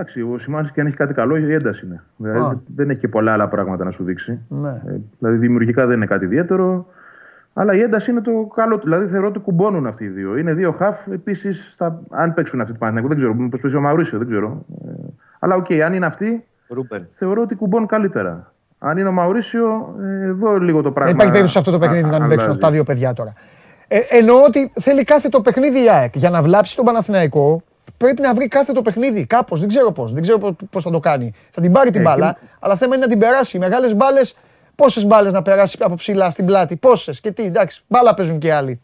Εντάξει, 0.00 0.22
ο 0.22 0.38
Σιμάνσκι 0.38 0.72
και 0.74 0.80
αν 0.80 0.86
έχει 0.86 0.96
κάτι 0.96 1.14
καλό, 1.14 1.36
η 1.36 1.52
ένταση 1.54 1.86
είναι. 1.86 2.02
Δηλαδή, 2.16 2.38
Α. 2.38 2.60
δεν 2.74 2.90
έχει 2.90 2.98
και 2.98 3.08
πολλά 3.08 3.32
άλλα 3.32 3.48
πράγματα 3.48 3.84
να 3.84 3.90
σου 3.90 4.04
δείξει. 4.04 4.38
Ναι. 4.48 4.68
Ε, 4.68 5.00
δηλαδή, 5.18 5.38
δημιουργικά 5.38 5.86
δεν 5.86 5.96
είναι 5.96 6.06
κάτι 6.06 6.24
ιδιαίτερο. 6.24 6.86
Αλλά 7.52 7.74
η 7.74 7.80
ένταση 7.80 8.10
είναι 8.10 8.20
το 8.20 8.50
καλό 8.54 8.78
του. 8.78 8.84
Δηλαδή, 8.84 9.06
θεωρώ 9.08 9.26
ότι 9.26 9.38
κουμπώνουν 9.38 9.86
αυτοί 9.86 10.04
οι 10.04 10.08
δύο. 10.08 10.36
Είναι 10.36 10.54
δύο 10.54 10.72
χαφ 10.72 11.06
επίσης, 11.06 11.76
αν 12.10 12.34
παίξουν 12.34 12.60
αυτή 12.60 12.70
την 12.72 12.80
Παναθηναϊκό. 12.80 13.08
Δεν 13.08 13.16
ξέρω, 13.18 13.34
μήπως 13.34 13.58
παίζει 13.62 13.76
ο 13.76 13.80
Μαουρίσιο, 13.80 14.18
δεν 14.18 14.28
ξέρω. 14.28 14.64
Ε, 14.86 14.90
αλλά 15.38 15.54
οκ, 15.54 15.72
αν 15.84 15.92
είναι 15.94 16.06
αυτοί, 16.06 16.44
Ρούμπεν. 16.68 17.00
θεωρώ 17.14 17.42
ότι 17.42 17.54
κουμπώνουν 17.54 17.86
καλύτερα. 17.86 18.52
Αν 18.78 18.98
είναι 18.98 19.08
ο 19.08 19.12
Μαουρίσιο, 19.12 19.94
ε, 20.02 20.24
εδώ 20.26 20.58
λίγο 20.58 20.82
το 20.82 20.92
πράγμα. 20.92 21.04
Δεν 21.04 21.14
υπάρχει 21.14 21.30
περίπτωση 21.30 21.52
σε 21.52 21.58
αυτό 21.58 21.70
το 21.70 21.78
παιχνίδι 21.78 22.08
α- 22.08 22.10
να 22.10 22.18
μην 22.18 22.28
παίξουν 22.28 22.34
αλλάζει. 22.38 22.50
αυτά 22.50 22.66
τα 22.66 22.72
δύο 22.72 22.84
παιδιά 22.84 23.12
τώρα. 23.12 23.32
Ε, 23.88 23.98
εννοώ 24.10 24.44
ότι 24.46 24.72
θέλει 24.80 25.04
κάθετο 25.04 25.40
παιχνίδι 25.40 25.84
η 25.84 25.90
ΑΕΚ. 25.90 26.16
Για 26.16 26.30
να 26.30 26.42
βλάψει 26.42 26.76
τον 26.76 26.84
Παναθηναϊκό 26.84 27.62
πρέπει 27.98 28.22
να 28.22 28.34
βρει 28.34 28.48
κάθετο 28.48 28.82
παιχνίδι. 28.82 29.26
Κάπως. 29.26 29.60
Δεν 29.60 29.68
ξέρω 29.68 29.92
πώς. 29.92 30.12
Δεν 30.12 30.22
ξέρω 30.22 30.56
πώς 30.70 30.82
θα 30.82 30.90
το 30.90 31.00
κάνει. 31.00 31.32
Θα 31.50 31.60
την 31.60 31.72
πάρει 31.72 31.90
την 31.90 32.00
Ε, 32.00 32.04
μπάλα, 32.04 32.32
και- 32.40 32.46
αλλά 32.60 32.76
θέμα 32.76 32.94
είναι 32.94 33.04
να 33.04 33.10
την 33.10 33.18
περάσει. 33.20 33.56
Οι 33.56 33.60
μεγάλες 33.60 33.94
μπάλες, 33.96 34.36
πόσες 34.74 35.06
μπάλες 35.06 35.32
να 35.32 35.42
περάσει 35.42 35.76
από 35.80 35.94
ψηλά 35.94 36.30
στην 36.30 36.44
πλάτη. 36.46 36.76
Πόσες 36.76 37.20
και 37.20 37.30
τι. 37.30 37.42
Εντάξει, 37.42 37.82
μπάλα 37.88 38.14
παίζουν 38.14 38.38
και 38.38 38.52
άλλοι. 38.54 38.80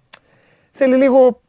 Θέλει 0.72 0.94
λίγο. 0.96 1.40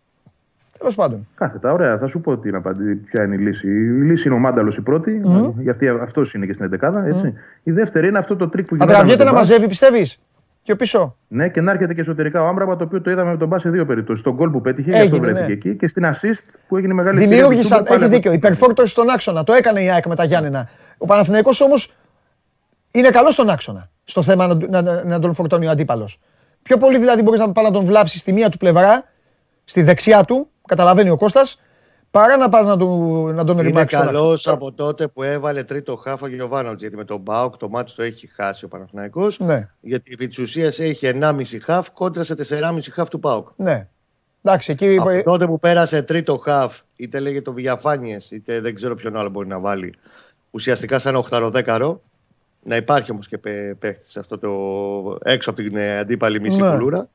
Τέλος 0.78 0.96
πάντων. 0.96 1.28
Κάθετα, 1.36 1.72
ωραία. 1.74 1.98
Θα 1.98 2.08
σου 2.08 2.22
πω 2.22 2.38
τι 2.38 2.48
είναι 2.48 2.58
απαντή, 2.58 2.96
ποια 2.96 3.24
είναι 3.24 3.36
η 3.36 3.38
λύση. 3.38 3.68
Η 3.68 4.02
λύση 4.04 4.28
είναι 4.28 4.38
ο 4.38 4.40
Μάνταλος 4.40 4.78
η 4.78 4.82
πρώτη, 4.82 5.22
γιατί 5.60 5.88
αυτός 5.88 6.34
είναι 6.34 6.46
και 6.46 6.54
στην 6.54 6.66
11 6.66 7.04
έτσι. 7.06 7.34
Η 7.64 7.72
δεύτερη 7.72 8.08
είναι 8.08 8.18
αυτό 8.18 8.36
το 8.36 8.50
τρικ 8.50 8.66
που 8.66 8.76
Θα 8.78 8.84
γινόταν 8.84 8.88
με 8.88 8.94
τραβιέται 8.98 9.18
τον 9.18 9.26
να 9.26 9.32
Μπα. 9.32 9.38
μαζεύει, 9.38 9.68
πιστεύεις; 9.68 10.20
Πιο 10.66 10.76
πίσω. 10.76 11.18
Ναι, 11.28 11.50
και 11.50 11.62
να 11.62 11.72
έρχεται 11.72 11.94
και 11.94 12.02
εσωτερικά 12.02 12.42
ο 12.44 12.48
Άμπραμπα, 12.48 12.76
το 12.76 12.84
οποίο 12.84 13.02
το 13.02 13.12
είδαμε 13.12 13.32
με 13.32 13.38
τον 13.38 13.48
Μπα 13.48 13.60
σε 13.60 13.70
δύο 13.70 13.86
περιπτώσεις. 13.86 14.20
Στον 14.22 14.34
γκολ 14.34 14.50
που 14.50 14.62
πέτυχε, 14.62 14.90
γι' 14.90 14.96
αυτό 14.96 15.16
Έγινε, 15.16 15.20
βρέθηκε 15.32 15.48
ναι. 15.48 15.54
εκεί. 15.54 15.76
Και 15.76 15.88
στην 15.88 16.06
assist 16.06 16.44
που 16.68 16.78
έγινε 16.78 16.94
μεγάλη 16.94 17.18
ευκαιρία 17.18 17.38
του 17.38 17.48
Δημιούργησαν, 17.50 17.84
Τσούμπερ, 17.84 18.00
πάλι 18.00 18.04
έχεις 18.04 18.08
από- 18.08 18.30
δίκιο, 18.30 18.32
υπερφόρτωση 18.34 18.92
στον 18.92 19.10
άξονα. 19.10 19.44
Το 19.44 19.54
έκανε 19.54 19.82
η 19.82 19.90
ΑΕΚ 19.90 20.06
με 20.06 20.16
τα 20.16 20.24
Γιάννενα. 20.24 20.70
Ο 20.98 21.06
Παναθηναϊκός 21.06 21.62
όμως 21.62 21.94
είναι 22.92 23.10
καλός 23.10 23.34
στον 23.34 23.50
άξονα. 23.50 23.90
Στο 24.04 24.22
θέμα 24.22 24.48
να, 24.48 24.82
να, 24.82 25.04
να 25.04 25.20
τον 25.20 25.34
φορτώνει 25.34 25.68
ο 25.68 25.70
αντίπαλος. 25.70 26.20
Πιο 26.62 26.78
πολύ 26.78 26.98
δηλαδή 27.00 27.22
μπορείς 27.22 27.40
να 27.40 27.52
πάει 27.52 27.66
να 27.66 27.72
τον 27.72 27.86
βλάψεις 27.86 28.20
στη 28.22 28.34
μία 28.34 28.50
του 28.50 28.58
πλευρά, 28.58 29.04
στη 29.64 29.82
δεξιά 29.84 30.24
του, 30.24 30.50
καταλαβαίνει 30.68 31.10
ο 31.10 31.18
Κώστας, 31.18 31.62
παρά 32.20 32.38
να 32.38 32.50
πάει 32.50 32.64
να, 32.64 32.78
του, 32.78 32.88
να 33.34 33.44
τον 33.44 33.58
Είναι 33.58 33.68
ρημάξεις 33.68 34.00
στον 34.00 34.06
καλός 34.14 34.34
άξονα. 34.34 34.56
από 34.56 34.72
τότε 34.72 35.08
που 35.08 35.24
έβαλε 35.24 35.64
τρίτο 35.64 35.96
χάφ 35.96 36.22
ο 36.22 36.28
Γιωβάνοβιτ. 36.28 36.80
Γιατί 36.80 36.96
με 36.96 37.04
τον 37.06 37.20
Μπάουκ 37.20 37.58
το 37.58 37.70
μάτι 37.70 37.94
το 37.96 38.04
έχει 38.04 38.28
χάσει 38.36 38.66
ο 38.66 38.68
Παναθηναϊκός 38.68 39.40
Ναι, 39.40 39.68
Γιατί 39.82 40.12
επί 40.14 40.28
της 40.28 40.40
ουσίας 40.40 40.80
έχει 40.80 41.12
1,5 41.22 41.42
χάφ 41.64 41.92
κόντρα 41.92 42.24
σε 42.24 42.36
4,5 42.50 42.78
χάφ 42.92 43.10
του 43.10 43.20
Πάουκ. 43.20 43.48
ναι. 43.56 43.88
Εντάξει, 44.44 44.72
εκεί. 44.72 44.98
Από 45.00 45.24
τότε 45.24 45.46
που 45.46 45.60
πέρασε 45.60 46.02
τρίτο 46.04 46.38
χαφ, 46.38 46.80
είτε 46.96 47.20
λέγεται 47.20 47.42
το 47.42 47.54
Βιαφάνιες, 47.54 48.32
είτε 48.32 48.60
δεν 48.62 48.76
ξέρω 48.76 48.96
ποιον 48.96 49.18
άλλο 49.18 49.30
μπορεί 49.30 49.48
να 49.48 49.60
βάλει, 49.60 49.94
ουσιαστικά 50.52 51.00
σαν 51.00 51.16
οχταροδέκαρο. 51.16 52.02
Να 52.64 52.76
υπάρχει 52.76 53.12
όμως 53.12 53.28
και 53.28 53.38
παίχτης 53.80 54.12
σε 54.12 54.20
αυτό 54.20 54.38
το 54.38 54.50
έξω 55.24 55.50
από 55.50 55.62
την 55.62 55.76
ε, 55.78 55.98
αντίπαλη 55.98 56.40
μισή 56.40 56.62
Ναι. 56.62 56.70
κουλούρα 56.72 57.08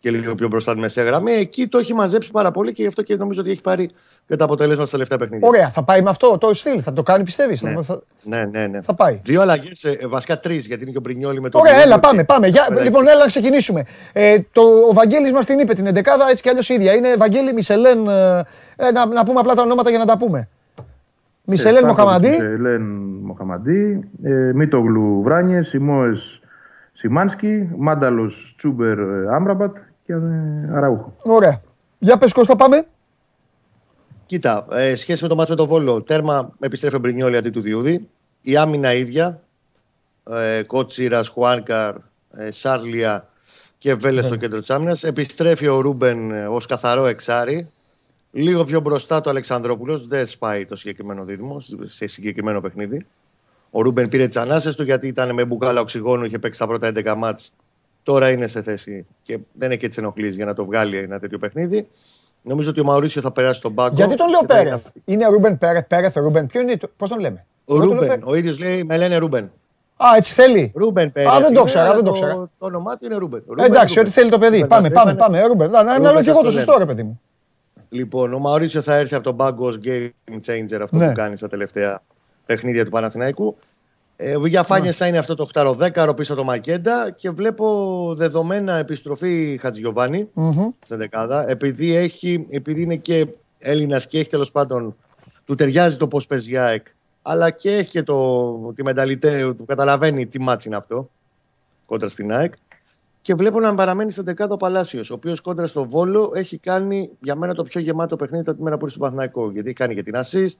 και 0.00 0.10
λίγο 0.10 0.34
πιο 0.34 0.48
μπροστά 0.48 0.74
τη 0.74 0.80
μεσαία 0.80 1.04
γραμμή. 1.04 1.32
Εκεί 1.32 1.66
το 1.68 1.78
έχει 1.78 1.94
μαζέψει 1.94 2.30
πάρα 2.30 2.50
πολύ 2.50 2.72
και 2.72 2.82
γι' 2.82 2.88
αυτό 2.88 3.02
και 3.02 3.16
νομίζω 3.16 3.40
ότι 3.40 3.50
έχει 3.50 3.60
πάρει 3.60 3.90
και 4.26 4.36
τα 4.36 4.44
αποτελέσματα 4.44 4.82
στα 4.84 4.92
τελευταία 4.92 5.18
παιχνίδια. 5.18 5.48
Ωραία, 5.48 5.68
θα 5.68 5.84
πάει 5.84 6.02
με 6.02 6.10
αυτό 6.10 6.38
το 6.38 6.54
στυλ, 6.54 6.80
θα 6.82 6.92
το 6.92 7.02
κάνει 7.02 7.24
πιστεύεις; 7.24 7.62
Ναι. 7.62 7.82
Θα, 7.82 8.02
Ναι, 8.24 8.44
ναι, 8.44 8.66
ναι. 8.66 8.80
θα 8.82 8.94
πάει. 8.94 9.20
Δύο 9.22 9.40
αλλαγές, 9.40 9.86
βασικά 10.08 10.40
τρεις, 10.40 10.66
γιατί 10.66 10.82
είναι 10.82 10.90
και 10.92 10.98
ο 10.98 11.00
Μπρινιόλη 11.00 11.40
με 11.40 11.48
τον. 11.48 11.60
Ωραία, 11.60 11.72
Μπρινιόλη 11.74 11.92
έλα, 11.92 12.00
και- 12.02 12.08
πάμε. 12.08 12.24
πάμε. 12.24 12.46
Για, 12.46 12.66
Ωραία, 12.70 12.82
λοιπόν, 12.84 13.06
έλα 13.08 13.18
να 13.18 13.26
ξεκινήσουμε. 13.26 13.84
Ε, 14.12 14.38
το, 14.52 14.62
ο 14.62 14.92
Βαγγέλης 14.92 15.32
μας 15.32 15.46
την 15.46 15.58
είπε 15.58 15.74
την 15.74 15.86
11 15.86 16.02
έτσι 16.30 16.42
κι 16.42 16.48
αλλιώς 16.48 16.68
ίδια. 16.68 16.94
Είναι 16.94 17.16
Βαγγέλη 17.16 17.52
Μισελέν. 17.52 18.08
ε, 18.08 18.38
ε, 18.76 18.90
να, 18.92 19.06
να 19.06 19.24
πούμε 19.24 19.40
απλά 19.40 19.54
τα 19.54 19.62
ονόματα 19.62 19.90
για 19.90 19.98
να 19.98 20.04
τα 20.06 20.18
πούμε. 20.18 20.48
Μισελέν 21.44 21.78
Στάνκοβιτς, 21.80 22.04
Μοχαμαντή. 22.04 22.28
Μισελέν 22.42 22.82
Μοχαμαντή, 23.22 24.08
ε, 24.22 24.30
Μίτογλου 24.54 25.22
Βράνιες, 25.22 25.68
Σιμόε 25.68 26.12
Σιμάνσκι, 26.92 27.68
Μάνταλος 27.76 28.54
Τσούμπερ 28.56 28.98
ε, 28.98 29.04
Άμραμπατ 29.30 29.76
και 30.10 30.16
ε, 30.72 30.76
Αραούχο. 30.76 31.16
Ωραία. 31.22 31.60
Για 31.98 32.18
πες 32.18 32.32
Κώστα 32.32 32.56
πάμε. 32.56 32.86
Κοίτα, 34.26 34.66
ε, 34.70 34.94
σχέση 34.94 35.22
με 35.22 35.28
το 35.28 35.34
μάτς 35.34 35.48
με 35.48 35.56
τον 35.56 35.66
Βόλο, 35.66 36.02
τέρμα 36.02 36.52
επιστρέφει 36.60 36.96
ο 36.96 36.98
Μπρινιόλη 36.98 37.36
αντί 37.36 37.50
του 37.50 37.60
Διούδη. 37.60 38.08
Η 38.42 38.56
άμυνα 38.56 38.94
ίδια. 38.94 39.42
Ε, 40.30 40.62
Κότσιρα, 40.66 41.24
Χουάνκαρ, 41.24 41.94
ε, 42.30 42.50
Σάρλια 42.50 43.28
και 43.78 43.94
Βέλεθ 43.94 44.22
στο 44.22 44.36
κέντρο 44.36 44.60
της 44.60 44.70
άμυνας. 44.70 45.04
Επιστρέφει 45.04 45.68
ο 45.68 45.80
Ρούμπεν 45.80 46.46
ως 46.46 46.60
καθαρό 46.68 47.06
εξάρι. 47.06 47.70
Λίγο 48.32 48.64
πιο 48.64 48.80
μπροστά 48.80 49.20
ο 49.20 49.30
Αλεξανδρόπουλος. 49.30 50.06
Δεν 50.06 50.26
σπάει 50.26 50.66
το 50.66 50.76
συγκεκριμένο 50.76 51.24
δίδυμο 51.24 51.60
σε 51.82 52.06
συγκεκριμένο 52.06 52.60
παιχνίδι. 52.60 53.06
Ο 53.70 53.82
Ρούμπεν 53.82 54.08
πήρε 54.08 54.26
τις 54.26 54.36
ανάσες 54.36 54.76
του 54.76 54.82
γιατί 54.82 55.06
ήταν 55.06 55.34
με 55.34 55.44
μπουκάλα 55.44 55.80
οξυγόνου, 55.80 56.24
είχε 56.24 56.38
παίξει 56.38 56.58
τα 56.58 56.66
πρώτα 56.66 56.92
11 56.94 57.14
ματς. 57.16 57.52
Τώρα 58.02 58.30
είναι 58.30 58.46
σε 58.46 58.62
θέση 58.62 59.06
και 59.22 59.38
δεν 59.52 59.70
έχει 59.70 59.84
έτσι 59.84 60.00
ενοχλήσει 60.00 60.36
για 60.36 60.44
να 60.44 60.54
το 60.54 60.64
βγάλει 60.64 60.96
ένα 60.96 61.18
τέτοιο 61.18 61.38
παιχνίδι. 61.38 61.88
Νομίζω 62.42 62.70
ότι 62.70 62.80
ο 62.80 62.84
Μαουρίσιο 62.84 63.22
θα 63.22 63.32
περάσει 63.32 63.60
τον 63.60 63.74
πάγκο. 63.74 63.94
Γιατί 63.94 64.14
τον 64.16 64.28
λέω 64.28 64.40
και 64.40 64.46
θα 64.46 64.54
Πέρεθ; 64.54 64.86
Είναι 65.04 65.26
Ρούμπεν 65.26 65.58
Πέρεθ, 65.58 65.86
Πέρεθ, 65.86 66.16
Ρούμπεν. 66.16 66.46
Ποιο 66.46 66.60
είναι, 66.60 66.76
το- 66.76 66.90
πώς 66.96 67.08
τον 67.08 67.18
λέμε; 67.20 67.46
Ο 67.64 67.74
Εγώ 67.74 67.78
τον 67.78 67.88
λέω 67.88 67.92
Ρούμπεν. 68.00 68.08
Πέρεθ. 68.08 68.26
Ο 68.28 68.34
ίδιος 68.34 68.58
λέει, 68.58 68.84
με 68.84 68.96
λένε 68.96 69.16
Ρούμπεν. 69.16 69.44
Α, 69.96 70.06
έτσι 70.16 70.32
θέλει. 70.32 70.72
Ρούμπεν 70.74 71.12
Πέρεθ. 71.12 71.30
Α, 71.32 71.34
δεν 71.40 71.42
το 71.42 71.48
είναι, 71.54 71.62
ξέρα, 71.64 71.84
αλλά 71.84 71.94
δεν 71.94 72.04
το 72.04 72.10
Το, 72.10 72.12
ξέρα. 72.12 72.34
το 72.58 72.66
όνομά 72.66 72.96
του 72.98 73.04
είναι 73.04 73.14
Ρούμπεν. 73.16 73.40
Ε, 73.40 73.44
Ρούμπεν, 73.48 73.64
Εντάξει, 73.64 73.94
Ρούμπεν. 73.94 74.04
ό,τι 74.04 74.10
θέλει 74.20 74.30
το 74.30 74.38
παιδί. 74.38 74.54
Ρούμπεν, 74.60 74.68
Πάμε, 74.68 74.88
μας 74.88 74.92
πάμε, 75.02 75.12
είπανε. 75.12 75.32
πάμε. 75.38 75.46
Ρούμπεν. 75.46 75.70
Να, 75.70 75.82
να, 75.82 75.84
να 75.84 75.96
Ρούμπεν, 75.96 76.12
λέω 76.12 76.22
και 76.22 76.30
εγώ 76.30 76.38
σας 76.38 76.44
το 76.44 76.50
το 76.50 76.56
σωστό, 76.56 76.72
λένε. 76.72 76.84
ρε 76.84 76.90
παιδί 76.90 77.02
μου. 77.02 77.20
Λοιπόν, 77.88 78.34
ο 78.34 78.38
Μαουρίσιο 78.38 78.82
θα 78.82 78.94
έρθει 78.94 79.14
από 79.14 79.24
τον 79.24 79.36
πάγκο 79.36 79.66
ως 79.66 79.78
game 79.84 80.08
changer 80.46 80.78
αυτό 80.82 80.96
Ναι. 80.96 81.06
που 81.08 81.12
κάνει 81.12 81.36
στα 81.36 81.48
τελευταία 81.48 82.02
παιχνίδια 82.46 82.84
του 82.84 82.90
Παναθηναϊκού. 82.90 83.56
Ε, 84.22 84.36
ο 84.36 84.40
Βιγιαφάνιες 84.40 84.96
θα 84.96 85.06
είναι 85.06 85.18
αυτό 85.18 85.34
το 85.34 85.48
8-10 85.54 86.16
πίσω 86.16 86.34
το 86.34 86.44
Μακέντα 86.44 87.10
και 87.10 87.30
βλέπω 87.30 88.14
δεδομένα 88.16 88.76
επιστροφή 88.76 89.58
Χατζιωβάνη 89.60 90.28
Μμμ. 90.32 90.70
στην 90.84 90.98
εντεκάδα. 90.98 91.50
Επειδή, 91.50 91.94
έχει, 91.94 92.46
επειδή 92.50 92.82
είναι 92.82 92.96
και 92.96 93.26
Έλληνας 93.58 94.06
και 94.06 94.18
έχει 94.18 94.28
τέλος 94.28 94.50
πάντων 94.50 94.96
του 95.44 95.54
ταιριάζει 95.54 95.96
το 95.96 96.08
πώς 96.08 96.26
παίζει 96.26 96.52
η 96.52 96.56
ΑΕΚ, 96.56 96.86
αλλά 97.22 97.50
και 97.50 97.70
έχει 97.70 97.90
και 97.90 98.02
το, 98.02 98.72
τη 98.74 98.82
μενταλιτέ 98.84 99.54
του 99.54 99.64
καταλαβαίνει 99.64 100.26
τι 100.26 100.40
ματς 100.40 100.68
είναι 100.68 100.76
αυτό 100.76 101.10
κόντρα 101.86 102.08
στην 102.08 102.32
ΑΕΚ. 102.32 102.52
Και 103.22 103.34
βλέπω 103.34 103.60
να 103.60 103.74
παραμένει 103.74 104.10
στην 104.10 104.24
εντεκάδα 104.24 104.54
ο 104.54 104.56
Παλάσιος, 104.56 105.10
ο 105.10 105.14
οποίος 105.14 105.40
κόντρα 105.40 105.66
στο 105.66 105.88
Βόλο 105.88 106.32
έχει 106.34 106.58
κάνει 106.58 107.10
για 107.20 107.34
μένα 107.34 107.54
το 107.54 107.62
πιο 107.62 107.80
γεμάτο 107.80 108.16
παιχνίδι 108.16 108.48
από 108.48 108.58
τη 108.58 108.62
μέρα 108.62 108.76
που 108.76 108.82
είναι 108.82 108.90
στο 108.90 109.00
Παναθηναϊκό. 109.00 109.50
Γιατί 109.50 109.68
έχει 109.68 109.76
κάνει 109.76 109.94
και 109.94 110.02
την 110.02 110.14
assist, 110.16 110.54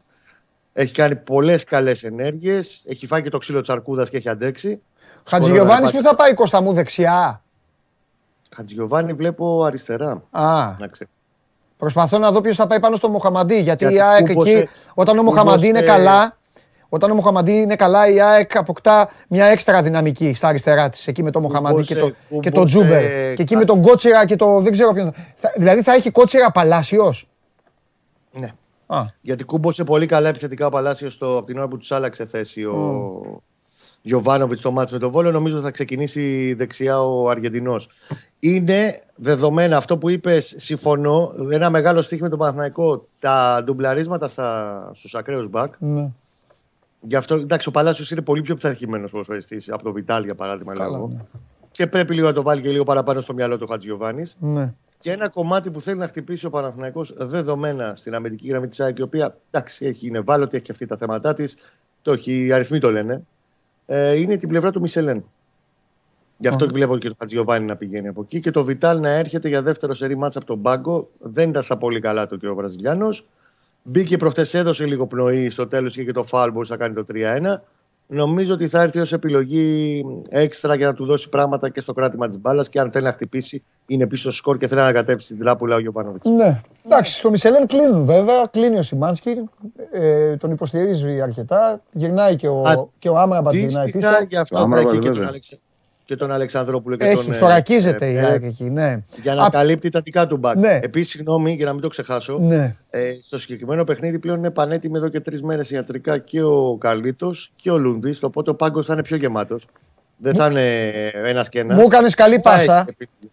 έχει 0.72 0.92
κάνει 0.92 1.16
πολλές 1.16 1.64
καλές 1.64 2.02
ενέργειες, 2.02 2.84
έχει 2.88 3.06
φάει 3.06 3.22
και 3.22 3.30
το 3.30 3.38
ξύλο 3.38 3.60
της 3.60 3.72
αρκούδας 3.72 4.04
και 4.04 4.16
έχει 4.16 4.28
αντέξει. 4.28 4.82
Χατζηγιοβάνης 5.28 5.90
που 5.90 6.02
θα 6.02 6.14
πάει 6.14 6.34
Κώστα 6.34 6.60
μου 6.62 6.72
δεξιά. 6.72 7.42
Χατζιωβάνη 8.56 9.12
βλέπω 9.12 9.64
αριστερά. 9.64 10.22
Α, 10.30 10.74
Να 10.78 10.86
ξέρω. 10.90 11.10
προσπαθώ 11.78 12.18
να 12.18 12.30
δω 12.30 12.40
ποιος 12.40 12.56
θα 12.56 12.66
πάει 12.66 12.80
πάνω 12.80 12.96
στο 12.96 13.08
Μοχαμαντή. 13.08 13.60
Γιατί, 13.60 13.84
Γιατί 13.84 13.94
η 13.94 14.00
ΑΕΚ 14.00 14.26
κούμποσε- 14.26 14.56
εκεί, 14.56 14.68
όταν 14.94 15.18
ο 15.18 15.22
Μοχαμαντή 15.22 15.66
είναι 15.66 15.78
κούμποσε- 15.78 15.98
καλά, 16.04 16.36
όταν 16.88 17.10
ο 17.10 17.14
Μοχαμαντή 17.14 17.52
είναι 17.52 17.76
καλά, 17.76 18.08
η 18.10 18.20
ΑΕΚ 18.20 18.56
αποκτά 18.56 19.10
μια 19.28 19.44
έξτρα 19.46 19.82
δυναμική 19.82 20.34
στα 20.34 20.48
αριστερά 20.48 20.88
της. 20.88 21.06
Εκεί 21.06 21.22
με 21.22 21.30
το 21.30 21.40
Μοχαμαντή 21.40 21.82
και 21.82 21.94
το, 21.94 22.00
Κούμποσε- 22.00 22.40
και 22.42 22.50
το 22.50 22.56
κούμποσε- 22.60 22.66
Τζούμπερ. 22.78 23.34
Και 23.34 23.42
εκεί 23.42 23.56
με 23.56 23.64
τον 23.64 23.80
Κότσιρα 23.82 24.24
και 24.26 24.36
το. 24.36 24.60
Δεν 24.60 24.72
ξέρω 24.72 24.92
ποιον. 24.92 25.04
θα- 25.12 25.24
θα- 25.34 25.52
Δηλαδή 25.56 25.82
θα 25.82 25.92
έχει 25.94 26.10
Κότσιρα 26.10 26.50
Παλάσιος; 26.50 27.28
Ναι. 28.90 28.96
Α, 28.96 29.06
Γιατί 29.20 29.44
κούμπωσε 29.44 29.84
πολύ 29.84 30.06
καλά 30.06 30.28
επιθετικά 30.28 30.66
ο 30.66 30.70
Παλάσιος 30.70 31.18
από 31.20 31.42
την 31.42 31.58
ώρα 31.58 31.68
που 31.68 31.76
τους 31.76 31.92
άλλαξε 31.92 32.26
θέση 32.26 32.64
ο 32.64 33.42
Γιωβάνοβιτς 34.02 34.60
στο 34.60 34.70
μάτς 34.72 34.92
με 34.92 34.98
τον 34.98 35.10
Βόλο. 35.10 35.30
Νομίζω 35.30 35.60
θα 35.60 35.70
ξεκινήσει 35.70 36.54
δεξιά 36.54 37.00
ο 37.02 37.28
Αργεντινός. 37.28 37.88
Είναι 38.40 39.02
δεδομένα 39.14 39.76
αυτό 39.76 39.98
που 39.98 40.08
είπες, 40.10 40.54
συμφωνώ. 40.56 41.32
Ένα 41.50 41.70
μεγάλο 41.70 42.00
στίχημα 42.00 42.24
με 42.24 42.30
τον 42.30 42.38
Παναθηναϊκό. 42.38 43.06
Τα 43.20 43.62
ντουμπλαρίσματα 43.64 44.28
στους 44.92 45.14
ακραίους 45.14 45.48
μπακ. 45.48 45.74
ναι. 45.78 46.10
Γι' 47.02 47.16
αυτό 47.16 47.34
εντάξει, 47.34 47.68
ο 47.68 47.70
Παλάσιος 47.70 48.10
είναι 48.10 48.20
πολύ 48.20 48.42
πιο 48.42 48.54
πειθαρχημένος 48.54 49.10
προσφαριστή 49.10 49.62
από 49.68 49.82
τον 49.82 49.92
Βιτάλ 49.92 50.24
για 50.24 50.34
παράδειγμα. 50.34 50.74
Καλά, 50.74 50.90
λέγω. 50.90 51.06
ναι. 51.08 51.20
Και 51.70 51.86
πρέπει 51.86 52.14
λίγο 52.14 52.26
να 52.26 52.32
το 52.32 52.42
βάλει 52.42 52.60
και 52.62 52.68
λίγο 52.70 52.84
παραπάνω 52.84 53.20
στο 53.20 53.34
μυαλό 53.34 53.58
του 53.58 53.66
Χατζιωβάνη. 53.66 54.22
ναι. 54.38 54.74
Και 55.00 55.12
ένα 55.12 55.28
κομμάτι 55.28 55.70
που 55.70 55.80
θέλει 55.80 55.98
να 55.98 56.08
χτυπήσει 56.08 56.46
ο 56.46 56.50
Παναθηναϊκός 56.50 57.14
δεδομένα 57.16 57.94
στην 57.94 58.14
αμυντική 58.14 58.48
γραμμή 58.48 58.68
της 58.68 58.80
ΑΕΚ, 58.80 58.98
η 58.98 59.02
οποία 59.02 59.36
εντάξει, 59.50 59.86
έχει, 59.86 60.06
είναι 60.06 60.18
ευάλωτη, 60.18 60.56
έχει 60.56 60.64
και 60.64 60.72
αυτή 60.72 60.86
τα 60.86 60.96
θέματα 60.96 61.34
της. 61.34 61.56
Το 62.02 62.12
έχει, 62.12 62.46
οι 62.46 62.52
αριθμοί 62.52 62.78
το 62.78 62.90
λένε. 62.90 63.22
Ε, 63.86 64.12
είναι 64.14 64.36
την 64.36 64.48
πλευρά 64.48 64.70
του 64.72 64.80
Μισελέν. 64.80 65.24
Γι' 66.38 66.48
αυτό 66.48 66.66
και 66.66 66.72
βλέπω 66.72 66.98
και 66.98 67.08
το 67.08 67.14
Χατζιωβάνι 67.18 67.64
να 67.64 67.76
πηγαίνει 67.76 68.08
από 68.08 68.20
εκεί 68.20 68.40
και 68.40 68.50
το 68.50 68.64
Βιτάλ 68.64 69.00
να 69.00 69.08
έρχεται 69.08 69.48
για 69.48 69.62
δεύτερο 69.62 69.94
σερή 69.94 70.16
μάτσα 70.16 70.38
από 70.38 70.46
τον 70.46 70.62
πάγκο. 70.62 71.10
Δεν 71.18 71.48
ήταν 71.48 71.62
στα 71.62 71.78
πολύ 71.78 72.00
καλά 72.00 72.26
του 72.26 72.38
και 72.38 72.48
ο 72.48 72.54
Βραζιλιάνος. 72.54 73.26
Μπήκε 73.82 74.16
προχτές, 74.16 74.54
έδωσε 74.54 74.86
λίγο 74.86 75.06
πνοή 75.06 75.50
στο 75.50 75.66
τέλος 75.66 75.94
και, 75.94 76.04
και 76.04 76.12
το 76.12 76.24
φάουλ 76.24 76.50
μπορούσε 76.50 76.72
να 76.72 76.78
κάνει 76.78 76.94
το 76.94 77.04
3-1. 77.14 77.60
Νομίζω 78.12 78.54
ότι 78.54 78.68
θα 78.68 78.80
έρθει 78.80 78.98
ως 78.98 79.12
επιλογή 79.12 80.04
έξτρα 80.28 80.74
για 80.74 80.86
να 80.86 80.94
του 80.94 81.06
δώσει 81.06 81.28
πράγματα 81.28 81.68
και 81.68 81.80
στο 81.80 81.92
κράτημα 81.92 82.28
της 82.28 82.40
μπάλας 82.40 82.68
και 82.68 82.80
αν 82.80 82.90
θέλει 82.92 83.04
να 83.04 83.12
χτυπήσει, 83.12 83.62
είναι 83.86 84.06
πίσω 84.06 84.22
στο 84.22 84.30
σκορ 84.30 84.58
και 84.58 84.66
θέλει 84.66 84.80
να 84.80 84.86
ανακατέψει 84.86 85.28
την 85.28 85.38
τράπουλα 85.42 85.76
ο 85.76 85.78
Γιωβάνοβιτς. 85.78 86.28
Ναι. 86.28 86.60
Εντάξει, 86.84 87.18
στο 87.18 87.30
Μισελέν 87.30 87.66
κλείνουν 87.66 88.04
βέβαια. 88.04 88.46
Κλείνει 88.50 88.78
ο 88.78 88.82
Σιμάνσκι. 88.82 89.30
Ε, 89.92 90.36
τον 90.36 90.50
υποστηρίζει 90.50 91.20
αρκετά. 91.20 91.82
Γυρνάει 91.92 92.36
και 92.36 92.48
ο, 92.48 92.60
Α, 92.60 92.86
και 92.98 93.08
ο 93.08 93.18
Άμραμπατ 93.18 93.54
γυρνάει 93.54 93.90
πίσω. 93.90 93.98
Αντίστοιχα, 93.98 94.22
γι' 94.22 94.36
αυτό 94.36 94.54
Το 94.54 94.60
θα 94.60 94.66
Άμραμπατ, 94.66 94.92
έχει 94.92 94.98
και 94.98 95.08
τον, 95.08 95.16
βέβαια. 95.18 95.30
Αλεξα... 96.10 96.14
και 96.14 96.16
τον 96.16 96.32
Αλεξανδρόπουλο 96.32 96.96
και 96.96 97.06
Έχεις, 97.06 97.24
τον. 97.24 97.34
ε, 97.34 97.36
θωρακίζεται 97.36 98.06
ε, 98.06 98.10
η 98.10 98.16
ε, 98.16 98.24
ΑΕΚ 98.24 98.42
εκεί, 98.42 98.70
ναι. 98.70 99.02
Για 99.22 99.34
να 99.34 99.44
Α, 99.44 99.48
καλύπτει 99.48 99.88
τα 99.88 100.00
δικά 100.00 100.26
του 100.26 100.36
μπακ. 100.36 100.56
Ναι. 100.56 100.78
Επίσης, 100.82 101.10
συγγνώμη 101.10 101.52
για 101.52 101.64
να 101.64 101.72
μην 101.72 101.80
το 101.80 101.88
ξεχάσω. 101.88 102.38
Ναι. 102.38 102.74
Ε, 102.90 103.12
στο 103.22 103.38
συγκεκριμένο 103.38 103.84
παιχνίδι 103.84 104.18
πλέον 104.18 104.38
είναι 104.38 104.50
πανέτοιμοι 104.50 104.98
εδώ 104.98 105.08
και 105.08 105.20
τρεις 105.20 105.42
μέρες 105.42 105.70
ιατρικά 105.70 106.18
και 106.18 106.42
ο 106.42 106.76
Καλίτο 106.80 107.34
και 107.56 107.70
ο 107.70 107.78
Λουνδί. 107.78 108.14
Οπότε 108.22 108.50
ο 108.50 108.54
πάγκος 108.54 108.86
θα 108.86 108.92
είναι 108.92 109.02
πιο 109.02 109.16
γεμάτος. 109.16 109.66
Δεν 110.16 110.34
θα 110.34 110.46
είναι 110.46 110.78
ένας 111.24 111.48
και 111.48 111.58
ένας. 111.58 111.78
Μου 111.78 111.84
έκανες 111.84 112.14
καλή 112.14 112.40
πάσα. 112.40 112.86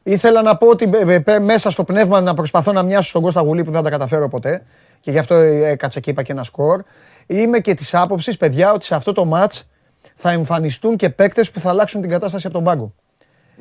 Ήθελα 0.03 0.41
να 0.41 0.57
πω 0.57 0.67
ότι 0.67 0.89
ε, 1.07 1.19
ε, 1.25 1.39
μέσα 1.39 1.69
στο 1.69 1.83
πνεύμα 1.83 2.21
να 2.21 2.33
προσπαθώ 2.33 2.71
να 2.71 2.83
μοιάσω 2.83 3.09
στον 3.09 3.21
Κώστα 3.21 3.41
Γουλή 3.41 3.63
που 3.63 3.71
δεν 3.71 3.79
θα 3.79 3.83
τα 3.83 3.89
καταφέρω 3.89 4.29
ποτέ. 4.29 4.63
Και 4.99 5.11
γι' 5.11 5.17
αυτό 5.17 5.35
έκατσα 5.35 5.99
και 5.99 6.09
είπα 6.09 6.23
και 6.23 6.31
ένα 6.31 6.43
σκορ. 6.43 6.83
Είμαι 7.27 7.59
και 7.59 7.73
της 7.73 7.93
άποψης, 7.93 8.37
παιδιά, 8.37 8.73
ότι 8.73 8.85
σε 8.85 8.95
αυτό 8.95 9.11
το 9.11 9.25
ματ 9.25 9.53
θα 10.15 10.31
εμφανιστούν 10.31 10.95
και 10.95 11.09
παίκτες 11.09 11.51
που 11.51 11.59
θα 11.59 11.69
αλλάξουν 11.69 12.01
την 12.01 12.09
κατάσταση 12.09 12.47
από 12.47 12.55
τον 12.55 12.63
πάγκο. 12.63 12.93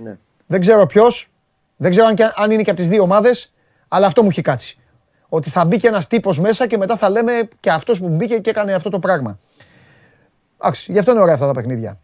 Ναι. 0.02 0.18
Δεν 0.46 0.60
ξέρω 0.60 0.86
ποιος, 0.86 1.30
δεν 1.76 1.90
ξέρω 1.90 2.06
αν, 2.06 2.14
και- 2.14 2.32
αν 2.36 2.50
είναι 2.50 2.62
και 2.62 2.70
από 2.70 2.78
τις 2.78 2.88
δύο 2.88 3.02
ομάδες, 3.02 3.52
αλλά 3.88 4.06
αυτό 4.06 4.22
μου 4.22 4.28
έχει 4.28 4.42
κάτσει. 4.42 4.78
Ότι 5.28 5.50
θα 5.50 5.64
μπει 5.64 5.76
και 5.76 5.88
ένας 5.88 6.06
τύπος 6.06 6.40
μέσα 6.40 6.66
και 6.66 6.76
μετά 6.76 6.96
θα 6.96 7.10
λέμε 7.10 7.32
και 7.60 7.70
αυτός 7.70 8.00
που 8.00 8.08
μπήκε 8.08 8.38
και 8.38 8.50
έκανε 8.50 8.72
αυτό 8.74 8.90
το 8.90 8.98
πράγμα. 8.98 9.38
Εντάξει, 10.60 10.92
γι' 10.92 10.98
αυτό 10.98 11.10
είναι 11.10 11.20
ωραία 11.20 11.34
αυτά 11.34 11.46
τα 11.46 11.52
παιχνίδια. 11.52 11.98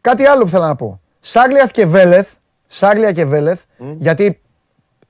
Κάτι 0.00 0.24
άλλο 0.24 0.42
που 0.44 0.48
θέλω 0.48 0.64
να 0.64 0.76
πω. 0.76 1.00
Σάρλιαθ 1.20 1.70
και 1.70 1.86
Βέλεθ, 1.86 2.34
Σάρλια 2.66 3.12
και 3.12 3.24
Βέλεθ, 3.24 3.62
γιατί 3.96 4.40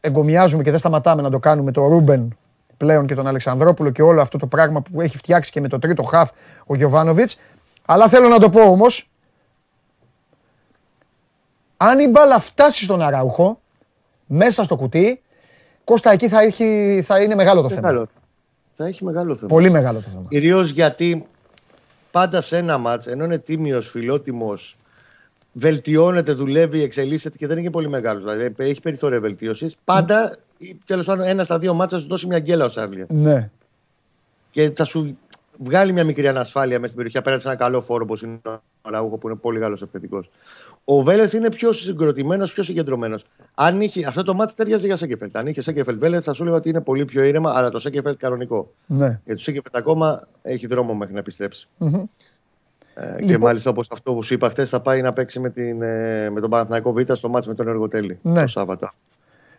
εγκομιάζουμε 0.01 0.62
και 0.62 0.70
δεν 0.70 0.78
σταματάμε 0.78 1.23
να 1.23 1.31
το 1.31 1.39
κάνουμε 1.39 1.73
το 1.73 1.86
Ρούμπεν 1.86 2.36
πλέον 2.77 3.06
και 3.06 3.15
τον 3.15 3.27
Αλεξανδρόπουλο 3.27 3.90
και 3.90 4.02
όλο 4.02 4.20
αυτό 4.20 4.39
το 4.39 4.47
πράγμα 4.47 4.82
που 4.82 5.01
έχει 5.01 5.16
φτιάξει 5.16 5.51
και 5.51 5.60
με 5.60 5.69
το 5.69 5.78
τρίτο 5.78 6.02
χαφ 6.02 6.31
ο 6.66 6.74
Γιωβάνοβιτς. 6.74 7.39
Αλλά 7.90 8.09
θέλω 8.09 8.28
να 8.28 8.39
το 8.39 8.51
πω 8.51 8.60
όμως, 8.60 9.10
αν 11.77 11.98
η 11.98 12.09
μπάλα 12.09 12.39
φτάσει 12.39 12.82
στον 12.82 13.02
Αράουχο, 13.02 13.60
μέσα 14.27 14.65
στο 14.65 14.77
κουτί, 14.77 15.23
Κώστα 15.85 16.10
εκεί 16.12 16.28
θα, 16.28 16.40
έχει, 16.40 17.02
θα 17.06 17.20
είναι 17.20 17.35
μεγάλο 17.35 17.62
το 17.62 17.69
θέμα. 17.69 17.89
Μεγάλο. 17.89 18.09
Θα 18.77 18.86
έχει 18.86 19.05
μεγάλο 19.05 19.36
θέμα. 19.36 19.48
Πολύ 19.48 19.70
μεγάλο 19.70 20.01
το 20.01 20.09
θέμα. 20.09 20.27
Κυρίως 20.28 20.70
γιατί 20.70 21.27
πάντα 22.10 22.40
σε 22.40 22.56
ένα 22.56 22.78
μάτς, 22.78 23.06
ενώ 23.06 23.24
είναι 23.24 23.39
τίμιος, 23.39 23.89
φιλότιμος, 23.89 24.77
βελτιώνεται, 25.52 26.32
δουλεύει, 26.32 26.82
εξελίσσεται 26.82 27.36
και 27.36 27.47
δεν 27.47 27.56
είναι 27.56 27.66
και 27.66 27.73
πολύ 27.73 27.89
μεγάλος. 27.89 28.23
Δηλαδή 28.23 28.55
έχει 28.56 28.81
περιθώρια 28.81 29.20
βελτίωσης. 29.20 29.77
Πάντα, 29.85 30.36
τέλος 30.85 31.06
πάντων, 31.06 31.27
ένα 31.27 31.44
στα 31.44 31.59
δύο 31.59 31.74
μάτσα 31.74 31.97
θα 31.97 32.02
σου 32.02 32.09
δώσει 32.09 32.27
μια 32.27 32.39
γκέλα 32.39 32.65
ο 32.65 32.69
Σάρλια. 32.69 33.06
Ναι. 33.09 33.51
Και 34.51 34.70
θα 34.70 34.85
σου 34.85 35.19
βγάλει 35.59 35.93
μια 35.93 36.05
μικρή 36.05 36.28
ανασφάλεια 36.28 36.74
μέσα 36.74 36.85
στην 36.86 36.97
περιοχή 36.97 37.18
απέναντι 37.18 37.43
σε 37.43 37.48
ένα 37.48 37.56
καλό 37.56 37.80
φόρο 37.80 38.02
όπως 38.05 38.22
είναι 38.22 38.40
ο 38.82 38.90
Ραούχο 38.90 39.16
που 39.16 39.28
είναι 39.28 39.36
πολύ 39.36 39.60
καλός 39.60 39.82
επιθετικός. 39.82 40.30
Ο 40.85 41.02
Βέλεθ 41.02 41.32
είναι 41.32 41.48
πιο 41.51 41.72
συγκροτημένος, 41.72 42.52
πιο 42.52 42.62
συγκεντρωμένος. 42.62 43.24
Αν 43.55 43.80
είχε 43.80 44.06
αυτό 44.06 44.22
το 44.22 44.35
μάτι 44.35 44.55
ταιριάζει 44.55 44.86
για 44.86 44.97
Σέκεφελτ. 44.97 45.36
Αν 45.36 45.47
είχε 45.47 45.60
Σέκεφελτ 45.60 45.98
Βέλεθ, 45.98 46.22
θα 46.24 46.32
σου 46.32 46.43
έλεγα 46.43 46.56
ότι 46.56 46.68
είναι 46.68 46.80
πολύ 46.80 47.05
πιο 47.05 47.22
ήρεμα, 47.22 47.52
αλλά 47.55 47.70
το 47.70 47.78
Σέκεφελτ 47.78 48.18
κανονικό. 48.18 48.70
ναι. 48.86 49.06
Γιατί 49.06 49.22
το 49.35 49.39
Σέκεφελτ 49.39 49.76
ακόμα 49.76 50.26
έχει 50.43 50.66
δρόμο 50.66 50.94
μέχρι 50.94 51.14
να 51.14 51.22
πιστέψει. 51.22 51.68
Μμμ. 51.78 51.94
Ε, 52.94 53.14
Και 53.18 53.24
Λοιπόν. 53.24 53.40
μάλιστα 53.40 53.70
όπως 53.70 53.89
αυτό 53.90 54.14
που 54.14 54.22
σου 54.22 54.35
είπα 54.35 54.48
χθες, 54.48 54.68
θα 54.68 54.80
πάει 54.80 55.01
να 55.02 55.12
παίξει 55.12 55.40
με, 55.40 55.51
την, 55.51 55.82
ε, 55.82 56.30
με 56.30 56.40
τον 56.40 56.51
Παναθηναϊκό 56.51 56.93
Β 56.93 56.98
στο 57.12 57.28
ματς 57.28 57.46
με 57.47 57.55
τον 57.55 57.68
Εργοτέλη 57.68 58.18
Ναι. 58.22 58.40
το 58.40 58.47
Σάββατο. 58.47 58.90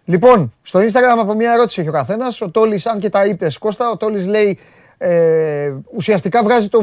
Λοιπόν, 0.06 0.54
στο 0.62 0.80
Instagram 0.80 1.18
από 1.20 1.34
μια 1.34 1.52
ερώτηση 1.54 1.80
έχει 1.82 1.90
ο 1.90 1.92
καθένας. 1.92 2.42
Ο 2.42 2.50
Τόλης, 2.50 2.86
αν 2.86 3.00
και 3.00 3.10
τα 3.10 3.26
είπες 3.26 3.58
Κώστα, 3.58 3.90
ο 3.90 3.98
Τόλης 3.98 4.28
λέει 4.28 4.58
ε, 5.02 5.74
ουσιαστικά 5.96 6.44
βγάζει 6.44 6.70
το, 6.70 6.82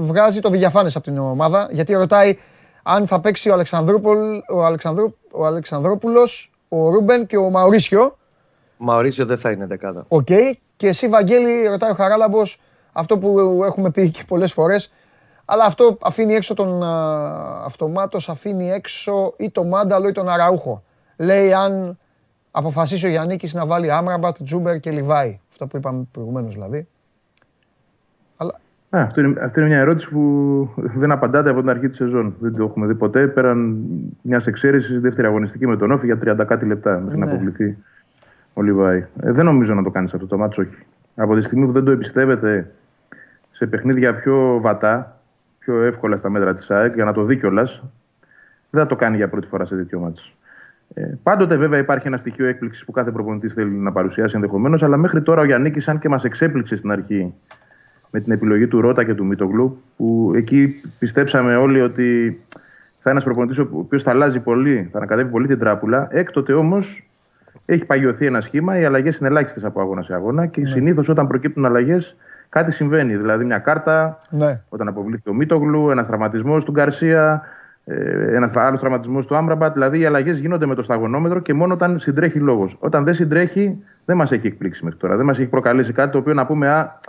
βγάζει 0.00 0.40
το 0.40 0.50
Βιγιαφάνιες 0.50 0.90
από 0.94 1.04
την 1.04 1.18
ομάδα. 1.18 1.68
Γιατί 1.70 1.92
ρωτάει 1.94 2.36
αν 2.82 3.06
θα 3.06 3.20
παίξει 3.20 3.50
ο, 3.50 3.52
Αλεξανδρούπολ, 3.52 4.18
ο, 4.50 4.64
Αλεξανδρού, 4.64 5.14
ο 5.32 5.46
Αλεξανδρόπουλος, 5.46 6.52
ο 6.68 6.88
Ρούμπεν 6.88 7.26
και 7.26 7.36
ο 7.36 7.50
Μαουρίσιο. 7.50 8.16
Μαουρίσιο 8.76 9.26
δεν 9.26 9.38
θα 9.38 9.50
είναι 9.50 9.66
εντεκάδα. 9.66 10.04
Οκ. 10.08 10.26
Και 10.76 10.88
εσύ, 10.88 11.08
Βαγγέλη, 11.08 11.66
ρωτάει 11.66 11.90
ο 11.90 11.94
Χαράλαμπος, 11.94 12.60
αυτό 12.92 13.18
που 13.18 13.38
έχουμε 13.64 13.90
πει 13.90 14.10
και 14.10 14.24
πολλές 14.26 14.52
φορές, 14.52 14.92
αλλά 15.44 15.64
αυτό 15.64 15.98
αφήνει 16.02 16.34
έξω 16.34 16.54
τον 16.54 16.82
α, 16.82 17.62
αυτομάτως, 17.64 18.28
αφήνει 18.28 18.70
έξω 18.70 19.34
ή 19.36 19.50
τον 19.50 19.68
Μάνταλο 19.68 20.08
ή 20.08 20.12
τον 20.12 20.28
Αραούχο. 20.28 20.82
Λέει 21.16 21.52
αν 21.52 21.98
αποφασίσει 22.50 23.06
ο 23.06 23.08
Γιάννικης 23.08 23.54
να 23.54 23.66
βάλει 23.66 23.92
Άμραμπατ, 23.92 24.36
Τζούμπερ 24.42 24.80
και 24.80 24.90
Λιβάη. 24.90 25.40
Αυτό 25.50 25.66
που 25.66 25.76
είπαμε 25.76 26.06
προηγουμένως 26.12 26.52
δηλαδή. 26.52 26.88
Αλλά 28.94 29.02
Α, 29.02 29.06
αυτό 29.06 29.20
είναι, 29.20 29.40
αυτή 29.40 29.60
είναι 29.60 29.68
μια 29.68 29.78
ερώτηση 29.78 30.10
που 30.10 30.74
δεν 30.76 31.10
απαντάται 31.10 31.50
από 31.50 31.60
την 31.60 31.68
αρχή 31.68 31.88
της 31.88 31.96
σεζόν. 31.96 32.34
Δεν 32.38 32.52
το 32.52 32.64
έχουμε 32.64 32.86
δει 32.86 32.94
ποτέ. 32.94 33.26
Πέραν 33.26 33.76
μιας 34.22 34.46
εξαίρεσης 34.46 35.00
δεύτερη 35.00 35.26
αγωνιστική 35.26 35.66
με 35.66 35.76
τον 35.76 35.90
Όφη 35.90 36.06
για 36.06 36.18
30 36.24 36.44
κάτι 36.46 36.66
λεπτά 36.66 37.00
μέχρι 37.00 37.18
να 37.18 37.26
Ναι. 37.26 37.32
αποβληθεί 37.32 37.76
ο 38.54 38.62
Λιβάη. 38.62 39.04
Ε, 39.20 39.32
δεν 39.32 39.44
νομίζω 39.44 39.74
να 39.74 39.82
το 39.82 39.90
κάνεις 39.90 40.14
αυτό 40.14 40.26
το 40.26 40.38
μάτσο, 40.38 40.62
όχι. 40.62 40.76
Από 41.16 41.34
τη 41.34 41.42
στιγμή 41.42 41.66
που 41.66 41.72
δεν 41.72 41.84
το 41.84 41.90
εμπιστεύεται 41.90 42.70
σε 43.50 43.66
παιχνίδια 43.66 44.14
πιο 44.14 44.58
βατά, 44.60 45.20
πιο 45.58 45.82
εύκολα 45.82 46.16
στα 46.16 46.30
μέτρα 46.30 46.54
της 46.54 46.70
ΑΕΚ, 46.70 46.94
για 46.94 47.04
να 47.04 47.12
το 47.12 47.24
δει 47.24 47.36
κιόλας, 47.36 47.82
δεν 48.70 48.82
θα 48.82 48.86
το 48.86 48.96
κάνει 48.96 49.16
για 49.16 49.28
πρώτη 49.28 49.46
φορά 49.46 49.64
σε 49.64 49.76
τέτοιο 49.76 49.98
μάτσο. 50.00 50.32
Ε, 50.94 51.02
πάντοτε 51.22 51.56
βέβαια 51.56 51.78
υπάρχει 51.78 52.06
ένα 52.06 52.16
στοιχείο 52.16 52.46
έκπληξης 52.46 52.84
που 52.84 52.92
κάθε 52.92 53.10
προπονητής 53.10 53.54
θέλει 53.54 53.72
να 53.74 53.92
παρουσιάσει 53.92 54.34
ενδεχομένως, 54.36 54.82
αλλά 54.82 54.96
μέχρι 54.96 55.22
τώρα 55.22 55.40
ο 55.40 55.44
Γιάννη, 55.44 55.72
αν 55.86 55.98
και 55.98 56.08
μας 56.08 56.24
εξέπληξε 56.24 56.76
στην 56.76 56.90
αρχή 56.90 57.34
με 58.14 58.20
την 58.20 58.32
επιλογή 58.32 58.66
του 58.66 58.80
Ρότα 58.80 59.04
και 59.04 59.14
του 59.14 59.24
Μίτογλου, 59.24 59.82
που 59.96 60.32
εκεί 60.34 60.80
πιστέψαμε 60.98 61.56
όλοι 61.56 61.80
ότι 61.80 62.40
θα 62.98 63.10
είναι 63.10 63.20
ένας 63.20 63.24
προπονητής 63.24 63.58
ο 63.58 63.68
οποίος 63.72 64.02
θα 64.02 64.10
αλλάζει 64.10 64.40
πολύ, 64.40 64.88
θα 64.92 64.98
ανακατεύει 64.98 65.30
πολύ 65.30 65.46
την 65.46 65.58
τράπουλα. 65.58 66.08
Έκτοτε 66.10 66.52
όμως 66.52 67.08
έχει 67.64 67.84
παγιωθεί 67.84 68.26
ένα 68.26 68.40
σχήμα, 68.40 68.78
οι 68.78 68.84
αλλαγές 68.84 69.18
είναι 69.18 69.28
ελάχιστες 69.28 69.64
από 69.64 69.80
αγώνα 69.80 70.02
σε 70.02 70.14
αγώνα 70.14 70.46
και 70.46 70.66
συνήθως 70.66 71.08
όταν 71.08 71.26
προκύπτουν 71.26 71.64
αλλαγές 71.64 72.16
κάτι 72.48 72.72
συμβαίνει. 72.72 73.16
Δηλαδή 73.16 73.44
μια 73.44 73.58
κάρτα, 73.58 74.20
ναι. 74.30 74.60
όταν 74.68 74.88
αποβλήθηκε 74.88 75.28
ο 75.28 75.34
Μίτογλου, 75.34 75.90
ένας 75.90 76.06
τραυματισμός 76.06 76.64
του 76.64 76.72
Γκαρσία, 76.72 77.42
ένας 78.32 78.56
άλλος 78.56 78.80
τραυματισμός 78.80 79.26
του 79.26 79.36
Άμπραμπατ. 79.36 79.72
Δηλαδή 79.72 80.00
οι 80.00 80.04
αλλαγές 80.04 80.38
γίνονται 80.38 80.66
με 80.66 80.74
το 80.74 80.82
σταγονόμετρο 80.82 81.40
και 81.40 81.54
μόνο 81.54 81.74
όταν 81.74 81.98
συντρέχει 81.98 82.38
λόγος. 82.38 82.76
Όταν 82.80 83.04
δεν 83.04 83.14
συντρέχει, 83.14 83.82
δεν 84.04 84.16
μας 84.16 84.32
έχει 84.32 84.46
εκπλήξει 84.46 84.84
μέχρι 84.84 84.98
τώρα. 84.98 85.16
Δεν 85.16 85.26
μας 85.26 85.38
έχει 85.38 85.48
προκαλέσει 85.48 85.92
κάτι 85.92 86.10
το 86.12 86.18
οποίο 86.18 86.34
να 86.34 86.46
πούμε, 86.46 86.68
Α, 86.68 87.00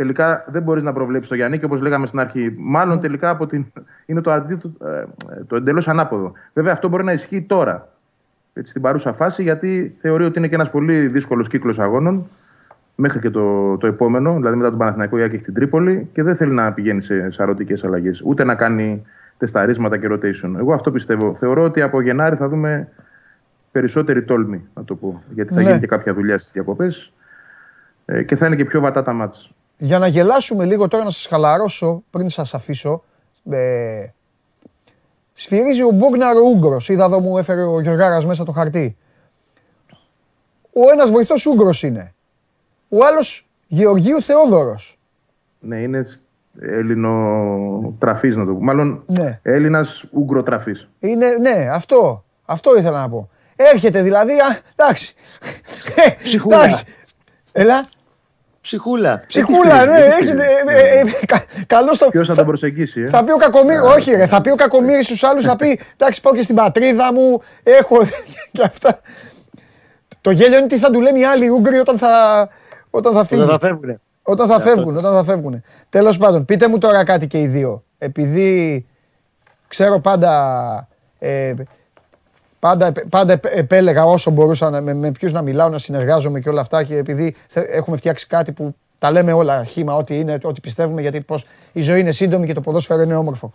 τελικά 0.00 0.44
δεν 0.48 0.62
μπορείς 0.62 0.82
να 0.82 0.92
προβλέψεις 0.92 1.28
το 1.28 1.34
Γιάννη, 1.34 1.60
όπως 1.64 1.80
λέγαμε 1.80 2.06
στην 2.06 2.20
αρχή. 2.20 2.54
Μάλλον 2.58 3.00
τελικά 3.00 3.30
από 3.30 3.46
την... 3.46 3.64
είναι 4.06 4.20
το, 4.20 4.30
αντίθετο, 4.30 4.86
ε, 4.86 5.04
το 5.46 5.56
εντελώς 5.56 5.88
ανάποδο. 5.88 6.32
Βέβαια 6.52 6.72
αυτό 6.72 6.88
μπορεί 6.88 7.04
να 7.04 7.12
ισχύει 7.12 7.42
τώρα, 7.42 7.88
έτσι, 8.52 8.70
στην 8.70 8.82
παρούσα 8.82 9.12
φάση, 9.12 9.42
γιατί 9.42 9.96
θεωρεί 10.00 10.24
ότι 10.24 10.38
είναι 10.38 10.48
και 10.48 10.54
ένας 10.54 10.70
πολύ 10.70 11.06
δύσκολος 11.06 11.48
κύκλος 11.48 11.78
αγώνων 11.78 12.28
μέχρι 12.94 13.20
και 13.20 13.30
το, 13.30 13.76
το 13.76 13.86
επόμενο, 13.86 14.34
δηλαδή 14.34 14.56
μετά 14.56 14.68
τον 14.68 14.78
Παναθηναϊκό 14.78 15.18
Ιάκη 15.18 15.34
έχει 15.34 15.44
την 15.44 15.54
Τρίπολη 15.54 16.08
και 16.12 16.22
δεν 16.22 16.36
θέλει 16.36 16.52
να 16.52 16.72
πηγαίνει 16.72 17.02
σε 17.02 17.30
σαρωτικές 17.30 17.84
αλλαγές, 17.84 18.22
ούτε 18.24 18.44
να 18.44 18.54
κάνει 18.54 19.06
τεσταρίσματα 19.38 19.98
και 19.98 20.08
rotation. 20.10 20.54
Εγώ 20.58 20.72
αυτό 20.74 20.90
πιστεύω. 20.90 21.34
Θεωρώ 21.34 21.62
ότι 21.62 21.82
από 21.82 22.00
Γενάρη 22.00 22.36
θα 22.36 22.48
δούμε 22.48 22.88
περισσότερη 23.72 24.22
τόλμη, 24.22 24.68
να 24.74 24.84
το 24.84 24.94
πω. 24.94 25.22
Γιατί 25.34 25.54
θα 25.54 25.60
Ναι. 25.60 25.68
γίνει 25.68 25.80
και 25.80 25.86
κάποια 25.86 26.14
δουλειά 26.14 26.38
στις 26.38 26.52
διακοπές 26.52 27.12
ε, 28.04 28.22
και 28.22 28.36
θα 28.36 28.46
είναι 28.46 28.56
και 28.56 28.64
πιο 28.64 28.80
βατά 28.80 29.02
τα 29.02 29.12
μάτς. 29.12 29.52
Για 29.82 29.98
να 29.98 30.06
γελάσουμε 30.06 30.64
λίγο 30.64 30.88
τώρα 30.88 31.04
να 31.04 31.10
σας 31.10 31.26
χαλαρώσω 31.26 32.02
πριν 32.10 32.30
σας 32.30 32.54
αφήσω. 32.54 33.02
Ε, 33.50 34.06
σφυρίζει 35.32 35.82
ο 35.82 35.90
Μπόγναρ 35.90 36.36
ο 36.36 36.40
Ούγκρος. 36.40 36.88
Είδα 36.88 37.04
εδώ 37.04 37.20
μου 37.20 37.38
έφερε 37.38 37.62
ο 37.62 37.80
Γιωργάρας 37.80 38.26
μέσα 38.26 38.44
το 38.44 38.52
χαρτί. 38.52 38.96
Ο 40.72 40.90
ένας 40.92 41.10
βοηθός 41.10 41.46
Ούγκρος 41.46 41.82
είναι. 41.82 42.14
Ο 42.88 43.04
άλλος 43.04 43.48
Γεωργίου 43.66 44.22
Θεόδωρος. 44.22 44.98
Ναι, 45.60 45.76
είναι 45.80 46.06
Έλληνο-τραφής 46.60 48.36
να 48.36 48.46
το 48.46 48.52
πω. 48.52 48.60
Μάλλον 48.60 49.02
Ναι. 49.06 49.40
Έλληνας 49.42 50.04
Ούγκρο-τραφής. 50.10 50.88
Είναι, 51.00 51.30
ναι, 51.30 51.68
αυτό. 51.72 52.24
Αυτό 52.44 52.76
ήθελα 52.76 53.00
να 53.00 53.08
πω. 53.08 53.30
Έρχεται 53.56 54.02
δηλαδή, 54.02 54.32
α, 54.32 54.58
εντάξει. 54.76 55.14
Ψυχούλα. 56.22 56.56
Εντάξει. 56.56 56.84
Έλα. 57.52 57.88
Ψυχούλα. 58.62 59.24
Ψυχούλα, 59.26 59.86
ναι, 59.86 59.98
έχετε. 60.20 60.44
ε, 60.66 60.72
ε, 60.74 60.98
ε, 61.00 61.26
κα- 61.26 61.44
Καλώς 61.66 61.98
το. 61.98 62.08
Ποιος 62.08 62.26
θα 62.28 62.34
τον 62.34 62.46
προσεγγίσει, 62.46 63.00
ε; 63.00 63.08
Θα 63.08 63.24
πει 63.24 63.32
ο 63.32 63.36
Κακομύρης, 63.36 63.80
όχι 63.80 64.10
ρε, 64.14 64.26
θα 64.26 64.40
πει 64.40 64.50
ο 64.50 64.54
Κακομύρης 64.54 65.04
στους 65.04 65.22
άλλους, 65.22 65.44
θα 65.44 65.56
πει 65.56 65.80
εντάξει 65.96 66.20
πάω 66.20 66.34
και 66.34 66.42
στην 66.42 66.54
πατρίδα 66.54 67.12
μου, 67.12 67.42
έχω 67.62 67.96
και 68.52 68.62
αυτά. 68.64 68.98
Το 70.20 70.30
γέλιο 70.30 70.58
είναι 70.58 70.66
τι 70.66 70.78
θα 70.78 70.90
του 70.90 71.00
λένε 71.00 71.18
οι 71.18 71.24
άλλοι 71.24 71.48
Ούγγροι 71.48 71.78
όταν 71.78 71.98
θα, 71.98 72.48
όταν 72.90 73.14
θα 73.14 73.24
φύγουν. 73.24 73.44
Όταν 73.44 73.58
θα 73.58 73.66
φεύγουνε. 73.66 74.00
Όταν 74.22 74.48
θα 74.48 74.60
φεύγουν, 74.60 74.96
όταν 74.96 75.12
θα 75.14 75.24
φεύγουν. 75.24 75.62
Τέλος 75.88 76.16
πάντων, 76.18 76.44
πείτε 76.44 76.68
μου 76.68 76.78
τώρα 76.78 77.04
κάτι 77.04 77.26
και 77.26 77.40
οι 77.40 77.46
δύο. 77.46 77.84
Επειδή 77.98 78.86
ξέρω 79.68 79.98
πάντα, 79.98 80.88
ε, 81.18 81.54
πάντα, 82.60 82.86
επ- 82.86 83.06
πάντα 83.08 83.32
επ- 83.32 83.56
επέλεγα 83.56 84.04
όσο 84.04 84.30
μπορούσα 84.30 84.70
να, 84.70 84.80
με, 84.80 84.94
με 84.94 85.10
ποιους 85.12 85.32
να 85.32 85.42
μιλάω, 85.42 85.68
να 85.68 85.78
συνεργάζομαι 85.78 86.40
και 86.40 86.48
όλα 86.48 86.60
αυτά 86.60 86.84
και 86.84 86.96
επειδή 86.96 87.34
θε- 87.48 87.68
έχουμε 87.70 87.96
φτιάξει 87.96 88.26
κάτι 88.26 88.52
που 88.52 88.74
τα 88.98 89.10
λέμε 89.10 89.32
όλα 89.32 89.64
χήμα, 89.64 89.96
ό,τι 89.96 90.18
είναι, 90.18 90.38
ό,τι 90.42 90.60
πιστεύουμε, 90.60 91.00
γιατί 91.00 91.20
πως 91.20 91.44
η 91.72 91.80
ζωή 91.80 92.00
είναι 92.00 92.10
σύντομη 92.10 92.46
και 92.46 92.52
το 92.52 92.60
ποδόσφαιρο 92.60 93.02
είναι 93.02 93.14
όμορφο. 93.16 93.52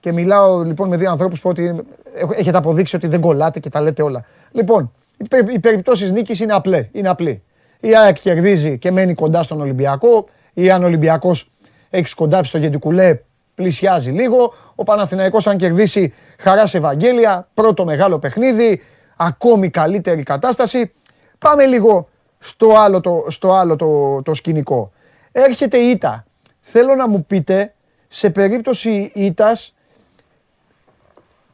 Και 0.00 0.12
μιλάω 0.12 0.62
λοιπόν 0.62 0.88
με 0.88 0.96
δύο 0.96 1.10
ανθρώπους 1.10 1.40
που 1.40 1.48
ότι 1.48 1.84
έχ- 2.14 2.38
έχετε 2.38 2.56
αποδείξει 2.56 2.96
ότι 2.96 3.06
δεν 3.06 3.20
κολλάτε 3.20 3.60
και 3.60 3.70
τα 3.70 3.80
λέτε 3.80 4.02
όλα. 4.02 4.24
Λοιπόν, 4.52 4.92
οι, 5.16 5.28
πε- 5.28 5.52
οι 5.52 5.58
περιπτώσεις 5.58 6.12
νίκης 6.12 6.40
είναι, 6.40 6.52
απλές, 6.52 6.86
είναι 6.92 7.08
απλή. 7.08 7.42
Η 7.80 7.96
ΑΕΚ 7.96 8.18
κερδίζει 8.20 8.78
και 8.78 8.90
μένει 8.90 9.14
κοντά 9.14 9.42
στον 9.42 9.60
Ολυμπιακό 9.60 10.24
ή 10.54 10.70
αν 10.70 10.82
ο 10.82 10.86
Ολυμπιακός 10.86 11.50
έχει 11.90 12.08
σκοντάψει 12.08 12.48
στο 12.48 12.58
Γεντικουλέ 12.58 13.18
πλησιάζει 13.54 14.10
λίγο. 14.10 14.54
Ο 14.74 14.82
Παναθηναϊκός 14.82 15.46
αν 15.46 15.56
κερδίσει 15.56 16.12
χαρά 16.38 16.66
σε 16.66 16.76
Ευαγγέλια, 16.76 17.48
πρώτο 17.54 17.84
μεγάλο 17.84 18.18
παιχνίδι, 18.18 18.82
ακόμη 19.16 19.70
καλύτερη 19.70 20.22
κατάσταση. 20.22 20.92
Πάμε 21.38 21.66
λίγο 21.66 22.08
στο 22.38 22.76
άλλο 22.76 23.00
το, 23.00 23.24
στο 23.28 23.52
άλλο 23.52 23.76
το, 23.76 24.22
το 24.22 24.34
σκηνικό. 24.34 24.92
Έρχεται 25.32 25.78
η 25.78 25.90
ήττα. 25.90 26.24
Θέλω 26.60 26.94
να 26.94 27.08
μου 27.08 27.24
πείτε, 27.24 27.74
σε 28.08 28.30
περίπτωση 28.30 29.10
ήττας, 29.14 29.74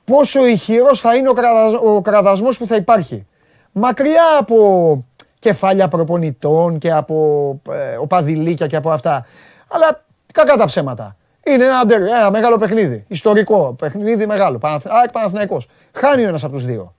πόσο 0.04 0.46
ηχηρός 0.46 1.00
θα 1.00 1.14
είναι 1.14 1.28
ο, 1.28 1.32
κραδασ, 1.32 1.80
ο 1.82 2.00
κραδασμός 2.02 2.58
που 2.58 2.66
θα 2.66 2.76
υπάρχει. 2.76 3.26
Μακριά 3.72 4.38
από 4.38 5.04
κεφάλια 5.38 5.88
προπονητών 5.88 6.78
και 6.78 6.92
από 6.92 7.60
ε, 7.70 7.96
οπαδηλίκια 7.96 8.66
και 8.66 8.76
από 8.76 8.90
αυτά. 8.90 9.26
Αλλά 9.68 10.04
κακά 10.32 10.56
τα 10.56 10.64
ψέματα. 10.64 11.16
Είναι 11.46 11.64
ένα, 11.64 11.84
ντέρ, 11.86 12.00
ένα 12.02 12.30
μεγάλο 12.30 12.56
παιχνίδι. 12.56 13.04
Ιστορικό. 13.08 13.74
Παιχνίδι 13.78 14.26
μεγάλο. 14.26 14.58
Παναθ... 14.58 14.86
ΑΕΚ 14.86 15.10
Παναθηναϊκός. 15.10 15.68
Χάνει 15.92 16.24
ο 16.24 16.28
ένας 16.28 16.44
από 16.44 16.52
τους 16.52 16.64
δύο. 16.64 16.94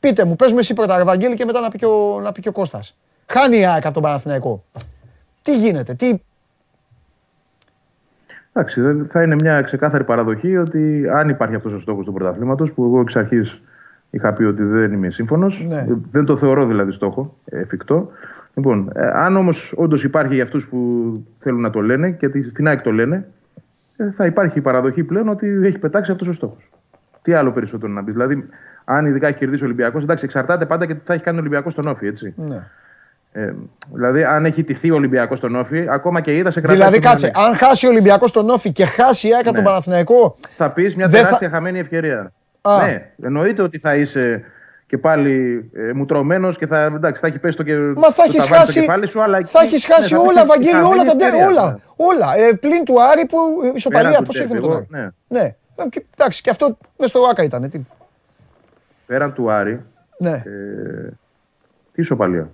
Πείτε 0.00 0.24
μου, 0.24 0.36
πες 0.36 0.52
με 0.52 0.58
εσύ 0.58 0.74
πρώτα 0.74 0.98
Ευαγγέλη 1.00 1.34
και 1.34 1.44
μετά 1.44 1.60
να 1.60 1.68
πει 1.68 1.78
και 1.78 1.86
ο, 1.86 2.20
να 2.22 2.32
πει 2.32 2.40
και 2.40 2.48
ο 2.48 2.52
Κώστας. 2.52 2.96
Χάνει 3.26 3.56
η 3.58 3.66
ΑΕΚ 3.66 3.84
από 3.84 3.94
τον 3.94 4.02
Παναθηναϊκό. 4.02 4.64
Τι 5.42 5.56
γίνεται, 5.58 5.94
τι, 5.94 6.18
Εντάξει, 8.52 8.80
δεν- 8.80 9.06
θα 9.10 9.22
είναι 9.22 9.34
μια 9.34 9.62
ξεκάθαρη 9.62 10.04
παραδοχή 10.04 10.56
ότι 10.56 11.08
αν 11.12 11.28
υπάρχει 11.28 11.54
αυτός 11.54 11.72
ο 11.72 11.78
στόχος 11.78 12.04
του 12.04 12.12
πρωταθλήματος, 12.12 12.72
που 12.72 12.84
εγώ 12.84 13.00
εξ 13.00 13.16
αρχής 13.16 13.62
είχα 14.10 14.32
πει 14.32 14.42
ότι 14.44 14.62
δεν 14.62 14.92
είμαι 14.92 15.10
σύμφωνος, 15.10 15.64
Ναι. 15.68 15.86
δεν 16.10 16.24
το 16.24 16.36
θεωρώ 16.36 16.66
δηλαδή 16.66 16.92
στόχο, 16.92 17.36
ε, 17.44 17.60
εφικτό. 17.60 18.10
Λοιπόν, 18.54 18.90
ε, 18.94 19.06
αν 19.14 19.36
όμως 19.36 19.72
όντως 19.76 20.04
υπάρχει 20.04 20.34
για 20.34 20.42
αυτούς 20.44 20.68
που 20.68 20.76
θέλουν 21.38 21.60
να 21.60 21.70
το 21.70 21.80
λένε 21.80 22.10
και 22.10 22.28
τι- 22.28 22.48
στην 22.50 22.66
ΑΕΚ 22.68 22.80
το 22.82 22.90
λένε, 22.92 23.16
ε, 23.16 23.24
θα 24.10 24.26
υπάρχει 24.26 24.58
η 24.58 24.60
παραδοχή 24.60 25.04
πλέον 25.04 25.28
ότι 25.28 25.60
έχει 25.64 25.78
πετάξει 25.78 26.10
αυτός 26.10 26.28
ο 26.28 26.32
στόχος. 26.32 26.70
Τι 27.22 27.32
άλλο 27.32 27.52
περισσότερο 27.52 27.92
να 27.92 28.04
πεις. 28.04 28.14
Δηλαδή, 28.14 28.48
αν 28.84 29.06
ειδικά 29.06 29.28
έχει 29.28 29.38
κερδίσει 29.38 29.62
ο 29.62 29.66
Ολυμπιακός, 29.66 30.02
εντάξει, 30.02 30.24
εξαρτάται 30.24 30.66
πάντα 30.66 30.86
και 30.86 30.94
τι 30.94 31.00
θα 31.04 31.12
έχει 31.14 31.22
κάνει 31.22 31.36
ο 31.36 31.40
Ολυμπιακός 31.40 31.72
στον 31.72 31.86
Όφη, 31.86 32.06
έτσι. 32.06 32.34
ναι. 32.36 32.66
Ε, 33.34 33.52
δηλαδή, 33.92 34.24
αν 34.24 34.44
έχει 34.44 34.64
τηθεί 34.64 34.90
ο 34.90 34.94
Ολυμπιακός 34.94 35.38
στον 35.38 35.56
Όφη, 35.56 35.86
ακόμα 35.90 36.20
και 36.20 36.36
είδα 36.36 36.50
σε 36.50 36.60
κρατάει. 36.60 36.76
Δηλαδή 36.78 36.96
στο 37.02 37.08
κάτσε, 37.08 37.30
μυαλό. 37.34 37.48
αν 37.48 37.54
χάσει 37.56 37.86
ο 37.86 37.90
Ολυμπιακός 37.90 38.32
τον 38.32 38.50
Όφη 38.50 38.72
και 38.72 38.84
χάσει 38.86 39.28
η 39.28 39.34
ΑΕΚ 39.34 39.44
από 39.44 39.52
τον 39.54 39.62
Ναι. 39.62 39.68
Παναθηναϊκό, 39.68 40.36
θα 40.56 40.70
πεις 40.70 40.96
μια 40.96 41.06
Δεν 41.06 41.16
θα- 41.20 41.24
τεράστια 41.24 41.48
χαμένη 41.50 41.78
ευκαιρία. 41.78 42.32
Α. 42.62 42.84
Ναι, 42.86 43.10
εννοείται 43.22 43.62
ότι 43.62 43.78
θα 43.78 43.94
είσαι 43.96 44.42
και 44.92 44.98
πάλι 44.98 45.70
ε, 45.74 45.92
μουτρωμένο 45.92 46.52
και 46.52 46.66
θα, 46.66 46.82
εντάξει, 46.82 47.20
θα 47.20 47.26
έχει 47.26 47.38
πέσει 47.38 47.56
το, 47.56 47.62
και, 47.62 47.74
Μα 47.76 48.02
θα 48.10 48.12
το 48.14 48.22
έχεις 48.26 48.36
ταβάνι 48.44 48.56
χάσει, 48.58 48.70
στο 48.70 48.80
κεφάλι 48.80 49.06
σου, 49.06 49.22
αλλά 49.22 49.40
θα 49.44 49.60
εκεί- 49.62 49.72
έχεις 49.72 49.88
ναι, 49.88 49.94
χάσει 49.94 50.14
θα 50.14 50.20
όλα, 50.20 50.30
έχεις 50.32 50.44
Βαγγέλη, 50.46 50.72
χαμένη 50.72 50.92
όλα 50.92 51.04
τα 51.04 51.14
ντε- 51.16 51.22
ευκαιρία, 51.26 51.46
όλα. 51.46 51.70
ναι. 51.70 51.76
Όλα. 51.96 52.36
Ε, 52.36 52.52
πλην 52.52 52.84
του 52.84 53.02
Άρη 53.02 53.26
που 53.26 53.36
η 53.64 53.72
ισοπαλία, 53.74 54.08
Πέραν 54.08 54.20
του 54.24 54.26
πώς 54.26 54.38
ήρθε 54.40 54.54
με 54.54 54.60
ντέρμπι, 54.60 54.74
τον 54.74 54.76
Άρη. 54.76 54.86
εγώ, 54.92 55.10
ναι. 55.28 55.40
Ναι. 55.40 55.46
Ε, 55.76 55.88
και- 55.88 56.04
Εντάξει, 56.16 56.42
και 56.42 56.50
αυτό 56.50 56.78
μες 56.98 57.08
στο 57.08 57.20
Άκα 57.30 57.42
ήταν. 57.42 57.70
Τι. 57.70 57.80
Πέραν 59.06 59.32
του 59.32 59.50
Άρη, 59.50 59.80
Ναι. 60.18 60.30
ε, 60.30 61.08
τι 61.92 62.00
ισοπαλία. 62.00 62.50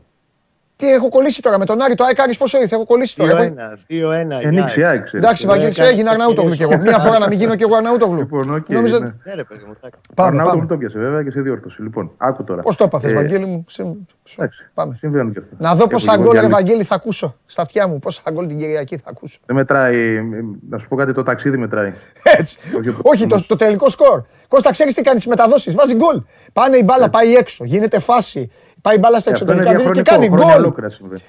Τι 0.81 0.93
έχω 0.93 1.09
κολλήσει 1.09 1.43
τώρα 1.43 1.59
με 1.59 1.65
τον 1.65 1.83
Άρη, 1.83 1.95
το 1.95 2.05
ΑΕΚ 2.05 2.21
Άρης 2.21 2.37
πόσο 2.37 2.61
ήρθε, 2.61 2.75
έχω 2.75 2.85
κολλήσει 2.85 3.17
τώρα. 3.17 3.31
Έχω- 3.43 3.55
2-1. 3.55 3.79
2-1. 3.89 4.41
Ενίξει, 4.43 4.85
άξι. 4.85 5.17
Εντάξει, 5.17 5.47
Βαγγέλη, 5.47 5.73
σου 5.73 5.81
έκανε 5.81 5.93
έγινε 5.93 6.09
τις 6.11 6.13
Αρναούτογλου 6.19 6.55
κι 6.55 6.63
εγώ. 6.63 6.73
ευκαιρίες. 6.73 6.97
Μία 6.97 7.07
φορά 7.07 7.19
να 7.19 7.29
μην 7.29 7.39
γίνω 7.39 7.55
κι 7.57 7.63
εγώ 7.63 7.77
Αρναούτογλου. 7.77 8.17
Λοιπόν, 8.19 8.55
οκ, 8.55 8.69
Νόμιζα- 8.69 8.99
ναι. 9.01 9.07
Ναι, 9.25 9.35
ρε 9.35 9.45
παιδί 9.45 9.65
μου. 9.67 9.73
εντάξει. 9.77 10.01
Πάμε, 10.15 10.29
Αρναούτογλου 10.29 10.59
πάμε. 10.67 10.71
το 10.71 10.77
πιάσε 10.79 10.99
βέβαια 10.99 11.23
και 11.23 11.31
σε 11.31 11.41
διόρθωση. 11.41 11.83
Λοιπόν, 11.83 12.11
άκου 12.17 12.45
τώρα. 12.45 12.63
Πώς 12.63 12.77
το 12.77 12.85
έπαθες, 12.85 13.11
Ε, 13.11 13.15
Βαγγέλη 13.15 13.45
μου; 13.47 13.65
Σε- 13.69 13.83
σου- 14.25 14.41
Εντάξει, 14.41 14.71
Πάμε. 14.75 14.97
συμβαίνουν 14.99 15.33
και 15.33 15.39
αυτά. 15.39 15.55
Να 15.59 15.71
δω 15.75 15.79
Έχω 15.81 15.87
πόσα 15.89 16.11
λίγο 16.13 16.23
γκολ, 16.25 16.33
και 16.35 16.39
ρε 16.41 16.45
άλλη- 16.45 16.55
Βαγγέλη, 16.55 16.83
θα 16.83 16.95
ακούσω 16.95 17.35
στα 17.47 17.63
αυτιά 17.63 17.87
μου. 17.89 17.99
Πόσα 17.99 18.23
γκολ 18.33 18.47
την 18.47 18.59
Κυριακή 18.59 18.97
θα 18.97 19.11
ακούσω. 19.11 19.39
Δεν 19.47 19.57
μετράει, 19.57 19.97
ε, 20.17 20.23
να 20.71 20.79
σου 20.79 20.89
πω 20.89 20.97
κάτι, 20.97 21.13
το 21.13 21.23
ταξίδι 21.23 21.57
μετράει. 21.57 21.93
Έτσι. 22.23 22.59
Όχι, 22.79 22.95
Όχι, 23.03 23.27
το, 23.27 23.45
το 23.49 23.57
τελικό 23.57 23.89
σκορ. 23.89 24.23
Κώστα, 24.49 24.71
ξέρεις 24.71 24.95
τι 24.95 25.03
κάνεις 25.03 25.21
στι 25.21 25.31
μεταδόσεις. 25.31 25.75
Βάζει 25.75 25.95
γκολ. 25.95 26.23
Πάνε 26.53 26.77
η 26.77 26.83
μπάλα, 26.85 27.09
πάει 27.11 27.35
έξω. 27.35 27.65
Γίνεται 27.65 27.99
φάση. 28.01 28.51
Πάει 28.83 28.95
η 28.97 28.99
μπάλα 29.01 29.21
στα 29.21 29.31
Ε, 29.31 29.33
αυτό 29.33 29.45
είναι 29.45 29.55
εξωτερικά 29.55 29.93
και 29.93 29.93
διαχρονικό, 30.03 30.11
κάνει 30.11 30.27
χρόνια 30.37 30.55
γκολ. 30.55 30.63
ολόκληρα 30.65 30.91
συμβαίνει. 30.91 31.21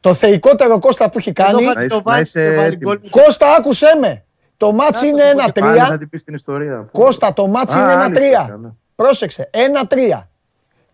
Το 0.00 0.14
θεϊκότερο 0.14 0.78
Κώστα 0.78 1.10
που 1.10 1.18
έχει 1.18 1.32
κάνει. 1.32 1.62
Εδώ 1.62 1.72
θα 1.72 1.74
Να 1.74 1.74
το 1.80 1.84
είσαι- 1.86 2.02
βάλει 2.04 2.16
να 2.16 2.20
είσαι 2.20 2.42
και 2.50 2.56
βάλει 2.56 2.72
έτοιμος. 2.74 2.94
γκολ. 3.10 3.10
Κώστα, 3.10 3.54
άκουσέ 3.54 3.96
με. 4.00 4.24
Το 4.56 4.72
μάτς 4.72 5.02
είναι 5.02 5.22
Πάλι 5.22 5.30
1-3. 5.30 5.84
θα 5.88 5.98
την 5.98 6.08
πεις 6.08 6.24
την 6.24 6.34
ιστορία. 6.34 6.88
Κώστα, 6.92 7.32
το 7.32 7.46
μάτς 7.46 7.74
Α, 7.74 7.80
είναι 7.80 7.92
άλλη 7.92 8.02
1-3. 8.02 8.22
ιστορία, 8.40 8.56
ναι. 8.62 8.68
Πρόσεξε, 8.94 9.50
1-3. 9.52 10.28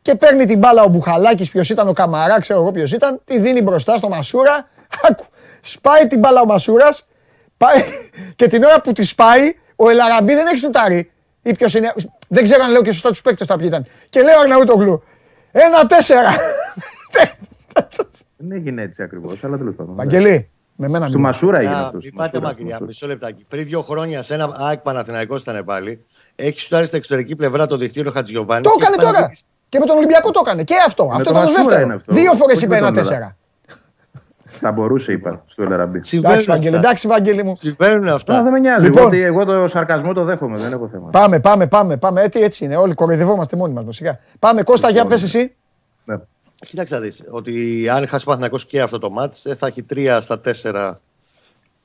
Και 0.03 0.15
παίρνει 0.15 0.47
την 0.47 0.59
μπάλα 0.59 0.83
ο 0.83 0.89
Μπουχαλάκης, 0.89 1.51
ποιος 1.51 1.71
ήταν 1.71 1.89
ο 1.89 1.93
Καμαρά, 1.93 2.41
ξέρω 2.41 2.61
εγώ 2.61 2.71
ποιος 2.71 2.93
ήταν, 2.93 3.21
τη 3.25 3.39
δίνει 3.39 3.63
μπροστά 3.63 3.97
στο 3.97 4.09
Μασούρα. 4.09 4.67
Άκου, 5.11 5.25
σπάει 5.61 6.07
την 6.07 6.19
μπάλα 6.19 6.41
ο 6.41 6.45
Μασούρας, 6.45 7.07
πάει, 7.57 7.77
και 8.37 8.47
την 8.47 8.65
ώρα 8.65 8.81
που 8.81 8.93
τη 8.93 9.03
σπάει, 9.03 9.53
ο 9.77 9.89
Ελαραμπή 9.91 10.35
δεν 10.35 10.47
έχει 10.47 10.57
σουτάρει. 10.57 11.11
Ή 11.43 11.55
ποιος 11.55 11.75
είναι, 11.75 11.93
δεν 12.29 12.43
ξέρω 12.43 12.63
αν 12.65 12.71
λέω 12.71 12.83
και 12.83 12.93
σωστά 12.93 13.09
τους 13.09 13.21
παίκτες 13.23 13.47
τα 13.47 13.57
ποιοι 13.57 13.67
ήταν. 13.69 13.87
Και 14.09 14.23
λέει 14.23 14.35
ο 14.35 14.41
Αρναούτογλου, 14.41 15.03
1-4. 15.53 15.59
Δεν 18.37 18.53
έγινε 18.53 18.83
έτσι 18.83 19.03
ακριβώς, 19.03 19.45
αλλά 19.45 19.57
τέλος 19.57 19.75
πάντων. 19.75 19.95
Βαγγελή, 19.95 20.51
με 20.77 20.89
μένα 20.89 21.07
Στο 21.07 21.19
μην. 21.19 21.27
Μασούρα 21.27 21.59
έγινε 21.59 21.75
Α, 21.75 21.85
αυτός. 21.87 22.05
Μην 22.05 22.15
πάτε 22.15 22.41
μακριά, 22.41 22.79
μισό 22.87 23.07
λεπτάκι. 23.07 23.45
Πριν 23.49 23.65
δύο 23.67 23.83
χρόνια 23.83 24.23
σε 24.23 24.35
ένα 24.35 24.49
ΑΕΚ 24.59 24.79
Παναθηναϊκός 24.79 25.41
ήταν 25.41 25.65
πάλι. 25.65 26.05
Έχεις 26.35 26.63
σουτάρει 26.63 26.87
στα 26.87 26.97
εξωτερική 26.97 27.37
πλευρά 27.37 27.67
το 27.67 27.77
δικτύο 27.77 28.11
Χατζιωβάνη. 28.11 28.63
Το 28.63 28.71
έκανε 28.81 28.97
τώρα. 28.97 29.31
Και 29.69 29.79
με 29.79 29.87
τον 29.87 29.97
Ολυμπιακό 29.97 30.31
το 30.31 30.41
έκανε. 30.45 30.63
Και 30.65 30.75
αυτό. 30.87 31.11
αυτό 31.13 31.23
τον 31.23 31.33
ήταν 31.33 31.33
το 31.33 31.41
Μασούρα 31.41 31.63
δεύτερο. 31.63 31.83
είναι 31.83 31.95
αυτό. 31.95 32.15
Δύο 32.15 32.33
φορές 32.33 32.57
Όχι 32.57 32.65
είπε 32.65 32.81
με 32.81 32.91
τον 32.93 33.07
1-4. 33.07 33.37
Θα 34.59 34.73
μπορούσε, 34.73 35.13
είπα, 35.13 35.45
στο 35.47 35.63
Ελαραμπή. 35.63 36.01
Εντάξει, 36.13 36.47
Βαγγέλη, 36.47 36.77
εντάξει, 36.77 37.09
Βαγγέλη 37.09 37.45
μου. 37.45 37.57
Συμβαίνουν 37.57 38.09
Α, 38.09 38.15
αυτά. 38.15 38.43
δεν 38.43 38.53
με 38.53 38.59
νοιάζει. 38.59 38.85
Λοιπόν. 38.85 38.99
Εγώ, 39.01 39.07
ότι 39.07 39.23
εγώ 39.23 39.45
το 39.45 39.69
σαρκασμό 39.69 40.13
το 40.13 40.25
δέχομαι, 40.25 40.59
δεν 40.59 40.73
έχω 40.73 40.89
θέμα. 40.89 41.11
Πάμε, 41.11 41.41
πάμε, 41.41 41.67
πάμε, 41.67 41.97
πάμε. 41.97 42.23
Έτσι, 42.23 42.41
έτσι 42.41 42.65
είναι. 42.65 42.77
Όλοι 42.77 42.95
κοροϊδευόμαστε 42.95 43.57
μόνοι 43.57 43.73
μας. 43.73 43.97
Σιγά. 43.97 44.19
Πάμε, 44.39 44.63
Κώστα, 44.63 44.91
για 44.91 45.05
πες 45.05 45.23
εσύ. 45.23 45.55
Ναι. 46.05 46.17
Κοίταξε 46.55 46.95
να 46.95 47.01
δεις, 47.01 47.25
ότι 47.31 47.87
αν 47.89 48.07
χάσει 48.07 48.23
ο 48.23 48.27
Παναθηναϊκός 48.27 48.67
και 48.67 48.81
αυτό 48.81 48.99
το 48.99 49.11
μάτς, 49.11 49.47
ε, 49.47 49.55
θα 49.55 49.67
έχει 49.67 49.83
τρία 49.83 50.21
στα 50.21 50.41
τέσσερα 50.41 51.01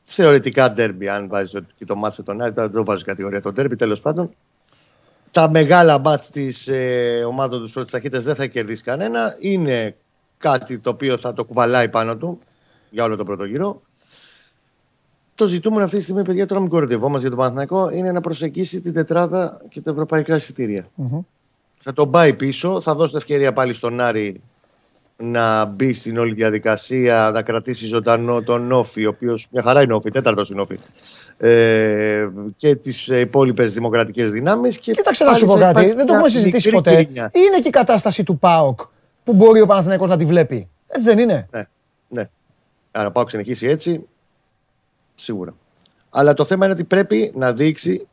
θεωρητικά 0.04 0.72
ντέρμπι. 0.72 1.08
Αν 1.10 1.28
βάζεις 1.28 1.62
και 1.78 1.86
το 1.86 1.96
μάτς 1.96 2.18
με 2.18 2.24
τον 2.24 2.42
Άρη, 2.42 2.54
τώρα 2.54 2.68
δεν 2.68 2.78
το 2.78 2.84
βάζεις 2.84 3.04
κατηγορία 3.04 3.42
το 3.42 3.52
ντέρμπι, 3.52 3.76
τέλος 3.76 4.02
πάντων. 4.02 4.30
Τα 5.32 5.50
μεγάλα 5.50 6.00
μάτς 6.00 6.30
της 6.30 6.68
ε, 6.68 7.24
ομάδων 7.28 7.64
του 7.64 7.72
πρώτης 7.72 7.92
ταχύτητας 7.92 8.24
δεν 8.24 8.36
θα 8.36 8.46
κερδίσει 8.46 8.84
κανένα. 8.84 9.36
Είναι 9.42 9.96
κάτι 10.38 10.80
το 10.80 10.90
οποίο 10.90 11.18
θα 11.18 11.34
το 11.34 11.44
κουβαλάει 11.44 11.90
πάνω 11.90 12.16
του 12.16 12.40
για 12.94 13.04
όλο 13.04 13.16
τον 13.16 13.26
πρώτο 13.26 13.44
γύρο. 13.44 13.82
Το 15.36 15.48
ζητούμενο 15.48 15.84
αυτή 15.84 15.96
τη 15.98 16.04
στιγμή, 16.04 16.24
παιδιά, 16.24 16.48
τώρα 16.48 16.62
μην 16.62 16.70
κοροϊδευόμαστε 16.70 17.28
για 17.28 17.30
τον 17.30 17.38
Παναθηναϊκό, 17.38 17.90
είναι 17.90 18.12
να 18.12 18.22
προσεγγίσει 18.22 18.82
την 18.82 18.94
τετράδα 18.94 19.62
και 19.70 19.82
τα 19.82 19.92
ευρωπαϊκά 19.92 20.36
εισιτήρια 20.36 20.88
θα 21.84 21.94
τον 21.94 22.12
πάει 22.12 22.34
πίσω, 22.34 22.82
θα 22.82 22.96
δώσει 22.96 23.10
την 23.10 23.18
ευκαιρία 23.18 23.54
πάλι 23.54 23.74
στον 23.74 24.00
Άρη 24.00 24.42
να 25.18 25.66
μπει 25.66 25.94
στην 25.94 26.18
όλη 26.18 26.34
διαδικασία, 26.34 27.32
να 27.34 27.42
κρατήσει 27.42 27.86
ζωντανό 27.86 28.42
τον 28.42 28.72
Όφη, 28.72 29.06
ο 29.06 29.10
οποίος 29.10 29.48
μια 29.52 29.62
χαρά 29.62 29.82
είναι 29.82 29.94
Όφη, 29.94 30.12
τέταρτος 30.12 30.50
είναι 30.50 30.62
Όφη. 30.62 30.80
Ε, 31.38 32.28
και 32.58 32.76
τις 32.76 33.08
υπόλοιπες 33.08 33.74
δημοκρατικές 33.74 34.32
δυνάμεις. 34.32 34.78
Κοίταξε 34.78 35.24
να 35.24 35.34
σου 35.34 35.46
πω 35.46 35.58
κάτι. 35.58 35.94
Δεν 35.94 36.06
το 36.06 36.14
έχουμε 36.14 36.30
συζητήσει 36.30 36.70
ποτέ. 36.70 36.92
Είναι 37.32 37.60
και 37.62 37.68
η 37.68 37.70
κατάσταση 37.70 38.24
του 38.24 38.40
ΠΑΟΚ 38.40 38.80
που 39.24 39.34
μπορεί 39.34 39.62
ο 39.62 39.66
Παναθηναϊκός 39.66 40.10
να 40.10 40.18
τη 40.18 40.26
βλέπει. 40.26 40.70
Έτσι 40.88 41.08
δεν 41.08 41.20
είναι; 41.20 41.48
Ναι, 41.52 41.64
ναι. 42.08 42.30
Άρα 42.96 43.12
πάω 43.12 43.30
συνεχίσει 43.30 43.68
έτσι, 43.68 44.08
σίγουρα. 45.16 45.56
Αλλά 46.10 46.34
το 46.34 46.46
θέμα 46.46 46.66
είναι 46.66 46.74
ότι 46.74 46.84
πρέπει 46.84 47.32
να 47.36 47.54
δείξει, 47.54 48.08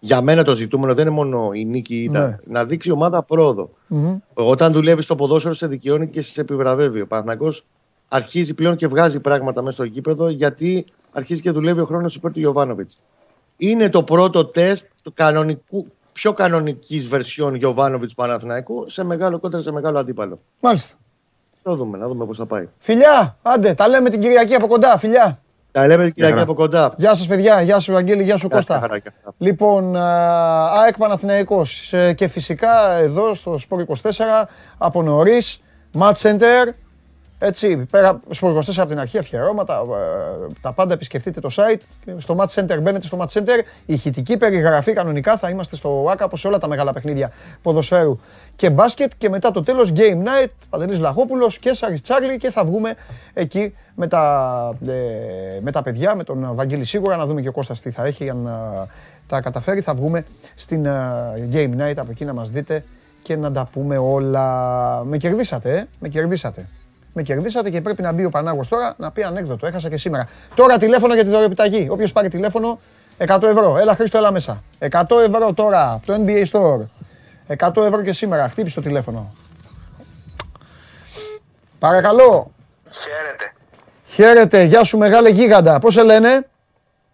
για 0.00 0.20
μένα 0.20 0.44
το 0.44 0.54
ζητούμενο 0.54 0.94
δεν 0.94 1.06
είναι 1.06 1.14
μόνο 1.14 1.50
η 1.52 1.64
νίκη 1.64 1.94
ή 1.94 1.98
η 2.00 2.04
ήττα, 2.04 2.26
Ναι. 2.26 2.38
να 2.44 2.64
δείξει 2.64 2.88
η 2.88 2.92
ομάδα 2.92 3.22
πρόοδο. 3.22 3.70
Μμμ. 3.86 4.16
Όταν 4.34 4.72
δουλεύει 4.72 5.02
στο 5.02 5.16
ποδόσφαιρο, 5.16 5.54
σε 5.54 5.66
δικαιώνει 5.66 6.08
και 6.08 6.20
σε 6.20 6.40
επιβραβεύει. 6.40 7.00
Ο 7.00 7.06
Παναθηναϊκός 7.06 7.64
αρχίζει 8.08 8.54
πλέον 8.54 8.76
και 8.76 8.86
βγάζει 8.86 9.20
πράγματα 9.20 9.62
μέσα 9.62 9.74
στο 9.74 9.84
γήπεδο 9.84 10.28
γιατί 10.28 10.84
αρχίζει 11.12 11.40
και 11.42 11.50
δουλεύει 11.50 11.80
ο 11.80 11.84
χρόνος 11.84 12.14
υπέρ 12.14 12.32
του 12.32 12.38
Γιωβάνοβιτς. 12.40 12.98
Είναι 13.56 13.88
το 13.90 14.02
πρώτο 14.02 14.44
τεστ 14.44 14.86
του 15.02 15.12
κανονικού, 15.14 15.86
πιο 16.12 16.32
κανονικής 16.32 17.08
βερσιόν 17.08 17.54
Γιωβάνοβιτ 17.54 18.10
Παναθηναϊκού 18.16 18.84
σε 18.88 19.04
μεγάλο 19.04 19.38
κόντρα 19.38 19.60
σε 19.60 19.72
μεγάλο 19.72 19.98
αντίπαλο. 19.98 20.38
Μάλιστα. 20.60 20.94
Να 21.66 21.74
δούμε, 21.74 21.98
να 21.98 22.08
δούμε 22.08 22.24
πώς 22.26 22.38
θα 22.38 22.46
πάει. 22.46 22.66
Φιλιά, 22.78 23.36
άντε, 23.42 23.74
τα 23.74 23.88
λέμε 23.88 24.10
την 24.10 24.20
Κυριακή 24.20 24.54
από 24.54 24.66
κοντά. 24.66 24.98
Φιλιά. 24.98 25.38
Τα 25.72 25.86
λέμε 25.86 26.04
την 26.04 26.12
Κυριακή 26.12 26.32
χαρά. 26.32 26.42
από 26.44 26.54
κοντά. 26.54 26.94
Γεια 26.96 27.14
σας 27.14 27.26
παιδιά, 27.26 27.60
γεια 27.62 27.80
σου 27.80 27.96
Αγγέλη, 27.96 28.22
γεια 28.22 28.36
σου 28.36 28.46
Γεια 28.46 28.56
Κώστα. 28.56 28.78
χαρά 28.78 28.98
και 28.98 29.08
αυτά. 29.16 29.34
Λοιπόν, 29.38 29.96
α, 29.96 30.64
ΑΕΚ 30.82 30.96
Παναθηναϊκός 30.96 31.92
ε, 31.92 32.12
και 32.12 32.28
φυσικά 32.28 32.92
εδώ 32.92 33.34
στο 33.34 33.58
Sport 33.68 33.78
24 33.78 34.44
από 34.78 35.02
νωρίς, 35.02 35.60
Match 35.98 36.12
Center, 36.12 36.72
Έτσι, 37.38 37.76
πέρα 37.76 38.20
στο 38.30 38.56
24 38.56 38.72
από 38.76 38.88
την 38.88 38.98
αρχή 38.98 39.18
αφιερώματα, 39.18 39.74
ε, 39.74 40.52
τα 40.60 40.72
πάντα 40.72 40.92
επισκεφτείτε 40.92 41.40
το 41.40 41.48
site. 41.52 41.80
Στο 42.16 42.36
Match 42.38 42.60
Center 42.60 42.78
μπαίνετε 42.80 43.06
στο 43.06 43.18
Match 43.20 43.38
Center. 43.38 43.58
Η 43.86 43.94
ηχητική 43.94 44.36
περιγραφή 44.36 44.92
κανονικά 44.92 45.36
θα 45.36 45.48
είμαστε 45.48 45.76
στο 45.76 46.06
ΆΚΑ 46.10 46.24
όπως 46.24 46.40
σε 46.40 46.46
όλα 46.48 46.58
τα 46.58 46.68
μεγάλα 46.68 46.92
παιχνίδια 46.92 47.32
ποδοσφαίρου 47.62 48.18
και 48.56 48.70
μπάσκετ. 48.70 49.12
Και 49.18 49.28
μετά 49.28 49.50
το 49.50 49.62
τέλος 49.62 49.92
Game 49.96 50.22
Night, 50.24 50.48
Παντελής 50.70 50.98
Βλαχόπουλος 50.98 51.58
και 51.58 51.74
Σάρις 51.74 52.00
Τσάρλι 52.00 52.36
και 52.36 52.50
θα 52.50 52.64
βγούμε 52.64 52.94
εκεί 53.32 53.74
με 53.94 54.06
τα, 54.06 54.74
ε, 54.86 55.60
με 55.60 55.70
τα 55.70 55.82
παιδιά, 55.82 56.14
με 56.14 56.24
τον 56.24 56.50
Βαγγέλη 56.54 56.84
σίγουρα, 56.84 57.16
να 57.16 57.26
δούμε 57.26 57.40
και 57.40 57.48
ο 57.48 57.52
Κώστας 57.52 57.80
τι 57.80 57.90
θα 57.90 58.04
έχει 58.04 58.30
αν 58.30 58.46
ε, 58.46 58.86
τα 59.26 59.40
καταφέρει. 59.40 59.80
Θα 59.80 59.94
βγούμε 59.94 60.24
στην 60.54 60.86
ε, 60.86 60.92
Game 61.52 61.76
Night 61.80 61.96
από 61.96 62.10
εκεί 62.10 62.24
να 62.24 62.32
μας 62.32 62.50
δείτε 62.50 62.84
και 63.22 63.36
να 63.36 63.52
τα 63.52 63.68
πούμε 63.72 63.98
όλα. 63.98 65.04
Με 65.04 65.16
κερδίσατε, 65.16 65.76
ε; 65.76 65.86
με 65.98 66.08
κερδίσατε. 66.08 66.68
Με 67.18 67.22
κερδίσατε 67.22 67.70
και 67.70 67.80
πρέπει 67.80 68.02
να 68.02 68.12
μπει 68.12 68.24
ο 68.24 68.30
Πανάγος 68.30 68.68
τώρα 68.68 68.94
να 68.96 69.10
πει 69.10 69.22
ανέκδοτο. 69.22 69.66
Έχασα 69.66 69.88
και 69.88 69.96
σήμερα. 69.96 70.28
Τώρα 70.54 70.78
τηλέφωνο 70.78 71.14
για 71.14 71.24
τη 71.24 71.30
δωρεοπιταγή. 71.30 71.86
Όποιος 71.90 72.12
πάρει 72.12 72.28
τηλέφωνο, 72.28 72.80
100 73.18 73.42
ευρώ. 73.42 73.76
Έλα 73.78 73.94
Χρήστο, 73.94 74.18
έλα 74.18 74.32
μέσα. 74.32 74.62
100 74.78 75.02
ευρώ 75.26 75.52
τώρα 75.52 75.92
από 75.92 76.06
το 76.06 76.24
NBA 76.26 76.44
Store. 76.50 76.86
100 77.68 77.86
ευρώ 77.86 78.02
και 78.02 78.12
σήμερα. 78.12 78.48
Χτύπησε 78.48 78.74
το 78.74 78.80
τηλέφωνο. 78.80 79.34
Παρακαλώ. 81.78 82.50
Χαίρετε. 82.90 83.52
Χαίρετε. 84.04 84.62
Γεια 84.62 84.84
σου 84.84 84.98
μεγάλε 84.98 85.28
γίγαντα. 85.28 85.78
Πώς 85.78 85.94
σε 85.94 86.02
λένε; 86.02 86.28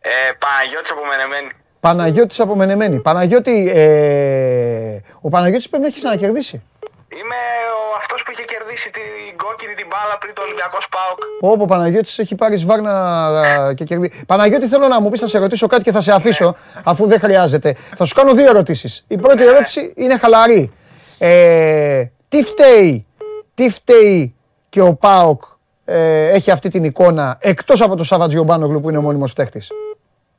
Ε, 0.01 0.11
Παναγιώτης 0.39 0.91
από 0.91 1.01
Μενεμένη. 1.07 1.51
Παναγιώτης 1.81 2.41
από 2.41 2.57
Μενεμένη. 2.57 2.99
Παναγιώτη, 3.01 3.71
ε, 3.75 5.01
ο 5.21 5.29
Παναγιώτης 5.29 5.69
πρέπει 5.69 5.83
να 5.83 5.89
έχεις 5.89 6.03
ξανακερδίσει. 6.03 6.63
Είμαι 7.09 7.41
ο, 7.79 7.97
αυτός 7.97 8.23
που 8.23 8.31
είχε 8.31 8.45
κερδίσει 8.83 8.91
την 9.29 9.37
κόκκινη 9.37 9.75
την 9.75 9.87
μπάλα 9.91 10.19
πριν 10.19 10.35
το 10.35 10.43
Ολυμπιακός 10.43 10.89
ΠΑΟΚ. 10.89 11.19
Όπω 11.53 11.65
Παναγιώτης 11.65 12.19
έχει 12.19 12.35
πάρει 12.35 12.57
σβάρνα 12.57 12.93
α, 13.27 13.75
και 13.75 13.85
κερδίσει. 13.85 14.25
Παναγιώτη, 14.27 14.67
θέλω 14.69 14.89
να 14.89 15.01
μου 15.01 15.09
πεις, 15.11 15.21
θα 15.21 15.27
σε 15.27 15.39
ρωτήσω 15.39 15.67
κάτι 15.67 15.83
και 15.83 15.93
θα 15.93 16.01
σε 16.01 16.13
αφήσω, 16.13 16.55
αφού 16.85 17.07
δεν 17.07 17.19
χρειάζεται. 17.21 17.77
Θα 17.97 18.05
σου 18.05 18.15
κάνω 18.15 18.33
δύο 18.35 18.49
ερωτήσεις. 18.49 19.05
Η 19.09 19.17
πρώτη 19.17 19.43
ερώτηση 19.43 19.93
είναι 19.97 20.19
χαλαρή. 20.19 20.73
Ε, 21.19 22.05
τι 22.29 22.43
φταίει, 22.43 23.07
τι 23.55 23.71
φταίει 23.71 24.35
και 24.69 24.81
ο 24.81 24.95
ΠΑΟΚ 24.95 25.43
ε, 25.85 26.29
έχει 26.29 26.51
αυτή 26.51 26.69
την 26.69 26.85
εικόνα 26.85 27.37
εκτός 27.41 27.81
από 27.81 27.97
τον 27.97 28.05
Σάββατ 28.05 28.31
Γιωμπάνογλου 28.31 28.81
που 28.81 28.89
είναι 28.89 28.99
ο 28.99 29.01
μόνιμος 29.01 29.31
φταίχτης. 29.31 29.71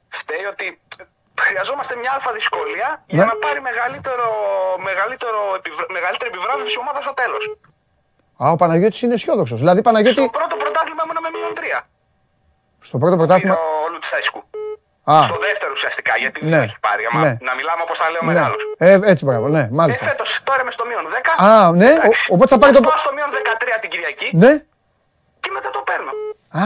Φταίει 0.07 0.45
ότι 0.51 0.79
χρειαζόμαστε 1.41 1.95
μια 1.95 2.11
αλφα 2.13 2.31
δυσκολία 2.31 3.03
για 3.07 3.17
Ναι. 3.17 3.25
να 3.25 3.35
πάρει 3.35 3.61
μεγαλύτερο, 3.61 4.27
μεγαλύτερο, 4.89 5.39
επιβρα- 5.59 5.89
μεγαλύτερη 5.97 6.29
επιβράβευση 6.33 6.73
η 6.77 6.79
ομάδα 6.83 7.01
στο 7.01 7.13
τέλος. 7.21 7.43
Α, 8.37 8.51
ο 8.51 8.55
Παναγιώτης 8.55 9.01
είναι 9.01 9.13
αισιόδοξος. 9.13 9.59
Δηλαδή, 9.59 9.81
Παναγιώτη, 9.81 10.21
Στο 10.21 10.29
πρώτο 10.39 10.55
πρωτάθλημα 10.55 11.01
ήμουν 11.05 11.17
με 11.23 11.29
μείον 11.37 11.53
τρία. 11.53 11.79
στο 12.79 12.97
πρώτο 12.97 13.15
πρωτάθλημα. 13.17 13.53
Είναι 13.53 13.63
ο 13.87 13.91
Λουτσέσκου. 13.93 14.41
Α, 15.11 15.21
Στο 15.23 15.37
δεύτερο 15.47 15.71
ουσιαστικά, 15.77 16.13
γιατί 16.23 16.43
Ναι. 16.43 16.49
δεν 16.49 16.61
έχει 16.63 16.79
πάρει. 16.87 17.03
Άμα 17.11 17.19
Ναι. 17.23 17.31
Να 17.47 17.53
μιλάμε 17.59 17.81
όπως 17.85 17.97
τα 17.99 18.09
λέω 18.13 18.21
ναι. 18.23 18.31
μεγάλος. 18.33 18.61
Ε, 18.77 18.99
έτσι, 19.11 19.25
μπράβο, 19.25 19.47
ναι, 19.47 19.59
Ε, 19.59 19.69
μάλιστα. 19.71 20.03
φέτος 20.09 20.41
τώρα 20.43 20.61
είμαι 20.61 20.71
στο 20.71 20.83
μείον 20.89 21.03
10. 21.15 21.31
Α, 21.45 21.71
ναι, 21.71 21.85
ο- 21.85 21.89
Εντάξει. 21.89 22.27
οπότε 22.33 22.49
θα 22.53 22.57
πάρει 22.57 22.71
Ας 22.71 22.77
το- 22.81 22.87
πάω 22.87 22.97
στο 22.97 23.11
μείον 23.15 23.29
13 23.37 23.77
την 23.81 23.89
Κυριακή 23.89 24.29
Ναι. 24.33 24.51
και 25.39 25.49
μετά 25.53 25.69
το 25.69 25.81
παίρνω. 25.89 26.11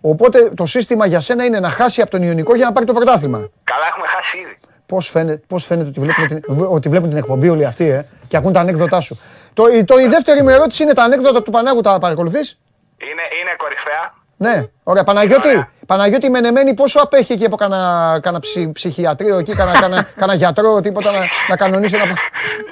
οπότε 0.00 0.50
το 0.50 0.66
σύστημα 0.66 1.06
για 1.06 1.20
σένα 1.20 1.44
είναι 1.44 1.60
να 1.60 1.70
χάσει 1.70 2.00
από 2.00 2.10
τον 2.10 2.22
Ιωνικό 2.22 2.54
για 2.54 2.64
να 2.66 2.72
πάρει 2.72 2.86
το 2.86 2.92
πρωτάθλημα. 2.92 3.38
Καλά 3.64 3.86
έχουμε 3.90 4.06
χάσει 4.06 4.38
ήδη. 4.38 4.58
Πώς 4.86 5.08
φαίνεται, 5.08 5.42
πώς 5.46 5.64
φαίνεται 5.64 5.88
ότι, 5.88 6.00
βλέπουν 6.00 6.26
την, 6.28 6.42
ότι 6.68 6.88
βλέπουν 6.88 7.08
την 7.08 7.18
εκπομπή 7.18 7.48
όλοι 7.48 7.64
αυτοί 7.66 7.88
ε, 7.88 8.04
και 8.28 8.36
ακούν 8.36 8.52
τα 8.52 8.60
ανέκδοτά 8.60 9.00
σου. 9.00 9.18
Το, 9.56 9.66
η- 9.66 9.84
το, 9.84 9.98
η 9.98 10.06
δεύτερη 10.06 10.42
μου 10.42 10.48
ερώτηση 10.48 10.82
είναι 10.82 10.92
τα 10.92 11.02
ανέκδοτα 11.02 11.42
του 11.42 11.50
Πανάγου, 11.50 11.80
τα 11.80 11.98
παρακολουθείς; 11.98 12.58
Είναι, 12.98 13.22
είναι 13.40 13.54
κορυφαία. 13.56 14.14
Ναι, 14.38 14.66
ωραία. 14.82 15.04
Παναγιώτη, 15.04 15.48
Ωραία. 15.48 15.68
Παναγιώτη 15.86 16.30
Μενεμένη, 16.30 16.74
πόσο 16.74 17.00
απέχει 17.02 17.32
εκεί 17.32 17.44
από 17.44 17.56
κανένα, 17.56 18.18
κανένα 18.22 18.40
ψι- 18.42 18.72
ψυχιατρίο 18.72 19.38
εκεί, 19.38 19.54
κανένα, 19.54 19.80
κανένα, 19.80 20.02
κανένα 20.20 20.38
γιατρό, 20.38 20.80
τίποτα 20.80 21.10
να, 21.12 21.18
να 21.48 21.56
κανονίσει. 21.56 21.96
Να... 21.96 22.02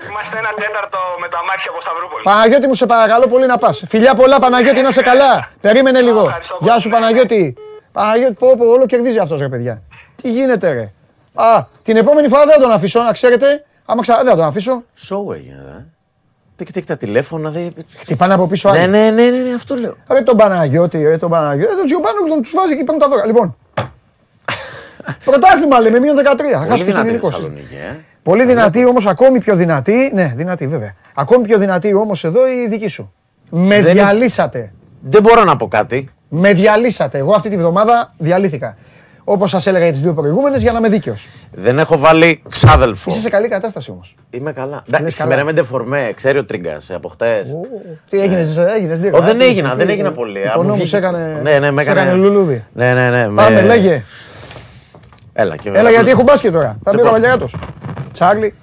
Είμαστε 0.09 0.39
ένα 0.39 0.49
τέταρτο 0.57 0.99
με 1.21 1.29
το 1.29 1.37
αμάξι 1.43 1.69
από 1.71 1.81
Σταυρούπολη. 1.81 2.23
Παναγιώτη 2.23 2.67
μου, 2.67 2.75
σε 2.75 2.87
παρακαλώ 2.87 3.27
πολύ 3.27 3.47
να 3.47 3.59
πας. 3.59 3.83
Φιλιά 3.89 4.15
πολλά, 4.15 4.39
Παναγιώτη, 4.39 4.81
να 4.81 4.91
σε 4.91 5.03
καλά. 5.03 5.51
Περίμενε 5.61 6.01
λίγο. 6.01 6.21
Ευχαριστώ 6.25 6.57
Γεια 6.61 6.69
πολύ. 6.69 6.81
σου, 6.83 6.89
Παναγιώτη. 6.89 7.55
Παναγιώτη, 7.93 8.35
πω, 8.35 8.55
πω, 8.57 8.65
όλο 8.67 8.87
κερδίζει 8.87 9.19
αυτός 9.19 9.41
ρε 9.41 9.49
παιδιά. 9.49 9.83
Τι 10.23 10.31
γίνεται, 10.31 10.73
ρε. 10.73 10.93
Α, 11.45 11.65
την 11.83 11.97
επόμενη 11.97 12.29
φορά 12.29 12.45
δεν 12.45 12.55
θα 12.55 12.61
τον 12.61 12.71
αφήσω, 12.71 13.01
να 13.03 13.13
ξέρετε. 13.13 13.65
Άμα 13.87 14.03
ξα... 14.03 14.17
Δεν 14.17 14.27
θα 14.27 14.37
τον 14.37 14.45
αφήσω. 14.45 14.83
Σοου 14.95 15.33
έγινε, 15.33 15.65
ε. 15.79 15.85
Τικ, 16.57 16.73
τικ, 16.73 16.87
τα 16.87 16.97
τηλέφωνα. 16.97 17.51
Δε... 17.51 17.61
Χτυπάνε 17.99 18.35
από 18.35 18.47
πίσω 18.47 18.71
Ναι, 18.71 18.79
άλλοι. 18.79 18.91
ναι, 18.91 19.11
ναι, 19.11 19.31
ναι, 19.31 19.39
ναι, 19.49 19.55
αυτό 19.55 19.75
λέω. 19.75 19.95
Ρε 20.11 20.21
τον 20.21 20.37
Παναγιώτη, 20.37 21.03
ρε 21.03 21.17
τον 21.19 21.31
Παναγιώτη. 21.31 21.73
Ε, 21.73 21.77
τον 21.77 21.85
Τζιομπάνο 21.85 22.19
τον 22.29 22.43
τους 22.43 22.53
βάζει 22.57 22.77
και 22.77 22.85
παίρνουν 22.85 22.99
τα 23.03 23.09
δώρα. 23.09 23.27
Λοιπόν. 23.27 23.57
Πρωτάθλημα 25.25 25.81
λέμε, 25.81 25.99
μείον 25.99 26.17
13. 26.17 26.21
Θα 26.21 26.35
Πολύ 26.35 26.53
χάσει 26.53 26.69
και 26.69 26.75
στον 26.75 26.85
δυνατή 26.87 27.09
ελληνικό. 27.09 27.29
Θεσσαλονίκη, 27.31 27.75
ε. 27.75 27.97
Πολύ 28.23 28.45
δυνατή 28.45 28.85
όμως, 28.85 29.07
ακόμη 29.07 29.39
πιο 29.41 29.57
δυνατή. 29.57 30.11
Ναι, 30.15 30.33
δυνατή 30.37 30.67
βέβαια. 30.67 30.95
Ακόμη 31.15 31.45
πιο 31.45 31.59
δυνατή 31.59 31.95
όμως 31.95 32.25
εδώ 32.25 32.49
η 32.49 32.67
δική 32.69 32.89
σου. 32.89 33.13
Με 33.51 33.69
Δεν 33.69 33.79
είναι- 33.81 33.93
διαλύσατε. 33.93 34.73
Δεν 35.01 35.23
μπορώ 35.23 35.45
να 35.45 35.57
πω 35.57 35.69
κάτι. 35.69 36.09
Με 36.29 36.53
διαλύσατε. 36.53 37.19
Εγώ 37.19 37.33
αυτή 37.35 37.49
τη 37.49 37.57
βδομάδα 37.57 38.15
διαλύθηκα. 38.19 38.77
Όπως 39.25 39.51
σας 39.51 39.67
έλεγα 39.67 39.85
για 39.85 39.93
τις 39.93 40.03
δύο 40.03 40.13
προηγούμενες, 40.15 40.63
για 40.63 40.73
να 40.73 40.79
είμαι 40.79 40.89
δίκαιος. 40.89 41.27
Δεν 41.53 41.79
έχω 41.79 41.99
βάλει 41.99 42.43
ξάδελφο. 42.49 43.11
Είσαι 43.11 43.21
σε 43.21 43.29
καλή 43.29 43.49
κατάσταση 43.49 43.91
όμως. 43.91 44.15
Είμαι 44.31 44.53
καλά. 44.53 44.71
καλά. 44.71 44.83
Εντάξει, 44.99 45.17
σήμερα 45.21 45.41
είμαι 45.41 45.53
ντεφορμέ, 45.53 46.13
ξέρει 46.15 46.39
ο 46.39 46.45
Τρίγκας 46.45 46.91
από 46.91 47.09
χτες. 47.09 47.55
Τι 48.11 48.21
έγινες, 48.21 48.57
έγινες 48.57 49.01
δύο. 49.01 49.11
Ω, 49.17 49.21
δεν 49.21 49.41
έγινα, 49.41 49.75
δεν 49.75 49.89
έγινα 49.89 50.13
πολύ. 50.13 50.39
Ο 50.39 50.51
Α, 50.53 50.57
μου 50.57 50.63
νόμος 50.63 50.77
βγήκε- 50.79 50.95
έκανε, 50.99 51.41
Ναι, 51.43 51.59
ναι, 51.59 51.71
με 51.71 51.83
σε 51.83 51.91
έκανε. 51.91 52.13
λουλούδι. 52.13 52.65
Ναι, 52.73 52.93
ναι, 52.95 53.11
ναι. 53.11 53.29
με- 53.29 53.43
Πάμε, 53.43 53.63
λέγε. 53.63 54.05
Έλα, 55.33 55.57
και 55.57 55.69
Έλα 55.75 55.91
γιατί 55.91 56.11
έχω 56.11 56.23
μπάσκετ 56.23 56.53
τώρα. 56.53 56.67
Θα 56.67 56.77
μπει 56.85 56.89
ο 56.89 56.93
Λοιπόν. 56.93 57.05
Καβαλιαράτος. 57.05 57.57
Τσάρλι. 58.13 58.55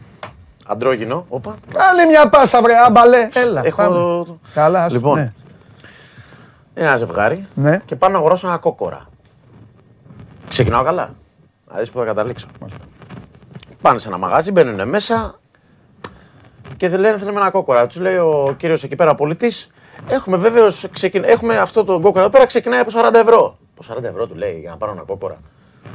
Αντρόγινο. 0.67 1.25
Όπα. 1.29 1.55
Κάνε 1.73 2.05
μια 2.05 2.29
πάσα, 2.29 2.61
βρε, 2.61 2.73
άμπαλε. 2.85 3.27
Έλα. 3.33 3.61
Έχω 3.65 3.81
πάμε. 3.81 3.95
το- 3.95 4.23
το- 4.25 4.39
Καλά, 4.53 4.83
ας- 4.83 4.91
Λοιπόν. 4.93 5.15
ναι. 5.19 5.33
Είναι 6.77 6.87
ένα 6.87 6.97
ζευγάρι 6.97 7.47
Ναι. 7.53 7.81
και 7.85 7.95
πάω 7.95 8.09
να 8.09 8.17
αγοράσω 8.17 8.47
ένα 8.47 8.57
κόκορα. 8.57 9.05
Ξεκινάω 10.49 10.83
καλά. 10.83 11.13
Να 11.71 11.79
δεις 11.79 11.89
που 11.89 11.99
θα 11.99 12.05
καταλήξω. 12.05 12.47
Πάνε 13.81 13.99
σε 13.99 14.07
ένα 14.07 14.17
μαγάζι, 14.17 14.51
μπαίνουν 14.51 14.89
μέσα 14.89 15.39
και 16.77 16.89
δεν 16.89 16.99
λένε 16.99 17.17
θέλουμε 17.17 17.39
ένα 17.39 17.49
κόκορα. 17.49 17.87
Τους 17.87 17.97
λέει 17.97 18.15
ο 18.15 18.55
κύριος 18.57 18.83
εκεί 18.83 18.95
πέρα 18.95 19.15
πολιτής, 19.15 19.71
έχουμε 20.07 20.37
βέβαιω 20.37 20.67
έχουμε 21.21 21.57
αυτό 21.57 21.83
το 21.83 21.99
κόκορα 21.99 22.19
εδώ 22.19 22.29
πέρα, 22.29 22.45
ξεκινάει 22.45 22.79
από 22.79 22.91
40 22.93 23.13
ευρώ. 23.13 23.57
Από 23.77 23.99
40 23.99 24.03
ευρώ 24.03 24.27
του 24.27 24.35
λέει 24.35 24.59
για 24.59 24.69
να 24.69 24.77
πάρω 24.77 24.91
ένα 24.91 25.01
κόκορα. 25.01 25.37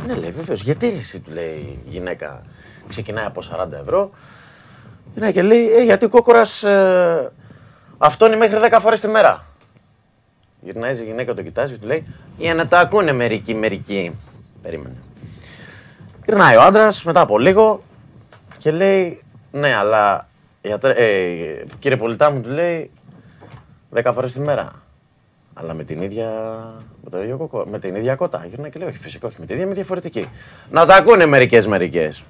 Ναι, 0.07 0.15
λέει 0.15 0.31
βεβαίως. 0.31 0.63
Γιατί 0.63 0.89
ρε 0.89 0.97
εσύ, 0.97 1.21
του 1.21 1.31
λέει 1.33 1.81
η 1.87 1.89
γυναίκα, 1.89 2.43
ξεκινάει 2.89 3.25
από 3.25 3.43
40 3.53 3.73
ευρώ. 3.73 4.11
Ναι, 5.15 5.33
και 5.33 5.43
λέει, 5.43 5.73
ε, 5.73 5.83
γιατί 5.83 6.05
ο 6.05 6.09
κόκορας 6.09 6.63
ε, 6.63 7.33
αυτόνει 7.99 8.37
μέχρι 8.37 8.59
10 8.71 8.79
φορές 8.81 9.01
τη 9.01 9.09
μέρα. 9.09 9.47
Γυρνάει 10.61 10.99
η 10.99 11.05
γυναίκα, 11.05 11.35
το 11.35 11.43
κοιτάζει 11.43 11.73
και 11.73 11.79
του 11.79 11.87
λέει: 11.87 12.03
Για 12.37 12.55
να 12.55 12.69
το 12.69 12.77
ακούνε 12.77 13.13
μερικοί, 13.13 13.55
μερικοί. 13.55 14.19
Περίμενε. 14.67 14.95
Γυρνάει 16.27 16.57
ο 16.57 16.63
άντρας 16.63 17.05
μετά 17.05 17.21
από 17.21 17.39
λίγο 17.39 17.83
και 18.59 18.71
λέει: 18.71 19.23
Ναι, 19.51 19.75
αλλά 19.75 20.29
γιατρέ, 20.63 20.93
ε, 20.93 21.65
κύριε 21.79 21.97
Πολιτά 21.97 22.31
μου, 22.31 22.41
του 22.41 22.49
λέει 22.49 22.91
10 23.95 24.11
φορές 24.15 24.33
τη 24.33 24.41
μέρα. 24.41 24.73
Αλλά 25.55 25.75
με 25.75 25.85
την 25.85 26.03
ίδια, 26.03 26.31
με 27.05 27.11
το 27.11 27.23
ίδιο 27.23 27.37
κοκο, 27.37 27.65
με 27.71 27.79
την 27.79 27.95
ίδια 27.95 28.15
κότα. 28.15 28.47
Γυρνάει 28.49 28.71
και 28.71 28.79
λέει: 28.79 28.89
Όχι, 28.89 28.99
φυσικά 28.99 29.27
όχι 29.27 29.37
με 29.39 29.47
την 29.47 29.55
ίδια, 29.55 29.67
με 29.67 29.75
διαφορετική. 29.75 30.29
Να 30.71 30.87
τα 30.87 30.95
ακούνε 30.95 31.27
μερικές 31.27 31.67
μερικές. 31.67 32.23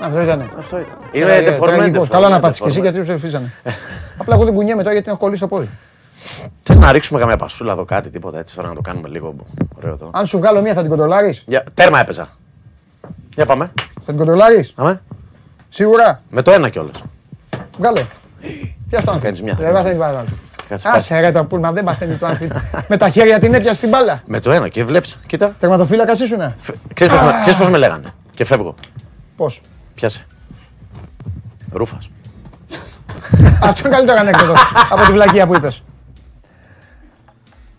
Αυτό 0.00 0.22
ήταν. 0.22 0.50
Αυτό 0.58 0.78
ήταν. 0.78 1.10
Είναι 1.12 1.32
Είναι 1.32 1.42
τεφορμένο. 1.42 2.06
Καλά 2.06 2.28
να 2.28 2.40
πάτησε 2.40 2.62
και 2.62 2.68
εσύ 2.68 2.80
γιατί 2.80 3.04
του 3.04 3.12
εφήσανε. 3.12 3.52
Απλά 4.18 4.34
εγώ 4.34 4.44
δεν 4.44 4.54
κουνιέμαι 4.54 4.82
τώρα 4.82 4.92
γιατί 4.94 5.08
έχω 5.08 5.18
κολλήσει 5.18 5.40
το 5.40 5.48
πόδι. 5.48 5.68
Θες 6.62 6.78
να 6.78 6.92
ρίξουμε 6.92 7.18
καμιά 7.18 7.36
πασούλα 7.36 7.72
εδώ, 7.72 7.84
κάτι, 7.84 8.10
τίποτα 8.10 8.38
έτσι 8.38 8.54
τώρα 8.54 8.68
να 8.68 8.74
το 8.74 8.80
κάνουμε 8.80 9.08
λίγο 9.08 9.34
ωραίο 9.74 9.96
το. 9.96 10.10
Αν 10.12 10.26
σου 10.26 10.38
βγάλω 10.38 10.60
μία 10.60 10.74
θα 10.74 10.80
την 10.80 10.90
κοντρολάρεις; 10.90 11.42
Για, 11.46 11.64
τέρμα 11.74 12.00
έπαιζα. 12.00 12.28
Για 13.34 13.46
πάμε. 13.46 13.72
Θα 13.94 14.06
την 14.06 14.16
κοντρολάρεις; 14.16 14.72
Πάμε. 14.72 15.02
Σίγουρα. 15.68 16.22
Με 16.30 16.42
το 16.42 16.50
ένα 16.50 16.68
κιόλας. 16.68 17.02
Βγάλε. 17.78 18.04
Πιάσ' 18.88 19.04
το 19.04 19.10
Κάνεις 19.10 19.26
άνθρωπο. 19.26 19.44
μια. 19.44 19.54
Δεν 19.54 19.72
παθαίνει 19.72 19.98
πάρα 19.98 20.24
Κάτσε 20.68 20.88
Άσε 20.92 21.20
ρε 21.20 21.32
το 21.32 21.44
πούλμα, 21.44 21.72
δεν 21.72 21.84
παθαίνει 21.84 22.14
το 22.14 22.26
άνθρωπο. 22.26 22.60
Με 22.88 22.96
τα 22.96 23.08
χέρια 23.08 23.38
την 23.38 23.54
έπιασε 23.54 23.80
την 23.80 23.88
μπάλα. 23.88 24.22
Με 24.26 24.40
το 24.40 24.50
ένα 24.50 24.68
και 24.68 24.84
βλέπεις. 24.84 25.18
Κοίτα. 25.26 25.54
Τερματοφύλακας 25.58 26.20
ήσουνα. 26.20 26.56
Ξέρεις 26.94 27.14
πώς 27.14 27.22
με, 27.22 27.38
ξέρεις 27.40 27.58
πώς 27.58 27.68
με 27.68 27.78
λέγανε; 27.78 28.08
Και 28.34 28.44
φεύγω. 28.44 28.74
Πώς; 29.36 29.60
Πιάσε. 29.94 30.26
Ρούφας. 31.72 32.10
Αυτό 33.62 33.86
είναι 33.86 33.96
καλύτερο 33.96 34.18
ανέκδοτο 34.18 34.54
από 34.90 35.04
τη 35.04 35.12
βλακεία 35.12 35.46
που 35.46 35.54
είπες. 35.54 35.82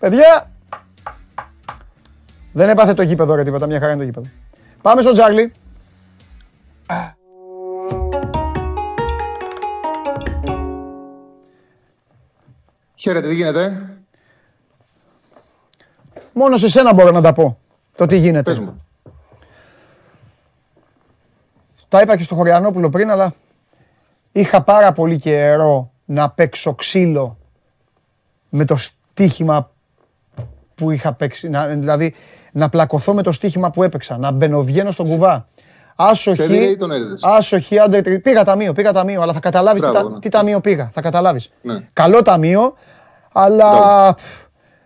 Παιδιά, 0.03 0.51
δεν 2.53 2.69
έπαθε 2.69 2.93
το 2.93 3.01
γήπεδο 3.01 3.35
ρε 3.35 3.43
τίποτα, 3.43 3.65
μια 3.65 3.79
χαρά 3.79 3.91
είναι 3.91 3.99
το 3.99 4.03
γήπεδο. 4.03 4.27
Πάμε 4.81 5.01
στον 5.01 5.13
Τζάρλι. 5.13 5.51
Χαίρετε, 12.95 13.27
τι 13.27 13.35
γίνεται; 13.35 13.81
Μόνο 16.33 16.57
σε 16.57 16.69
σένα 16.69 16.93
μπορώ 16.93 17.11
να 17.11 17.21
τα 17.21 17.33
πω. 17.33 17.57
Το 17.95 18.05
τι 18.05 18.17
γίνεται. 18.17 18.51
Πες 18.51 18.59
μου. 18.59 18.85
Τα 21.87 22.01
είπα 22.01 22.17
και 22.17 22.23
στο 22.23 22.35
Χωριανόπουλο 22.35 22.89
πριν, 22.89 23.09
αλλά 23.09 23.33
είχα 24.31 24.63
πάρα 24.63 24.91
πολύ 24.91 25.19
καιρό 25.19 25.91
να 26.05 26.29
παίξω 26.29 26.75
ξύλο 26.75 27.37
με 28.49 28.65
το 28.65 28.75
στοίχημα 28.75 29.72
που 30.75 30.91
είχα 30.91 31.13
παίξει. 31.13 31.49
Να, 31.49 31.67
δηλαδή, 31.67 32.13
να 32.51 32.69
πλακωθώ 32.69 33.13
με 33.13 33.21
το 33.21 33.31
στοίχημα 33.31 33.69
που 33.69 33.83
έπαιξα. 33.83 34.17
Να 34.17 34.31
μπαινοβγαίνω 34.31 34.91
στον 34.91 35.05
κουβά. 35.05 35.47
Σε 35.55 35.65
Άσοχη, 35.95 36.41
έδινε 36.41 36.65
ή 36.65 36.75
τον 36.77 36.91
έδιδες; 36.91 37.23
άσοχη, 37.23 37.79
άντερ 37.79 38.01
τρι- 38.03 38.19
Πήγα 38.21 38.43
ταμείο, 38.43 38.73
πήγα 38.73 38.91
ταμείο, 38.91 39.21
αλλά 39.21 39.33
θα 39.33 39.39
καταλάβεις 39.39 39.81
τι, 39.81 39.89
Μπράβο, 39.89 40.07
τα- 40.07 40.13
ναι. 40.13 40.19
τι 40.19 40.29
ταμείο 40.29 40.59
πήγα. 40.61 40.89
Θα 40.93 41.01
καταλάβεις. 41.01 41.51
Ναι. 41.61 41.87
Καλό 41.93 42.21
ταμείο, 42.21 42.73
αλλά 43.31 43.69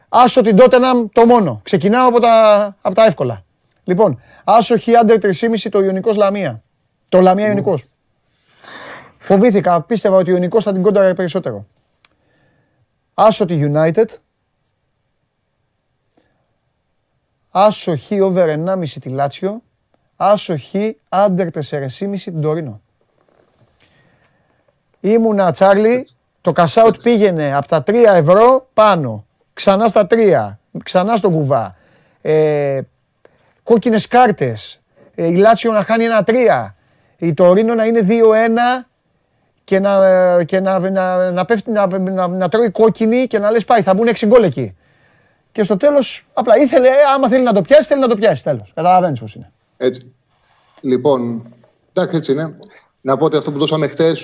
άσο 0.10 0.42
την 0.42 0.56
Tottenham 0.60 1.06
το 1.12 1.26
μόνο. 1.26 1.60
Ξεκινάω 1.64 2.08
από 2.08 2.20
τα, 2.20 2.76
από 2.82 2.96
τα 2.96 3.06
εύκολα. 3.06 3.44
Λοιπόν, 3.84 4.22
άσοχη 4.44 4.96
άντερ 4.96 5.18
3,5 5.20 5.70
το 5.70 5.82
Ιωνικός 5.82 6.16
Λαμία. 6.16 6.62
Το 7.10 7.22
Λαμία 7.22 7.48
Ιωνικός. 7.48 7.84
Φοβήθηκα, 9.18 9.82
πίστευα 9.82 10.18
ότι 10.18 10.30
ο 10.32 10.34
Ιωνικός 10.34 10.64
θα 10.64 10.72
την 10.74 10.82
κόνταρε 10.82 11.14
περισσότερο. 11.14 11.66
Άσο 13.14 13.46
τη 13.46 13.60
United. 13.74 14.06
Άσο 17.52 17.98
χ 17.98 18.12
over 18.12 18.46
1,5 18.46 18.88
τη 19.02 19.10
Λάτσιο. 19.10 19.62
Άσο 20.16 20.58
χ 20.58 20.76
άντερ 21.10 21.48
4,5 21.70 22.20
την 22.24 22.42
Τωρίνο. 22.42 22.82
Ήμουνα 25.00 25.52
Τσάρλι, 25.52 26.08
το 26.42 26.54
cash 26.56 26.86
out 26.86 27.02
πήγαινε 27.04 27.56
από 27.56 27.68
τα 27.68 27.84
3 27.88 27.94
ευρώ 28.14 28.68
πάνω, 28.74 29.26
ξανά 29.54 29.88
στα 29.88 30.08
3, 30.10 30.58
ξανά 30.84 31.16
στον 31.16 31.32
κουβά. 31.32 31.76
Ε, 32.22 32.82
κόκκινες 33.64 34.08
κάρτες, 34.08 34.82
ε, 35.16 35.26
η 35.26 35.36
Λάτσιο 35.36 35.72
να 35.72 35.84
χάνει 35.84 36.04
ένα 36.04 36.24
3, 36.24 36.76
η 37.18 37.34
Τωρίνο 37.34 37.74
να 37.74 37.86
είναι 37.86 38.02
2-1 38.02 38.88
και 39.64 39.80
να, 39.80 40.06
ε, 40.06 40.44
και 40.44 40.60
να, 40.60 40.80
να, 40.80 41.32
να, 41.32 41.46
πέφτει, 41.46 41.72
να, 41.72 42.00
να, 42.00 42.28
να 42.28 42.50
τρώει 42.50 42.70
κόκκινη 42.70 43.28
και 43.28 43.40
να 43.40 43.52
λες 43.52 43.66
πάει 43.66 43.82
θα 43.82 43.94
μπουν 43.94 44.08
6 44.08 44.26
γκολ 44.26 44.44
εκεί. 44.44 44.76
Και 45.58 45.64
στο 45.64 45.78
τέλος 45.78 46.28
απλά 46.34 46.58
ήθελε, 46.58 46.88
ε, 46.88 46.92
άμα 47.16 47.30
θέλει 47.30 47.44
να 47.44 47.54
το 47.54 47.62
πιάσει, 47.62 47.88
θέλει 47.88 48.02
να 48.02 48.08
το 48.08 48.16
πιάσει 48.16 48.44
τέλος. 48.44 48.72
Καταλαβαίνεις 48.76 49.20
πώς 49.20 49.36
είναι. 49.36 49.52
Έτσι. 49.78 50.14
Λοιπόν, 50.82 51.46
εντάξει, 51.94 52.16
έτσι 52.16 52.32
είναι. 52.32 52.58
Να 53.02 53.18
πω 53.18 53.26
ότι 53.26 53.38
αυτό 53.38 53.52
που 53.52 53.58
δώσαμε 53.58 53.88
χτε, 53.88 54.16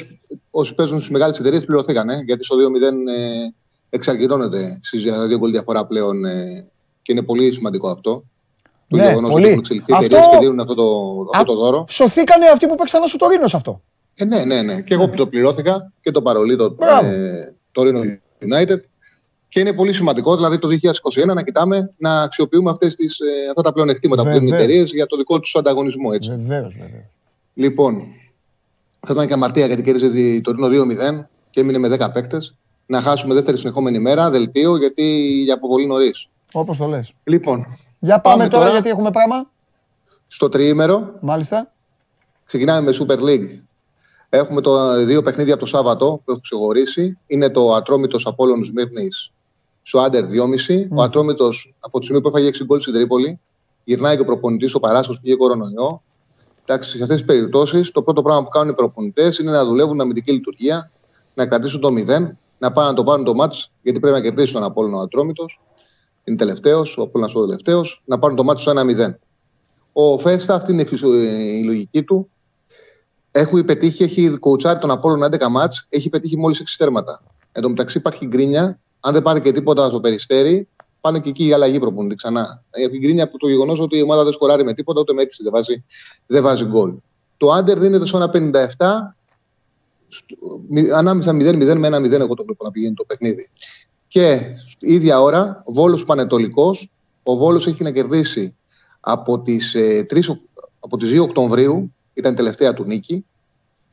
όσοι 0.51 0.73
παίζουν 0.75 0.97
στις 0.97 1.09
μεγάλες 1.11 1.39
εταιρείες 1.39 1.65
πληρωθήκαν. 1.65 2.09
Ε, 2.09 2.21
γιατί 2.25 2.43
στο 2.43 2.55
2-0 2.55 3.07
ε, 3.17 3.53
εξαργυρώνεται 3.89 4.79
στις 4.83 5.03
δύο 5.27 5.37
γκολ 5.37 5.51
διαφορά 5.51 5.85
πλέον 5.87 6.25
ε, 6.25 6.69
και 7.01 7.11
είναι 7.11 7.21
πολύ 7.21 7.51
σημαντικό 7.51 7.89
αυτό. 7.89 8.23
Το 8.87 8.95
Ναι, 8.97 9.07
γεγονός 9.07 9.23
ότι 9.29 9.33
πολύ. 9.33 9.45
έχουν 9.47 9.59
εξελιχθεί 9.59 9.93
Αυτό- 9.93 10.05
εταιρείες 10.05 10.27
και 10.31 10.37
δίνουν 10.37 10.59
αυτό 10.59 10.73
το, 10.73 10.89
αυτό 11.33 11.53
το 11.53 11.59
δώρο. 11.61 11.85
Σωθήκανε 11.89 12.45
αυτοί 12.47 12.65
που 12.67 12.75
παίξαν 12.75 13.07
στο 13.07 13.17
Τωρίνο 13.17 13.47
σε 13.47 13.55
αυτό. 13.55 13.81
Ε, 14.15 14.25
ναι, 14.25 14.43
ναι, 14.43 14.61
ναι. 14.61 14.81
Και 14.81 14.93
εγώ 14.93 15.09
που 15.09 15.15
το 15.15 15.27
πληρώθηκα 15.27 15.91
και 16.01 16.11
το 16.11 16.21
παρολί 16.21 16.55
το, 16.57 16.69
Μπράβο. 16.69 17.07
ε, 17.07 17.53
το 17.71 17.81
Reno 17.85 18.01
United. 18.45 18.79
Και 19.53 19.59
είναι 19.59 19.73
πολύ 19.73 19.93
σημαντικό, 19.93 20.35
δηλαδή 20.35 20.59
το 20.59 20.67
2021, 20.67 21.33
να 21.33 21.43
κοιτάμε 21.43 21.89
να 21.97 22.21
αξιοποιούμε 22.21 22.69
αυτές 22.69 22.95
τις, 22.95 23.19
ε, 23.19 23.49
αυτά 23.49 23.61
τα 23.61 23.73
πλεονεκτήματα 23.73 24.21
που 24.21 24.27
δίνουν 24.27 24.43
οι 24.43 24.49
Βεβαίως. 24.49 24.63
εταιρείες 24.63 24.91
για 24.91 25.05
το 25.05 25.17
δικό 25.17 25.39
τους 25.39 25.55
ανταγωνισμό. 25.55 26.09
Έτσι. 26.13 26.29
Βεβαίως, 26.29 26.73
βεβαίως. 26.73 27.03
Λοιπόν, 27.53 28.03
θα 28.99 29.13
ήταν 29.13 29.27
και 29.27 29.33
αμαρτία 29.33 29.65
γιατί 29.65 29.81
κέρδιζε 29.81 30.41
το 30.41 30.51
Ρήνο 30.51 30.67
2-0 30.67 31.29
και 31.49 31.59
έμεινε 31.59 31.77
με 31.77 31.87
10 31.87 32.11
παίκτες. 32.11 32.55
Να 32.85 33.01
χάσουμε 33.01 33.33
δεύτερη 33.33 33.57
συνεχόμενη 33.57 33.99
μέρα, 33.99 34.29
δελτίο, 34.29 34.77
γιατί 34.77 35.03
για 35.43 35.53
από 35.53 35.67
πολύ 35.67 35.85
νωρίς. 35.85 36.27
Όπως 36.51 36.77
το 36.77 36.85
λες. 36.87 37.13
Λοιπόν, 37.23 37.65
Για 37.99 38.19
πάμε, 38.19 38.35
Πάμε 38.37 38.49
τώρα, 38.49 38.61
τώρα. 38.63 38.73
γιατί 38.73 38.89
έχουμε 38.89 39.11
πράγμα. 39.11 39.49
στο 40.27 40.49
τριήμερο 40.49 41.13
Μάλιστα. 41.21 41.73
ξεκινάμε 42.45 42.81
με 42.91 42.97
Super 42.99 43.19
League. 43.19 43.59
Έχουμε 44.29 44.61
το, 44.61 44.79
ε, 44.79 45.03
δύο 45.05 45.21
παιχνίδια 45.21 45.53
από 45.53 45.63
το 45.63 45.69
Σάββατο 45.69 46.21
που 46.25 46.31
έχω 46.31 46.39
ξεχωρίσει. 46.39 47.17
Είναι 47.27 47.49
το 47.49 47.73
Ατρόμητος 47.73 48.25
Απόλλων 48.25 48.63
Σμύρνη 48.63 49.07
στο 49.83 49.99
Άντερ 49.99 50.25
2,5. 50.25 50.87
Ο 50.91 51.01
Ατρόμητο 51.01 51.49
από 51.79 51.99
τη 51.99 52.05
στιγμή 52.05 52.21
που 52.21 52.27
έφαγε 52.27 52.47
6 52.47 52.63
γκολ 52.65 52.79
στην 52.79 52.93
Τρίπολη, 52.93 53.39
γυρνάει 53.83 54.15
και 54.15 54.21
ο 54.21 54.25
προπονητής 54.25 54.73
ο 54.75 54.79
Παράσχο 54.79 55.15
πήγε 55.21 55.35
κορονοϊό. 55.35 56.01
Εντάξει, 56.65 56.89
σε 56.97 57.03
αυτές 57.03 57.17
τις 57.17 57.25
περιπτώσεις, 57.25 57.91
το 57.91 58.01
πρώτο 58.01 58.21
πράγμα 58.21 58.43
που 58.43 58.49
κάνουν 58.49 58.69
οι 58.69 58.75
προπονητές 58.75 59.37
είναι 59.37 59.51
να 59.51 59.65
δουλεύουν 59.65 60.01
αμυντική 60.01 60.31
λειτουργία, 60.31 60.91
να 61.33 61.45
κρατήσουν 61.47 61.81
το 61.81 61.87
0, 61.87 62.37
να 62.57 62.71
πάνε 62.71 62.89
να 62.89 62.93
το 62.93 63.03
πάρουν 63.03 63.25
το 63.25 63.33
μάτς, 63.33 63.71
γιατί 63.81 63.99
πρέπει 63.99 64.15
να 64.15 64.21
κερδίσει 64.21 64.53
τον 64.53 64.63
Απόλλων 64.63 64.93
ο 64.93 64.99
Ατρόμητος. 64.99 65.61
Είναι 66.23 66.37
τελευταίος, 66.37 66.97
ο 66.97 67.01
Απόλλωνας 67.01 67.35
ο 67.35 67.45
τελευταίος, 67.45 68.01
να 68.05 68.19
πάρουν 68.19 68.35
το 68.35 68.43
μάτι 68.43 68.61
στο 68.61 68.71
1-0. 68.71 69.19
Ο 69.93 70.17
Φέστα, 70.17 70.55
αυτή 70.55 70.71
είναι 70.71 70.81
η, 70.81 70.85
φυσιο- 70.85 71.13
η 71.59 71.63
λογική 71.63 72.03
του. 72.03 72.29
Έχει 73.31 73.63
πετύχει, 73.63 74.03
έχει 74.03 74.37
κοουτσάρει 74.37 74.79
τον 74.79 74.91
Απόλλωνα 74.91 75.25
11 75.25 75.49
μάτς, 75.49 75.85
έχει 75.89 76.09
πετύχει 76.09 76.37
μόλις 76.37 76.59
6 76.59 76.77
τέρματα. 76.77 77.23
Εν 77.51 77.61
τω 77.61 77.69
μεταξύ 77.69 77.97
υπάρχει 77.97 78.25
γκρίνια, 78.25 78.79
αν 79.05 79.13
δεν 79.13 79.21
πάρει 79.21 79.41
και 79.41 79.51
τίποτα 79.51 79.89
στο 79.89 79.99
περιστέρι, 79.99 80.67
πάνε 81.01 81.19
και 81.19 81.29
εκεί 81.29 81.45
η 81.45 81.53
αλλαγή 81.53 81.79
προπονητή 81.79 82.15
ξανά. 82.15 82.63
Έχει 82.71 82.97
γκρίνια 82.97 83.23
από 83.23 83.37
το 83.37 83.47
γεγονός 83.47 83.79
ότι 83.79 83.97
η 83.97 84.01
ομάδα 84.01 84.23
δεν 84.23 84.31
σκοράρει 84.31 84.63
με 84.63 84.73
τίποτα, 84.73 84.99
ούτε 85.01 85.13
με 85.13 85.21
έτσι 85.21 85.43
δεν 85.43 85.51
βάζει, 85.51 85.83
δεν 86.27 86.43
βάζει 86.43 86.65
γκολ. 86.65 86.93
Το 87.37 87.51
under 87.51 87.79
δίνεται 87.79 88.05
στο 88.05 88.17
1,57, 88.17 89.15
στο- 90.07 90.35
μη- 90.67 90.91
ανάμεσα 90.91 91.31
0-0 91.33 91.77
με 91.77 91.87
1-0 91.87 92.19
εγώ 92.21 92.33
το 92.33 92.43
βλέπω 92.43 92.63
να 92.63 92.71
πηγαίνει 92.71 92.93
το 92.93 93.03
παιχνίδι. 93.03 93.49
Και 94.07 94.39
η 94.79 94.93
ίδια 94.93 95.21
ώρα, 95.21 95.63
Βόλος 95.67 96.05
Πανετολικός, 96.05 96.89
ο 97.23 97.35
Βόλος 97.35 97.67
έχει 97.67 97.83
να 97.83 97.91
κερδίσει 97.91 98.55
από 98.99 99.39
τις, 99.39 99.75
ε, 99.75 100.03
3 100.03 100.29
Οκ- 100.29 100.41
από 100.79 100.97
τις 100.97 101.09
2 101.09 101.21
Οκτωβρίου, 101.23 101.93
ήταν 102.13 102.31
η 102.31 102.35
τελευταία 102.35 102.73
του 102.73 102.83
νίκη. 102.83 103.25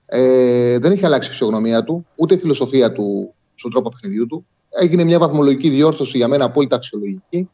Ε, 0.06 0.78
δεν 0.78 0.92
έχει 0.92 1.04
αλλάξει 1.06 1.28
η 1.28 1.30
φυσιογνωμία 1.30 1.84
του, 1.84 2.06
ούτε 2.16 2.34
η 2.34 2.38
φιλοσοφία 2.38 2.92
του 2.92 3.34
στον 3.54 3.70
τρόπο 3.70 3.88
παιχνιδιού 3.88 4.26
του. 4.26 4.46
Έγινε 4.70 5.04
μια 5.04 5.18
βαθμολογική 5.18 5.68
διόρθωση 5.68 6.16
για 6.16 6.28
μένα 6.28 6.44
απόλυτα 6.44 6.76
αξιολογική. 6.76 7.50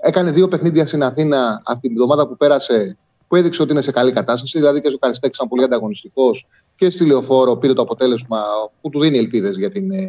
Έκανε 0.00 0.30
δύο 0.30 0.48
παιχνίδια 0.48 0.86
στην 0.86 1.02
Αθήνα 1.02 1.62
αυτή 1.64 1.88
την 1.88 1.96
εβδομάδα 1.96 2.28
που 2.28 2.36
πέρασε, 2.36 2.96
που 3.28 3.36
έδειξε 3.36 3.62
ότι 3.62 3.72
είναι 3.72 3.80
σε 3.80 3.92
καλή 3.92 4.12
κατάσταση. 4.12 4.58
Δηλαδή 4.58 4.80
και 4.80 4.88
στο 4.88 4.98
Καριστέκ 4.98 5.34
ήταν 5.34 5.48
πολύ 5.48 5.64
ανταγωνιστικός 5.64 6.46
και 6.74 6.90
στη 6.90 7.04
Λεωφόρο 7.04 7.56
πήρε 7.56 7.72
το 7.72 7.82
αποτέλεσμα 7.82 8.42
που 8.80 8.88
του 8.88 9.00
δίνει 9.00 9.18
ελπίδες 9.18 9.56
για 9.56 9.70
την 9.70 9.90
ε, 9.90 10.08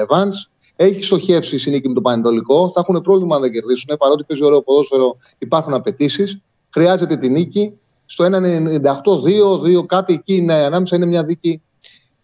Revans. 0.00 0.50
Έχει 0.76 1.02
στοχεύσει 1.02 1.68
η 1.68 1.70
νίκη 1.70 1.88
με 1.88 1.94
τον 1.94 2.02
Πανετολικό. 2.02 2.70
Θα 2.74 2.80
έχουν 2.80 3.00
πρόβλημα 3.00 3.36
αν 3.36 3.42
δεν 3.42 3.52
κερδίσουν. 3.52 3.96
Παρότι 3.98 4.24
παίζει 4.24 4.44
ωραίο 4.44 4.62
ποδόσφαιρο, 4.62 5.16
υπάρχουν 5.38 5.74
απαιτήσεις. 5.74 6.40
Χρειάζεται 6.72 7.16
τη 7.16 7.28
νίκη. 7.28 7.78
Στο 8.04 8.24
1,98-2-2 8.24 9.86
κάτι 9.86 10.12
εκεί 10.12 10.36
είναι, 10.36 10.52
ανάμεσα 10.52 10.96
είναι 10.96 11.06
μια 11.06 11.24
δίκη 11.24 11.62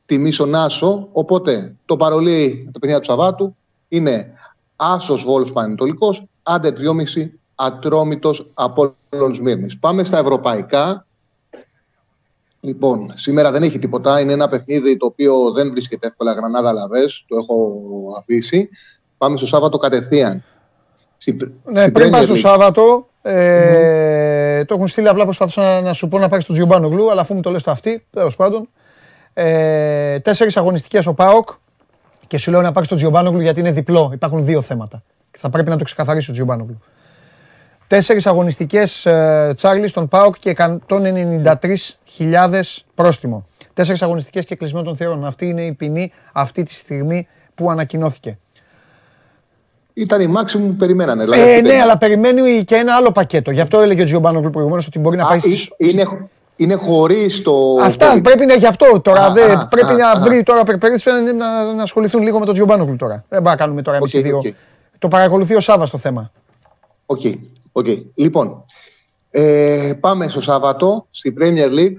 τιμή 0.07 0.33
στον 0.33 0.55
Άσο. 0.55 1.09
Οπότε 1.13 1.75
το 1.85 1.97
παρολί 1.97 2.69
το 2.73 2.79
παιχνίδι 2.79 3.01
του 3.01 3.07
Σαββάτου 3.11 3.57
είναι 3.89 4.33
Άσος 4.77 5.25
Βόλος 5.25 5.53
Πανετολικός, 5.53 6.25
άντε 6.43 6.71
3,5 6.71 7.31
Ατρόμητος 7.55 8.51
Απόλλων 8.55 9.35
Σμύρνη. 9.35 9.67
Πάμε 9.81 10.05
στα 10.05 10.19
ευρωπαϊκά. 10.19 11.07
Λοιπόν, 12.61 13.13
σήμερα 13.15 13.51
δεν 13.51 13.63
έχει 13.63 13.79
τίποτα. 13.79 14.21
Είναι 14.21 14.33
ένα 14.33 14.49
παιχνίδι 14.49 14.97
το 14.97 15.07
οποίο 15.07 15.53
δεν 15.53 15.71
βρίσκεται 15.71 16.07
εύκολα 16.07 16.33
Γρανάδα 16.33 16.73
Λαβές. 16.73 17.25
Το 17.29 17.37
έχω 17.37 17.73
αφήσει. 18.19 18.69
Πάμε 19.19 19.37
στο 19.37 19.47
Σάββατο 19.47 19.79
κατευθείαν. 19.79 20.45
Στην- 21.17 21.53
Ναι, 21.65 21.81
στην 21.81 21.93
πριν 21.93 22.09
Premier 22.09 22.11
πας 22.11 22.25
στο 22.25 22.33
League. 22.35 22.39
Σάββατο, 22.39 23.09
ε, 23.23 24.65
το 24.65 24.75
έχουν 24.75 24.89
στείλει 24.89 25.09
απλά 25.09 25.25
προσπαθούσα 25.25 25.61
να, 25.63 25.81
να 25.81 25.93
σου 25.93 26.09
πω 26.09 26.19
να 26.19 26.29
πάρεις 26.29 26.45
τον 26.45 26.55
Τζιομπάνογλου, 26.55 27.11
αλλά 27.11 27.21
αφού 27.21 27.35
μου 27.35 27.41
το 27.41 27.51
λες 27.51 27.63
το 27.63 27.71
αυτή, 27.71 28.07
τέλος 28.11 28.37
πάντων. 28.37 28.69
Ε, 29.35 30.19
τέσσερις 30.21 30.57
αγωνιστικές 30.57 31.07
ο 31.07 31.15
ΠΑΟΚ 31.15 31.49
και 32.27 32.39
σου 32.39 32.51
λέω 32.51 32.61
να 32.63 32.73
πάρεις 32.73 32.89
τον 32.89 32.99
Τζιομπάνογλου 32.99 33.41
γιατί 33.41 33.61
είναι 33.61 33.71
διπλό. 33.71 34.11
Υπάρχουν 34.15 34.45
δύο 34.45 34.61
θέματα. 34.61 35.03
Και 35.31 35.39
θα 35.39 35.51
πρέπει 35.51 35.71
να 35.71 35.77
το 35.77 35.85
ξεκαθαρίσει 35.85 36.31
ο 36.31 36.33
Τζιομπάνογλου. 36.33 36.79
Τέσσερις 37.87 38.27
αγωνιστικές 38.27 39.07
ε, 39.07 39.53
Τσάρλι 39.57 39.89
στον 39.89 40.09
ΠΑΟΚ 40.09 40.35
και 40.39 40.55
193.000 40.59 42.61
πρόστιμο. 42.95 43.45
Τέσσερις 43.75 44.03
αγωνιστικές 44.03 44.45
και 44.45 44.55
κλεισμένο 44.55 44.85
των 44.85 44.97
θηρών. 44.97 45.25
Αυτή 45.25 45.49
είναι 45.49 45.65
η 45.65 45.73
ποινή 45.73 46.13
αυτή 46.33 46.63
τη 46.63 46.73
στιγμή 46.75 47.27
που 47.55 47.71
ανακοινώθηκε. 47.71 48.39
Ήταν 49.95 50.21
η 50.21 50.33
maximum 50.37 50.61
που 50.61 50.77
περιμένανε. 50.77 51.23
Δηλαδή, 51.25 51.41
Ε, 51.41 51.45
αυτή 51.45 51.55
ναι, 51.55 51.61
περιμένανε. 51.61 51.91
αλλά 51.91 51.99
περιμένει 51.99 52.65
και 52.65 52.75
ένα 52.75 52.95
άλλο 52.97 53.13
πακέτο. 53.13 53.51
Γι' 53.51 53.61
αυτό 53.61 53.81
έλεγε 53.81 54.03
ο 54.03 54.05
Τζιομπάνογλου 54.05 54.51
προηγουμένως 54.51 54.87
ότι 54.87 54.99
μπορεί 54.99 55.17
να 55.17 55.25
Α, 55.25 55.29
πάει 55.29 55.37
ε- 55.37 55.41
στις... 55.41 55.71
είναι, 55.77 56.05
είναι 56.63 56.75
χωρίς 56.75 57.43
το. 57.43 57.77
Αυτά 57.81 58.17
void. 58.17 58.23
πρέπει 58.23 58.47
να 58.47 58.55
γι' 58.55 58.67
αυτό 58.67 59.01
τώρα. 59.01 59.25
Α, 59.25 59.33
δε, 59.33 59.53
α, 59.53 59.69
πρέπει 59.69 59.93
α, 59.93 59.97
να 59.97 60.11
α. 60.11 60.21
βρει 60.21 60.43
τώρα 60.43 60.65
περπέρι 60.65 60.97
να, 61.05 61.33
να, 61.33 61.73
να 61.75 61.83
ασχοληθούν 61.83 62.23
λίγο 62.23 62.39
με 62.39 62.45
τον 62.45 62.55
Τζιομπάνογλου 62.55 62.97
τώρα. 62.97 63.15
Δεν 63.15 63.25
μπορούμε 63.29 63.51
να 63.51 63.57
κάνουμε 63.57 63.83
τώρα 63.83 63.97
εμείς 63.97 64.15
ΟΚ, 64.15 64.21
οι 64.21 64.23
δύο. 64.23 64.37
ΟΚ. 64.37 64.45
Το 64.99 65.09
παρακολουθεί 65.09 65.55
ο 65.55 65.61
Σάβα 65.61 65.89
το 65.89 65.99
θέμα. 65.99 66.33
ΟΚ. 67.07 67.21
ΟΚ. 67.73 67.87
Λοιπόν, 68.15 68.65
ε, 69.31 69.93
πάμε 70.01 70.29
στο 70.29 70.41
Σάββατο 70.41 71.07
στη 71.11 71.35
Premier 71.41 71.79
League. 71.79 71.97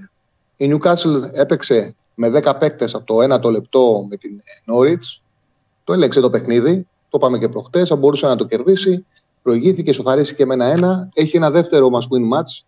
Η 0.56 0.72
Newcastle 0.72 1.32
έπαιξε 1.32 1.94
με 2.14 2.28
10 2.44 2.52
παίκτες 2.58 2.94
από 2.94 3.04
το 3.04 3.34
1 3.34 3.40
το 3.40 3.50
λεπτό 3.50 4.06
με 4.10 4.16
την 4.16 4.40
Norwich. 4.72 5.20
Το 5.84 5.92
έλεγξε 5.92 6.20
το 6.20 6.30
παιχνίδι, 6.30 6.86
το 7.08 7.18
πάμε 7.18 7.38
και 7.38 7.48
προχτές, 7.48 7.88
θα 7.88 7.96
μπορούσε 7.96 8.26
να 8.26 8.36
το 8.36 8.44
κερδίσει. 8.44 9.06
Προηγήθηκε, 9.42 9.92
σοφαρίστηκε 9.92 10.46
με 10.46 10.54
ένα-ένα. 10.54 11.08
Έχει 11.14 11.36
ένα 11.36 11.50
δεύτερο 11.50 11.90
must 11.92 11.98
win 12.16 12.38
match. 12.38 12.64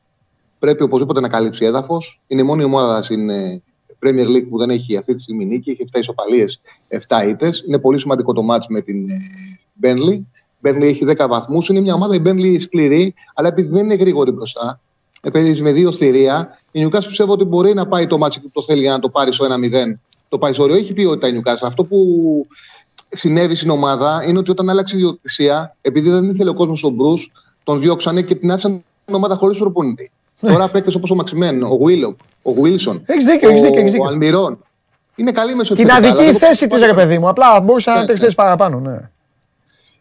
Πρέπει 0.59 0.83
οπωσδήποτε 0.83 1.21
να 1.21 1.29
καλύψει 1.29 1.65
έδαφος. 1.65 2.21
Είναι 2.27 2.41
η 2.41 2.45
μόνη 2.45 2.65
ομάδα 2.65 3.03
στην 3.03 3.31
ε, 3.31 3.63
Premier 4.03 4.27
League 4.27 4.49
που 4.49 4.59
δεν 4.59 4.71
έχει 4.71 4.97
αυτή 4.97 5.15
τη 5.15 5.21
στιγμή 5.21 5.45
νίκη. 5.45 5.71
Έχει 5.71 5.85
7 5.93 5.99
ισοπαλίες, 5.99 6.61
7 7.09 7.29
ήττες. 7.29 7.65
Είναι 7.67 7.79
πολύ 7.79 7.99
σημαντικό 7.99 8.33
το 8.33 8.43
match 8.51 8.65
με 8.69 8.81
την 8.81 9.09
ε, 9.09 9.17
Burnley. 9.83 10.21
Η 10.61 10.69
Burnley 10.69 10.83
έχει 10.83 11.05
10 11.07 11.27
βαθμούς. 11.29 11.69
Είναι 11.69 11.81
μια 11.81 11.95
ομάδα 11.95 12.15
η 12.15 12.23
Burnley 12.25 12.61
σκληρή, 12.61 13.15
αλλά 13.35 13.49
επειδή 13.49 13.69
δεν 13.69 13.85
είναι 13.85 13.95
γρήγορη 13.95 14.31
μπροστά, 14.31 14.81
επειδή 15.23 15.63
με 15.63 15.73
δύο 15.73 15.93
θηρία, 15.93 16.59
η 16.71 16.87
Newcastle 16.87 17.07
πιστεύω 17.07 17.33
ότι 17.33 17.45
μπορεί 17.45 17.75
να 17.75 17.87
πάει 17.87 18.07
το 18.07 18.19
μάτσο 18.19 18.41
που 18.41 18.51
το 18.53 18.63
θέλει 18.63 18.81
για 18.81 18.93
να 18.93 18.99
το 18.99 19.09
πάρει 19.09 19.33
στο 19.33 19.47
1-0. 19.47 19.99
Το 20.29 20.39
πάει 20.39 20.53
στο 20.53 20.63
όριο. 20.63 20.77
Έχει 20.77 20.93
ποιότητα 20.93 21.29
η 21.29 21.41
Newcastle. 21.41 21.63
Αυτό 21.63 21.85
που 21.85 21.99
συνέβη 23.09 23.55
στην 23.55 23.71
ομάδα 23.71 24.25
είναι 24.27 24.39
ότι 24.39 24.51
όταν 24.51 24.71
άλλαξε 24.71 24.97
η 24.97 24.99
ιδιοκτησία, 24.99 25.77
επειδή 25.81 26.11
δεν 26.11 26.29
ήθελε 26.29 26.51
ο 26.51 26.55
κόσμος 26.55 26.81
τον 26.81 26.93
Μπρου, 26.93 27.13
τον 27.65 27.81
διώξανε 27.81 28.23
και 28.23 28.35
την 28.35 28.51
άφησαν 28.51 28.85
την 29.05 29.15
ομάδα 29.15 29.37
χωρίς 29.37 29.59
προπονητή. 29.59 30.11
Τώρα 30.41 30.69
παίκτες 30.69 30.95
όπως 30.95 31.11
ο 31.11 31.15
Μαξιμέν, 31.15 31.63
ο 31.63 31.77
Βίλοκ, 31.77 32.19
ο 32.43 32.53
Βίλσον, 32.53 33.03
Έχεις 33.07 33.25
δίκιο, 33.25 33.49
έχεις 33.49 33.61
δίκιο, 33.61 33.79
έχεις 33.81 33.91
ο 33.91 33.93
δίκιο. 33.93 34.09
Αλμυρών. 34.09 34.59
Είναι 35.15 35.31
καλή 35.31 35.49
Την 35.49 35.57
μεσοεπιθετικά. 35.57 35.97
αδική 35.97 36.23
αλλά 36.23 36.31
δεν- 36.33 36.39
θέση 36.41 36.67
της, 36.67 36.81
ρε 36.85 36.95
παιδί 36.95 37.19
μου. 37.19 37.29
Απλά 37.29 37.61
μπορούσε 37.61 37.91
να 37.91 38.01
Ναι, 38.01 38.07
τρει 38.07 38.17
θέσεις 38.17 38.35
παραπάνω. 38.35 38.79
Ναι. 38.81 38.99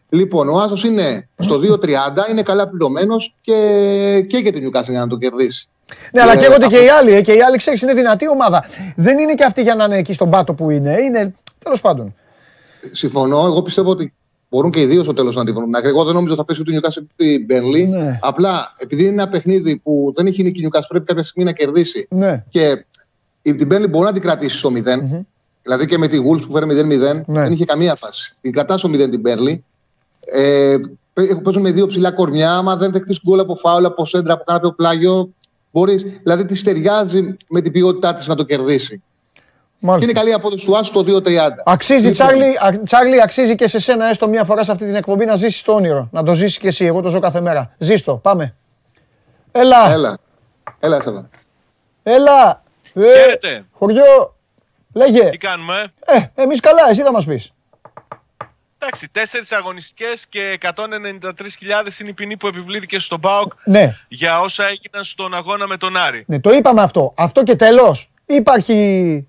Λοιπόν, 0.08 0.48
ο 0.48 0.58
Άσος 0.58 0.84
είναι 0.84 1.28
στο 1.38 1.58
2-30, 1.58 2.26
είναι 2.30 2.42
καλά 2.42 2.68
πληρωμένος 2.68 3.34
και, 3.40 3.52
και 4.28 4.36
για 4.36 4.52
την 4.52 4.68
Newcastle 4.70 4.88
για 4.88 5.00
να 5.00 5.06
το 5.06 5.16
κερδίσει. 5.16 5.68
Ναι, 6.12 6.20
αλλά 6.22 6.32
Ε, 6.32 6.36
καίγονται 6.36 6.64
αυτό- 6.64 6.78
και 6.78 6.84
οι 6.84 6.88
άλλοι. 6.88 7.12
ε, 7.12 7.20
Και 7.22 7.32
οι 7.32 7.42
άλλοι 7.42 7.56
ξέρεις, 7.56 7.82
είναι 7.82 7.94
δυνατή 7.94 8.28
ομάδα. 8.28 8.64
Δεν 8.96 9.18
είναι 9.18 9.34
και 9.34 9.44
αυτοί 9.44 9.62
για 9.62 9.74
να 9.74 9.84
είναι 9.84 9.96
εκεί 9.96 10.12
στον 10.12 10.30
πάτο 10.30 10.54
που 10.54 10.70
είναι. 10.70 10.96
Είναι 11.00 11.34
τέλος 11.58 11.80
πάντων. 11.80 12.14
Συμφωνώ. 12.90 13.38
Εγώ 13.44 13.62
πιστεύω 13.62 13.90
ότι 13.90 14.14
μπορούν 14.56 14.70
και 14.70 14.80
οι 14.80 14.86
δύο 14.86 15.02
στο 15.02 15.12
τέλος 15.12 15.34
να 15.36 15.44
τη 15.44 15.52
βρουν. 15.52 15.74
άκρη. 15.74 15.88
Εγώ 15.88 16.04
δεν 16.04 16.14
νομίζω 16.14 16.34
θα 16.34 16.44
πέσει 16.44 16.60
ούτε 16.60 16.72
η 16.74 16.78
Newcastle 16.80 17.02
ούτε 17.12 17.24
η 17.30 17.46
Burnley. 17.50 17.88
Ναι. 17.88 18.18
Απλά 18.22 18.72
επειδή 18.78 19.02
είναι 19.02 19.10
ένα 19.12 19.28
παιχνίδι 19.28 19.76
που 19.78 20.12
δεν 20.16 20.26
έχει 20.26 20.42
νίκη 20.42 20.60
η 20.60 20.68
Newcastle, 20.68 20.86
πρέπει 20.88 21.04
κάποια 21.04 21.22
στιγμή 21.22 21.44
να 21.50 21.52
κερδίσει. 21.56 22.06
Ναι. 22.10 22.44
Και 22.48 22.84
η- 23.42 23.54
την 23.54 23.68
Burnley 23.70 23.88
μπορεί 23.90 24.04
να 24.06 24.12
την 24.12 24.22
κρατήσει 24.22 24.56
στο 24.56 24.70
0. 24.70 25.24
Δηλαδή 25.62 25.84
και 25.84 25.98
με 25.98 26.06
τη 26.06 26.18
Wolves 26.18 26.40
που 26.46 26.52
φέρει 26.52 26.66
0-0 26.66 27.22
Ναι. 27.26 27.40
δεν 27.42 27.52
είχε 27.52 27.64
καμία 27.64 27.94
φάση. 27.94 28.36
Την 28.40 28.52
κρατάς 28.52 28.80
στο 28.80 28.88
0 28.88 29.08
την 29.10 29.22
Burnley. 29.26 29.58
Ε, 30.20 30.76
παι- 31.12 31.42
παίζουν 31.42 31.62
με 31.62 31.70
δύο 31.72 31.86
ψηλά 31.86 32.10
κορμιά. 32.12 32.52
Άμα 32.56 32.76
δεν 32.76 32.92
δεχτείς 32.92 33.20
γκολ 33.26 33.40
από 33.40 33.54
φάουλ, 33.54 33.84
από 33.84 34.06
σέντρα, 34.06 34.32
από 34.32 34.44
κάποιο 34.46 34.72
πλάγιο, 34.72 35.30
μπορείς. 35.72 36.02
Δηλαδή 36.22 36.44
τη 36.44 36.62
ταιριάζει 36.62 37.36
με 37.48 37.60
την 37.60 37.72
ποιότητά 37.72 38.14
της 38.14 38.26
να 38.26 38.34
το 38.34 38.42
κερδίσει. 38.42 39.02
Και 39.80 39.86
Μάλιστα. 39.86 40.10
είναι 40.10 40.20
καλή 40.20 40.32
απόδοση 40.32 40.66
του 40.66 40.76
Άσου 40.76 40.92
το 40.92 41.00
2-30. 41.06 41.62
Αξίζει, 41.64 42.08
Λοιπόν, 42.08 42.12
Τσάρλι, 42.12 42.56
α- 42.58 42.82
Τσάρλι, 42.84 43.22
αξίζει 43.22 43.54
και 43.54 43.66
σε 43.68 43.78
σένα 43.78 44.06
έστω 44.08 44.28
μία 44.28 44.44
φορά 44.44 44.64
σε 44.64 44.72
αυτή 44.72 44.84
την 44.84 44.94
εκπομπή 44.94 45.24
να 45.24 45.36
ζήσεις 45.36 45.62
το 45.62 45.72
όνειρο. 45.72 46.08
Να 46.12 46.22
το 46.22 46.34
ζήσεις 46.34 46.58
και 46.58 46.68
εσύ. 46.68 46.84
Εγώ 46.84 47.00
το 47.00 47.08
ζω 47.08 47.18
κάθε 47.18 47.40
μέρα. 47.40 47.74
Ζήστο, 47.78 48.14
πάμε. 48.16 48.54
Έλα, 49.52 49.90
έλα. 49.92 50.18
Έλα, 50.80 51.00
Σάβα. 51.00 51.28
έλα. 52.02 52.62
Ε, 52.94 53.00
Χαίρετε. 53.20 53.64
χωριό, 53.72 54.36
λέγε. 54.94 55.28
Τι 55.28 55.38
κάνουμε; 55.38 55.84
Ε, 56.06 56.42
εμείς 56.42 56.60
καλά, 56.60 56.88
εσύ 56.90 57.02
θα 57.02 57.12
μας 57.12 57.24
πεις. 57.24 57.50
Εντάξει, 58.78 59.10
τέσσερις 59.10 59.52
αγωνιστικές 59.52 60.26
και 60.26 60.58
193.000 60.60 62.00
είναι 62.00 62.08
η 62.08 62.12
ποινή 62.12 62.36
που 62.36 62.46
επιβλήθηκε 62.46 62.98
στον 62.98 63.20
ΠΑΟΚ 63.20 63.52
Ναι, 63.64 63.94
για 64.08 64.40
όσα 64.40 64.64
έγιναν 64.64 65.04
στον 65.04 65.34
αγώνα 65.34 65.66
με 65.66 65.76
τον 65.76 65.96
Άρη. 65.96 66.24
ναι, 66.26 66.40
το 66.40 66.50
είπαμε 66.50 66.82
αυτό. 66.82 67.12
Αυτό 67.16 67.42
και 67.42 67.56
τέλος. 67.56 68.10
Υπάρχει... 68.26 69.28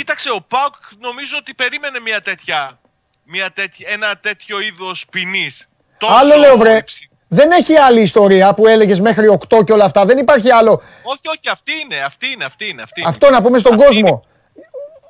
Κοίταξε, 0.00 0.30
ο 0.30 0.40
ΠΑΟΚ 0.48 0.74
νομίζω 0.98 1.36
ότι 1.38 1.54
περίμενε 1.54 2.00
μια 2.00 2.20
τέτοια, 2.20 2.80
μια 3.24 3.50
τέτοια, 3.52 3.88
ένα 3.90 4.16
τέτοιο 4.16 4.60
είδος 4.60 5.06
ποινής. 5.10 5.68
Άλλο 6.00 6.36
λέω 6.36 6.56
βρε. 6.56 6.82
Δεν 7.28 7.50
έχει 7.50 7.76
άλλη 7.76 8.00
ιστορία 8.00 8.54
που 8.54 8.66
έλεγες 8.66 9.00
μέχρι 9.00 9.26
8 9.48 9.64
και 9.64 9.72
όλα 9.72 9.84
αυτά. 9.84 10.04
Δεν 10.04 10.18
υπάρχει 10.18 10.50
άλλο. 10.50 10.82
Όχι, 11.02 11.28
όχι, 11.28 11.48
αυτή 11.50 11.72
είναι, 11.84 12.00
αυτή 12.00 12.30
είναι, 12.30 12.44
αυτή 12.44 12.68
είναι. 12.68 12.82
Αυτή 12.82 13.00
είναι. 13.00 13.08
Αυτό 13.08 13.30
να 13.30 13.42
πούμε 13.42 13.58
στον 13.58 13.72
Αυτή 13.72 13.84
κόσμο. 13.84 14.24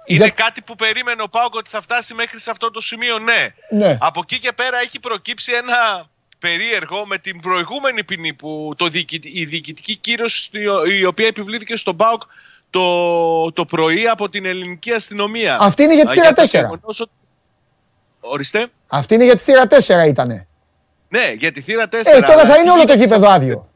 Είναι 0.06 0.24
Για- 0.24 0.34
κάτι 0.34 0.62
που 0.62 0.74
περίμενε 0.74 1.22
ο 1.22 1.28
Πάοκ 1.28 1.54
ότι 1.54 1.70
θα 1.70 1.80
φτάσει 1.80 2.14
μέχρι 2.14 2.40
σε 2.40 2.50
αυτό 2.50 2.70
το 2.70 2.80
σημείο, 2.80 3.18
ναι. 3.18 3.46
Ναι. 3.70 3.96
Από 4.00 4.20
εκεί 4.22 4.38
και 4.38 4.52
πέρα 4.52 4.80
έχει 4.80 5.00
προκύψει 5.00 5.52
ένα 5.52 6.08
περίεργο 6.38 7.06
με 7.06 7.18
την 7.18 7.40
προηγούμενη 7.40 8.04
ποινή 8.04 8.34
που 8.34 8.72
το 8.76 8.88
διοικη- 8.88 9.24
η 9.34 9.44
διοικητική 9.44 9.96
κύρωση 9.96 10.42
στη- 10.42 10.58
η 11.00 11.04
οποία 11.04 11.26
επιβλήθηκε 11.26 11.76
στον 11.76 11.96
Πάοκ 11.96 12.22
το, 12.70 13.52
το 13.52 13.64
πρωί 13.64 14.06
από 14.08 14.28
την 14.28 14.44
ελληνική 14.46 14.92
αστυνομία. 14.92 15.56
Αυτή 15.60 15.82
είναι 15.82 15.94
για 15.94 16.04
τη 16.04 16.10
Α, 16.10 16.14
θύρα 16.14 16.32
το 16.32 16.42
4. 16.42 16.44
γεγονός 16.44 17.00
ότι- 17.00 17.10
Ορίστε. 18.20 18.66
Αυτή 18.88 19.14
είναι 19.14 19.24
για 19.24 19.36
τη 19.36 19.42
θύρα 19.42 19.66
4 19.66 20.06
ήτανε. 20.06 20.46
Ναι, 21.08 21.32
για 21.38 21.52
τη 21.52 21.60
θύρα 21.60 21.88
4. 21.88 22.16
Ε, 22.16 22.20
τώρα 22.20 22.44
θα 22.44 22.56
είναι 22.58 22.70
όλο 22.70 22.84
το 22.84 22.92
γήπεδο 22.92 23.28
άδειο. 23.28 23.68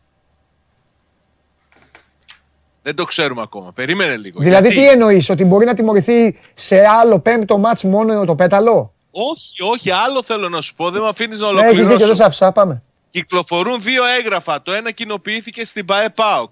Δεν 2.82 2.94
το 2.94 3.04
ξέρουμε 3.04 3.42
ακόμα. 3.42 3.72
Περίμενε 3.72 4.16
λίγο. 4.16 4.40
Δηλαδή 4.40 4.66
Γιατί- 4.68 4.80
τι 4.80 4.88
εννοείς, 4.92 5.28
ότι 5.30 5.44
μπορεί 5.44 5.64
να 5.66 5.74
τιμωρηθεί 5.74 6.38
σε 6.54 6.84
άλλο 6.86 7.18
πέμπτο 7.18 7.58
μάτς 7.58 7.84
μόνο 7.84 8.24
το 8.24 8.34
πέταλο; 8.34 8.92
Όχι, 9.10 9.62
όχι, 9.62 9.90
άλλο 9.90 10.22
θέλω 10.22 10.48
να 10.48 10.60
σου 10.60 10.74
πω. 10.74 10.90
Δεν 10.90 11.02
με 11.02 11.08
αφήνεις 11.08 11.40
να 11.40 11.52
Ναι, 11.52 11.60
έχεις 11.60 11.68
δίκιο, 11.70 11.84
ολοκληρώσω. 11.84 12.06
δεν 12.06 12.16
σ' 12.16 12.26
άφησα, 12.26 12.52
πάμε. 12.52 12.82
Κυκλοφορούν 13.10 13.80
δύο 13.82 14.04
έγγραφα. 14.04 14.62
Το 14.62 14.72
ένα 14.72 14.90
κοινοποιήθηκε 14.90 15.64
στην 15.64 15.84
ΠαΕ 15.84 16.10
ΠΑΟΚ 16.10 16.50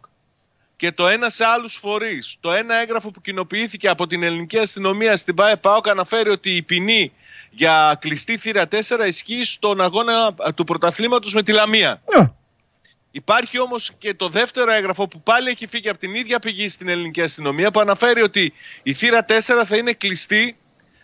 και 0.82 0.92
το 0.92 1.08
ένα 1.08 1.30
σε 1.30 1.44
άλλους 1.44 1.74
φορείς. 1.74 2.36
Το 2.40 2.52
ένα 2.52 2.74
έγγραφο 2.74 3.10
που 3.10 3.20
κοινοποιήθηκε 3.20 3.88
από 3.88 4.06
την 4.06 4.22
ελληνική 4.22 4.58
αστυνομία 4.58 5.16
στην 5.16 5.34
ΠαΕ 5.34 5.56
ΠΑΟΚ 5.56 5.88
αναφέρει 5.88 6.30
ότι 6.30 6.50
η 6.56 6.62
ποινή 6.62 7.12
για 7.50 7.96
κλειστή 8.00 8.36
θύρα 8.38 8.62
4 8.70 9.06
ισχύει 9.06 9.44
στον 9.44 9.80
αγώνα 9.80 10.26
α, 10.26 10.54
του 10.54 10.64
πρωταθλήματος 10.64 11.34
με 11.34 11.42
τη 11.42 11.52
Λαμία. 11.52 12.02
Ναι. 12.16 12.30
Υπάρχει 13.10 13.60
όμως 13.60 13.92
και 13.98 14.14
το 14.14 14.28
δεύτερο 14.28 14.72
έγγραφο 14.72 15.08
που 15.08 15.20
πάλι 15.20 15.50
έχει 15.50 15.66
φύγει 15.66 15.88
από 15.88 15.98
την 15.98 16.14
ίδια 16.14 16.38
πηγή 16.38 16.68
στην 16.68 16.88
ελληνική 16.88 17.22
αστυνομία 17.22 17.70
που 17.70 17.80
αναφέρει 17.80 18.22
ότι 18.22 18.52
η 18.82 18.92
θύρα 18.92 19.24
4 19.28 19.32
θα 19.66 19.76
είναι 19.76 19.92
κλειστή 19.92 20.56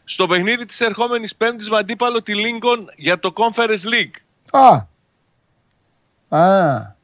στο 0.04 0.26
παιχνίδι 0.26 0.64
της 0.64 0.80
ερχόμενης 0.80 1.36
πέμπτης 1.36 1.70
με 1.70 1.76
αντίπαλο 1.76 2.22
τη 2.22 2.32
Lincoln 2.36 2.84
για 2.96 3.18
το 3.18 3.32
Conference 3.36 3.84
League. 3.92 4.14
Α. 4.50 4.86
Α. 6.38 6.96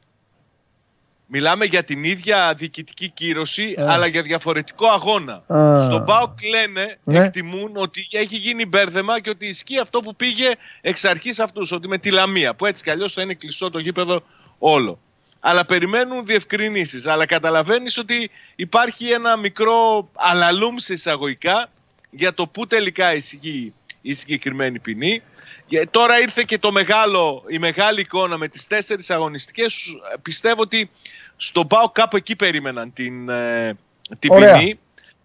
Μιλάμε 1.37 1.65
για 1.65 1.85
την 1.85 2.05
ίδια 2.05 2.55
διοικητική 2.57 3.09
κύρωση, 3.09 3.75
αλλά 3.79 4.07
για 4.07 4.23
διαφορετικό 4.23 4.87
αγώνα. 4.87 5.43
Α. 5.55 5.85
Στον 5.85 6.05
ΠΑΟΚ 6.05 6.39
λένε, 6.49 6.99
Ναι. 7.05 7.19
εκτιμούν 7.19 7.73
ότι 7.75 8.07
έχει 8.11 8.37
γίνει 8.37 8.67
μπέρδεμα 8.67 9.21
και 9.21 9.31
ότι 9.31 9.47
ισχύει 9.47 9.79
αυτό 9.79 10.01
που 10.01 10.17
πήγε 10.17 10.51
εξ 10.81 11.05
αρχής 11.05 11.39
αυτούς, 11.39 11.73
ότι 11.73 11.89
με 11.89 11.99
τη 11.99 12.11
Λαμία, 12.11 12.55
που 12.55 12.67
έτσι 12.67 12.83
κι 12.83 12.91
αλλιώς 12.91 13.13
θα 13.13 13.23
είναι 13.23 13.35
κλειστό 13.35 13.71
το 13.71 13.79
γήπεδο 13.79 14.23
όλο. 14.59 14.99
Αλλά 15.41 15.65
περιμένουν 15.65 16.25
διευκρινήσεις. 16.25 17.07
Αλλά 17.07 17.27
καταλαβαίνεις 17.27 17.99
ότι 17.99 18.31
υπάρχει 18.57 19.11
ένα 19.11 19.37
μικρό 19.37 20.11
αλαλούμ 20.15 20.77
σε 20.79 20.93
εισαγωγικά 20.93 21.67
για 22.11 22.35
το 22.35 22.47
πού 22.47 22.67
τελικά 22.67 23.15
ισχύει 23.15 23.73
η 24.01 24.15
συγκεκριμένη 24.15 24.79
ποινή. 24.79 25.23
Και 25.67 25.89
τώρα 25.91 26.21
ήρθε 26.21 26.43
και 26.47 26.59
το 26.59 26.73
μεγάλο, 26.73 27.45
η 27.49 27.59
μεγάλη 27.59 28.01
εικόνα 28.01 28.39
με 28.39 28.49
τις 28.49 28.67
τέσσερις 28.67 29.11
αγωνιστικές. 29.11 29.87
Πιστεύω 30.23 30.63
ότι 30.63 30.91
στον 31.37 31.67
ΠΑΟ 31.67 31.89
κάπου 31.89 32.17
εκεί 32.17 32.37
περίμεναν 32.37 32.93
την, 32.93 33.29
ε, 33.29 33.73
την 34.19 34.33
Ωραία. 34.33 34.59
ποινή. 34.59 34.79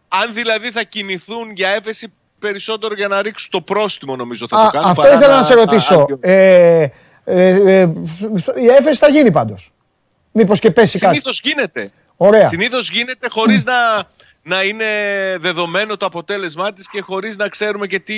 Αν 0.07 0.33
δηλαδή 0.33 0.71
θα 0.71 0.83
κινηθούν 0.83 1.51
για 1.51 1.69
έφεση 1.69 2.13
περισσότερο 2.39 2.93
για 2.93 3.07
να 3.07 3.21
ρίξουν 3.21 3.49
το 3.51 3.61
πρόστιμο 3.61 4.15
νομίζω 4.15 4.47
θα 4.47 4.57
Α, 4.57 4.65
το 4.65 4.71
κάνουν. 4.71 4.89
αυτό 4.89 5.01
παρά 5.01 5.13
ήθελα 5.15 5.35
να 5.35 5.43
σε 5.43 5.53
α- 5.53 5.55
ρωτήσω. 5.55 5.95
α- 5.95 6.29
Ε, 6.29 6.91
ε, 7.23 7.47
ε, 7.79 7.89
η 8.61 8.67
έφεση 8.67 8.99
θα 8.99 9.09
γίνει 9.09 9.31
πάντως. 9.31 9.71
Μήπως 10.31 10.59
και 10.59 10.71
πέσει 10.71 10.99
κάτι. 10.99 11.13
Συνήθως 11.13 11.41
γίνεται. 11.43 11.91
Ωραία. 12.17 12.47
Συνήθως 12.47 12.89
γίνεται 12.89 13.27
χωρίς 13.29 13.63
να, 13.65 13.73
να 14.49 14.63
είναι 14.63 14.85
δεδομένο 15.39 15.97
το 15.97 16.05
αποτέλεσμά 16.05 16.73
της 16.73 16.89
και 16.89 17.01
χωρίς 17.01 17.37
να 17.37 17.47
ξέρουμε 17.47 17.87
και 17.87 17.99
τι, 17.99 18.15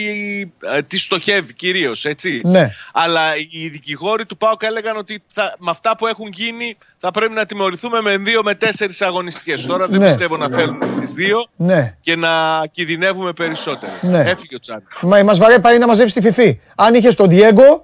ε, 0.76 0.82
τι 0.88 0.98
στοχεύει 0.98 1.54
κυρίως, 1.54 2.06
έτσι. 2.06 2.42
Ναι. 2.46 2.70
Αλλά 2.94 3.22
οι 3.52 3.68
δικηγόροι 3.68 4.26
του 4.26 4.38
ΠΑΟΚ 4.38 4.64
έλεγαν 4.64 4.98
ότι 4.98 5.24
θα, 5.34 5.56
με 5.60 5.70
αυτά 5.72 5.96
που 5.98 6.08
έχουν 6.08 6.28
γίνει 6.34 6.78
θα 6.98 7.12
πρέπει 7.12 7.34
να 7.34 7.46
τιμωρηθούμε 7.46 8.02
με 8.02 8.18
δύο 8.18 8.44
με 8.44 8.56
τέσσερις 8.56 9.02
αγωνιστικές. 9.02 9.66
Τώρα 9.66 9.88
δεν 9.88 10.00
Ναι. 10.00 10.06
πιστεύω 10.06 10.38
να 10.38 10.50
θέλουν 10.50 10.80
τις 11.00 11.12
δύο 11.14 11.46
Ναι. 11.56 11.96
και 12.02 12.16
να 12.16 12.30
κινδυνεύουμε 12.72 13.34
περισσότερες. 13.34 14.02
Ναι. 14.02 14.20
Έφυγε 14.20 14.56
ο 14.56 14.60
Τσάρλι. 14.60 14.84
Μα, 15.02 15.24
μας 15.24 15.38
βαρέ 15.38 15.60
πάει 15.60 15.78
να 15.78 15.88
μαζέψει 15.88 16.14
τη 16.14 16.22
φιφή. 16.22 16.60
Αν 16.76 16.94
είχες 16.94 17.16
τον 17.16 17.28
Diego, 17.32 17.82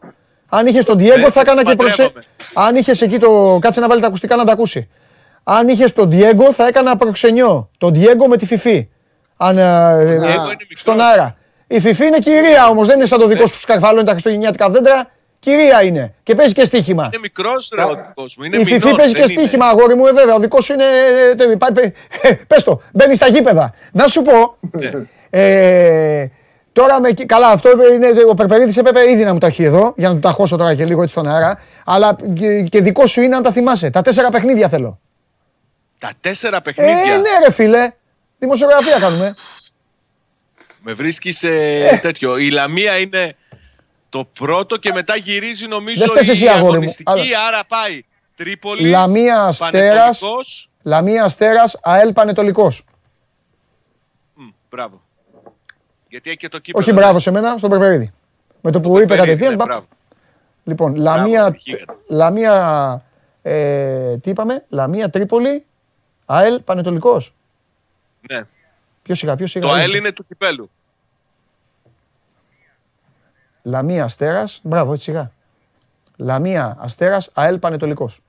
αν 0.50 0.66
είχες 0.67 0.85
τον 0.85 0.98
Diego 0.98 1.17
Ναι, 1.19 1.30
θα 1.30 1.40
έκανα 1.40 1.64
και 1.64 1.76
προξε... 1.76 2.01
παντρεύομαι. 2.03 2.22
Αν 2.53 2.76
είχες 2.76 3.01
εκεί 3.01 3.19
το. 3.19 3.58
Κάτσε 3.61 3.80
να 3.80 3.88
βάλει 3.88 4.01
τα 4.01 4.08
ακουστικά 4.08 4.35
να 4.35 4.43
τα 4.43 4.51
ακούσει. 4.51 4.88
Αν 5.50 5.67
είχες 5.67 5.93
τον 5.93 6.09
Diego 6.14 6.51
θα 6.53 6.67
έκανα 6.67 6.95
προξενιό. 6.98 7.69
Τον 7.77 7.93
Diego 7.95 8.27
με 8.30 8.38
τη 8.38 8.45
φιφή. 8.45 8.90
Αν, 9.38 9.58
ε, 9.58 9.61
ε, 9.64 10.19
στον 10.76 11.00
αέρα. 11.01 11.35
Η 11.67 11.80
φιφή 11.80 12.06
είναι 12.06 12.17
κυρία 12.19 12.67
όμως, 12.69 12.88
δεν 12.88 12.98
είναι 12.98 13.06
σαν 13.06 13.19
το 13.19 13.27
δικό 13.27 13.45
σου 13.45 13.53
που 13.53 13.59
σκαρφαλώνει 13.59 14.06
τα 14.06 14.11
χριστουγεννιάτικα 14.11 14.69
δέντρα. 14.69 15.09
Κυρία 15.40 15.84
είναι. 15.84 16.14
Και 16.24 16.35
παίζει 16.35 16.53
και 16.53 16.64
στοίχημα. 16.64 17.03
Είναι 17.03 17.19
μικρός 17.22 17.72
ρε 17.76 17.84
ο 17.84 17.95
δικός 17.95 18.35
μου. 18.38 18.43
Είναι 18.43 18.58
Η 18.58 18.64
Φιφή 18.66 18.84
μηνός, 18.85 18.98
παίζει 18.98 19.14
και 19.14 19.22
δεν 19.22 19.30
είναι. 19.30 19.40
στοίχημα, 19.42 19.66
αγόρι 19.66 19.95
μου, 19.95 20.06
ε, 20.06 20.11
βέβαια. 20.14 20.35
Ο 20.35 20.40
δικός 20.40 20.66
σου 20.66 20.74
είναι. 20.74 20.84
ε, 21.38 21.51
ε, 21.51 21.56
πάει- 21.56 21.72
παι- 21.74 21.95
ε, 22.22 22.32
Πες 22.48 22.64
το, 22.64 22.82
μπαίνει 22.93 23.16
στα 23.16 23.27
γήπεδα. 23.27 23.74
Να 23.92 24.08
σου 24.08 24.22
πω. 24.22 24.58
Ναι. 24.72 24.92
ε, 25.30 26.27
Τώρα 26.74 27.01
με, 27.01 27.09
καλά, 27.26 27.48
αυτό 27.48 27.69
είναι, 27.93 28.08
ο 28.30 28.34
Περπερίδης 28.34 28.77
έπρεπε 28.77 29.11
ήδη 29.11 29.24
να 29.24 29.34
μου 29.34 29.40
τα 29.40 29.48
έχει 29.48 29.64
εδώ, 29.64 29.93
για 29.98 30.08
να 30.08 30.14
του 30.14 30.19
τα 30.22 30.32
χώσω 30.32 30.58
τώρα 30.58 30.76
και 30.76 30.85
λίγο 30.85 31.01
έτσι 31.01 31.14
στον 31.14 31.27
αέρα. 31.27 31.59
Αλλά 31.85 32.16
και, 32.34 32.61
και 32.61 32.82
δικό 32.82 33.06
σου 33.06 33.22
είναι 33.22 33.35
αν 33.35 33.43
τα 33.43 33.51
θυμάσαι. 33.51 33.90
Τα 33.90 34.01
τέσσερα 34.01 34.30
παιχνίδια 34.30 34.69
θέλω. 34.69 35.00
Τα 36.00 36.11
τέσσερα 36.22 36.61
παιχνίδια. 36.61 37.14
Ε, 37.14 37.17
ναι, 37.17 37.30
ρε 37.45 37.51
φίλε. 37.51 37.92
Δημοσιογραφία 38.40 39.00
κάνουμε. 39.00 39.35
Με 40.82 40.93
βρίσκεις 40.93 41.38
σε 41.38 41.50
Ε. 41.85 41.98
τέτοιο. 41.98 42.38
Η 42.38 42.50
Λαμία 42.50 42.98
είναι 42.98 43.35
το 44.09 44.26
πρώτο 44.40 44.77
και 44.77 44.92
μετά 44.93 45.16
γυρίζει 45.16 45.67
νομίζω 45.67 46.00
Δεν 46.06 46.09
φταίς 46.09 46.30
εσύ, 46.30 46.43
η 46.43 46.48
αγόρι 46.50 46.64
μου. 46.64 46.69
αγωνιστική. 46.72 47.11
Αλλά- 47.11 47.45
Άρα 47.48 47.61
πάει 47.67 48.03
Τρίπολη, 48.35 48.90
Λαμία 48.90 49.42
Αστέρας. 49.43 50.19
Πανετολικός. 50.19 50.69
Λαμία 50.84 51.24
Αστέρας, 51.24 51.77
ΑΕΛ 51.82 52.14
Πανετολικός. 52.14 52.84
Μ, 54.34 54.43
Μπράβο. 54.69 55.01
Γιατί 56.08 56.30
έχει 56.30 56.38
και 56.38 56.48
το 56.50 56.59
κύπελο. 56.59 56.84
Όχι 56.84 56.93
μπράβο 56.93 57.19
σε 57.19 57.32
μένα, 57.32 57.58
στον 57.58 57.69
Περπερίδη. 57.69 58.11
Με 58.61 58.72
το 58.72 58.80
που 58.80 58.88
είπε 58.98 59.06
Περίπου, 59.06 59.16
κατευθείαν. 59.26 59.51
ναι, 59.51 59.58
πα- 59.58 59.66
μπράβο. 59.66 59.85
Λοιπόν, 60.64 60.95
Λαμία, 60.95 61.53
γίγαντα. 61.58 61.95
Λαμία 62.09 63.03
ε, 63.42 64.17
τι 64.17 64.30
είπαμε, 64.30 64.66
Λαμία 64.69 65.09
Τρίπολη, 65.09 65.66
ΑΕΛ 66.30 66.61
Πανετολικός. 66.61 67.33
Ναι. 68.31 68.43
Ποιο 69.03 69.15
σιγά, 69.15 69.35
ποιο 69.35 69.47
σιγά. 69.47 69.67
Το 69.67 69.73
ΑΕΛ 69.73 69.93
είναι 69.93 70.11
του 70.11 70.25
κυπέλου. 70.27 70.69
Λαμία 73.64 74.03
Αστέρας, 74.03 74.59
μπράβο, 74.64 74.93
έτσι 74.93 75.03
σιγά. 75.03 75.31
Λαμία 76.15 76.77
Αστέρας, 76.80 77.30
ΑΕΛ 77.33 77.59
Πανετολικός. 77.59 78.19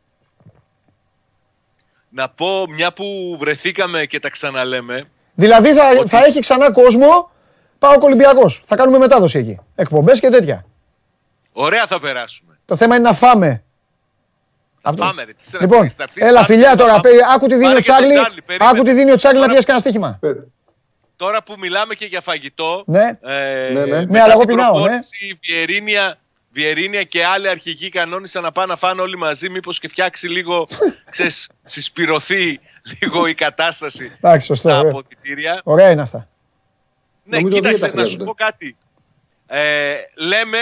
Να 2.09 2.29
πω 2.29 2.67
μια 2.69 2.93
που 2.93 3.37
βρεθήκαμε 3.39 4.05
και 4.05 4.19
τα 4.19 4.31
ξαναλέμε. 4.31 5.09
Δηλαδή 5.35 5.73
θα, 5.73 5.83
θα 6.07 6.25
έχει 6.25 6.41
ξανά 6.41 6.73
κόσμο. 6.73 7.31
Πάω 7.79 7.97
Ολυμπιακός. 8.01 8.63
Θα 8.65 8.77
κάνουμε 8.77 8.99
μετάδοση 8.99 9.39
εκεί. 9.39 9.59
Εκπομπές 9.75 10.21
και 10.21 10.29
τέτοια. 10.29 10.65
Ωραία 11.53 11.87
θα 11.87 12.01
περάσουμε. 12.01 12.59
Το 12.65 12.77
θέμα 12.77 12.97
είναι 12.97 13.09
να 13.09 13.15
φάμε. 13.15 13.63
Αυτό. 14.89 15.03
Πάμε, 15.05 15.25
ρε, 15.25 15.33
τι 15.33 15.45
σε 15.45 15.57
να 15.57 15.63
Λοιπόν, 15.63 15.79
κάνεις, 15.79 15.95
θα 15.95 16.03
έρθεις, 16.03 16.23
έλα 16.23 16.41
πάρε 16.41 16.47
φιλιά 16.53 16.71
και 16.71 16.77
τώρα. 16.77 16.93
θα 16.95 17.01
πέ- 17.01 17.21
πάμε. 17.21 17.33
Άκου 17.35 17.47
τι 17.47 17.55
δίνει 17.55 17.65
Πάρε 17.67 17.77
ο 17.79 17.81
και 17.81 17.87
τον 17.87 17.97
Τσάρλι. 17.97 18.15
Τσάρλι, 18.15 18.43
περίμενε. 18.43 18.71
Άκου 18.79 18.83
τι 18.85 18.93
δίνει 18.93 19.11
ο 19.11 19.17
Τσάρλι 19.17 19.41
να 19.41 19.47
πιάσει 19.49 19.67
κανένα 19.67 19.85
στοίχημα. 19.85 20.19
Τώρα 21.17 21.43
που 21.43 21.55
μιλάμε 21.59 21.95
και 21.95 22.05
για 22.07 22.21
φαγητό. 22.21 22.83
Ναι. 22.87 23.19
Ε, 23.23 23.71
Ναι, 23.73 23.81
ναι. 23.81 23.85
μετά 23.87 24.05
Ναι, 24.13 24.21
αλλά 24.23 24.33
εγώ 24.33 24.41
την 24.45 24.49
πεινάω, 24.49 24.73
ναι. 24.73 24.79
προπόνηση, 24.81 25.27
η 25.27 25.39
Βιερίνια, 25.43 26.19
Βιερίνια 26.51 27.03
και 27.03 27.25
άλλοι 27.25 27.49
αρχηγοί 27.49 27.89
κανόνισαν 27.89 28.43
να 28.43 28.53
πάνε 28.53 28.67
να 28.67 28.77
φάνε 28.77 29.01
όλοι 29.03 29.17
μαζί, 29.17 29.49
μήπως 29.49 29.79
και 29.79 29.89
φτιάξει 29.89 30.29
λίγο, 30.29 30.67
ξέρεις, 31.11 31.51
συσπηρωθεί 31.65 32.61
λίγο 33.01 33.27
η 33.27 33.35
κατάσταση 33.35 34.13
Εντάξει, 34.21 34.47
σωστό. 34.47 34.69
στα 34.69 34.79
ωραία. 34.79 34.91
αποδυτήρια. 34.91 35.61
Ωραία 35.65 35.91
είναι 35.91 36.03
αυτά. 36.03 36.29
Ναι, 37.25 37.37
Νομίζω 37.37 37.55
κοίταξε, 37.57 37.77
δύο 37.87 37.95
τα 37.95 38.01
να 38.01 38.07
σου 38.07 38.17
χρειάζονται. 38.17 38.25
πω 38.25 38.35
κάτι. 38.35 38.77
Ε, 39.47 39.95
λέμε 40.15 40.59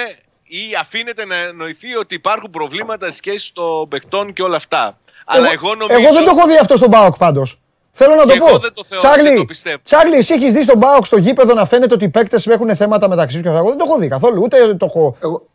ή 0.47 0.75
αφήνετε 0.81 1.25
να 1.25 1.35
εννοηθεί 1.35 1.97
ότι 1.97 2.15
υπάρχουν 2.15 2.51
προβλήματα 2.51 3.11
σχέση 3.11 3.55
των 3.55 3.89
παιχτών 3.89 4.33
και 4.33 4.43
όλα 4.43 4.57
αυτά. 4.57 4.99
Αλλά 5.25 5.53
εγώ 5.53 5.75
νομίζω... 5.75 6.01
εγώ 6.01 6.13
δεν 6.13 6.25
το 6.25 6.31
έχω 6.37 6.47
δει 6.47 6.57
αυτό 6.57 6.77
στον 6.77 6.89
ΠΑΟΚ 6.89 7.17
πάντως. 7.17 7.59
Θέλω 7.91 8.15
να 8.15 8.23
το 8.23 8.33
Και 8.33 8.39
πω. 8.39 8.47
εγώ 8.47 8.59
δεν 8.59 8.73
το 8.73 8.85
θεωρώ, 8.85 9.05
Τσάρλι, 9.05 9.29
δεν 9.29 9.39
το 9.39 9.45
πιστεύω. 9.45 9.79
Τσάρλι, 9.83 10.17
εσύ 10.17 10.35
έχεις 10.35 10.53
δει 10.53 10.63
στον 10.63 10.79
ΠΑΟΚ 10.79 11.07
στο 11.07 11.17
γήπεδο 11.17 11.55
να 11.55 11.67
φαίνεται 11.67 11.95
ότι 11.95 12.05
οι 12.05 12.09
παίκτες 12.09 12.47
έχουν 12.47 12.77
θέματα 12.77 13.09
μεταξύ 13.09 13.41
τους. 13.41 13.55
Εγώ 13.55 13.69
δεν 13.69 13.79
το 13.79 13.85
έχω 13.89 13.99
δει 13.99 14.09
καθόλου. 14.09 14.43
Ούτε 14.43 14.75
το 14.75 14.87
έχω. 14.87 15.17
Εγώ, 15.21 15.47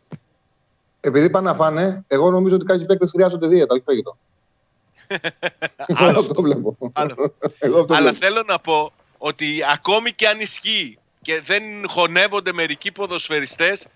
επειδή 1.00 1.30
πάνε 1.30 1.48
να 1.48 1.54
φάνε, 1.54 2.04
εγώ 2.08 2.30
νομίζω 2.30 2.54
ότι 2.54 2.64
κάποιοι 2.64 2.86
παίκτες 2.86 3.10
χρειάζονται 3.10 3.46
δίαιτα, 3.46 3.74
όχι 3.74 3.82
φαγητό. 3.86 4.16
Εγώ 6.08 6.20
αυτό 6.20 6.42
βλέπω. 6.42 6.76
Εγώ 7.58 7.80
αυτό 7.80 7.94
Αλλά 7.94 8.10
βλέπω. 8.10 8.16
θέλω 8.26 8.42
να 8.46 8.58
πω 8.58 8.92
ότι 9.18 9.60
ακόμη 9.72 10.12
και 10.12 10.28
αν 10.28 10.40
ισχύει 10.40 10.98
και 11.22 11.40
δεν 11.40 11.62
χωνεύονται 11.88 12.52
μερικοί 12.52 12.92
ποδοσφαιριστές, 12.92 13.86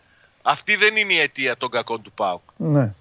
αυτή 0.49 0.77
δεν 0.77 0.97
είναι 0.97 1.13
η 1.13 1.19
αιτία 1.19 1.57
των 1.57 1.69
κακών 1.71 2.03
του 2.03 2.13
ΠΑΟΚ. 2.13 2.41
Ναι. 2.57 2.93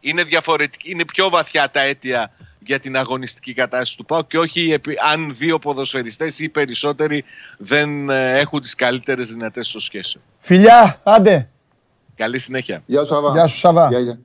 Είναι, 0.00 0.22
διαφορετική, 0.22 0.90
είναι 0.90 1.04
πιο 1.04 1.28
βαθιά 1.28 1.70
τα 1.70 1.80
αίτια 1.80 2.32
για 2.58 2.78
την 2.78 2.96
αγωνιστική 2.96 3.52
κατάσταση 3.52 3.96
του 3.96 4.04
ΠΑΟΚ 4.04 4.26
και 4.26 4.38
όχι 4.38 4.72
επί- 4.72 4.98
αν 5.12 5.34
δύο 5.34 5.58
ποδοσφαιριστές 5.58 6.38
ή 6.38 6.48
περισσότεροι 6.48 7.24
δεν 7.58 8.10
ε, 8.10 8.38
έχουν 8.38 8.60
τις 8.60 8.74
καλύτερες 8.74 9.26
δυνατές 9.32 9.68
στο 9.68 9.80
σχέσιο. 9.80 10.20
Φιλιά, 10.38 11.00
άντε. 11.02 11.48
Καλή 12.16 12.38
συνέχεια. 12.38 12.82
Γεια 12.86 13.00
σου, 13.00 13.06
Σαββά. 13.06 13.32
Γεια 13.32 13.46
σου, 13.46 13.58
Σαββά. 13.58 13.88
Γεια, 13.88 13.98
γεια. 13.98 14.18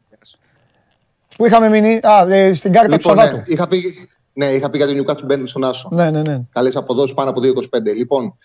Πού 1.35 1.45
είχαμε 1.45 1.69
μείνει; 1.69 1.99
Α, 2.03 2.33
ε, 2.33 2.53
στην 2.53 2.71
κάρτα 2.71 2.97
του 2.97 3.09
Λοιπόν, 3.09 3.15
Σαββάτου. 3.17 3.37
ναι, 3.37 3.43
είχα 3.47 3.67
πει, 3.67 4.09
ναι, 4.33 4.45
είχα 4.45 4.69
πει 4.69 4.77
για 4.77 4.87
την 4.87 5.03
Newcastle 5.05 5.23
μπαίνει 5.25 5.47
στον 5.47 5.63
Άσο. 5.63 5.89
Ναι, 5.91 6.11
ναι, 6.11 6.21
ναι. 6.21 6.41
Καλές 6.51 6.75
αποδόσεις 6.75 7.13
πάνω 7.13 7.29
από 7.29 7.41
2,25. 7.41 7.93
Λοιπόν, 7.95 8.37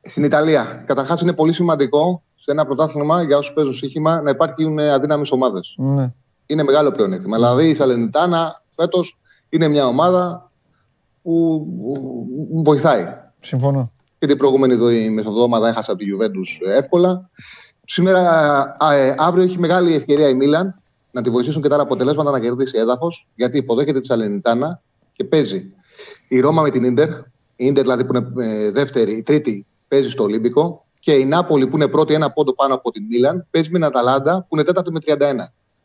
στην 0.00 0.24
Ιταλία, 0.24 0.82
καταρχάς 0.86 1.20
είναι 1.20 1.32
πολύ 1.32 1.52
σημαντικό 1.52 2.22
σε 2.42 2.50
ένα 2.50 2.66
πρωτάθλημα 2.66 3.22
για 3.22 3.36
όσους 3.36 3.52
παίζουν 3.52 3.74
στοίχημα 3.74 4.22
να 4.22 4.30
υπάρχουν 4.30 4.78
αδύναμες 4.78 5.30
ομάδες. 5.30 5.74
ναι. 5.78 6.12
Είναι 6.46 6.62
μεγάλο 6.62 6.92
πλεονέκτημα. 6.92 7.36
Δηλαδή 7.36 7.68
η 7.68 7.74
Σαλενιτάνα 7.74 8.62
φέτος 8.68 9.18
είναι 9.48 9.68
μια 9.68 9.86
ομάδα 9.86 10.50
που 11.22 11.66
που 12.52 12.62
βοηθάει. 12.64 13.04
Συμφωνώ. 13.40 13.92
Και 14.18 14.26
την 14.26 14.36
προηγούμενη 14.36 14.74
δοή 14.74 15.10
μεσοδόματα 15.10 15.68
έχασα 15.68 15.92
από 15.92 16.02
τη 16.02 16.10
Juventus 16.10 16.66
εύκολα. 16.76 17.30
Σήμερα, 17.84 18.22
α, 18.78 18.94
ε, 18.94 19.14
αύριο 19.18 19.44
έχει 19.44 19.58
μεγάλη 19.58 19.94
ευκαιρία 19.94 20.28
η 20.28 20.34
Μίλαν 20.34 20.80
να 21.10 21.22
τη 21.22 21.30
βοηθήσουν 21.30 21.62
και 21.62 21.68
τα 21.68 21.74
άλλα 21.74 21.82
αποτελέσματα 21.82 22.30
να 22.30 22.40
κερδίσει 22.40 22.78
έδαφος, 22.78 23.28
γιατί 23.34 23.58
υποδέχεται 23.58 24.00
τη 24.00 24.06
Σαλενιτάνα 24.06 24.80
και 25.12 25.24
παίζει 25.24 25.72
η 26.28 26.40
Ρώμα 26.40 26.62
με 26.62 26.70
την 26.70 26.92
ντερ. 26.92 27.08
Η 27.56 27.72
ντερ 27.72 27.82
δηλαδή 27.82 28.04
που 28.04 28.16
είναι 28.16 28.46
ε, 28.46 28.70
δεύτερη, 28.70 29.12
η 29.12 29.22
τρίτη 29.22 29.66
παίζει 29.88 30.10
στο 30.10 30.22
Ολύμπικο. 30.22 30.84
Και 31.00 31.12
η 31.12 31.24
Νάπολη 31.24 31.66
που 31.66 31.76
είναι 31.76 31.88
πρώτη 31.88 32.14
ένα 32.14 32.30
πόντο 32.30 32.54
πάνω 32.54 32.74
από 32.74 32.90
την 32.90 33.06
Μίλαν 33.06 33.46
παίζει 33.50 33.70
με 33.70 33.78
την 33.78 33.86
Αταλάντα 33.86 34.46
που 34.48 34.56
είναι 34.56 34.64
τέταρτη 34.64 34.92
με 34.92 34.98
31. 35.06 35.16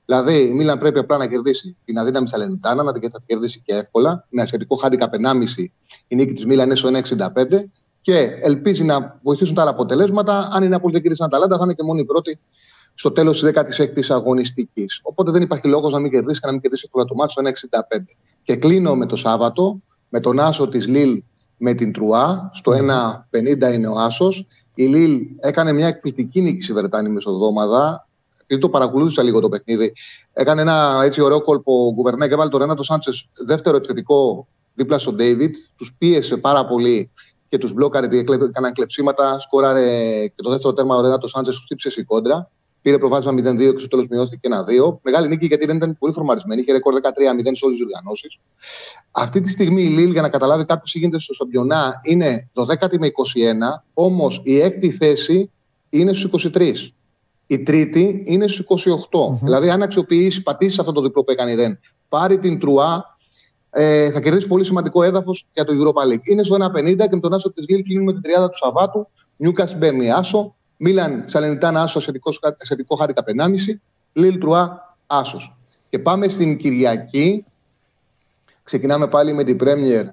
Δηλαδή 0.06 0.48
η 0.48 0.54
Μίλαν 0.54 0.78
πρέπει 0.78 1.00
απλά 1.00 1.18
να 1.18 1.28
κερδίσει 1.28 1.78
την 1.86 1.98
αδύναμη 1.98 2.30
Σαλενιτάνα, 2.30 2.84
να 2.84 2.94
την 2.94 3.10
θα 3.10 3.18
την 3.18 3.26
κερδίσει 3.26 3.62
και 3.66 3.74
εύκολα. 3.74 4.26
Με 4.30 4.42
ασιατικό 4.42 4.76
χάντικα 4.76 5.10
1,5 5.12 5.64
η 6.08 6.16
νίκη 6.16 6.34
της 6.34 6.46
Μίλαν 6.46 6.66
είναι 6.66 6.76
στο 6.76 6.90
1,65 6.90 7.70
και 8.02 8.40
ελπίζει 8.42 8.84
να 8.84 9.20
βοηθήσουν 9.24 9.56
τα 9.56 9.62
άλλα 9.62 9.72
αποτελέσματα. 9.72 10.50
Αν 10.52 10.64
η 10.64 10.68
Νάπολη 10.68 10.94
δεν 10.94 11.02
κερδίσει 11.02 11.22
την 11.22 11.26
Αταλάντα, 11.26 11.58
θα 11.58 11.64
είναι 11.64 11.74
και 11.74 11.84
μόνο 11.84 12.00
η 12.00 12.06
πρώτη 12.06 12.40
στο 12.94 13.12
τέλος 13.12 13.40
της 13.40 13.52
16η 13.54 14.06
αγωνιστικής. 14.10 15.00
Οπότε 15.04 15.32
δεν 15.32 15.42
υπάρχει 15.42 15.68
λόγος 15.68 15.94
να 15.94 16.00
μην 16.00 16.12
κερδίσει 16.12 16.40
και 16.40 16.46
να 16.46 16.52
μην 16.52 16.62
κερδίσει 16.62 16.84
εύκολα 16.86 17.06
το 17.06 17.16
μάτι 17.16 17.32
στο 17.32 17.42
1,65. 17.42 18.18
Και 18.44 18.56
κλείνω 18.56 18.96
με 18.96 19.06
το 19.06 19.16
Σάββατο 19.16 19.82
με 20.10 20.20
τον 20.20 20.40
Άσο 20.40 20.68
της 20.68 20.88
Λίλ 20.88 21.24
με 21.58 21.74
την 21.74 21.94
Τρουά. 21.94 22.50
Στο 22.54 22.72
1,50 22.72 23.74
είναι 23.74 23.88
ο 23.88 23.98
Άσος. 23.98 24.48
Η 24.76 24.86
Λίλ 24.86 25.28
έκανε 25.40 25.74
μια 25.74 25.88
εκπληκτική 25.88 26.42
νίκη 26.42 26.62
στη 26.62 26.74
Βερτάνη 26.74 27.10
μεσοδόματα. 27.10 28.08
Επειδή 28.48 28.62
το 28.62 28.70
παρακολούθησα 28.70 29.24
λίγο 29.24 29.40
το 29.40 29.50
παιχνίδι, 29.50 29.94
έκανε 30.34 30.62
ένα 30.62 31.02
έτσι 31.04 31.22
ωραίο 31.22 31.42
κόλπο 31.42 31.86
ο 31.88 31.94
Γκουβερνέ 31.94 32.28
και 32.28 32.34
έβαλε 32.34 32.50
τον 32.50 32.60
Ρένατο 32.60 32.84
Σάντσες 32.84 33.30
δεύτερο 33.46 33.78
επιθετικό 33.78 34.48
δίπλα 34.74 34.98
στον 34.98 35.16
Ντέιβιτ. 35.16 35.56
Τους 35.76 35.94
πίεσε 35.98 36.38
πάρα 36.38 36.66
πολύ 36.66 37.10
και 37.48 37.58
τους 37.58 37.74
μπλόκαρε, 37.74 38.08
τι 38.08 38.18
έκλε- 38.18 38.42
έκαναν 38.42 38.74
κλεψίματα. 38.74 39.40
Σκόραρε 39.40 40.28
και 40.28 40.42
το 40.44 40.50
δεύτερο 40.50 40.74
τέρμα 40.74 40.96
ο 40.96 41.02
Ρένατο 41.02 41.28
Σάντσες, 41.28 41.56
τους 41.56 41.64
χτύπησε 41.64 42.02
η 42.02 42.04
κόντρα. 42.04 42.50
Πήρε 42.86 42.98
προβάδισμα 42.98 43.32
0-2 43.32 43.58
και 43.58 43.78
στο 43.78 43.88
τέλος 43.88 44.08
μειώθηκε 44.10 44.48
1-2. 44.92 44.98
Μεγάλη 45.02 45.28
νίκη 45.28 45.46
γιατί 45.46 45.66
δεν 45.66 45.76
ήταν 45.76 45.98
πολύ 46.00 46.14
φορμαρισμένη. 46.14 46.62
Είχε 46.62 46.72
ρεκόρ 46.72 46.94
13-0 46.94 47.00
σε 47.02 47.66
όλες 47.66 47.78
τις 47.78 47.86
οργανώσεις. 47.86 48.40
Αυτή 49.12 49.42
τη 49.42 49.50
στιγμή 49.50 49.84
η 49.84 49.88
Λίλ, 49.88 50.12
για 50.12 50.22
να 50.22 50.30
καταλάβει 50.30 50.66
κάποιος 50.66 50.92
τι 50.92 51.00
γίνεται 51.00 51.20
στο 51.20 51.34
Σαμπιονά, 51.34 52.02
είναι 52.04 52.50
12η 52.54 52.98
με 53.00 53.08
21. 53.08 53.84
Όμως 53.94 54.42
η 54.44 54.60
έκτη 54.60 54.92
θέση 54.92 55.52
είναι 55.90 56.14
στους 56.14 56.50
23. 56.54 56.94
Η 57.48 57.64
τρίτη 57.64 58.24
είναι 58.26 58.48
στους 58.48 58.86
28. 59.12 59.40
Δηλαδή, 59.42 59.70
αν 59.70 59.82
αξιοποιήσει, 59.82 60.42
πατήσει 60.42 60.80
αυτό 60.80 60.92
το 60.92 61.02
διπλό 61.02 61.24
που 61.24 61.32
έκανε 61.32 61.52
η 61.52 61.56
Ρεν, 61.56 61.80
πάρει 62.10 62.40
την 62.40 62.60
Τρουά, 62.60 63.16
ε, 63.70 64.12
θα 64.12 64.22
κερδίσει 64.22 64.48
πολύ 64.48 64.64
σημαντικό 64.64 65.04
έδαφος 65.04 65.48
για 65.54 65.64
το 65.64 65.74
Europa 65.74 66.14
League. 66.14 66.28
Είναι 66.28 66.44
στο 66.44 66.56
1,50 66.56 67.08
και 67.08 67.16
με 67.16 67.20
τον 67.20 67.34
Άσο 67.34 67.54
της 67.54 67.66
Λίλ 67.68 67.84
κλείνουμε 67.84 68.14
την 68.14 68.22
30 68.22 68.50
του 68.50 68.58
Σαββάτου. 68.58 69.08
Νιούκας 69.38 69.78
μπαίνει 69.78 70.12
Άσο. 70.12 70.56
Μίλαν 70.78 71.24
Σαλενιτάνα 71.28 71.82
Άσος, 71.82 72.10
ασιατικό 72.58 72.96
χάρηκα 72.96 73.24
1,5. 73.26 73.80
Λίλ 74.14 74.38
Τρουά 74.38 74.96
Άσος. 75.08 75.56
Και 75.90 76.00
πάμε 76.00 76.28
στην 76.28 76.58
Κυριακή. 76.58 77.46
Ξεκινάμε 78.64 79.08
πάλι 79.08 79.34
με 79.34 79.44
την 79.44 79.58
Premier 79.62 80.06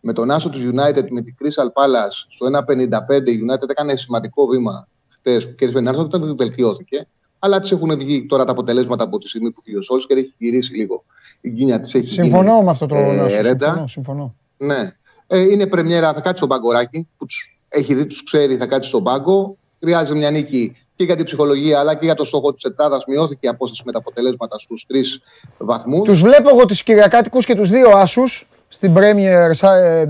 με 0.00 0.12
τον 0.12 0.30
Άσο 0.30 0.50
του 0.50 0.58
United 0.58 1.08
με 1.10 1.20
την 1.20 1.34
Crystal 1.40 1.66
Palace 1.66 2.26
στο 2.28 2.46
1,55. 2.46 3.28
Η 3.28 3.40
United 3.48 3.68
έκανε 3.68 3.96
σημαντικό 3.96 4.46
βήμα 4.46 4.88
χτες 5.08 5.48
που 5.48 5.54
κέρδισε 5.54 5.84
την 5.84 5.94
Arsenal, 5.94 6.04
όταν 6.04 6.36
βελτιώθηκε. 6.36 7.06
Αλλά 7.38 7.60
τη 7.60 7.68
έχουν 7.72 7.98
βγει 7.98 8.26
τώρα 8.26 8.44
τα 8.44 8.50
αποτελέσματα 8.50 9.04
από 9.04 9.18
τη 9.18 9.28
στιγμή 9.28 9.50
που 9.50 9.62
φύγει 9.62 9.76
ο 9.76 9.82
Σόλς 9.82 10.06
και 10.06 10.14
έχει 10.14 10.34
γυρίσει 10.38 10.74
λίγο. 10.74 11.04
Η 11.40 11.50
γκίνια 11.50 11.80
της 11.80 11.94
έχει 11.94 12.10
Συμφωνώ 12.10 12.52
γίνει, 12.52 12.64
με 12.64 12.70
αυτό 12.70 12.86
το 12.86 12.94
ε, 12.96 13.16
Νάσο, 13.16 13.42
ρέντα. 13.42 13.66
συμφωνώ, 13.66 13.86
συμφωνώ. 13.86 14.34
Ναι. 14.56 14.88
Ε, 15.26 15.40
είναι 15.40 15.66
πρεμιέρα, 15.66 16.12
θα 16.12 16.20
κάτσει 16.20 16.36
στον 16.36 16.48
μπαγκοράκι 16.48 17.08
που 17.18 17.26
τους 17.26 17.58
έχει 17.68 17.94
δει, 17.94 18.06
τους 18.06 18.22
ξέρει, 18.22 18.56
θα 18.56 18.66
κάτσει 18.66 18.88
στον 18.88 19.02
πάγκο. 19.02 19.56
Χρειάζεται 19.80 20.18
μια 20.18 20.30
νίκη 20.30 20.72
και 20.94 21.04
για 21.04 21.16
την 21.16 21.24
ψυχολογία 21.24 21.78
αλλά 21.78 21.94
και 21.94 22.04
για 22.04 22.14
το 22.14 22.24
στόχο 22.24 22.54
της 22.54 22.64
Ετάδας. 22.64 23.04
Μειώθηκε 23.06 23.46
η 23.46 23.48
απόσταση 23.48 23.82
με 23.86 23.92
τα 23.92 23.98
αποτελέσματα 23.98 24.58
στους 24.58 24.84
τρεις 24.88 25.20
βαθμούς. 25.58 26.02
Τους 26.08 26.20
βλέπω 26.22 26.48
εγώ 26.48 26.66
τους 26.66 26.82
Κυριακάτικους 26.82 27.44
και 27.44 27.54
τους 27.54 27.68
δύο 27.68 27.90
άσους 27.90 28.48
στην 28.68 28.94
Premier 28.96 29.50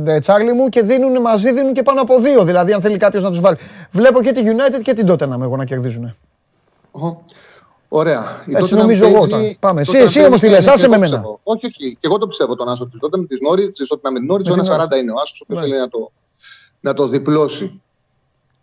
ε, 0.06 0.18
Τσάρλι 0.18 0.52
μου 0.52 0.68
και 0.68 0.82
δίνουν 0.82 1.20
μαζί, 1.20 1.52
δίνουν 1.52 1.72
και 1.72 1.82
πάνω 1.82 2.00
από 2.00 2.20
δύο. 2.20 2.44
Δηλαδή, 2.44 2.72
αν 2.72 2.80
θέλει 2.80 2.96
κάποιος 2.98 3.22
να 3.22 3.28
τους 3.30 3.40
βάλει. 3.40 3.56
Βλέπω 3.90 4.22
και 4.22 4.32
τη 4.32 4.40
United 4.44 4.82
και 4.82 4.92
την 4.92 5.06
Tottenham 5.10 5.40
εγώ 5.42 5.56
να 5.56 5.64
κερδίζουν. 5.64 6.14
Οχο. 6.90 7.24
Ωραία. 7.88 8.42
Η 8.46 8.52
Έτσι 8.56 8.74
Tottenham 8.74 8.78
νομίζω 8.78 9.06
εγώ 9.06 9.14
παίζει- 9.14 9.30
τώρα. 9.30 9.52
Πάμε. 9.60 9.80
η 9.80 9.82
Εσύ- 9.82 9.92
Tottenham 9.98 10.02
εσύ 10.04 10.18
όμως 10.24 10.40
τι 10.40 10.46
παίζει 10.46 10.54
λες, 10.56 10.64
και 10.64 10.70
άσε 10.70 10.84
εγώ 10.84 10.94
με 10.94 10.98
μένα. 10.98 11.10
πιστεύω. 11.16 11.40
Όχι, 11.42 11.66
όχι. 11.66 11.92
Και 12.00 12.06
εγώ 12.06 12.18
το 12.18 12.26
πιστεύω 12.26 12.54
τον 12.56 12.68
Άσο 12.68 12.86
της 12.88 12.98
Tottenham 13.02 13.28
της 13.28 13.40
Νόριτ. 13.40 13.74
Της 13.76 13.88
Tottenham 13.94 14.10
με 14.12 14.18
την 14.18 14.26
Νόριτ. 14.26 14.46
Με 14.46 14.52
Ο 14.52 14.56
την 14.56 14.62
1,40 14.64 14.96
Norwich. 14.96 15.00
είναι 15.02 15.10
ο 15.10 15.14
Άσος, 15.22 15.40
ο 15.40 15.44
οποίος 15.44 15.58
Ναι. 15.60 15.64
θέλει 15.68 15.78
να 15.80 15.88
το, 15.88 16.10
να 16.80 16.94
το 16.94 17.06
διπλώσει. 17.06 17.80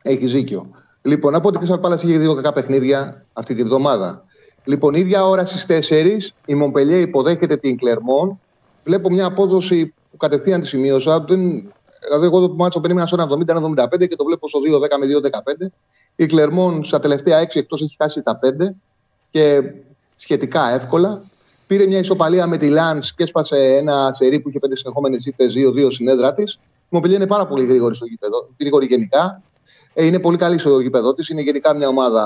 Έχεις 0.02 0.32
δίκιο. 0.34 0.70
Λοιπόν, 1.06 1.32
να 1.32 1.40
πω 1.40 1.48
ότι 1.48 1.58
η 1.58 1.68
Crystal 1.68 1.80
Palace 1.82 2.04
είχε 2.04 2.18
δύο 2.18 2.34
κακά 2.34 2.54
παιχνίδια 2.54 3.26
αυτή 3.34 3.56
τη 3.56 3.64
βδομάδα. 3.64 4.24
Λοιπόν, 4.64 4.94
ίδια 4.94 5.28
ώρα 5.28 5.46
στις 5.46 5.90
4 5.90 6.34
η 6.46 6.56
Μομπελιέ 6.56 6.98
υποδέχεται 7.00 7.58
την 7.58 7.78
Κλερμόν. 7.78 8.40
Βλέπω 8.84 9.10
μια 9.10 9.26
απόδοση 9.26 9.94
που 10.12 10.18
κατευθείαν 10.18 10.62
τη 10.62 10.68
σημείωσα. 10.68 11.20
Δεν, 11.20 11.40
δηλαδή, 12.08 12.26
εγώ 12.26 12.48
το 12.48 12.54
μάτσο 12.54 12.80
περίμενα 12.80 13.08
στο 13.08 13.18
1,70-1,75 13.18 14.08
και 14.08 14.16
το 14.16 14.26
βλέπω 14.26 14.48
στο 14.48 14.60
2,10 14.60 14.98
με 15.00 15.06
2,15. 15.06 15.72
Η 16.16 16.26
Κλερμόν 16.26 16.84
στα 16.84 17.00
τελευταία 17.00 17.44
6 17.44 17.46
εκτός 17.54 17.82
έχει 17.82 17.96
χάσει 17.98 18.22
τα 18.22 18.40
5 18.44 18.76
και 19.30 19.62
σχετικά 20.16 20.70
εύκολα. 20.74 21.22
Πήρε 21.68 21.86
μια 21.86 22.00
ισοπαλία 22.00 22.48
με 22.48 22.58
τη 22.58 22.68
Λαντ 22.70 23.04
και 23.16 23.24
έσπασε 23.24 23.58
ένα 23.58 24.14
σερί 24.14 24.40
που 24.40 24.50
είχε 24.50 24.60
πέντε 24.60 24.76
συνεχόμενες 24.76 25.26
ήττες 25.26 25.54
2-2 25.58 25.88
συνέδρα 25.92 26.34
της. 26.34 26.54
Η 26.54 26.88
Μομπελιέ 26.90 27.16
είναι 27.16 27.28
πάρα 27.28 27.46
πολύ 27.46 27.66
γρήγορη 27.66 27.96
στο 27.96 28.06
γήπεδο, 28.06 28.50
γρήγορη 28.60 28.86
γενικά. 28.86 29.42
Ε, 29.98 30.06
είναι 30.06 30.20
πολύ 30.20 30.38
καλή 30.38 30.58
στο 30.58 30.80
γήπεδο 30.80 31.14
της. 31.14 31.30
Είναι 31.30 31.42
γενικά 31.42 31.74
μια 31.74 31.88
ομάδα 31.88 32.26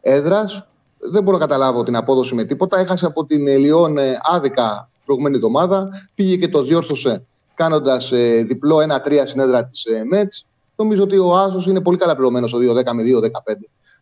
έδρας. 0.00 0.66
Δεν 0.98 1.22
μπορώ 1.22 1.38
να 1.38 1.46
καταλάβω 1.46 1.82
την 1.82 1.96
απόδοση 1.96 2.34
με 2.34 2.44
τίποτα. 2.44 2.78
Έχασε 2.78 3.06
από 3.06 3.24
την 3.24 3.46
Λιόν 3.46 3.98
ε, 3.98 4.18
άδικα 4.22 4.88
προηγούμενη 5.04 5.36
εβδομάδα. 5.36 5.88
Πήγε 6.14 6.36
και 6.36 6.48
το 6.48 6.62
διόρθωσε 6.62 7.24
κάνοντας 7.54 8.12
διπλό 8.46 8.76
1-3 9.06 9.20
συνέδρα 9.24 9.64
της 9.64 9.84
Μέτ. 10.08 10.32
Νομίζω 10.76 11.02
ότι 11.02 11.18
ο 11.18 11.36
Άσος 11.36 11.66
είναι 11.66 11.80
πολύ 11.80 11.96
καλά 11.98 12.14
πληρωμένο 12.14 12.46
στο 12.46 12.58
2-10 12.58 12.62
με 12.92 13.02
2-15 13.02 13.28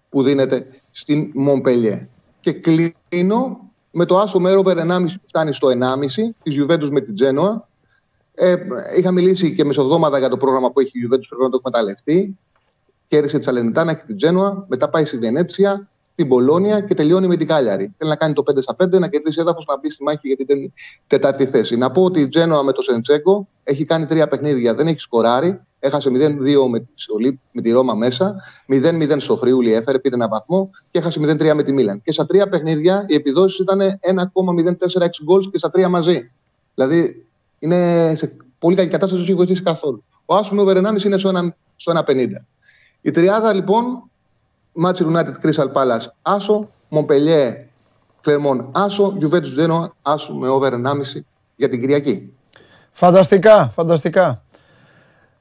που 0.09 0.23
δίνεται 0.23 0.67
στην 0.91 1.31
Μομπελιέ. 1.35 2.07
Και 2.41 2.53
κλείνω 2.53 3.71
με 3.91 4.05
το 4.05 4.19
Άσο 4.19 4.39
Μέροβερ 4.39 4.77
1,5 4.79 4.85
που 5.07 5.27
φτάνει 5.27 5.53
στο 5.53 5.69
1,5 5.69 5.75
της 6.43 6.61
Juventus 6.61 6.89
με 6.91 7.01
την 7.01 7.15
Τζένοα. 7.15 7.69
Ε, 8.35 8.55
είχα 8.97 9.11
μιλήσει 9.11 9.55
και 9.55 9.65
μεσοβδόμαδα 9.65 10.19
για 10.19 10.29
το 10.29 10.37
πρόγραμμα 10.37 10.71
που 10.71 10.81
έχει 10.81 10.99
η 10.99 11.03
Juventus, 11.05 11.27
πρέπει 11.29 11.43
να 11.43 11.51
το 11.51 11.57
εκμεταλλευτεί. 11.57 12.39
Κέρδισε 13.12 13.39
τη 13.39 13.44
Σαλενιτάνα 13.44 13.94
και 13.94 14.02
την 14.07 14.16
Τζένοα, 14.16 14.65
μετά 14.68 14.89
πάει 14.89 15.05
στη 15.05 15.18
Βενέτσια, 15.18 15.89
την 16.15 16.28
Πολώνια 16.28 16.81
και 16.81 16.94
τελειώνει 16.94 17.26
με 17.26 17.36
την 17.36 17.47
Κάλιαρη. 17.47 17.94
Θέλει 17.99 18.10
να 18.10 18.16
κάνει 18.16 18.34
το 18.34 18.42
5 18.42 18.62
στα 18.62 18.76
5, 18.84 18.99
να 18.99 19.08
κερδίσει 19.08 19.41
έδαφος 19.41 19.65
να 19.68 19.78
μπει 19.78 19.91
στη 19.91 20.02
μάχη 20.02 20.28
για 20.28 20.36
την 20.36 20.47
τε- 20.47 20.70
τετάρτη 21.07 21.47
θέση. 21.47 21.76
Να 21.76 21.91
πω 21.91 22.02
ότι 22.02 22.20
η 22.20 22.28
Τζένοα 22.28 22.62
με 22.62 22.73
το 22.73 22.82
Σεντσέκο 22.82 23.49
έχει 23.65 23.84
κάνει 23.84 24.07
τρία 24.07 24.28
παιχνίδια, 24.28 24.74
δεν 24.74 24.86
έχει 24.86 24.99
σκοράρει. 24.99 25.60
Έχασε 25.78 26.10
0-2 26.10 26.68
με, 26.68 26.81
τη 26.81 26.86
Σολί- 26.94 27.39
με 27.52 27.60
τη 27.62 27.70
Ρώμα 27.70 27.94
μέσα, 27.94 28.34
0-0 28.66 29.20
στο 29.20 29.36
Φριούλι 29.36 29.73
έφερε, 29.73 29.99
πήρε 29.99 30.15
ένα 30.15 30.28
βαθμό 30.28 30.70
και 30.91 30.99
έχασε 30.99 31.20
0-3 31.20 31.55
με 31.55 31.62
τη 31.62 31.73
Μίλαν. 31.73 32.02
Και 32.02 32.12
στα 32.12 32.26
τρία 32.26 32.49
παιχνίδια 32.49 33.05
οι 33.08 33.15
επιδόσεις 33.15 33.58
ήταν 33.58 33.81
1,046 34.00 35.23
γκολ 35.24 35.50
και 35.50 35.58
στα 35.58 35.70
τρία 35.70 35.89
μαζί. 35.89 36.31
Δηλαδή 36.74 37.26
είναι 37.58 38.12
σε 38.15 38.36
πολύ 38.58 38.76
καλή 38.76 38.89
κατάσταση, 38.89 39.15
δεν 39.15 39.23
έχει 39.31 39.34
βοηθήσει 39.34 39.62
καθόλου. 39.62 40.05
Ο 40.24 40.34
Άσο 40.34 40.55
με 40.55 40.60
over 40.60 40.76
1,5 40.76 41.05
είναι 41.05 41.18
στο 41.18 41.28
1 41.28 41.49
στο 41.76 41.92
1,50. 41.92 42.47
Η 43.02 43.10
τριάδα 43.10 43.52
λοιπόν, 43.55 44.10
Manchester 44.84 45.06
United 45.16 45.32
Crystal 45.42 45.72
Palace, 45.72 46.06
Άσο, 46.22 46.68
Montpellier, 46.90 47.52
Clermont, 48.24 48.66
Άσο, 48.72 49.16
Juventus 49.20 49.58
Genoa, 49.60 49.86
Άσο 50.02 50.34
με 50.34 50.48
over 50.48 50.72
1,5 50.72 51.20
για 51.56 51.68
την 51.68 51.81
Κυριακή. 51.81 52.32
Φανταστικά, 52.92 53.70
φανταστικά. 53.74 54.42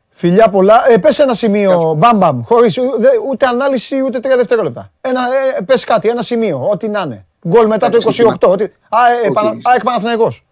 Φιλιά 0.10 0.50
πολλά. 0.50 0.82
Ε, 0.90 0.98
πες 0.98 1.20
ένα 1.20 1.34
σημείο, 1.34 1.94
μπαμ 1.98 2.18
μπαμ, 2.18 2.42
χωρίς 2.44 2.78
ου- 2.78 3.00
δε- 3.00 3.08
ούτε 3.30 3.46
ανάλυση 3.46 4.02
ούτε 4.02 4.20
τρία 4.20 4.36
δευτερόλεπτα. 4.38 4.92
Ένα, 5.02 5.22
ε, 5.58 5.62
πες 5.62 5.84
κάτι, 5.84 6.10
ένα 6.10 6.22
σημείο, 6.22 6.68
ό,τι 6.72 6.88
να 6.88 7.02
είναι. 7.02 7.26
Γκολ 7.48 7.68
μετά 7.68 7.90
το 7.90 7.98
28. 7.98 8.48
Ό,τι... 8.50 8.64
Α, 8.64 8.70
ε, 8.70 9.22
Όχι. 9.24 9.32
Πανα... 9.34 9.50
ΑΕΚ 9.64 9.84
Παναθηναϊκός. 9.84 10.46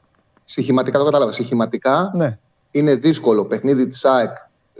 Στοιχηματικά 0.43 0.99
το 0.99 1.05
κατάλαβα. 1.05 1.31
Στοιχηματικά 1.31 2.11
Ναι. 2.15 2.37
είναι 2.71 2.95
δύσκολο 2.95 3.45
παιχνίδι 3.45 3.87
της 3.87 4.05
ΑΕΚ 4.05 4.31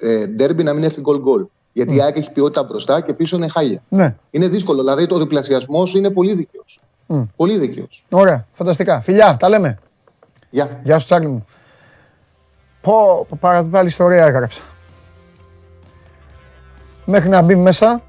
ε, 0.02 0.26
ντέρμπι 0.28 0.64
να 0.64 0.74
μην 0.74 0.84
έρθει 0.84 1.02
γκολ 1.02 1.20
γκολ. 1.20 1.46
Γιατί 1.74 1.96
η 1.96 2.02
ΑΕΚ 2.02 2.18
έχει 2.18 2.32
ποιότητα 2.32 2.64
μπροστά 2.64 3.02
και 3.02 3.14
πίσω 3.14 3.36
είναι 3.36 3.48
χάλια. 3.48 3.80
Ναι. 3.90 4.16
Είναι 4.32 4.48
δύσκολο. 4.48 4.80
Δηλαδή 4.80 5.06
το 5.06 5.18
διπλασιασμός 5.18 5.96
είναι 5.96 6.10
πολύ 6.10 6.34
δίκαιος. 6.34 6.80
Μμ. 7.06 7.22
Πολύ 7.36 7.58
δίκαιος. 7.58 8.04
Ωραία, 8.10 8.46
φανταστικά. 8.52 9.02
Φιλιά, 9.02 9.38
τα 9.40 9.50
λέμε. 9.50 9.80
Γεια. 10.50 10.80
Γεια 10.84 11.00
σου 11.00 11.06
Τσάρλι 11.06 11.28
μου. 11.28 11.46
Πω, 12.82 13.26
πω, 13.30 13.38
πάρα 13.40 13.64
πάλι 13.64 13.88
ιστορία 13.88 14.26
έγραψα. 14.26 14.62
Μέχρι 17.06 17.30
να 17.30 17.42
μπει 17.42 17.56
μέσα, 17.56 18.02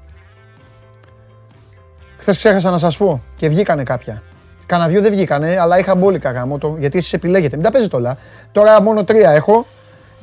χθες 2.17 2.37
ξέχασα 2.37 2.71
να 2.71 2.77
σας 2.77 2.97
πω 2.97 3.23
και 3.35 3.49
βγήκανε 3.49 3.83
κάποια. 3.83 4.23
Κάνα 4.65 4.87
δύο 4.87 5.01
δεν 5.01 5.11
βγήκανε, 5.11 5.59
αλλά 5.59 5.79
είχα 5.79 5.95
μπόλικα 5.95 6.31
γάμο 6.31 6.57
το, 6.57 6.75
γιατί 6.79 6.97
εσείς 6.97 7.13
επιλέγετε. 7.13 7.55
Μην 7.55 7.65
τα 7.65 7.71
παίζετε 7.71 7.95
όλα. 7.95 8.17
Τώρα 8.51 8.81
μόνο 8.81 9.03
τρία 9.03 9.29
έχω. 9.31 9.65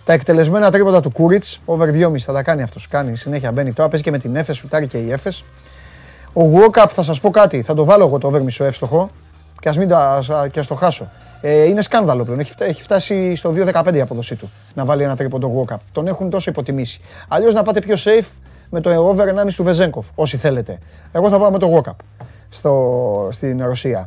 Τα 0.08 0.14
εκτελεσμένα 0.14 0.70
τρίποτα 0.70 1.00
του 1.00 1.10
Κούριτς, 1.10 1.60
over 1.64 1.86
2,5 1.88 2.18
θα 2.18 2.32
τα 2.32 2.42
κάνει 2.42 2.62
αυτός. 2.62 2.88
Κάνει 2.88 3.16
συνέχεια 3.16 3.52
μπαίνει. 3.52 3.72
Τώρα 3.72 3.88
παίζει 3.88 4.04
και 4.04 4.10
με 4.10 4.18
την 4.18 4.36
Έφες, 4.36 4.56
σουτάρει 4.56 4.86
και 4.86 4.98
η 4.98 5.12
Έφες. 5.12 5.44
Ο 6.32 6.40
Walkup 6.54 6.86
θα 6.88 7.02
σας 7.02 7.20
πω 7.20 7.30
κάτι, 7.30 7.62
θα 7.62 7.74
το 7.74 7.84
βάλω 7.84 8.04
εγώ 8.06 8.18
το 8.18 8.26
over 8.26 8.40
μισό 8.42 8.64
εύστοχο 8.64 9.08
και 9.60 9.68
ας, 9.68 9.78
μην 9.78 9.88
τα, 9.88 10.20
και 10.50 10.58
ας 10.58 10.66
το 10.66 10.74
χάσω. 10.74 11.10
Ε, 11.40 11.62
είναι 11.64 11.82
σκάνδαλο 11.82 12.24
πλέον. 12.24 12.38
Έχει, 12.40 12.50
φτα- 12.50 12.64
έχει 12.64 12.82
φτάσει 12.82 13.34
στο 13.34 13.50
2.15 13.50 13.94
η 13.94 14.00
απόδοσή 14.00 14.36
του 14.36 14.50
να 14.74 14.84
βάλει 14.84 15.02
ένα 15.02 15.16
τρίποντο 15.16 15.64
walk-up. 15.64 15.76
Τον 15.92 16.06
έχουν 16.06 16.30
τόσο 16.30 16.50
υποτιμήσει. 16.50 17.00
Αλλιώς 17.28 17.54
να 17.54 17.62
πάτε 17.62 17.80
πιο 17.80 17.94
safe 18.04 18.26
με 18.70 18.80
το 18.80 18.90
over 18.90 19.28
1,5 19.28 19.54
του 19.56 19.64
Βεζέγκοφ, 19.64 20.06
όσοι 20.14 20.36
θέλετε. 20.36 20.78
Εγώ 21.12 21.28
θα 21.28 21.38
πάω 21.38 21.50
με 21.50 21.58
το 21.58 21.76
walk-up 21.76 21.96
στο, 22.48 23.28
στην 23.32 23.64
Ρωσία. 23.64 24.06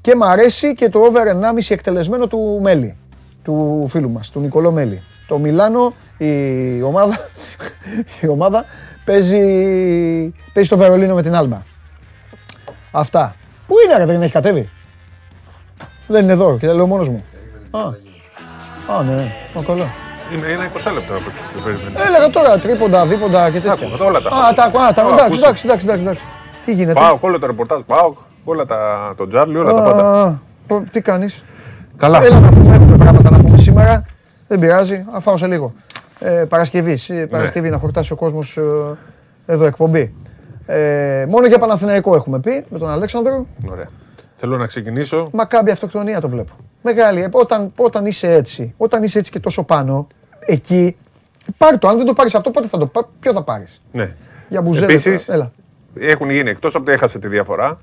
Και 0.00 0.14
μ' 0.14 0.22
αρέσει 0.22 0.74
και 0.74 0.88
το 0.88 0.98
over 0.98 1.26
1,5 1.26 1.66
εκτελεσμένο 1.68 2.26
του 2.26 2.58
Μέλη, 2.62 2.96
του 3.42 3.84
φίλου 3.88 4.10
μας, 4.10 4.30
του 4.30 4.40
Νικολό 4.40 4.72
Μέλη. 4.72 5.02
Το 5.26 5.38
Μιλάνο, 5.38 5.92
η 6.16 6.82
ομάδα, 6.82 7.18
η 8.20 8.28
ομάδα 8.28 8.64
παίζει, 9.04 9.38
παίζει 10.52 10.68
στο 10.68 10.76
Βερολίνο 10.76 11.14
με 11.14 11.22
την 11.22 11.34
Άλμπα. 11.34 11.62
Αυτά. 12.90 13.34
Πού 13.66 13.74
είναι, 13.84 13.96
ρε, 13.98 14.04
δεν 14.06 14.22
έχει 14.22 14.32
κατέβει; 14.32 14.70
Δεν 16.06 16.22
είναι 16.22 16.32
εδώ 16.32 16.56
και 16.58 16.66
τα 16.66 16.74
λέω 16.74 16.86
μόνος 16.86 17.08
μου. 17.08 17.24
Α, 17.70 17.78
α 18.98 19.02
ναι, 19.02 19.12
α, 19.58 19.62
καλά. 19.66 19.86
Είναι 20.32 20.46
ένα 20.46 20.64
20 20.64 20.92
λεπτό 20.94 21.12
από 21.14 21.30
τους 21.30 21.40
που 21.40 21.60
περίμενε. 21.62 22.00
Έλεγα 22.06 22.30
τώρα 22.30 22.58
τρίποντα, 22.58 23.06
δίποντα 23.06 23.50
και 23.50 23.60
τέτοια. 23.60 23.72
Άκουγα, 23.72 24.04
όλα 24.04 24.20
τα 24.20 24.30
Α, 24.30 24.52
τα 24.52 24.64
ακούω, 24.64 24.80
α, 24.80 24.92
τα 24.92 25.02
Α, 25.02 25.06
εντάξει, 25.06 25.24
ακούσα. 25.24 25.46
εντάξει, 25.46 25.62
εντάξει, 25.66 25.84
εντάξει, 25.84 26.02
εντάξει. 26.02 26.22
Τι 26.64 26.72
γίνεται; 26.72 26.92
Πάω, 27.00 27.18
όλο 27.20 27.38
το 27.38 27.46
ρεπορτάζ, 27.46 27.80
πάω, 27.86 28.14
όλα 28.44 28.64
τα, 28.66 29.12
το 29.16 29.26
Τζάρλι, 29.26 29.56
όλα 29.56 29.72
τα 29.72 29.80
Α, 29.80 29.84
πάντα. 29.84 30.22
α, 30.22 30.34
πω, 30.66 30.82
Τι 30.92 31.00
κάνεις; 31.00 31.44
Καλά. 31.96 32.24
Έλα 32.24 32.40
να 32.40 32.48
πούμε, 32.48 32.74
έχουμε 32.74 32.96
πράγματα 32.96 33.30
να 33.30 33.38
πούμε 33.40 33.56
σήμερα. 33.58 34.04
Δεν 34.48 34.58
πειράζει, 34.58 35.06
θα 35.12 35.20
φάω 35.20 35.36
σε 35.36 35.46
λίγο. 35.46 35.72
Ε, 36.18 36.44
Παρασκευή, 36.48 36.98
ε, 37.08 37.12
Ναι. 37.12 37.26
Παρασκευή 37.26 37.70
να 37.70 37.78
χορτάσει 37.78 38.12
ο 38.12 38.16
κόσμος 38.16 38.56
ε, 38.56 38.62
εδώ 39.46 39.66
εκπομπή. 39.66 40.14
Ε, 40.66 41.24
μόνο 41.28 41.46
για 41.46 41.58
Παναθηναϊκό 41.58 42.14
έχουμε 42.14 42.40
πει 42.40 42.64
με 42.68 42.78
τον 42.78 42.88
Αλέξανδρο. 42.88 43.46
Ωραία. 43.70 43.88
Θέλω 44.34 44.56
να 44.56 44.66
ξεκινήσω. 44.66 45.28
Μακάμπι 45.32 45.70
αυτοκτονία 45.70 46.20
το 46.20 46.28
βλέπω. 46.28 46.52
Μεγάλη. 46.82 47.22
ε, 47.22 47.28
Όταν, 47.32 47.72
όταν 47.76 48.06
είσαι 48.06 48.32
έτσι, 48.32 48.74
όταν 48.76 49.02
είσαι 49.02 49.18
έτσι 49.18 49.30
και 49.30 49.40
τόσο 49.40 49.62
πάνω, 49.62 50.06
εκεί, 50.40 50.96
πάρ' 51.56 51.78
το. 51.78 51.88
Αν 51.88 51.96
δεν 51.96 52.06
το 52.06 52.12
πάρεις 52.12 52.34
αυτό, 52.34 52.50
πότε 52.50 52.66
θα 52.68 52.78
το 52.78 52.86
πάρει, 52.86 53.06
ποιο 53.20 53.32
θα 53.32 53.42
πάρεις; 53.42 53.82
Ναι. 53.92 54.14
Για 54.48 54.62
μπουζέλα. 54.62 54.84
Επίσης, 54.86 55.28
Έλα. 55.28 55.52
έχουν 56.00 56.30
γίνει 56.30 56.50
εκτός 56.50 56.74
από 56.74 56.84
ότι 56.84 56.92
έχασε 56.92 57.18
τη 57.18 57.28
διαφορά. 57.28 57.78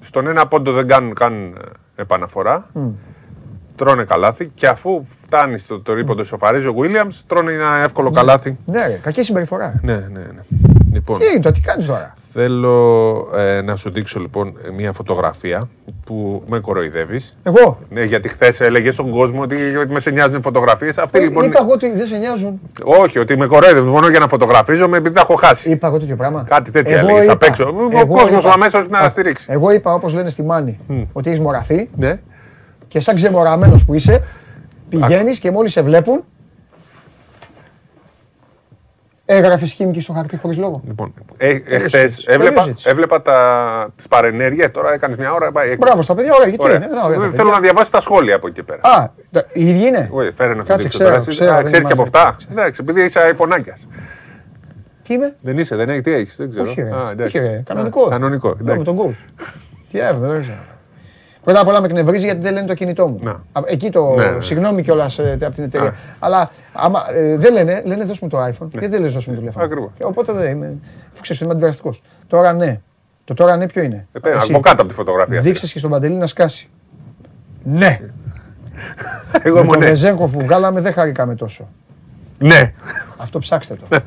Στον 0.00 0.26
ένα 0.26 0.46
πόντο 0.46 0.72
δεν 0.72 0.86
κάνουν 0.86 1.14
καν 1.14 1.32
ε, 1.96 2.02
επαναφορά. 2.02 2.66
Μμ. 2.72 2.88
Τρώνε 3.76 4.04
καλάθι 4.04 4.50
και 4.54 4.66
αφού 4.66 5.02
φτάνει 5.26 5.58
στο 5.58 5.80
το 5.80 5.92
ρήποντο 5.94 6.22
ισοφαρίζει 6.22 6.66
ο 6.66 6.74
Williams, 6.78 7.14
τρώνε 7.26 7.52
ένα 7.52 7.76
εύκολο 7.76 8.10
καλάθι. 8.10 8.58
Ναι, 8.66 8.86
ρε, 8.86 8.98
κακή 9.02 9.22
συμπεριφορά. 9.22 9.80
Ναι, 9.82 9.92
ναι, 9.92 10.18
ναι. 10.18 10.40
Λοιπόν, 10.92 11.18
Τι 11.18 11.24
είναι 11.26 11.40
το, 11.40 11.50
τι 11.52 11.60
κάνεις 11.60 11.86
τώρα; 11.86 12.14
θέλω 12.32 13.16
ε, 13.36 13.62
να 13.62 13.76
σου 13.76 13.90
δείξω 13.90 14.20
λοιπόν 14.20 14.54
ε, 14.66 14.70
μια 14.70 14.92
φωτογραφία 14.92 15.68
που 16.06 16.42
με 16.48 16.58
κοροϊδεύεις. 16.58 17.38
Εγώ; 17.42 17.78
Ναι, 17.88 18.02
γιατί 18.02 18.28
χθες 18.28 18.60
έλεγες 18.60 18.94
στον 18.94 19.10
κόσμο 19.10 19.42
ότι 19.42 19.56
με 19.88 20.00
σε 20.00 20.10
νοιάζουν 20.10 20.34
οι 20.38 20.42
φωτογραφίες. 20.42 20.98
Αυτή 20.98 21.18
Ε, 21.18 21.22
λοιπόν. 21.22 21.44
Είπα 21.44 21.58
εγώ 21.62 21.70
ότι 21.72 21.90
δεν 21.96 22.06
σε 22.06 22.16
νοιάζουν. 22.16 22.60
Όχι, 22.84 23.18
ότι 23.18 23.36
με 23.36 23.46
κοροϊδεύει 23.46 23.88
μόνο 23.88 24.08
για 24.08 24.18
να 24.18 24.28
φωτογραφίζομαι 24.28 24.96
επειδή 24.96 25.14
τα 25.14 25.20
έχω 25.20 25.34
χάσει. 25.34 25.70
Είπα 25.70 25.86
εγώ 25.86 25.98
τέτοιο 25.98 26.16
πράγμα. 26.16 26.44
Κάτι 26.48 26.70
τέτοια 26.70 26.96
Εγώ 26.96 27.06
έλεγες 27.06 27.24
είπα. 27.24 27.32
απ' 27.32 27.42
έξω. 27.42 27.64
Ο 27.64 27.96
Εγώ 27.98 28.06
κόσμος 28.06 28.44
είπα. 28.44 28.52
αμέσως 28.52 28.88
να 28.88 28.98
Α, 28.98 29.08
στηρίξει. 29.08 29.46
Εγώ 29.48 29.70
είπα, 29.70 29.92
όπως 29.94 30.14
λένε 30.14 30.30
στη 30.30 30.42
Μάνη, 30.42 30.78
ότι 31.12 31.28
έχεις 31.28 31.40
μοραθεί 31.40 31.90
Ναι. 31.96 32.20
Και 32.94 33.00
σαν 33.00 33.14
ξεμοραμένος 33.14 33.84
που 33.84 33.94
είσαι, 33.94 34.22
πηγαίνεις 34.88 35.38
και 35.38 35.50
μόλις 35.50 35.72
σε 35.72 35.82
βλέπουν. 35.82 36.24
Έγραφες 39.24 39.72
χήμικη 39.72 40.00
στο 40.00 40.12
χαρτί 40.12 40.36
χωρίς 40.36 40.56
λόγο. 40.58 40.82
Λοιπόν, 40.86 41.14
ε, 41.36 41.46
Τελείωσε 41.58 41.72
η 41.72 41.74
εχθές 41.74 42.00
συζήτηση. 42.00 42.24
έβλεπα, 42.28 42.44
Τελείωσε 42.48 42.60
η 42.60 42.62
συζήτηση. 42.62 42.88
έβλεπα 42.90 43.22
τα, 43.22 43.92
τις 43.96 44.08
παρενέργειες, 44.08 44.70
τώρα 44.70 44.92
έκανες 44.92 45.16
μια 45.16 45.32
ώρα. 45.32 45.52
πάει 45.52 45.64
έκπληξη. 45.70 45.78
Μπράβο 45.86 46.02
στα 46.02 46.14
παιδιά, 46.14 46.34
ωραία, 46.34 46.48
γιατί 46.48 46.64
Ωραία. 46.64 46.76
είναι. 46.76 46.84
Ένα, 46.84 47.04
ωραία, 47.04 47.16
τα 47.18 47.22
Θέλω 47.22 47.36
παιδιά. 47.36 47.52
να 47.52 47.60
διαβάσεις 47.60 47.90
τα 47.90 48.00
σχόλια 48.00 48.34
από 48.36 48.46
εκεί 48.46 48.62
πέρα. 48.62 48.80
Α, 48.82 49.08
τα- 49.30 49.44
οι 49.52 49.68
ίδιοι 49.68 49.86
είναι; 49.86 50.08
Ουε, 50.12 50.30
Φέρε 50.32 50.54
να 50.54 50.62
σου 50.62 50.68
Κάτσε, 50.68 50.82
δείξω 50.82 50.98
ξέρω, 50.98 51.04
τώρα. 51.10 51.20
Εσύ- 51.20 51.30
ξέρω, 51.30 51.50
Α, 51.52 51.54
δεν 51.54 51.64
Ξέρεις 51.64 51.86
και 51.86 51.92
από 51.92 52.02
μάζευε. 52.12 52.18
αυτά; 52.28 52.50
Εντάξει, 52.50 52.80
επειδή 52.82 53.02
είσαι 53.02 53.20
αϊφωνάκιας. 53.20 53.88
Τι 55.02 55.14
είμαι; 55.14 55.36
Δεν 55.40 55.58
είσαι, 55.58 55.76
δεν 55.76 55.88
έχεις, 55.88 56.02
τι 56.02 56.12
έχεις, 56.12 56.36
δεν 56.36 56.50
ξέρω. 56.50 56.70
Όχι, 56.70 56.80
ρε. 56.82 56.90
Α, 56.90 57.10
εντάξει. 57.10 57.38
Όχι, 57.38 57.46
ρε. 57.46 57.62
Κανονικό. 57.66 58.04
Α, 58.06 58.08
Κανονικό, 58.10 58.48
Εδώ 58.48 58.56
με 58.64 58.72
εντάξει. 58.72 58.94
τον 58.94 58.98
coach. 58.98 59.44
Τι 59.90 59.98
έβδομο, 59.98 60.32
δεν 60.32 60.42
ξέρω. 60.42 60.56
Πρώτα 61.44 61.60
απ' 61.60 61.68
όλα 61.68 61.80
με 61.80 61.86
εκνευρίζει 61.86 62.24
γιατί 62.24 62.40
δεν 62.40 62.52
λένε 62.52 62.66
το 62.66 62.74
κινητό 62.74 63.08
μου. 63.08 63.18
Α, 63.52 63.60
Εκεί 63.66 63.90
το. 63.90 64.14
Ναι, 64.14 64.26
ναι. 64.30 64.40
Συγγνώμη 64.40 64.82
κιόλας 64.82 65.18
από 65.18 65.50
την 65.50 65.64
εταιρεία. 65.64 65.94
Αλλά 66.18 66.50
άμα 66.72 67.04
ε, 67.14 67.36
δεν 67.36 67.52
λένε, 67.52 67.82
λένε 67.84 68.04
δώσ' 68.04 68.20
μου 68.20 68.28
το 68.28 68.44
iPhone. 68.44 68.68
Γιατί 68.70 68.86
δεν 68.86 69.00
λες 69.00 69.12
δώσ' 69.12 69.26
μου 69.26 69.32
το 69.34 69.38
τηλέφωνο. 69.38 69.64
Ακριβώς. 69.64 69.90
Και 69.98 70.04
Οπότε 70.04 70.32
δεν 70.32 70.50
είμαι. 70.50 70.66
Αφού 71.12 71.22
ξέρεις 71.22 71.30
ότι 71.30 71.44
είμαι 71.44 71.52
αντιδραστικός. 71.52 72.02
Τώρα 72.26 72.52
ναι. 72.52 72.80
Το 73.24 73.34
τώρα 73.34 73.56
ναι 73.56 73.66
ποιο 73.66 73.82
είναι; 73.82 74.06
Ε, 74.12 74.18
πέρα, 74.18 74.36
Εσύ. 74.36 74.52
από 74.52 74.60
κάτω 74.60 74.80
από 74.80 74.90
τη 74.90 74.94
φωτογραφία. 74.96 75.40
Δείξες 75.40 75.72
και 75.72 75.78
στον 75.78 75.90
Παντελή 75.90 76.14
να 76.14 76.26
σκάσει. 76.26 76.68
Ναι. 77.62 78.00
Εγώ 79.42 79.54
με 79.54 79.60
ήμουν 79.60 79.72
τον 79.72 79.82
ναι. 79.82 79.88
Βεζέγκοφ 79.88 80.32
που 80.32 80.40
βγάλαμε 80.40 80.80
δεν 80.80 80.92
χαρήκαμε 80.92 81.34
τόσο. 81.34 81.68
Ναι. 82.38 82.72
Αυτό 83.16 83.38
ψάξτε 83.38 83.74
το. 83.74 83.98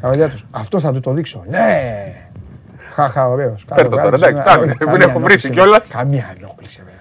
Καβαλιά 0.00 0.28
τους. 0.28 0.46
Αυτό 0.50 0.80
θα 0.80 0.92
του 0.92 1.00
το 1.00 1.10
δείξω. 1.12 1.44
Ναι. 1.48 2.14
Χαχα, 3.00 3.28
ωραίος. 3.28 3.64
Φέρ' 3.74 3.88
το 3.88 3.96
τώρα, 3.96 4.14
εντάξει, 4.14 4.42
φτάνει. 4.42 4.72
Μην 4.92 5.00
έχω 5.00 5.18
βρήσει 5.20 5.50
κιόλας. 5.50 5.86
Καμία 5.88 6.34
ενόχληση, 6.38 6.78
βέβαια. 6.84 6.98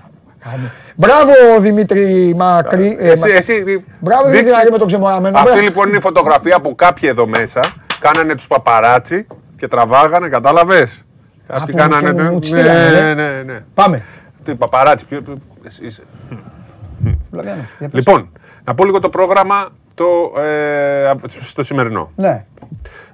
Καμία. 0.51 0.71
Μπράβο 0.95 1.31
Δημήτρη 1.59 2.33
Μακρύ. 2.37 2.97
ε, 2.99 3.09
Εσύ, 3.11 3.27
Μα- 3.27 3.35
εσύ, 3.35 3.85
Μπράβο 3.99 4.21
Δημήτρη 4.23 4.37
δείξε- 4.41 4.55
Μακρύ 4.55 4.71
με 4.71 4.77
τον 4.77 4.87
ξεμοραμένο. 4.87 5.37
Αυτή 5.37 5.49
Μπράβο. 5.49 5.65
λοιπόν 5.65 5.87
είναι 5.87 5.97
η 5.97 6.01
φωτογραφία 6.01 6.59
που 6.61 6.75
κάποιοι 6.75 7.09
εδώ 7.11 7.27
μέσα 7.27 7.59
κάνανε 7.99 8.35
τους 8.35 8.47
παπαράτσι 8.47 9.27
και 9.57 9.67
τραβάγανε, 9.67 10.27
κατάλαβες; 10.27 11.03
Κάποιοι 11.47 11.65
που 11.71 11.77
κάνανε. 11.77 12.11
μου- 12.11 12.21
ναι, 12.21 12.29
μου 12.31 12.39
τις 12.39 12.49
στείλανε, 12.49 12.89
ναι, 12.89 13.09
ε. 13.09 13.13
ναι, 13.13 13.41
ναι. 13.53 13.59
Πάμε. 13.73 14.03
Τι 14.43 14.55
παπαράτσι, 14.55 15.05
ποιο- 15.05 15.21
ποιο- 15.21 15.41
εσύ 15.67 15.85
είσαι. 15.85 16.03
Βλαβιάνο, 17.31 17.61
για 17.79 17.89
πες. 17.89 17.99
Λοιπόν, 17.99 18.29
να 18.63 18.75
πω 18.75 18.85
λίγο 18.85 18.99
το 18.99 19.09
πρόγραμμα 19.09 19.67
το, 20.03 20.41
ε, 20.41 21.11
στο 21.39 21.63
σημερινό. 21.63 22.11
Ναι. 22.15 22.45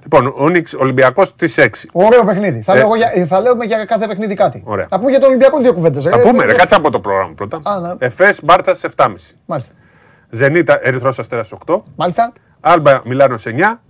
Λοιπόν, 0.02 0.34
ο 0.36 0.48
Νίξ 0.48 0.74
Ολυμπιακός 0.74 1.28
στις 1.28 1.58
6. 1.58 1.88
Ωραίο 1.92 2.24
παιχνίδι. 2.24 2.60
Θα, 2.62 2.72
Ε. 2.72 2.76
λέω, 2.76 2.94
για, 2.94 3.26
θα 3.26 3.40
λέμε 3.40 3.64
για 3.64 3.84
κάθε 3.84 4.06
παιχνίδι 4.06 4.34
κάτι. 4.34 4.62
Ωραία. 4.66 4.86
Να 4.90 4.98
πούμε 4.98 5.10
για 5.10 5.18
τον 5.20 5.28
Ολυμπιακό 5.28 5.58
δύο 5.60 5.72
κουβέντες. 5.74 6.04
Θα 6.04 6.20
πούμε, 6.20 6.44
ρε, 6.44 6.52
κάτσε 6.54 6.74
από 6.74 6.90
το 6.90 7.00
πρόγραμμα 7.00 7.32
πρώτα. 7.34 7.60
Α, 7.62 7.78
ναι. 7.78 7.92
Εφές 7.98 8.44
Μπάρτσας 8.44 8.76
στις 8.76 8.92
7.30. 8.96 9.36
Μάλιστα. 9.46 9.72
Ζενίτα 10.30 10.78
Ερυθρός 10.82 11.18
Αστέρας 11.18 11.46
στις 11.46 11.58
8. 11.66 11.82
Μάλιστα. 11.96 12.32
Άλμπα 12.60 13.00
Μιλάνος 13.04 13.40
σε 13.40 13.50
9. 13.50 13.80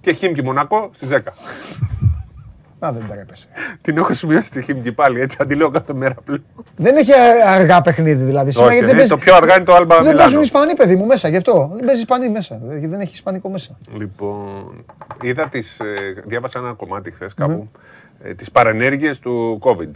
Και 0.00 0.12
Χίμκι 0.12 0.42
Μονακό 0.42 0.90
στις 0.92 1.08
10. 1.08 1.32
Α, 2.86 2.92
δεν 2.92 3.04
τρέπεσαι. 3.08 3.46
Την 3.80 3.96
έχω 3.96 4.14
σημειώσει 4.14 4.50
τη 4.50 4.62
Χίμκι 4.62 4.92
πάλι, 4.92 5.20
έτσι 5.20 5.36
αν 5.40 5.46
τη 5.46 5.54
λέω 5.54 5.70
κάθε 5.70 5.94
μέρα 5.94 6.14
πλέον. 6.24 6.44
Δεν 6.76 6.96
έχει 6.96 7.10
αργά 7.46 7.80
παιχνίδι 7.82 8.24
δηλαδή. 8.24 8.50
Σήμερα, 8.50 8.70
Όχι, 8.70 8.78
γιατί 8.78 8.94
δεν 8.94 9.04
ε, 9.04 9.08
παίζει- 9.08 9.14
το 9.24 9.24
πιο 9.30 9.34
αργά 9.34 9.54
είναι 9.56 9.64
το 9.64 9.74
Άλμπα 9.74 9.94
Δεν 9.94 10.02
Μιλάνο. 10.04 10.18
παίζουν 10.22 10.42
Ισπανοί, 10.42 10.74
παιδί 10.74 10.96
μου, 10.96 11.06
μέσα 11.06 11.28
γι' 11.28 11.36
αυτό. 11.36 11.70
Δεν 11.74 11.84
παίζει 11.84 12.00
Ισπανοί 12.00 12.28
μέσα. 12.28 12.60
Δεν 12.62 12.90
δεν 12.90 13.00
έχει 13.00 13.12
Ισπανικό 13.12 13.48
μέσα. 13.48 13.76
Λοιπόν, 13.98 14.84
είδα 15.22 15.48
τις, 15.48 15.78
ε, 15.78 15.84
διάβασα 16.24 16.58
ένα 16.58 16.72
κομμάτι 16.72 17.10
χθες 17.10 17.32
Ναι. 17.36 17.46
κάπου, 17.46 17.68
ε, 18.22 18.34
τις 18.34 18.50
παρενέργειες 18.50 19.18
του 19.18 19.58
COVID. 19.62 19.90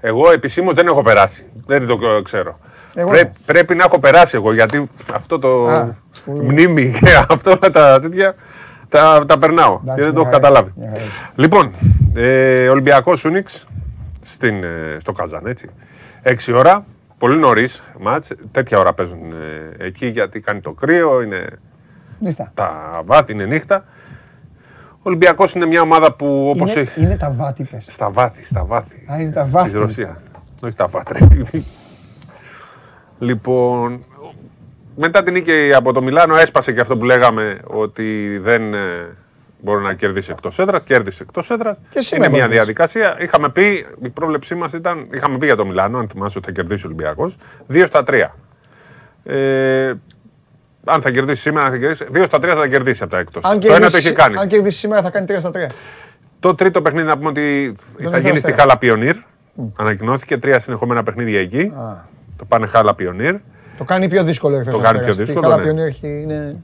Εγώ 0.00 0.30
επισήμως 0.32 0.74
δεν 0.74 0.86
έχω 0.86 1.02
περάσει, 1.02 1.46
δεν 1.66 1.86
το 1.86 1.98
ε, 2.18 2.22
ξέρω. 2.22 2.58
Εγώ. 2.94 3.10
Πρέ- 3.10 3.30
πρέπει 3.46 3.74
να 3.74 3.84
έχω 3.84 3.98
περάσει 3.98 4.36
εγώ, 4.36 4.52
γιατί 4.52 4.90
αυτό 5.14 5.38
το 5.38 5.68
Α, 5.68 5.96
που- 6.24 6.32
μνήμη 6.42 6.98
και 7.04 7.10
αυτό 7.28 7.50
όλα 7.50 7.70
τα 7.70 8.00
τέτοια 8.00 8.34
τα, 8.90 9.24
τα 9.26 9.38
περνάω 9.38 9.80
και 9.84 9.92
δεν 9.94 9.96
το 9.96 10.02
έχω 10.02 10.12
μια 10.14 10.24
χαρά, 10.24 10.30
καταλάβει. 10.38 10.72
μια 10.76 10.88
χαρά. 10.88 11.00
Λοιπόν, 11.34 11.70
ε, 12.14 12.68
Ολυμπιακός 12.68 13.18
Σούνιξ 13.20 13.66
στην, 14.20 14.64
ε, 14.64 14.96
στο 14.98 15.12
Καζάν, 15.12 15.46
έτσι. 15.46 15.68
6 16.22 16.52
ώρα, 16.54 16.84
πολύ 17.18 17.38
νωρίς 17.38 17.82
μάτς, 18.00 18.30
τέτοια 18.50 18.78
ώρα 18.78 18.92
παίζουν 18.92 19.32
ε, 19.78 19.84
εκεί 19.84 20.06
γιατί 20.06 20.40
κάνει 20.40 20.60
το 20.60 20.72
κρύο, 20.72 21.22
είναι 21.22 21.46
Λίστα. 22.20 22.50
τα 22.54 23.00
βάθη, 23.04 23.32
είναι 23.32 23.44
νύχτα. 23.44 23.84
Ο 24.92 25.02
Ολυμπιακός 25.02 25.52
είναι 25.54 25.66
μια 25.66 25.80
ομάδα 25.80 26.12
που 26.12 26.48
όπως 26.54 26.72
Είναι, 26.72 26.80
έχει... 26.80 27.00
είναι 27.02 27.16
τα 27.16 27.30
βάτι, 27.30 27.66
πες. 27.70 27.84
Στα 27.88 28.10
βάθη, 28.10 28.44
στα 28.44 28.64
βάθη 28.64 29.04
Α, 29.12 29.20
είναι 29.20 29.30
τα 29.30 29.44
βάθη. 29.44 29.66
της 29.68 29.76
Ρωσίας. 29.76 30.22
Όχι 30.62 30.74
τα 30.74 30.86
βάθη. 30.86 31.12
ρε, 31.18 31.26
τι- 31.26 31.42
τι. 31.42 31.62
λοιπόν, 33.28 34.04
μετά 35.00 35.22
την 35.22 35.32
νίκη 35.32 35.72
από 35.74 35.92
το 35.92 36.02
Μιλάνο 36.02 36.36
έσπασε 36.36 36.72
και 36.72 36.80
αυτό 36.80 36.96
που 36.96 37.04
λέγαμε 37.04 37.58
ότι 37.66 38.38
δεν 38.42 38.74
ε, 38.74 39.12
μπορεί 39.60 39.82
να 39.82 39.94
κερδίσει 39.94 40.30
εκτός 40.32 40.58
έδρας. 40.58 40.82
Κέρδισε 40.82 41.22
εκτός 41.22 41.50
έδρας. 41.50 41.76
Και 41.78 41.84
Είναι 41.92 42.02
σήμερα 42.02 42.30
μια 42.30 42.38
μπορείς. 42.40 42.54
διαδικασία. 42.54 43.16
Είχαμε 43.20 43.48
πει, 43.48 43.86
η 44.02 44.08
πρόβλεψή 44.08 44.54
μας 44.54 44.72
ήταν, 44.72 45.06
είχαμε 45.12 45.38
πει 45.38 45.46
για 45.46 45.56
το 45.56 45.66
Μιλάνο, 45.66 45.98
αν 45.98 46.08
θυμάσαι 46.08 46.38
ότι 46.38 46.46
θα 46.46 46.52
κερδίσει 46.52 46.84
ο 46.86 46.88
Ολυμπιακός, 46.88 47.36
2 47.72 47.86
στα 47.86 48.02
3. 48.02 48.36
Ε, 49.24 49.92
αν 50.84 51.00
θα 51.02 51.10
κερδίσει 51.10 51.40
σήμερα, 51.40 51.66
αν 51.66 51.72
θα 51.72 51.78
κερδίσει. 51.78 52.06
2 52.12 52.24
στα 52.26 52.38
3 52.38 52.40
θα 52.48 52.54
τα 52.56 52.66
κερδίσει 52.68 53.02
από 53.02 53.12
τα 53.12 53.18
εκτός. 53.18 53.44
Αν 53.44 53.60
Το 53.60 53.66
ένα 53.66 53.74
το 53.76 53.80
κερδίσει, 53.82 54.06
έχει 54.06 54.16
κάνει. 54.16 54.36
αν 54.38 54.46
κερδίσει 54.48 54.78
σήμερα 54.78 55.02
θα 55.02 55.10
κάνει 55.10 55.26
3 55.28 55.34
στα 55.38 55.50
3. 55.50 55.70
Το 56.40 56.54
τρίτο 56.54 56.82
παιχνίδι 56.82 57.06
να 57.06 57.16
πούμε 57.16 57.28
ότι 57.28 57.74
θα 57.76 57.96
ήθελα 57.98 58.18
γίνει 58.18 58.38
στη 58.38 58.50
αστέρα. 58.50 58.56
Χάλα 58.56 58.78
Πιονίρ. 58.78 59.14
Ανακοινώθηκε 59.76 60.38
τρία 60.38 60.58
συνεχόμενα 60.58 61.02
παιχνίδια 61.02 61.40
εκεί. 61.40 61.72
Το 62.36 62.44
πάνε 62.44 62.66
Χάλα 62.66 62.94
Πιονίρ. 62.94 63.34
Το 63.80 63.86
κάνει 63.86 64.08
πιο 64.08 64.24
δύσκολο 64.24 64.56
εχθές 64.56 64.72
Το 64.74 64.78
ο 64.78 64.82
κάνει 64.82 64.98
Αστέρας. 64.98 65.16
πιο 65.16 65.24
Τι 65.24 65.32
δύσκολο, 65.32 65.50
Καλά 65.54 65.62
ναι. 65.62 65.72
ποιον 65.72 65.86
έχει, 65.86 66.06
είναι... 66.22 66.62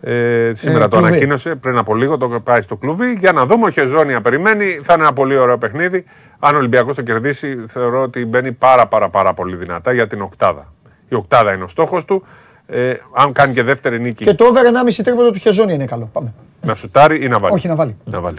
Ε, 0.00 0.50
σήμερα 0.54 0.84
Ε, 0.84 0.88
το 0.88 0.96
κλουβί. 0.96 1.08
ανακοίνωσε 1.10 1.54
πριν 1.54 1.76
από 1.78 1.94
λίγο, 1.94 2.16
το 2.16 2.28
πάει 2.28 2.60
στο 2.60 2.76
κλουβί. 2.76 3.12
Για 3.12 3.32
να 3.32 3.46
δούμε, 3.46 3.66
ο 3.66 3.70
Χεζόνια 3.70 4.20
περιμένει. 4.20 4.64
Θα 4.82 4.92
είναι 4.94 5.02
ένα 5.02 5.12
πολύ 5.12 5.36
ωραίο 5.36 5.58
παιχνίδι. 5.58 6.04
Αν 6.38 6.54
ο 6.54 6.58
Ολυμπιακός 6.58 6.96
το 6.96 7.02
κερδίσει, 7.02 7.64
θεωρώ 7.66 8.02
ότι 8.02 8.24
μπαίνει 8.26 8.52
πάρα 8.52 8.86
πάρα 8.86 9.08
πάρα 9.08 9.34
πολύ 9.34 9.56
δυνατά 9.56 9.92
για 9.92 10.06
την 10.06 10.20
οκτάδα. 10.22 10.72
Η 11.08 11.14
οκτάδα 11.14 11.52
είναι 11.52 11.64
ο 11.64 11.68
στόχος 11.68 12.04
του. 12.04 12.24
Ε, 12.66 12.94
αν 13.14 13.32
κάνει 13.32 13.52
και 13.52 13.62
δεύτερη 13.62 14.00
νίκη 14.00 14.24
Και 14.24 14.34
το 14.34 14.44
over 14.44 14.62
1,5 14.62 15.02
τρίποντο 15.04 15.30
του 15.30 15.38
Χεζόνια 15.38 15.74
είναι 15.74 15.84
καλό. 15.84 16.08
Πάμε. 16.12 16.32
να 16.60 16.74
σουτάρει 16.74 17.24
ή 17.24 17.28
να 17.28 17.38
βάλει; 17.38 17.54
Όχι 17.54 17.68
να 17.68 17.74
βάλει. 17.74 17.96
Να 18.04 18.20
βάλει. 18.20 18.38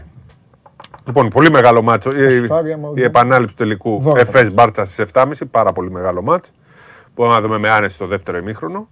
Λοιπόν, 1.05 1.27
πολύ 1.29 1.51
μεγάλο 1.51 1.81
μάτσο. 1.81 2.09
Η, 2.09 2.35
σουτάρει, 2.37 2.73
άμα 2.73 2.87
η 2.89 2.93
δεν- 2.95 3.03
επανάληψη 3.03 3.55
του 3.55 3.63
τελικού 3.63 3.99
Δώρο 3.99 4.15
θα 4.15 4.21
Εφές 4.21 4.53
Μπάρτσας 4.53 4.87
στις 4.91 4.99
7.30. 5.13 5.45
Πάρα 5.51 5.73
πολύ 5.73 5.91
μεγάλο 5.91 6.21
μάτσο. 6.21 6.51
Μπορούμε 7.15 7.35
να 7.35 7.41
δούμε 7.41 7.57
με 7.57 7.69
άνεση 7.69 7.97
το 7.97 8.07
δεύτερο 8.07 8.37
ημίχρονο. 8.37 8.87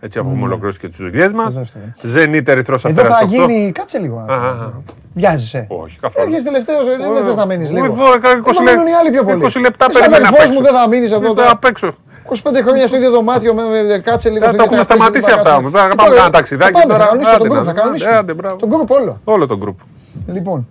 Έτσι 0.00 0.18
έχουμε 0.18 0.34
Ναι. 0.36 0.42
ολοκληρώσει 0.42 0.78
και 0.78 0.88
τις 0.88 0.96
δουλειές 0.96 1.32
μας. 1.32 1.54
Το 1.54 1.60
δεύτερο. 1.60 1.84
Ζενίτε 2.02 2.52
Ερυθρός 2.52 2.84
Εδώ 2.84 3.00
Αστέρα. 3.02 3.18
θα 3.18 3.24
γίνει. 3.24 3.72
Κάτσε 3.72 3.98
λίγο. 3.98 4.24
Α, 4.28 4.34
α, 4.34 4.48
α. 4.48 4.70
Βιάζεσαι. 5.14 5.66
Όχι, 5.68 5.98
καθόλου. 6.00 6.26
Έρχεσαι 6.26 6.44
τελευταίος, 6.44 6.86
δεν 7.14 7.24
θες 7.26 7.36
να 7.36 7.46
μείνεις 7.46 7.70
λίγο. 7.72 7.86
Όχι, 7.86 7.94
δώδεκα, 7.94 8.30
20 8.36 8.52
Θα 8.56 8.62
μείνουν 8.62 8.86
οι 8.86 8.92
άλλοι 8.92 9.10
πιο 9.10 9.24
πολύ. 9.24 9.42
20 9.44 9.60
λεπτά 9.60 9.86
Εσύ 9.88 9.98
περιμένει 9.98 10.22
να 10.22 10.28
αδερφός 10.28 10.38
παίξω. 10.46 10.60
μου 10.60 10.66
δεν 10.66 10.74
θα 10.74 10.88
μείνεις 10.88 11.10
εδώ. 11.10 11.20
Δεν 11.20 11.34
τώρα. 11.34 11.48
θα 11.48 11.56
παίξω. 11.58 11.92
25 12.28 12.62
χρόνια 12.62 12.86
στο 12.86 12.96
ίδιο 12.96 13.10
δωμάτιο, 13.10 13.54
με, 13.54 13.62
με, 13.62 13.98
κάτσε 13.98 14.28
λίγο. 14.30 14.40
Τα- 14.44 14.48
στο 14.48 14.56
τα 14.56 14.62
έχουμε 14.62 14.80
ίδιο 14.80 14.84
τραπέζι, 14.84 14.84
σταματήσει 14.84 15.26
λίγο 15.28 15.38
αυτά 15.38 15.50
κάτσε. 15.50 15.58
όμως. 15.58 15.70
Πρέπει 15.72 15.86
να 15.86 15.92
Ε, 15.92 15.96
πάμε 15.96 16.08
τώρα, 16.08 16.20
κάνα 16.20 16.30
ταξιδάκι 16.30 16.72
θα 16.72 16.78
πάμε, 16.80 16.92
τώρα. 16.92 17.04
Θα 17.04 17.10
κανονίσω 17.10 17.30
Άντε 17.34 17.48
τον 17.48 17.56
να 17.56 17.60
group, 17.62 17.64
θα 17.64 17.70
δούμε. 17.72 17.80
κανονίσω. 17.80 18.08
Άντε, 18.10 18.34
μπράβο. 18.34 18.56
Τον 18.56 18.68
group 18.72 18.86
όλο. 18.98 19.20
Όλο 19.24 19.46
τον 19.46 19.58
γκρουπ. 19.58 19.78
Λοιπόν. 20.26 20.68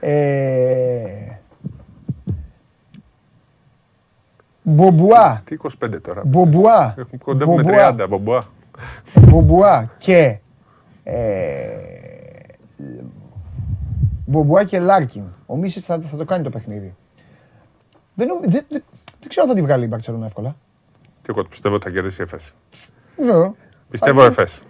Ε... 0.00 0.12
Μπομπουά. 4.66 5.42
Τι 5.44 5.56
25 5.84 6.00
τώρα. 6.02 6.22
Μπομπουά. 6.24 6.94
Έχουμε 6.98 7.18
κοντεύουμε 7.22 7.62
Μπομπουά. 7.62 7.94
30. 7.94 8.06
Μπομπουά. 8.08 8.44
Μπομπουά 9.28 9.90
και. 9.98 10.38
Ε... 11.02 11.14
Μπομπουά 14.26 14.64
και 14.64 14.78
Λάρκιν. 14.78 15.24
Ο 15.46 15.56
Μίσης 15.56 15.84
θα, 15.84 16.00
θα 16.00 16.16
το 16.16 16.24
κάνει 16.24 16.42
το 16.44 16.50
παιχνίδι. 16.50 16.94
Δεν, 18.14 18.26
νομι- 18.26 18.50
δεν, 18.50 18.64
δεν, 18.68 18.84
δεν 19.20 19.28
ξέρω 19.28 19.42
αν 19.42 19.48
θα 19.48 19.54
τη 19.54 19.62
βγάλει 19.62 19.84
η 19.84 19.86
Μπαρτσελόνα 19.90 20.26
εύκολα. 20.26 20.56
Και 21.22 21.30
εγώ 21.30 21.44
πιστεύω 21.44 21.74
ότι 21.74 21.84
θα 21.84 21.90
κερδίσει 21.94 22.20
η 22.20 22.24
Εφές. 22.24 22.52
Δεν 23.16 23.26
ξέρω. 23.26 23.54
Πιστεύω 23.90 24.20
Θα- 24.20 24.26
Εφές. 24.26 24.62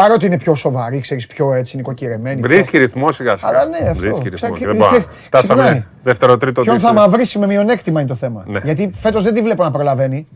Παρότι 0.00 0.26
είναι 0.26 0.36
πιο 0.38 0.54
σοβαρή, 0.54 1.00
ξέρεις, 1.00 1.26
πιο 1.26 1.52
έτσι 1.52 1.76
νοικοκυρεμένη. 1.76 2.40
Βρίσκει 2.40 2.78
ρυθμό 2.78 3.12
σιγά 3.12 3.36
σιγά. 3.36 3.48
Αλλά 3.50 3.64
ναι, 3.64 3.76
αυτό. 3.88 3.94
Βρίσκει 4.00 4.28
ρυθμό. 4.28 4.52
Ξα- 4.52 4.66
Δεν 4.66 4.76
μπορώ. 4.76 4.94
ε, 4.96 5.00
Φτάσαμε 5.08 5.62
ξυπνάει. 5.62 5.84
δεύτερο, 6.02 6.36
τρίτο. 6.36 6.62
Ποιον 6.62 6.74
της- 6.74 6.84
θα 6.84 6.92
μαυρίσει 6.92 7.38
με 7.38 7.46
μειονέκτημα 7.46 8.00
είναι 8.00 8.08
το 8.08 8.14
θέμα. 8.14 8.44
Ναι. 8.50 8.60
Γιατί 8.64 8.90
φέτος 8.94 9.22
δεν 9.22 9.34
τη 9.34 9.42
βλέπω 9.42 9.62
να 9.62 9.70
προλαβαίνει. 9.70 10.26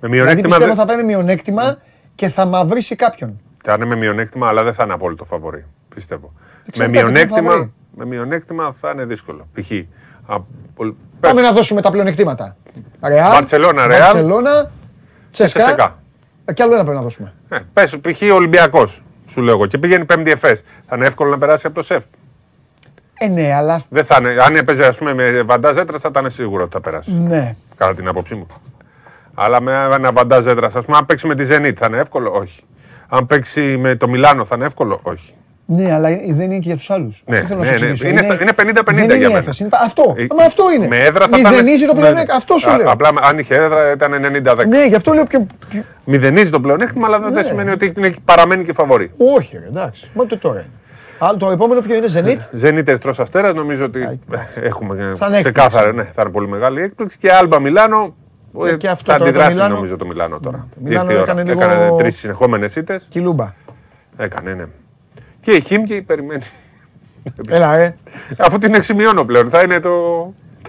Με 0.00 0.08
Δηλαδή 0.08 0.14
μειονέκτημα. 0.16 0.46
πιστεύω 0.48 0.66
δεν- 0.66 0.76
θα 0.76 0.84
πάει 0.84 0.96
με 0.96 1.02
μειονέκτημα 1.02 1.76
και 2.14 2.28
θα 2.28 2.44
μαυρίσει 2.44 2.96
κάποιον. 2.96 3.40
Θα 3.64 3.72
είναι 3.72 3.84
με 3.84 3.96
μειονέκτημα, 3.96 4.48
αλλά 4.48 4.62
δεν 4.62 4.74
θα 4.74 4.84
είναι 4.84 4.92
απόλυτο 4.92 5.24
φαβορή. 5.24 5.64
Πιστεύω. 5.94 6.32
Με 6.34 6.70
ξέρω 6.72 6.86
κάτι 6.90 6.98
που 7.00 7.04
θα 7.04 7.12
μειονέκτημα, 7.12 7.56
βρει. 7.56 7.72
με 7.96 8.04
μειονέκτημα 8.04 8.72
θα 8.80 8.90
είναι 8.90 9.04
δύσκολο. 9.04 9.46
Π.χ. 9.54 9.70
από- 10.26 10.46
Πάμε 11.20 11.40
να 11.40 11.52
δώσουμε 11.52 11.80
τα 11.80 11.90
πλεονεκτήματα. 11.90 12.56
Ρεάλ. 13.02 13.30
Μπαρτσελώνα, 13.30 13.86
Ρεάλ. 13.86 14.00
Μπαρτσελώνα. 14.00 14.70
Τσέσκα. 16.52 16.52
Τσεσεκά. 16.52 16.52
Ε, 16.52 16.52
Κι 16.52 16.62
άλλο 16.62 16.74
ένα 16.74 16.82
πρέπει 16.82 16.96
να 16.96 17.02
δώσουμε. 17.02 17.32
Ε, 17.48 17.58
πες, 17.72 17.98
π.χ. 18.00 18.32
ο 18.32 18.34
Ολυμπιακός, 18.34 19.02
σου 19.26 19.40
λέω 19.40 19.54
εγώ, 19.54 19.66
και 19.66 19.78
πήγαινε 19.78 20.04
πέμπτη 20.04 20.30
εφές. 20.30 20.62
Θα 20.86 20.96
είναι 20.96 21.06
εύκολο 21.06 21.30
να 21.30 21.38
περάσει 21.38 21.66
από 21.66 21.74
το 21.74 21.82
σεφ; 21.82 22.04
Ε, 23.18 23.26
ναι, 23.28 23.54
αλλά. 23.54 23.82
Δεν 23.88 24.04
θα 24.04 24.16
είναι. 24.20 24.36
Αν 24.42 24.56
έπαιζε 24.56 24.86
ας 24.86 24.98
πούμε, 24.98 25.14
με 25.14 25.42
βαντάζ 25.42 25.76
έτρα, 25.76 25.98
θα 25.98 26.08
ήταν 26.10 26.30
σίγουρο 26.30 26.62
ότι 26.62 26.72
θα 26.72 26.80
περάσει. 26.80 27.20
Ναι. 27.20 27.54
Κατά 27.76 27.94
την 27.94 28.08
άποψή 28.08 28.34
μου. 28.34 28.46
Αλλά 29.34 29.60
με 29.60 29.88
ένα 29.94 30.12
βαντάζ 30.12 30.46
έτρα, 30.46 30.66
ας 30.66 30.84
πούμε, 30.84 30.96
αν 30.96 31.06
παίξει 31.06 31.26
με 31.26 31.34
τη 31.34 31.46
Zenit, 31.50 31.72
θα 31.76 31.86
είναι 31.86 31.98
εύκολο; 31.98 32.30
Όχι. 32.34 32.62
Αν 33.08 33.26
παίξει 33.26 33.76
με 33.76 33.94
το 33.96 34.08
Μιλάνο 34.08 34.44
θα 34.44 34.56
είναι 34.56 34.64
εύκολο; 34.64 35.00
Όχι. 35.02 35.34
Ναι, 35.72 35.92
αλλά 35.92 36.08
δεν 36.08 36.40
είναι 36.50 36.54
και 36.54 36.66
για 36.68 36.76
τους 36.76 36.90
άλλους. 36.90 37.22
Ναι, 37.26 37.36
θέλω 37.36 37.58
να 37.60 37.70
ναι, 37.70 37.76
σου 37.76 37.84
ναι. 37.84 37.90
εξηγήσω. 37.90 38.08
Είναι 38.08 38.22
στα- 38.22 38.38
είναι 38.42 38.52
50-50 38.52 38.84
δεν 38.84 38.94
για 39.06 39.14
είναι 39.16 39.26
μένα. 39.26 39.38
έφεση, 39.38 39.62
είναι- 39.62 39.72
Αυτό. 39.84 40.14
Ε, 40.16 40.26
Μα 40.38 40.44
αυτό 40.44 40.64
είναι. 40.76 40.86
Με 40.86 40.96
έδρα 40.98 41.28
θα 41.28 41.38
ήταν. 41.38 41.52
Μηδενίζει 41.52 41.86
το 41.86 41.92
ναι, 41.94 42.00
πλεονέκτημα. 42.00 42.36
Αυτό 42.36 42.58
σου 42.58 42.70
Α- 42.70 42.76
λέω. 42.76 42.90
Απλά 42.90 43.10
αν 43.22 43.38
είχε 43.38 43.54
έδρα 43.54 43.90
ήταν 43.92 44.12
90-10. 44.12 44.66
Ναι, 44.68 44.84
γι' 44.86 44.94
αυτό 44.94 45.12
λέω 45.12 45.24
πιο. 45.24 45.46
Μηδενίζει 46.04 46.50
το 46.50 46.60
πλεονέκτημα, 46.60 47.06
αλλά 47.06 47.18
δεν 47.18 47.32
Ναι. 47.32 47.42
σημαίνει 47.42 47.70
ότι 47.70 47.92
είναι- 47.96 48.12
παραμένει 48.24 48.64
και 48.64 48.72
φαβορή. 48.72 49.10
Όχι, 49.36 49.56
ρε, 49.58 49.66
εντάξει. 49.66 50.10
Μόνο 50.14 50.28
το 50.28 50.38
τώρα 50.38 50.58
είναι. 50.60 50.70
Άλλο 51.18 51.36
το 51.38 51.50
επόμενο 51.50 51.80
ποιο 51.80 51.94
είναι, 51.94 52.06
Zenit. 52.14 52.60
Zenit 52.64 52.88
Ερυθρός 52.88 53.20
Αστέρας, 53.20 53.54
νομίζω 53.54 53.84
ότι 53.84 54.00
ε, 54.00 54.16
έχουμε 54.66 55.14
Θα 55.18 55.26
είναι 55.26 55.38
ξεκάθαρα. 55.38 55.92
Ναι, 55.92 56.02
θα 56.14 56.22
είναι 56.22 56.30
πολύ 56.30 56.48
μεγάλη 56.48 56.82
έκπληξη. 56.82 57.18
Και 57.18 57.32
Άλμπα 57.32 57.60
Μιλάνο. 57.60 58.14
Ε, 58.66 58.70
ε, 58.70 58.76
και 58.76 58.88
αυτό 58.88 59.12
θα 59.12 59.18
τώρα 59.18 59.18
το 59.18 59.24
αντιδράσει 59.24 59.50
Μιλάνο. 59.56 59.74
νομίζω 59.74 59.96
το 59.96 60.06
Μιλάνο 60.06 60.38
τώρα. 60.40 60.68
Μιλάνο 60.84 61.00
Ήρθε 61.10 61.12
η 61.12 61.22
ώρα. 61.22 61.30
έκανε 61.32 61.42
λίγο- 61.52 61.62
Έκανε 61.62 61.96
τρεις 61.98 62.16
συνεχόμενες 62.16 62.76
ήττες. 62.76 63.06
Κιλούμπα. 63.08 63.54
Έκανε, 64.16 64.52
ναι. 64.54 64.64
Και 65.40 65.50
η 65.52 65.60
Χίμκι 65.60 66.02
περιμένει. 66.02 66.42
Έλα, 67.48 67.76
ε. 67.76 67.96
Αφού 68.38 68.58
την 68.58 68.74
εξημειώνω 68.74 69.24
πλέον, 69.24 69.48
θα 69.48 69.62
είναι 69.62 69.80
το. 69.80 69.90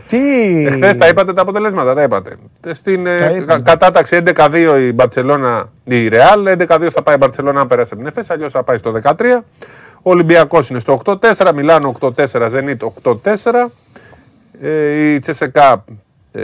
Τι; 0.07 0.17
Εχθές 0.67 0.97
τα 0.97 1.07
είπατε 1.07 1.33
τα 1.33 1.41
αποτελέσματα, 1.41 1.93
τα 1.93 2.03
είπατε. 2.03 2.35
Στην 2.71 3.05
ε, 3.05 3.19
Τα 3.19 3.25
είπαμε. 3.29 3.45
κα- 3.45 3.59
κατάταξη 3.59 4.21
11-2 4.35 4.77
η 4.81 4.91
Μπαρσελόνα, 4.93 5.69
η 5.83 6.07
Ρεάλ. 6.07 6.47
11-2 6.47 6.87
θα 6.91 7.01
πάει 7.03 7.15
η 7.15 7.17
Μπαρσελόνα 7.21 7.59
αν 7.61 7.67
πέρασε 7.67 7.95
την 7.95 8.05
Εφές, 8.05 8.29
αλλιώς 8.29 8.51
θα 8.51 8.63
πάει 8.63 8.77
στο 8.77 8.91
13. 9.03 9.13
Ο 10.03 10.09
Ολυμπιακός 10.09 10.69
είναι 10.69 10.79
στο 10.79 11.01
8-4, 11.05 11.51
Μιλάνο 11.55 11.93
8-4, 11.99 12.47
Ζενίτ 12.49 12.81
8-4. 13.03 13.71
Ε, 14.61 15.13
η 15.13 15.19
Τσεσεκά 15.19 15.85
ε, 16.31 16.41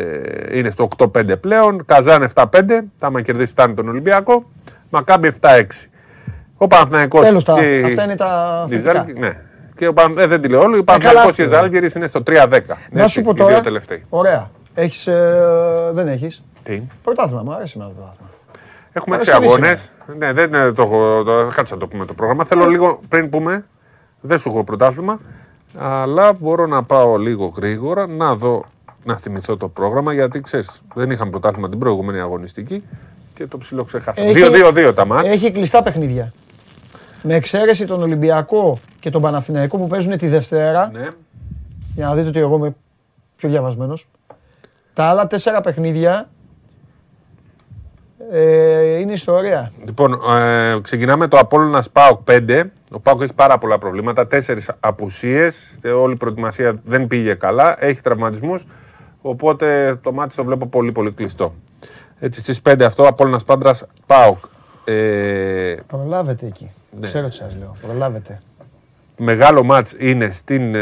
είναι 0.58 0.70
στο 0.70 0.88
8-5 0.98 1.40
πλέον. 1.42 1.86
Καζάν 1.86 2.28
7-5, 2.34 2.50
τα 2.60 2.84
άμα 3.00 3.22
κερδίσει 3.22 3.52
φτάνει 3.52 3.74
τον 3.74 3.88
Ολυμπιακό. 3.90 4.52
Μακάμπι 4.90 5.32
7-6. 5.42 5.48
Ο 6.58 6.68
Παναθηναϊκός 6.68 7.26
Τέλος 7.26 7.44
τα. 7.44 7.54
και- 7.54 7.84
Αυτά 7.86 8.04
είναι 8.04 8.16
τα 8.16 8.66
η 8.70 8.72
θετικά. 8.72 8.92
Ζάλγκη- 8.94 9.18
ναι. 9.20 9.38
Και 9.76 9.88
ο 9.88 9.94
Παν- 9.94 10.18
ε, 10.20 10.28
δεν 10.28 10.42
τη 10.42 10.48
λέω 10.48 10.60
όλο. 10.60 10.78
Ο 10.78 10.84
καλά 10.84 10.84
Παναθηναϊκός 10.84 11.22
αυτό. 11.24 11.36
και 11.36 11.42
η 11.44 11.46
Ζάλγκερης 11.48 11.94
είναι 11.94 12.08
στο 12.08 12.22
3-10. 12.24 12.78
Να 12.92 13.08
σου 13.08 13.22
πω 13.22 13.30
Οι 13.30 13.34
δύο 13.34 13.44
τώρα. 13.46 13.62
τελευταίοι. 13.62 14.06
Ωραία. 14.10 14.50
Έχεις, 14.74 15.08
ε, 15.08 15.90
δεν 15.94 16.08
έχεις. 16.08 16.44
Τι; 16.64 16.82
Πρωτάθλημα, 17.04 17.44
μου 17.44 17.54
αρέσει 17.54 17.74
εμένα 17.76 17.90
το 17.92 17.96
πρωτάθλημα. 18.00 18.30
Έχουμε 18.94 19.18
Παρασκευή 19.18 19.46
έξι 19.46 19.56
αγώνες. 19.58 19.90
Ναι, 20.18 20.34
δεν 20.34 20.48
είναι 20.48 20.72
το, 20.72 20.82
έχω- 20.82 21.24
το, 21.24 21.48
κάτσε 21.56 21.74
να 21.74 21.80
το 21.80 21.88
πούμε 21.88 22.06
το 22.06 22.14
πρόγραμμα. 22.14 22.44
Θέλω 22.46 22.66
λίγο 22.66 23.00
πριν 23.10 23.30
πούμε. 23.30 23.66
Δεν 24.22 24.40
σου 24.40 24.50
έχω 24.50 24.64
πρωτάθλημα. 24.64 25.20
Αλλά 25.80 26.34
μπορώ 26.34 26.66
να 26.68 26.84
πάω 26.84 27.18
λίγο 27.18 27.52
γρήγορα 27.58 28.08
να 28.08 28.36
δω, 28.36 28.66
να 29.04 29.18
θυμηθώ 29.18 29.58
το 29.58 29.68
πρόγραμμα 29.68 30.14
γιατί 30.14 30.42
ξέρεις, 30.42 30.82
δεν 30.94 31.12
είχαμε 31.12 31.30
πρωτάθλημα 31.32 31.70
την 31.70 31.80
προηγούμενη 31.80 32.20
αγωνιστική 32.20 32.84
και 33.34 33.46
το 33.48 33.58
ψηλό 33.58 33.84
ξεχάσα. 33.84 34.22
Έχει- 34.22 34.34
2-2-2 34.34 34.94
τα 34.94 35.06
μάτια. 35.06 35.32
Έχει 35.32 35.52
κλειστά 35.52 35.84
παιχνίδια. 35.84 36.34
Με 37.24 37.36
εξαίρεση 37.36 37.86
τον 37.86 38.02
Ολυμπιακό 38.02 38.78
και 39.00 39.10
τον 39.10 39.22
Παναθηναϊκό 39.22 39.78
που 39.78 39.88
παίζουν 39.88 40.18
τη 40.18 40.28
Δευτέρα. 40.28 40.90
Ναι. 40.94 41.08
Για 41.96 42.06
να 42.06 42.16
δείτε 42.16 42.28
ότι 42.28 42.40
εγώ 42.40 42.56
είμαι 42.56 42.76
πιο 43.36 43.50
διαβασμένος. 43.50 44.08
Τα 44.94 45.04
άλλα 45.04 45.28
τέσσερα 45.28 45.62
παιχνίδια 45.62 46.30
ε, 48.32 49.00
είναι 49.00 49.12
ιστορία. 49.12 49.72
Λοιπόν, 49.86 50.14
ε, 50.14 50.80
ξεκινάμε 50.82 51.28
το 51.28 51.38
Απόλλωνα 51.38 51.84
ΠΑΟΚ 51.92 52.22
5. 52.32 52.64
Ο 52.92 53.00
ΠΑΟΚ 53.00 53.22
έχει 53.22 53.34
πάρα 53.34 53.58
πολλά 53.58 53.78
προβλήματα. 53.78 54.28
Τέσσερις 54.28 54.72
απουσίες. 54.80 55.80
Όλη 56.02 56.14
η 56.14 56.18
προετοιμασία 56.18 56.82
δεν 56.84 57.08
πήγε 57.08 57.34
καλά. 57.34 57.84
Έχει 57.86 58.02
τραυματισμούς. 58.02 58.66
Οπότε 59.22 59.96
το 60.02 60.12
μάτι 60.12 60.36
το 60.36 60.44
βλέπω 60.44 60.68
πολύ 60.68 60.92
πολύ 60.92 61.12
κλειστό. 61.12 61.54
Έτσι 62.20 62.40
στις 62.40 62.62
5 62.70 62.82
αυτό, 62.82 63.08
Απόλλωνας 63.08 63.44
Πάντρας 63.44 63.86
ΠΑΟΚ. 64.06 64.38
Ε, 64.92 65.76
Προλάβετε 65.88 66.46
εκεί. 66.46 66.72
Ναι. 67.00 67.06
Ξέρω 67.06 67.28
τι 67.28 67.36
σας 67.36 67.56
λέω. 67.60 67.76
Προλάβετε. 67.82 68.42
μεγάλο 69.18 69.64
μάτς 69.64 69.96
είναι 70.00 70.30
στην, 70.32 70.76
ε, 70.76 70.82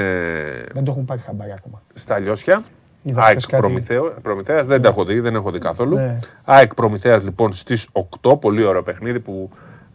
Δεν 0.74 0.84
το 0.84 0.92
έχουν 0.92 1.06
πάρει 1.06 1.19
χαμπάρι 1.19 1.53
ακόμα. 1.58 1.82
στα 1.93 2.19
Λιώσια. 2.19 2.64
Είδα 3.03 3.22
ΑΕΚ 3.22 3.30
χθες 3.30 3.45
κάτι. 3.45 3.61
Προμηθέο- 3.61 4.14
Προμηθέας, 4.22 4.67
δεν 4.67 4.82
τα 4.82 4.88
έχω 4.88 5.06
δει, 5.06 5.19
δεν 5.19 5.35
έχω 5.35 5.51
δει 5.51 5.59
καθόλου. 5.59 5.95
Ναι. 5.95 6.17
ΑΕΚ 6.45 6.74
Προμηθέας 6.74 7.24
λοιπόν 7.24 7.53
στις 7.53 7.88
8, 7.92 8.38
πολύ 8.38 8.64
ωραίο 8.64 8.84
παιχνίδι 8.84 9.19
που 9.19 9.50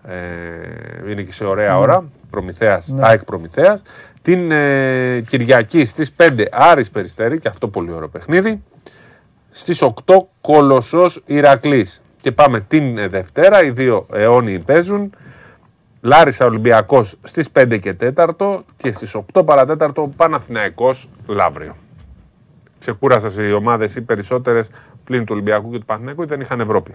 ε, 0.04 1.10
είναι 1.10 1.22
και 1.22 1.32
σε 1.32 1.44
ωραία 1.44 1.78
ώρα. 1.78 2.04
Προμηθέας, 2.30 2.88
Ναι. 2.88 3.06
ΑΕΚ 3.06 3.24
Προμηθέας. 3.24 3.82
Την 4.22 4.50
ε, 4.50 5.20
Κυριακή 5.28 5.84
στις 5.84 6.12
5 6.12 6.48
Άρης 6.52 6.90
Περιστέρη 6.90 7.38
και 7.38 7.48
αυτό 7.48 7.68
πολύ 7.68 7.92
ωραίο 7.92 8.08
παιχνίδι. 8.08 8.62
Στις 9.50 9.82
8 9.82 10.28
Κολοσσός 10.40 11.22
Ηρακλής. 11.26 12.02
Και 12.20 12.32
πάμε 12.32 12.60
την 12.60 12.98
ε, 12.98 13.08
Δευτέρα, 13.08 13.62
οι 13.62 13.70
δύο 13.70 14.06
αιώνιοι 14.12 14.58
παίζουν. 14.58 15.12
Λάρισα 16.00 16.44
Ολυμπιακός 16.44 17.16
στις 17.22 17.48
5 17.52 17.78
και 17.80 17.96
4 18.16 18.60
και 18.76 18.92
στις 18.92 19.16
8 19.32 19.46
παρατέταρτο 19.46 20.10
Παναθηναϊκός 20.16 21.08
Λαύριο. 21.26 21.76
Ξεκούρασαν 22.78 23.44
οι 23.44 23.52
ομάδες 23.52 23.96
οι 23.96 24.00
περισσότερες 24.00 24.70
πλην 25.04 25.24
του 25.24 25.32
Ολυμπιακού 25.32 25.70
και 25.70 25.78
του 25.78 25.84
Παναθηναϊκού 25.84 26.26
δεν 26.26 26.40
είχαν 26.40 26.60
Ευρώπη; 26.60 26.94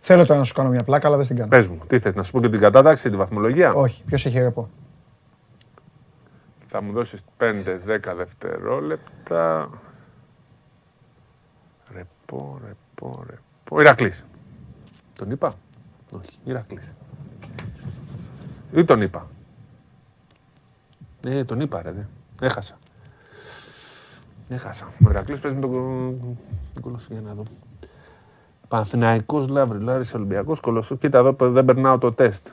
Θέλω 0.00 0.26
τώρα 0.26 0.38
να 0.38 0.44
σου 0.44 0.54
κάνω 0.54 0.68
μια 0.68 0.82
πλάκα, 0.84 1.06
αλλά 1.06 1.16
δεν 1.16 1.26
την 1.26 1.36
κάνω. 1.36 1.48
Πες 1.48 1.68
μου, 1.68 1.80
τι 1.86 1.98
θες, 1.98 2.14
να 2.14 2.22
σου 2.22 2.32
πω 2.32 2.40
και 2.40 2.48
την 2.48 2.60
κατάταξη, 2.60 3.10
τη 3.10 3.16
βαθμολογία; 3.16 3.72
Όχι, 3.72 4.02
ποιος 4.04 4.26
έχει 4.26 4.38
ρεπό; 4.38 4.68
Θα 6.66 6.82
μου 6.82 6.92
δώσεις 6.92 7.20
5-10 7.38 8.14
δευτερόλεπτα. 8.16 9.70
Ρεπό, 11.94 12.60
ρεπό, 12.66 13.24
ρεπό. 13.28 13.41
Ηρακλής. 13.80 14.26
Τον 15.18 15.30
είπα; 15.30 15.54
Όχι, 16.12 16.38
Ηρακλής. 16.44 16.92
Ή 18.74 18.84
τον 18.84 19.00
είπα; 19.00 19.28
Ναι, 21.26 21.44
τον 21.44 21.60
είπα, 21.60 21.82
ρε. 21.82 21.90
Δε. 21.92 22.02
Έχασα. 22.46 22.78
Έχασα. 24.48 24.88
Ο 25.06 25.10
Ηρακλής 25.10 25.40
παίζει 25.40 25.56
με 25.56 25.62
τον 25.62 25.70
Κο- 25.70 26.36
τον 26.74 26.82
Κολοσσό 26.82 27.08
για 27.10 27.20
να 27.20 27.34
δω. 27.34 27.42
Παναθηναϊκός 28.68 29.48
Λαύρη, 29.48 29.78
Λάρης 29.80 30.14
Ολυμπιακός 30.14 30.60
Κολοσσό. 30.60 30.96
Κοίτα 30.96 31.18
εδώ 31.18 31.50
δεν 31.50 31.64
περνάω 31.64 31.98
το 31.98 32.12
τεστ. 32.12 32.48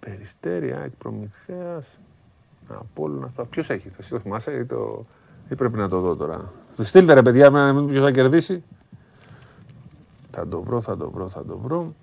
Περιστέρη, 0.00 0.72
ΑΕΚ 0.74 0.90
Προμηθέας, 0.90 2.00
Απόλλωνας. 2.68 3.30
Ποιος 3.50 3.70
έχει, 3.70 3.90
εσύ 3.98 4.10
το 4.10 4.18
θυμάσαι 4.18 4.52
ή, 4.52 4.64
το... 4.64 5.04
ή 5.48 5.54
πρέπει 5.54 5.78
να 5.78 5.88
το 5.88 6.00
δω 6.00 6.16
τώρα; 6.16 6.52
Στείλτε 6.78 7.12
ρε 7.14 7.22
παιδιά, 7.22 7.50
με 7.50 7.84
ποιος 7.88 8.04
θα 8.04 8.10
κερδίσει. 8.10 8.62
Θα 10.30 10.48
το 10.48 10.62
βρω, 10.62 10.80
θα 10.80 10.96
το 10.96 11.10
βρω, 11.10 11.28
θα 11.28 11.44
το 11.44 11.58
βρω. 11.58 11.94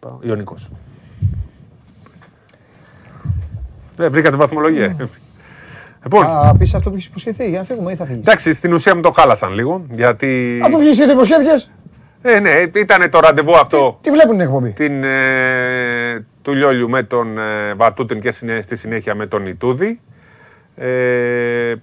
Πάω. 0.00 0.18
Ιωνικός. 0.20 0.70
Ε, 3.98 4.08
βρήκατε 4.08 4.36
βαθμολογία. 4.36 4.96
Λοιπόν, 6.02 6.24
Α, 6.26 6.54
πεις 6.58 6.74
αυτό 6.74 6.88
που 6.90 6.96
έχεις 6.96 7.06
υποσχεθεί, 7.06 7.48
για 7.48 7.58
να 7.58 7.64
φύγουμε 7.64 7.92
ή 7.92 7.96
θα 7.96 8.04
φύγεις; 8.06 8.20
εντάξει, 8.20 8.52
στην 8.52 8.72
ουσία 8.72 8.94
μου 8.94 9.00
το 9.00 9.10
χάλασαν 9.10 9.52
λίγο, 9.52 9.84
γιατί... 9.90 10.60
Αφού 10.64 10.78
βγει 10.78 11.02
είτε 11.02 11.12
υποσχέθηκε, 11.12 11.64
Ε, 12.22 12.38
ναι, 12.40 12.50
ήταν 12.74 13.10
το 13.10 13.20
ραντεβού 13.20 13.56
αυτό. 13.56 13.98
τι 14.00 14.10
βλέπουν 14.10 14.30
την 14.36 14.40
εκπομπή; 14.40 14.70
την, 14.70 15.04
ε, 15.04 16.26
του 16.42 16.52
Λιόλιου 16.52 16.88
με 16.88 17.02
τον 17.02 17.38
ε, 17.38 17.74
Βατούτιν 17.74 18.20
και 18.20 18.30
συνέ- 18.30 18.62
στη 18.62 18.76
συνέχεια 18.76 19.14
με 19.14 19.26
τον 19.26 19.46
Ιτούδη. 19.46 20.00
Ε, 20.76 21.74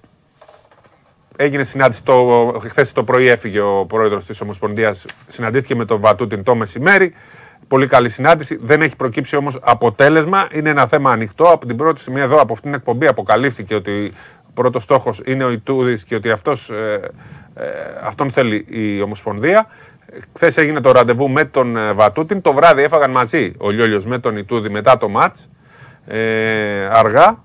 έγινε 1.36 1.64
συνάντηση, 1.64 2.04
το, 2.04 2.14
χθες 2.62 2.92
το 2.92 3.04
πρωί 3.04 3.28
έφυγε 3.28 3.60
ο 3.60 3.86
πρόεδρος 3.86 4.24
της 4.24 4.40
Ομοσπονδίας, 4.40 5.04
συναντήθηκε 5.26 5.74
με 5.74 5.84
τον 5.84 6.00
Βατούτιν 6.00 6.42
το 6.42 6.54
μεσημέρι. 6.54 7.14
Πολύ 7.68 7.86
καλή 7.86 8.08
συνάντηση. 8.08 8.58
Δεν 8.62 8.82
έχει 8.82 8.96
προκύψει 8.96 9.36
όμως 9.36 9.58
αποτέλεσμα. 9.62 10.48
Είναι 10.52 10.70
ένα 10.70 10.86
θέμα 10.86 11.10
ανοιχτό. 11.10 11.44
Από 11.44 11.66
την 11.66 11.76
πρώτη 11.76 12.00
στιγμή 12.00 12.20
εδώ, 12.20 12.40
από 12.40 12.52
αυτήν 12.52 12.70
την 12.70 12.78
εκπομπή, 12.78 13.06
αποκαλύφθηκε 13.06 13.74
ότι 13.74 14.12
ο 14.42 14.50
πρώτος 14.54 14.82
στόχος 14.82 15.20
είναι 15.24 15.44
ο 15.44 15.50
Ιτούδης 15.50 16.04
και 16.04 16.14
ότι 16.14 16.30
αυτός, 16.30 16.70
ε, 16.70 17.10
ε, 17.54 17.64
αυτόν 18.02 18.30
θέλει 18.30 18.66
η 18.68 19.02
Ομοσπονδία. 19.02 19.66
Χθες 20.34 20.56
έγινε 20.56 20.80
το 20.80 20.92
ραντεβού 20.92 21.28
με 21.28 21.44
τον 21.44 21.76
ε, 21.76 21.92
Βατούτιν. 21.92 22.40
Το 22.40 22.52
βράδυ 22.52 22.82
έφαγαν 22.82 23.10
μαζί 23.10 23.52
ο 23.58 23.70
Λιόλιος 23.70 24.06
με 24.06 24.18
τον 24.18 24.36
Ιτούδη 24.36 24.68
μετά 24.68 24.98
το 24.98 25.08
μάτς. 25.08 25.48
Ε, 26.06 26.88
αργά. 26.92 27.38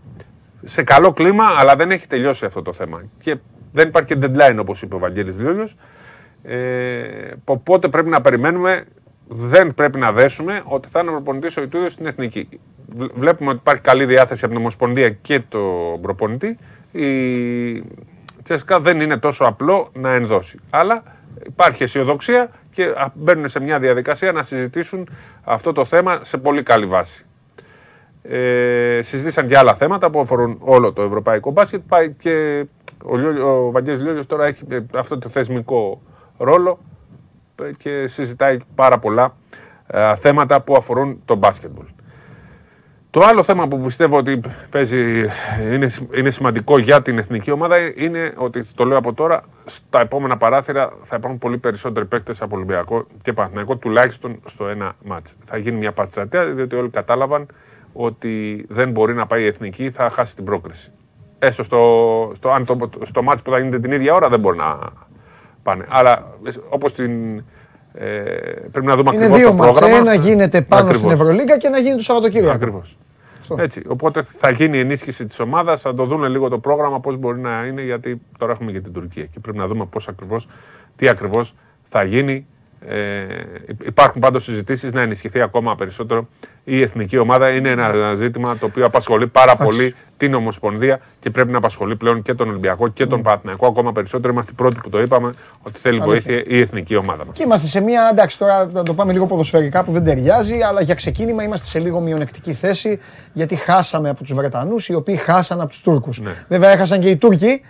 Σε 0.64 0.84
καλό 0.84 1.14
κλίμα, 1.14 1.44
αλλά 1.58 1.76
δεν 1.76 1.92
έχει 1.92 2.08
τελειώσει 2.08 2.46
αυτό 2.46 2.62
το 2.62 2.74
θέμα. 2.74 3.04
Και 3.20 3.38
δεν 3.78 3.88
υπάρχει 3.88 4.16
και 4.16 4.26
deadline 4.26 4.58
όπως 4.60 4.82
είπε 4.82 4.96
ο 4.96 5.00
Βαγγέλης 5.00 5.40
Λιόλιος. 5.40 5.76
Ε, 6.44 7.32
οπότε 7.46 7.88
πρέπει 7.88 8.10
να 8.10 8.22
περιμένουμε, 8.22 8.84
δεν 9.28 9.74
πρέπει 9.74 10.00
να 10.00 10.12
δέσουμε 10.12 10.62
ότι 10.66 10.88
θα 10.88 11.00
είναι 11.00 11.10
ο 11.10 11.14
προπονητής 11.14 11.58
ο 11.58 11.62
Ιτούδης 11.62 11.94
στην 11.94 12.06
Εθνική. 12.06 12.50
Βλ- 12.96 13.12
Βλέπουμε 13.16 13.50
ότι 13.50 13.60
υπάρχει 13.60 13.82
καλή 13.82 14.06
διάθεση 14.06 14.44
από 14.46 14.54
την 14.54 14.62
Ομοσπονδία 14.62 15.10
και 15.10 15.40
τον 15.40 16.02
προπονητή. 16.02 16.58
Η 16.92 17.84
Τσέσκα 18.44 18.80
δεν 18.80 19.00
είναι 19.02 19.18
τόσο 19.18 19.46
απλό 19.46 19.90
να 19.94 20.14
ενδώσει. 20.14 20.60
Αλλά 20.70 21.04
υπάρχει 21.46 21.84
αισιοδοξία 21.84 22.50
και 22.72 22.84
α, 22.84 23.12
μπαίνουν 23.14 23.48
σε 23.48 23.60
μια 23.60 23.80
διαδικασία 23.80 24.32
να 24.32 24.44
συζητήσουν 24.44 25.10
αυτό 25.44 25.72
το 25.72 25.86
θέμα 25.86 26.20
σε 26.22 26.38
πολύ 26.38 26.64
καλή 26.64 26.86
βάση. 26.86 27.26
Ε, 28.22 29.00
συζήτησαν 29.04 29.48
και 29.48 29.58
άλλα 29.58 29.76
θέματα 29.76 30.10
που 30.10 30.20
αφορούν 30.20 30.58
όλο 30.60 30.94
το 30.94 31.02
ευρωπαϊκό 31.02 31.52
μπάσκετ. 31.52 31.82
Πάει 31.88 32.16
και 32.16 32.66
ο, 33.04 33.18
Λιόλιο, 33.18 33.66
ο 33.66 33.72
Βαγγέλης 33.72 34.02
Λιόλιος 34.02 34.26
τώρα 34.26 34.46
έχει 34.46 34.66
ε, 34.70 34.80
αυτό 34.96 35.18
το 35.18 35.30
θεσμικό 35.30 36.02
ρόλο 36.38 36.80
ε, 37.64 37.70
και 37.78 38.08
συζητάει 38.08 38.58
πάρα 38.76 39.00
πολλά 39.00 39.36
ε, 39.88 40.16
θέματα 40.16 40.62
που 40.62 40.76
αφορούν 40.76 41.22
το 41.26 41.36
μπάσκετμπολ. 41.36 41.86
Το 43.10 43.24
άλλο 43.24 43.44
θέμα 43.44 43.68
που 43.68 43.80
πιστεύω 43.80 44.18
ότι 44.18 44.42
παίζει, 44.70 45.26
είναι, 45.74 45.90
είναι 46.16 46.30
σημαντικό 46.30 46.78
για 46.78 47.02
την 47.02 47.18
εθνική 47.18 47.52
ομάδα 47.52 47.78
είναι 47.96 48.34
ότι 48.38 48.64
το 48.64 48.86
λέω 48.86 48.98
από 48.98 49.14
τώρα, 49.14 49.44
στα 49.66 50.02
επόμενα 50.02 50.38
παράθυρα 50.38 50.92
θα 51.02 51.16
υπάρχουν 51.16 51.40
πολύ 51.40 51.58
περισσότεροι 51.58 52.06
παίκτες 52.06 52.42
από 52.42 52.56
Ολυμπιακό 52.56 53.06
και 53.22 53.34
Παναθηναϊκό, 53.34 53.76
τουλάχιστον 53.76 54.40
στο 54.46 54.68
ένα 54.68 54.96
μάτς. 55.06 55.36
Θα 55.44 55.58
γίνει 55.58 55.78
μια 55.78 55.92
πατσατέα, 55.92 56.46
διότι 56.46 56.76
όλοι 56.76 56.90
κατάλαβαν 56.90 57.46
ότι 57.94 58.66
δεν 58.70 58.92
μπορεί 58.92 59.14
να 59.14 59.26
πάει 59.26 59.44
η 59.44 59.46
εθνική, 59.46 59.92
θα 59.92 60.10
χάσει 60.10 60.36
την 60.36 60.46
πρόκριση. 60.46 60.92
Έστω 61.40 61.64
στο, 61.64 62.32
στο, 62.36 62.50
αν 62.50 62.66
το, 62.66 62.90
στο 63.02 63.24
μάτς 63.24 63.42
που 63.42 63.52
θα 63.52 63.60
γίνεται 63.60 63.80
την 63.80 63.92
ίδια 63.92 64.14
ώρα 64.14 64.30
δεν 64.30 64.40
μπορεί 64.40 64.58
να 64.58 64.80
πάνε. 65.64 65.86
Αλλά 65.90 66.28
όπως 66.70 66.94
την, 66.94 67.38
ε, 67.94 68.04
πρέπει 68.72 68.86
να 68.86 68.96
δούμε 68.96 69.12
Είναι 69.14 69.26
ακριβώς 69.26 69.38
δύο 69.38 69.48
το 69.48 69.54
μάτς. 69.54 69.78
πρόγραμμα. 69.78 69.98
Ένα 69.98 70.14
γίνεται 70.14 70.62
πάνω 70.62 70.88
στην 70.88 70.96
Ακριβώς. 70.96 71.20
Ευρωλίγκα 71.20 71.58
και 71.58 71.68
ένα 71.68 71.78
γίνεται 71.78 71.98
το 71.98 72.04
Σαββατοκύριακο. 72.04 72.54
Ακριβώς. 72.54 72.98
Έτσι. 73.58 73.84
Οπότε 73.88 74.22
θα 74.22 74.50
γίνει 74.50 74.78
η 74.78 74.80
ενίσχυση 74.80 75.26
της 75.26 75.40
ομάδας, 75.40 75.82
θα 75.82 75.94
το 75.94 76.06
δουν 76.06 76.24
λίγο 76.24 76.50
το 76.50 76.60
πρόγραμμα 76.60 77.00
πώς 77.00 77.18
μπορεί 77.18 77.40
να 77.40 77.66
είναι, 77.66 77.82
γιατί 77.82 78.22
τώρα 78.38 78.52
έχουμε 78.52 78.72
και 78.72 78.82
την 78.82 78.94
Τουρκία 78.94 79.26
και 79.26 79.40
πρέπει 79.40 79.58
να 79.58 79.68
δούμε 79.68 79.86
πώς 79.86 80.08
ακριβώς, 80.08 80.48
τι 80.96 81.10
ακριβώς 81.10 81.56
θα 81.84 82.04
γίνει. 82.04 82.48
Ε, 82.88 83.26
υπάρχουν 83.86 84.22
πάντως 84.22 84.44
συζητήσεις 84.44 84.92
να 84.92 85.02
ενισχυθεί 85.02 85.42
ακόμα 85.42 85.76
περισσότερο 85.76 86.28
η 86.64 86.82
εθνική 86.82 87.18
ομάδα. 87.18 87.50
Είναι 87.50 87.70
ένα 87.70 88.14
ζήτημα 88.14 88.58
το 88.58 88.66
οποίο 88.66 88.86
απασχολεί 88.86 89.28
πάρα 89.28 89.56
πολύ 89.56 89.96
την 90.18 90.34
Ομοσπονδία 90.34 91.00
και 91.20 91.30
πρέπει 91.30 91.52
να 91.52 91.58
απασχολεί 91.58 91.96
πλέον 91.96 92.22
και 92.22 92.34
τον 92.34 92.50
Ολυμπιακό 92.50 92.88
και 92.88 93.06
τον 93.06 93.22
Παναθηναϊκό 93.22 93.68
ακόμα 93.68 93.92
περισσότερο. 93.92 94.34
Είμαστε 94.34 94.52
οι 94.52 94.56
πρώτοι 94.56 94.80
που 94.84 94.90
το 94.90 95.02
είπαμε 95.02 95.34
ότι 95.62 95.80
θέλει 95.80 96.02
Αλήθεια. 96.02 96.34
βοήθεια 96.34 96.56
η 96.58 96.60
εθνική 96.60 96.96
ομάδα 96.96 97.26
μας. 97.26 97.38
Και 97.38 97.44
είμαστε 97.44 97.68
σε 97.68 97.82
μια, 97.82 98.10
εντάξει 98.12 98.38
τώρα 98.38 98.70
θα 98.74 98.84
το 98.84 98.94
πάμε 98.94 99.14
λίγο 99.14 99.26
ποδοσφαιρικά 99.26 99.84
που 99.84 99.92
δεν 99.92 100.04
ταιριάζει, 100.04 100.62
αλλά 100.62 100.82
για 100.82 100.96
ξεκίνημα 100.96 101.44
είμαστε 101.44 101.68
σε 101.68 101.80
λίγο 101.80 102.00
μειονεκτική 102.00 102.54
θέση 102.54 103.00
γιατί 103.34 103.56
χάσαμε 103.56 104.10
από 104.10 104.24
τους 104.24 104.34
Βρετανούς 104.34 104.88
οι 104.88 104.94
οποίοι 104.94 105.16
χάσαν 105.16 105.62
από 105.62 105.70
τους 105.70 105.82
Τούρκους. 105.82 106.22
Βέβαια 106.48 106.72
έχασαν 106.72 107.00
και 107.00 107.10
οι 107.10 107.16
Τούρκοι, 107.18 107.62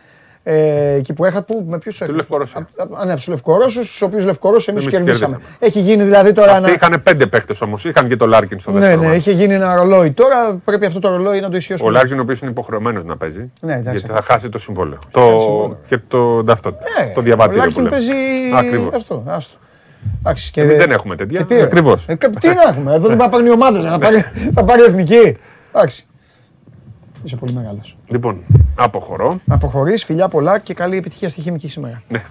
ε, 0.50 0.94
εκεί 0.94 1.14
που 1.14 1.26
έχασαν, 1.26 1.46
που, 1.46 1.66
με 1.70 1.78
ποιους 1.78 1.98
Του 1.98 2.14
Λευκορώσια. 2.14 2.68
Α, 3.00 3.06
ναι, 3.06 3.16
τους 3.16 3.28
Λευκορώσους, 3.28 3.90
τους 3.92 4.02
οποίους 4.02 4.26
Λευκορώσους 4.26 4.68
εμείς 4.68 4.84
τους 4.84 4.94
Εμείς 4.94 5.06
κερδίσαμε. 5.06 5.32
κερδίσαμε. 5.36 5.68
Έχει 5.68 5.80
γίνει 5.80 6.04
δηλαδή 6.04 6.32
τώρα 6.34 6.52
Αυτοί 6.52 6.64
ένα... 6.64 6.74
είχαν 6.74 7.02
πέντε 7.04 7.26
παίκτες 7.28 7.62
όμως. 7.62 7.86
Είχαν 7.86 8.08
και 8.08 8.16
το 8.16 8.28
Λάρκιν 8.28 8.60
στο 8.60 8.72
Ναι, 8.72 8.80
δεύτερο. 8.80 9.02
ναι, 9.02 9.08
ματς. 9.08 9.18
είχε 9.18 9.32
γίνει 9.32 9.54
ένα 9.54 9.76
ρολόι. 9.76 10.12
Τώρα 10.12 10.60
πρέπει 10.66 10.86
αυτό 10.86 11.00
το 11.00 11.10
ρολόι 11.10 11.40
να 11.40 11.48
το 11.48 11.54
Ο 11.54 11.58
ισιώσουμε. 11.58 11.92
Λάρκιν 11.92 12.20
ο 12.20 12.22
οποίος 12.22 12.40
είναι 12.42 12.50
υποχρεωμένος 12.52 13.04
να 13.04 13.18
παίζει. 13.18 13.52
Ναι, 13.62 13.74
εντάξει. 13.74 13.90
γιατί 14.00 14.08
θα 14.20 14.22
χάσει 14.22 14.50
το 14.50 14.58
συμβόλαιο. 14.58 14.98
Το... 15.12 15.20
συμβόλαιο. 15.40 15.78
Και 15.88 15.98
το 16.08 16.44
ταυτότητα. 16.44 16.86
Ε, 17.02 17.12
το 17.14 17.22
διαβατήριο. 17.22 17.62
Ο 17.62 17.72
που 17.72 17.80
Λάρκιν 17.80 17.84
λέμε. 17.84 17.96
παίζει 17.96 18.12
Ακριβώς. 18.56 18.96
αυτό. 18.96 19.24
Άστο. 19.28 19.56
Εντάξει, 20.20 20.52
και- 20.52 20.62
Εμείς 20.62 20.78
δεν 20.78 20.92
έχουμε 20.92 21.16
τέτοια. 21.16 21.40
και 21.40 21.46
πήρε. 21.46 21.62
Ακριβώς. 21.64 22.06
Ε, 22.08 22.16
κα- 22.16 22.30
τι 22.30 22.48
να 22.48 22.54
έχουμε, 22.70 22.94
εδώ 22.94 23.08
δεν 23.08 23.18
πάει 23.18 23.28
να 23.28 23.34
παίρνει 23.34 23.50
ομάδες, 23.50 23.84
θα 23.86 24.00
πάρει, 24.00 24.24
θα 24.54 24.64
πάρει 24.64 24.82
εθνική. 24.84 25.36
Εντάξει. 25.74 26.06
Είσαι 27.28 27.36
πολύ 27.36 27.54
μεγάλος. 27.54 27.98
Λοιπόν, 28.08 28.44
αποχωρώ. 28.76 29.40
Αποχωρείς, 29.48 30.04
φιλιά 30.04 30.28
πολλά 30.28 30.60
και 30.60 30.74
καλή 30.74 30.98
επιτυχία 30.98 31.30
στη 31.30 31.42
χημική 31.42 31.68
σήμερα. 31.68 32.02
Ναι. 32.08 32.24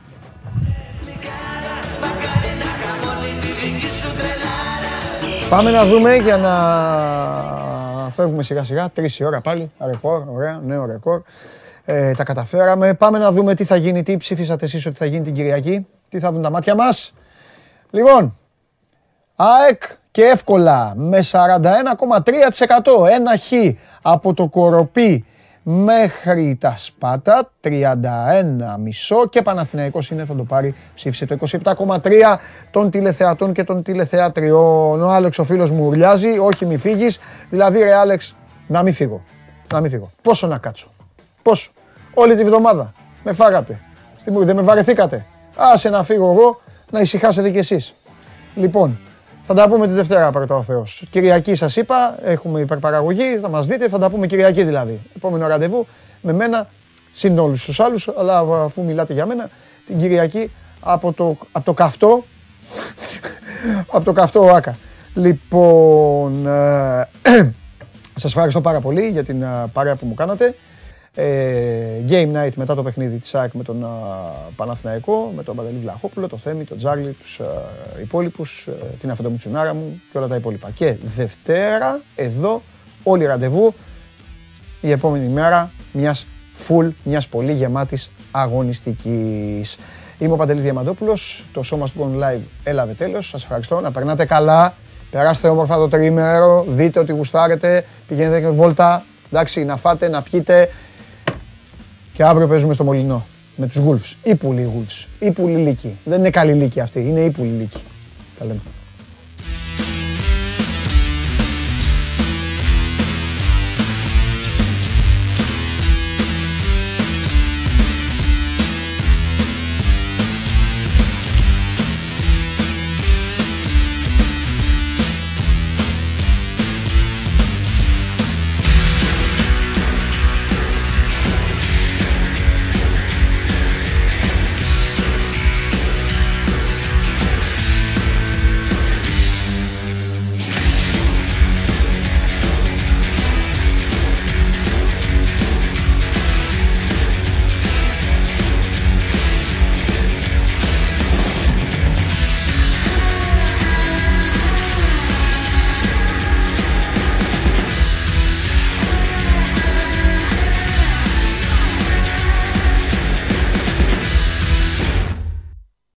Πάμε 5.51 5.71
να 5.71 5.87
δούμε 5.87 6.17
για 6.17 6.37
να 6.37 8.11
φεύγουμε 8.11 8.43
σιγά 8.43 8.63
σιγά. 8.63 8.91
Τρεις 8.91 9.19
η 9.19 9.25
ώρα 9.25 9.41
πάλι. 9.41 9.71
Ρεκόρ, 9.87 10.23
ωραία, 10.29 10.61
νέο 10.67 10.87
ρεκόρ. 10.87 11.23
Ε, 11.85 12.13
τα 12.13 12.25
καταφέραμε. 12.25 12.95
Πάμε 12.95 13.19
να 13.19 13.33
δούμε 13.33 13.55
τι 13.55 13.65
θα 13.65 13.77
γίνει, 13.77 14.03
τι 14.03 14.17
ψήφισατε 14.17 14.65
εσείς 14.65 14.87
ότι 14.87 14.97
θα 14.97 15.05
γίνει 15.05 15.25
την 15.25 15.35
Κυριακή. 15.35 15.87
Τι 16.09 16.19
θα 16.19 16.33
δουν 16.33 16.43
τα 16.43 16.51
μάτια 16.51 16.75
μας. 16.75 17.15
Λοιπόν, 17.91 18.37
ΑΕΚ 19.37 19.83
και 20.11 20.23
εύκολα 20.23 20.93
με 20.97 21.19
41,3%. 21.31 23.09
Ένα 23.11 23.37
χ 23.37 23.53
από 24.03 24.35
το 24.35 24.47
Κοροπή 24.49 25.25
μέχρι 25.63 26.57
τα 26.61 26.77
Σπάτα, 26.77 27.51
31 27.61 27.71
μισό 28.79 29.29
και 29.29 29.43
Παναθηναϊκός 29.43 30.11
είναι 30.11 30.25
θα 30.25 30.35
το 30.37 30.43
πάρει, 30.43 30.75
ψήφισε 30.95 31.27
το 31.27 31.37
27,3 31.65 32.37
των 32.71 32.91
τηλεθεατών 32.91 33.53
και 33.53 33.65
των 33.65 33.83
τηλεθεατριών. 33.83 35.03
Ο 35.03 35.11
Άλεξ 35.11 35.39
ο 35.39 35.45
φίλος 35.45 35.71
μου 35.71 35.87
ουρλιάζει, 35.87 36.39
όχι 36.39 36.67
μη 36.67 36.77
φύγεις, 36.77 37.19
δηλαδή 37.51 37.79
ρε 37.83 37.95
Άλεξ, 37.95 38.35
να 38.67 38.83
μην 38.83 38.93
φύγω, 38.93 39.23
να 39.73 39.81
μην 39.81 39.91
φύγω. 39.91 40.11
Πόσο 40.23 40.47
να 40.47 40.59
κάτσω, 40.59 40.89
πόσο, 41.43 41.71
όλη 42.15 42.37
τη 42.37 42.45
βδομάδα 42.45 42.93
με 43.25 43.33
φάγατε, 43.33 43.81
Στη 44.17 44.31
μου- 44.31 44.45
δεν 44.45 44.57
με 44.57 44.63
βαρεθήκατε. 44.63 45.25
Άσε 45.57 45.89
να 45.89 46.03
φύγω 46.03 46.31
εγώ, 46.33 46.61
να 46.91 47.01
ησυχάσετε 47.01 47.51
κι 47.51 47.59
εσείς. 47.59 47.95
Λοιπόν, 48.55 48.99
θα 49.47 49.55
τα 49.55 49.69
πούμε 49.69 49.87
τη 49.87 49.93
Δευτέρα, 49.93 50.31
πρώτα 50.31 50.55
ο 50.55 50.63
Θεός. 50.63 51.05
Κυριακή 51.11 51.55
σας 51.55 51.77
είπα, 51.77 52.19
έχουμε 52.23 52.61
υπερπαραγωγή, 52.61 53.39
θα 53.41 53.49
μας 53.49 53.67
δείτε, 53.67 53.89
θα 53.89 53.99
τα 53.99 54.11
πούμε 54.11 54.27
Κυριακή 54.27 54.65
δηλαδή. 54.65 55.01
Επόμενο 55.17 55.47
ραντεβού 55.47 55.87
με 56.21 56.33
μένα, 56.33 56.69
συν 57.13 57.39
όλους 57.39 57.65
τους 57.65 57.81
άλλους, 57.81 58.09
αλλά 58.17 58.39
αφού 58.39 58.83
μιλάτε 58.83 59.13
για 59.13 59.27
μένα, 59.27 59.51
την 59.87 59.99
Κυριακή 59.99 60.51
από 60.81 61.13
το, 61.13 61.37
από 61.53 61.65
το 61.65 61.73
καυτό, 61.73 62.25
από 63.97 64.05
το 64.05 64.13
καυτό 64.13 64.41
ΟΑΚΑ. 64.41 64.77
Λοιπόν, 65.15 66.47
ε, 66.47 67.09
σας 68.15 68.25
ευχαριστώ 68.25 68.61
πάρα 68.61 68.81
πολύ 68.81 69.09
για 69.09 69.25
την 69.25 69.43
ε, 69.43 69.71
παρέα 69.73 69.95
που 69.97 70.07
μου 70.07 70.15
κάνατε. 70.15 70.55
Ε, 71.19 72.05
game 72.09 72.33
night 72.33 72.53
μετά 72.57 72.75
το 72.75 72.83
παιχνίδι 72.83 73.19
της 73.19 73.35
ΑΕΚ 73.35 73.53
με 73.53 73.63
τον 73.63 73.85
α, 73.85 73.89
Παναθηναϊκό, 74.57 75.33
με 75.37 75.43
τον 75.43 75.57
Παντελή 75.57 75.79
Βλαχόπουλο, 75.79 76.29
τον 76.29 76.39
Θέμη, 76.39 76.65
τον 76.65 76.77
Τζάρλι, 76.77 77.11
τους 77.11 77.41
α, 77.41 77.45
υπόλοιπους, 78.03 78.67
ε, 78.67 78.73
την 78.99 79.11
Αφεντομιτσουνάρα 79.11 79.75
μου 79.75 80.01
και 80.13 80.19
όλα 80.19 80.27
τα 80.27 80.35
υπόλοιπα. 80.35 80.71
Και 80.71 80.97
Δευτέρα, 81.03 82.01
εδώ, 82.15 82.63
όλοι 83.03 83.25
ραντεβού, 83.25 83.75
η 84.81 84.91
επόμενη 84.91 85.29
μέρα 85.29 85.73
μιας 85.93 86.27
full, 86.69 86.89
μιας 87.05 87.29
πολύ 87.29 87.53
γεμάτης 87.53 88.11
αγωνιστικής. 88.31 89.79
Είμαι 90.19 90.33
ο 90.33 90.37
Παντελής 90.37 90.63
Διαμαντόπουλος, 90.63 91.45
το 91.53 91.63
show 91.71 91.79
must 91.79 92.01
go 92.01 92.05
on 92.05 92.23
live 92.23 92.43
έλαβε 92.63 92.93
τέλος. 92.93 93.29
Σας 93.29 93.43
ευχαριστώ, 93.43 93.81
να 93.81 93.91
περνάτε 93.91 94.25
καλά, 94.25 94.75
περάστε 95.11 95.49
όμορφα 95.49 95.77
το 95.77 95.89
τρίμερο, 95.89 96.65
δείτε 96.69 96.99
ότι 96.99 97.13
γουστάρετε, 97.13 97.85
πηγαίνετε 98.09 98.41
και 98.41 98.49
βόλτα, 98.49 99.05
εντάξει, 99.31 99.65
να 99.65 99.77
φάτε, 99.77 100.09
να 100.09 100.23
πιείτε, 100.23 100.69
και 102.17 102.25
αύριο 102.25 102.49
παίζουμε 102.49 102.73
στο 102.73 102.85
Μολυνό 102.85 103.25
με 103.57 103.67
τους 103.67 103.81
Wolves. 103.87 104.15
Ή 104.23 104.35
πουλοι 104.35 104.71
Wolves. 104.75 105.07
Ή 105.19 105.31
πουλοι 105.31 105.57
Λύκοι. 105.57 105.97
Δεν 106.05 106.19
είναι 106.19 106.31
καλή 106.31 106.53
Λύκη 106.53 106.81
αυτή. 106.81 107.01
Είναι 107.01 107.21
ή 107.21 107.31
πουλοι 107.31 107.51
Λύκη. 107.51 107.83
Τα 108.39 108.45
λέμε. 108.45 108.61